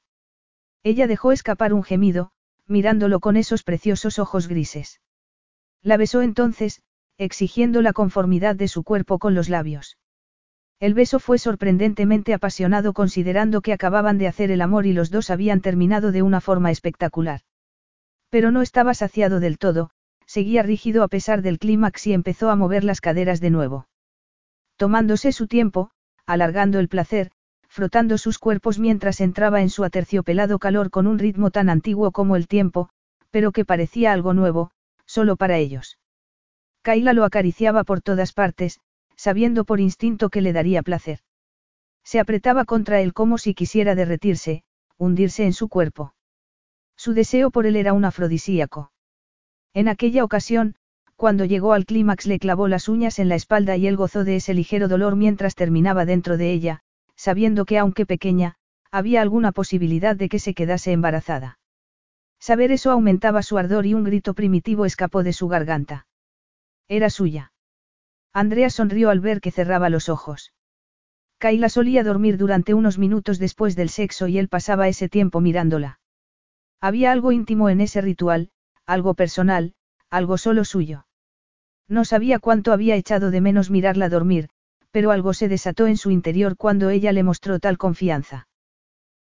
Ella 0.84 1.08
dejó 1.08 1.34
escapar 1.34 1.74
un 1.74 1.84
gemido, 1.84 2.32
mirándolo 2.66 3.20
con 3.20 3.36
esos 3.36 3.64
preciosos 3.64 4.20
ojos 4.20 4.48
grises. 4.48 5.02
La 5.82 5.98
besó 5.98 6.22
entonces, 6.22 6.82
exigiendo 7.18 7.82
la 7.82 7.92
conformidad 7.92 8.56
de 8.56 8.70
su 8.70 8.84
cuerpo 8.84 9.20
con 9.20 9.36
los 9.36 9.50
labios. 9.50 9.98
El 10.80 10.94
beso 10.94 11.20
fue 11.20 11.40
sorprendentemente 11.40 12.34
apasionado 12.34 12.94
considerando 12.94 13.62
que 13.62 13.74
acababan 13.74 14.18
de 14.18 14.28
hacer 14.28 14.52
el 14.52 14.62
amor 14.62 14.86
y 14.86 14.94
los 14.94 15.10
dos 15.10 15.30
habían 15.30 15.60
terminado 15.60 16.14
de 16.14 16.22
una 16.22 16.40
forma 16.40 16.72
espectacular. 16.72 17.42
Pero 18.30 18.52
no 18.52 18.62
estaba 18.62 18.94
saciado 18.94 19.40
del 19.40 19.58
todo, 19.58 19.90
seguía 20.26 20.64
rígido 20.64 21.04
a 21.04 21.08
pesar 21.08 21.42
del 21.42 21.60
clímax 21.60 22.08
y 22.08 22.14
empezó 22.14 22.50
a 22.50 22.56
mover 22.56 22.84
las 22.84 23.02
caderas 23.02 23.40
de 23.40 23.50
nuevo. 23.50 23.88
Tomándose 24.76 25.32
su 25.32 25.48
tiempo, 25.48 25.92
alargando 26.26 26.80
el 26.80 26.90
placer, 26.90 27.32
frotando 27.68 28.18
sus 28.18 28.38
cuerpos 28.38 28.80
mientras 28.80 29.22
entraba 29.22 29.62
en 29.62 29.70
su 29.70 29.84
aterciopelado 29.84 30.60
calor 30.60 30.90
con 30.90 31.08
un 31.08 31.20
ritmo 31.20 31.52
tan 31.52 31.70
antiguo 31.70 32.12
como 32.12 32.36
el 32.36 32.48
tiempo, 32.48 32.90
pero 33.32 33.52
que 33.52 33.66
parecía 33.66 34.14
algo 34.14 34.34
nuevo, 34.34 34.72
solo 35.06 35.36
para 35.36 35.58
ellos. 35.58 35.98
Kaila 36.82 37.14
lo 37.14 37.24
acariciaba 37.24 37.84
por 37.84 38.02
todas 38.02 38.34
partes, 38.34 38.80
sabiendo 39.16 39.66
por 39.66 39.80
instinto 39.80 40.30
que 40.30 40.42
le 40.42 40.54
daría 40.54 40.84
placer. 40.84 41.20
Se 42.04 42.20
apretaba 42.20 42.66
contra 42.66 43.02
él 43.02 43.14
como 43.14 43.38
si 43.38 43.54
quisiera 43.54 43.96
derretirse, 43.96 44.64
hundirse 44.98 45.46
en 45.46 45.54
su 45.54 45.68
cuerpo. 45.68 46.14
Su 46.98 47.14
deseo 47.14 47.52
por 47.52 47.66
él 47.66 47.76
era 47.76 47.94
un 47.94 48.04
afrodisíaco. 48.04 48.92
En 49.74 49.88
aquella 49.88 50.24
ocasión, 50.24 50.76
cuando 51.16 51.46
llegó 51.46 51.74
al 51.74 51.86
clímax 51.86 52.26
le 52.26 52.40
clavó 52.40 52.68
las 52.68 52.90
uñas 52.90 53.20
en 53.20 53.30
la 53.30 53.36
espalda 53.36 53.78
y 53.78 53.88
él 53.88 53.96
gozó 53.96 54.24
de 54.24 54.36
ese 54.36 54.54
ligero 54.54 54.88
dolor 54.88 55.16
mientras 55.16 55.56
terminaba 55.56 56.06
dentro 56.06 56.38
de 56.38 56.52
ella, 56.52 56.82
sabiendo 57.16 57.66
que 57.66 57.78
aunque 57.78 58.06
pequeña, 58.06 58.56
había 58.92 59.22
alguna 59.22 59.52
posibilidad 59.52 60.16
de 60.16 60.30
que 60.30 60.40
se 60.40 60.54
quedase 60.54 60.92
embarazada. 60.92 61.60
Saber 62.40 62.72
eso 62.72 62.92
aumentaba 62.92 63.42
su 63.42 63.58
ardor 63.58 63.86
y 63.86 63.94
un 63.94 64.04
grito 64.04 64.34
primitivo 64.34 64.86
escapó 64.86 65.24
de 65.24 65.34
su 65.34 65.48
garganta. 65.48 66.08
Era 66.88 67.10
suya. 67.10 67.52
Andrea 68.34 68.70
sonrió 68.70 69.10
al 69.10 69.20
ver 69.20 69.42
que 69.42 69.52
cerraba 69.52 69.90
los 69.90 70.10
ojos. 70.10 70.54
Kaila 71.40 71.70
solía 71.70 72.04
dormir 72.04 72.38
durante 72.38 72.74
unos 72.74 72.98
minutos 72.98 73.40
después 73.40 73.76
del 73.76 73.90
sexo 73.90 74.28
y 74.28 74.38
él 74.38 74.48
pasaba 74.48 74.88
ese 74.88 75.10
tiempo 75.10 75.42
mirándola. 75.42 76.00
Había 76.80 77.12
algo 77.12 77.32
íntimo 77.32 77.70
en 77.70 77.82
ese 77.82 78.02
ritual, 78.02 78.52
algo 78.86 79.14
personal, 79.14 79.74
algo 80.10 80.38
solo 80.38 80.64
suyo. 80.64 81.08
No 81.88 82.06
sabía 82.06 82.40
cuánto 82.40 82.74
había 82.74 82.96
echado 82.96 83.32
de 83.32 83.42
menos 83.42 83.70
mirarla 83.70 84.10
dormir, 84.10 84.50
pero 84.92 85.12
algo 85.12 85.34
se 85.34 85.48
desató 85.48 85.88
en 85.88 85.98
su 85.98 86.12
interior 86.12 86.58
cuando 86.58 86.90
ella 86.90 87.12
le 87.12 87.24
mostró 87.24 87.60
tal 87.60 87.78
confianza. 87.78 88.48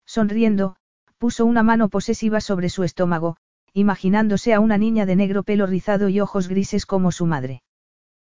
Sonriendo, 0.07 0.77
puso 1.19 1.47
una 1.47 1.63
mano 1.63 1.89
posesiva 1.89 2.41
sobre 2.41 2.69
su 2.69 2.83
estómago, 2.83 3.37
imaginándose 3.73 4.55
a 4.55 4.61
una 4.61 4.79
niña 4.79 5.07
de 5.07 5.17
negro 5.17 5.43
pelo 5.43 5.67
rizado 5.67 6.09
y 6.09 6.21
ojos 6.21 6.49
grises 6.49 6.87
como 6.87 7.13
su 7.13 7.27
madre. 7.27 7.63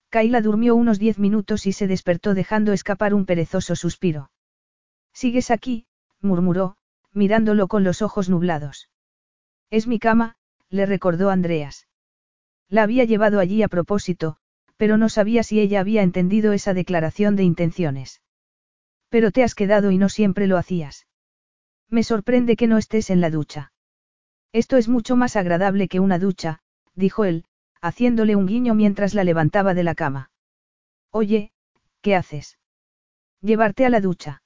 Kaila 0.09 0.41
durmió 0.41 0.75
unos 0.77 0.99
diez 0.99 1.19
minutos 1.19 1.67
y 1.67 1.73
se 1.73 1.87
despertó 1.87 2.35
dejando 2.35 2.73
escapar 2.73 3.13
un 3.13 3.27
perezoso 3.27 3.77
suspiro. 3.77 4.31
¿Sigues 5.13 5.51
aquí? 5.51 5.87
murmuró, 6.21 6.77
mirándolo 7.13 7.69
con 7.69 7.85
los 7.85 8.03
ojos 8.03 8.29
nublados. 8.29 8.89
Es 9.71 9.87
mi 9.87 9.99
cama, 9.99 10.37
le 10.69 10.87
recordó 10.87 11.31
Andreas. 11.31 11.87
La 12.69 12.83
había 12.83 13.05
llevado 13.05 13.41
allí 13.41 13.63
a 13.63 13.69
propósito, 13.69 14.37
pero 14.77 14.97
no 14.97 15.09
sabía 15.09 15.43
si 15.43 15.61
ella 15.61 15.81
había 15.81 16.03
entendido 16.03 16.53
esa 16.53 16.75
declaración 16.75 17.37
de 17.37 17.45
intenciones. 17.45 18.23
Pero 19.09 19.31
te 19.31 19.43
has 19.43 19.55
quedado 19.55 19.91
y 19.91 19.99
no 19.99 20.09
siempre 20.09 20.47
lo 20.47 20.57
hacías. 20.57 21.07
Me 21.89 22.03
sorprende 22.03 22.57
que 22.57 22.67
no 22.67 22.79
estés 22.79 23.11
en 23.11 23.21
la 23.21 23.31
ducha. 23.31 23.73
Esto 24.53 24.77
es 24.77 24.89
mucho 24.89 25.17
más 25.17 25.37
agradable 25.37 25.89
que 25.89 26.01
una 26.01 26.19
ducha, 26.19 26.61
dijo 26.95 27.25
él, 27.25 27.45
haciéndole 27.81 28.37
un 28.37 28.47
guiño 28.47 28.75
mientras 28.75 29.15
la 29.15 29.25
levantaba 29.25 29.75
de 29.75 29.85
la 29.85 29.95
cama. 29.95 30.31
Oye, 31.11 31.53
¿qué 32.01 32.17
haces? 32.17 32.59
Llevarte 33.41 33.87
a 33.87 33.91
la 33.91 34.01
ducha. 34.01 34.43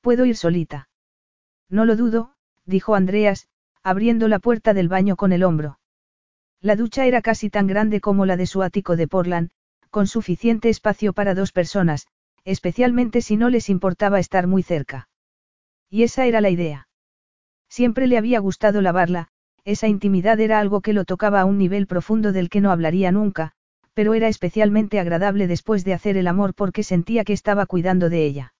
Puedo 0.00 0.24
ir 0.24 0.36
solita. 0.36 0.88
No 1.68 1.84
lo 1.84 1.96
dudo, 1.96 2.34
dijo 2.64 2.94
Andreas, 2.94 3.48
abriendo 3.82 4.28
la 4.28 4.38
puerta 4.38 4.74
del 4.74 4.88
baño 4.88 5.16
con 5.16 5.32
el 5.32 5.42
hombro. 5.42 5.78
La 6.60 6.76
ducha 6.76 7.06
era 7.06 7.22
casi 7.22 7.50
tan 7.50 7.66
grande 7.66 8.00
como 8.00 8.26
la 8.26 8.36
de 8.36 8.46
su 8.46 8.62
ático 8.62 8.96
de 8.96 9.06
Portland, 9.06 9.50
con 9.90 10.06
suficiente 10.06 10.68
espacio 10.68 11.12
para 11.12 11.34
dos 11.34 11.52
personas, 11.52 12.06
especialmente 12.44 13.20
si 13.22 13.36
no 13.36 13.48
les 13.48 13.68
importaba 13.68 14.18
estar 14.18 14.46
muy 14.46 14.62
cerca. 14.62 15.08
Y 15.90 16.02
esa 16.02 16.26
era 16.26 16.40
la 16.40 16.50
idea. 16.50 16.88
Siempre 17.68 18.06
le 18.06 18.18
había 18.18 18.40
gustado 18.40 18.80
lavarla, 18.80 19.28
esa 19.64 19.86
intimidad 19.86 20.40
era 20.40 20.58
algo 20.58 20.80
que 20.80 20.92
lo 20.92 21.04
tocaba 21.04 21.40
a 21.40 21.44
un 21.44 21.58
nivel 21.58 21.86
profundo 21.86 22.32
del 22.32 22.48
que 22.48 22.60
no 22.60 22.70
hablaría 22.70 23.12
nunca, 23.12 23.52
pero 23.94 24.14
era 24.14 24.28
especialmente 24.28 25.00
agradable 25.00 25.46
después 25.46 25.84
de 25.84 25.92
hacer 25.92 26.16
el 26.16 26.26
amor 26.26 26.54
porque 26.54 26.82
sentía 26.82 27.24
que 27.24 27.32
estaba 27.32 27.66
cuidando 27.66 28.08
de 28.08 28.24
ella. 28.24 28.54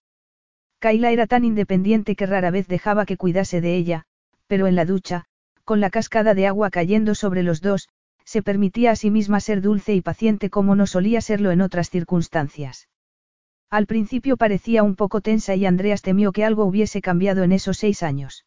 Kaila 0.80 1.10
era 1.10 1.26
tan 1.26 1.44
independiente 1.44 2.14
que 2.14 2.26
rara 2.26 2.50
vez 2.50 2.68
dejaba 2.68 3.06
que 3.06 3.16
cuidase 3.16 3.60
de 3.60 3.76
ella, 3.76 4.06
pero 4.48 4.66
en 4.66 4.74
la 4.74 4.84
ducha, 4.84 5.26
con 5.64 5.80
la 5.80 5.90
cascada 5.90 6.34
de 6.34 6.48
agua 6.48 6.70
cayendo 6.70 7.14
sobre 7.14 7.44
los 7.44 7.60
dos, 7.60 7.88
se 8.24 8.42
permitía 8.42 8.90
a 8.90 8.96
sí 8.96 9.10
misma 9.10 9.38
ser 9.40 9.60
dulce 9.62 9.94
y 9.94 10.00
paciente 10.00 10.50
como 10.50 10.74
no 10.74 10.86
solía 10.86 11.20
serlo 11.20 11.50
en 11.50 11.60
otras 11.60 11.90
circunstancias. 11.90 12.88
Al 13.70 13.86
principio 13.86 14.36
parecía 14.36 14.82
un 14.82 14.96
poco 14.96 15.20
tensa 15.20 15.54
y 15.54 15.66
Andreas 15.66 16.02
temió 16.02 16.32
que 16.32 16.44
algo 16.44 16.64
hubiese 16.64 17.00
cambiado 17.00 17.42
en 17.42 17.52
esos 17.52 17.78
seis 17.78 18.02
años. 18.02 18.44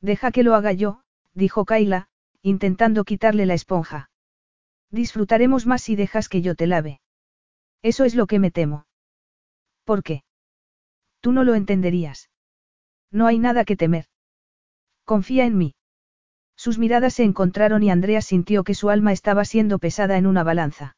Deja 0.00 0.32
que 0.32 0.42
lo 0.42 0.54
haga 0.54 0.72
yo, 0.72 1.02
dijo 1.32 1.64
Kaila, 1.64 2.08
intentando 2.42 3.04
quitarle 3.04 3.46
la 3.46 3.54
esponja. 3.54 4.10
Disfrutaremos 4.90 5.66
más 5.66 5.82
si 5.82 5.96
dejas 5.96 6.28
que 6.28 6.42
yo 6.42 6.54
te 6.56 6.66
lave. 6.66 7.00
Eso 7.82 8.04
es 8.04 8.14
lo 8.14 8.26
que 8.26 8.38
me 8.38 8.50
temo. 8.50 8.86
¿Por 9.84 10.02
qué? 10.02 10.24
Tú 11.20 11.32
no 11.32 11.44
lo 11.44 11.54
entenderías. 11.54 12.30
No 13.10 13.26
hay 13.26 13.38
nada 13.38 13.64
que 13.64 13.76
temer. 13.76 14.06
Confía 15.04 15.44
en 15.44 15.58
mí. 15.58 15.74
Sus 16.56 16.78
miradas 16.78 17.14
se 17.14 17.24
encontraron 17.24 17.82
y 17.82 17.90
Andrea 17.90 18.22
sintió 18.22 18.62
que 18.64 18.74
su 18.74 18.90
alma 18.90 19.12
estaba 19.12 19.44
siendo 19.44 19.78
pesada 19.78 20.16
en 20.16 20.26
una 20.26 20.44
balanza. 20.44 20.96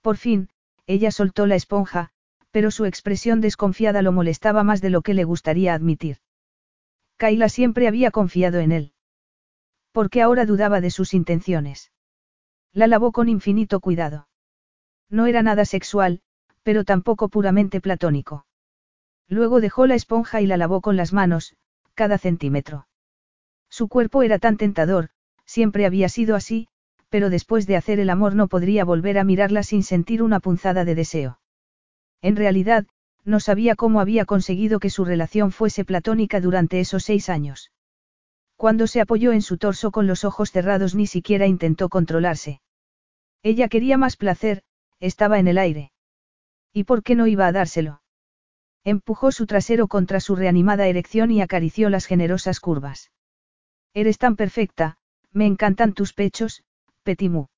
Por 0.00 0.16
fin, 0.16 0.48
ella 0.86 1.10
soltó 1.10 1.46
la 1.46 1.54
esponja, 1.54 2.10
pero 2.50 2.70
su 2.70 2.84
expresión 2.84 3.40
desconfiada 3.40 4.02
lo 4.02 4.12
molestaba 4.12 4.64
más 4.64 4.80
de 4.80 4.90
lo 4.90 5.02
que 5.02 5.14
le 5.14 5.24
gustaría 5.24 5.74
admitir. 5.74 6.18
Kaila 7.16 7.48
siempre 7.48 7.86
había 7.86 8.10
confiado 8.10 8.58
en 8.58 8.72
él. 8.72 8.92
¿Por 9.92 10.10
qué 10.10 10.22
ahora 10.22 10.44
dudaba 10.44 10.80
de 10.80 10.90
sus 10.90 11.14
intenciones? 11.14 11.92
La 12.72 12.86
lavó 12.86 13.12
con 13.12 13.28
infinito 13.28 13.80
cuidado. 13.80 14.28
No 15.08 15.26
era 15.26 15.42
nada 15.42 15.64
sexual, 15.64 16.22
pero 16.62 16.84
tampoco 16.84 17.28
puramente 17.28 17.80
platónico. 17.80 18.46
Luego 19.28 19.60
dejó 19.60 19.86
la 19.86 19.94
esponja 19.94 20.40
y 20.40 20.46
la 20.46 20.56
lavó 20.56 20.80
con 20.80 20.96
las 20.96 21.12
manos, 21.12 21.54
cada 21.94 22.18
centímetro. 22.18 22.86
Su 23.72 23.88
cuerpo 23.88 24.22
era 24.22 24.38
tan 24.38 24.58
tentador, 24.58 25.08
siempre 25.46 25.86
había 25.86 26.10
sido 26.10 26.36
así, 26.36 26.68
pero 27.08 27.30
después 27.30 27.66
de 27.66 27.76
hacer 27.76 28.00
el 28.00 28.10
amor 28.10 28.34
no 28.34 28.46
podría 28.46 28.84
volver 28.84 29.18
a 29.18 29.24
mirarla 29.24 29.62
sin 29.62 29.82
sentir 29.82 30.22
una 30.22 30.40
punzada 30.40 30.84
de 30.84 30.94
deseo. 30.94 31.40
En 32.20 32.36
realidad, 32.36 32.84
no 33.24 33.40
sabía 33.40 33.74
cómo 33.74 34.00
había 34.00 34.26
conseguido 34.26 34.78
que 34.78 34.90
su 34.90 35.06
relación 35.06 35.52
fuese 35.52 35.86
platónica 35.86 36.38
durante 36.38 36.80
esos 36.80 37.04
seis 37.04 37.30
años. 37.30 37.72
Cuando 38.56 38.86
se 38.86 39.00
apoyó 39.00 39.32
en 39.32 39.40
su 39.40 39.56
torso 39.56 39.90
con 39.90 40.06
los 40.06 40.24
ojos 40.24 40.50
cerrados 40.50 40.94
ni 40.94 41.06
siquiera 41.06 41.46
intentó 41.46 41.88
controlarse. 41.88 42.60
Ella 43.42 43.68
quería 43.68 43.96
más 43.96 44.18
placer, 44.18 44.64
estaba 45.00 45.38
en 45.38 45.48
el 45.48 45.56
aire. 45.56 45.92
¿Y 46.74 46.84
por 46.84 47.02
qué 47.02 47.14
no 47.14 47.26
iba 47.26 47.46
a 47.46 47.52
dárselo? 47.52 48.02
Empujó 48.84 49.32
su 49.32 49.46
trasero 49.46 49.88
contra 49.88 50.20
su 50.20 50.36
reanimada 50.36 50.88
erección 50.88 51.30
y 51.30 51.40
acarició 51.40 51.88
las 51.88 52.04
generosas 52.04 52.60
curvas. 52.60 53.10
Eres 53.94 54.18
tan 54.18 54.36
perfecta, 54.36 54.96
me 55.32 55.46
encantan 55.46 55.92
tus 55.92 56.14
pechos, 56.14 56.64
Petimú. 57.02 57.48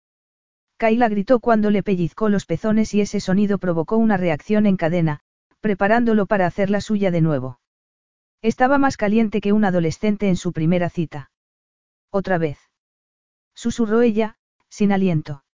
Kaila 0.76 1.08
gritó 1.08 1.38
cuando 1.38 1.70
le 1.70 1.82
pellizcó 1.82 2.28
los 2.28 2.46
pezones 2.46 2.92
y 2.94 3.00
ese 3.00 3.20
sonido 3.20 3.58
provocó 3.58 3.96
una 3.96 4.16
reacción 4.16 4.66
en 4.66 4.76
cadena, 4.76 5.20
preparándolo 5.60 6.26
para 6.26 6.46
hacer 6.46 6.70
la 6.70 6.80
suya 6.80 7.10
de 7.10 7.20
nuevo. 7.20 7.60
Estaba 8.42 8.78
más 8.78 8.96
caliente 8.96 9.40
que 9.40 9.52
un 9.52 9.64
adolescente 9.64 10.28
en 10.28 10.36
su 10.36 10.52
primera 10.52 10.90
cita. 10.90 11.30
Otra 12.10 12.38
vez. 12.38 12.58
Susurró 13.54 14.02
ella, 14.02 14.36
sin 14.68 14.92
aliento. 14.92 15.44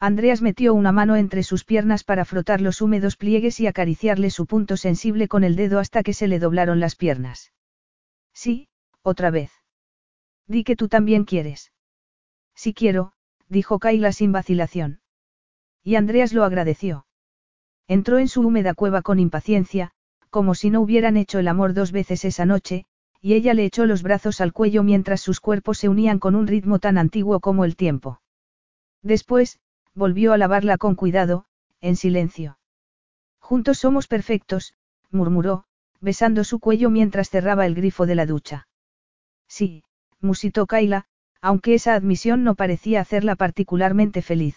Andreas 0.00 0.42
metió 0.42 0.74
una 0.74 0.92
mano 0.92 1.16
entre 1.16 1.42
sus 1.42 1.64
piernas 1.64 2.02
para 2.04 2.24
frotar 2.24 2.60
los 2.60 2.80
húmedos 2.80 3.16
pliegues 3.16 3.60
y 3.60 3.66
acariciarle 3.66 4.30
su 4.30 4.46
punto 4.46 4.76
sensible 4.76 5.28
con 5.28 5.44
el 5.44 5.54
dedo 5.56 5.78
hasta 5.78 6.02
que 6.02 6.14
se 6.14 6.28
le 6.28 6.38
doblaron 6.38 6.80
las 6.80 6.96
piernas. 6.96 7.52
Sí, 8.32 8.68
otra 9.02 9.30
vez. 9.30 9.50
Di 10.48 10.64
que 10.64 10.76
tú 10.76 10.88
también 10.88 11.24
quieres. 11.24 11.72
Si 12.54 12.74
quiero, 12.74 13.12
dijo 13.48 13.78
Kaila 13.78 14.12
sin 14.12 14.32
vacilación. 14.32 15.00
Y 15.84 15.94
Andreas 15.96 16.32
lo 16.32 16.42
agradeció. 16.42 17.06
Entró 17.86 18.18
en 18.18 18.28
su 18.28 18.40
húmeda 18.40 18.74
cueva 18.74 19.02
con 19.02 19.18
impaciencia, 19.18 19.92
como 20.30 20.54
si 20.54 20.70
no 20.70 20.80
hubieran 20.80 21.16
hecho 21.16 21.38
el 21.38 21.48
amor 21.48 21.72
dos 21.74 21.92
veces 21.92 22.24
esa 22.24 22.46
noche, 22.46 22.86
y 23.20 23.34
ella 23.34 23.54
le 23.54 23.64
echó 23.64 23.86
los 23.86 24.02
brazos 24.02 24.40
al 24.40 24.52
cuello 24.52 24.82
mientras 24.82 25.20
sus 25.20 25.40
cuerpos 25.40 25.78
se 25.78 25.88
unían 25.88 26.18
con 26.18 26.34
un 26.34 26.46
ritmo 26.46 26.78
tan 26.78 26.98
antiguo 26.98 27.40
como 27.40 27.64
el 27.64 27.76
tiempo. 27.76 28.20
Después, 29.02 29.60
volvió 29.94 30.32
a 30.32 30.38
lavarla 30.38 30.78
con 30.78 30.94
cuidado, 30.94 31.44
en 31.80 31.96
silencio. 31.96 32.58
Juntos 33.38 33.78
somos 33.78 34.06
perfectos, 34.06 34.74
murmuró, 35.10 35.64
besando 36.00 36.44
su 36.44 36.60
cuello 36.60 36.90
mientras 36.90 37.30
cerraba 37.30 37.66
el 37.66 37.74
grifo 37.74 38.06
de 38.06 38.14
la 38.14 38.26
ducha. 38.26 38.68
Sí, 39.48 39.82
musitó 40.20 40.66
Kaila, 40.66 41.06
aunque 41.40 41.74
esa 41.74 41.94
admisión 41.94 42.44
no 42.44 42.54
parecía 42.54 43.00
hacerla 43.00 43.36
particularmente 43.36 44.22
feliz. 44.22 44.56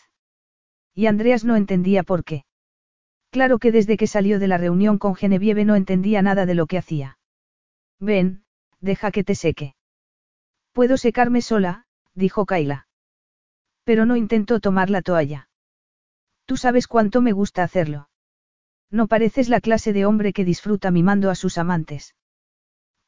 Y 0.94 1.06
Andreas 1.06 1.44
no 1.44 1.56
entendía 1.56 2.04
por 2.04 2.24
qué. 2.24 2.46
Claro 3.30 3.60
que 3.60 3.72
desde 3.72 3.98
que 3.98 4.08
salió 4.08 4.40
de 4.40 4.48
la 4.48 4.58
reunión 4.58 4.98
con 4.98 5.16
Genevieve 5.16 5.64
no 5.64 5.76
entendía 5.76 6.22
nada 6.22 6.46
de 6.46 6.56
lo 6.56 6.68
que 6.68 6.78
hacía. 6.78 7.18
Ven, 8.00 8.44
deja 8.80 9.12
que 9.12 9.24
te 9.24 9.36
seque. 9.36 9.76
Puedo 10.74 10.98
secarme 10.98 11.42
sola, 11.42 11.86
dijo 12.14 12.46
Kaila. 12.46 12.88
Pero 13.84 14.06
no 14.06 14.16
intentó 14.16 14.60
tomar 14.60 14.90
la 14.90 15.02
toalla. 15.02 15.50
Tú 16.46 16.58
sabes 16.58 16.88
cuánto 16.88 17.22
me 17.22 17.32
gusta 17.32 17.64
hacerlo. 17.64 18.10
No 18.90 19.08
pareces 19.08 19.48
la 19.48 19.62
clase 19.62 19.94
de 19.94 20.06
hombre 20.06 20.34
que 20.34 20.44
disfruta 20.44 20.92
mimando 20.92 21.30
a 21.30 21.36
sus 21.36 21.58
amantes. 21.58 22.16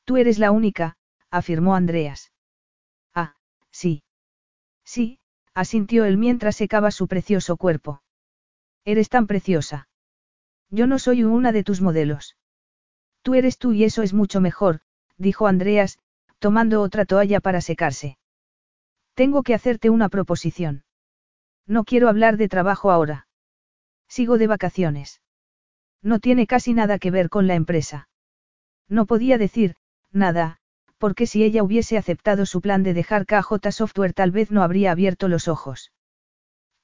Tú 0.06 0.18
eres 0.18 0.40
la 0.40 0.52
única, 0.52 0.96
afirmó 1.30 1.76
Andreas. 1.76 2.33
Sí. 3.74 4.04
Sí, 4.86 5.20
asintió 5.54 6.06
él 6.06 6.18
mientras 6.18 6.56
secaba 6.56 6.92
su 6.92 7.08
precioso 7.08 7.58
cuerpo. 7.58 8.02
Eres 8.86 9.10
tan 9.10 9.28
preciosa. 9.28 9.90
Yo 10.70 10.88
no 10.88 11.00
soy 11.00 11.24
una 11.24 11.52
de 11.52 11.64
tus 11.64 11.82
modelos. 11.82 12.38
Tú 13.24 13.36
eres 13.36 13.58
tú 13.58 13.74
y 13.74 13.84
eso 13.84 14.04
es 14.04 14.14
mucho 14.14 14.40
mejor, 14.42 14.82
dijo 15.18 15.48
Andreas, 15.48 16.00
tomando 16.40 16.82
otra 16.82 17.06
toalla 17.06 17.40
para 17.40 17.62
secarse. 17.62 18.18
Tengo 19.14 19.44
que 19.44 19.54
hacerte 19.54 19.90
una 19.90 20.10
proposición. 20.10 20.84
No 21.66 21.84
quiero 21.84 22.10
hablar 22.10 22.38
de 22.38 22.50
trabajo 22.50 22.92
ahora. 22.92 23.28
Sigo 24.08 24.38
de 24.38 24.48
vacaciones. 24.48 25.22
No 26.02 26.20
tiene 26.20 26.48
casi 26.48 26.74
nada 26.74 27.00
que 27.00 27.12
ver 27.12 27.30
con 27.30 27.48
la 27.48 27.56
empresa. 27.56 28.10
No 28.90 29.06
podía 29.06 29.38
decir, 29.38 29.76
nada, 30.12 30.60
porque 31.04 31.28
si 31.28 31.44
ella 31.44 31.64
hubiese 31.64 31.98
aceptado 31.98 32.46
su 32.46 32.62
plan 32.62 32.82
de 32.82 32.94
dejar 32.94 33.26
KJ 33.26 33.74
Software 33.74 34.14
tal 34.14 34.32
vez 34.32 34.52
no 34.52 34.64
habría 34.64 34.94
abierto 34.94 35.28
los 35.28 35.50
ojos. 35.50 35.92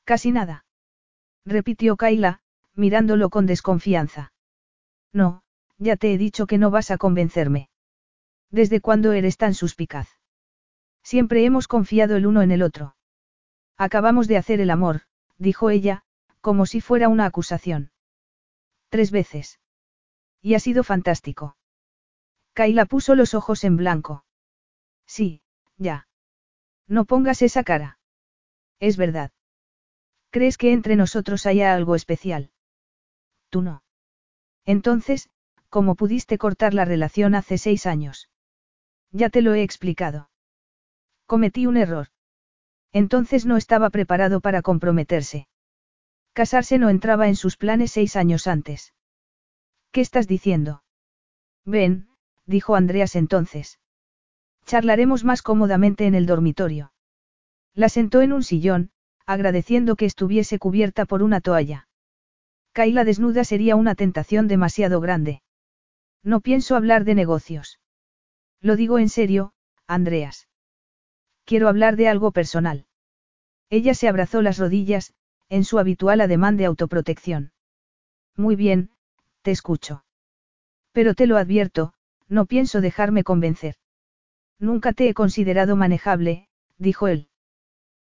Casi 0.03 0.33
nada. 0.33 0.65
Repitió 1.45 1.95
Kaila, 1.95 2.41
mirándolo 2.75 3.29
con 3.29 3.45
desconfianza. 3.45 4.33
No, 5.13 5.41
ya 5.77 5.95
te 5.95 6.13
he 6.13 6.17
dicho 6.17 6.47
que 6.47 6.57
no 6.57 6.69
vas 6.69 6.91
a 6.91 6.97
convencerme. 6.97 7.69
¿Desde 8.51 8.81
cuándo 8.81 9.13
eres 9.13 9.37
tan 9.37 9.53
suspicaz? 9.53 10.09
Siempre 11.01 11.45
hemos 11.45 11.69
confiado 11.69 12.17
el 12.17 12.27
uno 12.27 12.41
en 12.41 12.51
el 12.51 12.61
otro. 12.61 12.97
Acabamos 13.77 14.27
de 14.27 14.35
hacer 14.35 14.59
el 14.59 14.71
amor, 14.71 15.03
dijo 15.37 15.69
ella, 15.69 16.03
como 16.41 16.65
si 16.65 16.81
fuera 16.81 17.07
una 17.07 17.25
acusación. 17.25 17.93
Tres 18.89 19.11
veces. 19.11 19.61
Y 20.41 20.55
ha 20.55 20.59
sido 20.59 20.83
fantástico. 20.83 21.55
Kaila 22.59 22.83
puso 22.83 23.15
los 23.15 23.35
ojos 23.35 23.63
en 23.63 23.77
blanco. 23.77 24.25
Sí, 25.07 25.41
ya. 25.77 26.09
No 26.89 27.05
pongas 27.05 27.41
esa 27.41 27.63
cara. 27.63 27.99
Es 28.81 28.97
verdad. 28.97 29.31
¿Crees 30.29 30.57
que 30.57 30.73
entre 30.73 30.97
nosotros 30.97 31.45
haya 31.45 31.73
algo 31.73 31.95
especial? 31.95 32.51
Tú 33.49 33.61
no. 33.61 33.81
Entonces, 34.65 35.29
¿cómo 35.69 35.95
pudiste 35.95 36.37
cortar 36.37 36.73
la 36.73 36.83
relación 36.83 37.33
hace 37.33 37.57
seis 37.57 37.85
años? 37.85 38.29
Ya 39.13 39.29
te 39.29 39.41
lo 39.41 39.53
he 39.53 39.63
explicado. 39.63 40.29
Cometí 41.27 41.65
un 41.65 41.77
error. 41.77 42.07
Entonces 42.91 43.45
no 43.45 43.55
estaba 43.55 43.89
preparado 43.89 44.41
para 44.41 44.61
comprometerse. 44.61 45.47
Casarse 46.33 46.77
no 46.77 46.89
entraba 46.89 47.29
en 47.29 47.37
sus 47.37 47.55
planes 47.55 47.91
seis 47.91 48.17
años 48.17 48.47
antes. 48.47 48.93
¿Qué 49.93 50.01
estás 50.01 50.27
diciendo? 50.27 50.83
Ven, 51.63 52.08
dijo 52.49 52.75
Andreas 52.75 53.15
entonces. 53.15 53.79
Charlaremos 54.65 55.23
más 55.23 55.41
cómodamente 55.41 56.05
en 56.07 56.15
el 56.15 56.25
dormitorio. 56.25 56.91
La 57.73 57.89
sentó 57.89 58.21
en 58.21 58.33
un 58.33 58.43
sillón, 58.43 58.91
agradeciendo 59.25 59.95
que 59.95 60.05
estuviese 60.05 60.57
cubierta 60.57 61.05
por 61.05 61.21
una 61.21 61.41
toalla. 61.41 61.87
Kaila 62.73 63.03
desnuda 63.03 63.43
sería 63.43 63.75
una 63.75 63.95
tentación 63.95 64.47
demasiado 64.47 64.99
grande. 64.99 65.41
No 66.23 66.41
pienso 66.41 66.75
hablar 66.75 67.05
de 67.05 67.15
negocios. 67.15 67.79
Lo 68.61 68.75
digo 68.75 68.99
en 68.99 69.09
serio, 69.09 69.53
Andreas. 69.87 70.47
Quiero 71.45 71.67
hablar 71.69 71.95
de 71.95 72.07
algo 72.07 72.31
personal. 72.31 72.85
Ella 73.69 73.93
se 73.93 74.07
abrazó 74.07 74.41
las 74.41 74.57
rodillas, 74.57 75.13
en 75.49 75.63
su 75.63 75.79
habitual 75.79 76.21
ademán 76.21 76.57
de 76.57 76.65
autoprotección. 76.65 77.51
Muy 78.35 78.55
bien, 78.55 78.91
te 79.43 79.51
escucho. 79.51 80.03
Pero 80.91 81.13
te 81.13 81.27
lo 81.27 81.37
advierto, 81.37 81.93
no 82.29 82.45
pienso 82.45 82.79
dejarme 82.79 83.23
convencer. 83.23 83.75
Nunca 84.59 84.93
te 84.93 85.09
he 85.09 85.13
considerado 85.13 85.75
manejable, 85.75 86.47
dijo 86.77 87.07
él. 87.07 87.29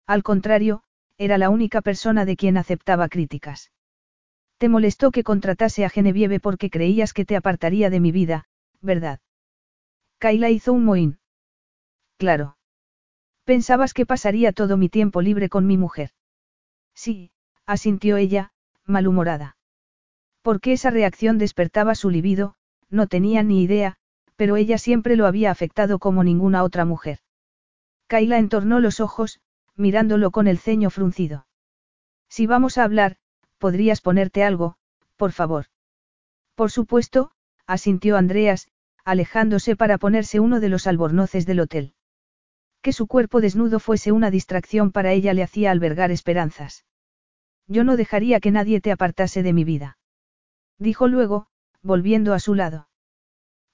Al 0.06 0.22
contrario, 0.22 0.82
era 1.18 1.38
la 1.38 1.50
única 1.50 1.82
persona 1.82 2.24
de 2.24 2.36
quien 2.36 2.56
aceptaba 2.56 3.08
críticas. 3.08 3.70
Te 4.58 4.68
molestó 4.68 5.10
que 5.10 5.24
contratase 5.24 5.84
a 5.84 5.90
Genevieve 5.90 6.40
porque 6.40 6.70
creías 6.70 7.12
que 7.12 7.24
te 7.24 7.36
apartaría 7.36 7.90
de 7.90 8.00
mi 8.00 8.12
vida, 8.12 8.46
¿verdad? 8.80 9.20
Kaila 10.18 10.50
hizo 10.50 10.72
un 10.72 10.84
mohín. 10.84 11.18
Claro. 12.16 12.56
Pensabas 13.44 13.92
que 13.92 14.06
pasaría 14.06 14.52
todo 14.52 14.76
mi 14.76 14.88
tiempo 14.88 15.20
libre 15.20 15.48
con 15.48 15.66
mi 15.66 15.76
mujer. 15.76 16.10
Sí, 16.94 17.30
asintió 17.66 18.16
ella, 18.16 18.52
malhumorada. 18.86 19.56
Porque 20.40 20.72
esa 20.72 20.90
reacción 20.90 21.38
despertaba 21.38 21.94
su 21.94 22.10
libido, 22.10 22.54
no 22.88 23.06
tenía 23.06 23.42
ni 23.42 23.62
idea, 23.62 23.98
pero 24.36 24.56
ella 24.56 24.78
siempre 24.78 25.16
lo 25.16 25.26
había 25.26 25.50
afectado 25.50 25.98
como 25.98 26.24
ninguna 26.24 26.62
otra 26.62 26.84
mujer. 26.84 27.20
Kaila 28.06 28.38
entornó 28.38 28.80
los 28.80 29.00
ojos, 29.00 29.40
mirándolo 29.76 30.30
con 30.30 30.46
el 30.46 30.58
ceño 30.58 30.90
fruncido. 30.90 31.46
Si 32.28 32.46
vamos 32.46 32.78
a 32.78 32.84
hablar, 32.84 33.16
podrías 33.58 34.00
ponerte 34.00 34.44
algo, 34.44 34.76
por 35.16 35.32
favor. 35.32 35.66
Por 36.54 36.70
supuesto, 36.70 37.32
asintió 37.66 38.16
Andreas, 38.16 38.68
alejándose 39.04 39.76
para 39.76 39.98
ponerse 39.98 40.40
uno 40.40 40.60
de 40.60 40.68
los 40.68 40.86
albornoces 40.86 41.46
del 41.46 41.60
hotel. 41.60 41.94
Que 42.82 42.92
su 42.92 43.06
cuerpo 43.06 43.40
desnudo 43.40 43.80
fuese 43.80 44.12
una 44.12 44.30
distracción 44.30 44.92
para 44.92 45.12
ella 45.12 45.32
le 45.32 45.42
hacía 45.42 45.70
albergar 45.70 46.10
esperanzas. 46.10 46.84
Yo 47.66 47.84
no 47.84 47.96
dejaría 47.96 48.40
que 48.40 48.50
nadie 48.50 48.80
te 48.80 48.92
apartase 48.92 49.42
de 49.42 49.52
mi 49.52 49.64
vida. 49.64 49.98
Dijo 50.78 51.08
luego, 51.08 51.46
volviendo 51.82 52.34
a 52.34 52.40
su 52.40 52.54
lado. 52.54 52.88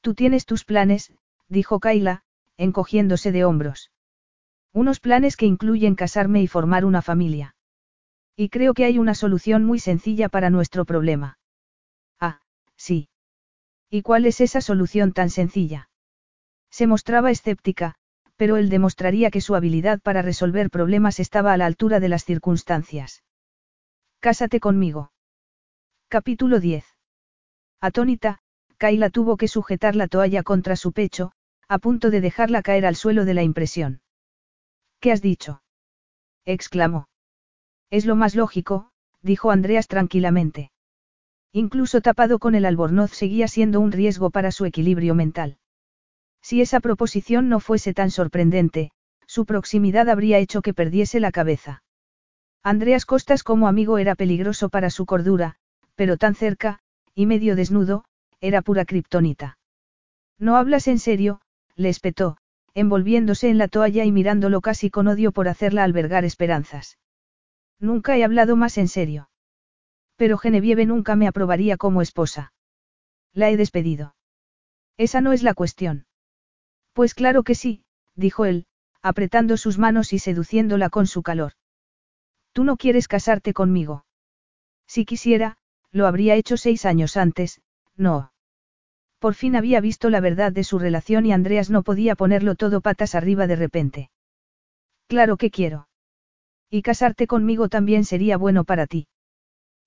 Tú 0.00 0.14
tienes 0.14 0.46
tus 0.46 0.64
planes, 0.64 1.12
dijo 1.48 1.80
Kaila, 1.80 2.22
encogiéndose 2.56 3.32
de 3.32 3.44
hombros. 3.44 3.90
Unos 4.72 5.00
planes 5.00 5.36
que 5.36 5.46
incluyen 5.46 5.94
casarme 5.94 6.42
y 6.42 6.46
formar 6.46 6.84
una 6.84 7.02
familia. 7.02 7.54
Y 8.36 8.48
creo 8.48 8.72
que 8.72 8.84
hay 8.84 8.98
una 8.98 9.14
solución 9.14 9.64
muy 9.64 9.78
sencilla 9.78 10.28
para 10.28 10.48
nuestro 10.48 10.84
problema. 10.84 11.38
Ah, 12.18 12.40
sí. 12.76 13.08
¿Y 13.90 14.02
cuál 14.02 14.24
es 14.26 14.40
esa 14.40 14.60
solución 14.60 15.12
tan 15.12 15.28
sencilla? 15.30 15.90
Se 16.70 16.86
mostraba 16.86 17.30
escéptica, 17.30 17.96
pero 18.36 18.56
él 18.56 18.70
demostraría 18.70 19.30
que 19.30 19.40
su 19.40 19.54
habilidad 19.54 20.00
para 20.00 20.22
resolver 20.22 20.70
problemas 20.70 21.20
estaba 21.20 21.52
a 21.52 21.56
la 21.56 21.66
altura 21.66 22.00
de 22.00 22.08
las 22.08 22.24
circunstancias. 22.24 23.22
Cásate 24.20 24.60
conmigo. 24.60 25.12
Capítulo 26.08 26.60
10. 26.60 26.84
Atónita, 27.80 28.40
Kaila 28.80 29.10
tuvo 29.10 29.36
que 29.36 29.46
sujetar 29.46 29.94
la 29.94 30.08
toalla 30.08 30.42
contra 30.42 30.74
su 30.74 30.92
pecho, 30.92 31.32
a 31.68 31.78
punto 31.78 32.10
de 32.10 32.22
dejarla 32.22 32.62
caer 32.62 32.86
al 32.86 32.96
suelo 32.96 33.26
de 33.26 33.34
la 33.34 33.42
impresión. 33.42 34.00
¿Qué 35.00 35.12
has 35.12 35.20
dicho? 35.20 35.62
exclamó. 36.46 37.06
Es 37.90 38.06
lo 38.06 38.16
más 38.16 38.34
lógico, 38.34 38.90
dijo 39.20 39.50
Andreas 39.50 39.86
tranquilamente. 39.86 40.70
Incluso 41.52 42.00
tapado 42.00 42.38
con 42.38 42.54
el 42.54 42.64
albornoz 42.64 43.10
seguía 43.10 43.48
siendo 43.48 43.80
un 43.80 43.92
riesgo 43.92 44.30
para 44.30 44.50
su 44.50 44.64
equilibrio 44.64 45.14
mental. 45.14 45.58
Si 46.40 46.62
esa 46.62 46.80
proposición 46.80 47.50
no 47.50 47.60
fuese 47.60 47.92
tan 47.92 48.10
sorprendente, 48.10 48.92
su 49.26 49.44
proximidad 49.44 50.08
habría 50.08 50.38
hecho 50.38 50.62
que 50.62 50.72
perdiese 50.72 51.20
la 51.20 51.32
cabeza. 51.32 51.82
Andreas 52.62 53.04
Costas 53.04 53.42
como 53.42 53.68
amigo 53.68 53.98
era 53.98 54.14
peligroso 54.14 54.70
para 54.70 54.88
su 54.88 55.04
cordura, 55.04 55.56
pero 55.96 56.16
tan 56.16 56.34
cerca, 56.34 56.78
y 57.14 57.26
medio 57.26 57.56
desnudo, 57.56 58.04
era 58.40 58.62
pura 58.62 58.84
kriptonita. 58.84 59.58
No 60.38 60.56
hablas 60.56 60.88
en 60.88 60.98
serio, 60.98 61.40
le 61.76 61.88
espetó, 61.88 62.36
envolviéndose 62.74 63.50
en 63.50 63.58
la 63.58 63.68
toalla 63.68 64.04
y 64.04 64.12
mirándolo 64.12 64.60
casi 64.60 64.90
con 64.90 65.08
odio 65.08 65.32
por 65.32 65.48
hacerla 65.48 65.84
albergar 65.84 66.24
esperanzas. 66.24 66.98
Nunca 67.78 68.16
he 68.16 68.24
hablado 68.24 68.56
más 68.56 68.78
en 68.78 68.88
serio. 68.88 69.30
Pero 70.16 70.38
Genevieve 70.38 70.86
nunca 70.86 71.16
me 71.16 71.26
aprobaría 71.26 71.76
como 71.76 72.02
esposa. 72.02 72.52
La 73.32 73.50
he 73.50 73.56
despedido. 73.56 74.14
Esa 74.96 75.20
no 75.20 75.32
es 75.32 75.42
la 75.42 75.54
cuestión. 75.54 76.06
Pues 76.92 77.14
claro 77.14 77.42
que 77.42 77.54
sí, 77.54 77.84
dijo 78.14 78.44
él, 78.44 78.66
apretando 79.02 79.56
sus 79.56 79.78
manos 79.78 80.12
y 80.12 80.18
seduciéndola 80.18 80.90
con 80.90 81.06
su 81.06 81.22
calor. 81.22 81.52
Tú 82.52 82.64
no 82.64 82.76
quieres 82.76 83.08
casarte 83.08 83.54
conmigo. 83.54 84.04
Si 84.86 85.04
quisiera, 85.04 85.56
lo 85.90 86.06
habría 86.06 86.34
hecho 86.34 86.56
seis 86.56 86.84
años 86.84 87.16
antes, 87.16 87.62
no. 87.96 88.29
Por 89.20 89.34
fin 89.34 89.54
había 89.54 89.82
visto 89.82 90.08
la 90.08 90.20
verdad 90.20 90.50
de 90.50 90.64
su 90.64 90.78
relación 90.78 91.26
y 91.26 91.32
Andreas 91.32 91.68
no 91.68 91.82
podía 91.82 92.16
ponerlo 92.16 92.54
todo 92.54 92.80
patas 92.80 93.14
arriba 93.14 93.46
de 93.46 93.56
repente. 93.56 94.10
Claro 95.08 95.36
que 95.36 95.50
quiero. 95.50 95.88
Y 96.70 96.80
casarte 96.80 97.26
conmigo 97.26 97.68
también 97.68 98.04
sería 98.04 98.38
bueno 98.38 98.64
para 98.64 98.86
ti. 98.86 99.08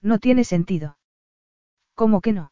No 0.02 0.20
tiene 0.20 0.44
sentido. 0.44 1.00
¿Cómo 1.96 2.22
que 2.22 2.32
no? 2.32 2.52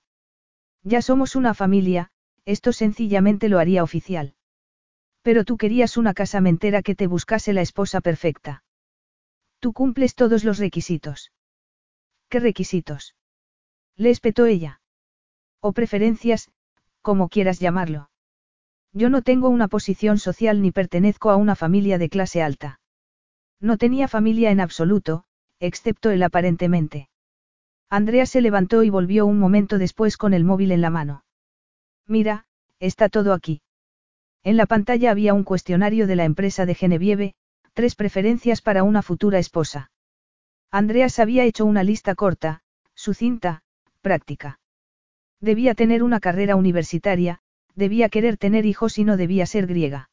Ya 0.83 1.03
somos 1.03 1.35
una 1.35 1.53
familia, 1.53 2.09
esto 2.45 2.73
sencillamente 2.73 3.47
lo 3.47 3.59
haría 3.59 3.83
oficial. 3.83 4.33
Pero 5.21 5.45
tú 5.45 5.57
querías 5.57 5.97
una 5.97 6.15
casamentera 6.15 6.81
que 6.81 6.95
te 6.95 7.05
buscase 7.05 7.53
la 7.53 7.61
esposa 7.61 8.01
perfecta. 8.01 8.63
Tú 9.59 9.73
cumples 9.73 10.15
todos 10.15 10.43
los 10.43 10.57
requisitos. 10.57 11.31
¿Qué 12.27 12.39
requisitos? 12.39 13.15
Le 13.97 14.09
espetó 14.09 14.47
ella. 14.47 14.81
O 15.59 15.73
preferencias, 15.73 16.49
como 17.01 17.29
quieras 17.29 17.59
llamarlo. 17.59 18.09
Yo 18.93 19.09
no 19.09 19.21
tengo 19.21 19.49
una 19.49 19.67
posición 19.67 20.17
social 20.17 20.61
ni 20.61 20.71
pertenezco 20.71 21.29
a 21.29 21.35
una 21.35 21.55
familia 21.55 21.97
de 21.97 22.09
clase 22.09 22.41
alta. 22.41 22.79
No 23.59 23.77
tenía 23.77 24.07
familia 24.07 24.51
en 24.51 24.59
absoluto, 24.59 25.23
excepto 25.59 26.11
él 26.11 26.23
aparentemente. 26.23 27.09
Andrea 27.89 28.25
se 28.25 28.41
levantó 28.41 28.83
y 28.83 28.89
volvió 28.89 29.25
un 29.25 29.37
momento 29.37 29.77
después 29.77 30.17
con 30.17 30.33
el 30.33 30.43
móvil 30.43 30.71
en 30.71 30.81
la 30.81 30.89
mano. 30.89 31.25
Mira, 32.07 32.45
está 32.79 33.09
todo 33.09 33.33
aquí. 33.33 33.61
En 34.43 34.57
la 34.57 34.65
pantalla 34.65 35.11
había 35.11 35.33
un 35.33 35.43
cuestionario 35.43 36.07
de 36.07 36.15
la 36.15 36.23
empresa 36.23 36.65
de 36.65 36.73
Genevieve, 36.73 37.35
tres 37.73 37.95
preferencias 37.95 38.61
para 38.61 38.83
una 38.83 39.01
futura 39.01 39.39
esposa. 39.39 39.91
Andreas 40.71 41.19
había 41.19 41.43
hecho 41.43 41.65
una 41.65 41.83
lista 41.83 42.15
corta, 42.15 42.63
sucinta, 42.95 43.61
práctica. 44.01 44.60
Debía 45.41 45.73
tener 45.73 46.03
una 46.03 46.19
carrera 46.19 46.55
universitaria, 46.55 47.39
debía 47.73 48.09
querer 48.09 48.37
tener 48.37 48.67
hijos 48.67 48.99
y 48.99 49.03
no 49.03 49.17
debía 49.17 49.47
ser 49.47 49.65
griega. 49.65 50.09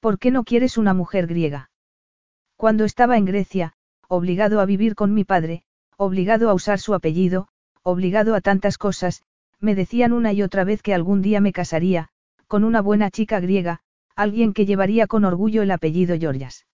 ¿Por 0.00 0.18
qué 0.18 0.32
no 0.32 0.42
quieres 0.42 0.76
una 0.76 0.92
mujer 0.92 1.28
griega? 1.28 1.70
Cuando 2.56 2.84
estaba 2.84 3.16
en 3.16 3.26
Grecia, 3.26 3.74
obligado 4.08 4.60
a 4.60 4.66
vivir 4.66 4.96
con 4.96 5.14
mi 5.14 5.24
padre, 5.24 5.62
obligado 5.96 6.50
a 6.50 6.54
usar 6.54 6.80
su 6.80 6.94
apellido, 6.94 7.46
obligado 7.82 8.34
a 8.34 8.40
tantas 8.40 8.76
cosas, 8.76 9.22
me 9.60 9.76
decían 9.76 10.12
una 10.12 10.32
y 10.32 10.42
otra 10.42 10.64
vez 10.64 10.82
que 10.82 10.94
algún 10.94 11.22
día 11.22 11.40
me 11.40 11.52
casaría, 11.52 12.08
con 12.48 12.64
una 12.64 12.82
buena 12.82 13.10
chica 13.10 13.38
griega, 13.38 13.80
alguien 14.16 14.52
que 14.52 14.66
llevaría 14.66 15.06
con 15.06 15.24
orgullo 15.24 15.62
el 15.62 15.70
apellido 15.70 16.18
Georgias. 16.18 16.66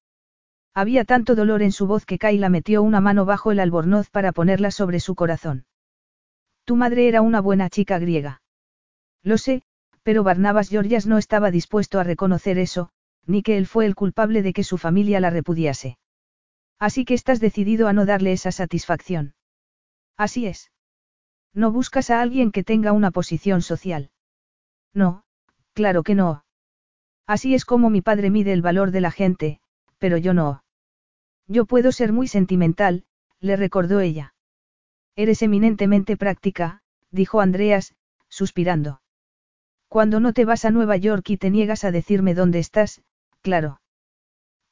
Había 0.72 1.05
tanto 1.05 1.34
dolor 1.34 1.62
en 1.62 1.72
su 1.72 1.86
voz 1.86 2.06
que 2.06 2.18
Kaila 2.18 2.48
metió 2.48 2.82
una 2.82 3.00
mano 3.00 3.26
bajo 3.26 3.52
el 3.52 3.60
albornoz 3.60 4.08
para 4.08 4.32
ponerla 4.32 4.70
sobre 4.70 5.00
su 5.00 5.14
corazón. 5.14 5.66
Tu 6.70 6.76
madre 6.76 7.08
era 7.08 7.20
una 7.20 7.40
buena 7.40 7.68
chica 7.68 7.99
griega. 7.99 8.42
Lo 9.24 9.39
sé, 9.39 9.62
pero 10.05 10.23
Barnabas 10.23 10.68
Georgias 10.68 11.05
no 11.05 11.18
estaba 11.18 11.50
dispuesto 11.50 11.99
a 11.99 12.05
reconocer 12.05 12.58
eso, 12.58 12.90
ni 13.26 13.42
que 13.42 13.58
él 13.58 13.66
fue 13.66 13.86
el 13.86 13.97
culpable 13.97 14.40
de 14.40 14.52
que 14.52 14.62
su 14.62 14.78
familia 14.78 15.18
la 15.18 15.31
repudiase. 15.31 15.99
Así 16.78 17.05
que 17.05 17.15
estás 17.15 17.40
decidido 17.40 17.89
a 17.89 17.92
no 17.92 18.07
darle 18.07 18.31
esa 18.31 18.52
satisfacción. 18.52 19.34
Así 20.16 20.47
es. 20.47 20.70
No 21.52 21.73
buscas 21.73 22.08
a 22.08 22.20
alguien 22.20 22.52
que 22.52 22.62
tenga 22.62 22.92
una 22.92 23.10
posición 23.10 23.62
social. 23.62 24.12
No, 24.94 25.24
claro 25.73 26.05
que 26.05 26.15
no. 26.15 26.44
Así 27.26 27.57
es 27.57 27.65
como 27.65 27.90
mi 27.90 28.00
padre 28.00 28.31
mide 28.31 28.52
el 28.52 28.62
valor 28.62 28.92
de 28.92 29.00
la 29.00 29.10
gente, 29.10 29.58
pero 29.99 30.18
yo 30.18 30.34
no. 30.34 30.62
Yo 31.49 31.65
puedo 31.65 31.90
ser 31.90 32.12
muy 32.12 32.28
sentimental, 32.28 33.07
le 33.40 33.57
recordó 33.57 33.99
ella. 33.99 34.34
Eres 35.16 35.42
eminentemente 35.42 36.16
práctica, 36.16 36.82
dijo 37.10 37.40
Andreas, 37.40 37.94
suspirando. 38.28 39.02
Cuando 39.89 40.20
no 40.20 40.32
te 40.32 40.44
vas 40.44 40.64
a 40.64 40.70
Nueva 40.70 40.97
York 40.97 41.28
y 41.30 41.36
te 41.36 41.50
niegas 41.50 41.84
a 41.84 41.90
decirme 41.90 42.34
dónde 42.34 42.60
estás, 42.60 43.02
claro. 43.42 43.80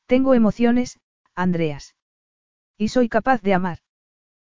Tengo 0.07 0.35
emociones, 0.35 1.01
Andreas. 1.35 1.97
Y 2.77 2.89
soy 2.89 3.09
capaz 3.09 3.43
de 3.43 3.55
amar. 3.55 3.79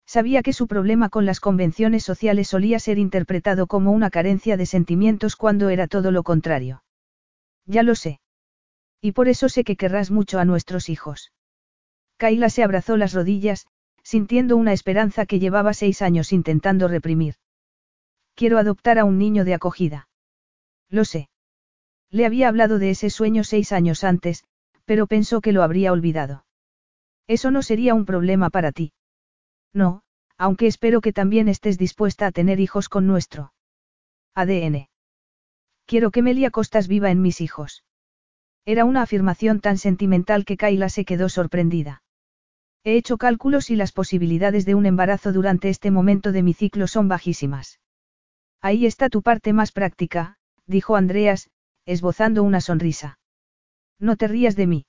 Sabía 0.05 0.43
que 0.43 0.53
su 0.53 0.67
problema 0.67 1.09
con 1.09 1.25
las 1.25 1.39
convenciones 1.39 2.03
sociales 2.03 2.49
solía 2.49 2.79
ser 2.79 2.97
interpretado 2.97 3.65
como 3.67 3.91
una 3.91 4.09
carencia 4.09 4.57
de 4.57 4.65
sentimientos 4.65 5.35
cuando 5.35 5.69
era 5.69 5.87
todo 5.87 6.11
lo 6.11 6.23
contrario. 6.23 6.83
Ya 7.65 7.81
lo 7.81 7.95
sé. 7.95 8.19
Y 9.01 9.13
por 9.13 9.29
eso 9.29 9.49
sé 9.49 9.63
que 9.63 9.77
querrás 9.77 10.11
mucho 10.11 10.39
a 10.39 10.45
nuestros 10.45 10.89
hijos. 10.89 11.31
Kaila 12.17 12.49
se 12.49 12.63
abrazó 12.63 12.97
las 12.97 13.13
rodillas, 13.13 13.65
sintiendo 14.03 14.57
una 14.57 14.73
esperanza 14.73 15.25
que 15.25 15.39
llevaba 15.39 15.73
seis 15.73 16.01
años 16.01 16.33
intentando 16.33 16.87
reprimir. 16.87 17.35
Quiero 18.35 18.57
adoptar 18.57 18.99
a 18.99 19.05
un 19.05 19.17
niño 19.17 19.45
de 19.45 19.53
acogida. 19.53 20.07
Lo 20.89 21.05
sé. 21.05 21.29
Le 22.09 22.25
había 22.25 22.47
hablado 22.47 22.79
de 22.79 22.89
ese 22.89 23.09
sueño 23.09 23.43
seis 23.43 23.71
años 23.71 24.03
antes, 24.03 24.43
pero 24.85 25.07
pensó 25.07 25.41
que 25.41 25.53
lo 25.53 25.63
habría 25.63 25.91
olvidado. 25.91 26.45
Eso 27.27 27.51
no 27.51 27.61
sería 27.61 27.93
un 27.93 28.05
problema 28.05 28.49
para 28.49 28.71
ti. 28.71 28.93
No, 29.73 30.03
aunque 30.37 30.67
espero 30.67 31.01
que 31.01 31.13
también 31.13 31.47
estés 31.47 31.77
dispuesta 31.77 32.27
a 32.27 32.31
tener 32.31 32.59
hijos 32.59 32.89
con 32.89 33.07
nuestro 33.07 33.53
ADN. 34.33 34.89
Quiero 35.85 36.11
que 36.11 36.21
Melia 36.21 36.51
Costas 36.51 36.87
viva 36.87 37.11
en 37.11 37.21
mis 37.21 37.41
hijos. 37.41 37.83
Era 38.65 38.85
una 38.85 39.01
afirmación 39.01 39.59
tan 39.59 39.77
sentimental 39.77 40.45
que 40.45 40.57
Kaila 40.57 40.89
se 40.89 41.05
quedó 41.05 41.29
sorprendida. 41.29 42.03
He 42.83 42.97
hecho 42.97 43.17
cálculos 43.17 43.69
y 43.69 43.75
las 43.75 43.91
posibilidades 43.91 44.65
de 44.65 44.73
un 44.73 44.85
embarazo 44.87 45.31
durante 45.31 45.69
este 45.69 45.91
momento 45.91 46.31
de 46.31 46.41
mi 46.41 46.53
ciclo 46.53 46.87
son 46.87 47.07
bajísimas. 47.07 47.79
Ahí 48.59 48.85
está 48.85 49.09
tu 49.09 49.21
parte 49.21 49.53
más 49.53 49.71
práctica, 49.71 50.37
dijo 50.65 50.95
Andreas, 50.95 51.49
esbozando 51.85 52.43
una 52.43 52.61
sonrisa. 52.61 53.19
No 53.99 54.15
te 54.15 54.27
rías 54.27 54.55
de 54.55 54.67
mí. 54.67 54.85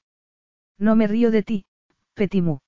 No 0.78 0.96
me 0.96 1.06
río 1.06 1.30
de 1.30 1.42
ti, 1.42 1.64
Petimú. 2.14 2.60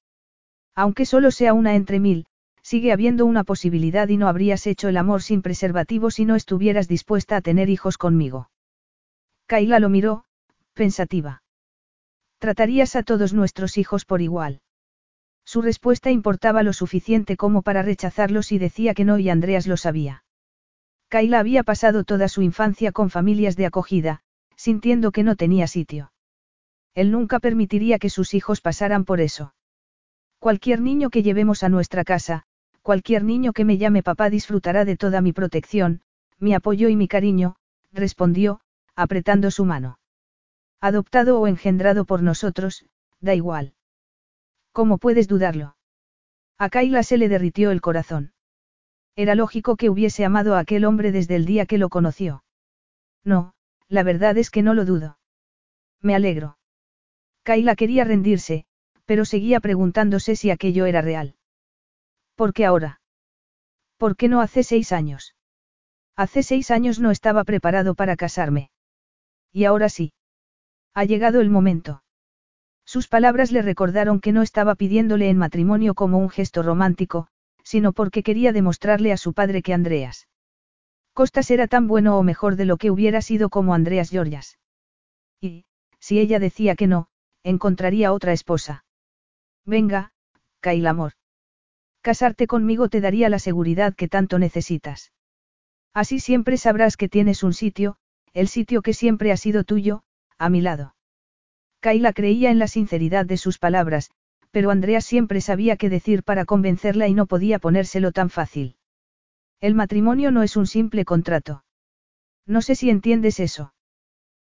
Aunque 0.75 1.07
solo 1.07 1.31
sea 1.31 1.55
una 1.55 1.75
entre 1.75 2.01
mil, 2.01 2.27
sigue 2.63 2.93
habiendo 2.93 3.25
una 3.25 3.45
posibilidad 3.45 4.09
y 4.09 4.17
no 4.17 4.29
habrías 4.29 4.67
hecho 4.67 4.89
el 4.89 4.97
amor 4.97 5.23
sin 5.23 5.41
preservativo 5.41 6.11
si 6.11 6.25
no 6.25 6.35
estuvieras 6.35 6.89
dispuesta 6.89 7.37
a 7.37 7.41
tener 7.41 7.71
hijos 7.71 7.97
conmigo. 7.97 8.51
Kaila 9.47 9.79
lo 9.79 9.89
miró, 9.89 10.25
pensativa. 10.75 11.43
Tratarías 12.39 12.97
a 12.97 13.03
todos 13.03 13.33
nuestros 13.33 13.79
hijos 13.79 14.05
por 14.05 14.21
igual. 14.21 14.61
Su 15.45 15.63
respuesta 15.63 16.11
importaba 16.11 16.63
lo 16.63 16.73
suficiente 16.73 17.37
como 17.37 17.63
para 17.63 17.83
rechazarlos 17.83 18.53
y 18.53 18.59
decía 18.59 18.95
que 18.95 19.05
no 19.05 19.19
y 19.19 19.29
Andreas 19.29 19.67
lo 19.67 19.77
sabía. 19.77 20.25
Kaila 21.09 21.39
había 21.39 21.63
pasado 21.63 22.05
toda 22.05 22.29
su 22.29 22.43
infancia 22.43 22.91
con 22.93 23.11
familias 23.11 23.57
de 23.57 23.67
acogida, 23.67 24.21
sintiendo 24.57 25.13
que 25.13 25.23
no 25.23 25.37
tenía 25.37 25.67
sitio. 25.67 26.13
Él 26.95 27.11
nunca 27.11 27.41
permitiría 27.41 27.99
que 27.99 28.11
sus 28.11 28.35
hijos 28.35 28.61
pasaran 28.61 29.05
por 29.05 29.21
eso. 29.21 29.55
Cualquier 30.39 30.81
niño 30.81 31.11
que 31.11 31.23
llevemos 31.23 31.63
a 31.63 31.69
nuestra 31.69 32.05
casa, 32.05 32.45
cualquier 32.83 33.25
niño 33.25 33.53
que 33.53 33.65
me 33.65 33.79
llame 33.79 34.03
papá 34.03 34.31
disfrutará 34.31 34.85
de 34.85 34.97
toda 34.97 35.21
mi 35.21 35.33
protección, 35.33 36.03
mi 36.39 36.55
apoyo 36.55 36.89
y 36.89 36.97
mi 36.97 37.09
cariño, 37.09 37.57
respondió, 37.93 38.61
apretando 38.95 39.51
su 39.51 39.65
mano. 39.65 39.99
Adoptado 40.81 41.41
o 41.41 41.47
engendrado 41.47 42.05
por 42.05 42.23
nosotros, 42.23 42.85
da 43.21 43.35
igual. 43.35 43.75
¿Cómo 44.75 44.99
puedes 44.99 45.29
dudarlo? 45.29 45.77
A 46.59 46.69
Kaila 46.69 47.05
se 47.05 47.17
le 47.17 47.29
derritió 47.29 47.71
el 47.71 47.81
corazón. 47.81 48.33
Era 49.15 49.37
lógico 49.37 49.77
que 49.77 49.89
hubiese 49.89 50.25
amado 50.25 50.57
a 50.57 50.59
aquel 50.59 50.85
hombre 50.85 51.13
desde 51.13 51.37
el 51.37 51.47
día 51.47 51.65
que 51.65 51.79
lo 51.79 51.89
conoció. 51.89 52.43
No, 53.23 53.55
la 53.89 54.03
verdad 54.03 54.37
es 54.37 54.51
que 54.51 54.63
no 54.63 54.75
lo 54.75 54.85
dudo. 54.85 55.17
Me 56.01 56.17
alegro. 56.17 56.59
Kaila 57.45 57.77
quería 57.77 58.03
rendirse, 58.03 58.67
pero 59.05 59.25
seguía 59.25 59.61
preguntándose 59.61 60.35
si 60.35 60.51
aquello 60.51 60.87
era 60.87 61.03
real. 61.03 61.37
¿Por 62.35 62.53
qué 62.53 62.67
ahora? 62.67 63.01
¿Por 63.97 64.17
qué 64.17 64.27
no 64.27 64.41
hace 64.41 64.65
seis 64.65 64.91
años? 64.91 65.37
Hace 66.17 66.43
seis 66.43 66.73
años 66.73 66.99
no 66.99 67.13
estaba 67.13 67.45
preparado 67.45 67.95
para 67.95 68.17
casarme. 68.17 68.71
Y 69.53 69.67
ahora 69.67 69.89
sí. 69.89 70.15
Ha 70.95 71.05
llegado 71.05 71.41
el 71.41 71.51
momento. 71.51 72.04
Sus 72.85 73.09
palabras 73.09 73.51
le 73.51 73.63
recordaron 73.63 74.21
que 74.21 74.33
no 74.33 74.43
estaba 74.43 74.75
pidiéndole 74.75 75.29
en 75.29 75.39
matrimonio 75.39 75.95
como 75.95 76.19
un 76.19 76.31
gesto 76.31 76.63
romántico, 76.63 77.29
sino 77.63 77.93
porque 77.93 78.23
quería 78.23 78.53
demostrarle 78.53 79.13
a 79.13 79.17
su 79.17 79.33
padre 79.33 79.63
que 79.63 79.73
Andreas 79.73 80.29
Costas 81.15 81.51
era 81.53 81.69
tan 81.69 81.87
bueno 81.87 82.19
o 82.19 82.25
mejor 82.25 82.57
de 82.57 82.65
lo 82.65 82.77
que 82.77 82.91
hubiera 82.91 83.23
sido 83.23 83.49
como 83.49 83.73
Andreas 83.73 84.11
Georgias. 84.11 84.59
Y, 85.41 85.65
si 86.01 86.19
ella 86.19 86.41
decía 86.41 86.75
que 86.75 86.89
no, 86.89 87.07
encontraría 87.45 88.13
otra 88.13 88.33
esposa. 88.33 88.85
Venga, 89.65 90.13
Kyle 90.61 90.87
amor. 90.89 91.13
Casarte 92.03 92.49
conmigo 92.49 92.89
te 92.89 93.01
daría 93.01 93.29
la 93.29 93.39
seguridad 93.39 93.95
que 93.95 94.09
tanto 94.09 94.41
necesitas. 94.41 95.13
Así 95.95 96.19
siempre 96.19 96.57
sabrás 96.57 96.97
que 96.97 97.09
tienes 97.09 97.45
un 97.45 97.55
sitio, 97.55 97.97
el 98.33 98.49
sitio 98.49 98.83
que 98.83 98.93
siempre 98.93 99.31
ha 99.31 99.37
sido 99.37 99.63
tuyo, 99.63 100.03
a 100.37 100.51
mi 100.51 100.61
lado. 100.61 100.94
Kayla 101.85 102.15
creía 102.15 102.51
en 102.51 102.59
la 102.59 102.67
sinceridad 102.67 103.27
de 103.27 103.37
sus 103.37 103.59
palabras, 103.59 104.11
pero 104.51 104.71
Andrea 104.71 105.03
siempre 105.03 105.43
sabía 105.43 105.77
qué 105.77 105.91
decir 105.91 106.23
para 106.23 106.47
convencerla 106.47 107.09
y 107.09 107.13
no 107.13 107.27
podía 107.27 107.59
ponérselo 107.59 108.11
tan 108.11 108.31
fácil. 108.31 108.77
El 109.61 109.75
matrimonio 109.75 110.31
no 110.31 110.43
es 110.43 110.57
un 110.57 110.67
simple 110.67 111.05
contrato. 111.05 111.63
No 112.47 112.63
sé 112.63 112.75
si 112.75 112.89
entiendes 112.89 113.39
eso. 113.39 113.75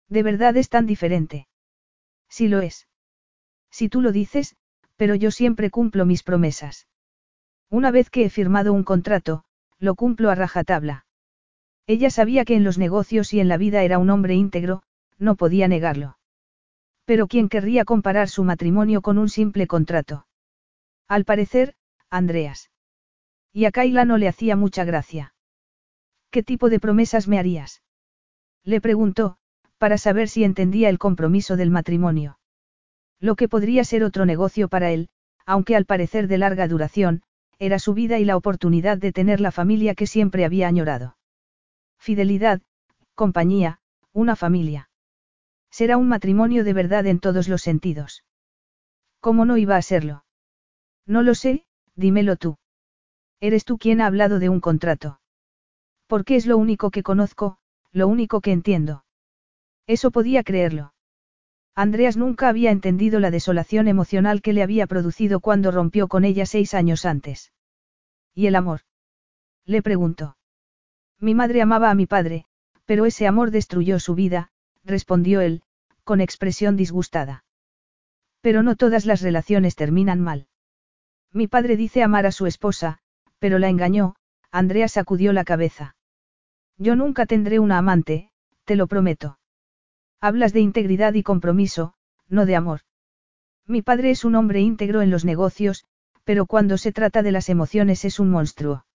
De 0.09 0.23
verdad 0.23 0.57
es 0.57 0.69
tan 0.69 0.87
diferente. 0.87 1.47
Sí 2.27 2.47
lo 2.47 2.59
es. 2.59 2.87
Si 3.69 3.87
tú 3.87 4.01
lo 4.01 4.11
dices, 4.11 4.55
pero 4.95 5.13
yo 5.13 5.29
siempre 5.29 5.69
cumplo 5.69 6.07
mis 6.07 6.23
promesas. 6.23 6.87
Una 7.69 7.91
vez 7.91 8.09
que 8.09 8.25
he 8.25 8.31
firmado 8.31 8.73
un 8.73 8.83
contrato, 8.83 9.43
lo 9.77 9.93
cumplo 9.93 10.31
a 10.31 10.35
rajatabla. 10.35 11.05
Ella 11.85 12.09
sabía 12.09 12.45
que 12.45 12.55
en 12.55 12.63
los 12.63 12.79
negocios 12.79 13.31
y 13.31 13.39
en 13.39 13.47
la 13.47 13.57
vida 13.57 13.83
era 13.83 13.99
un 13.99 14.09
hombre 14.09 14.33
íntegro, 14.33 14.81
no 15.19 15.35
podía 15.35 15.67
negarlo. 15.67 16.16
Pero 17.07 17.27
¿quién 17.27 17.47
querría 17.47 17.85
comparar 17.85 18.27
su 18.27 18.43
matrimonio 18.43 19.01
con 19.01 19.17
un 19.17 19.29
simple 19.29 19.65
contrato? 19.65 20.27
Al 21.07 21.23
parecer, 21.23 21.73
Andreas. 22.09 22.69
Y 23.53 23.63
a 23.63 23.71
Kaila 23.71 24.03
no 24.03 24.17
le 24.17 24.27
hacía 24.27 24.57
mucha 24.57 24.83
gracia. 24.83 25.33
¿Qué 26.31 26.43
tipo 26.43 26.69
de 26.69 26.81
promesas 26.81 27.29
me 27.29 27.39
harías? 27.39 27.81
Le 28.65 28.81
preguntó, 28.81 29.37
para 29.77 29.97
saber 29.97 30.27
si 30.27 30.43
entendía 30.43 30.89
el 30.89 30.99
compromiso 30.99 31.55
del 31.55 31.71
matrimonio. 31.71 32.39
Lo 33.21 33.37
que 33.37 33.47
podría 33.47 33.85
ser 33.85 34.03
otro 34.03 34.25
negocio 34.25 34.67
para 34.67 34.91
él, 34.91 35.07
aunque 35.45 35.77
al 35.77 35.85
parecer 35.85 36.27
de 36.27 36.37
larga 36.37 36.67
duración, 36.67 37.21
era 37.57 37.79
su 37.79 37.93
vida 37.93 38.19
y 38.19 38.25
la 38.25 38.35
oportunidad 38.35 38.97
de 38.97 39.13
tener 39.13 39.39
la 39.39 39.53
familia 39.53 39.95
que 39.95 40.07
siempre 40.07 40.43
había 40.43 40.67
añorado. 40.67 41.15
Fidelidad, 41.97 42.61
compañía, 43.15 43.79
una 44.11 44.35
familia. 44.35 44.86
Será 45.69 45.97
un 45.97 46.07
matrimonio 46.07 46.63
de 46.63 46.73
verdad 46.73 47.05
en 47.05 47.19
todos 47.19 47.47
los 47.47 47.61
sentidos. 47.61 48.23
¿Cómo 49.19 49.45
no 49.45 49.57
iba 49.57 49.75
a 49.75 49.81
serlo? 49.81 50.25
No 51.05 51.21
lo 51.21 51.35
sé, 51.35 51.65
dímelo 51.95 52.35
tú. 52.35 52.57
Eres 53.39 53.65
tú 53.65 53.77
quien 53.77 54.01
ha 54.01 54.07
hablado 54.07 54.39
de 54.39 54.49
un 54.49 54.59
contrato. 54.59 55.19
Porque 56.07 56.35
es 56.35 56.45
lo 56.45 56.57
único 56.57 56.91
que 56.91 57.03
conozco, 57.03 57.57
lo 57.91 58.07
único 58.07 58.41
que 58.41 58.51
entiendo. 58.51 59.03
Eso 59.85 60.11
podía 60.11 60.43
creerlo. 60.43 60.93
Andreas 61.75 62.17
nunca 62.17 62.49
había 62.49 62.71
entendido 62.71 63.19
la 63.19 63.29
desolación 63.29 63.87
emocional 63.87 64.41
que 64.41 64.53
le 64.53 64.63
había 64.63 64.87
producido 64.87 65.39
cuando 65.39 65.69
rompió 65.71 66.07
con 66.07 66.25
ella 66.25 66.45
seis 66.45 66.73
años 66.73 67.05
antes. 67.05 67.53
¿Y 68.33 68.47
el 68.47 68.55
amor? 68.55 68.81
Le 69.65 69.81
preguntó. 69.81 70.37
Mi 71.19 71.35
madre 71.35 71.61
amaba 71.61 71.91
a 71.91 71.95
mi 71.95 72.05
padre, 72.05 72.45
pero 72.85 73.05
ese 73.05 73.27
amor 73.27 73.51
destruyó 73.51 73.99
su 73.99 74.15
vida, 74.15 74.49
respondió 74.87 75.41
él, 75.41 75.61
con 76.03 76.21
expresión 76.21 76.75
disgustada. 76.75 77.43
Pero 78.41 78.63
no 78.63 78.75
todas 78.75 79.05
las 79.05 79.21
relaciones 79.21 79.75
terminan 79.75 80.21
mal. 80.21 80.47
Mi 81.31 81.47
padre 81.47 81.75
dice 81.75 82.01
amar 82.01 82.25
a 82.25 82.31
su 82.31 82.45
esposa, 82.47 82.99
pero 83.39 83.59
la 83.59 83.69
engañó, 83.69 84.15
Andrea 84.51 84.87
sacudió 84.87 85.33
la 85.33 85.43
cabeza. 85.43 85.95
Yo 86.77 86.95
nunca 86.95 87.25
tendré 87.25 87.59
una 87.59 87.77
amante, 87.77 88.31
te 88.63 88.75
lo 88.75 88.87
prometo. 88.87 89.37
Hablas 90.21 90.53
de 90.53 90.61
integridad 90.61 91.13
y 91.13 91.23
compromiso, 91.23 91.93
no 92.27 92.45
de 92.45 92.55
amor. 92.55 92.81
Mi 93.65 93.81
padre 93.81 94.11
es 94.11 94.23
un 94.23 94.35
hombre 94.35 94.61
íntegro 94.61 95.01
en 95.01 95.11
los 95.11 95.25
negocios, 95.25 95.83
pero 96.23 96.45
cuando 96.45 96.77
se 96.77 96.91
trata 96.91 97.21
de 97.21 97.31
las 97.31 97.49
emociones 97.49 98.05
es 98.05 98.19
un 98.19 98.29
monstruo. 98.29 98.85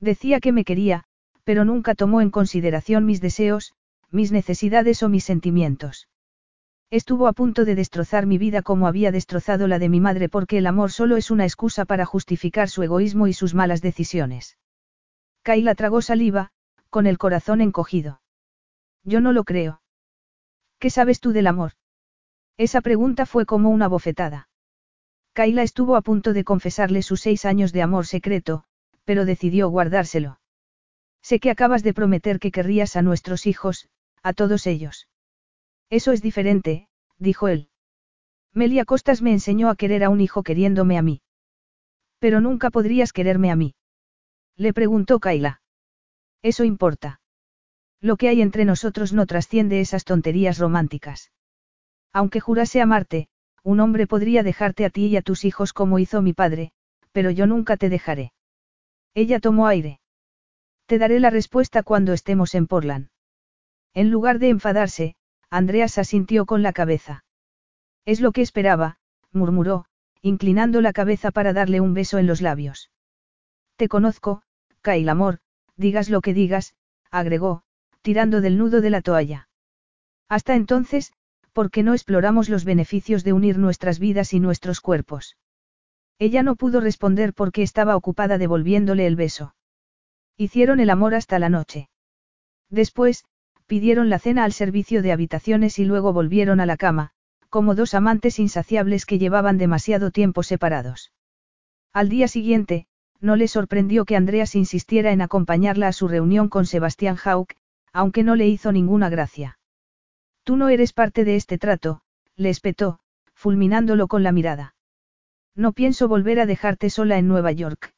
Decía 0.00 0.40
que 0.40 0.52
me 0.52 0.64
quería, 0.64 1.04
pero 1.44 1.64
nunca 1.64 1.94
tomó 1.94 2.20
en 2.20 2.30
consideración 2.30 3.04
mis 3.04 3.20
deseos, 3.20 3.74
mis 4.10 4.32
necesidades 4.32 5.02
o 5.02 5.08
mis 5.08 5.24
sentimientos. 5.24 6.08
Estuvo 6.90 7.28
a 7.28 7.32
punto 7.32 7.64
de 7.64 7.76
destrozar 7.76 8.26
mi 8.26 8.36
vida 8.36 8.62
como 8.62 8.88
había 8.88 9.12
destrozado 9.12 9.68
la 9.68 9.78
de 9.78 9.88
mi 9.88 10.00
madre 10.00 10.28
porque 10.28 10.58
el 10.58 10.66
amor 10.66 10.90
solo 10.90 11.16
es 11.16 11.30
una 11.30 11.44
excusa 11.44 11.84
para 11.84 12.04
justificar 12.04 12.68
su 12.68 12.82
egoísmo 12.82 13.28
y 13.28 13.32
sus 13.32 13.54
malas 13.54 13.80
decisiones. 13.80 14.58
Kaila 15.42 15.76
tragó 15.76 16.02
saliva, 16.02 16.50
con 16.90 17.06
el 17.06 17.16
corazón 17.16 17.60
encogido. 17.60 18.20
Yo 19.04 19.20
no 19.20 19.32
lo 19.32 19.44
creo. 19.44 19.82
¿Qué 20.80 20.90
sabes 20.90 21.20
tú 21.20 21.30
del 21.32 21.46
amor? 21.46 21.72
Esa 22.56 22.80
pregunta 22.80 23.24
fue 23.24 23.46
como 23.46 23.70
una 23.70 23.86
bofetada. 23.86 24.48
Kaila 25.32 25.62
estuvo 25.62 25.94
a 25.94 26.02
punto 26.02 26.32
de 26.32 26.42
confesarle 26.42 27.02
sus 27.02 27.20
seis 27.20 27.44
años 27.44 27.72
de 27.72 27.82
amor 27.82 28.06
secreto, 28.06 28.64
pero 29.04 29.24
decidió 29.24 29.68
guardárselo. 29.68 30.40
Sé 31.22 31.38
que 31.38 31.50
acabas 31.50 31.82
de 31.84 31.94
prometer 31.94 32.40
que 32.40 32.50
querrías 32.50 32.96
a 32.96 33.02
nuestros 33.02 33.46
hijos, 33.46 33.88
a 34.22 34.32
todos 34.32 34.66
ellos. 34.66 35.08
Eso 35.90 36.12
es 36.12 36.22
diferente, 36.22 36.88
dijo 37.18 37.48
él. 37.48 37.68
Melia 38.52 38.84
Costas 38.84 39.22
me 39.22 39.32
enseñó 39.32 39.68
a 39.68 39.76
querer 39.76 40.04
a 40.04 40.08
un 40.08 40.20
hijo 40.20 40.42
queriéndome 40.42 40.98
a 40.98 41.02
mí. 41.02 41.22
Pero 42.18 42.40
nunca 42.40 42.70
podrías 42.70 43.12
quererme 43.12 43.50
a 43.50 43.56
mí. 43.56 43.74
Le 44.56 44.72
preguntó 44.72 45.20
Kaila. 45.20 45.62
Eso 46.42 46.64
importa. 46.64 47.20
Lo 48.00 48.16
que 48.16 48.28
hay 48.28 48.40
entre 48.40 48.64
nosotros 48.64 49.12
no 49.12 49.26
trasciende 49.26 49.80
esas 49.80 50.04
tonterías 50.04 50.58
románticas. 50.58 51.32
Aunque 52.12 52.40
jurase 52.40 52.80
amarte, 52.80 53.28
un 53.62 53.80
hombre 53.80 54.06
podría 54.06 54.42
dejarte 54.42 54.84
a 54.84 54.90
ti 54.90 55.06
y 55.06 55.16
a 55.16 55.22
tus 55.22 55.44
hijos 55.44 55.72
como 55.72 55.98
hizo 55.98 56.22
mi 56.22 56.32
padre, 56.32 56.72
pero 57.12 57.30
yo 57.30 57.46
nunca 57.46 57.76
te 57.76 57.88
dejaré. 57.88 58.32
Ella 59.14 59.38
tomó 59.38 59.66
aire. 59.66 60.00
Te 60.86 60.98
daré 60.98 61.20
la 61.20 61.30
respuesta 61.30 61.82
cuando 61.82 62.12
estemos 62.12 62.54
en 62.54 62.66
Portland. 62.66 63.08
En 63.94 64.10
lugar 64.10 64.38
de 64.38 64.48
enfadarse, 64.48 65.16
Andreas 65.50 65.98
asintió 65.98 66.46
con 66.46 66.62
la 66.62 66.72
cabeza. 66.72 67.24
Es 68.04 68.20
lo 68.20 68.32
que 68.32 68.42
esperaba, 68.42 68.98
murmuró, 69.32 69.86
inclinando 70.22 70.80
la 70.80 70.92
cabeza 70.92 71.30
para 71.30 71.52
darle 71.52 71.80
un 71.80 71.94
beso 71.94 72.18
en 72.18 72.26
los 72.26 72.40
labios. 72.40 72.90
Te 73.76 73.88
conozco, 73.88 74.42
Kyle 74.82 75.08
amor, 75.08 75.38
digas 75.76 76.10
lo 76.10 76.20
que 76.20 76.34
digas, 76.34 76.74
agregó, 77.10 77.62
tirando 78.02 78.40
del 78.40 78.58
nudo 78.58 78.80
de 78.80 78.90
la 78.90 79.00
toalla. 79.00 79.48
Hasta 80.28 80.54
entonces, 80.54 81.12
¿por 81.52 81.70
qué 81.70 81.82
no 81.82 81.92
exploramos 81.94 82.48
los 82.48 82.64
beneficios 82.64 83.24
de 83.24 83.32
unir 83.32 83.58
nuestras 83.58 83.98
vidas 83.98 84.32
y 84.32 84.40
nuestros 84.40 84.80
cuerpos? 84.80 85.36
Ella 86.18 86.42
no 86.42 86.54
pudo 86.54 86.80
responder 86.80 87.34
porque 87.34 87.62
estaba 87.62 87.96
ocupada 87.96 88.38
devolviéndole 88.38 89.06
el 89.06 89.16
beso. 89.16 89.54
Hicieron 90.36 90.78
el 90.78 90.90
amor 90.90 91.14
hasta 91.14 91.38
la 91.38 91.48
noche. 91.48 91.88
Después, 92.68 93.24
Pidieron 93.70 94.10
la 94.10 94.18
cena 94.18 94.42
al 94.42 94.52
servicio 94.52 95.00
de 95.00 95.12
habitaciones 95.12 95.78
y 95.78 95.84
luego 95.84 96.12
volvieron 96.12 96.58
a 96.58 96.66
la 96.66 96.76
cama, 96.76 97.12
como 97.50 97.76
dos 97.76 97.94
amantes 97.94 98.40
insaciables 98.40 99.06
que 99.06 99.20
llevaban 99.20 99.58
demasiado 99.58 100.10
tiempo 100.10 100.42
separados. 100.42 101.12
Al 101.92 102.08
día 102.08 102.26
siguiente, 102.26 102.88
no 103.20 103.36
le 103.36 103.46
sorprendió 103.46 104.04
que 104.04 104.16
Andreas 104.16 104.56
insistiera 104.56 105.12
en 105.12 105.22
acompañarla 105.22 105.86
a 105.86 105.92
su 105.92 106.08
reunión 106.08 106.48
con 106.48 106.66
Sebastián 106.66 107.16
Hauck, 107.24 107.52
aunque 107.92 108.24
no 108.24 108.34
le 108.34 108.48
hizo 108.48 108.72
ninguna 108.72 109.08
gracia. 109.08 109.60
Tú 110.42 110.56
no 110.56 110.68
eres 110.68 110.92
parte 110.92 111.24
de 111.24 111.36
este 111.36 111.56
trato, 111.56 112.00
le 112.34 112.50
espetó, 112.50 112.98
fulminándolo 113.34 114.08
con 114.08 114.24
la 114.24 114.32
mirada. 114.32 114.74
No 115.54 115.74
pienso 115.74 116.08
volver 116.08 116.40
a 116.40 116.46
dejarte 116.46 116.90
sola 116.90 117.18
en 117.18 117.28
Nueva 117.28 117.52
York. 117.52 117.94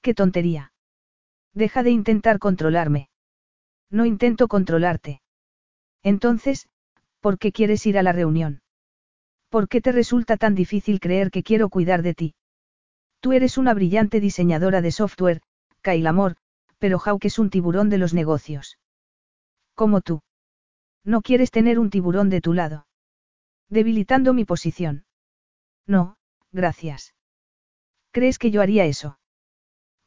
¡Qué 0.00 0.14
tontería! 0.14 0.72
Deja 1.52 1.82
de 1.82 1.90
intentar 1.90 2.38
controlarme. 2.38 3.09
No 3.90 4.04
intento 4.06 4.48
controlarte. 4.48 5.20
Entonces, 6.02 6.68
¿por 7.20 7.38
qué 7.38 7.52
quieres 7.52 7.84
ir 7.86 7.98
a 7.98 8.02
la 8.02 8.12
reunión? 8.12 8.62
¿Por 9.48 9.68
qué 9.68 9.80
te 9.80 9.92
resulta 9.92 10.36
tan 10.36 10.54
difícil 10.54 11.00
creer 11.00 11.30
que 11.30 11.42
quiero 11.42 11.68
cuidar 11.68 12.02
de 12.02 12.14
ti? 12.14 12.34
Tú 13.20 13.32
eres 13.32 13.58
una 13.58 13.74
brillante 13.74 14.20
diseñadora 14.20 14.80
de 14.80 14.92
software, 14.92 15.42
Kyle 15.82 16.06
Amor, 16.06 16.36
pero 16.78 16.98
Hawk 16.98 17.24
es 17.24 17.38
un 17.38 17.50
tiburón 17.50 17.90
de 17.90 17.98
los 17.98 18.14
negocios. 18.14 18.78
Como 19.74 20.00
tú. 20.00 20.22
No 21.04 21.20
quieres 21.20 21.50
tener 21.50 21.78
un 21.78 21.90
tiburón 21.90 22.30
de 22.30 22.40
tu 22.40 22.54
lado. 22.54 22.86
Debilitando 23.68 24.32
mi 24.32 24.44
posición. 24.44 25.04
No, 25.86 26.16
gracias. 26.52 27.14
¿Crees 28.12 28.38
que 28.38 28.50
yo 28.50 28.62
haría 28.62 28.84
eso? 28.84 29.18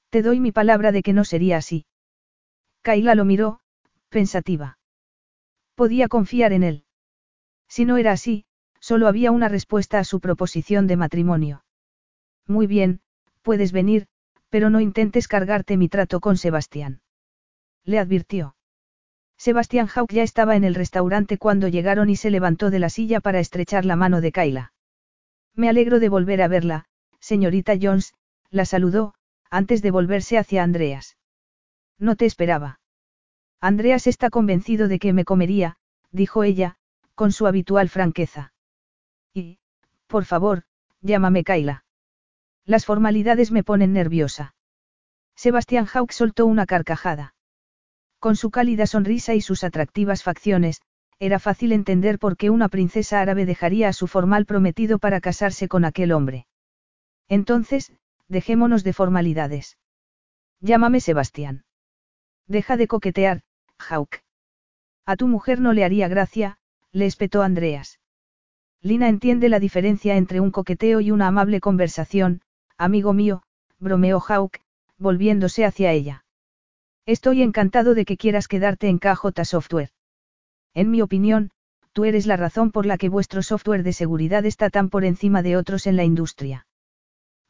Te 0.10 0.22
doy 0.22 0.40
mi 0.40 0.52
palabra 0.52 0.92
de 0.92 1.04
que 1.04 1.14
no 1.14 1.26
sería 1.26 1.58
así. 1.58 1.86
Kaila 2.82 3.16
lo 3.16 3.26
miró, 3.26 3.60
pensativa. 4.14 4.78
Podía 5.76 6.08
confiar 6.08 6.54
en 6.54 6.64
él. 6.64 6.86
Si 7.68 7.84
no 7.84 7.98
era 7.98 8.12
así, 8.12 8.46
solo 8.80 9.08
había 9.08 9.32
una 9.32 9.50
respuesta 9.50 10.00
a 10.00 10.04
su 10.04 10.22
proposición 10.22 10.88
de 10.88 10.96
matrimonio. 10.96 11.66
Muy 12.48 12.68
bien, 12.68 13.02
puedes 13.42 13.72
venir, 13.72 14.08
pero 14.50 14.70
no 14.70 14.80
intentes 14.80 15.28
cargarte 15.28 15.78
mi 15.78 15.90
trato 15.90 16.20
con 16.20 16.38
Sebastián. 16.38 17.02
Le 17.84 17.98
advirtió. 17.98 18.56
Sebastián 19.36 19.88
Hawk 19.94 20.12
ya 20.14 20.24
estaba 20.24 20.56
en 20.56 20.64
el 20.64 20.76
restaurante 20.76 21.38
cuando 21.38 21.68
llegaron 21.68 22.10
y 22.10 22.16
se 22.16 22.30
levantó 22.30 22.70
de 22.70 22.80
la 22.80 22.90
silla 22.90 23.20
para 23.20 23.40
estrechar 23.40 23.84
la 23.84 23.96
mano 23.96 24.22
de 24.22 24.32
Kyla. 24.32 24.74
Me 25.56 25.70
alegro 25.70 26.00
de 26.00 26.10
volver 26.10 26.42
a 26.44 26.48
verla, 26.48 26.86
señorita 27.20 27.74
Jones, 27.82 28.14
la 28.52 28.66
saludó, 28.66 29.16
antes 29.50 29.82
de 29.82 29.92
volverse 29.92 30.38
hacia 30.38 30.62
Andreas. 30.62 31.18
No 31.98 32.16
te 32.16 32.26
esperaba. 32.26 32.80
Andreas 33.64 34.08
está 34.08 34.30
convencido 34.30 34.90
de 34.90 35.00
que 35.00 35.14
me 35.14 35.24
comería, 35.24 35.78
dijo 36.12 36.44
ella, 36.44 36.76
con 37.16 37.32
su 37.32 37.48
habitual 37.48 37.88
franqueza. 37.88 38.52
Y, 39.34 39.58
por 40.08 40.26
favor, 40.26 40.64
llámame 41.00 41.46
Kaila. 41.46 41.86
Las 42.66 42.86
formalidades 42.86 43.54
me 43.54 43.64
ponen 43.64 43.94
nerviosa. 43.94 44.54
Sebastián 45.38 45.88
Hawk 45.88 46.12
soltó 46.12 46.46
una 46.46 46.66
carcajada. 46.66 47.36
Con 48.20 48.36
su 48.36 48.52
cálida 48.52 48.86
sonrisa 48.86 49.34
y 49.34 49.40
sus 49.40 49.64
atractivas 49.64 50.24
facciones, 50.24 50.82
era 51.18 51.40
fácil 51.40 51.72
entender 51.72 52.20
por 52.20 52.36
qué 52.36 52.50
una 52.50 52.68
princesa 52.68 53.22
árabe 53.22 53.46
dejaría 53.46 53.88
a 53.88 53.94
su 53.94 54.08
formal 54.08 54.46
prometido 54.46 55.00
para 55.00 55.22
casarse 55.22 55.70
con 55.70 55.86
aquel 55.86 56.12
hombre. 56.12 56.48
Entonces, 57.30 57.94
dejémonos 58.28 58.84
de 58.84 58.92
formalidades. 58.92 59.78
Llámame 60.60 61.00
Sebastián. 61.00 61.64
Deja 62.46 62.76
de 62.76 62.88
coquetear, 62.88 63.42
Hawk. 63.90 64.22
A 65.06 65.16
tu 65.16 65.28
mujer 65.28 65.60
no 65.60 65.74
le 65.74 65.84
haría 65.84 66.08
gracia, 66.08 66.58
le 66.92 67.06
espetó 67.06 67.42
Andreas. 67.42 68.00
Lina 68.82 69.10
entiende 69.10 69.50
la 69.50 69.60
diferencia 69.60 70.18
entre 70.18 70.40
un 70.40 70.52
coqueteo 70.52 71.02
y 71.02 71.12
una 71.12 71.28
amable 71.28 71.60
conversación, 71.60 72.42
amigo 72.78 73.14
mío, 73.14 73.44
bromeó 73.80 74.20
Hawk, 74.20 74.60
volviéndose 74.98 75.66
hacia 75.66 75.92
ella. 75.92 76.26
Estoy 77.06 77.42
encantado 77.42 77.96
de 77.96 78.06
que 78.06 78.18
quieras 78.18 78.48
quedarte 78.48 78.88
en 78.88 79.00
KJ 79.00 79.44
Software. 79.44 79.90
En 80.74 80.90
mi 80.90 81.02
opinión, 81.02 81.52
tú 81.92 82.06
eres 82.06 82.26
la 82.26 82.38
razón 82.38 82.72
por 82.72 82.86
la 82.86 82.98
que 82.98 83.10
vuestro 83.10 83.44
software 83.44 83.84
de 83.84 83.94
seguridad 83.94 84.46
está 84.46 84.70
tan 84.70 84.90
por 84.90 85.04
encima 85.04 85.42
de 85.44 85.58
otros 85.58 85.86
en 85.86 85.98
la 85.98 86.04
industria. 86.04 86.66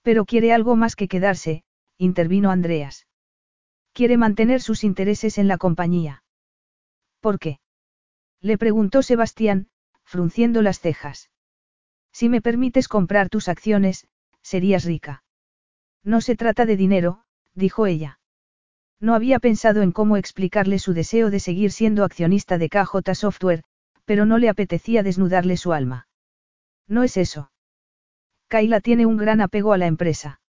Pero 0.01 0.25
quiere 0.25 0.53
algo 0.53 0.75
más 0.75 0.95
que 0.95 1.07
quedarse, 1.07 1.63
intervino 1.97 2.51
Andreas. 2.51 3.07
Quiere 3.93 4.17
mantener 4.17 4.61
sus 4.61 4.83
intereses 4.83 5.37
en 5.37 5.47
la 5.47 5.57
compañía. 5.57 6.22
¿Por 7.23 7.39
qué? 7.39 7.61
Le 8.41 8.57
preguntó 8.57 9.01
Sebastián, 9.01 9.69
frunciendo 10.03 10.61
las 10.61 10.81
cejas. 10.81 11.31
Si 12.11 12.27
me 12.27 12.41
permites 12.41 12.89
comprar 12.89 13.29
tus 13.29 13.47
acciones, 13.47 14.07
serías 14.41 14.83
rica. 14.83 15.23
No 16.03 16.19
se 16.19 16.35
trata 16.35 16.65
de 16.65 16.75
dinero, 16.75 17.23
dijo 17.53 17.87
ella. 17.87 18.19
No 18.99 19.15
había 19.15 19.39
pensado 19.39 19.83
en 19.83 19.93
cómo 19.93 20.17
explicarle 20.17 20.79
su 20.79 20.93
deseo 20.93 21.29
de 21.29 21.39
seguir 21.39 21.71
siendo 21.71 22.03
accionista 22.03 22.57
de 22.57 22.67
KJ 22.67 23.15
Software, 23.15 23.63
pero 24.03 24.25
no 24.25 24.37
le 24.37 24.49
apetecía 24.49 25.01
desnudarle 25.01 25.55
su 25.55 25.71
alma. 25.71 26.09
No 26.89 27.03
es 27.03 27.15
eso. 27.15 27.53
Kaila 28.49 28.81
tiene 28.81 29.05
un 29.05 29.15
gran 29.15 29.39
apego 29.39 29.71
a 29.71 29.77
la 29.77 29.87
empresa. 29.87 30.41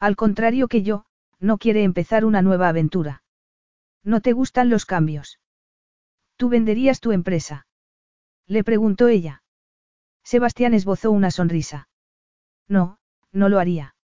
Al 0.00 0.16
contrario 0.16 0.66
que 0.66 0.82
yo, 0.82 1.04
no 1.38 1.58
quiere 1.58 1.84
empezar 1.84 2.24
una 2.24 2.42
nueva 2.42 2.68
aventura. 2.68 3.22
¿No 4.02 4.20
te 4.20 4.32
gustan 4.32 4.68
los 4.68 4.84
cambios? 4.84 5.38
¿Tú 6.36 6.48
venderías 6.48 7.00
tu 7.00 7.12
empresa? 7.12 7.66
Le 8.46 8.64
preguntó 8.64 9.08
ella. 9.08 9.42
Sebastián 10.24 10.74
esbozó 10.74 11.10
una 11.10 11.30
sonrisa. 11.30 11.88
No, 12.68 12.98
no 13.32 13.48
lo 13.48 13.58
haría. 13.58 13.94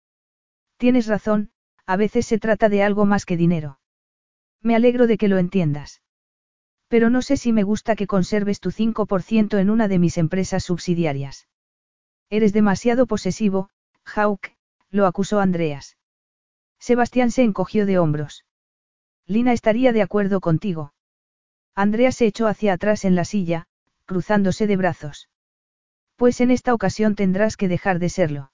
Tienes 0.76 1.06
razón, 1.06 1.50
a 1.86 1.96
veces 1.96 2.26
se 2.26 2.38
trata 2.38 2.68
de 2.68 2.82
algo 2.82 3.04
más 3.06 3.24
que 3.24 3.36
dinero. 3.36 3.80
Me 4.62 4.74
alegro 4.74 5.06
de 5.06 5.18
que 5.18 5.28
lo 5.28 5.38
entiendas. 5.38 6.02
Pero 6.88 7.10
no 7.10 7.22
sé 7.22 7.36
si 7.36 7.52
me 7.52 7.62
gusta 7.62 7.96
que 7.96 8.06
conserves 8.06 8.60
tu 8.60 8.70
5% 8.70 9.58
en 9.58 9.70
una 9.70 9.88
de 9.88 9.98
mis 9.98 10.18
empresas 10.18 10.64
subsidiarias. 10.64 11.48
Eres 12.30 12.52
demasiado 12.52 13.06
posesivo, 13.06 13.70
Hawk, 14.04 14.52
lo 14.90 15.06
acusó 15.06 15.40
Andreas. 15.40 15.96
Sebastián 16.78 17.30
se 17.30 17.42
encogió 17.42 17.86
de 17.86 17.98
hombros. 17.98 18.44
Lina 19.26 19.52
estaría 19.52 19.92
de 19.92 20.02
acuerdo 20.02 20.40
contigo. 20.40 20.92
Andreas 21.78 22.16
se 22.16 22.26
echó 22.26 22.48
hacia 22.48 22.72
atrás 22.72 23.04
en 23.04 23.14
la 23.14 23.24
silla, 23.24 23.66
cruzándose 24.04 24.66
de 24.66 24.76
brazos. 24.76 25.28
Pues 26.16 26.40
en 26.40 26.50
esta 26.50 26.74
ocasión 26.74 27.14
tendrás 27.14 27.56
que 27.56 27.68
dejar 27.68 28.00
de 28.00 28.08
serlo. 28.08 28.50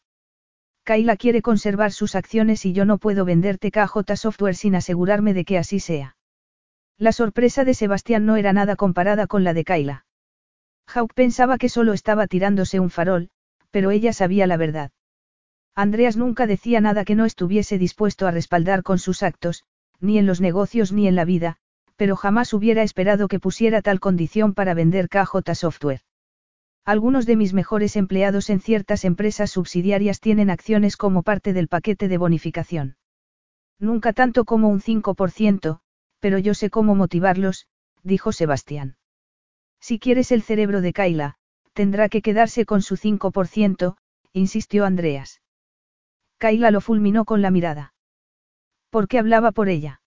Kaila 0.83 1.17
quiere 1.17 1.41
conservar 1.41 1.91
sus 1.91 2.17
acciones 2.17 2.67
y 2.67 2.75
yo 2.75 2.85
no 2.85 2.99
puedo 2.99 3.25
venderte 3.25 3.71
KJ 3.71 4.17
Software 4.17 4.57
sin 4.57 4.75
asegurarme 4.75 5.33
de 5.33 5.47
que 5.47 5.57
así 5.57 5.81
sea. 5.81 6.19
La 6.99 7.13
sorpresa 7.13 7.65
de 7.65 7.73
Sebastián 7.73 8.27
no 8.27 8.37
era 8.37 8.53
nada 8.53 8.77
comparada 8.77 9.27
con 9.27 9.43
la 9.43 9.55
de 9.55 9.65
Kaila. 9.65 10.05
Hawk 10.87 11.15
pensaba 11.15 11.57
que 11.57 11.71
solo 11.71 11.95
estaba 11.95 12.27
tirándose 12.27 12.79
un 12.79 12.91
farol, 12.91 13.31
pero 13.71 13.91
ella 13.91 14.13
sabía 14.13 14.47
la 14.47 14.59
verdad. 14.59 14.91
Andreas 15.75 16.19
nunca 16.19 16.47
decía 16.47 16.83
nada 16.83 17.07
que 17.07 17.15
no 17.15 17.25
estuviese 17.25 17.79
dispuesto 17.79 18.27
a 18.27 18.33
respaldar 18.33 18.83
con 18.83 18.99
sus 18.99 19.23
actos, 19.23 19.65
ni 19.99 20.19
en 20.19 20.27
los 20.27 20.43
negocios 20.43 20.93
ni 20.93 21.09
en 21.09 21.15
la 21.15 21.25
vida, 21.25 21.57
pero 21.97 22.17
jamás 22.17 22.53
hubiera 22.53 22.83
esperado 22.83 23.29
que 23.29 23.41
pusiera 23.41 23.83
tal 23.83 24.01
condición 24.01 24.55
para 24.55 24.75
vender 24.75 25.09
KJ 25.09 25.55
Software. 25.55 26.01
Algunos 26.85 27.25
de 27.25 27.37
mis 27.37 27.55
mejores 27.55 27.97
empleados 27.97 28.51
en 28.51 28.61
ciertas 28.61 29.05
empresas 29.05 29.51
subsidiarias 29.51 30.21
tienen 30.21 30.51
acciones 30.51 30.97
como 30.97 31.23
parte 31.23 31.53
del 31.53 31.69
paquete 31.69 32.09
de 32.09 32.19
bonificación. 32.19 32.97
Nunca 33.79 34.13
tanto 34.13 34.45
como 34.45 34.69
un 34.69 34.81
5%, 34.81 35.81
pero 36.21 36.39
yo 36.39 36.55
sé 36.55 36.71
cómo 36.71 36.95
motivarlos, 36.95 37.67
dijo 38.03 38.33
Sebastián. 38.33 38.97
Si 39.81 39.99
quieres 39.99 40.31
el 40.31 40.43
cerebro 40.43 40.81
de 40.81 40.93
Kaila, 40.93 41.37
tendrá 41.73 42.09
que 42.09 42.23
quedarse 42.23 42.67
con 42.67 42.83
su 42.83 42.97
5%, 42.97 43.97
insistió 44.33 44.85
Andreas. 44.85 45.41
Kaila 46.39 46.71
lo 46.71 46.81
fulminó 46.81 47.25
con 47.25 47.41
la 47.41 47.51
mirada. 47.51 47.95
¿Por 48.91 49.09
qué 49.09 49.19
hablaba 49.19 49.53
por 49.53 49.69
ella? 49.69 50.01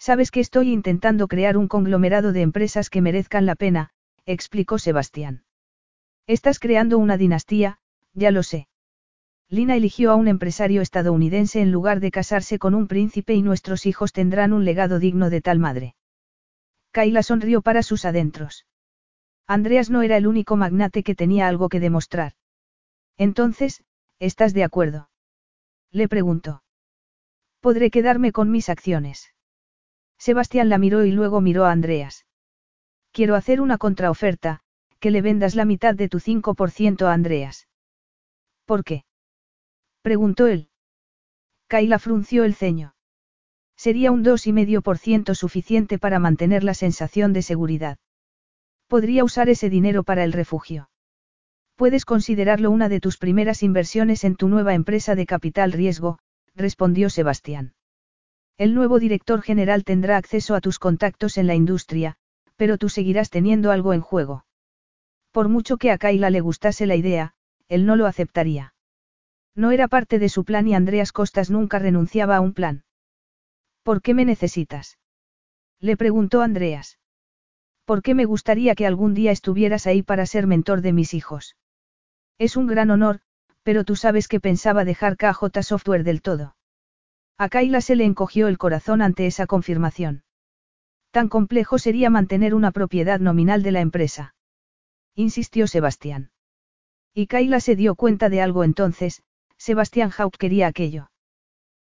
Sabes 0.00 0.30
que 0.30 0.40
estoy 0.40 0.72
intentando 0.72 1.28
crear 1.28 1.58
un 1.58 1.68
conglomerado 1.68 2.32
de 2.32 2.40
empresas 2.40 2.88
que 2.88 3.02
merezcan 3.02 3.44
la 3.44 3.54
pena, 3.54 3.90
explicó 4.24 4.78
Sebastián. 4.78 5.44
Estás 6.26 6.58
creando 6.58 6.96
una 6.96 7.18
dinastía, 7.18 7.80
ya 8.14 8.30
lo 8.30 8.42
sé. 8.42 8.66
Lina 9.50 9.76
eligió 9.76 10.10
a 10.10 10.14
un 10.14 10.26
empresario 10.26 10.80
estadounidense 10.80 11.60
en 11.60 11.70
lugar 11.70 12.00
de 12.00 12.10
casarse 12.10 12.58
con 12.58 12.74
un 12.74 12.88
príncipe 12.88 13.34
y 13.34 13.42
nuestros 13.42 13.84
hijos 13.84 14.14
tendrán 14.14 14.54
un 14.54 14.64
legado 14.64 15.00
digno 15.00 15.28
de 15.28 15.42
tal 15.42 15.58
madre. 15.58 15.94
Kaila 16.92 17.22
sonrió 17.22 17.60
para 17.60 17.82
sus 17.82 18.06
adentros. 18.06 18.64
Andreas 19.46 19.90
no 19.90 20.00
era 20.00 20.16
el 20.16 20.26
único 20.26 20.56
magnate 20.56 21.02
que 21.02 21.14
tenía 21.14 21.46
algo 21.46 21.68
que 21.68 21.78
demostrar. 21.78 22.32
Entonces, 23.18 23.84
¿estás 24.18 24.54
de 24.54 24.64
acuerdo? 24.64 25.10
Le 25.90 26.08
preguntó. 26.08 26.62
Podré 27.60 27.90
quedarme 27.90 28.32
con 28.32 28.50
mis 28.50 28.70
acciones. 28.70 29.34
Sebastián 30.20 30.68
la 30.68 30.76
miró 30.76 31.06
y 31.06 31.12
luego 31.12 31.40
miró 31.40 31.64
a 31.64 31.72
Andreas. 31.72 32.26
Quiero 33.10 33.36
hacer 33.36 33.62
una 33.62 33.78
contraoferta, 33.78 34.60
que 34.98 35.10
le 35.10 35.22
vendas 35.22 35.54
la 35.54 35.64
mitad 35.64 35.94
de 35.94 36.10
tu 36.10 36.20
5% 36.20 37.06
a 37.06 37.14
Andreas. 37.14 37.68
¿Por 38.66 38.84
qué? 38.84 39.04
Preguntó 40.02 40.46
él. 40.46 40.68
Kaila 41.68 41.98
frunció 41.98 42.44
el 42.44 42.54
ceño. 42.54 42.94
Sería 43.76 44.12
un 44.12 44.22
2,5% 44.22 45.34
suficiente 45.34 45.98
para 45.98 46.18
mantener 46.18 46.64
la 46.64 46.74
sensación 46.74 47.32
de 47.32 47.40
seguridad. 47.40 47.96
Podría 48.88 49.24
usar 49.24 49.48
ese 49.48 49.70
dinero 49.70 50.02
para 50.02 50.22
el 50.22 50.34
refugio. 50.34 50.90
Puedes 51.76 52.04
considerarlo 52.04 52.70
una 52.70 52.90
de 52.90 53.00
tus 53.00 53.16
primeras 53.16 53.62
inversiones 53.62 54.24
en 54.24 54.36
tu 54.36 54.48
nueva 54.48 54.74
empresa 54.74 55.14
de 55.14 55.24
capital 55.24 55.72
riesgo, 55.72 56.18
respondió 56.54 57.08
Sebastián. 57.08 57.72
El 58.60 58.74
nuevo 58.74 58.98
director 58.98 59.40
general 59.40 59.84
tendrá 59.84 60.18
acceso 60.18 60.54
a 60.54 60.60
tus 60.60 60.78
contactos 60.78 61.38
en 61.38 61.46
la 61.46 61.54
industria, 61.54 62.16
pero 62.56 62.76
tú 62.76 62.90
seguirás 62.90 63.30
teniendo 63.30 63.70
algo 63.70 63.94
en 63.94 64.02
juego. 64.02 64.44
Por 65.32 65.48
mucho 65.48 65.78
que 65.78 65.90
a 65.90 65.96
Kaila 65.96 66.28
le 66.28 66.42
gustase 66.42 66.84
la 66.84 66.94
idea, 66.94 67.32
él 67.68 67.86
no 67.86 67.96
lo 67.96 68.04
aceptaría. 68.04 68.74
No 69.54 69.70
era 69.70 69.88
parte 69.88 70.18
de 70.18 70.28
su 70.28 70.44
plan 70.44 70.68
y 70.68 70.74
Andreas 70.74 71.10
Costas 71.10 71.48
nunca 71.48 71.78
renunciaba 71.78 72.36
a 72.36 72.42
un 72.42 72.52
plan. 72.52 72.84
¿Por 73.82 74.02
qué 74.02 74.12
me 74.12 74.26
necesitas? 74.26 74.98
Le 75.78 75.96
preguntó 75.96 76.42
Andreas. 76.42 76.98
¿Por 77.86 78.02
qué 78.02 78.14
me 78.14 78.26
gustaría 78.26 78.74
que 78.74 78.86
algún 78.86 79.14
día 79.14 79.30
estuvieras 79.32 79.86
ahí 79.86 80.02
para 80.02 80.26
ser 80.26 80.46
mentor 80.46 80.82
de 80.82 80.92
mis 80.92 81.14
hijos? 81.14 81.56
Es 82.36 82.58
un 82.58 82.66
gran 82.66 82.90
honor, 82.90 83.20
pero 83.62 83.84
tú 83.84 83.96
sabes 83.96 84.28
que 84.28 84.38
pensaba 84.38 84.84
dejar 84.84 85.16
KJ 85.16 85.62
Software 85.62 86.04
del 86.04 86.20
todo. 86.20 86.56
A 87.40 87.48
Kaila 87.48 87.80
se 87.80 87.96
le 87.96 88.04
encogió 88.04 88.48
el 88.48 88.58
corazón 88.58 89.00
ante 89.00 89.26
esa 89.26 89.46
confirmación. 89.46 90.24
Tan 91.10 91.30
complejo 91.30 91.78
sería 91.78 92.10
mantener 92.10 92.54
una 92.54 92.70
propiedad 92.70 93.18
nominal 93.18 93.62
de 93.62 93.72
la 93.72 93.80
empresa. 93.80 94.34
Insistió 95.14 95.66
Sebastián. 95.66 96.32
Y 97.14 97.28
Kaila 97.28 97.60
se 97.60 97.76
dio 97.76 97.94
cuenta 97.94 98.28
de 98.28 98.42
algo 98.42 98.62
entonces, 98.62 99.22
Sebastián 99.56 100.10
Haupt 100.18 100.36
quería 100.36 100.66
aquello. 100.66 101.10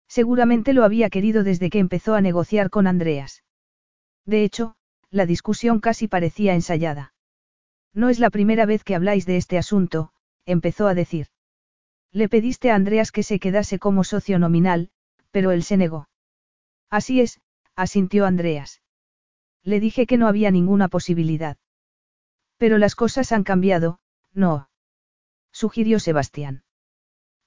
Seguramente 0.10 0.74
lo 0.74 0.84
había 0.84 1.10
querido 1.10 1.46
desde 1.46 1.70
que 1.70 1.80
empezó 1.80 2.16
a 2.16 2.22
negociar 2.22 2.70
con 2.70 2.86
Andreas. 2.86 3.46
De 4.26 4.44
hecho, 4.44 4.76
la 5.10 5.26
discusión 5.26 5.80
casi 5.80 6.10
parecía 6.10 6.54
ensayada. 6.54 7.14
No 7.94 8.10
es 8.10 8.20
la 8.20 8.30
primera 8.30 8.66
vez 8.66 8.84
que 8.84 8.94
habláis 8.94 9.26
de 9.26 9.38
este 9.38 9.58
asunto, 9.58 10.12
empezó 10.46 10.88
a 10.88 10.96
decir. 10.96 11.28
Le 12.12 12.28
pediste 12.28 12.72
a 12.72 12.76
Andreas 12.76 13.14
que 13.14 13.24
se 13.24 13.40
quedase 13.40 13.80
como 13.80 14.04
socio 14.04 14.38
nominal, 14.38 14.90
pero 15.36 15.52
él 15.52 15.64
se 15.64 15.76
negó. 15.76 16.08
Así 16.90 17.20
es, 17.20 17.42
asintió 17.76 18.26
Andreas. 18.26 18.82
Le 19.64 19.82
dije 19.82 20.08
que 20.08 20.16
no 20.16 20.30
había 20.30 20.50
ninguna 20.50 20.88
posibilidad. 20.88 21.58
Pero 22.56 22.78
las 22.78 22.96
cosas 22.96 23.34
han 23.34 23.44
cambiado, 23.44 24.00
no. 24.32 24.70
Sugirió 25.52 26.00
Sebastián. 26.00 26.64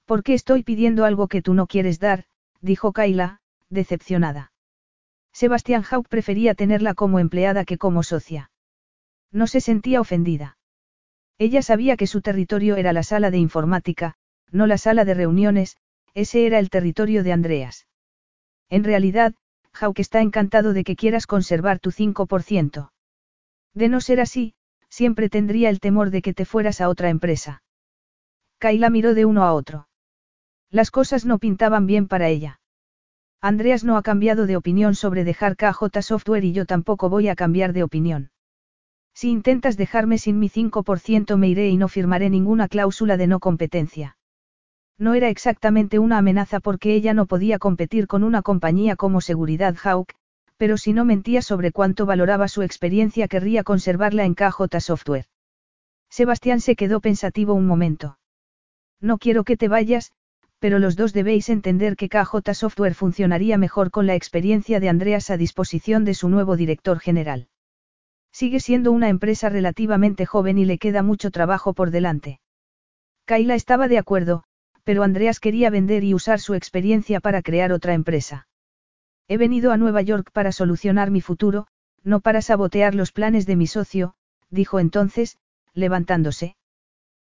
¿Por 0.05 0.21
qué 0.21 0.35
estoy 0.35 0.61
pidiendo 0.61 1.03
algo 1.03 1.27
que 1.27 1.41
tú 1.41 1.55
no 1.55 1.65
quieres 1.65 1.99
dar? 1.99 2.25
dijo 2.61 2.93
Kaila, 2.93 3.41
decepcionada. 3.69 4.51
Sebastián 5.33 5.83
Hauck 5.89 6.09
prefería 6.09 6.53
tenerla 6.53 6.93
como 6.93 7.17
empleada 7.17 7.65
que 7.65 7.79
como 7.79 8.03
socia. 8.03 8.51
No 9.31 9.47
se 9.47 9.61
sentía 9.61 9.99
ofendida. 9.99 10.59
Ella 11.39 11.63
sabía 11.63 11.97
que 11.97 12.05
su 12.05 12.21
territorio 12.21 12.75
era 12.75 12.93
la 12.93 13.01
sala 13.01 13.31
de 13.31 13.39
informática, 13.39 14.13
no 14.51 14.67
la 14.67 14.77
sala 14.77 15.05
de 15.05 15.15
reuniones, 15.15 15.75
ese 16.13 16.45
era 16.45 16.59
el 16.59 16.69
territorio 16.69 17.23
de 17.23 17.31
Andreas. 17.31 17.87
En 18.69 18.83
realidad, 18.83 19.33
Hauck 19.73 19.99
está 19.99 20.21
encantado 20.21 20.73
de 20.73 20.83
que 20.83 20.95
quieras 20.95 21.27
conservar 21.27 21.79
tu 21.79 21.91
5%. 21.91 22.91
De 23.73 23.89
no 23.89 24.01
ser 24.01 24.19
así, 24.19 24.53
siempre 24.89 25.29
tendría 25.29 25.69
el 25.69 25.79
temor 25.79 26.09
de 26.09 26.21
que 26.21 26.33
te 26.33 26.45
fueras 26.45 26.81
a 26.81 26.89
otra 26.89 27.09
empresa. 27.09 27.63
Kaila 28.57 28.89
miró 28.89 29.13
de 29.13 29.25
uno 29.25 29.43
a 29.43 29.53
otro. 29.53 29.87
Las 30.69 30.91
cosas 30.91 31.25
no 31.25 31.39
pintaban 31.39 31.85
bien 31.85 32.07
para 32.07 32.27
ella. 32.27 32.59
Andreas 33.41 33.83
no 33.83 33.95
ha 33.95 34.03
cambiado 34.03 34.45
de 34.45 34.57
opinión 34.57 34.95
sobre 34.95 35.23
dejar 35.23 35.55
KJ 35.55 36.01
Software 36.01 36.43
y 36.43 36.51
yo 36.51 36.65
tampoco 36.65 37.09
voy 37.09 37.29
a 37.29 37.35
cambiar 37.35 37.71
de 37.71 37.83
opinión. 37.83 38.31
Si 39.13 39.29
intentas 39.29 39.77
dejarme 39.77 40.17
sin 40.17 40.39
mi 40.39 40.49
5% 40.49 41.37
me 41.37 41.47
iré 41.47 41.69
y 41.69 41.77
no 41.77 41.87
firmaré 41.87 42.29
ninguna 42.29 42.67
cláusula 42.67 43.17
de 43.17 43.27
no 43.27 43.39
competencia. 43.39 44.17
No 44.99 45.13
era 45.13 45.29
exactamente 45.29 45.97
una 45.97 46.17
amenaza 46.17 46.59
porque 46.59 46.93
ella 46.93 47.13
no 47.13 47.25
podía 47.25 47.57
competir 47.57 48.05
con 48.05 48.23
una 48.23 48.41
compañía 48.41 48.97
como 48.97 49.21
Seguridad 49.21 49.75
Hawk, 49.81 50.13
pero 50.57 50.75
si 50.75 50.91
no 50.91 51.05
mentía 51.05 51.41
sobre 51.41 51.71
cuánto 51.71 52.05
valoraba 52.05 52.49
su 52.49 52.63
experiencia 52.63 53.29
querría 53.29 53.63
conservarla 53.63 54.25
en 54.25 54.35
KJ 54.35 54.81
Software. 54.81 55.25
Sebastián 56.09 56.59
se 56.59 56.75
quedó 56.75 56.99
pensativo 56.99 57.53
un 57.53 57.65
momento. 57.65 58.19
No 58.99 59.19
quiero 59.19 59.45
que 59.45 59.55
te 59.55 59.69
vayas, 59.69 60.11
pero 60.59 60.79
los 60.79 60.97
dos 60.97 61.13
debéis 61.13 61.47
entender 61.47 61.95
que 61.95 62.09
KJ 62.09 62.53
Software 62.53 62.93
funcionaría 62.93 63.57
mejor 63.57 63.91
con 63.91 64.05
la 64.05 64.15
experiencia 64.15 64.81
de 64.81 64.89
Andreas 64.89 65.29
a 65.29 65.37
disposición 65.37 66.03
de 66.03 66.13
su 66.13 66.27
nuevo 66.27 66.57
director 66.57 66.99
general. 66.99 67.47
Sigue 68.33 68.59
siendo 68.59 68.91
una 68.91 69.07
empresa 69.07 69.47
relativamente 69.47 70.25
joven 70.25 70.57
y 70.57 70.65
le 70.65 70.77
queda 70.77 71.03
mucho 71.03 71.31
trabajo 71.31 71.73
por 71.73 71.89
delante. 71.89 72.41
Kaila 73.25 73.55
estaba 73.55 73.87
de 73.87 73.97
acuerdo, 73.97 74.43
pero 74.83 75.03
Andreas 75.03 75.39
quería 75.39 75.69
vender 75.69 76.03
y 76.03 76.13
usar 76.13 76.39
su 76.39 76.53
experiencia 76.53 77.19
para 77.19 77.41
crear 77.41 77.71
otra 77.71 77.93
empresa. 77.93 78.47
He 79.27 79.37
venido 79.37 79.71
a 79.71 79.77
Nueva 79.77 80.01
York 80.01 80.31
para 80.33 80.51
solucionar 80.51 81.11
mi 81.11 81.21
futuro, 81.21 81.67
no 82.03 82.19
para 82.19 82.41
sabotear 82.41 82.95
los 82.95 83.11
planes 83.11 83.45
de 83.45 83.55
mi 83.55 83.67
socio, 83.67 84.15
dijo 84.49 84.79
entonces, 84.79 85.37
levantándose. 85.73 86.55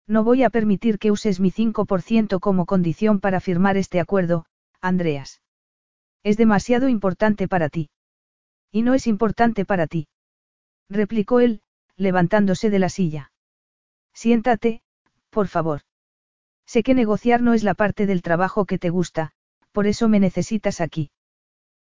No 0.08 0.24
voy 0.24 0.44
a 0.44 0.50
permitir 0.50 0.98
que 0.98 1.12
uses 1.12 1.40
mi 1.40 1.52
5% 1.52 2.40
como 2.40 2.66
condición 2.66 3.20
para 3.20 3.40
firmar 3.40 3.78
este 3.78 4.00
acuerdo, 4.00 4.46
Andreas. 4.82 5.42
Es 6.24 6.38
demasiado 6.38 6.90
importante 6.90 7.48
para 7.48 7.70
ti. 7.70 7.90
Y 8.72 8.82
no 8.82 8.94
es 8.94 9.08
importante 9.08 9.66
para 9.66 9.88
ti. 9.88 10.08
replicó 10.90 11.40
él, 11.40 11.62
levantándose 11.96 12.70
de 12.70 12.80
la 12.80 12.90
silla. 12.90 13.32
Siéntate, 14.14 14.82
por 15.30 15.48
favor. 15.48 15.82
Sé 16.72 16.84
que 16.84 16.94
negociar 16.94 17.42
no 17.42 17.56
es 17.56 17.64
la 17.64 17.74
parte 17.74 18.06
del 18.06 18.22
trabajo 18.22 18.66
que 18.66 18.78
te 18.78 18.92
gusta, 18.92 19.32
por 19.72 19.88
eso 19.88 20.08
me 20.08 20.20
necesitas 20.20 20.82
aquí. 20.82 21.10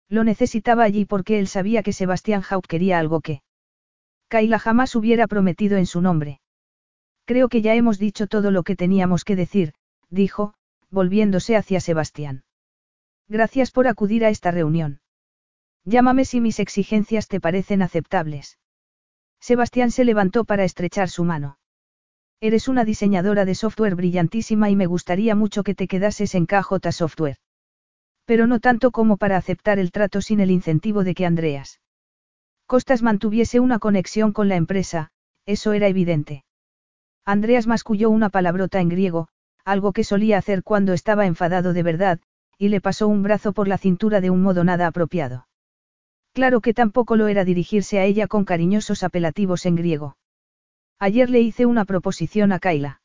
Lo 0.08 0.22
necesitaba 0.22 0.84
allí 0.84 1.04
porque 1.04 1.40
él 1.40 1.48
sabía 1.48 1.82
que 1.82 1.92
Sebastián 1.92 2.44
Haut 2.48 2.64
quería 2.68 3.00
algo 3.00 3.20
que 3.20 3.42
Kaila 4.28 4.60
jamás 4.60 4.94
hubiera 4.94 5.26
prometido 5.26 5.76
en 5.76 5.86
su 5.86 6.00
nombre. 6.00 6.40
Creo 7.24 7.48
que 7.48 7.62
ya 7.62 7.74
hemos 7.74 7.98
dicho 7.98 8.28
todo 8.28 8.52
lo 8.52 8.62
que 8.62 8.76
teníamos 8.76 9.24
que 9.24 9.34
decir, 9.34 9.74
dijo, 10.08 10.54
volviéndose 10.88 11.56
hacia 11.56 11.80
Sebastián. 11.80 12.44
Gracias 13.26 13.72
por 13.72 13.88
acudir 13.88 14.24
a 14.24 14.28
esta 14.28 14.52
reunión. 14.52 15.00
Llámame 15.84 16.24
si 16.24 16.40
mis 16.40 16.60
exigencias 16.60 17.26
te 17.26 17.40
parecen 17.40 17.82
aceptables. 17.82 18.60
Sebastián 19.40 19.90
se 19.90 20.04
levantó 20.04 20.44
para 20.44 20.62
estrechar 20.62 21.08
su 21.08 21.24
mano. 21.24 21.58
Eres 22.40 22.68
una 22.68 22.84
diseñadora 22.84 23.44
de 23.44 23.54
software 23.54 23.94
brillantísima 23.94 24.68
y 24.68 24.76
me 24.76 24.86
gustaría 24.86 25.34
mucho 25.34 25.62
que 25.62 25.74
te 25.74 25.88
quedases 25.88 26.34
en 26.34 26.46
KJ 26.46 26.92
Software. 26.92 27.38
Pero 28.26 28.46
no 28.46 28.60
tanto 28.60 28.90
como 28.90 29.16
para 29.16 29.36
aceptar 29.36 29.78
el 29.78 29.90
trato 29.90 30.20
sin 30.20 30.40
el 30.40 30.50
incentivo 30.50 31.02
de 31.02 31.14
que 31.14 31.24
Andreas 31.24 31.80
Costas 32.66 33.02
mantuviese 33.02 33.60
una 33.60 33.78
conexión 33.78 34.32
con 34.32 34.48
la 34.48 34.56
empresa, 34.56 35.10
eso 35.46 35.72
era 35.72 35.86
evidente. 35.86 36.44
Andreas 37.24 37.66
masculló 37.66 38.10
una 38.10 38.28
palabrota 38.28 38.80
en 38.80 38.88
griego, 38.88 39.28
algo 39.64 39.92
que 39.92 40.04
solía 40.04 40.38
hacer 40.38 40.62
cuando 40.62 40.92
estaba 40.92 41.26
enfadado 41.26 41.72
de 41.72 41.82
verdad, 41.82 42.20
y 42.58 42.68
le 42.68 42.80
pasó 42.80 43.08
un 43.08 43.22
brazo 43.22 43.52
por 43.52 43.68
la 43.68 43.78
cintura 43.78 44.20
de 44.20 44.30
un 44.30 44.42
modo 44.42 44.62
nada 44.64 44.86
apropiado. 44.88 45.46
Claro 46.32 46.60
que 46.60 46.74
tampoco 46.74 47.16
lo 47.16 47.28
era 47.28 47.44
dirigirse 47.44 47.98
a 47.98 48.04
ella 48.04 48.26
con 48.26 48.44
cariñosos 48.44 49.02
apelativos 49.02 49.64
en 49.64 49.76
griego. 49.76 50.16
Ayer 50.98 51.28
le 51.28 51.40
hice 51.40 51.66
una 51.66 51.84
proposición 51.84 52.52
a 52.52 52.58
Kaila. 52.58 53.02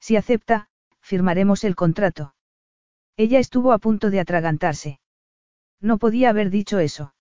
Si 0.00 0.16
acepta, 0.16 0.68
firmaremos 1.00 1.64
el 1.64 1.76
contrato. 1.76 2.34
Ella 3.16 3.38
estuvo 3.38 3.72
a 3.72 3.78
punto 3.78 4.10
de 4.10 4.20
atragantarse. 4.20 5.00
No 5.80 5.98
podía 5.98 6.30
haber 6.30 6.50
dicho 6.50 6.80
eso. 6.80 7.14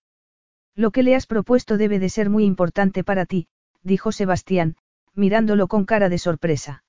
Lo 0.75 0.89
que 0.91 1.03
le 1.03 1.15
has 1.15 1.27
propuesto 1.27 1.77
debe 1.77 1.99
de 1.99 2.09
ser 2.09 2.29
muy 2.29 2.45
importante 2.45 3.03
para 3.03 3.25
ti, 3.25 3.47
dijo 3.83 4.11
Sebastián, 4.11 4.77
mirándolo 5.13 5.67
con 5.67 5.85
cara 5.85 6.09
de 6.09 6.17
sorpresa. 6.17 6.83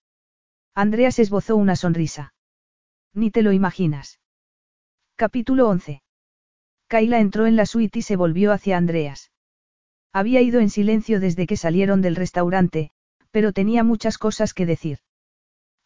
Andreas 0.75 1.19
esbozó 1.19 1.57
una 1.57 1.77
sonrisa. 1.77 2.33
Ni 3.13 3.31
te 3.31 3.43
lo 3.43 3.53
imaginas. 3.53 4.19
Capítulo 5.17 5.69
11. 5.69 6.03
Kaila 6.89 7.21
entró 7.21 7.47
en 7.47 7.57
la 7.57 7.67
suite 7.67 7.99
y 7.99 8.03
se 8.03 8.17
volvió 8.17 8.53
hacia 8.53 8.79
Andreas. 8.79 9.31
Había 10.13 10.41
ido 10.41 10.61
en 10.61 10.71
silencio 10.71 11.21
desde 11.21 11.47
que 11.47 11.57
salieron 11.57 12.01
del 12.01 12.17
restaurante, 12.17 12.93
pero 13.35 13.53
tenía 13.53 13.83
muchas 13.83 14.17
cosas 14.17 14.55
que 14.55 14.65
decir. 14.65 14.99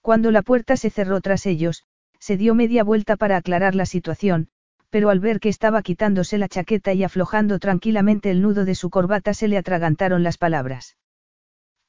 Cuando 0.03 0.31
la 0.31 0.43
puerta 0.43 0.77
se 0.77 0.91
cerró 0.91 1.23
tras 1.23 1.47
ellos, 1.47 1.83
se 2.19 2.37
dio 2.37 2.55
media 2.55 2.85
vuelta 2.85 3.17
para 3.17 3.39
aclarar 3.39 3.75
la 3.75 3.87
situación, 3.87 4.51
pero 4.91 5.09
al 5.09 5.19
ver 5.19 5.41
que 5.41 5.49
estaba 5.49 5.81
quitándose 5.81 6.37
la 6.37 6.49
chaqueta 6.49 6.93
y 6.93 7.05
aflojando 7.05 7.59
tranquilamente 7.59 8.31
el 8.31 8.43
nudo 8.43 8.67
de 8.67 8.75
su 8.75 8.91
corbata 8.91 9.33
se 9.33 9.49
le 9.49 9.57
atragantaron 9.57 10.23
las 10.23 10.37
palabras. 10.37 10.99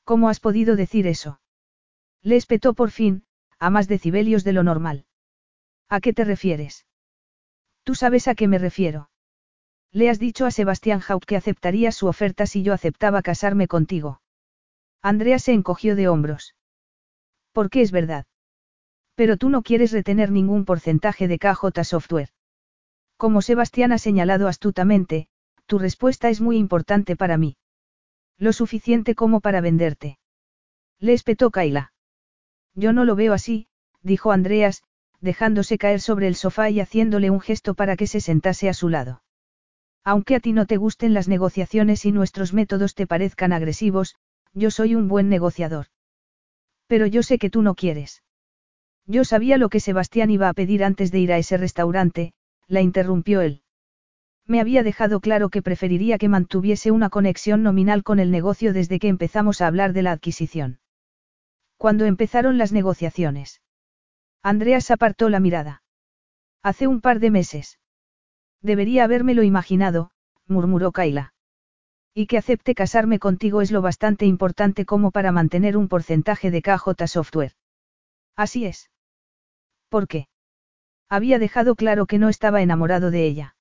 ¿Cómo 0.05 0.29
has 0.29 0.39
podido 0.39 0.77
decir 0.77 1.05
eso? 1.07 1.41
Le 2.23 2.37
espetó 2.37 2.73
por 2.73 2.89
fin, 2.89 3.25
a 3.59 3.69
más 3.69 3.89
decibelios 3.89 4.45
de 4.45 4.53
lo 4.53 4.63
normal. 4.63 5.07
¿A 5.89 5.99
qué 5.99 6.13
te 6.13 6.23
refieres? 6.23 6.85
Tú 7.83 7.95
sabes 7.95 8.29
a 8.29 8.35
qué 8.35 8.47
me 8.47 8.59
refiero. 8.59 9.09
Le 9.91 10.09
has 10.09 10.19
dicho 10.19 10.45
a 10.45 10.51
Sebastián 10.51 11.01
Haupt 11.05 11.25
que 11.25 11.35
aceptaría 11.35 11.91
su 11.91 12.07
oferta 12.07 12.45
si 12.45 12.63
yo 12.63 12.71
aceptaba 12.71 13.21
casarme 13.21 13.67
contigo. 13.67 14.21
Andrea 15.01 15.39
se 15.39 15.53
encogió 15.53 15.95
de 15.95 16.07
hombros. 16.07 16.55
¿Por 17.53 17.69
qué 17.69 17.81
es 17.81 17.91
verdad? 17.91 18.25
Pero 19.15 19.37
tú 19.37 19.49
no 19.49 19.61
quieres 19.61 19.91
retener 19.91 20.31
ningún 20.31 20.65
porcentaje 20.65 21.27
de 21.27 21.39
KJ 21.39 21.83
Software. 21.83 22.29
Como 23.17 23.41
Sebastián 23.41 23.91
ha 23.91 23.97
señalado 23.97 24.47
astutamente, 24.47 25.27
tu 25.65 25.79
respuesta 25.79 26.29
es 26.29 26.41
muy 26.41 26.57
importante 26.57 27.15
para 27.15 27.37
mí. 27.37 27.57
Lo 28.37 28.53
suficiente 28.53 29.15
como 29.15 29.41
para 29.41 29.61
venderte. 29.61 30.17
Le 30.99 31.13
espetó 31.13 31.51
Kaila. 31.51 31.93
Yo 32.75 32.93
no 32.93 33.03
lo 33.05 33.15
veo 33.15 33.33
así, 33.33 33.67
dijo 34.01 34.31
Andreas, 34.31 34.83
dejándose 35.21 35.77
caer 35.77 35.99
sobre 35.99 36.27
el 36.27 36.35
sofá 36.35 36.69
y 36.69 36.79
haciéndole 36.79 37.29
un 37.29 37.41
gesto 37.41 37.73
para 37.73 37.97
que 37.97 38.07
se 38.07 38.21
sentase 38.21 38.69
a 38.69 38.73
su 38.73 38.89
lado. 38.89 39.21
Aunque 40.03 40.35
a 40.35 40.39
ti 40.39 40.53
no 40.53 40.65
te 40.65 40.77
gusten 40.77 41.13
las 41.13 41.27
negociaciones 41.27 42.05
y 42.05 42.11
nuestros 42.11 42.53
métodos 42.53 42.95
te 42.95 43.05
parezcan 43.05 43.51
agresivos, 43.51 44.15
yo 44.53 44.71
soy 44.71 44.95
un 44.95 45.07
buen 45.07 45.29
negociador. 45.29 45.87
Pero 46.87 47.05
yo 47.05 47.23
sé 47.23 47.37
que 47.37 47.49
tú 47.49 47.61
no 47.61 47.75
quieres. 47.75 48.23
Yo 49.05 49.23
sabía 49.23 49.57
lo 49.57 49.69
que 49.69 49.79
Sebastián 49.79 50.29
iba 50.29 50.49
a 50.49 50.53
pedir 50.53 50.83
antes 50.83 51.11
de 51.11 51.19
ir 51.19 51.31
a 51.31 51.37
ese 51.37 51.57
restaurante, 51.57 52.33
la 52.67 52.81
interrumpió 52.81 53.41
él. 53.41 53.63
Me 54.45 54.59
había 54.59 54.83
dejado 54.83 55.19
claro 55.19 55.49
que 55.49 55.61
preferiría 55.61 56.17
que 56.17 56.27
mantuviese 56.27 56.91
una 56.91 57.09
conexión 57.09 57.61
nominal 57.61 58.03
con 58.03 58.19
el 58.19 58.31
negocio 58.31 58.73
desde 58.73 58.99
que 58.99 59.07
empezamos 59.07 59.61
a 59.61 59.67
hablar 59.67 59.93
de 59.93 60.01
la 60.01 60.11
adquisición. 60.11 60.79
Cuando 61.77 62.05
empezaron 62.05 62.57
las 62.57 62.71
negociaciones. 62.71 63.61
Andreas 64.41 64.89
apartó 64.91 65.29
la 65.29 65.39
mirada. 65.39 65.83
Hace 66.63 66.87
un 66.87 67.01
par 67.01 67.19
de 67.19 67.31
meses. 67.31 67.79
Debería 68.61 69.03
habérmelo 69.03 69.43
imaginado, 69.43 70.11
murmuró 70.47 70.91
Kaila. 70.91 71.33
Y 72.19 72.27
que 72.27 72.37
acepte 72.37 72.75
casarme 72.75 73.17
contigo 73.17 73.61
es 73.61 73.71
lo 73.71 73.81
bastante 73.81 74.25
importante 74.25 74.85
como 74.85 75.09
para 75.09 75.31
mantener 75.31 75.77
un 75.77 75.87
porcentaje 75.87 76.51
de 76.51 76.61
KJ 76.61 77.07
Software. 77.07 77.53
Así 78.35 78.65
es. 78.65 78.89
¿Por 79.87 80.05
qué? 80.09 80.27
Había 81.07 81.39
dejado 81.39 81.75
claro 81.75 82.07
que 82.07 82.17
no 82.17 82.27
estaba 82.27 82.61
enamorado 82.61 83.09
de 83.09 83.25
ella. 83.25 83.55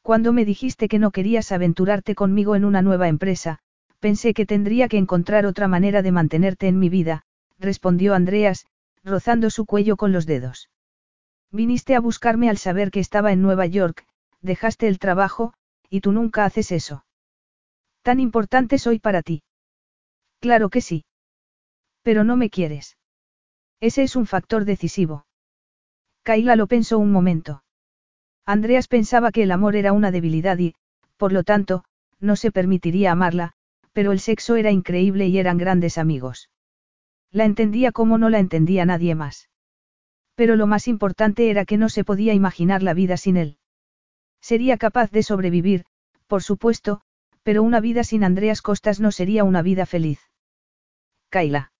Cuando 0.00 0.32
me 0.32 0.44
dijiste 0.44 0.86
que 0.86 1.00
no 1.00 1.10
querías 1.10 1.50
aventurarte 1.50 2.14
conmigo 2.14 2.54
en 2.54 2.64
una 2.64 2.82
nueva 2.82 3.08
empresa, 3.08 3.58
pensé 3.98 4.32
que 4.32 4.46
tendría 4.46 4.86
que 4.86 4.98
encontrar 4.98 5.44
otra 5.44 5.66
manera 5.66 6.02
de 6.02 6.12
mantenerte 6.12 6.68
en 6.68 6.78
mi 6.78 6.88
vida, 6.88 7.24
respondió 7.58 8.14
Andreas, 8.14 8.64
rozando 9.02 9.50
su 9.50 9.66
cuello 9.66 9.96
con 9.96 10.12
los 10.12 10.24
dedos. 10.24 10.70
Viniste 11.50 11.96
a 11.96 12.00
buscarme 12.00 12.48
al 12.48 12.58
saber 12.58 12.92
que 12.92 13.00
estaba 13.00 13.32
en 13.32 13.42
Nueva 13.42 13.66
York, 13.66 14.06
dejaste 14.40 14.86
el 14.86 15.00
trabajo, 15.00 15.52
y 15.90 16.00
tú 16.00 16.12
nunca 16.12 16.44
haces 16.44 16.70
eso. 16.70 17.04
Tan 18.02 18.20
importante 18.20 18.78
soy 18.78 18.98
para 18.98 19.22
ti. 19.22 19.42
Claro 20.40 20.70
que 20.70 20.80
sí. 20.80 21.04
Pero 22.02 22.24
no 22.24 22.36
me 22.36 22.50
quieres. 22.50 22.96
Ese 23.80 24.02
es 24.02 24.16
un 24.16 24.26
factor 24.26 24.64
decisivo. 24.64 25.24
Kaila 26.24 26.56
lo 26.56 26.66
pensó 26.66 26.98
un 26.98 27.12
momento. 27.12 27.62
Andreas 28.44 28.88
pensaba 28.88 29.30
que 29.30 29.44
el 29.44 29.52
amor 29.52 29.76
era 29.76 29.92
una 29.92 30.10
debilidad 30.10 30.58
y, 30.58 30.74
por 31.16 31.32
lo 31.32 31.44
tanto, 31.44 31.84
no 32.18 32.36
se 32.36 32.50
permitiría 32.50 33.12
amarla, 33.12 33.52
pero 33.92 34.12
el 34.12 34.20
sexo 34.20 34.56
era 34.56 34.70
increíble 34.70 35.28
y 35.28 35.38
eran 35.38 35.58
grandes 35.58 35.98
amigos. 35.98 36.50
La 37.30 37.44
entendía 37.44 37.92
como 37.92 38.18
no 38.18 38.30
la 38.30 38.38
entendía 38.38 38.84
nadie 38.84 39.14
más. 39.14 39.48
Pero 40.34 40.56
lo 40.56 40.66
más 40.66 40.88
importante 40.88 41.50
era 41.50 41.64
que 41.64 41.76
no 41.76 41.88
se 41.88 42.04
podía 42.04 42.34
imaginar 42.34 42.82
la 42.82 42.94
vida 42.94 43.16
sin 43.16 43.36
él. 43.36 43.58
Sería 44.40 44.76
capaz 44.76 45.10
de 45.10 45.22
sobrevivir, 45.22 45.84
por 46.26 46.42
supuesto, 46.42 47.02
pero 47.42 47.62
una 47.62 47.80
vida 47.80 48.04
sin 48.04 48.24
Andreas 48.24 48.62
Costas 48.62 49.00
no 49.00 49.10
sería 49.10 49.44
una 49.44 49.62
vida 49.62 49.86
feliz. 49.86 50.20
Kaila. 51.28 51.72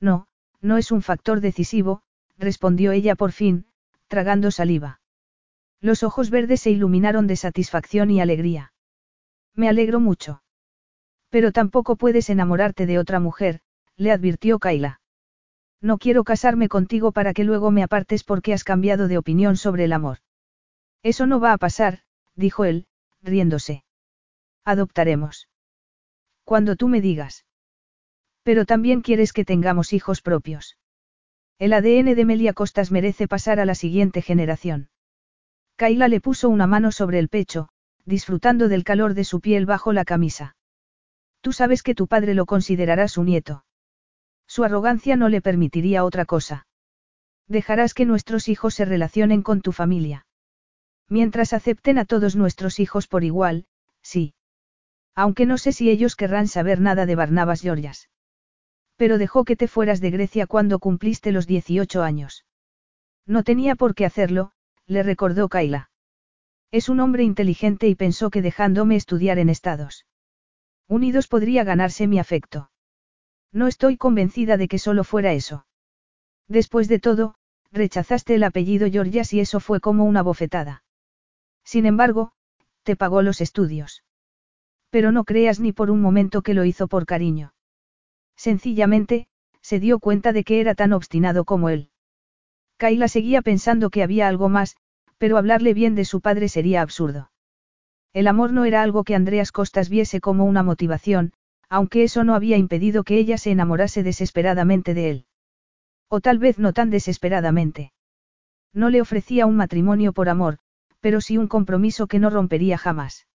No, 0.00 0.26
no 0.60 0.76
es 0.78 0.90
un 0.90 1.02
factor 1.02 1.40
decisivo, 1.40 2.02
respondió 2.38 2.92
ella 2.92 3.14
por 3.14 3.32
fin, 3.32 3.66
tragando 4.08 4.50
saliva. 4.50 5.00
Los 5.80 6.02
ojos 6.02 6.30
verdes 6.30 6.60
se 6.60 6.70
iluminaron 6.70 7.26
de 7.26 7.36
satisfacción 7.36 8.10
y 8.10 8.20
alegría. 8.20 8.72
Me 9.54 9.68
alegro 9.68 10.00
mucho. 10.00 10.42
Pero 11.30 11.52
tampoco 11.52 11.96
puedes 11.96 12.28
enamorarte 12.28 12.86
de 12.86 12.98
otra 12.98 13.20
mujer, 13.20 13.60
le 13.96 14.10
advirtió 14.10 14.58
Kaila. 14.58 15.00
No 15.80 15.96
quiero 15.98 16.24
casarme 16.24 16.68
contigo 16.68 17.12
para 17.12 17.32
que 17.32 17.44
luego 17.44 17.70
me 17.70 17.82
apartes 17.82 18.24
porque 18.24 18.52
has 18.52 18.64
cambiado 18.64 19.08
de 19.08 19.16
opinión 19.16 19.56
sobre 19.56 19.84
el 19.84 19.92
amor. 19.92 20.18
Eso 21.02 21.26
no 21.26 21.40
va 21.40 21.52
a 21.52 21.58
pasar, 21.58 22.00
dijo 22.34 22.64
él, 22.64 22.86
riéndose. 23.22 23.84
Adoptaremos. 24.64 25.48
Cuando 26.44 26.76
tú 26.76 26.88
me 26.88 27.00
digas. 27.00 27.44
Pero 28.42 28.64
también 28.64 29.00
quieres 29.00 29.32
que 29.32 29.44
tengamos 29.44 29.92
hijos 29.92 30.22
propios. 30.22 30.76
El 31.58 31.72
ADN 31.72 32.14
de 32.14 32.24
Melia 32.24 32.52
Costas 32.54 32.90
merece 32.90 33.28
pasar 33.28 33.60
a 33.60 33.64
la 33.64 33.74
siguiente 33.74 34.22
generación. 34.22 34.88
Kaila 35.76 36.08
le 36.08 36.20
puso 36.20 36.48
una 36.48 36.66
mano 36.66 36.90
sobre 36.92 37.18
el 37.18 37.28
pecho, 37.28 37.68
disfrutando 38.04 38.68
del 38.68 38.84
calor 38.84 39.14
de 39.14 39.24
su 39.24 39.40
piel 39.40 39.66
bajo 39.66 39.92
la 39.92 40.04
camisa. 40.04 40.56
Tú 41.40 41.52
sabes 41.52 41.82
que 41.82 41.94
tu 41.94 42.06
padre 42.06 42.34
lo 42.34 42.46
considerará 42.46 43.08
su 43.08 43.24
nieto. 43.24 43.64
Su 44.46 44.64
arrogancia 44.64 45.16
no 45.16 45.28
le 45.28 45.40
permitiría 45.40 46.04
otra 46.04 46.24
cosa. 46.24 46.66
Dejarás 47.46 47.94
que 47.94 48.04
nuestros 48.04 48.48
hijos 48.48 48.74
se 48.74 48.84
relacionen 48.84 49.42
con 49.42 49.60
tu 49.60 49.72
familia. 49.72 50.26
Mientras 51.08 51.52
acepten 51.52 51.98
a 51.98 52.04
todos 52.04 52.36
nuestros 52.36 52.78
hijos 52.78 53.06
por 53.06 53.24
igual, 53.24 53.66
sí. 54.02 54.34
Aunque 55.14 55.46
no 55.46 55.58
sé 55.58 55.72
si 55.72 55.90
ellos 55.90 56.16
querrán 56.16 56.48
saber 56.48 56.80
nada 56.80 57.06
de 57.06 57.14
Barnabas 57.14 57.60
Georgias. 57.60 58.08
Pero 58.96 59.18
dejó 59.18 59.44
que 59.44 59.56
te 59.56 59.68
fueras 59.68 60.00
de 60.00 60.10
Grecia 60.10 60.46
cuando 60.46 60.78
cumpliste 60.78 61.32
los 61.32 61.46
18 61.46 62.02
años. 62.02 62.44
No 63.26 63.42
tenía 63.44 63.76
por 63.76 63.94
qué 63.94 64.04
hacerlo, 64.04 64.52
le 64.86 65.02
recordó 65.02 65.48
Kaila. 65.48 65.90
Es 66.70 66.88
un 66.88 67.00
hombre 67.00 67.24
inteligente 67.24 67.88
y 67.88 67.94
pensó 67.94 68.30
que 68.30 68.42
dejándome 68.42 68.96
estudiar 68.96 69.38
en 69.38 69.48
Estados 69.48 70.06
Unidos 70.86 71.28
podría 71.28 71.64
ganarse 71.64 72.08
mi 72.08 72.18
afecto. 72.18 72.70
No 73.52 73.68
estoy 73.68 73.96
convencida 73.96 74.56
de 74.56 74.68
que 74.68 74.78
solo 74.78 75.04
fuera 75.04 75.32
eso. 75.32 75.66
Después 76.48 76.88
de 76.88 76.98
todo, 76.98 77.36
rechazaste 77.70 78.34
el 78.34 78.42
apellido 78.42 78.90
Georgias 78.90 79.32
y 79.32 79.40
eso 79.40 79.60
fue 79.60 79.80
como 79.80 80.04
una 80.04 80.22
bofetada. 80.22 80.82
Sin 81.64 81.86
embargo, 81.86 82.32
te 82.82 82.96
pagó 82.96 83.22
los 83.22 83.40
estudios. 83.40 84.02
Pero 84.90 85.12
no 85.12 85.24
creas 85.24 85.60
ni 85.60 85.72
por 85.72 85.90
un 85.90 86.00
momento 86.00 86.42
que 86.42 86.54
lo 86.54 86.64
hizo 86.64 86.88
por 86.88 87.06
cariño. 87.06 87.54
Sencillamente, 88.36 89.28
se 89.60 89.78
dio 89.78 89.98
cuenta 89.98 90.32
de 90.32 90.44
que 90.44 90.60
era 90.60 90.74
tan 90.74 90.92
obstinado 90.92 91.44
como 91.44 91.68
él. 91.68 91.90
Kaila 92.76 93.08
seguía 93.08 93.42
pensando 93.42 93.90
que 93.90 94.02
había 94.02 94.26
algo 94.26 94.48
más, 94.48 94.76
pero 95.18 95.36
hablarle 95.36 95.74
bien 95.74 95.94
de 95.94 96.04
su 96.04 96.20
padre 96.20 96.48
sería 96.48 96.80
absurdo. 96.80 97.30
El 98.12 98.26
amor 98.26 98.52
no 98.52 98.64
era 98.64 98.82
algo 98.82 99.04
que 99.04 99.14
Andreas 99.14 99.52
Costas 99.52 99.88
viese 99.88 100.20
como 100.20 100.44
una 100.44 100.62
motivación, 100.62 101.32
aunque 101.68 102.02
eso 102.02 102.24
no 102.24 102.34
había 102.34 102.56
impedido 102.56 103.04
que 103.04 103.18
ella 103.18 103.38
se 103.38 103.52
enamorase 103.52 104.02
desesperadamente 104.02 104.94
de 104.94 105.10
él. 105.10 105.26
O 106.08 106.20
tal 106.20 106.38
vez 106.38 106.58
no 106.58 106.72
tan 106.72 106.90
desesperadamente. 106.90 107.92
No 108.72 108.90
le 108.90 109.00
ofrecía 109.00 109.46
un 109.46 109.56
matrimonio 109.56 110.12
por 110.12 110.28
amor, 110.28 110.58
pero 111.00 111.20
sí 111.20 111.38
un 111.38 111.46
compromiso 111.46 112.08
que 112.08 112.18
no 112.18 112.30
rompería 112.30 112.78
jamás. 112.78 113.26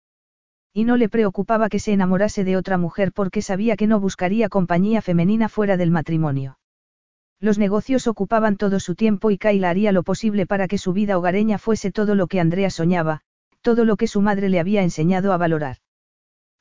Y 0.77 0.83
no 0.83 0.97
le 0.97 1.07
preocupaba 1.07 1.69
que 1.69 1.79
se 1.79 1.93
enamorase 1.93 2.43
de 2.43 2.57
otra 2.57 2.77
mujer 2.77 3.13
porque 3.13 3.41
sabía 3.41 3.77
que 3.77 3.87
no 3.87 4.01
buscaría 4.01 4.49
compañía 4.49 5.01
femenina 5.01 5.47
fuera 5.47 5.77
del 5.77 5.89
matrimonio. 5.89 6.59
Los 7.39 7.57
negocios 7.57 8.07
ocupaban 8.07 8.57
todo 8.57 8.81
su 8.81 8.93
tiempo 8.93 9.31
y 9.31 9.37
Kayla 9.37 9.69
haría 9.69 9.93
lo 9.93 10.03
posible 10.03 10.45
para 10.45 10.67
que 10.67 10.77
su 10.77 10.91
vida 10.91 11.17
hogareña 11.17 11.59
fuese 11.59 11.93
todo 11.93 12.13
lo 12.13 12.27
que 12.27 12.41
Andrea 12.41 12.69
soñaba, 12.69 13.21
todo 13.61 13.85
lo 13.85 13.95
que 13.95 14.07
su 14.07 14.19
madre 14.19 14.49
le 14.49 14.59
había 14.59 14.83
enseñado 14.83 15.31
a 15.31 15.37
valorar. 15.37 15.77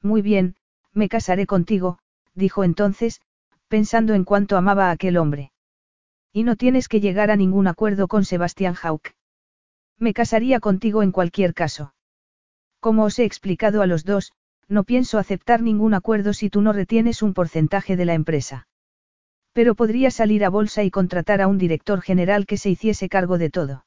Muy 0.00 0.22
bien, 0.22 0.54
me 0.92 1.08
casaré 1.08 1.44
contigo, 1.44 1.98
dijo 2.34 2.62
entonces, 2.62 3.20
pensando 3.66 4.14
en 4.14 4.22
cuánto 4.22 4.56
amaba 4.56 4.90
a 4.90 4.92
aquel 4.92 5.16
hombre. 5.16 5.50
Y 6.32 6.44
no 6.44 6.54
tienes 6.54 6.86
que 6.86 7.00
llegar 7.00 7.32
a 7.32 7.36
ningún 7.36 7.66
acuerdo 7.66 8.06
con 8.06 8.24
Sebastián 8.24 8.76
Hauck. 8.80 9.08
Me 9.98 10.14
casaría 10.14 10.60
contigo 10.60 11.02
en 11.02 11.10
cualquier 11.10 11.52
caso. 11.52 11.93
Como 12.84 13.04
os 13.04 13.18
he 13.18 13.24
explicado 13.24 13.80
a 13.80 13.86
los 13.86 14.04
dos, 14.04 14.34
no 14.68 14.84
pienso 14.84 15.18
aceptar 15.18 15.62
ningún 15.62 15.94
acuerdo 15.94 16.34
si 16.34 16.50
tú 16.50 16.60
no 16.60 16.74
retienes 16.74 17.22
un 17.22 17.32
porcentaje 17.32 17.96
de 17.96 18.04
la 18.04 18.12
empresa. 18.12 18.68
Pero 19.54 19.74
podría 19.74 20.10
salir 20.10 20.44
a 20.44 20.50
bolsa 20.50 20.82
y 20.82 20.90
contratar 20.90 21.40
a 21.40 21.46
un 21.46 21.56
director 21.56 22.02
general 22.02 22.44
que 22.44 22.58
se 22.58 22.68
hiciese 22.68 23.08
cargo 23.08 23.38
de 23.38 23.48
todo. 23.48 23.86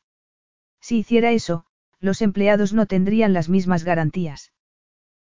Si 0.81 0.97
hiciera 0.97 1.31
eso, 1.31 1.63
los 1.99 2.23
empleados 2.23 2.73
no 2.73 2.87
tendrían 2.87 3.33
las 3.33 3.49
mismas 3.49 3.83
garantías. 3.83 4.51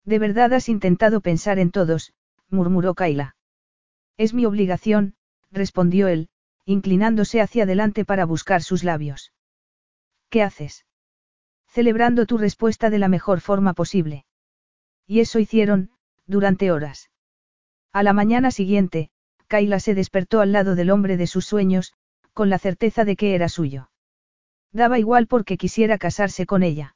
De 0.06 0.18
verdad 0.18 0.54
has 0.54 0.70
intentado 0.70 1.20
pensar 1.20 1.60
en 1.60 1.72
todos, 1.72 2.14
murmuró 2.50 2.96
Kaila. 2.96 3.36
Es 4.16 4.34
mi 4.34 4.46
obligación, 4.46 5.16
respondió 5.52 6.08
él, 6.08 6.30
inclinándose 6.64 7.42
hacia 7.42 7.64
adelante 7.64 8.06
para 8.06 8.24
buscar 8.24 8.64
sus 8.64 8.86
labios. 8.86 9.34
¿Qué 10.30 10.42
haces? 10.42 10.87
Celebrando 11.78 12.26
tu 12.26 12.40
respuesta 12.40 12.90
de 12.90 12.98
la 12.98 13.08
mejor 13.08 13.40
forma 13.40 13.74
posible. 13.76 14.26
Y 15.06 15.20
eso 15.20 15.38
hicieron, 15.38 15.92
durante 16.26 16.72
horas. 16.72 17.12
A 17.94 18.02
la 18.02 18.14
mañana 18.14 18.50
siguiente, 18.50 19.12
Kaila 19.46 19.80
se 19.80 19.94
despertó 19.94 20.42
al 20.42 20.54
lado 20.54 20.74
del 20.74 20.90
hombre 20.90 21.18
de 21.18 21.28
sus 21.28 21.46
sueños, 21.46 21.94
con 22.34 22.50
la 22.50 22.58
certeza 22.58 23.06
de 23.06 23.16
que 23.16 23.36
era 23.36 23.48
suyo. 23.48 23.92
Daba 24.72 24.98
igual 24.98 25.28
porque 25.28 25.56
quisiera 25.56 26.00
casarse 26.00 26.48
con 26.48 26.64
ella. 26.64 26.96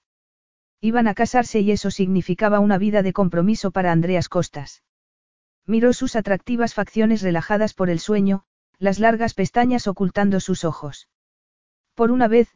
Iban 0.79 1.07
a 1.07 1.13
casarse 1.13 1.59
y 1.59 1.69
eso 1.69 1.91
significaba 1.91 2.59
una 2.59 2.79
vida 2.79 3.03
de 3.03 3.13
compromiso 3.13 3.69
para 3.69 3.91
Andreas 3.91 4.29
Costas. 4.29 4.81
Miró 5.67 5.93
sus 5.93 6.15
atractivas 6.15 6.73
facciones 6.73 7.21
relajadas 7.21 7.75
por 7.75 7.91
el 7.91 7.99
sueño, 7.99 8.45
las 8.79 8.97
largas 8.97 9.35
pestañas 9.35 9.85
ocultando 9.85 10.39
sus 10.39 10.63
ojos. 10.63 11.07
Por 11.93 12.09
una 12.09 12.27
vez, 12.27 12.49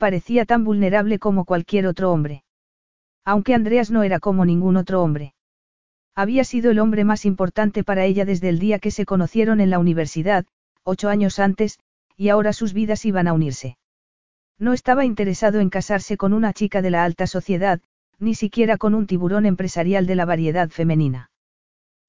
parecía 0.00 0.46
tan 0.46 0.64
vulnerable 0.64 1.18
como 1.18 1.44
cualquier 1.44 1.86
otro 1.86 2.10
hombre. 2.10 2.42
Aunque 3.22 3.54
Andreas 3.54 3.90
no 3.90 4.02
era 4.02 4.18
como 4.18 4.46
ningún 4.46 4.78
otro 4.78 5.02
hombre. 5.02 5.34
Había 6.16 6.42
sido 6.44 6.70
el 6.70 6.78
hombre 6.78 7.04
más 7.04 7.26
importante 7.26 7.84
para 7.84 8.06
ella 8.06 8.24
desde 8.24 8.48
el 8.48 8.58
día 8.58 8.78
que 8.78 8.90
se 8.90 9.04
conocieron 9.04 9.60
en 9.60 9.68
la 9.68 9.78
universidad, 9.78 10.46
ocho 10.84 11.10
años 11.10 11.38
antes, 11.38 11.78
y 12.16 12.30
ahora 12.30 12.54
sus 12.54 12.72
vidas 12.72 13.04
iban 13.04 13.28
a 13.28 13.34
unirse. 13.34 13.76
No 14.58 14.72
estaba 14.72 15.04
interesado 15.04 15.60
en 15.60 15.68
casarse 15.68 16.16
con 16.16 16.32
una 16.32 16.54
chica 16.54 16.80
de 16.80 16.90
la 16.90 17.04
alta 17.04 17.26
sociedad, 17.26 17.80
ni 18.18 18.34
siquiera 18.34 18.78
con 18.78 18.94
un 18.94 19.06
tiburón 19.06 19.44
empresarial 19.44 20.06
de 20.06 20.14
la 20.14 20.24
variedad 20.24 20.70
femenina. 20.70 21.30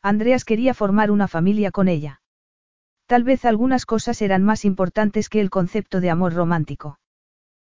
Andreas 0.02 0.46
quería 0.46 0.74
formar 0.74 1.12
una 1.12 1.28
familia 1.28 1.72
con 1.72 1.90
ella. 1.90 2.22
Tal 3.06 3.26
vez 3.26 3.44
algunas 3.44 3.86
cosas 3.86 4.22
eran 4.22 4.44
más 4.44 4.64
importantes 4.64 5.28
que 5.28 5.42
el 5.42 5.50
concepto 5.50 6.00
de 6.00 6.10
amor 6.10 6.34
romántico. 6.34 7.01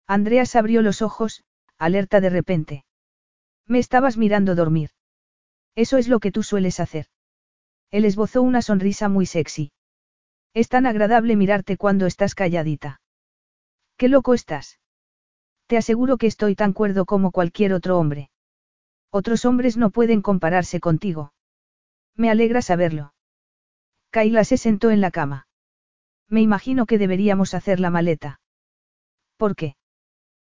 Andreas 0.08 0.56
abrió 0.56 0.82
los 0.82 1.02
ojos, 1.02 1.44
alerta 1.78 2.22
de 2.22 2.30
repente. 2.30 2.86
Me 3.66 3.80
estabas 3.80 4.18
mirando 4.18 4.56
dormir. 4.56 4.92
Eso 5.76 5.98
es 5.98 6.08
lo 6.08 6.20
que 6.20 6.32
tú 6.32 6.44
sueles 6.44 6.80
hacer. 6.80 7.08
Él 7.92 8.06
esbozó 8.06 8.42
una 8.42 8.62
sonrisa 8.62 9.10
muy 9.10 9.26
sexy. 9.26 9.72
Es 10.54 10.70
tan 10.70 10.86
agradable 10.86 11.36
mirarte 11.36 11.78
cuando 11.78 12.06
estás 12.06 12.36
calladita. 12.36 13.02
Qué 13.98 14.08
loco 14.08 14.34
estás. 14.34 14.80
Te 15.68 15.78
aseguro 15.78 16.18
que 16.18 16.28
estoy 16.28 16.56
tan 16.56 16.74
cuerdo 16.74 17.06
como 17.06 17.32
cualquier 17.32 17.74
otro 17.74 18.00
hombre. 18.00 18.30
Otros 19.12 19.46
hombres 19.46 19.78
no 19.78 19.90
pueden 19.90 20.22
compararse 20.22 20.80
contigo. 20.80 21.34
Me 22.16 22.30
alegra 22.30 22.62
saberlo. 22.62 23.14
Kaila 24.10 24.44
se 24.46 24.58
sentó 24.58 24.90
en 24.90 25.02
la 25.02 25.12
cama. 25.12 25.48
Me 26.30 26.42
imagino 26.42 26.86
que 26.86 26.98
deberíamos 26.98 27.54
hacer 27.54 27.80
la 27.80 27.90
maleta. 27.90 28.40
¿Por 29.38 29.56
qué? 29.56 29.77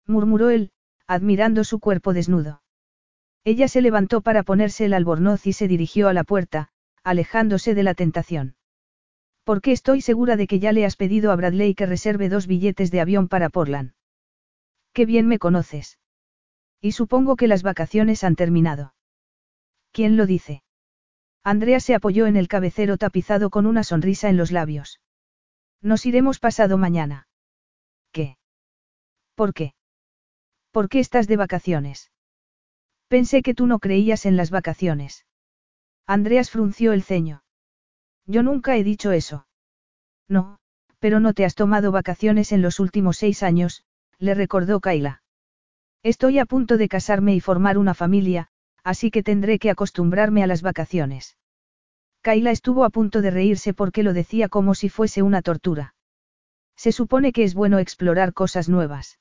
Murmuró 0.07 0.49
él, 0.49 0.71
admirando 1.07 1.63
su 1.63 1.79
cuerpo 1.79 2.13
desnudo. 2.13 2.61
Ella 3.43 3.67
se 3.67 3.81
levantó 3.81 4.21
para 4.21 4.43
ponerse 4.43 4.85
el 4.85 4.93
albornoz 4.93 5.45
y 5.45 5.53
se 5.53 5.67
dirigió 5.67 6.07
a 6.07 6.13
la 6.13 6.23
puerta, 6.23 6.69
alejándose 7.03 7.75
de 7.75 7.83
la 7.83 7.93
tentación. 7.93 8.55
Porque 9.43 9.71
estoy 9.71 10.01
segura 10.01 10.35
de 10.35 10.47
que 10.47 10.59
ya 10.59 10.71
le 10.71 10.85
has 10.85 10.95
pedido 10.95 11.31
a 11.31 11.35
Bradley 11.35 11.75
que 11.75 11.85
reserve 11.85 12.29
dos 12.29 12.47
billetes 12.47 12.89
de 12.89 13.01
avión 13.01 13.27
para 13.27 13.49
Portland. 13.49 13.93
Qué 14.93 15.05
bien 15.05 15.27
me 15.27 15.37
conoces. 15.37 15.99
Y 16.81 16.93
supongo 16.93 17.35
que 17.35 17.47
las 17.47 17.61
vacaciones 17.61 18.23
han 18.23 18.35
terminado. 18.35 18.95
¿Quién 19.91 20.17
lo 20.17 20.25
dice? 20.25 20.63
Andrea 21.43 21.79
se 21.79 21.93
apoyó 21.93 22.25
en 22.25 22.37
el 22.37 22.47
cabecero 22.47 22.97
tapizado 22.97 23.51
con 23.51 23.67
una 23.67 23.83
sonrisa 23.83 24.29
en 24.29 24.37
los 24.37 24.51
labios. 24.51 24.99
Nos 25.81 26.07
iremos 26.07 26.39
pasado 26.39 26.79
mañana. 26.79 27.27
¿Qué? 28.11 28.37
¿Por 29.35 29.53
qué? 29.53 29.74
¿Por 30.75 30.89
qué 30.89 30.99
estás 30.99 31.29
de 31.29 31.37
vacaciones? 31.37 32.11
Pensé 33.07 33.43
que 33.43 33.53
tú 33.53 33.65
no 33.65 33.79
creías 33.79 34.25
en 34.25 34.35
las 34.35 34.51
vacaciones. 34.51 35.25
Andreas 36.05 36.51
frunció 36.51 36.91
el 36.91 37.01
ceño. 37.01 37.43
Yo 38.25 38.43
nunca 38.43 38.75
he 38.75 38.83
dicho 38.83 39.13
eso. 39.13 39.47
No, 40.27 40.59
pero 40.99 41.21
no 41.21 41.31
te 41.33 41.45
has 41.45 41.55
tomado 41.55 41.93
vacaciones 41.93 42.51
en 42.51 42.61
los 42.61 42.81
últimos 42.81 43.15
seis 43.15 43.41
años, 43.41 43.85
le 44.19 44.33
recordó 44.33 44.81
Kaila. 44.81 45.23
Estoy 46.03 46.39
a 46.39 46.45
punto 46.45 46.75
de 46.75 46.89
casarme 46.89 47.33
y 47.33 47.39
formar 47.39 47.77
una 47.77 47.93
familia, 47.93 48.49
así 48.83 49.11
que 49.11 49.23
tendré 49.23 49.59
que 49.59 49.69
acostumbrarme 49.69 50.43
a 50.43 50.47
las 50.47 50.61
vacaciones. 50.61 51.37
Kaila 52.19 52.51
estuvo 52.51 52.83
a 52.83 52.89
punto 52.89 53.21
de 53.21 53.31
reírse 53.31 53.73
porque 53.73 54.03
lo 54.03 54.11
decía 54.11 54.49
como 54.49 54.75
si 54.75 54.89
fuese 54.89 55.21
una 55.21 55.41
tortura. 55.41 55.95
Se 56.75 56.91
supone 56.91 57.31
que 57.31 57.45
es 57.45 57.53
bueno 57.53 57.79
explorar 57.79 58.33
cosas 58.33 58.67
nuevas. 58.67 59.19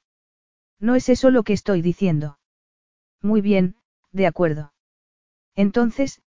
No 0.81 0.94
es 0.94 1.09
eso 1.09 1.31
lo 1.31 1.43
que 1.43 1.53
estoy 1.53 1.83
diciendo. 1.83 2.39
Muy 3.23 3.41
bien, 3.41 3.77
de 4.12 4.27
acuerdo. 4.27 4.73
Entonces, 5.55 6.23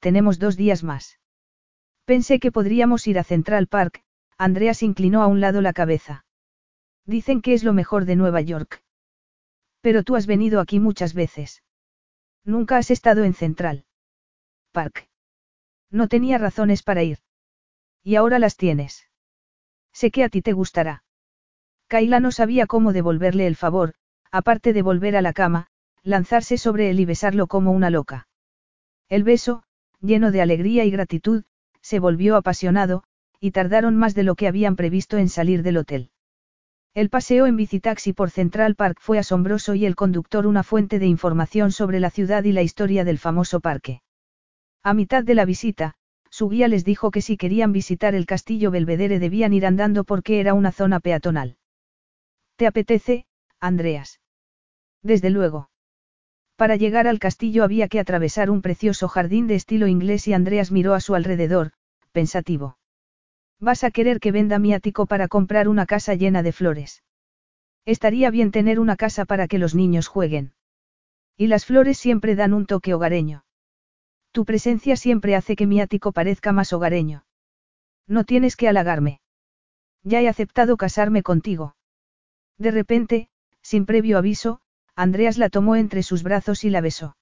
tenemos 0.00 0.38
dos 0.38 0.56
días 0.56 0.82
más. 0.82 1.18
Pensé 2.04 2.40
que 2.40 2.52
podríamos 2.52 3.06
ir 3.06 3.18
a 3.18 3.24
Central 3.24 3.68
Park, 3.68 4.02
Andreas 4.36 4.82
inclinó 4.82 5.22
a 5.22 5.28
un 5.28 5.40
lado 5.40 5.60
la 5.60 5.72
cabeza. 5.72 6.24
Dicen 7.06 7.42
que 7.42 7.54
es 7.54 7.64
lo 7.64 7.72
mejor 7.72 8.04
de 8.04 8.16
Nueva 8.16 8.40
York. 8.40 8.82
Pero 9.80 10.02
tú 10.02 10.16
has 10.16 10.26
venido 10.26 10.60
aquí 10.60 10.80
muchas 10.80 11.14
veces. 11.14 11.62
Nunca 12.44 12.76
has 12.76 12.90
estado 12.90 13.24
en 13.24 13.34
Central 13.34 13.84
Park. 14.72 15.08
No 15.90 16.08
tenía 16.08 16.38
razones 16.38 16.82
para 16.82 17.02
ir. 17.02 17.18
Y 18.02 18.16
ahora 18.16 18.38
las 18.38 18.56
tienes. 18.56 19.08
Sé 19.92 20.10
que 20.10 20.24
a 20.24 20.28
ti 20.28 20.42
te 20.42 20.52
gustará. 20.52 21.04
Kaila 21.92 22.20
no 22.20 22.32
sabía 22.32 22.66
cómo 22.66 22.94
devolverle 22.94 23.46
el 23.46 23.54
favor, 23.54 23.92
aparte 24.30 24.72
de 24.72 24.80
volver 24.80 25.14
a 25.14 25.20
la 25.20 25.34
cama, 25.34 25.66
lanzarse 26.02 26.56
sobre 26.56 26.88
él 26.88 27.00
y 27.00 27.04
besarlo 27.04 27.48
como 27.48 27.70
una 27.70 27.90
loca. 27.90 28.28
El 29.10 29.24
beso, 29.24 29.64
lleno 30.00 30.30
de 30.30 30.40
alegría 30.40 30.86
y 30.86 30.90
gratitud, 30.90 31.44
se 31.82 31.98
volvió 31.98 32.36
apasionado, 32.36 33.02
y 33.40 33.50
tardaron 33.50 33.94
más 33.94 34.14
de 34.14 34.22
lo 34.22 34.36
que 34.36 34.48
habían 34.48 34.74
previsto 34.74 35.18
en 35.18 35.28
salir 35.28 35.62
del 35.62 35.76
hotel. 35.76 36.10
El 36.94 37.10
paseo 37.10 37.44
en 37.44 37.56
bicitaxi 37.56 38.14
por 38.14 38.30
Central 38.30 38.74
Park 38.74 38.96
fue 38.98 39.18
asombroso 39.18 39.74
y 39.74 39.84
el 39.84 39.94
conductor 39.94 40.46
una 40.46 40.62
fuente 40.62 40.98
de 40.98 41.08
información 41.08 41.72
sobre 41.72 42.00
la 42.00 42.08
ciudad 42.08 42.42
y 42.44 42.52
la 42.52 42.62
historia 42.62 43.04
del 43.04 43.18
famoso 43.18 43.60
parque. 43.60 44.00
A 44.82 44.94
mitad 44.94 45.24
de 45.24 45.34
la 45.34 45.44
visita, 45.44 45.92
su 46.30 46.48
guía 46.48 46.68
les 46.68 46.86
dijo 46.86 47.10
que 47.10 47.20
si 47.20 47.36
querían 47.36 47.70
visitar 47.70 48.14
el 48.14 48.24
castillo 48.24 48.70
Belvedere 48.70 49.18
debían 49.18 49.52
ir 49.52 49.66
andando 49.66 50.04
porque 50.04 50.40
era 50.40 50.54
una 50.54 50.72
zona 50.72 50.98
peatonal. 50.98 51.58
¿Te 52.56 52.66
apetece, 52.66 53.26
Andreas? 53.60 54.20
Desde 55.02 55.30
luego. 55.30 55.70
Para 56.56 56.76
llegar 56.76 57.06
al 57.06 57.18
castillo 57.18 57.64
había 57.64 57.88
que 57.88 57.98
atravesar 57.98 58.50
un 58.50 58.62
precioso 58.62 59.08
jardín 59.08 59.46
de 59.46 59.56
estilo 59.56 59.88
inglés 59.88 60.28
y 60.28 60.32
Andreas 60.32 60.70
miró 60.70 60.94
a 60.94 61.00
su 61.00 61.14
alrededor, 61.14 61.72
pensativo. 62.12 62.78
Vas 63.58 63.84
a 63.84 63.90
querer 63.90 64.20
que 64.20 64.32
venda 64.32 64.58
mi 64.58 64.74
ático 64.74 65.06
para 65.06 65.28
comprar 65.28 65.68
una 65.68 65.86
casa 65.86 66.14
llena 66.14 66.42
de 66.42 66.52
flores. 66.52 67.02
Estaría 67.84 68.30
bien 68.30 68.52
tener 68.52 68.78
una 68.78 68.96
casa 68.96 69.24
para 69.24 69.48
que 69.48 69.58
los 69.58 69.74
niños 69.74 70.06
jueguen. 70.06 70.54
Y 71.36 71.46
las 71.48 71.66
flores 71.66 71.98
siempre 71.98 72.36
dan 72.36 72.52
un 72.52 72.66
toque 72.66 72.94
hogareño. 72.94 73.44
Tu 74.30 74.44
presencia 74.44 74.96
siempre 74.96 75.34
hace 75.34 75.56
que 75.56 75.66
mi 75.66 75.80
ático 75.80 76.12
parezca 76.12 76.52
más 76.52 76.72
hogareño. 76.72 77.24
No 78.06 78.24
tienes 78.24 78.56
que 78.56 78.68
halagarme. 78.68 79.20
Ya 80.02 80.20
he 80.20 80.28
aceptado 80.28 80.76
casarme 80.76 81.22
contigo. 81.22 81.74
De 82.62 82.70
repente, 82.70 83.28
sin 83.60 83.86
previo 83.86 84.18
aviso, 84.18 84.60
Andreas 84.94 85.36
la 85.36 85.48
tomó 85.48 85.74
entre 85.74 86.04
sus 86.04 86.22
brazos 86.22 86.62
y 86.62 86.70
la 86.70 86.80
besó. 86.80 87.16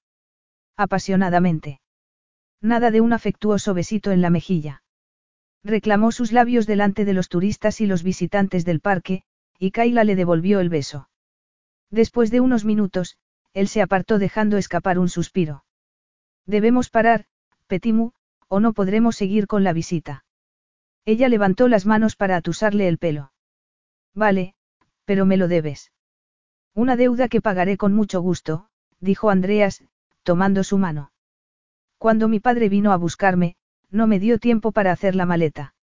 Apasionadamente. 0.77 1.81
Nada 2.61 2.91
de 2.91 3.01
un 3.01 3.11
afectuoso 3.11 3.73
besito 3.73 4.11
en 4.11 4.21
la 4.21 4.29
mejilla. 4.29 4.83
Reclamó 5.63 6.11
sus 6.11 6.31
labios 6.31 6.67
delante 6.67 7.05
de 7.05 7.13
los 7.13 7.27
turistas 7.27 7.81
y 7.81 7.87
los 7.87 8.03
visitantes 8.03 8.65
del 8.65 8.81
parque, 8.81 9.23
y 9.57 9.71
Kaila 9.71 10.03
le 10.03 10.15
devolvió 10.15 10.59
el 10.59 10.69
beso. 10.69 11.09
Después 11.89 12.29
de 12.29 12.39
unos 12.39 12.63
minutos, 12.63 13.17
él 13.53 13.67
se 13.67 13.81
apartó 13.81 14.19
dejando 14.19 14.57
escapar 14.57 14.99
un 14.99 15.09
suspiro. 15.09 15.65
Debemos 16.45 16.91
parar, 16.91 17.25
Petimu, 17.65 18.11
o 18.47 18.59
no 18.59 18.73
podremos 18.73 19.15
seguir 19.15 19.47
con 19.47 19.63
la 19.63 19.73
visita. 19.73 20.23
Ella 21.03 21.29
levantó 21.29 21.67
las 21.67 21.87
manos 21.87 22.15
para 22.15 22.35
atusarle 22.35 22.87
el 22.87 22.99
pelo. 22.99 23.33
Vale, 24.13 24.53
pero 25.11 25.25
me 25.25 25.35
lo 25.35 25.49
debes. 25.49 25.91
Una 26.73 26.95
deuda 26.95 27.27
que 27.27 27.41
pagaré 27.41 27.75
con 27.75 27.91
mucho 27.91 28.21
gusto, 28.21 28.67
dijo 29.01 29.29
Andreas, 29.29 29.83
tomando 30.23 30.63
su 30.63 30.77
mano. 30.77 31.11
Cuando 31.97 32.29
mi 32.29 32.39
padre 32.39 32.69
vino 32.69 32.93
a 32.93 32.95
buscarme, 32.95 33.57
no 33.89 34.07
me 34.07 34.19
dio 34.19 34.39
tiempo 34.39 34.71
para 34.71 34.93
hacer 34.93 35.15
la 35.15 35.25
maleta. 35.25 35.75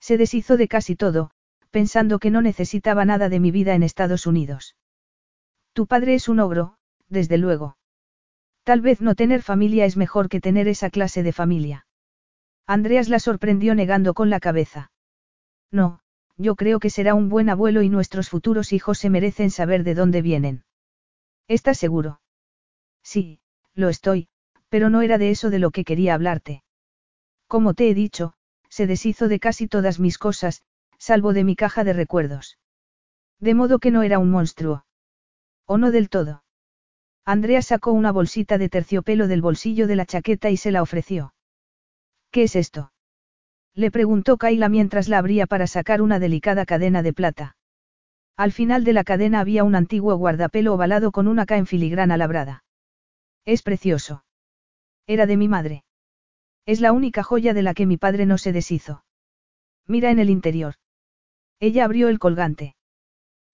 Se 0.00 0.16
deshizo 0.16 0.56
de 0.56 0.68
casi 0.68 0.96
todo, 0.96 1.32
pensando 1.70 2.18
que 2.18 2.30
no 2.30 2.40
necesitaba 2.40 3.04
nada 3.04 3.28
de 3.28 3.40
mi 3.40 3.50
vida 3.50 3.74
en 3.74 3.82
Estados 3.82 4.26
Unidos. 4.26 4.74
Tu 5.74 5.86
padre 5.86 6.14
es 6.14 6.26
un 6.26 6.40
ogro, 6.40 6.78
desde 7.10 7.36
luego. 7.36 7.76
Tal 8.64 8.80
vez 8.80 9.02
no 9.02 9.14
tener 9.14 9.42
familia 9.42 9.84
es 9.84 9.98
mejor 9.98 10.30
que 10.30 10.40
tener 10.40 10.66
esa 10.66 10.88
clase 10.88 11.22
de 11.22 11.34
familia. 11.34 11.86
Andreas 12.66 13.10
la 13.10 13.18
sorprendió 13.18 13.74
negando 13.74 14.14
con 14.14 14.30
la 14.30 14.40
cabeza. 14.40 14.92
No, 15.70 16.00
yo 16.36 16.54
creo 16.56 16.80
que 16.80 16.90
será 16.90 17.14
un 17.14 17.28
buen 17.28 17.48
abuelo 17.48 17.82
y 17.82 17.88
nuestros 17.88 18.28
futuros 18.28 18.72
hijos 18.72 18.98
se 18.98 19.10
merecen 19.10 19.50
saber 19.50 19.84
de 19.84 19.94
dónde 19.94 20.22
vienen. 20.22 20.64
¿Estás 21.48 21.78
seguro? 21.78 22.20
Sí, 23.02 23.40
lo 23.74 23.88
estoy, 23.88 24.28
pero 24.68 24.90
no 24.90 25.02
era 25.02 25.18
de 25.18 25.30
eso 25.30 25.50
de 25.50 25.58
lo 25.58 25.70
que 25.70 25.84
quería 25.84 26.14
hablarte. 26.14 26.62
Como 27.46 27.74
te 27.74 27.88
he 27.88 27.94
dicho, 27.94 28.34
se 28.68 28.86
deshizo 28.86 29.28
de 29.28 29.38
casi 29.38 29.68
todas 29.68 30.00
mis 30.00 30.18
cosas, 30.18 30.62
salvo 30.98 31.32
de 31.32 31.44
mi 31.44 31.56
caja 31.56 31.84
de 31.84 31.92
recuerdos. 31.92 32.58
De 33.38 33.54
modo 33.54 33.78
que 33.78 33.90
no 33.90 34.02
era 34.02 34.18
un 34.18 34.30
monstruo. 34.30 34.84
¿O 35.66 35.78
no 35.78 35.90
del 35.90 36.08
todo? 36.08 36.42
Andrea 37.24 37.62
sacó 37.62 37.92
una 37.92 38.12
bolsita 38.12 38.58
de 38.58 38.68
terciopelo 38.68 39.26
del 39.28 39.42
bolsillo 39.42 39.86
de 39.86 39.96
la 39.96 40.06
chaqueta 40.06 40.50
y 40.50 40.56
se 40.56 40.70
la 40.70 40.82
ofreció. 40.82 41.34
¿Qué 42.30 42.44
es 42.44 42.56
esto? 42.56 42.92
Le 43.76 43.90
preguntó 43.90 44.38
Kaila 44.38 44.70
mientras 44.70 45.06
la 45.06 45.18
abría 45.18 45.46
para 45.46 45.66
sacar 45.66 46.00
una 46.00 46.18
delicada 46.18 46.64
cadena 46.64 47.02
de 47.02 47.12
plata. 47.12 47.56
Al 48.34 48.50
final 48.52 48.84
de 48.84 48.94
la 48.94 49.04
cadena 49.04 49.40
había 49.40 49.64
un 49.64 49.74
antiguo 49.74 50.16
guardapelo 50.16 50.72
ovalado 50.72 51.12
con 51.12 51.28
una 51.28 51.44
K 51.44 51.62
filigrana 51.66 52.16
labrada. 52.16 52.64
Es 53.44 53.62
precioso. 53.62 54.24
Era 55.06 55.26
de 55.26 55.36
mi 55.36 55.46
madre. 55.46 55.84
Es 56.64 56.80
la 56.80 56.92
única 56.92 57.22
joya 57.22 57.52
de 57.52 57.62
la 57.62 57.74
que 57.74 57.84
mi 57.84 57.98
padre 57.98 58.24
no 58.24 58.38
se 58.38 58.52
deshizo. 58.52 59.04
Mira 59.86 60.10
en 60.10 60.20
el 60.20 60.30
interior. 60.30 60.76
Ella 61.60 61.84
abrió 61.84 62.08
el 62.08 62.18
colgante. 62.18 62.76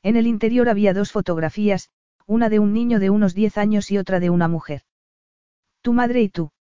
En 0.05 0.17
el 0.17 0.28
interior 0.28 0.68
había 0.68 0.94
dos 0.94 1.10
fotografías, 1.10 1.91
una 2.26 2.49
de 2.49 2.60
un 2.60 2.73
niño 2.73 3.01
de 3.01 3.10
unos 3.10 3.34
10 3.34 3.59
años 3.59 3.91
y 3.91 3.99
otra 3.99 4.20
de 4.20 4.31
una 4.31 4.47
mujer. 4.47 4.83
Tu 5.81 5.92
madre 5.92 6.23
y 6.23 6.28
tú. 6.28 6.52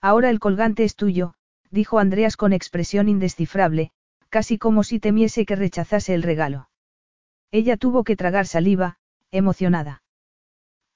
Ahora 0.00 0.28
el 0.30 0.40
colgante 0.40 0.84
es 0.84 0.96
tuyo, 0.96 1.34
dijo 1.70 1.98
Andreas 1.98 2.36
con 2.36 2.52
expresión 2.52 3.08
indescifrable, 3.08 3.92
casi 4.28 4.58
como 4.58 4.84
si 4.84 5.00
temiese 5.00 5.46
que 5.46 5.56
rechazase 5.56 6.14
el 6.14 6.22
regalo. 6.22 6.68
Ella 7.50 7.76
tuvo 7.76 8.04
que 8.04 8.16
tragar 8.16 8.46
saliva, 8.46 8.98
emocionada. 9.30 10.02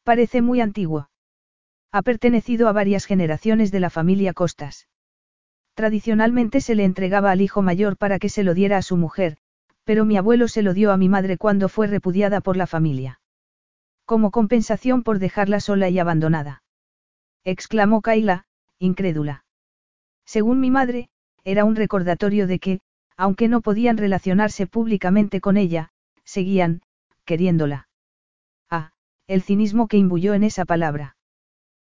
Parece 0.04 0.42
muy 0.42 0.60
antiguo. 0.60 1.08
Ha 1.90 2.02
pertenecido 2.02 2.68
a 2.68 2.72
varias 2.72 3.06
generaciones 3.06 3.70
de 3.70 3.80
la 3.80 3.90
familia 3.90 4.32
Costas. 4.32 4.88
Tradicionalmente 5.74 6.60
se 6.60 6.74
le 6.74 6.84
entregaba 6.84 7.30
al 7.30 7.40
hijo 7.40 7.62
mayor 7.62 7.96
para 7.96 8.18
que 8.18 8.28
se 8.28 8.44
lo 8.44 8.54
diera 8.54 8.76
a 8.76 8.82
su 8.82 8.96
mujer, 8.96 9.38
pero 9.84 10.04
mi 10.04 10.16
abuelo 10.16 10.48
se 10.48 10.62
lo 10.62 10.74
dio 10.74 10.92
a 10.92 10.96
mi 10.96 11.08
madre 11.08 11.36
cuando 11.36 11.68
fue 11.68 11.86
repudiada 11.86 12.40
por 12.40 12.56
la 12.56 12.66
familia. 12.66 13.20
Como 14.04 14.30
compensación 14.30 15.02
por 15.02 15.18
dejarla 15.18 15.60
sola 15.60 15.88
y 15.88 15.98
abandonada. 15.98 16.62
Exclamó 17.44 18.00
Kaila, 18.00 18.46
incrédula. 18.78 19.44
Según 20.24 20.60
mi 20.60 20.70
madre, 20.70 21.08
era 21.44 21.64
un 21.64 21.76
recordatorio 21.76 22.46
de 22.46 22.58
que, 22.58 22.80
aunque 23.16 23.48
no 23.48 23.60
podían 23.60 23.96
relacionarse 23.96 24.66
públicamente 24.66 25.40
con 25.40 25.56
ella, 25.56 25.90
seguían, 26.24 26.82
queriéndola. 27.24 27.88
Ah, 28.70 28.92
el 29.26 29.42
cinismo 29.42 29.88
que 29.88 29.98
imbuyó 29.98 30.34
en 30.34 30.44
esa 30.44 30.64
palabra. 30.64 31.16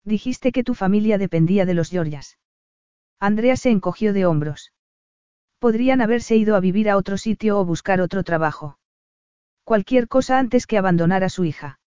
Dijiste 0.03 0.51
que 0.51 0.63
tu 0.63 0.73
familia 0.73 1.17
dependía 1.17 1.65
de 1.65 1.73
los 1.73 1.89
Georgias. 1.89 2.37
Andrea 3.19 3.55
se 3.55 3.69
encogió 3.69 4.13
de 4.13 4.25
hombros. 4.25 4.73
Podrían 5.59 6.01
haberse 6.01 6.35
ido 6.35 6.55
a 6.55 6.59
vivir 6.59 6.89
a 6.89 6.97
otro 6.97 7.17
sitio 7.17 7.59
o 7.59 7.65
buscar 7.65 8.01
otro 8.01 8.23
trabajo. 8.23 8.79
Cualquier 9.63 10.07
cosa 10.07 10.39
antes 10.39 10.65
que 10.65 10.79
abandonar 10.79 11.23
a 11.23 11.29
su 11.29 11.43
hija. 11.43 11.79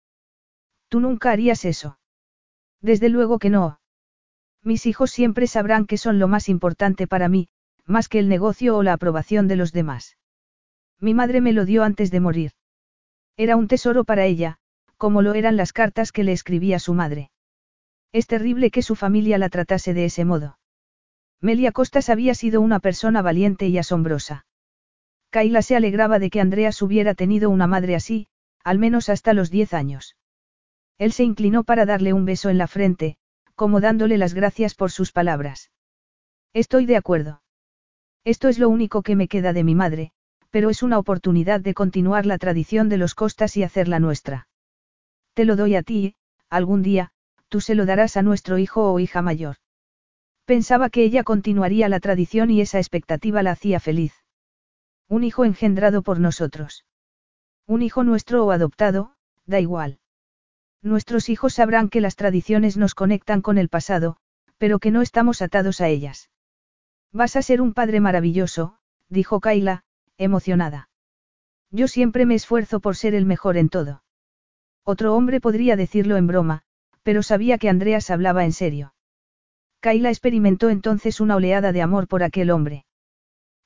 Tú 0.88 1.00
nunca 1.00 1.32
harías 1.32 1.64
eso. 1.64 1.98
Desde 2.80 3.08
luego 3.08 3.40
que 3.40 3.50
no. 3.50 3.80
Mis 4.64 4.86
hijos 4.86 5.10
siempre 5.10 5.46
sabrán 5.46 5.86
que 5.86 5.98
son 5.98 6.18
lo 6.18 6.26
más 6.26 6.48
importante 6.48 7.06
para 7.06 7.28
mí, 7.28 7.48
más 7.84 8.08
que 8.08 8.18
el 8.18 8.30
negocio 8.30 8.76
o 8.76 8.82
la 8.82 8.94
aprobación 8.94 9.46
de 9.46 9.56
los 9.56 9.72
demás. 9.72 10.16
Mi 10.98 11.12
madre 11.12 11.42
me 11.42 11.52
lo 11.52 11.66
dio 11.66 11.84
antes 11.84 12.10
de 12.10 12.20
morir. 12.20 12.52
Era 13.36 13.56
un 13.56 13.68
tesoro 13.68 14.04
para 14.04 14.24
ella, 14.24 14.56
como 14.96 15.20
lo 15.20 15.34
eran 15.34 15.56
las 15.56 15.74
cartas 15.74 16.12
que 16.12 16.24
le 16.24 16.32
escribía 16.32 16.78
su 16.78 16.94
madre. 16.94 17.30
Es 18.10 18.26
terrible 18.26 18.70
que 18.70 18.80
su 18.80 18.96
familia 18.96 19.36
la 19.36 19.50
tratase 19.50 19.92
de 19.92 20.06
ese 20.06 20.24
modo. 20.24 20.58
Melia 21.42 21.72
Costas 21.72 22.08
había 22.08 22.34
sido 22.34 22.62
una 22.62 22.80
persona 22.80 23.20
valiente 23.20 23.66
y 23.66 23.76
asombrosa. 23.76 24.46
Kaila 25.28 25.60
se 25.60 25.76
alegraba 25.76 26.18
de 26.18 26.30
que 26.30 26.40
Andreas 26.40 26.80
hubiera 26.80 27.14
tenido 27.14 27.50
una 27.50 27.66
madre 27.66 27.96
así, 27.96 28.28
al 28.62 28.78
menos 28.78 29.10
hasta 29.10 29.34
los 29.34 29.50
diez 29.50 29.74
años. 29.74 30.16
Él 30.96 31.12
se 31.12 31.24
inclinó 31.24 31.64
para 31.64 31.84
darle 31.84 32.14
un 32.14 32.24
beso 32.24 32.48
en 32.48 32.56
la 32.56 32.68
frente, 32.68 33.18
como 33.54 33.80
dándole 33.80 34.18
las 34.18 34.34
gracias 34.34 34.74
por 34.74 34.90
sus 34.90 35.12
palabras. 35.12 35.70
Estoy 36.52 36.86
de 36.86 36.96
acuerdo. 36.96 37.42
Esto 38.24 38.48
es 38.48 38.58
lo 38.58 38.68
único 38.68 39.02
que 39.02 39.16
me 39.16 39.28
queda 39.28 39.52
de 39.52 39.64
mi 39.64 39.74
madre, 39.74 40.12
pero 40.50 40.70
es 40.70 40.82
una 40.82 40.98
oportunidad 40.98 41.60
de 41.60 41.74
continuar 41.74 42.26
la 42.26 42.38
tradición 42.38 42.88
de 42.88 42.96
los 42.96 43.14
costas 43.14 43.56
y 43.56 43.62
hacerla 43.62 43.98
nuestra. 43.98 44.48
Te 45.34 45.44
lo 45.44 45.56
doy 45.56 45.74
a 45.74 45.82
ti, 45.82 46.14
algún 46.48 46.82
día, 46.82 47.10
tú 47.48 47.60
se 47.60 47.74
lo 47.74 47.86
darás 47.86 48.16
a 48.16 48.22
nuestro 48.22 48.58
hijo 48.58 48.92
o 48.92 49.00
hija 49.00 49.20
mayor. 49.20 49.56
Pensaba 50.44 50.90
que 50.90 51.02
ella 51.02 51.24
continuaría 51.24 51.88
la 51.88 52.00
tradición 52.00 52.50
y 52.50 52.60
esa 52.60 52.78
expectativa 52.78 53.42
la 53.42 53.52
hacía 53.52 53.80
feliz. 53.80 54.14
Un 55.08 55.24
hijo 55.24 55.44
engendrado 55.44 56.02
por 56.02 56.20
nosotros. 56.20 56.84
Un 57.66 57.82
hijo 57.82 58.04
nuestro 58.04 58.44
o 58.44 58.50
adoptado, 58.50 59.16
da 59.46 59.58
igual. 59.58 59.98
Nuestros 60.84 61.30
hijos 61.30 61.54
sabrán 61.54 61.88
que 61.88 62.02
las 62.02 62.14
tradiciones 62.14 62.76
nos 62.76 62.94
conectan 62.94 63.40
con 63.40 63.56
el 63.56 63.70
pasado, 63.70 64.18
pero 64.58 64.78
que 64.78 64.90
no 64.90 65.00
estamos 65.00 65.40
atados 65.40 65.80
a 65.80 65.88
ellas. 65.88 66.28
Vas 67.10 67.36
a 67.36 67.42
ser 67.42 67.62
un 67.62 67.72
padre 67.72 68.00
maravilloso, 68.00 68.76
dijo 69.08 69.40
Kaila, 69.40 69.84
emocionada. 70.18 70.90
Yo 71.70 71.88
siempre 71.88 72.26
me 72.26 72.34
esfuerzo 72.34 72.80
por 72.80 72.96
ser 72.96 73.14
el 73.14 73.24
mejor 73.24 73.56
en 73.56 73.70
todo. 73.70 74.02
Otro 74.84 75.14
hombre 75.14 75.40
podría 75.40 75.74
decirlo 75.74 76.18
en 76.18 76.26
broma, 76.26 76.64
pero 77.02 77.22
sabía 77.22 77.56
que 77.56 77.70
Andreas 77.70 78.10
hablaba 78.10 78.44
en 78.44 78.52
serio. 78.52 78.94
Kaila 79.80 80.10
experimentó 80.10 80.68
entonces 80.68 81.18
una 81.18 81.36
oleada 81.36 81.72
de 81.72 81.80
amor 81.80 82.08
por 82.08 82.22
aquel 82.22 82.50
hombre. 82.50 82.84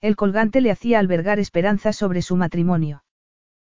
El 0.01 0.15
colgante 0.15 0.61
le 0.61 0.71
hacía 0.71 1.01
albergar 1.01 1.41
esperanzas 1.41 1.97
sobre 1.97 2.23
su 2.23 2.37
matrimonio. 2.37 3.03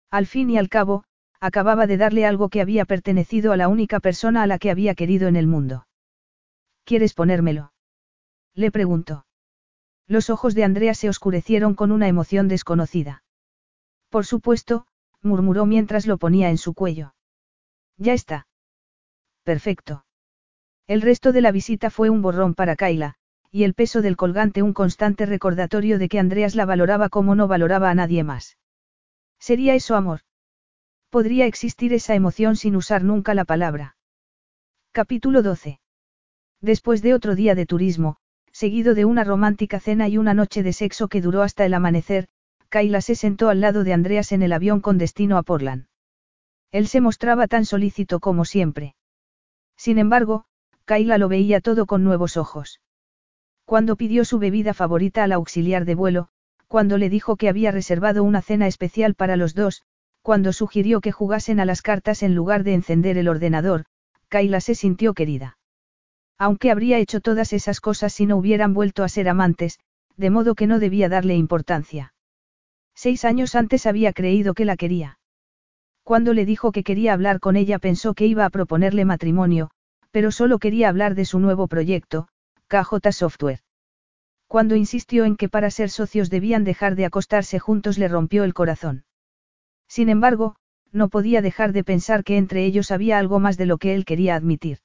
Al 0.09 0.27
fin 0.27 0.49
y 0.49 0.57
al 0.57 0.69
cabo, 0.69 1.03
acababa 1.43 1.87
de 1.87 1.97
darle 1.97 2.25
algo 2.25 2.47
que 2.47 2.61
había 2.61 2.85
pertenecido 2.85 3.51
a 3.51 3.57
la 3.57 3.67
única 3.67 3.99
persona 3.99 4.43
a 4.43 4.47
la 4.47 4.59
que 4.59 4.71
había 4.71 4.95
querido 4.95 5.27
en 5.27 5.35
el 5.35 5.45
mundo. 5.45 5.87
¿Quieres 6.85 7.13
ponérmelo? 7.13 7.73
Le 8.55 8.71
preguntó. 8.71 9.25
Los 10.07 10.29
ojos 10.29 10.55
de 10.55 10.63
Andrea 10.63 10.93
se 10.93 11.09
oscurecieron 11.09 11.75
con 11.75 11.91
una 11.91 12.07
emoción 12.07 12.47
desconocida. 12.47 13.23
Por 14.09 14.25
supuesto, 14.25 14.87
murmuró 15.21 15.65
mientras 15.65 16.07
lo 16.07 16.17
ponía 16.17 16.49
en 16.49 16.57
su 16.57 16.73
cuello. 16.73 17.13
Ya 17.97 18.13
está. 18.13 18.47
Perfecto. 19.43 20.05
El 20.87 21.01
resto 21.01 21.33
de 21.33 21.41
la 21.41 21.51
visita 21.51 21.89
fue 21.89 22.09
un 22.09 22.21
borrón 22.21 22.53
para 22.53 22.77
Kaila, 22.77 23.15
y 23.51 23.65
el 23.65 23.73
peso 23.73 24.01
del 24.01 24.15
colgante 24.15 24.61
un 24.61 24.71
constante 24.71 25.25
recordatorio 25.25 25.99
de 25.99 26.07
que 26.07 26.19
Andreas 26.19 26.55
la 26.55 26.65
valoraba 26.65 27.09
como 27.09 27.35
no 27.35 27.49
valoraba 27.49 27.89
a 27.89 27.95
nadie 27.95 28.23
más. 28.23 28.57
¿Sería 29.39 29.75
eso 29.75 29.97
amor? 29.97 30.21
Podría 31.13 31.45
existir 31.45 31.93
esa 31.93 32.15
emoción 32.15 32.55
sin 32.55 32.75
usar 32.75 33.03
nunca 33.03 33.35
la 33.35 33.45
palabra. 33.45 33.95
Capítulo 34.91 35.43
12. 35.43 35.79
Después 36.59 37.03
de 37.03 37.13
otro 37.13 37.35
día 37.35 37.53
de 37.53 37.67
turismo, 37.67 38.17
seguido 38.51 38.95
de 38.95 39.05
una 39.05 39.23
romántica 39.23 39.79
cena 39.79 40.07
y 40.07 40.17
una 40.17 40.33
noche 40.33 40.63
de 40.63 40.73
sexo 40.73 41.09
que 41.09 41.21
duró 41.21 41.43
hasta 41.43 41.67
el 41.67 41.75
amanecer, 41.75 42.29
Kayla 42.69 42.99
se 43.01 43.13
sentó 43.13 43.49
al 43.49 43.61
lado 43.61 43.83
de 43.83 43.93
Andreas 43.93 44.31
en 44.31 44.41
el 44.41 44.53
avión 44.53 44.81
con 44.81 44.97
destino 44.97 45.37
a 45.37 45.43
Portland. 45.43 45.85
Él 46.71 46.87
se 46.87 46.99
mostraba 46.99 47.45
tan 47.45 47.65
solícito 47.65 48.19
como 48.19 48.43
siempre. 48.43 48.95
Sin 49.77 49.99
embargo, 49.99 50.45
Kayla 50.85 51.19
lo 51.19 51.29
veía 51.29 51.61
todo 51.61 51.85
con 51.85 52.03
nuevos 52.03 52.37
ojos. 52.37 52.81
Cuando 53.65 53.97
pidió 53.97 54.25
su 54.25 54.39
bebida 54.39 54.73
favorita 54.73 55.23
al 55.23 55.33
auxiliar 55.33 55.85
de 55.85 55.93
vuelo, 55.93 56.29
cuando 56.67 56.97
le 56.97 57.07
dijo 57.09 57.35
que 57.35 57.49
había 57.49 57.69
reservado 57.69 58.23
una 58.23 58.41
cena 58.41 58.65
especial 58.65 59.13
para 59.13 59.37
los 59.37 59.53
dos, 59.53 59.83
cuando 60.23 60.53
sugirió 60.53 61.01
que 61.01 61.11
jugasen 61.11 61.59
a 61.59 61.65
las 61.65 61.81
cartas 61.81 62.23
en 62.23 62.33
lugar 62.33 62.63
de 62.63 62.73
encender 62.73 63.17
el 63.17 63.27
ordenador, 63.27 63.83
Kayla 64.29 64.61
se 64.61 64.73
sintió 64.73 65.13
querida. 65.13 65.57
Aunque 66.39 66.71
habría 66.71 66.97
hecho 66.97 67.19
todas 67.19 67.51
esas 67.51 67.81
cosas 67.81 68.13
si 68.13 68.25
no 68.25 68.37
hubieran 68.37 68.73
vuelto 68.73 69.03
a 69.03 69.09
ser 69.09 69.27
amantes, 69.27 69.79
de 70.15 70.29
modo 70.29 70.55
que 70.55 70.65
no 70.65 70.79
debía 70.79 71.09
darle 71.09 71.35
importancia. 71.35 72.13
Seis 72.95 73.25
años 73.25 73.53
antes 73.53 73.85
había 73.85 74.13
creído 74.13 74.53
que 74.53 74.63
la 74.63 74.77
quería. 74.77 75.19
Cuando 76.03 76.33
le 76.33 76.45
dijo 76.45 76.71
que 76.71 76.83
quería 76.83 77.13
hablar 77.13 77.41
con 77.41 77.57
ella 77.57 77.77
pensó 77.77 78.13
que 78.13 78.25
iba 78.25 78.45
a 78.45 78.49
proponerle 78.49 79.03
matrimonio, 79.03 79.71
pero 80.11 80.31
solo 80.31 80.57
quería 80.57 80.87
hablar 80.87 81.15
de 81.15 81.25
su 81.25 81.39
nuevo 81.39 81.67
proyecto, 81.67 82.29
KJ 82.67 83.11
Software. 83.11 83.59
Cuando 84.47 84.75
insistió 84.75 85.25
en 85.25 85.35
que 85.35 85.49
para 85.49 85.69
ser 85.69 85.89
socios 85.89 86.29
debían 86.29 86.63
dejar 86.63 86.95
de 86.95 87.05
acostarse 87.05 87.59
juntos 87.59 87.97
le 87.97 88.07
rompió 88.07 88.45
el 88.45 88.53
corazón. 88.53 89.03
Sin 89.93 90.09
embargo, 90.09 90.55
no 90.91 91.07
podía 91.07 91.43
dejar 91.43 91.71
de 91.71 91.83
pensar 91.83 92.23
que 92.23 92.37
entre 92.37 92.65
ellos 92.65 92.89
había 92.89 93.19
algo 93.19 93.39
más 93.39 93.57
de 93.57 93.67
lo 93.67 93.77
que 93.77 93.93
él 93.93 94.05
quería 94.05 94.33
admitir. 94.33 94.79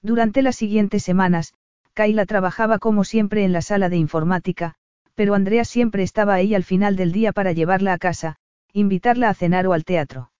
Durante 0.00 0.40
las 0.40 0.56
siguientes 0.56 1.02
semanas, 1.02 1.52
Kayla 1.92 2.24
trabajaba 2.24 2.78
como 2.78 3.04
siempre 3.04 3.44
en 3.44 3.52
la 3.52 3.60
sala 3.60 3.90
de 3.90 3.98
informática, 3.98 4.76
pero 5.14 5.34
Andrea 5.34 5.66
siempre 5.66 6.02
estaba 6.02 6.32
ahí 6.32 6.54
al 6.54 6.64
final 6.64 6.96
del 6.96 7.12
día 7.12 7.32
para 7.32 7.52
llevarla 7.52 7.92
a 7.92 7.98
casa, 7.98 8.36
invitarla 8.72 9.28
a 9.28 9.34
cenar 9.34 9.66
o 9.66 9.74
al 9.74 9.84
teatro. 9.84 10.32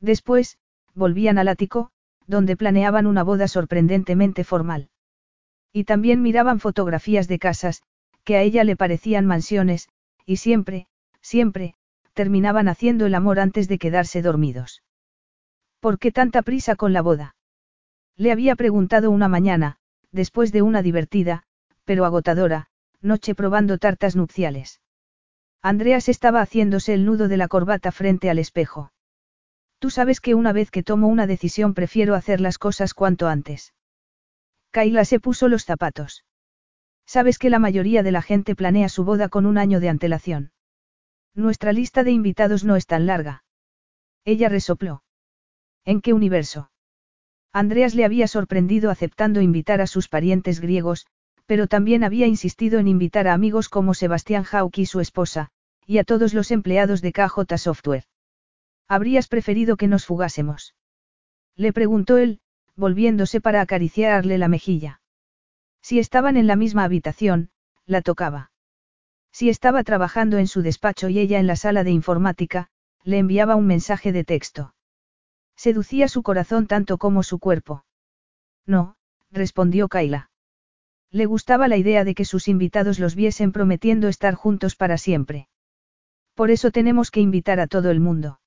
Después, 0.00 0.56
volvían 0.94 1.36
al 1.36 1.48
ático, 1.48 1.90
donde 2.26 2.56
planeaban 2.56 3.06
una 3.06 3.22
boda 3.22 3.48
sorprendentemente 3.48 4.44
formal. 4.44 4.88
Y 5.74 5.84
también 5.84 6.22
miraban 6.22 6.58
fotografías 6.58 7.28
de 7.28 7.38
casas, 7.38 7.82
que 8.24 8.36
a 8.36 8.40
ella 8.40 8.64
le 8.64 8.76
parecían 8.76 9.26
mansiones, 9.26 9.90
y 10.24 10.36
siempre, 10.36 10.86
siempre, 11.20 11.74
terminaban 12.20 12.68
haciendo 12.68 13.06
el 13.06 13.14
amor 13.14 13.40
antes 13.40 13.66
de 13.66 13.78
quedarse 13.78 14.20
dormidos. 14.20 14.82
¿Por 15.80 15.98
qué 15.98 16.12
tanta 16.12 16.42
prisa 16.42 16.76
con 16.76 16.92
la 16.92 17.00
boda? 17.00 17.34
Le 18.14 18.30
había 18.30 18.56
preguntado 18.56 19.10
una 19.10 19.26
mañana, 19.26 19.78
después 20.12 20.52
de 20.52 20.60
una 20.60 20.82
divertida, 20.82 21.44
pero 21.86 22.04
agotadora, 22.04 22.66
noche 23.00 23.34
probando 23.34 23.78
tartas 23.78 24.16
nupciales. 24.16 24.82
Andreas 25.62 26.10
estaba 26.10 26.42
haciéndose 26.42 26.92
el 26.92 27.06
nudo 27.06 27.26
de 27.26 27.38
la 27.38 27.48
corbata 27.48 27.90
frente 27.90 28.28
al 28.28 28.38
espejo. 28.38 28.92
Tú 29.78 29.88
sabes 29.88 30.20
que 30.20 30.34
una 30.34 30.52
vez 30.52 30.70
que 30.70 30.82
tomo 30.82 31.08
una 31.08 31.26
decisión 31.26 31.72
prefiero 31.72 32.14
hacer 32.14 32.42
las 32.42 32.58
cosas 32.58 32.92
cuanto 32.92 33.28
antes. 33.28 33.72
Kaila 34.72 35.06
se 35.06 35.20
puso 35.20 35.48
los 35.48 35.64
zapatos. 35.64 36.26
Sabes 37.06 37.38
que 37.38 37.48
la 37.48 37.58
mayoría 37.58 38.02
de 38.02 38.12
la 38.12 38.20
gente 38.20 38.54
planea 38.54 38.90
su 38.90 39.04
boda 39.04 39.30
con 39.30 39.46
un 39.46 39.56
año 39.56 39.80
de 39.80 39.88
antelación. 39.88 40.52
Nuestra 41.34 41.72
lista 41.72 42.04
de 42.04 42.10
invitados 42.10 42.64
no 42.64 42.76
es 42.76 42.86
tan 42.86 43.06
larga. 43.06 43.44
Ella 44.24 44.48
resopló. 44.48 45.02
¿En 45.84 46.00
qué 46.00 46.12
universo? 46.12 46.70
Andreas 47.52 47.94
le 47.94 48.04
había 48.04 48.28
sorprendido 48.28 48.90
aceptando 48.90 49.40
invitar 49.40 49.80
a 49.80 49.86
sus 49.86 50.08
parientes 50.08 50.60
griegos, 50.60 51.06
pero 51.46 51.66
también 51.66 52.04
había 52.04 52.26
insistido 52.26 52.78
en 52.78 52.86
invitar 52.86 53.26
a 53.26 53.32
amigos 53.32 53.68
como 53.68 53.94
Sebastián 53.94 54.44
Hauck 54.50 54.78
y 54.78 54.86
su 54.86 55.00
esposa, 55.00 55.50
y 55.86 55.98
a 55.98 56.04
todos 56.04 56.32
los 56.34 56.52
empleados 56.52 57.02
de 57.02 57.12
KJ 57.12 57.58
Software. 57.58 58.04
¿Habrías 58.86 59.26
preferido 59.26 59.76
que 59.76 59.88
nos 59.88 60.06
fugásemos? 60.06 60.74
Le 61.56 61.72
preguntó 61.72 62.18
él, 62.18 62.40
volviéndose 62.76 63.40
para 63.40 63.60
acariciarle 63.60 64.38
la 64.38 64.48
mejilla. 64.48 65.00
Si 65.82 65.98
estaban 65.98 66.36
en 66.36 66.46
la 66.46 66.56
misma 66.56 66.84
habitación, 66.84 67.50
la 67.86 68.02
tocaba. 68.02 68.49
Si 69.32 69.48
estaba 69.48 69.84
trabajando 69.84 70.38
en 70.38 70.46
su 70.46 70.62
despacho 70.62 71.08
y 71.08 71.18
ella 71.18 71.38
en 71.38 71.46
la 71.46 71.56
sala 71.56 71.84
de 71.84 71.90
informática, 71.90 72.68
le 73.04 73.18
enviaba 73.18 73.56
un 73.56 73.66
mensaje 73.66 74.12
de 74.12 74.24
texto. 74.24 74.74
Seducía 75.56 76.08
su 76.08 76.22
corazón 76.22 76.66
tanto 76.66 76.98
como 76.98 77.22
su 77.22 77.38
cuerpo. 77.38 77.84
No, 78.66 78.96
respondió 79.30 79.88
Kaila. 79.88 80.30
Le 81.10 81.26
gustaba 81.26 81.68
la 81.68 81.76
idea 81.76 82.04
de 82.04 82.14
que 82.14 82.24
sus 82.24 82.48
invitados 82.48 82.98
los 82.98 83.14
viesen 83.14 83.52
prometiendo 83.52 84.08
estar 84.08 84.34
juntos 84.34 84.76
para 84.76 84.96
siempre. 84.96 85.48
Por 86.34 86.50
eso 86.50 86.70
tenemos 86.70 87.10
que 87.10 87.20
invitar 87.20 87.60
a 87.60 87.66
todo 87.66 87.90
el 87.90 88.00
mundo. 88.00 88.40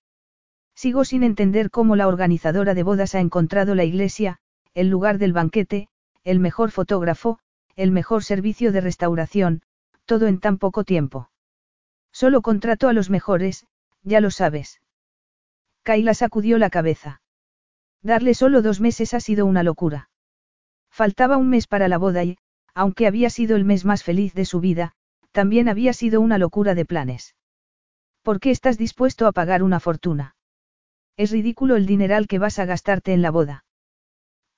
Sigo 0.76 1.06
sin 1.06 1.24
entender 1.24 1.70
cómo 1.70 1.96
la 1.96 2.08
organizadora 2.08 2.74
de 2.74 2.84
bodas 2.84 3.16
ha 3.16 3.20
encontrado 3.20 3.76
la 3.76 3.84
iglesia, 3.84 4.40
el 4.74 4.90
lugar 4.90 5.18
del 5.18 5.34
banquete, 5.34 5.90
el 6.24 6.40
mejor 6.40 6.72
fotógrafo, 6.72 7.40
el 7.76 7.92
mejor 7.92 8.24
servicio 8.24 8.72
de 8.72 8.82
restauración, 8.82 9.62
todo 10.06 10.28
en 10.28 10.40
tan 10.40 10.58
poco 10.58 10.84
tiempo. 10.84 11.30
Solo 12.12 12.42
contrato 12.42 12.88
a 12.90 12.94
los 12.94 13.10
mejores, 13.10 13.66
ya 14.04 14.22
lo 14.22 14.32
sabes. 14.32 14.82
Kaila 15.84 16.14
sacudió 16.14 16.58
la 16.58 16.70
cabeza. 16.70 17.22
Darle 18.02 18.34
solo 18.34 18.62
dos 18.62 18.80
meses 18.80 19.14
ha 19.14 19.20
sido 19.20 19.46
una 19.46 19.64
locura. 19.64 20.10
Faltaba 20.90 21.38
un 21.38 21.50
mes 21.50 21.68
para 21.68 21.88
la 21.88 21.98
boda 21.98 22.24
y, 22.24 22.38
aunque 22.74 23.08
había 23.08 23.30
sido 23.30 23.56
el 23.56 23.66
mes 23.66 23.86
más 23.86 24.04
feliz 24.04 24.34
de 24.34 24.46
su 24.46 24.60
vida, 24.60 24.94
también 25.32 25.68
había 25.68 25.94
sido 25.94 26.22
una 26.22 26.38
locura 26.38 26.76
de 26.76 26.86
planes. 26.86 27.36
¿Por 28.22 28.40
qué 28.40 28.52
estás 28.52 28.78
dispuesto 28.78 29.28
a 29.28 29.32
pagar 29.32 29.64
una 29.64 29.80
fortuna? 29.80 30.36
Es 31.18 31.32
ridículo 31.32 31.76
el 31.76 31.86
dineral 31.86 32.28
que 32.28 32.40
vas 32.40 32.60
a 32.60 32.66
gastarte 32.66 33.14
en 33.14 33.22
la 33.22 33.32
boda. 33.32 33.66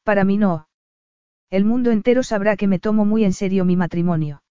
Para 0.04 0.24
mí 0.24 0.38
no. 0.38 0.68
El 1.50 1.66
mundo 1.66 1.92
entero 1.92 2.24
sabrá 2.24 2.56
que 2.56 2.68
me 2.68 2.80
tomo 2.80 3.06
muy 3.06 3.24
en 3.24 3.34
serio 3.34 3.66
mi 3.66 3.76
matrimonio. 3.76 4.44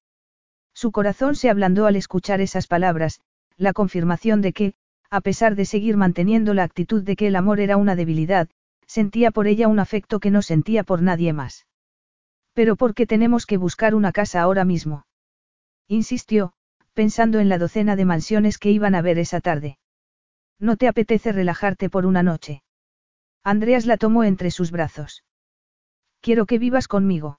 Su 0.75 0.93
corazón 0.93 1.37
se 1.37 1.49
ablandó 1.49 1.87
al 1.87 1.97
escuchar 1.97 2.41
esas 2.41 2.67
palabras, 2.67 3.21
la 3.57 3.73
confirmación 3.73 4.41
de 4.43 4.53
que, 4.53 4.75
a 5.09 5.21
pesar 5.21 5.55
de 5.55 5.65
seguir 5.65 5.97
manteniendo 5.97 6.53
la 6.53 6.65
actitud 6.65 7.03
de 7.03 7.15
que 7.17 7.29
el 7.29 7.37
amor 7.37 7.61
era 7.61 7.77
una 7.77 7.95
debilidad, 7.95 8.49
sentía 8.87 9.31
por 9.31 9.47
ella 9.47 9.69
un 9.69 9.79
afecto 9.79 10.19
que 10.19 10.31
no 10.31 10.43
sentía 10.43 10.83
por 10.83 11.01
nadie 11.01 11.33
más. 11.33 11.67
Pero 12.53 12.77
¿por 12.77 12.95
qué 12.95 13.07
tenemos 13.07 13.47
que 13.47 13.57
buscar 13.57 13.95
una 13.95 14.13
casa 14.13 14.41
ahora 14.41 14.65
mismo? 14.65 15.07
Insistió, 15.89 16.53
pensando 16.93 17.39
en 17.39 17.49
la 17.49 17.59
docena 17.59 17.97
de 17.97 18.05
mansiones 18.05 18.59
que 18.59 18.71
iban 18.71 18.95
a 18.95 19.03
ver 19.03 19.19
esa 19.19 19.41
tarde. 19.41 19.79
¿No 20.59 20.77
te 20.77 20.89
apetece 20.89 21.33
relajarte 21.33 21.91
por 21.91 22.07
una 22.07 22.23
noche? 22.23 22.63
Andreas 23.43 23.87
la 23.87 23.97
tomó 23.97 24.25
entre 24.25 24.51
sus 24.51 24.71
brazos. 24.71 25.25
Quiero 26.21 26.47
que 26.47 26.59
vivas 26.59 26.89
conmigo. 26.89 27.39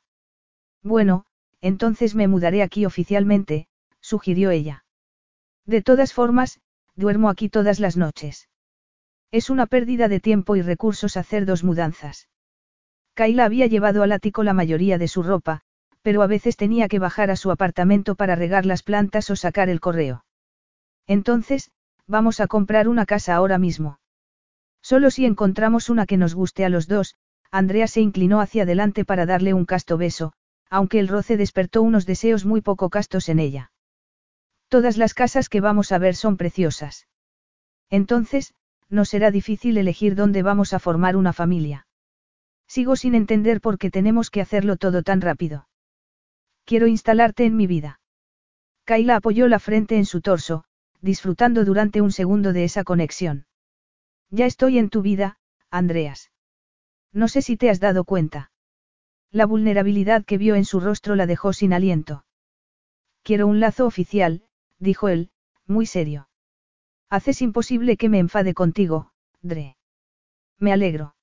Bueno, 0.84 1.26
entonces 1.66 2.14
me 2.14 2.28
mudaré 2.28 2.62
aquí 2.62 2.86
oficialmente, 2.86 3.68
sugirió 4.00 4.52
ella. 4.52 4.86
De 5.66 5.82
todas 5.82 6.14
formas, 6.14 6.60
duermo 6.96 7.28
aquí 7.28 7.50
todas 7.50 7.80
las 7.80 7.98
noches. 7.98 8.50
Es 9.32 9.50
una 9.50 9.66
pérdida 9.66 10.08
de 10.08 10.20
tiempo 10.20 10.56
y 10.56 10.62
recursos 10.62 11.18
hacer 11.18 11.48
dos 11.48 11.64
mudanzas. 11.64 12.30
Kayla 13.16 13.46
había 13.46 13.66
llevado 13.66 14.04
al 14.04 14.12
ático 14.12 14.44
la 14.44 14.54
mayoría 14.54 15.00
de 15.00 15.08
su 15.08 15.24
ropa, 15.24 15.62
pero 16.04 16.22
a 16.22 16.28
veces 16.28 16.56
tenía 16.56 16.88
que 16.88 17.00
bajar 17.00 17.32
a 17.32 17.36
su 17.36 17.50
apartamento 17.50 18.14
para 18.14 18.36
regar 18.36 18.68
las 18.68 18.84
plantas 18.84 19.32
o 19.32 19.36
sacar 19.36 19.68
el 19.68 19.80
correo. 19.80 20.24
Entonces, 21.08 21.72
vamos 22.06 22.42
a 22.42 22.46
comprar 22.46 22.88
una 22.88 23.08
casa 23.08 23.34
ahora 23.34 23.58
mismo. 23.58 24.00
Solo 24.84 25.10
si 25.10 25.26
encontramos 25.26 25.90
una 25.90 26.06
que 26.06 26.18
nos 26.18 26.36
guste 26.36 26.64
a 26.64 26.70
los 26.70 26.88
dos, 26.88 27.16
Andrea 27.50 27.88
se 27.88 28.02
inclinó 28.02 28.40
hacia 28.40 28.64
adelante 28.64 29.04
para 29.04 29.26
darle 29.26 29.56
un 29.56 29.66
casto 29.66 29.98
beso, 29.98 30.34
aunque 30.76 31.00
el 31.00 31.08
roce 31.08 31.38
despertó 31.38 31.82
unos 31.82 32.06
deseos 32.06 32.44
muy 32.44 32.60
poco 32.60 32.90
castos 32.90 33.30
en 33.30 33.40
ella. 33.40 33.72
Todas 34.68 34.98
las 34.98 35.14
casas 35.14 35.48
que 35.48 35.62
vamos 35.62 35.94
a 35.94 36.00
ver 36.00 36.18
son 36.18 36.36
preciosas. 36.36 37.08
Entonces, 37.90 38.54
no 38.90 39.06
será 39.06 39.32
difícil 39.32 39.78
elegir 39.78 40.16
dónde 40.16 40.44
vamos 40.44 40.74
a 40.74 40.80
formar 40.80 41.16
una 41.16 41.32
familia. 41.32 41.88
Sigo 42.68 42.98
sin 42.98 43.16
entender 43.16 43.62
por 43.62 43.78
qué 43.78 43.90
tenemos 43.90 44.30
que 44.30 44.42
hacerlo 44.42 44.76
todo 44.76 45.02
tan 45.02 45.22
rápido. 45.22 45.70
Quiero 46.66 46.88
instalarte 46.88 47.46
en 47.46 47.56
mi 47.56 47.68
vida. 47.68 48.02
Kaila 48.84 49.16
apoyó 49.16 49.48
la 49.48 49.60
frente 49.60 49.96
en 49.96 50.06
su 50.06 50.20
torso, 50.20 50.66
disfrutando 51.00 51.64
durante 51.64 52.02
un 52.02 52.12
segundo 52.12 52.52
de 52.52 52.66
esa 52.66 52.84
conexión. 52.84 53.46
Ya 54.30 54.46
estoy 54.46 54.78
en 54.78 54.90
tu 54.90 55.02
vida, 55.02 55.38
Andreas. 55.72 56.32
No 57.14 57.30
sé 57.30 57.42
si 57.42 57.56
te 57.56 57.70
has 57.70 57.80
dado 57.80 58.04
cuenta. 58.04 58.52
La 59.36 59.46
vulnerabilidad 59.46 60.24
que 60.24 60.38
vio 60.38 60.56
en 60.56 60.64
su 60.64 60.80
rostro 60.80 61.14
la 61.18 61.26
dejó 61.26 61.52
sin 61.52 61.74
aliento. 61.74 62.24
Quiero 63.22 63.48
un 63.48 63.60
lazo 63.60 63.86
oficial, 63.86 64.44
dijo 64.80 65.10
él, 65.10 65.30
muy 65.68 65.86
serio. 65.86 66.30
Haces 67.10 67.42
imposible 67.42 67.98
que 67.98 68.08
me 68.08 68.20
enfade 68.20 68.54
contigo, 68.54 69.12
Dre. 69.42 69.76
Me 70.58 70.72
alegro. 70.72 71.16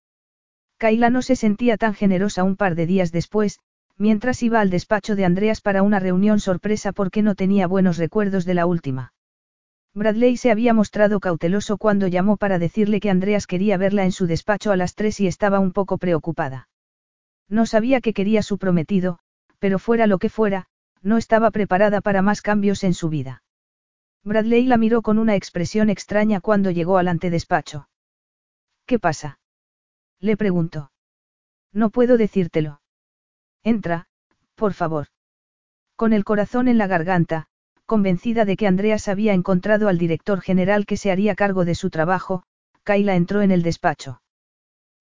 Kaila 0.77 1.09
no 1.09 1.23
se 1.23 1.37
sentía 1.37 1.79
tan 1.79 1.95
generosa 1.95 2.45
un 2.45 2.57
par 2.57 2.75
de 2.75 2.85
días 2.85 3.13
después, 3.13 3.61
mientras 3.97 4.43
iba 4.43 4.61
al 4.61 4.69
despacho 4.69 5.17
de 5.17 5.25
Andreas 5.25 5.63
para 5.63 5.83
una 5.83 5.99
reunión 5.99 6.39
sorpresa 6.39 6.93
porque 6.93 7.23
no 7.23 7.35
tenía 7.35 7.67
buenos 7.67 7.97
recuerdos 7.97 8.45
de 8.45 8.53
la 8.53 8.67
última. 8.67 9.15
Bradley 9.95 10.37
se 10.37 10.51
había 10.51 10.75
mostrado 10.75 11.19
cauteloso 11.19 11.79
cuando 11.79 12.09
llamó 12.09 12.37
para 12.37 12.59
decirle 12.59 13.01
que 13.01 13.09
Andreas 13.09 13.47
quería 13.47 13.79
verla 13.79 14.05
en 14.05 14.13
su 14.13 14.27
despacho 14.27 14.71
a 14.71 14.77
las 14.77 14.95
tres 14.97 15.19
y 15.21 15.27
estaba 15.27 15.61
un 15.61 15.73
poco 15.73 15.97
preocupada. 15.97 16.69
No 17.49 17.67
sabía 17.67 18.01
qué 18.01 18.13
quería 18.13 18.43
su 18.43 18.59
prometido, 18.59 19.19
pero 19.59 19.79
fuera 19.79 20.07
lo 20.07 20.19
que 20.19 20.29
fuera, 20.29 20.67
no 21.03 21.19
estaba 21.19 21.51
preparada 21.51 22.01
para 22.01 22.23
más 22.23 22.43
cambios 22.43 22.85
en 22.85 22.95
su 22.95 23.09
vida. 23.09 23.43
Bradley 24.25 24.67
la 24.67 24.77
miró 24.77 25.03
con 25.03 25.19
una 25.19 25.35
expresión 25.35 25.91
extraña 25.91 26.41
cuando 26.41 26.71
llegó 26.71 26.99
al 26.99 27.09
antedespacho. 27.09 27.89
¿Qué 28.87 28.99
pasa? 28.99 29.41
Le 30.21 30.37
preguntó. 30.37 30.93
No 31.73 31.91
puedo 31.91 32.17
decírtelo. 32.17 32.81
Entra, 33.65 34.07
por 34.55 34.75
favor. 34.75 35.09
Con 35.97 36.13
el 36.13 36.25
corazón 36.25 36.69
en 36.69 36.79
la 36.79 36.87
garganta, 36.87 37.47
convencida 37.87 38.45
de 38.45 38.57
que 38.57 38.67
Andreas 38.67 39.09
había 39.09 39.35
encontrado 39.35 39.89
al 39.89 39.99
director 39.99 40.41
general 40.41 40.87
que 40.87 40.97
se 40.97 41.11
haría 41.11 41.35
cargo 41.35 41.65
de 41.65 41.75
su 41.75 41.91
trabajo, 41.91 42.45
Kayla 42.85 43.17
entró 43.17 43.43
en 43.43 43.51
el 43.51 43.63
despacho. 43.63 44.22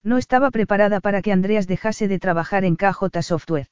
No 0.04 0.18
estaba 0.18 0.50
preparada 0.50 1.00
para 1.00 1.22
que 1.22 1.32
Andreas 1.32 1.66
dejase 1.66 2.08
de 2.08 2.18
trabajar 2.18 2.64
en 2.64 2.76
KJ 2.76 3.22
Software. 3.22 3.68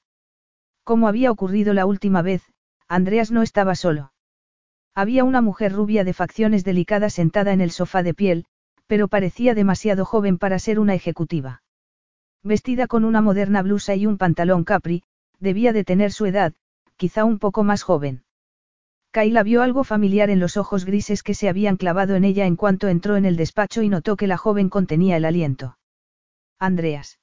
Como 0.84 1.08
había 1.08 1.30
ocurrido 1.30 1.74
la 1.74 1.86
última 1.86 2.22
vez, 2.22 2.42
Andreas 2.88 3.32
no 3.32 3.42
estaba 3.42 3.74
solo. 3.74 4.12
Había 4.94 5.24
una 5.24 5.40
mujer 5.40 5.72
rubia 5.72 6.04
de 6.04 6.12
facciones 6.12 6.64
delicadas 6.64 7.14
sentada 7.14 7.52
en 7.52 7.60
el 7.60 7.70
sofá 7.70 8.02
de 8.02 8.14
piel, 8.14 8.46
pero 8.86 9.08
parecía 9.08 9.54
demasiado 9.54 10.04
joven 10.04 10.38
para 10.38 10.58
ser 10.58 10.78
una 10.78 10.94
ejecutiva. 10.94 11.62
Vestida 12.42 12.86
con 12.86 13.04
una 13.04 13.20
moderna 13.20 13.62
blusa 13.62 13.94
y 13.94 14.06
un 14.06 14.16
pantalón 14.16 14.64
capri, 14.64 15.02
debía 15.40 15.72
de 15.72 15.84
tener 15.84 16.12
su 16.12 16.26
edad, 16.26 16.54
quizá 16.96 17.24
un 17.24 17.38
poco 17.38 17.64
más 17.64 17.82
joven. 17.82 18.22
Kayla 19.10 19.42
vio 19.42 19.62
algo 19.62 19.82
familiar 19.82 20.30
en 20.30 20.38
los 20.38 20.56
ojos 20.56 20.84
grises 20.84 21.22
que 21.22 21.34
se 21.34 21.48
habían 21.48 21.76
clavado 21.76 22.14
en 22.14 22.24
ella 22.24 22.46
en 22.46 22.56
cuanto 22.56 22.88
entró 22.88 23.16
en 23.16 23.24
el 23.24 23.36
despacho 23.36 23.82
y 23.82 23.88
notó 23.88 24.16
que 24.16 24.28
la 24.28 24.36
joven 24.36 24.68
contenía 24.68 25.16
el 25.16 25.24
aliento. 25.24 25.76
Andreas. 26.60 27.18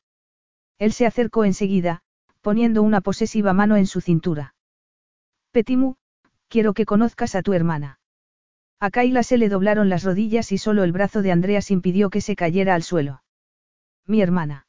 Él 0.80 0.92
se 0.92 1.06
acercó 1.06 1.46
enseguida, 1.46 2.02
poniendo 2.42 2.82
una 2.82 3.02
posesiva 3.02 3.54
mano 3.54 3.78
en 3.78 3.86
su 3.86 4.02
cintura. 4.02 4.56
Petimu, 5.52 5.96
quiero 6.50 6.74
que 6.74 6.86
conozcas 6.86 7.36
a 7.36 7.44
tu 7.44 7.54
hermana. 7.54 8.00
A 8.80 8.90
Kaila 8.90 9.24
se 9.24 9.38
le 9.38 9.50
doblaron 9.50 9.90
las 9.90 10.04
rodillas 10.04 10.52
y 10.52 10.58
solo 10.58 10.84
el 10.84 10.92
brazo 10.92 11.22
de 11.22 11.32
Andreas 11.32 11.72
impidió 11.72 12.10
que 12.10 12.22
se 12.22 12.36
cayera 12.36 12.76
al 12.76 12.84
suelo. 12.84 13.24
Mi 14.06 14.22
hermana. 14.22 14.68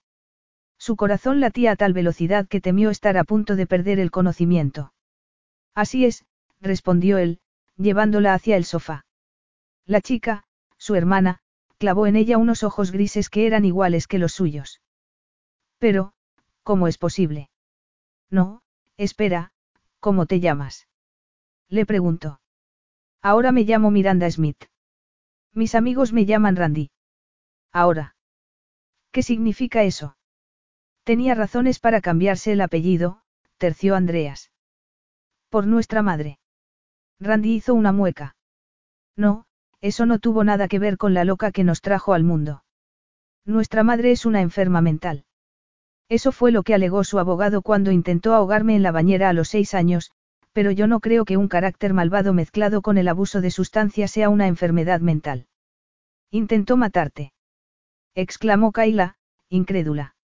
Su 0.79 0.97
corazón 0.97 1.41
latía 1.41 1.73
a 1.73 1.77
tal 1.77 1.93
velocidad 1.93 2.47
que 2.47 2.61
temió 2.61 2.91
estar 2.91 3.17
a 3.17 3.25
punto 3.25 3.57
de 3.57 3.67
perder 3.67 3.99
el 3.99 4.11
conocimiento. 4.11 4.93
Así 5.75 6.05
es, 6.05 6.25
respondió 6.61 7.19
él, 7.19 7.41
llevándola 7.77 8.35
hacia 8.35 8.57
el 8.57 8.65
sofá. 8.65 9.07
La 9.87 10.01
chica, 10.01 10.45
su 10.77 10.95
hermana, 10.95 11.41
clavó 11.79 12.07
en 12.07 12.17
ella 12.17 12.39
unos 12.39 12.63
ojos 12.63 12.91
grises 12.93 13.31
que 13.31 13.47
eran 13.47 13.65
iguales 13.65 14.07
que 14.07 14.19
los 14.19 14.33
suyos. 14.33 14.83
Pero, 15.79 16.13
¿cómo 16.63 16.89
es 16.89 16.99
posible? 16.99 17.51
No, 18.31 18.63
espera, 18.97 19.53
¿cómo 20.01 20.27
te 20.27 20.41
llamas? 20.41 20.89
Le 21.69 21.87
preguntó. 21.87 22.41
Ahora 23.23 23.53
me 23.53 23.63
llamo 23.63 23.91
Miranda 23.91 24.31
Smith. 24.31 24.65
Mis 25.55 25.75
amigos 25.75 26.13
me 26.13 26.27
llaman 26.27 26.57
Randy. 26.57 26.91
Ahora. 27.73 28.17
¿Qué 29.13 29.23
significa 29.23 29.83
eso? 29.83 30.17
Tenía 31.05 31.35
razones 31.35 31.81
para 31.81 32.01
cambiarse 32.01 32.53
el 32.53 32.61
apellido, 32.61 33.23
terció 33.57 33.97
Andreas. 33.97 34.53
Por 35.49 35.67
nuestra 35.67 36.03
madre. 36.03 36.39
Randy 37.19 37.55
hizo 37.55 37.75
una 37.75 37.93
mueca. 37.93 38.37
No, 39.17 39.47
eso 39.81 40.07
no 40.07 40.19
tuvo 40.19 40.45
nada 40.45 40.69
que 40.69 40.79
ver 40.79 40.97
con 40.97 41.15
la 41.15 41.25
loca 41.25 41.53
que 41.53 41.65
nos 41.65 41.81
trajo 41.81 42.15
al 42.15 42.25
mundo. 42.25 42.65
Nuestra 43.45 43.83
madre 43.83 44.11
es 44.11 44.27
una 44.27 44.41
enferma 44.41 44.81
mental. 44.81 45.25
Eso 46.09 46.33
fue 46.33 46.53
lo 46.53 46.63
que 46.63 46.75
alegó 46.75 47.05
su 47.05 47.19
abogado 47.19 47.63
cuando 47.63 47.93
intentó 47.93 48.35
ahogarme 48.35 48.75
en 48.75 48.83
la 48.83 48.93
bañera 48.93 49.29
a 49.29 49.33
los 49.33 49.49
seis 49.49 49.75
años, 49.75 50.11
pero 50.53 50.71
yo 50.71 50.87
no 50.87 51.01
creo 51.01 51.25
que 51.25 51.37
un 51.37 51.49
carácter 51.49 51.93
malvado 51.93 52.33
mezclado 52.33 52.83
con 52.83 52.99
el 52.99 53.09
abuso 53.09 53.41
de 53.41 53.51
sustancias 53.51 54.11
sea 54.11 54.29
una 54.29 54.49
enfermedad 54.49 55.01
mental. 55.01 55.47
Intentó 56.31 56.77
matarte. 56.77 57.33
exclamó 58.15 58.73
Kaila, 58.73 59.17
incrédula. 59.49 60.17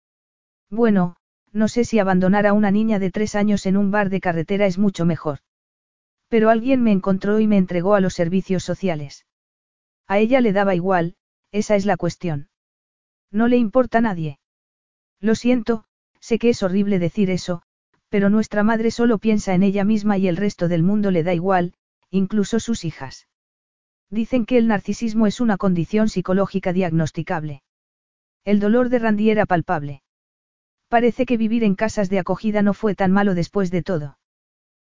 Bueno, 0.71 1.17
no 1.53 1.69
sé 1.69 1.85
si 1.85 1.99
abandonar 1.99 2.47
a 2.47 2.55
una 2.55 2.71
niña 2.71 2.99
de 2.99 3.11
tres 3.11 3.35
años 3.35 3.67
en 3.67 3.77
un 3.77 3.91
bar 3.91 4.09
de 4.09 4.21
carretera 4.21 4.67
es 4.67 4.79
mucho 4.79 5.05
mejor. 5.05 5.41
Pero 6.29 6.49
alguien 6.49 6.83
me 6.83 6.93
encontró 6.93 7.41
y 7.41 7.47
me 7.47 7.59
entregó 7.59 7.95
a 7.95 8.01
los 8.01 8.15
servicios 8.15 8.65
sociales. 8.65 9.27
A 10.13 10.19
ella 10.19 10.43
le 10.43 10.53
daba 10.53 10.75
igual, 10.75 11.17
esa 11.53 11.75
es 11.75 11.87
la 11.87 11.97
cuestión. 11.97 12.51
No 13.31 13.49
le 13.49 13.57
importa 13.57 13.97
a 13.97 14.01
nadie. 14.03 14.41
Lo 15.21 15.35
siento, 15.35 15.87
sé 16.21 16.39
que 16.39 16.51
es 16.51 16.63
horrible 16.63 16.99
decir 16.99 17.31
eso, 17.31 17.63
pero 18.11 18.29
nuestra 18.29 18.63
madre 18.63 18.91
solo 18.91 19.17
piensa 19.17 19.55
en 19.55 19.63
ella 19.63 19.85
misma 19.85 20.19
y 20.19 20.29
el 20.29 20.37
resto 20.37 20.69
del 20.69 20.83
mundo 20.83 21.11
le 21.11 21.23
da 21.23 21.33
igual, 21.33 21.73
incluso 22.11 22.61
sus 22.61 22.85
hijas. 22.85 23.27
Dicen 24.11 24.45
que 24.45 24.59
el 24.59 24.69
narcisismo 24.69 25.27
es 25.27 25.41
una 25.41 25.57
condición 25.57 26.11
psicológica 26.11 26.75
diagnosticable. 26.75 27.63
El 28.45 28.61
dolor 28.61 28.91
de 28.91 28.99
Randy 28.99 29.31
era 29.31 29.47
palpable. 29.47 30.03
Parece 30.89 31.25
que 31.25 31.39
vivir 31.39 31.65
en 31.65 31.75
casas 31.75 32.11
de 32.11 32.19
acogida 32.19 32.61
no 32.61 32.75
fue 32.75 32.95
tan 32.95 33.13
malo 33.13 33.35
después 33.35 33.71
de 33.71 33.83
todo. 33.83 34.19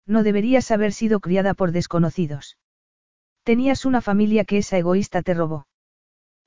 No 0.06 0.23
deberías 0.23 0.72
haber 0.72 0.93
sido 0.93 1.19
criada 1.19 1.56
por 1.56 1.73
desconocidos. 1.73 2.57
Tenías 3.43 3.85
una 3.85 4.01
familia 4.01 4.45
que 4.45 4.58
esa 4.58 4.77
egoísta 4.77 5.22
te 5.22 5.34
robó. 5.34 5.68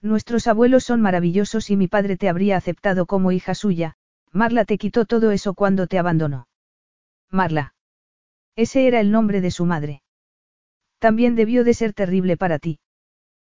Nuestros 0.01 0.47
abuelos 0.47 0.85
son 0.85 1.01
maravillosos 1.01 1.71
y 1.71 1.77
mi 1.77 1.89
padre 1.89 2.17
te 2.17 2.29
habría 2.29 2.57
aceptado 2.57 3.07
como 3.07 3.33
hija 3.33 3.55
suya, 3.55 3.95
Marla 4.33 4.65
te 4.65 4.79
quitó 4.79 5.05
todo 5.05 5.31
eso 5.31 5.55
cuando 5.55 5.87
te 5.87 5.99
abandonó. 5.99 6.49
Marla. 7.31 7.75
Ese 8.57 8.87
era 8.87 9.01
el 9.01 9.11
nombre 9.11 9.41
de 9.41 9.51
su 9.51 9.65
madre. 9.65 10.03
También 10.99 11.35
debió 11.35 11.65
de 11.65 11.75
ser 11.75 11.93
terrible 11.93 12.37
para 12.37 12.59
ti. 12.59 12.81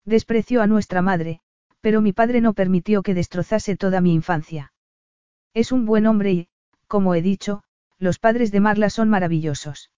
Despreció 0.04 0.62
a 0.62 0.66
nuestra 0.66 1.02
madre, 1.02 1.40
pero 1.80 2.00
mi 2.00 2.12
padre 2.12 2.40
no 2.40 2.54
permitió 2.54 3.02
que 3.02 3.14
destrozase 3.14 3.76
toda 3.76 4.00
mi 4.00 4.14
infancia. 4.14 4.72
Es 5.54 5.72
un 5.72 5.86
buen 5.86 6.06
hombre 6.06 6.32
y, 6.32 6.48
como 6.86 7.14
he 7.14 7.22
dicho, 7.22 7.62
los 7.98 8.18
padres 8.18 8.52
de 8.52 8.60
Marla 8.60 8.90
son 8.90 9.08
maravillosos. 9.08 9.90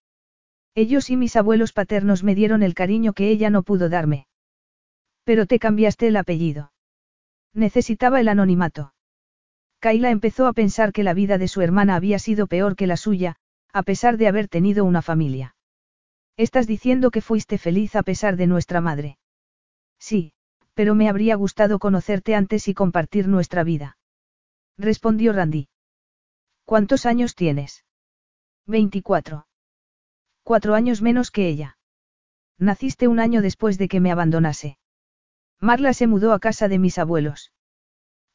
Ellos 0.75 1.11
y 1.11 1.17
mis 1.17 1.37
abuelos 1.37 1.73
paternos 1.73 2.23
me 2.23 2.35
dieron 2.35 2.63
el 2.63 2.75
cariño 2.75 3.13
que 3.13 3.29
ella 3.31 3.51
no 3.51 3.63
pudo 3.63 3.89
darme. 3.89 4.27
Pero 5.25 5.47
te 5.47 5.59
cambiaste 5.59 6.09
el 6.09 6.17
apellido. 6.17 6.73
Necesitaba 7.53 8.21
el 8.21 8.29
anonimato. 8.29 8.95
Kaila 9.81 10.11
empezó 10.11 10.47
a 10.47 10.53
pensar 10.53 10.93
que 10.93 11.03
la 11.03 11.15
vida 11.15 11.39
de 11.39 11.49
su 11.49 11.61
hermana 11.61 11.97
había 11.97 12.19
sido 12.19 12.47
peor 12.47 12.77
que 12.77 12.87
la 12.87 12.97
suya, 12.97 13.37
a 13.73 13.83
pesar 13.83 14.17
de 14.17 14.29
haber 14.29 14.49
tenido 14.49 14.85
una 14.85 15.03
familia. 15.03 15.55
Estás 16.37 16.67
diciendo 16.67 17.11
que 17.11 17.21
fuiste 17.21 17.59
feliz 17.59 17.97
a 17.97 18.03
pesar 18.03 18.37
de 18.37 18.47
nuestra 18.47 18.81
madre. 18.81 19.19
Sí, 19.99 20.33
pero 20.75 20.95
me 20.95 21.09
habría 21.09 21.35
gustado 21.35 21.81
conocerte 21.81 22.37
antes 22.37 22.69
y 22.69 22.75
compartir 22.75 23.27
nuestra 23.27 23.65
vida. 23.65 23.99
Respondió 24.77 25.33
Randy. 25.33 25.69
¿Cuántos 26.65 27.05
años 27.05 27.35
tienes? 27.35 27.85
Veinticuatro. 28.67 29.48
Cuatro 30.49 30.75
años 30.75 31.03
menos 31.03 31.31
que 31.31 31.47
ella. 31.47 31.77
Naciste 32.57 33.07
un 33.07 33.21
año 33.21 33.43
después 33.43 33.77
de 33.77 33.87
que 33.87 34.01
me 34.01 34.11
abandonase. 34.11 34.79
Marla 35.61 35.93
se 35.93 36.07
mudó 36.07 36.33
a 36.33 36.39
casa 36.39 36.69
de 36.69 36.79
mis 36.79 36.97
abuelos. 36.97 37.53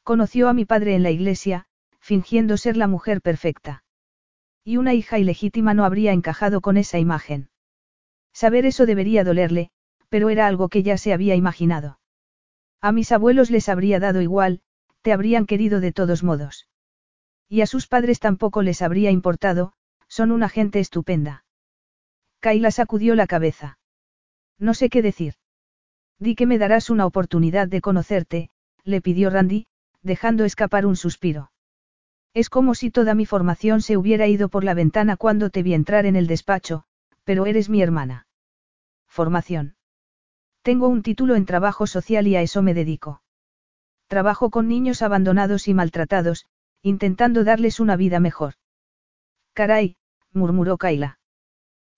Conoció 0.04 0.48
a 0.48 0.52
mi 0.52 0.64
padre 0.64 0.94
en 0.94 1.02
la 1.02 1.10
iglesia, 1.10 1.66
fingiendo 1.98 2.56
ser 2.56 2.76
la 2.76 2.86
mujer 2.86 3.20
perfecta. 3.20 3.82
Y 4.62 4.76
una 4.76 4.94
hija 4.94 5.18
ilegítima 5.18 5.74
no 5.74 5.84
habría 5.84 6.12
encajado 6.12 6.60
con 6.60 6.76
esa 6.76 7.00
imagen. 7.00 7.48
Saber 8.32 8.64
eso 8.64 8.86
debería 8.86 9.24
dolerle, 9.24 9.72
pero 10.08 10.30
era 10.30 10.46
algo 10.46 10.68
que 10.68 10.84
ya 10.84 10.96
se 10.98 11.12
había 11.12 11.34
imaginado. 11.34 11.98
A 12.80 12.92
mis 12.92 13.10
abuelos 13.10 13.50
les 13.50 13.68
habría 13.68 13.98
dado 13.98 14.20
igual, 14.20 14.60
te 15.02 15.12
habrían 15.12 15.46
querido 15.46 15.80
de 15.80 15.90
todos 15.90 16.22
modos. 16.22 16.68
Y 17.48 17.62
a 17.62 17.66
sus 17.66 17.88
padres 17.88 18.20
tampoco 18.20 18.62
les 18.62 18.82
habría 18.82 19.10
importado, 19.10 19.72
son 20.06 20.30
una 20.30 20.48
gente 20.48 20.78
estupenda. 20.78 21.43
Kaila 22.44 22.70
sacudió 22.70 23.14
la 23.14 23.26
cabeza. 23.26 23.78
No 24.58 24.74
sé 24.74 24.90
qué 24.90 25.00
decir. 25.00 25.32
Di 26.18 26.34
que 26.34 26.44
me 26.44 26.58
darás 26.58 26.90
una 26.90 27.06
oportunidad 27.06 27.68
de 27.68 27.80
conocerte, 27.80 28.50
le 28.82 29.00
pidió 29.00 29.30
Randy, 29.30 29.66
dejando 30.02 30.44
escapar 30.44 30.84
un 30.84 30.94
suspiro. 30.94 31.52
Es 32.34 32.50
como 32.50 32.74
si 32.74 32.90
toda 32.90 33.14
mi 33.14 33.24
formación 33.24 33.80
se 33.80 33.96
hubiera 33.96 34.26
ido 34.26 34.50
por 34.50 34.62
la 34.62 34.74
ventana 34.74 35.16
cuando 35.16 35.48
te 35.48 35.62
vi 35.62 35.72
entrar 35.72 36.04
en 36.04 36.16
el 36.16 36.26
despacho, 36.26 36.84
pero 37.24 37.46
eres 37.46 37.70
mi 37.70 37.80
hermana. 37.80 38.26
Formación. 39.06 39.76
Tengo 40.60 40.88
un 40.88 41.02
título 41.02 41.36
en 41.36 41.46
trabajo 41.46 41.86
social 41.86 42.26
y 42.26 42.36
a 42.36 42.42
eso 42.42 42.60
me 42.60 42.74
dedico. 42.74 43.22
Trabajo 44.06 44.50
con 44.50 44.68
niños 44.68 45.00
abandonados 45.00 45.66
y 45.66 45.72
maltratados, 45.72 46.44
intentando 46.82 47.42
darles 47.42 47.80
una 47.80 47.96
vida 47.96 48.20
mejor. 48.20 48.52
Caray, 49.54 49.96
murmuró 50.34 50.76
Kaila. 50.76 51.18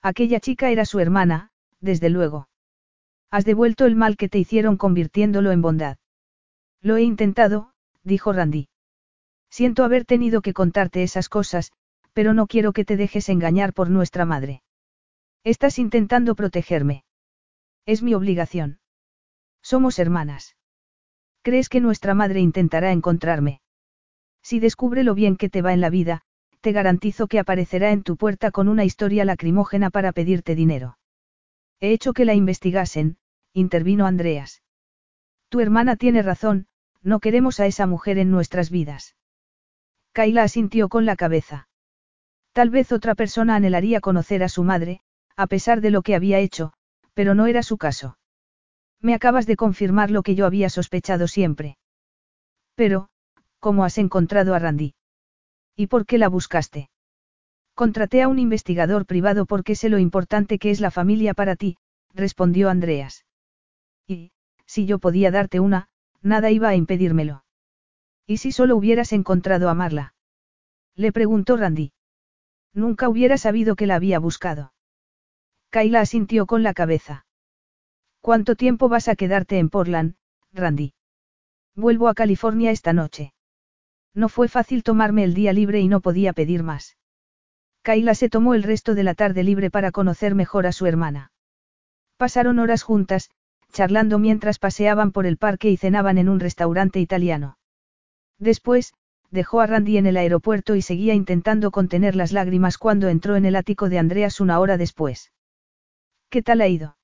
Aquella 0.02 0.40
chica 0.40 0.70
era 0.70 0.84
su 0.84 1.00
hermana, 1.00 1.50
desde 1.80 2.10
luego. 2.10 2.48
Has 3.30 3.44
devuelto 3.44 3.86
el 3.86 3.96
mal 3.96 4.16
que 4.16 4.28
te 4.28 4.38
hicieron 4.38 4.76
convirtiéndolo 4.76 5.50
en 5.52 5.62
bondad. 5.62 5.98
Lo 6.80 6.96
he 6.96 7.02
intentado, 7.02 7.72
dijo 8.02 8.32
Randy. 8.32 8.68
Siento 9.50 9.84
haber 9.84 10.04
tenido 10.04 10.42
que 10.42 10.52
contarte 10.52 11.02
esas 11.02 11.28
cosas, 11.28 11.72
pero 12.12 12.34
no 12.34 12.46
quiero 12.46 12.72
que 12.72 12.84
te 12.84 12.96
dejes 12.96 13.28
engañar 13.28 13.72
por 13.72 13.90
nuestra 13.90 14.24
madre. 14.24 14.62
Estás 15.44 15.78
intentando 15.78 16.34
protegerme. 16.34 17.04
Es 17.84 18.02
mi 18.02 18.14
obligación. 18.14 18.80
Somos 19.62 19.98
hermanas. 19.98 20.56
¿Crees 21.42 21.68
que 21.68 21.80
nuestra 21.80 22.14
madre 22.14 22.40
intentará 22.40 22.90
encontrarme? 22.92 23.60
Si 24.42 24.60
descubre 24.60 25.04
lo 25.04 25.14
bien 25.14 25.36
que 25.36 25.48
te 25.48 25.62
va 25.62 25.72
en 25.72 25.80
la 25.80 25.90
vida, 25.90 26.22
te 26.66 26.72
garantizo 26.72 27.28
que 27.28 27.38
aparecerá 27.38 27.92
en 27.92 28.02
tu 28.02 28.16
puerta 28.16 28.50
con 28.50 28.66
una 28.66 28.84
historia 28.84 29.24
lacrimógena 29.24 29.88
para 29.88 30.10
pedirte 30.10 30.56
dinero. 30.56 30.98
He 31.78 31.92
hecho 31.92 32.12
que 32.12 32.24
la 32.24 32.34
investigasen, 32.34 33.18
intervino 33.52 34.04
Andreas. 34.04 34.64
Tu 35.48 35.60
hermana 35.60 35.94
tiene 35.94 36.22
razón, 36.22 36.66
no 37.02 37.20
queremos 37.20 37.60
a 37.60 37.66
esa 37.66 37.86
mujer 37.86 38.18
en 38.18 38.32
nuestras 38.32 38.70
vidas. 38.70 39.14
Kaila 40.10 40.42
asintió 40.42 40.88
con 40.88 41.06
la 41.06 41.14
cabeza. 41.14 41.68
Tal 42.52 42.70
vez 42.70 42.90
otra 42.90 43.14
persona 43.14 43.54
anhelaría 43.54 44.00
conocer 44.00 44.42
a 44.42 44.48
su 44.48 44.64
madre, 44.64 45.02
a 45.36 45.46
pesar 45.46 45.80
de 45.80 45.92
lo 45.92 46.02
que 46.02 46.16
había 46.16 46.40
hecho, 46.40 46.72
pero 47.14 47.36
no 47.36 47.46
era 47.46 47.62
su 47.62 47.78
caso. 47.78 48.18
Me 49.00 49.14
acabas 49.14 49.46
de 49.46 49.54
confirmar 49.54 50.10
lo 50.10 50.24
que 50.24 50.34
yo 50.34 50.46
había 50.46 50.68
sospechado 50.68 51.28
siempre. 51.28 51.78
Pero, 52.74 53.08
¿cómo 53.60 53.84
has 53.84 53.98
encontrado 53.98 54.52
a 54.52 54.58
Randy? 54.58 54.95
¿Y 55.76 55.88
por 55.88 56.06
qué 56.06 56.18
la 56.18 56.28
buscaste? 56.28 56.88
Contraté 57.74 58.22
a 58.22 58.28
un 58.28 58.38
investigador 58.38 59.04
privado 59.04 59.44
porque 59.44 59.74
sé 59.74 59.90
lo 59.90 59.98
importante 59.98 60.58
que 60.58 60.70
es 60.70 60.80
la 60.80 60.90
familia 60.90 61.34
para 61.34 61.56
ti, 61.56 61.76
respondió 62.14 62.70
Andreas. 62.70 63.26
Y, 64.06 64.32
si 64.64 64.86
yo 64.86 64.98
podía 64.98 65.30
darte 65.30 65.60
una, 65.60 65.88
nada 66.22 66.50
iba 66.50 66.68
a 66.68 66.74
impedírmelo. 66.74 67.44
¿Y 68.26 68.38
si 68.38 68.50
solo 68.50 68.76
hubieras 68.76 69.12
encontrado 69.12 69.68
a 69.68 69.74
Marla? 69.74 70.14
Le 70.94 71.12
preguntó 71.12 71.58
Randy. 71.58 71.92
Nunca 72.72 73.08
hubiera 73.10 73.36
sabido 73.36 73.76
que 73.76 73.86
la 73.86 73.96
había 73.96 74.18
buscado. 74.18 74.72
Kayla 75.70 76.00
asintió 76.00 76.46
con 76.46 76.62
la 76.62 76.72
cabeza. 76.72 77.26
¿Cuánto 78.22 78.56
tiempo 78.56 78.88
vas 78.88 79.08
a 79.08 79.16
quedarte 79.16 79.58
en 79.58 79.68
Portland, 79.68 80.16
Randy? 80.52 80.94
Vuelvo 81.74 82.08
a 82.08 82.14
California 82.14 82.70
esta 82.70 82.94
noche. 82.94 83.34
No 84.16 84.30
fue 84.30 84.48
fácil 84.48 84.82
tomarme 84.82 85.24
el 85.24 85.34
día 85.34 85.52
libre 85.52 85.78
y 85.80 85.88
no 85.88 86.00
podía 86.00 86.32
pedir 86.32 86.62
más. 86.62 86.96
Kayla 87.82 88.14
se 88.14 88.30
tomó 88.30 88.54
el 88.54 88.62
resto 88.62 88.94
de 88.94 89.04
la 89.04 89.14
tarde 89.14 89.44
libre 89.44 89.70
para 89.70 89.92
conocer 89.92 90.34
mejor 90.34 90.66
a 90.66 90.72
su 90.72 90.86
hermana. 90.86 91.32
Pasaron 92.16 92.58
horas 92.58 92.82
juntas, 92.82 93.30
charlando 93.72 94.18
mientras 94.18 94.58
paseaban 94.58 95.12
por 95.12 95.26
el 95.26 95.36
parque 95.36 95.70
y 95.70 95.76
cenaban 95.76 96.16
en 96.16 96.30
un 96.30 96.40
restaurante 96.40 96.98
italiano. 96.98 97.58
Después, 98.38 98.94
dejó 99.30 99.60
a 99.60 99.66
Randy 99.66 99.98
en 99.98 100.06
el 100.06 100.16
aeropuerto 100.16 100.76
y 100.76 100.82
seguía 100.82 101.12
intentando 101.12 101.70
contener 101.70 102.16
las 102.16 102.32
lágrimas 102.32 102.78
cuando 102.78 103.08
entró 103.08 103.36
en 103.36 103.44
el 103.44 103.54
ático 103.54 103.90
de 103.90 103.98
Andreas 103.98 104.40
una 104.40 104.58
hora 104.60 104.78
después. 104.78 105.30
¿Qué 106.30 106.40
tal 106.42 106.62
ha 106.62 106.68
ido? 106.68 106.96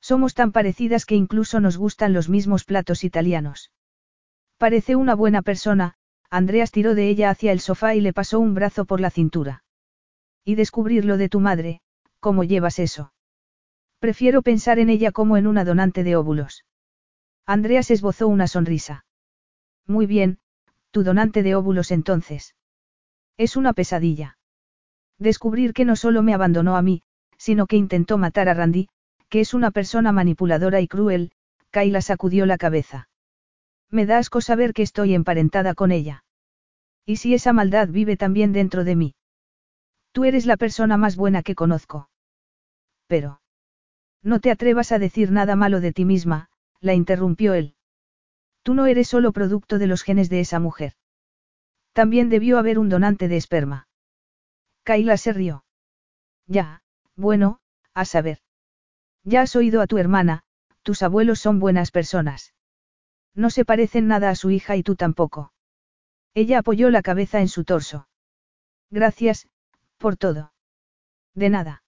Somos 0.00 0.34
tan 0.34 0.52
parecidas 0.52 1.04
que 1.04 1.16
incluso 1.16 1.58
nos 1.58 1.76
gustan 1.76 2.12
los 2.12 2.28
mismos 2.28 2.64
platos 2.64 3.02
italianos. 3.02 3.72
Parece 4.56 4.94
una 4.94 5.16
buena 5.16 5.42
persona, 5.42 5.97
Andreas 6.30 6.70
tiró 6.70 6.94
de 6.94 7.08
ella 7.08 7.30
hacia 7.30 7.52
el 7.52 7.60
sofá 7.60 7.94
y 7.94 8.00
le 8.00 8.12
pasó 8.12 8.38
un 8.38 8.54
brazo 8.54 8.84
por 8.84 9.00
la 9.00 9.10
cintura. 9.10 9.64
Y 10.44 10.54
descubrir 10.54 11.04
lo 11.04 11.16
de 11.16 11.28
tu 11.28 11.40
madre, 11.40 11.80
¿cómo 12.20 12.44
llevas 12.44 12.78
eso? 12.78 13.12
Prefiero 13.98 14.42
pensar 14.42 14.78
en 14.78 14.90
ella 14.90 15.10
como 15.10 15.36
en 15.36 15.46
una 15.46 15.64
donante 15.64 16.04
de 16.04 16.16
óvulos. 16.16 16.64
Andreas 17.46 17.90
esbozó 17.90 18.28
una 18.28 18.46
sonrisa. 18.46 19.04
Muy 19.86 20.06
bien, 20.06 20.38
tu 20.90 21.02
donante 21.02 21.42
de 21.42 21.54
óvulos 21.54 21.90
entonces. 21.90 22.54
Es 23.38 23.56
una 23.56 23.72
pesadilla. 23.72 24.38
Descubrir 25.18 25.72
que 25.72 25.84
no 25.84 25.96
solo 25.96 26.22
me 26.22 26.34
abandonó 26.34 26.76
a 26.76 26.82
mí, 26.82 27.02
sino 27.38 27.66
que 27.66 27.76
intentó 27.76 28.18
matar 28.18 28.48
a 28.48 28.54
Randy, 28.54 28.88
que 29.28 29.40
es 29.40 29.54
una 29.54 29.70
persona 29.70 30.12
manipuladora 30.12 30.80
y 30.80 30.88
cruel, 30.88 31.32
Kayla 31.70 32.02
sacudió 32.02 32.46
la 32.46 32.58
cabeza. 32.58 33.08
Me 33.90 34.06
da 34.06 34.18
asco 34.18 34.40
saber 34.40 34.74
que 34.74 34.82
estoy 34.82 35.14
emparentada 35.14 35.74
con 35.74 35.92
ella. 35.92 36.24
¿Y 37.06 37.16
si 37.16 37.34
esa 37.34 37.52
maldad 37.52 37.88
vive 37.88 38.16
también 38.16 38.52
dentro 38.52 38.84
de 38.84 38.96
mí? 38.96 39.14
Tú 40.12 40.24
eres 40.24 40.46
la 40.46 40.56
persona 40.56 40.96
más 40.96 41.16
buena 41.16 41.42
que 41.42 41.54
conozco. 41.54 42.10
Pero. 43.06 43.40
No 44.22 44.40
te 44.40 44.50
atrevas 44.50 44.92
a 44.92 44.98
decir 44.98 45.30
nada 45.30 45.56
malo 45.56 45.80
de 45.80 45.92
ti 45.92 46.04
misma, 46.04 46.50
la 46.80 46.92
interrumpió 46.94 47.54
él. 47.54 47.74
Tú 48.62 48.74
no 48.74 48.86
eres 48.86 49.08
solo 49.08 49.32
producto 49.32 49.78
de 49.78 49.86
los 49.86 50.02
genes 50.02 50.28
de 50.28 50.40
esa 50.40 50.58
mujer. 50.58 50.94
También 51.92 52.28
debió 52.28 52.58
haber 52.58 52.78
un 52.78 52.88
donante 52.88 53.28
de 53.28 53.36
esperma. 53.36 53.88
Kaila 54.82 55.16
se 55.16 55.32
rió. 55.32 55.64
Ya, 56.46 56.82
bueno, 57.16 57.60
a 57.94 58.04
saber. 58.04 58.38
Ya 59.24 59.42
has 59.42 59.56
oído 59.56 59.80
a 59.80 59.86
tu 59.86 59.98
hermana, 59.98 60.42
tus 60.82 61.02
abuelos 61.02 61.38
son 61.38 61.58
buenas 61.58 61.90
personas. 61.90 62.52
No 63.34 63.50
se 63.50 63.64
parecen 63.64 64.08
nada 64.08 64.30
a 64.30 64.34
su 64.34 64.50
hija 64.50 64.76
y 64.76 64.82
tú 64.82 64.96
tampoco. 64.96 65.52
Ella 66.34 66.58
apoyó 66.58 66.90
la 66.90 67.02
cabeza 67.02 67.40
en 67.40 67.48
su 67.48 67.64
torso. 67.64 68.08
Gracias, 68.90 69.48
por 69.96 70.16
todo. 70.16 70.52
De 71.34 71.50
nada. 71.50 71.82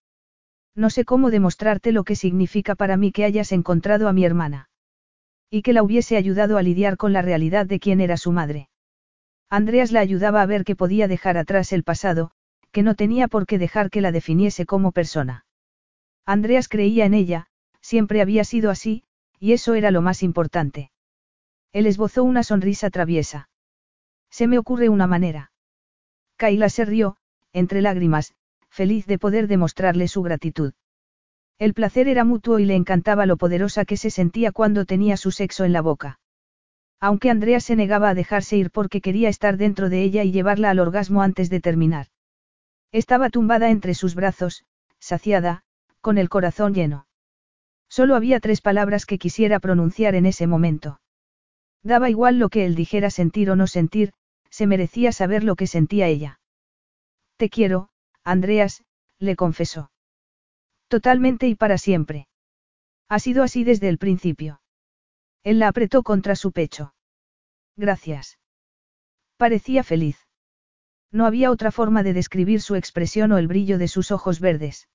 No 0.75 0.91
sé 0.91 1.05
cómo 1.05 1.31
demostrarte 1.31 1.93
lo 1.93 2.05
que 2.05 2.17
significa 2.17 2.75
para 2.75 2.97
mí 2.97 3.13
que 3.13 3.25
hayas 3.25 3.53
encontrado 3.53 4.09
a 4.09 4.13
mi 4.13 4.25
hermana. 4.25 4.69
Y 5.51 5.63
que 5.63 5.73
la 5.73 5.83
hubiese 5.83 6.17
ayudado 6.17 6.59
a 6.59 6.63
lidiar 6.63 6.97
con 6.97 7.13
la 7.13 7.23
realidad 7.23 7.67
de 7.67 7.81
quién 7.81 8.01
era 8.01 8.17
su 8.17 8.33
madre. 8.33 8.69
Andreas 9.49 9.91
la 9.91 10.01
ayudaba 10.01 10.43
a 10.43 10.47
ver 10.47 10.65
que 10.65 10.77
podía 10.77 11.09
dejar 11.09 11.37
atrás 11.37 11.73
el 11.73 11.83
pasado, 11.83 12.31
que 12.71 12.85
no 12.85 12.95
tenía 12.95 13.27
por 13.27 13.47
qué 13.47 13.59
dejar 13.59 13.91
que 13.91 14.01
la 14.01 14.13
definiese 14.13 14.65
como 14.65 14.93
persona. 14.93 15.45
Andreas 16.25 16.69
creía 16.69 17.05
en 17.05 17.15
ella, 17.15 17.49
siempre 17.81 18.21
había 18.21 18.45
sido 18.45 18.71
así, 18.71 19.03
y 19.41 19.53
eso 19.53 19.75
era 19.75 19.91
lo 19.91 20.03
más 20.03 20.23
importante. 20.23 20.93
Él 21.73 21.87
esbozó 21.87 22.25
una 22.25 22.43
sonrisa 22.43 22.91
traviesa. 22.91 23.49
Se 24.31 24.47
me 24.47 24.59
ocurre 24.59 24.89
una 24.89 25.07
manera. 25.07 25.53
Kaila 26.37 26.69
se 26.69 26.85
rió, 26.85 27.17
entre 27.53 27.83
lágrimas, 27.83 28.35
feliz 28.71 29.07
de 29.07 29.19
poder 29.19 29.47
demostrarle 29.47 30.09
su 30.09 30.23
gratitud. 30.23 30.73
El 31.59 31.75
placer 31.75 32.09
era 32.09 32.25
mutuo 32.25 32.59
y 32.59 32.65
le 32.65 32.75
encantaba 32.75 33.27
lo 33.27 33.37
poderosa 33.37 33.85
que 33.85 33.97
se 33.97 34.11
sentía 34.11 34.51
cuando 34.51 34.87
tenía 34.87 35.17
su 35.17 35.31
sexo 35.31 35.65
en 35.65 35.73
la 35.73 35.83
boca. 35.83 36.19
Aunque 37.01 37.31
Andrea 37.31 37.61
se 37.61 37.77
negaba 37.77 38.11
a 38.11 38.15
dejarse 38.15 38.57
ir 38.57 38.71
porque 38.71 39.01
quería 39.01 39.29
estar 39.29 39.57
dentro 39.57 39.91
de 39.91 40.03
ella 40.03 40.25
y 40.25 40.33
llevarla 40.33 40.71
al 40.71 40.79
orgasmo 40.79 41.23
antes 41.23 41.51
de 41.51 41.61
terminar. 41.61 42.07
Estaba 42.93 43.31
tumbada 43.31 43.71
entre 43.71 43.95
sus 43.95 44.15
brazos, 44.15 44.65
saciada, 44.99 45.63
con 46.01 46.19
el 46.19 46.29
corazón 46.29 46.75
lleno. 46.75 47.07
Solo 47.89 48.17
había 48.17 48.41
tres 48.41 48.61
palabras 48.61 49.05
que 49.07 49.19
quisiera 49.19 49.61
pronunciar 49.61 50.15
en 50.15 50.27
ese 50.27 50.47
momento. 50.47 51.01
Daba 51.83 52.11
igual 52.11 52.39
lo 52.39 52.49
que 52.49 52.67
él 52.67 52.75
dijera 52.75 53.11
sentir 53.11 53.51
o 53.51 53.57
no 53.57 53.67
sentir, 53.67 54.13
se 54.51 54.67
merecía 54.67 55.13
saber 55.13 55.45
lo 55.45 55.57
que 55.57 55.67
sentía 55.67 56.09
ella. 56.09 56.41
Te 57.37 57.49
quiero, 57.49 57.89
Andreas, 58.25 58.85
le 59.19 59.37
confesó. 59.37 59.91
Totalmente 60.89 61.47
y 61.47 61.55
para 61.55 61.79
siempre. 61.79 62.27
Ha 63.09 63.19
sido 63.19 63.43
así 63.43 63.65
desde 63.65 63.89
el 63.89 63.99
principio. 63.99 64.61
Él 65.43 65.59
la 65.59 65.69
apretó 65.69 66.03
contra 66.03 66.37
su 66.37 66.53
pecho. 66.53 66.95
Gracias. 67.77 68.39
Parecía 69.37 69.83
feliz. 69.83 70.19
No 71.11 71.27
había 71.27 71.51
otra 71.51 71.73
forma 71.73 72.03
de 72.03 72.13
describir 72.13 72.61
su 72.61 72.75
expresión 72.75 73.33
o 73.33 73.39
el 73.39 73.49
brillo 73.49 73.79
de 73.79 73.89
sus 73.89 74.11
ojos 74.11 74.39
verdes. 74.39 74.89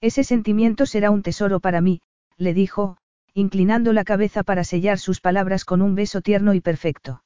Ese 0.00 0.24
sentimiento 0.24 0.86
será 0.86 1.10
un 1.10 1.22
tesoro 1.22 1.60
para 1.60 1.80
mí, 1.80 2.00
le 2.36 2.52
dijo, 2.52 2.96
inclinando 3.34 3.92
la 3.92 4.04
cabeza 4.04 4.42
para 4.42 4.64
sellar 4.64 4.98
sus 4.98 5.20
palabras 5.20 5.64
con 5.64 5.82
un 5.82 5.94
beso 5.94 6.20
tierno 6.20 6.54
y 6.54 6.60
perfecto. 6.60 7.22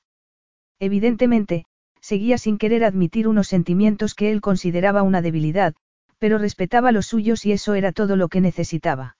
Evidentemente, 0.78 1.64
seguía 2.00 2.38
sin 2.38 2.58
querer 2.58 2.84
admitir 2.84 3.28
unos 3.28 3.48
sentimientos 3.48 4.14
que 4.14 4.30
él 4.30 4.40
consideraba 4.40 5.02
una 5.02 5.22
debilidad, 5.22 5.74
pero 6.18 6.38
respetaba 6.38 6.92
los 6.92 7.06
suyos 7.06 7.46
y 7.46 7.52
eso 7.52 7.74
era 7.74 7.92
todo 7.92 8.16
lo 8.16 8.28
que 8.28 8.40
necesitaba. 8.40 9.16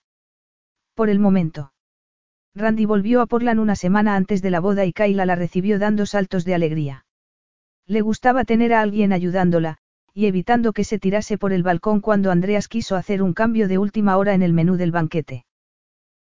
Por 0.93 1.09
el 1.09 1.19
momento. 1.19 1.73
Randy 2.53 2.85
volvió 2.85 3.21
a 3.21 3.25
Portland 3.25 3.59
una 3.59 3.75
semana 3.75 4.15
antes 4.15 4.41
de 4.41 4.49
la 4.49 4.59
boda 4.59 4.85
y 4.85 4.93
Kayla 4.93 5.25
la 5.25 5.35
recibió 5.35 5.77
dando 5.77 6.05
saltos 6.05 6.45
de 6.45 6.55
alegría. 6.55 7.05
Le 7.85 8.01
gustaba 8.01 8.45
tener 8.45 8.73
a 8.73 8.81
alguien 8.81 9.11
ayudándola, 9.11 9.77
y 10.13 10.27
evitando 10.27 10.71
que 10.71 10.85
se 10.85 10.97
tirase 10.97 11.37
por 11.37 11.51
el 11.51 11.63
balcón 11.63 11.99
cuando 11.99 12.31
Andreas 12.31 12.67
quiso 12.67 12.95
hacer 12.95 13.21
un 13.21 13.33
cambio 13.33 13.67
de 13.67 13.77
última 13.77 14.15
hora 14.17 14.33
en 14.33 14.41
el 14.41 14.53
menú 14.53 14.77
del 14.77 14.91
banquete. 14.91 15.45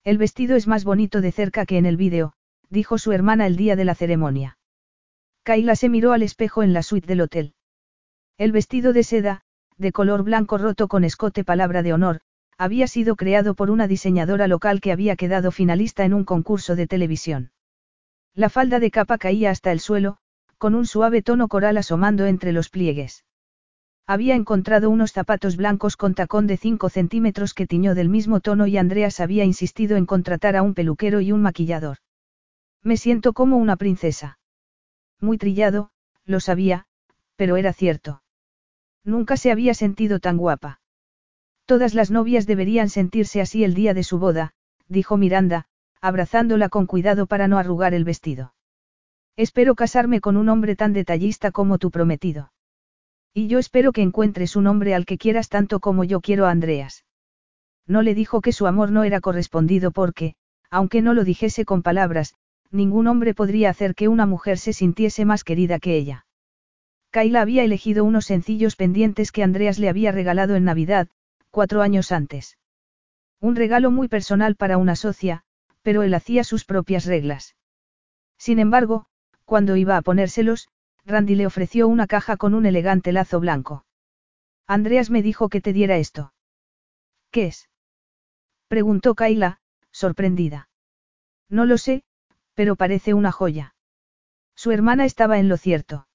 El 0.04 0.18
vestido 0.18 0.56
es 0.56 0.66
más 0.66 0.84
bonito 0.84 1.20
de 1.20 1.30
cerca 1.30 1.64
que 1.64 1.78
en 1.78 1.86
el 1.86 1.96
vídeo, 1.96 2.32
dijo 2.70 2.98
su 2.98 3.12
hermana 3.12 3.46
el 3.46 3.56
día 3.56 3.76
de 3.76 3.84
la 3.84 3.94
ceremonia. 3.94 4.58
Kayla 5.44 5.76
se 5.76 5.88
miró 5.88 6.12
al 6.12 6.22
espejo 6.22 6.62
en 6.62 6.72
la 6.72 6.82
suite 6.82 7.06
del 7.06 7.20
hotel. 7.20 7.54
El 8.36 8.50
vestido 8.50 8.92
de 8.92 9.04
seda, 9.04 9.42
de 9.76 9.92
color 9.92 10.24
blanco 10.24 10.58
roto 10.58 10.88
con 10.88 11.04
escote 11.04 11.44
palabra 11.44 11.82
de 11.82 11.92
honor, 11.92 12.20
había 12.58 12.86
sido 12.86 13.16
creado 13.16 13.54
por 13.54 13.70
una 13.70 13.86
diseñadora 13.86 14.48
local 14.48 14.80
que 14.80 14.92
había 14.92 15.16
quedado 15.16 15.50
finalista 15.50 16.04
en 16.04 16.14
un 16.14 16.24
concurso 16.24 16.76
de 16.76 16.86
televisión. 16.86 17.52
La 18.34 18.48
falda 18.48 18.80
de 18.80 18.90
capa 18.90 19.18
caía 19.18 19.50
hasta 19.50 19.72
el 19.72 19.80
suelo, 19.80 20.18
con 20.58 20.74
un 20.74 20.86
suave 20.86 21.22
tono 21.22 21.48
coral 21.48 21.76
asomando 21.76 22.26
entre 22.26 22.52
los 22.52 22.70
pliegues. 22.70 23.24
Había 24.06 24.34
encontrado 24.34 24.90
unos 24.90 25.12
zapatos 25.12 25.56
blancos 25.56 25.96
con 25.96 26.14
tacón 26.14 26.46
de 26.46 26.56
5 26.56 26.88
centímetros 26.88 27.54
que 27.54 27.66
tiñó 27.66 27.94
del 27.94 28.08
mismo 28.08 28.40
tono 28.40 28.66
y 28.66 28.76
Andreas 28.76 29.20
había 29.20 29.44
insistido 29.44 29.96
en 29.96 30.06
contratar 30.06 30.56
a 30.56 30.62
un 30.62 30.74
peluquero 30.74 31.20
y 31.20 31.32
un 31.32 31.42
maquillador. 31.42 31.98
Me 32.82 32.96
siento 32.96 33.32
como 33.32 33.56
una 33.58 33.76
princesa. 33.76 34.38
Muy 35.20 35.38
trillado, 35.38 35.90
lo 36.24 36.40
sabía, 36.40 36.86
pero 37.36 37.56
era 37.56 37.72
cierto. 37.72 38.22
Nunca 39.04 39.36
se 39.36 39.52
había 39.52 39.74
sentido 39.74 40.18
tan 40.18 40.36
guapa. 40.36 40.80
Todas 41.64 41.94
las 41.94 42.10
novias 42.10 42.46
deberían 42.46 42.88
sentirse 42.88 43.40
así 43.40 43.62
el 43.62 43.74
día 43.74 43.94
de 43.94 44.02
su 44.02 44.18
boda, 44.18 44.52
dijo 44.88 45.16
Miranda, 45.16 45.66
abrazándola 46.00 46.68
con 46.68 46.86
cuidado 46.86 47.26
para 47.26 47.46
no 47.46 47.58
arrugar 47.58 47.94
el 47.94 48.04
vestido. 48.04 48.54
Espero 49.36 49.76
casarme 49.76 50.20
con 50.20 50.36
un 50.36 50.48
hombre 50.48 50.76
tan 50.76 50.92
detallista 50.92 51.52
como 51.52 51.78
tu 51.78 51.90
prometido. 51.90 52.51
Y 53.34 53.48
yo 53.48 53.58
espero 53.58 53.92
que 53.92 54.02
encuentres 54.02 54.56
un 54.56 54.66
hombre 54.66 54.94
al 54.94 55.06
que 55.06 55.18
quieras 55.18 55.48
tanto 55.48 55.80
como 55.80 56.04
yo 56.04 56.20
quiero 56.20 56.46
a 56.46 56.50
Andreas. 56.50 57.04
No 57.86 58.02
le 58.02 58.14
dijo 58.14 58.40
que 58.40 58.52
su 58.52 58.66
amor 58.66 58.92
no 58.92 59.04
era 59.04 59.20
correspondido 59.20 59.90
porque, 59.90 60.34
aunque 60.70 61.02
no 61.02 61.14
lo 61.14 61.24
dijese 61.24 61.64
con 61.64 61.82
palabras, 61.82 62.34
ningún 62.70 63.06
hombre 63.06 63.34
podría 63.34 63.70
hacer 63.70 63.94
que 63.94 64.08
una 64.08 64.26
mujer 64.26 64.58
se 64.58 64.72
sintiese 64.72 65.24
más 65.24 65.44
querida 65.44 65.78
que 65.78 65.96
ella. 65.96 66.26
Kayla 67.10 67.42
había 67.42 67.64
elegido 67.64 68.04
unos 68.04 68.26
sencillos 68.26 68.76
pendientes 68.76 69.32
que 69.32 69.42
Andreas 69.42 69.78
le 69.78 69.88
había 69.88 70.12
regalado 70.12 70.54
en 70.56 70.64
Navidad, 70.64 71.08
cuatro 71.50 71.82
años 71.82 72.12
antes. 72.12 72.58
Un 73.40 73.56
regalo 73.56 73.90
muy 73.90 74.08
personal 74.08 74.56
para 74.56 74.78
una 74.78 74.96
socia, 74.96 75.42
pero 75.82 76.02
él 76.02 76.14
hacía 76.14 76.44
sus 76.44 76.64
propias 76.64 77.04
reglas. 77.04 77.56
Sin 78.38 78.58
embargo, 78.58 79.06
cuando 79.44 79.76
iba 79.76 79.96
a 79.96 80.02
ponérselos, 80.02 80.68
Randy 81.04 81.34
le 81.34 81.46
ofreció 81.46 81.88
una 81.88 82.06
caja 82.06 82.36
con 82.36 82.54
un 82.54 82.66
elegante 82.66 83.12
lazo 83.12 83.40
blanco. 83.40 83.84
Andreas 84.66 85.10
me 85.10 85.22
dijo 85.22 85.48
que 85.48 85.60
te 85.60 85.72
diera 85.72 85.96
esto. 85.96 86.32
¿Qué 87.30 87.46
es? 87.46 87.68
preguntó 88.68 89.14
Kayla, 89.14 89.60
sorprendida. 89.90 90.68
No 91.48 91.66
lo 91.66 91.76
sé, 91.76 92.04
pero 92.54 92.76
parece 92.76 93.14
una 93.14 93.32
joya. 93.32 93.74
Su 94.54 94.70
hermana 94.70 95.04
estaba 95.04 95.38
en 95.38 95.48
lo 95.48 95.56
cierto. 95.56 96.06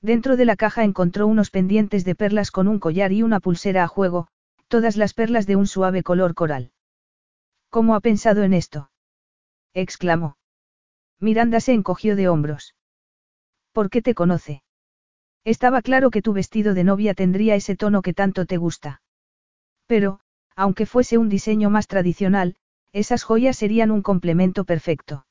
Dentro 0.00 0.36
de 0.36 0.44
la 0.44 0.56
caja 0.56 0.84
encontró 0.84 1.26
unos 1.26 1.50
pendientes 1.50 2.04
de 2.04 2.14
perlas 2.14 2.50
con 2.50 2.68
un 2.68 2.78
collar 2.78 3.12
y 3.12 3.22
una 3.22 3.40
pulsera 3.40 3.84
a 3.84 3.88
juego, 3.88 4.28
todas 4.68 4.96
las 4.96 5.14
perlas 5.14 5.46
de 5.46 5.56
un 5.56 5.66
suave 5.66 6.02
color 6.02 6.34
coral. 6.34 6.72
¿Cómo 7.70 7.94
ha 7.94 8.00
pensado 8.00 8.42
en 8.42 8.52
esto? 8.52 8.90
exclamó. 9.72 10.36
Miranda 11.18 11.60
se 11.60 11.72
encogió 11.72 12.16
de 12.16 12.28
hombros. 12.28 12.74
¿Por 13.74 13.90
qué 13.90 14.02
te 14.02 14.14
conoce? 14.14 14.62
Estaba 15.44 15.82
claro 15.82 16.10
que 16.10 16.22
tu 16.22 16.32
vestido 16.32 16.74
de 16.74 16.84
novia 16.84 17.12
tendría 17.12 17.56
ese 17.56 17.74
tono 17.74 18.02
que 18.02 18.14
tanto 18.14 18.46
te 18.46 18.56
gusta. 18.56 19.02
Pero, 19.86 20.20
aunque 20.54 20.86
fuese 20.86 21.18
un 21.18 21.28
diseño 21.28 21.70
más 21.70 21.88
tradicional, 21.88 22.54
esas 22.92 23.24
joyas 23.24 23.56
serían 23.56 23.90
un 23.90 24.02
complemento 24.02 24.64
perfecto. 24.64 25.26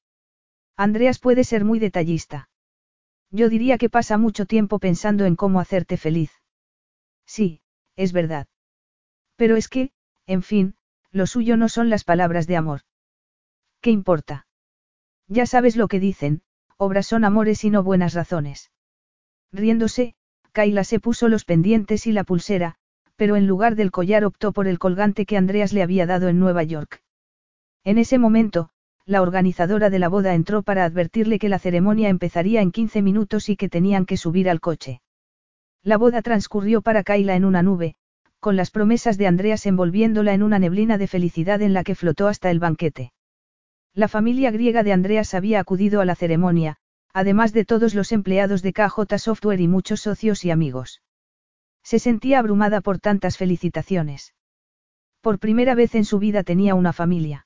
Andreas 0.76 1.20
puede 1.20 1.46
ser 1.46 1.64
muy 1.64 1.80
detallista. 1.80 2.50
Yo 3.32 3.48
diría 3.48 3.78
que 3.78 3.90
pasa 3.90 4.18
mucho 4.18 4.46
tiempo 4.46 4.78
pensando 4.78 5.24
en 5.24 5.38
cómo 5.38 5.62
hacerte 5.62 5.96
feliz. 5.96 6.32
Sí, 7.26 7.62
es 7.96 8.12
verdad. 8.12 8.48
Pero 9.38 9.56
es 9.56 9.70
que, 9.70 9.94
en 10.28 10.44
fin, 10.44 10.76
lo 11.12 11.28
suyo 11.28 11.56
no 11.56 11.70
son 11.70 11.90
las 11.90 12.04
palabras 12.04 12.46
de 12.46 12.58
amor. 12.58 12.82
¿Qué 13.80 13.90
importa? 13.90 14.48
Ya 15.28 15.46
sabes 15.46 15.78
lo 15.78 15.88
que 15.88 16.02
dicen, 16.02 16.44
obras 16.78 17.08
son 17.08 17.26
amores 17.26 17.64
y 17.64 17.70
no 17.70 17.84
buenas 17.84 18.14
razones. 18.14 18.72
Riéndose, 19.52 20.16
Kaila 20.52 20.84
se 20.84 21.00
puso 21.00 21.30
los 21.30 21.46
pendientes 21.46 22.08
y 22.08 22.12
la 22.12 22.24
pulsera, 22.24 22.76
pero 23.16 23.36
en 23.36 23.48
lugar 23.48 23.76
del 23.76 23.92
collar 23.92 24.26
optó 24.26 24.52
por 24.52 24.68
el 24.68 24.80
colgante 24.80 25.26
que 25.26 25.38
Andreas 25.38 25.74
le 25.74 25.84
había 25.84 26.06
dado 26.06 26.28
en 26.28 26.40
Nueva 26.40 26.64
York. 26.64 27.02
En 27.84 27.98
ese 27.98 28.18
momento, 28.18 28.70
la 29.06 29.22
organizadora 29.22 29.90
de 29.90 30.00
la 30.00 30.10
boda 30.10 30.34
entró 30.34 30.64
para 30.64 30.86
advertirle 30.86 31.40
que 31.40 31.50
la 31.50 31.60
ceremonia 31.60 32.10
empezaría 32.10 32.62
en 32.62 32.72
15 32.72 33.02
minutos 33.02 33.50
y 33.50 33.56
que 33.56 33.70
tenían 33.70 34.06
que 34.06 34.18
subir 34.18 34.50
al 34.50 34.60
coche. 34.60 35.02
La 35.84 35.98
boda 35.98 36.22
transcurrió 36.22 36.82
para 36.82 37.04
Kaila 37.04 37.36
en 37.36 37.46
una 37.46 37.64
nube, 37.64 37.96
con 38.40 38.58
las 38.58 38.72
promesas 38.72 39.18
de 39.18 39.28
Andreas 39.28 39.66
envolviéndola 39.66 40.34
en 40.34 40.44
una 40.44 40.60
neblina 40.60 40.98
de 40.98 41.08
felicidad 41.08 41.62
en 41.62 41.74
la 41.74 41.86
que 41.86 41.96
flotó 41.96 42.28
hasta 42.28 42.52
el 42.52 42.60
banquete. 42.60 43.13
La 43.96 44.08
familia 44.08 44.50
griega 44.50 44.82
de 44.82 44.92
Andreas 44.92 45.36
había 45.36 45.60
acudido 45.60 46.02
a 46.02 46.06
la 46.06 46.16
ceremonia, 46.16 46.78
además 47.14 47.54
de 47.54 47.64
todos 47.64 47.94
los 47.94 48.12
empleados 48.12 48.64
de 48.64 48.74
KJ 48.74 49.20
Software 49.20 49.62
y 49.62 49.68
muchos 49.68 50.02
socios 50.02 50.44
y 50.46 50.50
amigos. 50.50 51.04
Se 51.84 52.00
sentía 52.00 52.40
abrumada 52.40 52.82
por 52.82 52.98
tantas 52.98 53.38
felicitaciones. 53.38 54.34
Por 55.22 55.38
primera 55.38 55.76
vez 55.76 55.94
en 55.94 56.06
su 56.06 56.18
vida 56.18 56.42
tenía 56.42 56.74
una 56.74 56.92
familia. 56.92 57.46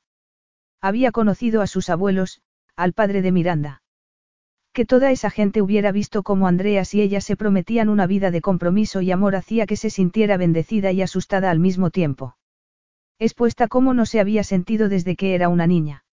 Había 0.80 1.12
conocido 1.12 1.62
a 1.62 1.68
sus 1.68 1.90
abuelos, 1.90 2.42
al 2.78 2.94
padre 2.94 3.22
de 3.22 3.34
Miranda. 3.34 3.82
Que 4.72 4.86
toda 4.86 5.12
esa 5.12 5.30
gente 5.30 5.62
hubiera 5.62 5.92
visto 5.92 6.24
cómo 6.24 6.48
Andreas 6.48 6.94
y 6.94 7.02
ella 7.02 7.20
se 7.20 7.36
prometían 7.36 7.90
una 7.90 8.08
vida 8.08 8.32
de 8.32 8.40
compromiso 8.40 9.02
y 9.02 9.12
amor 9.12 9.36
hacía 9.36 9.66
que 9.66 9.76
se 9.76 9.90
sintiera 9.90 10.38
bendecida 10.38 10.94
y 10.94 11.02
asustada 11.02 11.52
al 11.52 11.60
mismo 11.60 11.90
tiempo. 11.90 12.38
Expuesta 13.20 13.68
como 13.68 13.94
no 13.94 14.06
se 14.06 14.22
había 14.22 14.46
sentido 14.46 14.88
desde 14.88 15.18
que 15.18 15.36
era 15.36 15.50
una 15.50 15.68
niña. 15.68 16.06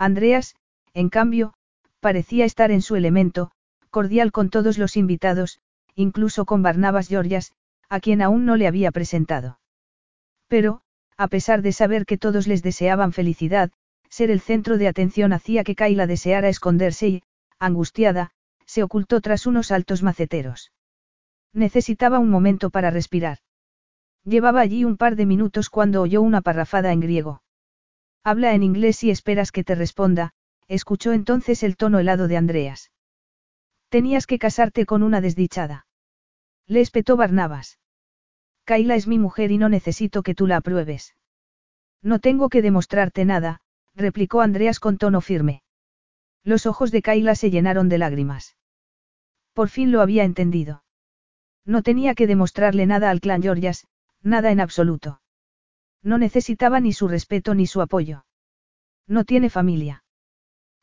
Andreas, 0.00 0.56
en 0.94 1.10
cambio, 1.10 1.52
parecía 2.00 2.46
estar 2.46 2.70
en 2.70 2.80
su 2.80 2.96
elemento, 2.96 3.50
cordial 3.90 4.32
con 4.32 4.48
todos 4.48 4.78
los 4.78 4.96
invitados, 4.96 5.60
incluso 5.94 6.46
con 6.46 6.62
Barnabas 6.62 7.08
Georgias, 7.08 7.52
a 7.90 8.00
quien 8.00 8.22
aún 8.22 8.46
no 8.46 8.56
le 8.56 8.66
había 8.66 8.92
presentado. 8.92 9.60
Pero, 10.48 10.80
a 11.18 11.28
pesar 11.28 11.60
de 11.60 11.72
saber 11.72 12.06
que 12.06 12.16
todos 12.16 12.46
les 12.46 12.62
deseaban 12.62 13.12
felicidad, 13.12 13.72
ser 14.08 14.30
el 14.30 14.40
centro 14.40 14.78
de 14.78 14.88
atención 14.88 15.34
hacía 15.34 15.64
que 15.64 15.74
Kayla 15.74 16.06
deseara 16.06 16.48
esconderse 16.48 17.08
y, 17.08 17.22
angustiada, 17.58 18.30
se 18.64 18.82
ocultó 18.82 19.20
tras 19.20 19.46
unos 19.46 19.70
altos 19.70 20.02
maceteros. 20.02 20.72
Necesitaba 21.52 22.20
un 22.20 22.30
momento 22.30 22.70
para 22.70 22.90
respirar. 22.90 23.40
Llevaba 24.24 24.62
allí 24.62 24.86
un 24.86 24.96
par 24.96 25.14
de 25.16 25.26
minutos 25.26 25.68
cuando 25.68 26.00
oyó 26.00 26.22
una 26.22 26.40
parrafada 26.40 26.90
en 26.90 27.00
griego. 27.00 27.42
Habla 28.22 28.54
en 28.54 28.62
inglés 28.62 29.02
y 29.02 29.10
esperas 29.10 29.50
que 29.52 29.64
te 29.64 29.74
responda, 29.74 30.32
escuchó 30.68 31.12
entonces 31.12 31.62
el 31.62 31.76
tono 31.76 31.98
helado 31.98 32.28
de 32.28 32.36
Andreas. 32.36 32.90
Tenías 33.88 34.26
que 34.26 34.38
casarte 34.38 34.86
con 34.86 35.02
una 35.02 35.20
desdichada. 35.20 35.86
Le 36.66 36.80
espetó 36.80 37.16
Barnabas. 37.16 37.78
Kayla 38.64 38.94
es 38.94 39.06
mi 39.08 39.18
mujer 39.18 39.50
y 39.50 39.58
no 39.58 39.68
necesito 39.68 40.22
que 40.22 40.34
tú 40.34 40.46
la 40.46 40.58
apruebes. 40.58 41.16
No 42.02 42.18
tengo 42.18 42.48
que 42.48 42.62
demostrarte 42.62 43.24
nada, 43.24 43.62
replicó 43.94 44.42
Andreas 44.42 44.78
con 44.78 44.96
tono 44.96 45.20
firme. 45.20 45.62
Los 46.44 46.66
ojos 46.66 46.90
de 46.90 47.02
Kayla 47.02 47.34
se 47.34 47.50
llenaron 47.50 47.88
de 47.88 47.98
lágrimas. 47.98 48.56
Por 49.54 49.68
fin 49.68 49.90
lo 49.90 50.00
había 50.00 50.24
entendido. 50.24 50.84
No 51.64 51.82
tenía 51.82 52.14
que 52.14 52.26
demostrarle 52.26 52.86
nada 52.86 53.10
al 53.10 53.20
clan 53.20 53.42
Georgias, 53.42 53.86
nada 54.22 54.50
en 54.50 54.60
absoluto. 54.60 55.19
No 56.02 56.18
necesitaba 56.18 56.80
ni 56.80 56.92
su 56.92 57.08
respeto 57.08 57.54
ni 57.54 57.66
su 57.66 57.80
apoyo. 57.80 58.24
No 59.06 59.24
tiene 59.24 59.50
familia. 59.50 60.04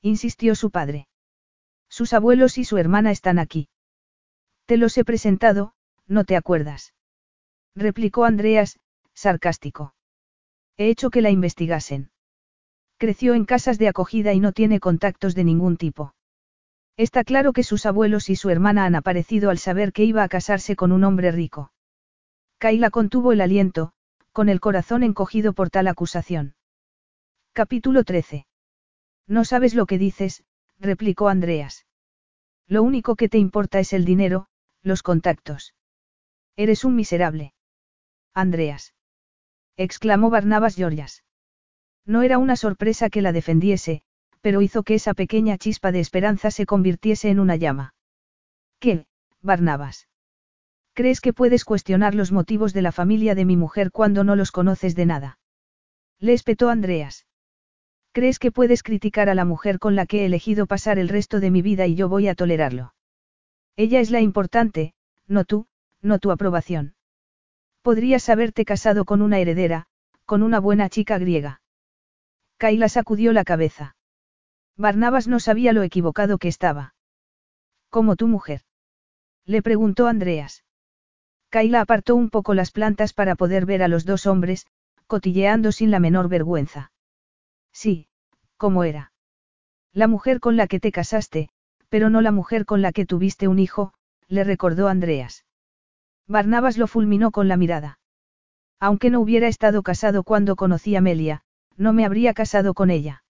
Insistió 0.01 0.55
su 0.55 0.69
padre. 0.69 1.07
Sus 1.89 2.13
abuelos 2.13 2.57
y 2.57 2.65
su 2.65 2.77
hermana 2.77 3.11
están 3.11 3.39
aquí. 3.39 3.69
Te 4.65 4.77
los 4.77 4.97
he 4.97 5.05
presentado, 5.05 5.73
¿no 6.07 6.25
te 6.25 6.35
acuerdas? 6.35 6.93
Replicó 7.75 8.25
Andreas, 8.25 8.79
sarcástico. 9.13 9.95
He 10.77 10.89
hecho 10.89 11.09
que 11.09 11.21
la 11.21 11.29
investigasen. 11.29 12.11
Creció 12.97 13.33
en 13.33 13.45
casas 13.45 13.77
de 13.77 13.87
acogida 13.87 14.33
y 14.33 14.39
no 14.39 14.51
tiene 14.51 14.79
contactos 14.79 15.35
de 15.35 15.43
ningún 15.43 15.77
tipo. 15.77 16.13
Está 16.97 17.23
claro 17.23 17.53
que 17.53 17.63
sus 17.63 17.85
abuelos 17.85 18.29
y 18.29 18.35
su 18.35 18.49
hermana 18.49 18.85
han 18.85 18.95
aparecido 18.95 19.49
al 19.51 19.59
saber 19.59 19.93
que 19.93 20.03
iba 20.03 20.23
a 20.23 20.29
casarse 20.29 20.75
con 20.75 20.91
un 20.91 21.03
hombre 21.03 21.31
rico. 21.31 21.71
Kaila 22.57 22.89
contuvo 22.89 23.31
el 23.31 23.41
aliento, 23.41 23.93
con 24.37 24.49
el 24.49 24.59
corazón 24.59 25.01
encogido 25.01 25.53
por 25.53 25.71
tal 25.71 25.87
acusación. 25.87 26.53
Capítulo 27.53 28.03
13. 28.03 28.45
No 29.25 29.43
sabes 29.43 29.73
lo 29.73 29.87
que 29.87 29.97
dices, 29.97 30.43
replicó 30.77 31.27
Andreas. 31.27 31.87
Lo 32.67 32.83
único 32.83 33.15
que 33.15 33.29
te 33.29 33.39
importa 33.39 33.79
es 33.79 33.93
el 33.93 34.05
dinero, 34.05 34.45
los 34.83 35.01
contactos. 35.01 35.73
Eres 36.55 36.85
un 36.85 36.95
miserable. 36.95 37.55
Andreas. 38.31 38.93
exclamó 39.75 40.29
Barnabas 40.29 40.75
Georgias. 40.75 41.23
No 42.05 42.21
era 42.21 42.37
una 42.37 42.57
sorpresa 42.57 43.09
que 43.09 43.23
la 43.23 43.31
defendiese, 43.31 44.03
pero 44.41 44.61
hizo 44.61 44.83
que 44.83 44.93
esa 44.93 45.15
pequeña 45.15 45.57
chispa 45.57 45.91
de 45.91 45.99
esperanza 45.99 46.51
se 46.51 46.67
convirtiese 46.67 47.31
en 47.31 47.39
una 47.39 47.55
llama. 47.55 47.95
¿Qué, 48.77 49.07
Barnabas? 49.41 50.07
¿Crees 50.97 51.21
que 51.21 51.31
puedes 51.31 51.63
cuestionar 51.63 52.15
los 52.15 52.31
motivos 52.31 52.73
de 52.73 52.81
la 52.81 52.91
familia 52.91 53.35
de 53.35 53.45
mi 53.45 53.55
mujer 53.55 53.91
cuando 53.91 54.23
no 54.23 54.35
los 54.35 54.49
conoces 54.49 54.95
de 54.95 55.05
nada? 55.05 55.37
Le 56.19 56.33
espetó 56.33 56.69
Andreas. 56.69 57.27
¿Crees 58.13 58.39
que 58.39 58.51
puedes 58.51 58.81
criticar 58.81 59.29
a 59.29 59.35
la 59.35 59.45
mujer 59.45 59.77
con 59.77 59.95
la 59.95 60.07
que 60.07 60.21
he 60.21 60.25
elegido 60.25 60.65
pasar 60.65 60.97
el 60.97 61.07
resto 61.07 61.39
de 61.39 61.51
mi 61.51 61.61
vida 61.61 61.85
y 61.85 61.93
yo 61.93 62.09
voy 62.09 62.27
a 62.27 62.33
tolerarlo? 62.33 62.95
Ella 63.75 63.99
es 63.99 64.09
la 64.09 64.21
importante, 64.21 64.95
no 65.27 65.45
tú, 65.45 65.67
no 66.01 66.17
tu 66.17 66.31
aprobación. 66.31 66.95
Podrías 67.83 68.27
haberte 68.27 68.65
casado 68.65 69.05
con 69.05 69.21
una 69.21 69.37
heredera, 69.37 69.85
con 70.25 70.41
una 70.41 70.59
buena 70.59 70.89
chica 70.89 71.19
griega. 71.19 71.61
Kaila 72.57 72.89
sacudió 72.89 73.33
la 73.33 73.43
cabeza. 73.43 73.95
Barnabas 74.77 75.27
no 75.27 75.39
sabía 75.39 75.73
lo 75.73 75.83
equivocado 75.83 76.39
que 76.39 76.47
estaba. 76.47 76.95
¿Como 77.91 78.15
tu 78.15 78.27
mujer? 78.27 78.61
Le 79.45 79.61
preguntó 79.61 80.07
Andreas. 80.07 80.63
Kaila 81.57 81.81
apartó 81.81 82.15
un 82.15 82.29
poco 82.29 82.53
las 82.53 82.69
plantas 82.69 83.13
para 83.13 83.33
poder 83.33 83.65
ver 83.65 83.81
a 83.81 83.87
los 83.87 84.05
dos 84.05 84.27
hombres, 84.27 84.67
cotilleando 85.07 85.71
sin 85.71 85.89
la 85.89 85.99
menor 85.99 86.29
vergüenza. 86.29 86.91
Sí, 87.73 88.09
¿cómo 88.57 88.83
era? 88.83 89.11
La 89.91 90.05
mujer 90.05 90.39
con 90.39 90.55
la 90.55 90.67
que 90.67 90.79
te 90.79 90.91
casaste, 90.91 91.49
pero 91.89 92.11
no 92.11 92.21
la 92.21 92.31
mujer 92.31 92.65
con 92.65 92.83
la 92.83 92.91
que 92.91 93.07
tuviste 93.07 93.47
un 93.47 93.57
hijo, 93.57 93.91
le 94.27 94.43
recordó 94.43 94.87
Andreas. 94.87 95.45
Barnabas 96.27 96.77
lo 96.77 96.85
fulminó 96.85 97.31
con 97.31 97.47
la 97.47 97.57
mirada. 97.57 97.97
Aunque 98.79 99.09
no 99.09 99.19
hubiera 99.19 99.47
estado 99.47 99.81
casado 99.81 100.21
cuando 100.21 100.55
conocí 100.55 100.95
a 100.95 101.01
Melia, 101.01 101.41
no 101.75 101.91
me 101.91 102.05
habría 102.05 102.35
casado 102.35 102.75
con 102.75 102.91
ella. 102.91 103.23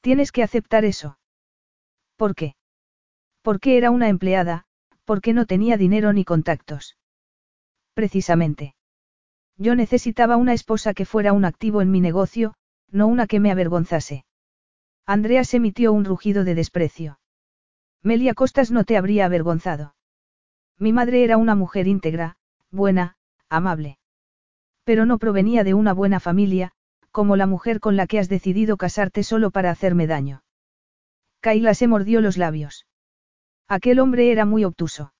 Tienes 0.00 0.32
que 0.32 0.42
aceptar 0.42 0.84
eso. 0.84 1.20
¿Por 2.16 2.34
qué? 2.34 2.56
Porque 3.42 3.76
era 3.76 3.92
una 3.92 4.08
empleada, 4.08 4.64
porque 5.04 5.32
no 5.32 5.46
tenía 5.46 5.76
dinero 5.76 6.12
ni 6.12 6.24
contactos. 6.24 6.97
Precisamente. 7.98 8.76
Yo 9.56 9.74
necesitaba 9.74 10.36
una 10.36 10.52
esposa 10.52 10.94
que 10.94 11.04
fuera 11.04 11.32
un 11.32 11.44
activo 11.44 11.82
en 11.82 11.90
mi 11.90 12.00
negocio, 12.00 12.54
no 12.92 13.08
una 13.08 13.26
que 13.26 13.40
me 13.40 13.50
avergonzase. 13.50 14.24
Andreas 15.04 15.52
emitió 15.52 15.92
un 15.92 16.04
rugido 16.04 16.44
de 16.44 16.54
desprecio. 16.54 17.18
Melia 18.04 18.34
Costas 18.34 18.70
no 18.70 18.84
te 18.84 18.96
habría 18.96 19.24
avergonzado. 19.24 19.96
Mi 20.78 20.92
madre 20.92 21.24
era 21.24 21.38
una 21.38 21.56
mujer 21.56 21.88
íntegra, 21.88 22.36
buena, 22.70 23.16
amable. 23.48 23.98
Pero 24.84 25.04
no 25.04 25.18
provenía 25.18 25.64
de 25.64 25.74
una 25.74 25.92
buena 25.92 26.20
familia, 26.20 26.70
como 27.10 27.34
la 27.34 27.48
mujer 27.48 27.80
con 27.80 27.96
la 27.96 28.06
que 28.06 28.20
has 28.20 28.28
decidido 28.28 28.76
casarte 28.76 29.24
solo 29.24 29.50
para 29.50 29.72
hacerme 29.72 30.06
daño. 30.06 30.44
Kaila 31.40 31.74
se 31.74 31.88
mordió 31.88 32.20
los 32.20 32.36
labios. 32.36 32.86
Aquel 33.66 33.98
hombre 33.98 34.30
era 34.30 34.44
muy 34.44 34.62
obtuso. 34.62 35.12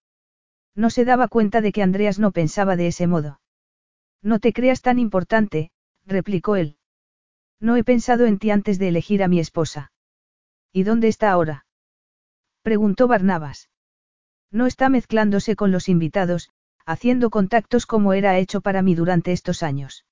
No 0.75 0.91
se 0.91 1.05
daba 1.05 1.29
cuenta 1.29 1.61
de 1.61 1.73
que 1.73 1.83
Andreas 1.83 2.19
no 2.19 2.31
pensaba 2.33 2.77
de 2.77 2.89
ese 2.89 3.07
modo. 3.07 3.41
No 4.23 4.39
te 4.39 4.53
creas 4.53 4.83
tan 4.83 4.99
importante, 4.99 5.71
replicó 6.05 6.57
él. 6.57 6.77
No 7.61 7.77
he 7.77 7.85
pensado 7.85 8.27
en 8.27 8.39
ti 8.39 8.51
antes 8.51 8.79
de 8.79 8.89
elegir 8.89 9.23
a 9.23 9.29
mi 9.29 9.41
esposa. 9.41 9.93
¿Y 10.73 10.85
dónde 10.85 11.09
está 11.09 11.31
ahora? 11.31 11.67
preguntó 12.63 13.09
Barnabas. 13.09 13.71
No 14.51 14.67
está 14.67 14.89
mezclándose 14.89 15.57
con 15.57 15.73
los 15.73 15.89
invitados, 15.89 16.51
haciendo 16.87 17.31
contactos 17.31 17.87
como 17.87 18.13
era 18.13 18.39
hecho 18.39 18.61
para 18.61 18.83
mí 18.83 18.95
durante 18.95 19.33
estos 19.33 19.63
años. 19.63 20.07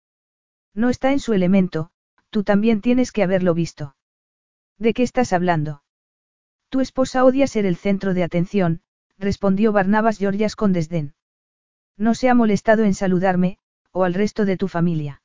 No 0.75 0.91
está 0.91 1.13
en 1.13 1.21
su 1.21 1.33
elemento, 1.33 1.91
tú 2.31 2.45
también 2.45 2.81
tienes 2.81 3.13
que 3.13 3.23
haberlo 3.23 3.55
visto. 3.55 3.97
¿De 4.79 4.93
qué 4.93 5.03
estás 5.03 5.33
hablando? 5.33 5.83
Tu 6.69 6.81
esposa 6.81 7.25
odia 7.25 7.47
ser 7.47 7.65
el 7.65 7.77
centro 7.77 8.13
de 8.13 8.25
atención, 8.25 8.83
respondió 9.19 9.73
Barnabas 9.73 10.19
Georgias 10.19 10.57
con 10.57 10.73
desdén. 10.73 11.15
No 11.97 12.15
se 12.15 12.29
ha 12.29 12.35
molestado 12.35 12.85
en 12.85 12.95
saludarme, 12.95 13.59
o 13.93 14.05
al 14.05 14.15
resto 14.15 14.45
de 14.45 14.57
tu 14.57 14.69
familia. 14.69 15.23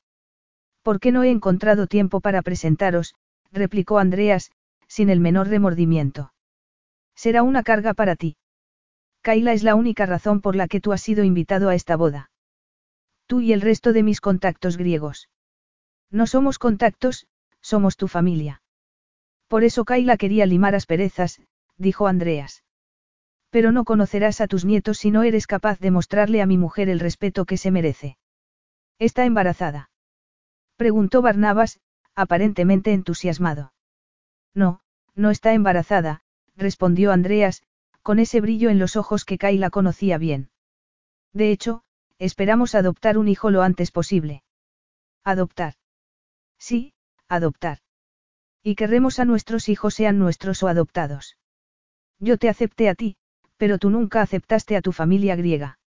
¿Por 0.82 1.00
qué 1.00 1.11
no 1.11 1.24
he 1.24 1.30
encontrado 1.30 1.88
tiempo 1.88 2.22
para 2.22 2.42
presentaros? 2.42 3.14
replicó 3.52 4.00
Andreas, 4.00 4.52
sin 4.88 5.10
el 5.10 5.20
menor 5.20 5.48
remordimiento. 5.48 6.34
Será 7.16 7.44
una 7.44 7.64
carga 7.64 7.94
para 7.94 8.16
ti. 8.16 8.38
Kaila 9.22 9.53
es 9.53 9.64
la 9.64 9.76
única 9.76 10.06
razón 10.06 10.42
por 10.42 10.56
la 10.56 10.68
que 10.68 10.82
tú 10.82 10.94
has 10.94 11.02
sido 11.02 11.24
invitado 11.24 11.70
a 11.70 11.76
esta 11.76 11.95
boda. 11.95 12.32
Tú 13.28 13.42
y 13.42 13.53
el 13.53 13.61
resto 13.61 13.94
de 13.94 14.03
mis 14.03 14.20
contactos 14.20 14.78
griegos. 14.78 15.30
No 16.10 16.26
somos 16.26 16.58
contactos, 16.58 17.28
somos 17.61 17.95
tu 17.98 18.08
familia. 18.08 18.61
Por 19.48 19.64
eso 19.64 19.86
Kaila 19.86 20.18
quería 20.18 20.45
limar 20.45 20.76
asperezas, 20.76 21.42
dijo 21.78 22.08
Andreas. 22.08 22.64
Pero 23.52 23.72
no 23.72 23.84
conocerás 23.84 24.42
a 24.42 24.48
tus 24.48 24.66
nietos 24.66 24.98
si 24.98 25.12
no 25.12 25.24
eres 25.24 25.46
capaz 25.46 25.80
de 25.80 25.92
mostrarle 25.92 26.42
a 26.42 26.46
mi 26.46 26.58
mujer 26.58 26.90
el 26.90 27.00
respeto 27.00 27.46
que 27.46 27.58
se 27.58 27.70
merece. 27.70 28.18
¿Está 28.98 29.26
embarazada? 29.26 29.92
Preguntó 30.78 31.22
Barnabas, 31.22 31.80
aparentemente 32.16 32.94
entusiasmado. 32.94 33.74
No, 34.56 34.82
no 35.16 35.30
está 35.30 35.54
embarazada, 35.54 36.22
respondió 36.56 37.12
Andreas, 37.12 37.62
con 38.02 38.20
ese 38.20 38.42
brillo 38.42 38.70
en 38.70 38.80
los 38.80 38.96
ojos 38.96 39.26
que 39.26 39.38
Kaila 39.38 39.70
conocía 39.70 40.18
bien. 40.18 40.50
De 41.34 41.52
hecho, 41.52 41.84
esperamos 42.20 42.74
adoptar 42.74 43.18
un 43.18 43.28
hijo 43.28 43.52
lo 43.52 43.62
antes 43.62 43.92
posible. 43.92 44.44
¿Adoptar? 45.24 45.76
Sí, 46.58 46.94
adoptar. 47.28 47.80
Y 48.64 48.76
querremos 48.76 49.20
a 49.20 49.26
nuestros 49.26 49.70
hijos 49.70 49.94
sean 49.96 50.20
nuestros 50.20 50.64
o 50.64 50.68
adoptados. 50.68 51.38
Yo 52.20 52.38
te 52.38 52.50
acepté 52.50 52.90
a 52.90 52.96
ti, 52.96 53.18
pero 53.61 53.77
tú 53.77 53.91
nunca 53.91 54.23
aceptaste 54.23 54.75
a 54.75 54.81
tu 54.81 54.91
familia 54.91 55.35
griega. 55.35 55.77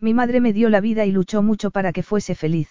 Mi 0.00 0.12
madre 0.12 0.38
me 0.42 0.52
dio 0.52 0.68
la 0.68 0.82
vida 0.82 1.06
y 1.06 1.12
luchó 1.12 1.40
mucho 1.40 1.70
para 1.70 1.94
que 1.94 2.02
fuese 2.02 2.34
feliz. 2.34 2.68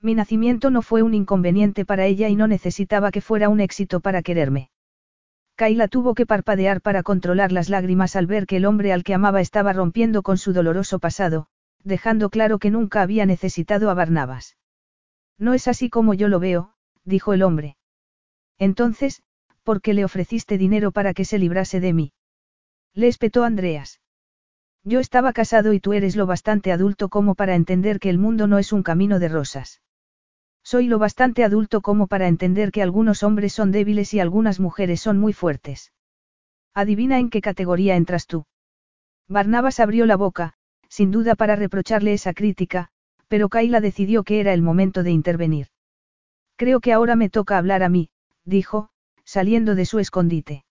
Mi 0.00 0.14
nacimiento 0.14 0.70
no 0.70 0.80
fue 0.80 1.02
un 1.02 1.12
inconveniente 1.12 1.84
para 1.84 2.06
ella 2.06 2.30
y 2.30 2.34
no 2.34 2.46
necesitaba 2.46 3.10
que 3.10 3.20
fuera 3.20 3.50
un 3.50 3.60
éxito 3.60 4.00
para 4.00 4.22
quererme. 4.22 4.70
Kaila 5.54 5.86
tuvo 5.88 6.14
que 6.14 6.24
parpadear 6.24 6.80
para 6.80 7.02
controlar 7.02 7.52
las 7.52 7.68
lágrimas 7.68 8.16
al 8.16 8.26
ver 8.26 8.46
que 8.46 8.56
el 8.56 8.64
hombre 8.64 8.94
al 8.94 9.04
que 9.04 9.12
amaba 9.12 9.42
estaba 9.42 9.74
rompiendo 9.74 10.22
con 10.22 10.38
su 10.38 10.54
doloroso 10.54 10.98
pasado, 10.98 11.48
dejando 11.84 12.30
claro 12.30 12.58
que 12.58 12.70
nunca 12.70 13.02
había 13.02 13.26
necesitado 13.26 13.90
a 13.90 13.94
Barnabas. 13.94 14.56
No 15.36 15.52
es 15.52 15.68
así 15.68 15.90
como 15.90 16.14
yo 16.14 16.28
lo 16.28 16.40
veo, 16.40 16.72
dijo 17.04 17.34
el 17.34 17.42
hombre. 17.42 17.76
Entonces, 18.58 19.22
¿por 19.62 19.82
qué 19.82 19.92
le 19.92 20.06
ofreciste 20.06 20.56
dinero 20.56 20.90
para 20.90 21.12
que 21.12 21.26
se 21.26 21.38
librase 21.38 21.80
de 21.80 21.92
mí? 21.92 22.12
Le 22.96 23.08
espetó 23.08 23.44
Andreas. 23.44 24.00
Yo 24.82 25.00
estaba 25.00 25.34
casado 25.34 25.74
y 25.74 25.80
tú 25.80 25.92
eres 25.92 26.16
lo 26.16 26.24
bastante 26.24 26.72
adulto 26.72 27.10
como 27.10 27.34
para 27.34 27.54
entender 27.54 28.00
que 28.00 28.08
el 28.08 28.16
mundo 28.16 28.46
no 28.46 28.56
es 28.56 28.72
un 28.72 28.82
camino 28.82 29.18
de 29.18 29.28
rosas. 29.28 29.82
Soy 30.64 30.86
lo 30.86 30.98
bastante 30.98 31.44
adulto 31.44 31.82
como 31.82 32.06
para 32.06 32.26
entender 32.26 32.72
que 32.72 32.80
algunos 32.80 33.22
hombres 33.22 33.52
son 33.52 33.70
débiles 33.70 34.14
y 34.14 34.20
algunas 34.20 34.60
mujeres 34.60 35.02
son 35.02 35.18
muy 35.18 35.34
fuertes. 35.34 35.92
Adivina 36.72 37.18
en 37.18 37.28
qué 37.28 37.42
categoría 37.42 37.96
entras 37.96 38.26
tú. 38.26 38.46
Barnabas 39.28 39.78
abrió 39.78 40.06
la 40.06 40.16
boca, 40.16 40.54
sin 40.88 41.10
duda 41.10 41.34
para 41.34 41.54
reprocharle 41.54 42.14
esa 42.14 42.32
crítica, 42.32 42.88
pero 43.28 43.50
Kaila 43.50 43.82
decidió 43.82 44.24
que 44.24 44.40
era 44.40 44.54
el 44.54 44.62
momento 44.62 45.02
de 45.02 45.10
intervenir. 45.10 45.66
Creo 46.56 46.80
que 46.80 46.94
ahora 46.94 47.14
me 47.14 47.28
toca 47.28 47.58
hablar 47.58 47.82
a 47.82 47.90
mí, 47.90 48.08
dijo, 48.46 48.88
saliendo 49.22 49.74
de 49.74 49.84
su 49.84 49.98
escondite. 49.98 50.65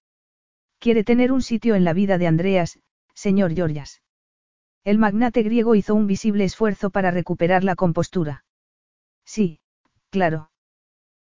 Quiere 0.79 1.03
tener 1.03 1.31
un 1.31 1.41
sitio 1.41 1.75
en 1.75 1.83
la 1.83 1.93
vida 1.93 2.17
de 2.17 2.27
Andreas, 2.27 2.79
señor 3.13 3.53
Georgias. 3.53 4.01
El 4.83 4.99
magnate 4.99 5.41
griego 5.41 5.75
hizo 5.75 5.95
un 5.95 6.05
visible 6.05 6.43
esfuerzo 6.43 6.91
para 6.91 7.11
recuperar 7.11 7.63
la 7.63 7.75
compostura. 7.75 8.45
Sí, 9.25 9.59
claro. 10.11 10.51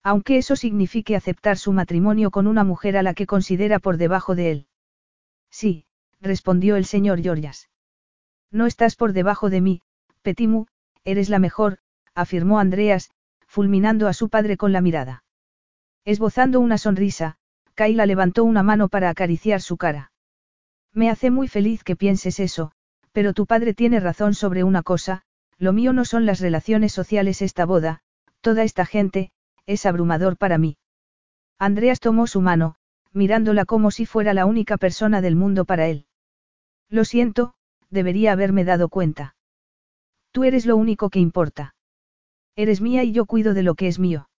Aunque 0.02 0.36
eso 0.36 0.56
signifique 0.56 1.16
aceptar 1.16 1.56
su 1.56 1.72
matrimonio 1.72 2.30
con 2.30 2.46
una 2.46 2.64
mujer 2.64 2.96
a 2.96 3.02
la 3.02 3.14
que 3.14 3.26
considera 3.26 3.78
por 3.78 3.96
debajo 3.96 4.34
de 4.34 4.50
él. 4.50 4.66
Sí, 5.50 5.86
respondió 6.20 6.76
el 6.76 6.84
señor 6.84 7.22
Georgias. 7.22 7.70
No 8.50 8.66
estás 8.66 8.94
por 8.94 9.12
debajo 9.12 9.50
de 9.50 9.60
mí, 9.60 9.82
Petimu, 10.22 10.66
eres 11.04 11.28
la 11.28 11.38
mejor, 11.38 11.78
afirmó 12.14 12.58
Andreas, 12.58 13.10
fulminando 13.46 14.06
a 14.06 14.12
su 14.12 14.28
padre 14.28 14.56
con 14.56 14.72
la 14.72 14.80
mirada. 14.80 15.24
Esbozando 16.04 16.60
una 16.60 16.78
sonrisa, 16.78 17.38
Kaila 17.76 18.06
levantó 18.06 18.42
una 18.44 18.62
mano 18.62 18.88
para 18.88 19.10
acariciar 19.10 19.60
su 19.60 19.76
cara. 19.76 20.10
Me 20.94 21.10
hace 21.10 21.30
muy 21.30 21.46
feliz 21.46 21.84
que 21.84 21.94
pienses 21.94 22.40
eso, 22.40 22.72
pero 23.12 23.34
tu 23.34 23.46
padre 23.46 23.74
tiene 23.74 24.00
razón 24.00 24.32
sobre 24.32 24.64
una 24.64 24.82
cosa, 24.82 25.22
lo 25.58 25.74
mío 25.74 25.92
no 25.92 26.06
son 26.06 26.24
las 26.24 26.40
relaciones 26.40 26.92
sociales 26.92 27.42
esta 27.42 27.66
boda, 27.66 28.00
toda 28.40 28.62
esta 28.62 28.86
gente, 28.86 29.30
es 29.66 29.84
abrumador 29.84 30.38
para 30.38 30.56
mí. 30.56 30.78
Andreas 31.58 32.00
tomó 32.00 32.26
su 32.26 32.40
mano, 32.40 32.76
mirándola 33.12 33.66
como 33.66 33.90
si 33.90 34.06
fuera 34.06 34.32
la 34.32 34.46
única 34.46 34.78
persona 34.78 35.20
del 35.20 35.36
mundo 35.36 35.66
para 35.66 35.86
él. 35.86 36.06
Lo 36.88 37.04
siento, 37.04 37.54
debería 37.90 38.32
haberme 38.32 38.64
dado 38.64 38.88
cuenta. 38.88 39.36
Tú 40.32 40.44
eres 40.44 40.64
lo 40.64 40.76
único 40.76 41.10
que 41.10 41.18
importa. 41.18 41.74
Eres 42.54 42.80
mía 42.80 43.04
y 43.04 43.12
yo 43.12 43.26
cuido 43.26 43.52
de 43.52 43.62
lo 43.62 43.74
que 43.74 43.88
es 43.88 43.98
mío. 43.98 44.30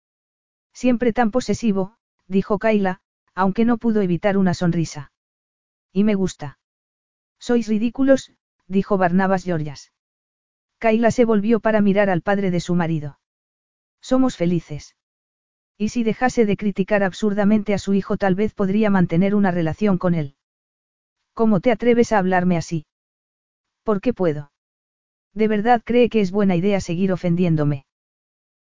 Siempre 0.72 1.12
tan 1.12 1.30
posesivo, 1.30 1.94
dijo 2.26 2.58
Kaila, 2.58 3.00
aunque 3.38 3.64
no 3.64 3.78
pudo 3.78 4.02
evitar 4.02 4.36
una 4.36 4.52
sonrisa. 4.52 5.12
Y 5.92 6.02
me 6.02 6.16
gusta. 6.16 6.58
Sois 7.38 7.68
ridículos, 7.68 8.32
dijo 8.66 8.98
Barnabas 8.98 9.44
Georgias. 9.44 9.92
Kaila 10.78 11.12
se 11.12 11.24
volvió 11.24 11.60
para 11.60 11.80
mirar 11.80 12.10
al 12.10 12.20
padre 12.20 12.50
de 12.50 12.58
su 12.58 12.74
marido. 12.74 13.20
Somos 14.00 14.36
felices. 14.36 14.96
Y 15.76 15.90
si 15.90 16.02
dejase 16.02 16.46
de 16.46 16.56
criticar 16.56 17.04
absurdamente 17.04 17.74
a 17.74 17.78
su 17.78 17.94
hijo 17.94 18.16
tal 18.16 18.34
vez 18.34 18.54
podría 18.54 18.90
mantener 18.90 19.36
una 19.36 19.52
relación 19.52 19.98
con 19.98 20.14
él. 20.16 20.34
¿Cómo 21.32 21.60
te 21.60 21.70
atreves 21.70 22.10
a 22.10 22.18
hablarme 22.18 22.56
así? 22.56 22.86
¿Por 23.84 24.00
qué 24.00 24.12
puedo? 24.12 24.50
¿De 25.32 25.46
verdad 25.46 25.80
cree 25.84 26.08
que 26.08 26.20
es 26.22 26.32
buena 26.32 26.56
idea 26.56 26.80
seguir 26.80 27.12
ofendiéndome? 27.12 27.86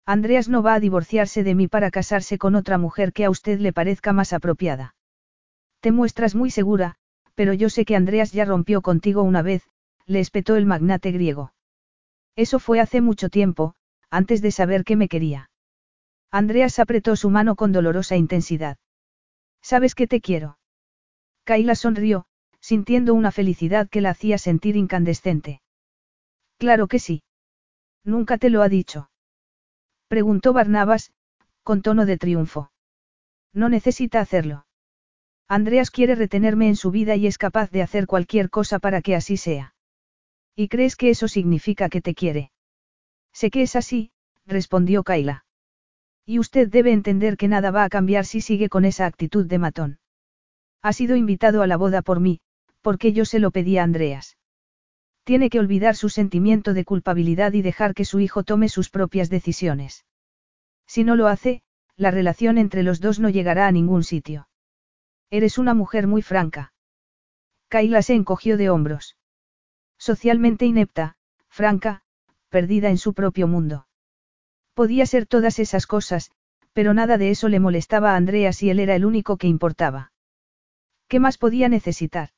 Andreas 0.09 0.47
no 0.47 0.63
va 0.63 0.73
a 0.73 0.79
divorciarse 0.79 1.43
de 1.43 1.53
mí 1.53 1.67
para 1.67 1.91
casarse 1.91 2.37
con 2.37 2.55
otra 2.55 2.77
mujer 2.77 3.11
que 3.11 3.25
a 3.25 3.29
usted 3.29 3.59
le 3.59 3.73
parezca 3.73 4.13
más 4.13 4.31
apropiada. 4.31 4.95
Te 5.81 5.91
muestras 5.91 6.33
muy 6.33 6.49
segura, 6.49 6.95
pero 7.35 7.51
yo 7.51 7.69
sé 7.69 7.83
que 7.83 7.97
Andreas 7.97 8.31
ya 8.31 8.45
rompió 8.45 8.81
contigo 8.81 9.21
una 9.21 9.41
vez, 9.41 9.63
le 10.05 10.21
espetó 10.21 10.55
el 10.55 10.65
magnate 10.65 11.11
griego. 11.11 11.51
Eso 12.37 12.57
fue 12.57 12.79
hace 12.79 13.01
mucho 13.01 13.27
tiempo, 13.27 13.75
antes 14.09 14.41
de 14.41 14.51
saber 14.51 14.85
que 14.85 14.95
me 14.95 15.09
quería. 15.09 15.49
Andreas 16.31 16.79
apretó 16.79 17.17
su 17.17 17.29
mano 17.29 17.57
con 17.57 17.73
dolorosa 17.73 18.15
intensidad. 18.15 18.77
¿Sabes 19.61 19.93
que 19.93 20.07
te 20.07 20.21
quiero? 20.21 20.57
Kaila 21.43 21.75
sonrió, 21.75 22.27
sintiendo 22.61 23.13
una 23.13 23.31
felicidad 23.31 23.89
que 23.89 23.99
la 23.99 24.11
hacía 24.11 24.37
sentir 24.37 24.77
incandescente. 24.77 25.61
Claro 26.57 26.87
que 26.87 26.99
sí. 26.99 27.23
Nunca 28.05 28.37
te 28.37 28.49
lo 28.49 28.61
ha 28.61 28.69
dicho. 28.69 29.09
Preguntó 30.07 30.53
Barnabas, 30.53 31.11
con 31.63 31.81
tono 31.81 32.05
de 32.05 32.17
triunfo. 32.17 32.71
No 33.53 33.69
necesita 33.69 34.21
hacerlo. 34.21 34.65
Andreas 35.47 35.91
quiere 35.91 36.15
retenerme 36.15 36.67
en 36.67 36.75
su 36.75 36.91
vida 36.91 37.15
y 37.15 37.27
es 37.27 37.37
capaz 37.37 37.71
de 37.71 37.81
hacer 37.81 38.07
cualquier 38.07 38.49
cosa 38.49 38.79
para 38.79 39.01
que 39.01 39.15
así 39.15 39.37
sea. 39.37 39.75
¿Y 40.55 40.69
crees 40.69 40.95
que 40.95 41.09
eso 41.09 41.27
significa 41.27 41.89
que 41.89 42.01
te 42.01 42.13
quiere? 42.13 42.51
Sé 43.33 43.49
que 43.49 43.61
es 43.61 43.75
así, 43.75 44.11
respondió 44.45 45.03
Kaila. 45.03 45.45
Y 46.25 46.39
usted 46.39 46.69
debe 46.69 46.91
entender 46.91 47.37
que 47.37 47.47
nada 47.47 47.71
va 47.71 47.83
a 47.83 47.89
cambiar 47.89 48.25
si 48.25 48.41
sigue 48.41 48.67
con 48.69 48.83
esa 48.83 49.05
actitud 49.05 49.45
de 49.45 49.59
matón. 49.59 49.99
Ha 50.81 50.93
sido 50.93 51.15
invitado 51.15 51.61
a 51.61 51.67
la 51.67 51.77
boda 51.77 52.01
por 52.01 52.19
mí, 52.19 52.39
porque 52.81 53.13
yo 53.13 53.25
se 53.25 53.39
lo 53.39 53.51
pedí 53.51 53.77
a 53.77 53.83
Andreas. 53.83 54.37
Tiene 55.27 55.49
que 55.49 55.59
olvidar 55.59 55.97
su 55.97 56.07
sentimiento 56.07 56.73
de 56.73 56.85
culpabilidad 56.85 57.51
y 57.51 57.61
dejar 57.61 57.93
que 57.93 58.05
su 58.05 58.21
hijo 58.21 58.43
tome 58.45 58.69
sus 58.69 58.89
propias 58.89 59.29
decisiones. 59.29 60.05
Si 60.85 61.03
no 61.03 61.17
lo 61.17 61.27
hace, 61.27 61.63
la 61.97 62.11
relación 62.11 62.57
entre 62.57 62.81
los 62.81 63.01
dos 63.01 63.19
no 63.19 63.27
llegará 63.27 63.67
a 63.67 63.73
ningún 63.73 64.05
sitio. 64.05 64.47
Eres 65.29 65.57
una 65.57 65.73
mujer 65.73 66.07
muy 66.07 66.21
franca. 66.21 66.71
Kaila 67.67 68.03
se 68.03 68.13
encogió 68.13 68.55
de 68.55 68.69
hombros. 68.69 69.17
Socialmente 69.97 70.65
inepta, 70.65 71.17
franca, 71.49 72.03
perdida 72.47 72.89
en 72.89 72.97
su 72.97 73.13
propio 73.13 73.49
mundo. 73.49 73.85
Podía 74.73 75.05
ser 75.05 75.25
todas 75.25 75.59
esas 75.59 75.87
cosas, 75.87 76.31
pero 76.71 76.93
nada 76.93 77.17
de 77.17 77.31
eso 77.31 77.49
le 77.49 77.59
molestaba 77.59 78.13
a 78.13 78.15
Andreas 78.15 78.63
y 78.63 78.69
él 78.69 78.79
era 78.79 78.95
el 78.95 79.03
único 79.03 79.35
que 79.35 79.47
importaba. 79.47 80.13
¿Qué 81.09 81.19
más 81.19 81.37
podía 81.37 81.67
necesitar? 81.67 82.29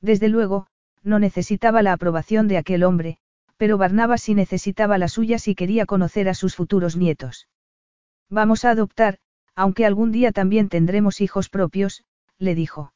Desde 0.00 0.28
luego, 0.28 0.68
no 1.04 1.18
necesitaba 1.18 1.82
la 1.82 1.92
aprobación 1.92 2.48
de 2.48 2.56
aquel 2.56 2.82
hombre, 2.82 3.18
pero 3.56 3.78
Barnabas 3.78 4.22
sí 4.22 4.34
necesitaba 4.34 4.98
la 4.98 5.08
suya 5.08 5.38
si 5.38 5.54
quería 5.54 5.86
conocer 5.86 6.28
a 6.28 6.34
sus 6.34 6.56
futuros 6.56 6.96
nietos. 6.96 7.46
Vamos 8.28 8.64
a 8.64 8.70
adoptar, 8.70 9.18
aunque 9.54 9.86
algún 9.86 10.10
día 10.10 10.32
también 10.32 10.68
tendremos 10.68 11.20
hijos 11.20 11.48
propios, 11.48 12.04
le 12.38 12.54
dijo. 12.54 12.92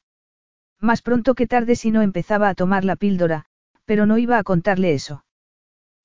Más 0.81 1.03
pronto 1.03 1.35
que 1.35 1.47
tarde 1.47 1.77
si 1.77 1.91
no 1.91 2.03
empezaba 2.03 2.49
a 2.49 2.55
tomar 2.55 2.85
la 2.85 2.97
píldora, 2.97 3.45
pero 3.85 4.07
no 4.07 4.19
iba 4.19 4.39
a 4.39 4.43
contarle 4.43 4.95
eso. 4.95 5.25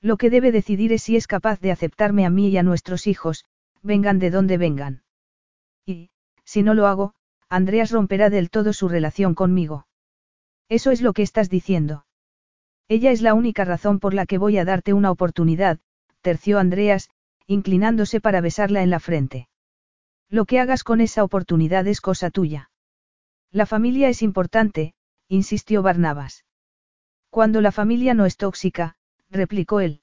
Lo 0.01 0.17
que 0.17 0.29
debe 0.29 0.51
decidir 0.51 0.91
es 0.91 1.03
si 1.03 1.15
es 1.15 1.27
capaz 1.27 1.59
de 1.61 1.71
aceptarme 1.71 2.25
a 2.25 2.29
mí 2.29 2.49
y 2.49 2.57
a 2.57 2.63
nuestros 2.63 3.07
hijos, 3.07 3.45
vengan 3.81 4.19
de 4.19 4.31
donde 4.31 4.57
vengan. 4.57 5.03
Y, 5.85 6.09
si 6.43 6.61
no 6.61 6.73
lo 6.73 6.87
hago, 6.87 7.13
Andreas 7.49 7.91
romperá 7.91 8.29
del 8.29 8.49
todo 8.49 8.73
su 8.73 8.89
relación 8.89 9.35
conmigo. 9.35 9.87
Eso 10.69 10.91
es 10.91 11.01
lo 11.01 11.13
que 11.13 11.21
estás 11.21 11.49
diciendo. 11.49 12.05
Ella 12.87 13.11
es 13.11 13.21
la 13.21 13.33
única 13.33 13.65
razón 13.65 13.99
por 13.99 14.13
la 14.13 14.25
que 14.25 14.37
voy 14.37 14.57
a 14.57 14.65
darte 14.65 14.93
una 14.93 15.11
oportunidad, 15.11 15.79
terció 16.21 16.59
Andreas, 16.59 17.09
inclinándose 17.47 18.21
para 18.21 18.41
besarla 18.41 18.83
en 18.83 18.89
la 18.89 18.99
frente. 18.99 19.47
Lo 20.29 20.45
que 20.45 20.59
hagas 20.59 20.83
con 20.83 21.01
esa 21.01 21.23
oportunidad 21.23 21.87
es 21.87 22.01
cosa 22.01 22.29
tuya. 22.29 22.71
La 23.51 23.65
familia 23.65 24.09
es 24.09 24.21
importante, 24.21 24.95
insistió 25.27 25.83
Barnabas. 25.83 26.45
Cuando 27.29 27.61
la 27.61 27.71
familia 27.71 28.13
no 28.13 28.25
es 28.25 28.37
tóxica, 28.37 28.95
replicó 29.29 29.79
él. 29.79 30.01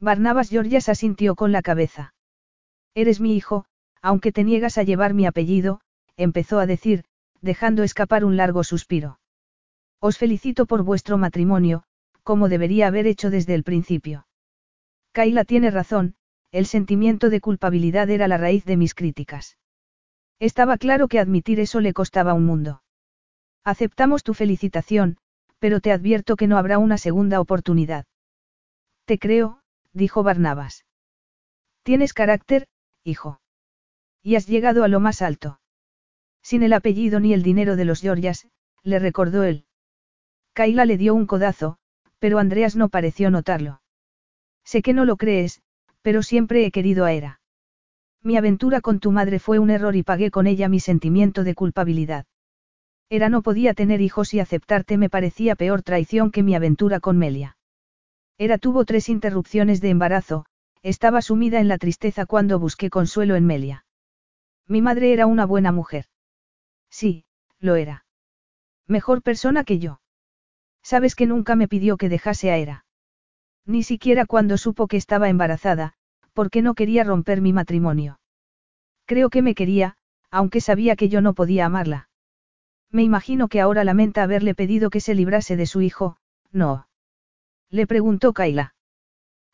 Barnabas 0.00 0.50
Georgias 0.50 0.88
asintió 0.88 1.34
con 1.34 1.52
la 1.52 1.62
cabeza. 1.62 2.14
Eres 2.94 3.20
mi 3.20 3.36
hijo, 3.36 3.64
aunque 4.02 4.32
te 4.32 4.44
niegas 4.44 4.78
a 4.78 4.82
llevar 4.82 5.14
mi 5.14 5.26
apellido, 5.26 5.80
empezó 6.16 6.58
a 6.58 6.66
decir, 6.66 7.04
dejando 7.40 7.82
escapar 7.82 8.24
un 8.24 8.36
largo 8.36 8.64
suspiro. 8.64 9.18
Os 10.00 10.18
felicito 10.18 10.66
por 10.66 10.82
vuestro 10.82 11.18
matrimonio, 11.18 11.82
como 12.22 12.48
debería 12.48 12.86
haber 12.86 13.06
hecho 13.06 13.30
desde 13.30 13.54
el 13.54 13.64
principio. 13.64 14.26
Kaila 15.12 15.44
tiene 15.44 15.70
razón, 15.70 16.14
el 16.52 16.66
sentimiento 16.66 17.30
de 17.30 17.40
culpabilidad 17.40 18.08
era 18.10 18.28
la 18.28 18.38
raíz 18.38 18.64
de 18.64 18.76
mis 18.76 18.94
críticas. 18.94 19.58
Estaba 20.38 20.78
claro 20.78 21.08
que 21.08 21.18
admitir 21.18 21.58
eso 21.58 21.80
le 21.80 21.92
costaba 21.92 22.34
un 22.34 22.46
mundo. 22.46 22.82
Aceptamos 23.64 24.22
tu 24.22 24.34
felicitación, 24.34 25.18
pero 25.58 25.80
te 25.80 25.92
advierto 25.92 26.36
que 26.36 26.46
no 26.46 26.56
habrá 26.56 26.78
una 26.78 26.96
segunda 26.96 27.40
oportunidad. 27.40 28.06
Te 29.04 29.18
creo, 29.18 29.60
dijo 29.92 30.22
Barnabas. 30.22 30.84
Tienes 31.82 32.12
carácter, 32.12 32.68
hijo. 33.02 33.40
Y 34.22 34.36
has 34.36 34.46
llegado 34.46 34.84
a 34.84 34.88
lo 34.88 35.00
más 35.00 35.22
alto. 35.22 35.60
Sin 36.42 36.62
el 36.62 36.72
apellido 36.72 37.18
ni 37.18 37.34
el 37.34 37.42
dinero 37.42 37.76
de 37.76 37.84
los 37.84 38.00
Georgias, 38.00 38.46
le 38.82 38.98
recordó 38.98 39.42
él. 39.42 39.64
Kaila 40.58 40.86
le 40.86 40.96
dio 40.96 41.14
un 41.14 41.26
codazo, 41.26 41.76
pero 42.18 42.40
Andreas 42.40 42.74
no 42.74 42.88
pareció 42.88 43.30
notarlo. 43.30 43.80
Sé 44.64 44.82
que 44.82 44.92
no 44.92 45.04
lo 45.04 45.16
crees, 45.16 45.62
pero 46.02 46.24
siempre 46.24 46.66
he 46.66 46.72
querido 46.72 47.04
a 47.04 47.12
Era. 47.12 47.40
Mi 48.24 48.36
aventura 48.36 48.80
con 48.80 48.98
tu 48.98 49.12
madre 49.12 49.38
fue 49.38 49.60
un 49.60 49.70
error 49.70 49.94
y 49.94 50.02
pagué 50.02 50.32
con 50.32 50.48
ella 50.48 50.68
mi 50.68 50.80
sentimiento 50.80 51.44
de 51.44 51.54
culpabilidad. 51.54 52.26
Era 53.08 53.28
no 53.28 53.42
podía 53.42 53.72
tener 53.72 54.00
hijos 54.00 54.34
y 54.34 54.40
aceptarte 54.40 54.98
me 54.98 55.08
parecía 55.08 55.54
peor 55.54 55.84
traición 55.84 56.32
que 56.32 56.42
mi 56.42 56.56
aventura 56.56 56.98
con 56.98 57.18
Melia. 57.18 57.56
Era 58.36 58.58
tuvo 58.58 58.84
tres 58.84 59.08
interrupciones 59.08 59.80
de 59.80 59.90
embarazo, 59.90 60.44
estaba 60.82 61.22
sumida 61.22 61.60
en 61.60 61.68
la 61.68 61.78
tristeza 61.78 62.26
cuando 62.26 62.58
busqué 62.58 62.90
consuelo 62.90 63.36
en 63.36 63.46
Melia. 63.46 63.84
Mi 64.66 64.82
madre 64.82 65.12
era 65.12 65.26
una 65.26 65.46
buena 65.46 65.70
mujer. 65.70 66.06
Sí, 66.90 67.26
lo 67.60 67.76
era. 67.76 68.06
Mejor 68.88 69.22
persona 69.22 69.62
que 69.62 69.78
yo. 69.78 70.00
Sabes 70.82 71.14
que 71.14 71.26
nunca 71.26 71.54
me 71.54 71.68
pidió 71.68 71.96
que 71.96 72.08
dejase 72.08 72.50
a 72.50 72.56
Era. 72.56 72.84
Ni 73.66 73.82
siquiera 73.82 74.24
cuando 74.24 74.56
supo 74.56 74.86
que 74.86 74.96
estaba 74.96 75.28
embarazada, 75.28 75.94
porque 76.32 76.62
no 76.62 76.74
quería 76.74 77.04
romper 77.04 77.40
mi 77.40 77.52
matrimonio. 77.52 78.20
Creo 79.04 79.30
que 79.30 79.42
me 79.42 79.54
quería, 79.54 79.96
aunque 80.30 80.60
sabía 80.60 80.96
que 80.96 81.08
yo 81.08 81.20
no 81.20 81.34
podía 81.34 81.66
amarla. 81.66 82.08
Me 82.90 83.02
imagino 83.02 83.48
que 83.48 83.60
ahora 83.60 83.84
lamenta 83.84 84.22
haberle 84.22 84.54
pedido 84.54 84.90
que 84.90 85.00
se 85.00 85.14
librase 85.14 85.56
de 85.56 85.66
su 85.66 85.82
hijo, 85.82 86.16
no. 86.50 86.88
Le 87.70 87.86
preguntó 87.86 88.32
Kaila. 88.32 88.74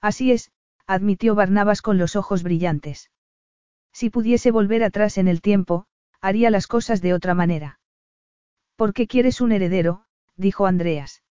Así 0.00 0.30
es, 0.30 0.52
admitió 0.86 1.34
Barnabas 1.34 1.82
con 1.82 1.98
los 1.98 2.14
ojos 2.14 2.42
brillantes. 2.42 3.10
Si 3.92 4.10
pudiese 4.10 4.50
volver 4.50 4.84
atrás 4.84 5.18
en 5.18 5.28
el 5.28 5.40
tiempo, 5.40 5.86
haría 6.20 6.50
las 6.50 6.66
cosas 6.66 7.00
de 7.00 7.14
otra 7.14 7.34
manera. 7.34 7.80
¿Por 8.76 8.92
qué 8.92 9.06
quieres 9.06 9.40
un 9.40 9.52
heredero? 9.52 10.03
Dijo 10.36 10.66
Andreas. 10.66 11.22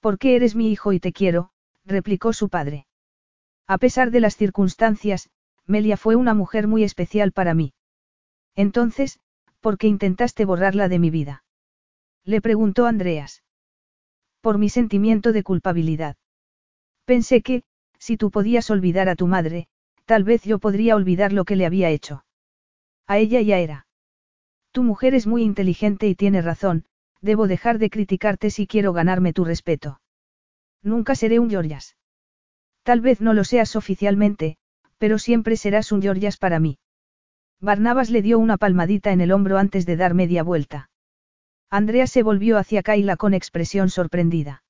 Porque 0.00 0.36
eres 0.36 0.54
mi 0.54 0.70
hijo 0.70 0.92
y 0.92 1.00
te 1.00 1.12
quiero, 1.12 1.50
replicó 1.84 2.32
su 2.32 2.48
padre. 2.48 2.86
A 3.66 3.78
pesar 3.78 4.10
de 4.10 4.20
las 4.20 4.36
circunstancias, 4.36 5.30
Melia 5.66 5.96
fue 5.96 6.16
una 6.16 6.34
mujer 6.34 6.68
muy 6.68 6.84
especial 6.84 7.32
para 7.32 7.54
mí. 7.54 7.72
Entonces, 8.54 9.20
¿por 9.60 9.78
qué 9.78 9.86
intentaste 9.86 10.44
borrarla 10.44 10.88
de 10.88 10.98
mi 10.98 11.10
vida? 11.10 11.44
Le 12.24 12.40
preguntó 12.40 12.86
Andreas. 12.86 13.42
Por 14.40 14.58
mi 14.58 14.68
sentimiento 14.68 15.32
de 15.32 15.42
culpabilidad. 15.42 16.16
Pensé 17.06 17.42
que, 17.42 17.62
si 17.98 18.16
tú 18.16 18.30
podías 18.30 18.70
olvidar 18.70 19.08
a 19.08 19.16
tu 19.16 19.26
madre, 19.26 19.68
tal 20.04 20.24
vez 20.24 20.42
yo 20.42 20.58
podría 20.58 20.96
olvidar 20.96 21.32
lo 21.32 21.44
que 21.44 21.56
le 21.56 21.64
había 21.64 21.88
hecho. 21.88 22.24
A 23.06 23.18
ella 23.18 23.40
ya 23.40 23.58
era. 23.58 23.86
Tu 24.72 24.82
mujer 24.82 25.14
es 25.14 25.26
muy 25.26 25.42
inteligente 25.42 26.08
y 26.08 26.14
tiene 26.14 26.42
razón, 26.42 26.84
debo 27.24 27.48
dejar 27.48 27.78
de 27.78 27.88
criticarte 27.88 28.50
si 28.50 28.66
quiero 28.66 28.92
ganarme 28.92 29.32
tu 29.32 29.44
respeto. 29.44 30.00
Nunca 30.82 31.14
seré 31.14 31.38
un 31.38 31.48
Georgias. 31.48 31.96
Tal 32.82 33.00
vez 33.00 33.22
no 33.22 33.32
lo 33.32 33.44
seas 33.44 33.76
oficialmente, 33.76 34.58
pero 34.98 35.18
siempre 35.18 35.56
serás 35.56 35.90
un 35.90 36.02
Georgias 36.02 36.36
para 36.36 36.60
mí. 36.60 36.78
Barnabas 37.60 38.10
le 38.10 38.20
dio 38.20 38.38
una 38.38 38.58
palmadita 38.58 39.10
en 39.12 39.22
el 39.22 39.32
hombro 39.32 39.56
antes 39.56 39.86
de 39.86 39.96
dar 39.96 40.12
media 40.12 40.42
vuelta. 40.42 40.90
Andrea 41.70 42.06
se 42.06 42.22
volvió 42.22 42.58
hacia 42.58 42.82
Kaila 42.82 43.16
con 43.16 43.32
expresión 43.32 43.88
sorprendida. 43.88 44.62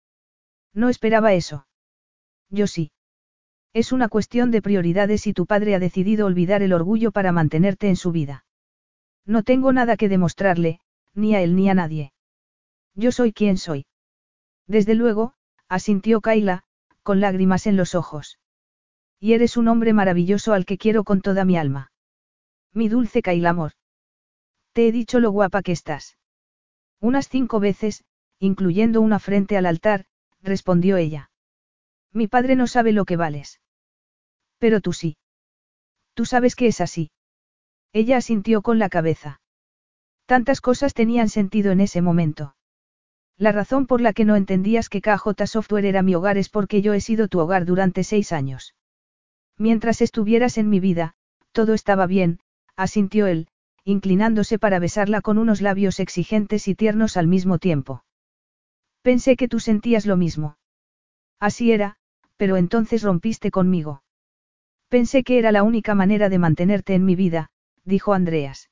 No 0.73 0.89
esperaba 0.89 1.35
eso. 1.35 1.67
Yo 2.51 2.69
sí. 2.69 2.93
Es 3.73 3.91
una 3.91 4.09
cuestión 4.09 4.53
de 4.53 4.63
prioridades 4.63 5.27
y 5.27 5.33
tu 5.33 5.47
padre 5.47 5.75
ha 5.75 5.81
decidido 5.81 6.27
olvidar 6.27 6.63
el 6.63 6.73
orgullo 6.73 7.11
para 7.11 7.33
mantenerte 7.33 7.89
en 7.89 7.97
su 7.97 8.13
vida. 8.13 8.45
No 9.27 9.43
tengo 9.43 9.73
nada 9.73 9.97
que 9.97 10.09
demostrarle, 10.09 10.79
ni 11.15 11.35
a 11.35 11.43
él 11.43 11.57
ni 11.57 11.69
a 11.69 11.75
nadie. 11.75 12.13
Yo 12.95 13.13
soy 13.13 13.33
quien 13.33 13.59
soy. 13.59 13.87
Desde 14.67 14.95
luego, 14.95 15.35
asintió 15.69 16.21
Kaila, 16.21 16.65
con 17.03 17.21
lágrimas 17.21 17.67
en 17.67 17.77
los 17.77 17.95
ojos. 17.95 18.39
Y 19.19 19.33
eres 19.33 19.57
un 19.57 19.69
hombre 19.69 19.93
maravilloso 19.93 20.53
al 20.53 20.65
que 20.65 20.79
quiero 20.79 21.05
con 21.05 21.21
toda 21.21 21.45
mi 21.45 21.57
alma. 21.57 21.93
Mi 22.73 22.89
dulce 22.89 23.23
Kailamor. 23.23 23.73
Te 24.73 24.89
he 24.89 24.93
dicho 24.93 25.21
lo 25.21 25.31
guapa 25.31 25.63
que 25.63 25.73
estás. 25.73 26.19
Unas 27.01 27.29
cinco 27.29 27.61
veces, 27.61 28.05
incluyendo 28.39 29.01
una 29.01 29.19
frente 29.19 29.57
al 29.57 29.67
altar, 29.67 30.07
respondió 30.43 30.97
ella. 30.97 31.31
Mi 32.13 32.29
padre 32.29 32.57
no 32.57 32.67
sabe 32.67 32.93
lo 32.93 33.05
que 33.05 33.17
vales. 33.17 33.61
Pero 34.59 34.81
tú 34.81 34.93
sí. 34.93 35.17
Tú 36.15 36.25
sabes 36.27 36.55
que 36.55 36.69
es 36.69 36.81
así. 36.81 37.11
Ella 37.93 38.17
asintió 38.17 38.63
con 38.63 38.79
la 38.79 38.89
cabeza. 38.89 39.41
Tantas 40.27 40.61
cosas 40.61 40.95
tenían 40.95 41.29
sentido 41.29 41.73
en 41.73 41.81
ese 41.81 42.03
momento. 42.03 42.57
La 43.37 43.51
razón 43.51 43.87
por 43.87 44.01
la 44.01 44.13
que 44.13 44.25
no 44.25 44.37
entendías 44.37 44.89
que 44.89 45.01
KJ 45.01 45.47
Software 45.47 45.87
era 45.87 46.03
mi 46.03 46.15
hogar 46.15 46.39
es 46.39 46.49
porque 46.49 46.83
yo 46.83 46.93
he 46.93 47.01
sido 47.01 47.29
tu 47.29 47.41
hogar 47.41 47.65
durante 47.65 48.05
seis 48.05 48.33
años. 48.33 48.75
Mientras 49.59 50.01
estuvieras 50.01 50.57
en 50.57 50.69
mi 50.69 50.81
vida, 50.81 51.15
todo 51.53 51.75
estaba 51.75 52.07
bien, 52.07 52.39
asintió 52.77 53.27
él, 53.27 53.49
inclinándose 53.85 54.59
para 54.59 54.79
besarla 54.79 55.21
con 55.21 55.39
unos 55.39 55.61
labios 55.61 56.01
exigentes 56.01 56.69
y 56.69 56.75
tiernos 56.75 57.17
al 57.17 57.27
mismo 57.27 57.59
tiempo. 57.59 58.05
Pensé 59.03 59.37
que 59.37 59.49
tú 59.49 59.61
sentías 59.61 60.07
lo 60.07 60.17
mismo. 60.17 60.57
Así 61.41 61.73
era, 61.73 61.97
pero 62.37 62.57
entonces 62.57 63.03
rompiste 63.03 63.51
conmigo. 63.51 64.03
Pensé 64.89 65.25
que 65.25 65.39
era 65.39 65.53
la 65.53 65.63
única 65.63 65.95
manera 65.95 66.29
de 66.29 66.39
mantenerte 66.39 66.95
en 66.95 67.05
mi 67.05 67.17
vida, 67.17 67.51
dijo 67.85 68.15
Andreas. 68.15 68.71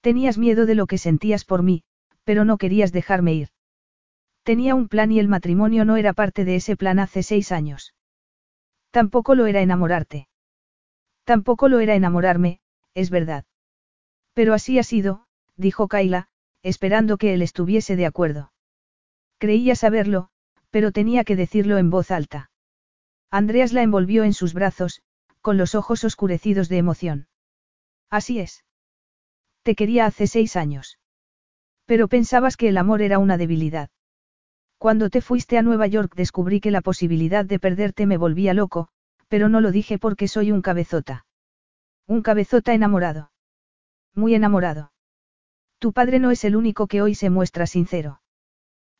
Tenías 0.00 0.36
miedo 0.36 0.66
de 0.66 0.74
lo 0.74 0.86
que 0.86 0.98
sentías 0.98 1.44
por 1.44 1.62
mí, 1.62 1.82
pero 2.24 2.44
no 2.44 2.58
querías 2.58 2.92
dejarme 2.92 3.34
ir. 3.34 3.48
Tenía 4.48 4.74
un 4.74 4.88
plan 4.88 5.12
y 5.12 5.20
el 5.20 5.28
matrimonio 5.28 5.84
no 5.84 5.98
era 5.98 6.14
parte 6.14 6.46
de 6.46 6.56
ese 6.56 6.74
plan 6.74 6.98
hace 7.00 7.22
seis 7.22 7.52
años. 7.52 7.92
Tampoco 8.90 9.34
lo 9.34 9.44
era 9.44 9.60
enamorarte. 9.60 10.26
Tampoco 11.24 11.68
lo 11.68 11.80
era 11.80 11.94
enamorarme, 11.94 12.62
es 12.94 13.10
verdad. 13.10 13.44
Pero 14.32 14.54
así 14.54 14.78
ha 14.78 14.84
sido, 14.84 15.26
dijo 15.58 15.86
Kaila, 15.86 16.28
esperando 16.62 17.18
que 17.18 17.34
él 17.34 17.42
estuviese 17.42 17.94
de 17.94 18.06
acuerdo. 18.06 18.50
Creía 19.36 19.76
saberlo, 19.76 20.30
pero 20.70 20.92
tenía 20.92 21.24
que 21.24 21.36
decirlo 21.36 21.76
en 21.76 21.90
voz 21.90 22.10
alta. 22.10 22.50
Andreas 23.30 23.74
la 23.74 23.82
envolvió 23.82 24.24
en 24.24 24.32
sus 24.32 24.54
brazos, 24.54 25.02
con 25.42 25.58
los 25.58 25.74
ojos 25.74 26.04
oscurecidos 26.04 26.70
de 26.70 26.78
emoción. 26.78 27.28
Así 28.08 28.38
es. 28.38 28.64
Te 29.62 29.74
quería 29.74 30.06
hace 30.06 30.26
seis 30.26 30.56
años. 30.56 30.98
Pero 31.84 32.08
pensabas 32.08 32.56
que 32.56 32.70
el 32.70 32.78
amor 32.78 33.02
era 33.02 33.18
una 33.18 33.36
debilidad. 33.36 33.90
Cuando 34.78 35.10
te 35.10 35.20
fuiste 35.20 35.58
a 35.58 35.62
Nueva 35.62 35.88
York 35.88 36.14
descubrí 36.14 36.60
que 36.60 36.70
la 36.70 36.80
posibilidad 36.80 37.44
de 37.44 37.58
perderte 37.58 38.06
me 38.06 38.16
volvía 38.16 38.54
loco, 38.54 38.88
pero 39.28 39.48
no 39.48 39.60
lo 39.60 39.72
dije 39.72 39.98
porque 39.98 40.28
soy 40.28 40.52
un 40.52 40.62
cabezota. 40.62 41.26
Un 42.06 42.22
cabezota 42.22 42.72
enamorado. 42.74 43.32
Muy 44.14 44.34
enamorado. 44.34 44.92
Tu 45.78 45.92
padre 45.92 46.20
no 46.20 46.30
es 46.30 46.44
el 46.44 46.56
único 46.56 46.86
que 46.86 47.02
hoy 47.02 47.14
se 47.14 47.28
muestra 47.28 47.66
sincero. 47.66 48.20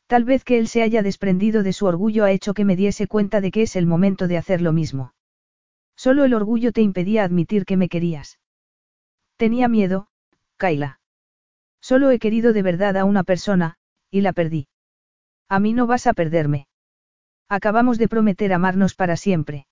Tal 0.08 0.24
vez 0.24 0.42
que 0.42 0.58
él 0.58 0.68
se 0.68 0.82
haya 0.82 1.02
desprendido 1.02 1.62
de 1.62 1.72
su 1.72 1.86
orgullo 1.86 2.24
ha 2.24 2.32
hecho 2.32 2.54
que 2.54 2.64
me 2.64 2.76
diese 2.76 3.06
cuenta 3.06 3.40
de 3.40 3.50
que 3.50 3.62
es 3.62 3.76
el 3.76 3.86
momento 3.86 4.26
de 4.26 4.36
hacer 4.36 4.60
lo 4.60 4.72
mismo. 4.72 5.14
Solo 5.96 6.24
el 6.24 6.34
orgullo 6.34 6.72
te 6.72 6.80
impedía 6.80 7.24
admitir 7.24 7.64
que 7.64 7.76
me 7.76 7.88
querías. 7.88 8.38
Tenía 9.36 9.68
miedo, 9.68 10.08
Kaila. 10.56 11.00
Solo 11.80 12.10
he 12.10 12.18
querido 12.18 12.52
de 12.52 12.62
verdad 12.62 12.96
a 12.96 13.04
una 13.04 13.22
persona, 13.22 13.76
y 14.10 14.22
la 14.22 14.32
perdí. 14.32 14.68
A 15.48 15.60
mí 15.60 15.72
no 15.72 15.86
vas 15.86 16.06
a 16.06 16.12
perderme. 16.12 16.68
Acabamos 17.48 17.98
de 17.98 18.08
prometer 18.08 18.52
amarnos 18.52 18.94
para 18.94 19.16
siempre. 19.16 19.66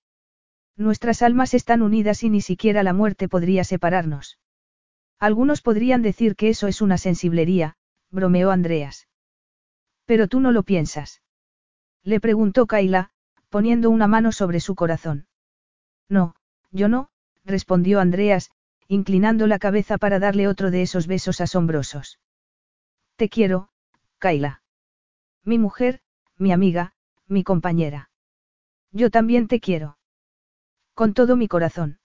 Nuestras 0.75 1.21
almas 1.21 1.53
están 1.53 1.81
unidas 1.81 2.23
y 2.23 2.29
ni 2.29 2.41
siquiera 2.41 2.83
la 2.83 2.93
muerte 2.93 3.27
podría 3.27 3.63
separarnos. 3.63 4.39
Algunos 5.19 5.61
podrían 5.61 6.01
decir 6.01 6.35
que 6.35 6.49
eso 6.49 6.67
es 6.67 6.81
una 6.81 6.97
sensiblería, 6.97 7.75
bromeó 8.11 8.51
Andreas. 8.51 9.07
Pero 10.05 10.27
tú 10.27 10.39
no 10.39 10.51
lo 10.51 10.63
piensas. 10.63 11.21
Le 12.03 12.19
preguntó 12.19 12.67
Kaila, 12.67 13.09
poniendo 13.49 13.89
una 13.89 14.07
mano 14.07 14.31
sobre 14.31 14.59
su 14.59 14.75
corazón. 14.75 15.27
No, 16.09 16.35
yo 16.71 16.87
no, 16.87 17.09
respondió 17.43 17.99
Andreas, 17.99 18.51
inclinando 18.87 19.47
la 19.47 19.59
cabeza 19.59 19.97
para 19.97 20.19
darle 20.19 20.47
otro 20.47 20.71
de 20.71 20.81
esos 20.83 21.07
besos 21.07 21.41
asombrosos. 21.41 22.19
Te 23.15 23.29
quiero, 23.29 23.69
Kaila. 24.19 24.61
Mi 25.47 25.57
mujer, 25.59 26.01
mi 26.37 26.51
amiga, 26.51 26.93
mi 27.25 27.41
compañera. 27.45 28.09
Yo 28.91 29.09
también 29.09 29.47
te 29.47 29.61
quiero. 29.61 29.97
Con 30.93 31.13
todo 31.13 31.37
mi 31.37 31.47
corazón. 31.47 31.99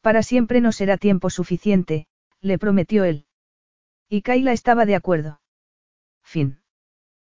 Para 0.00 0.22
siempre 0.22 0.60
no 0.60 0.70
será 0.70 0.96
tiempo 0.96 1.28
suficiente, 1.28 2.06
le 2.40 2.60
prometió 2.60 3.02
él. 3.02 3.26
Y 4.08 4.22
Kaila 4.22 4.52
estaba 4.52 4.86
de 4.86 4.94
acuerdo. 4.94 5.40
Fin. 6.22 6.61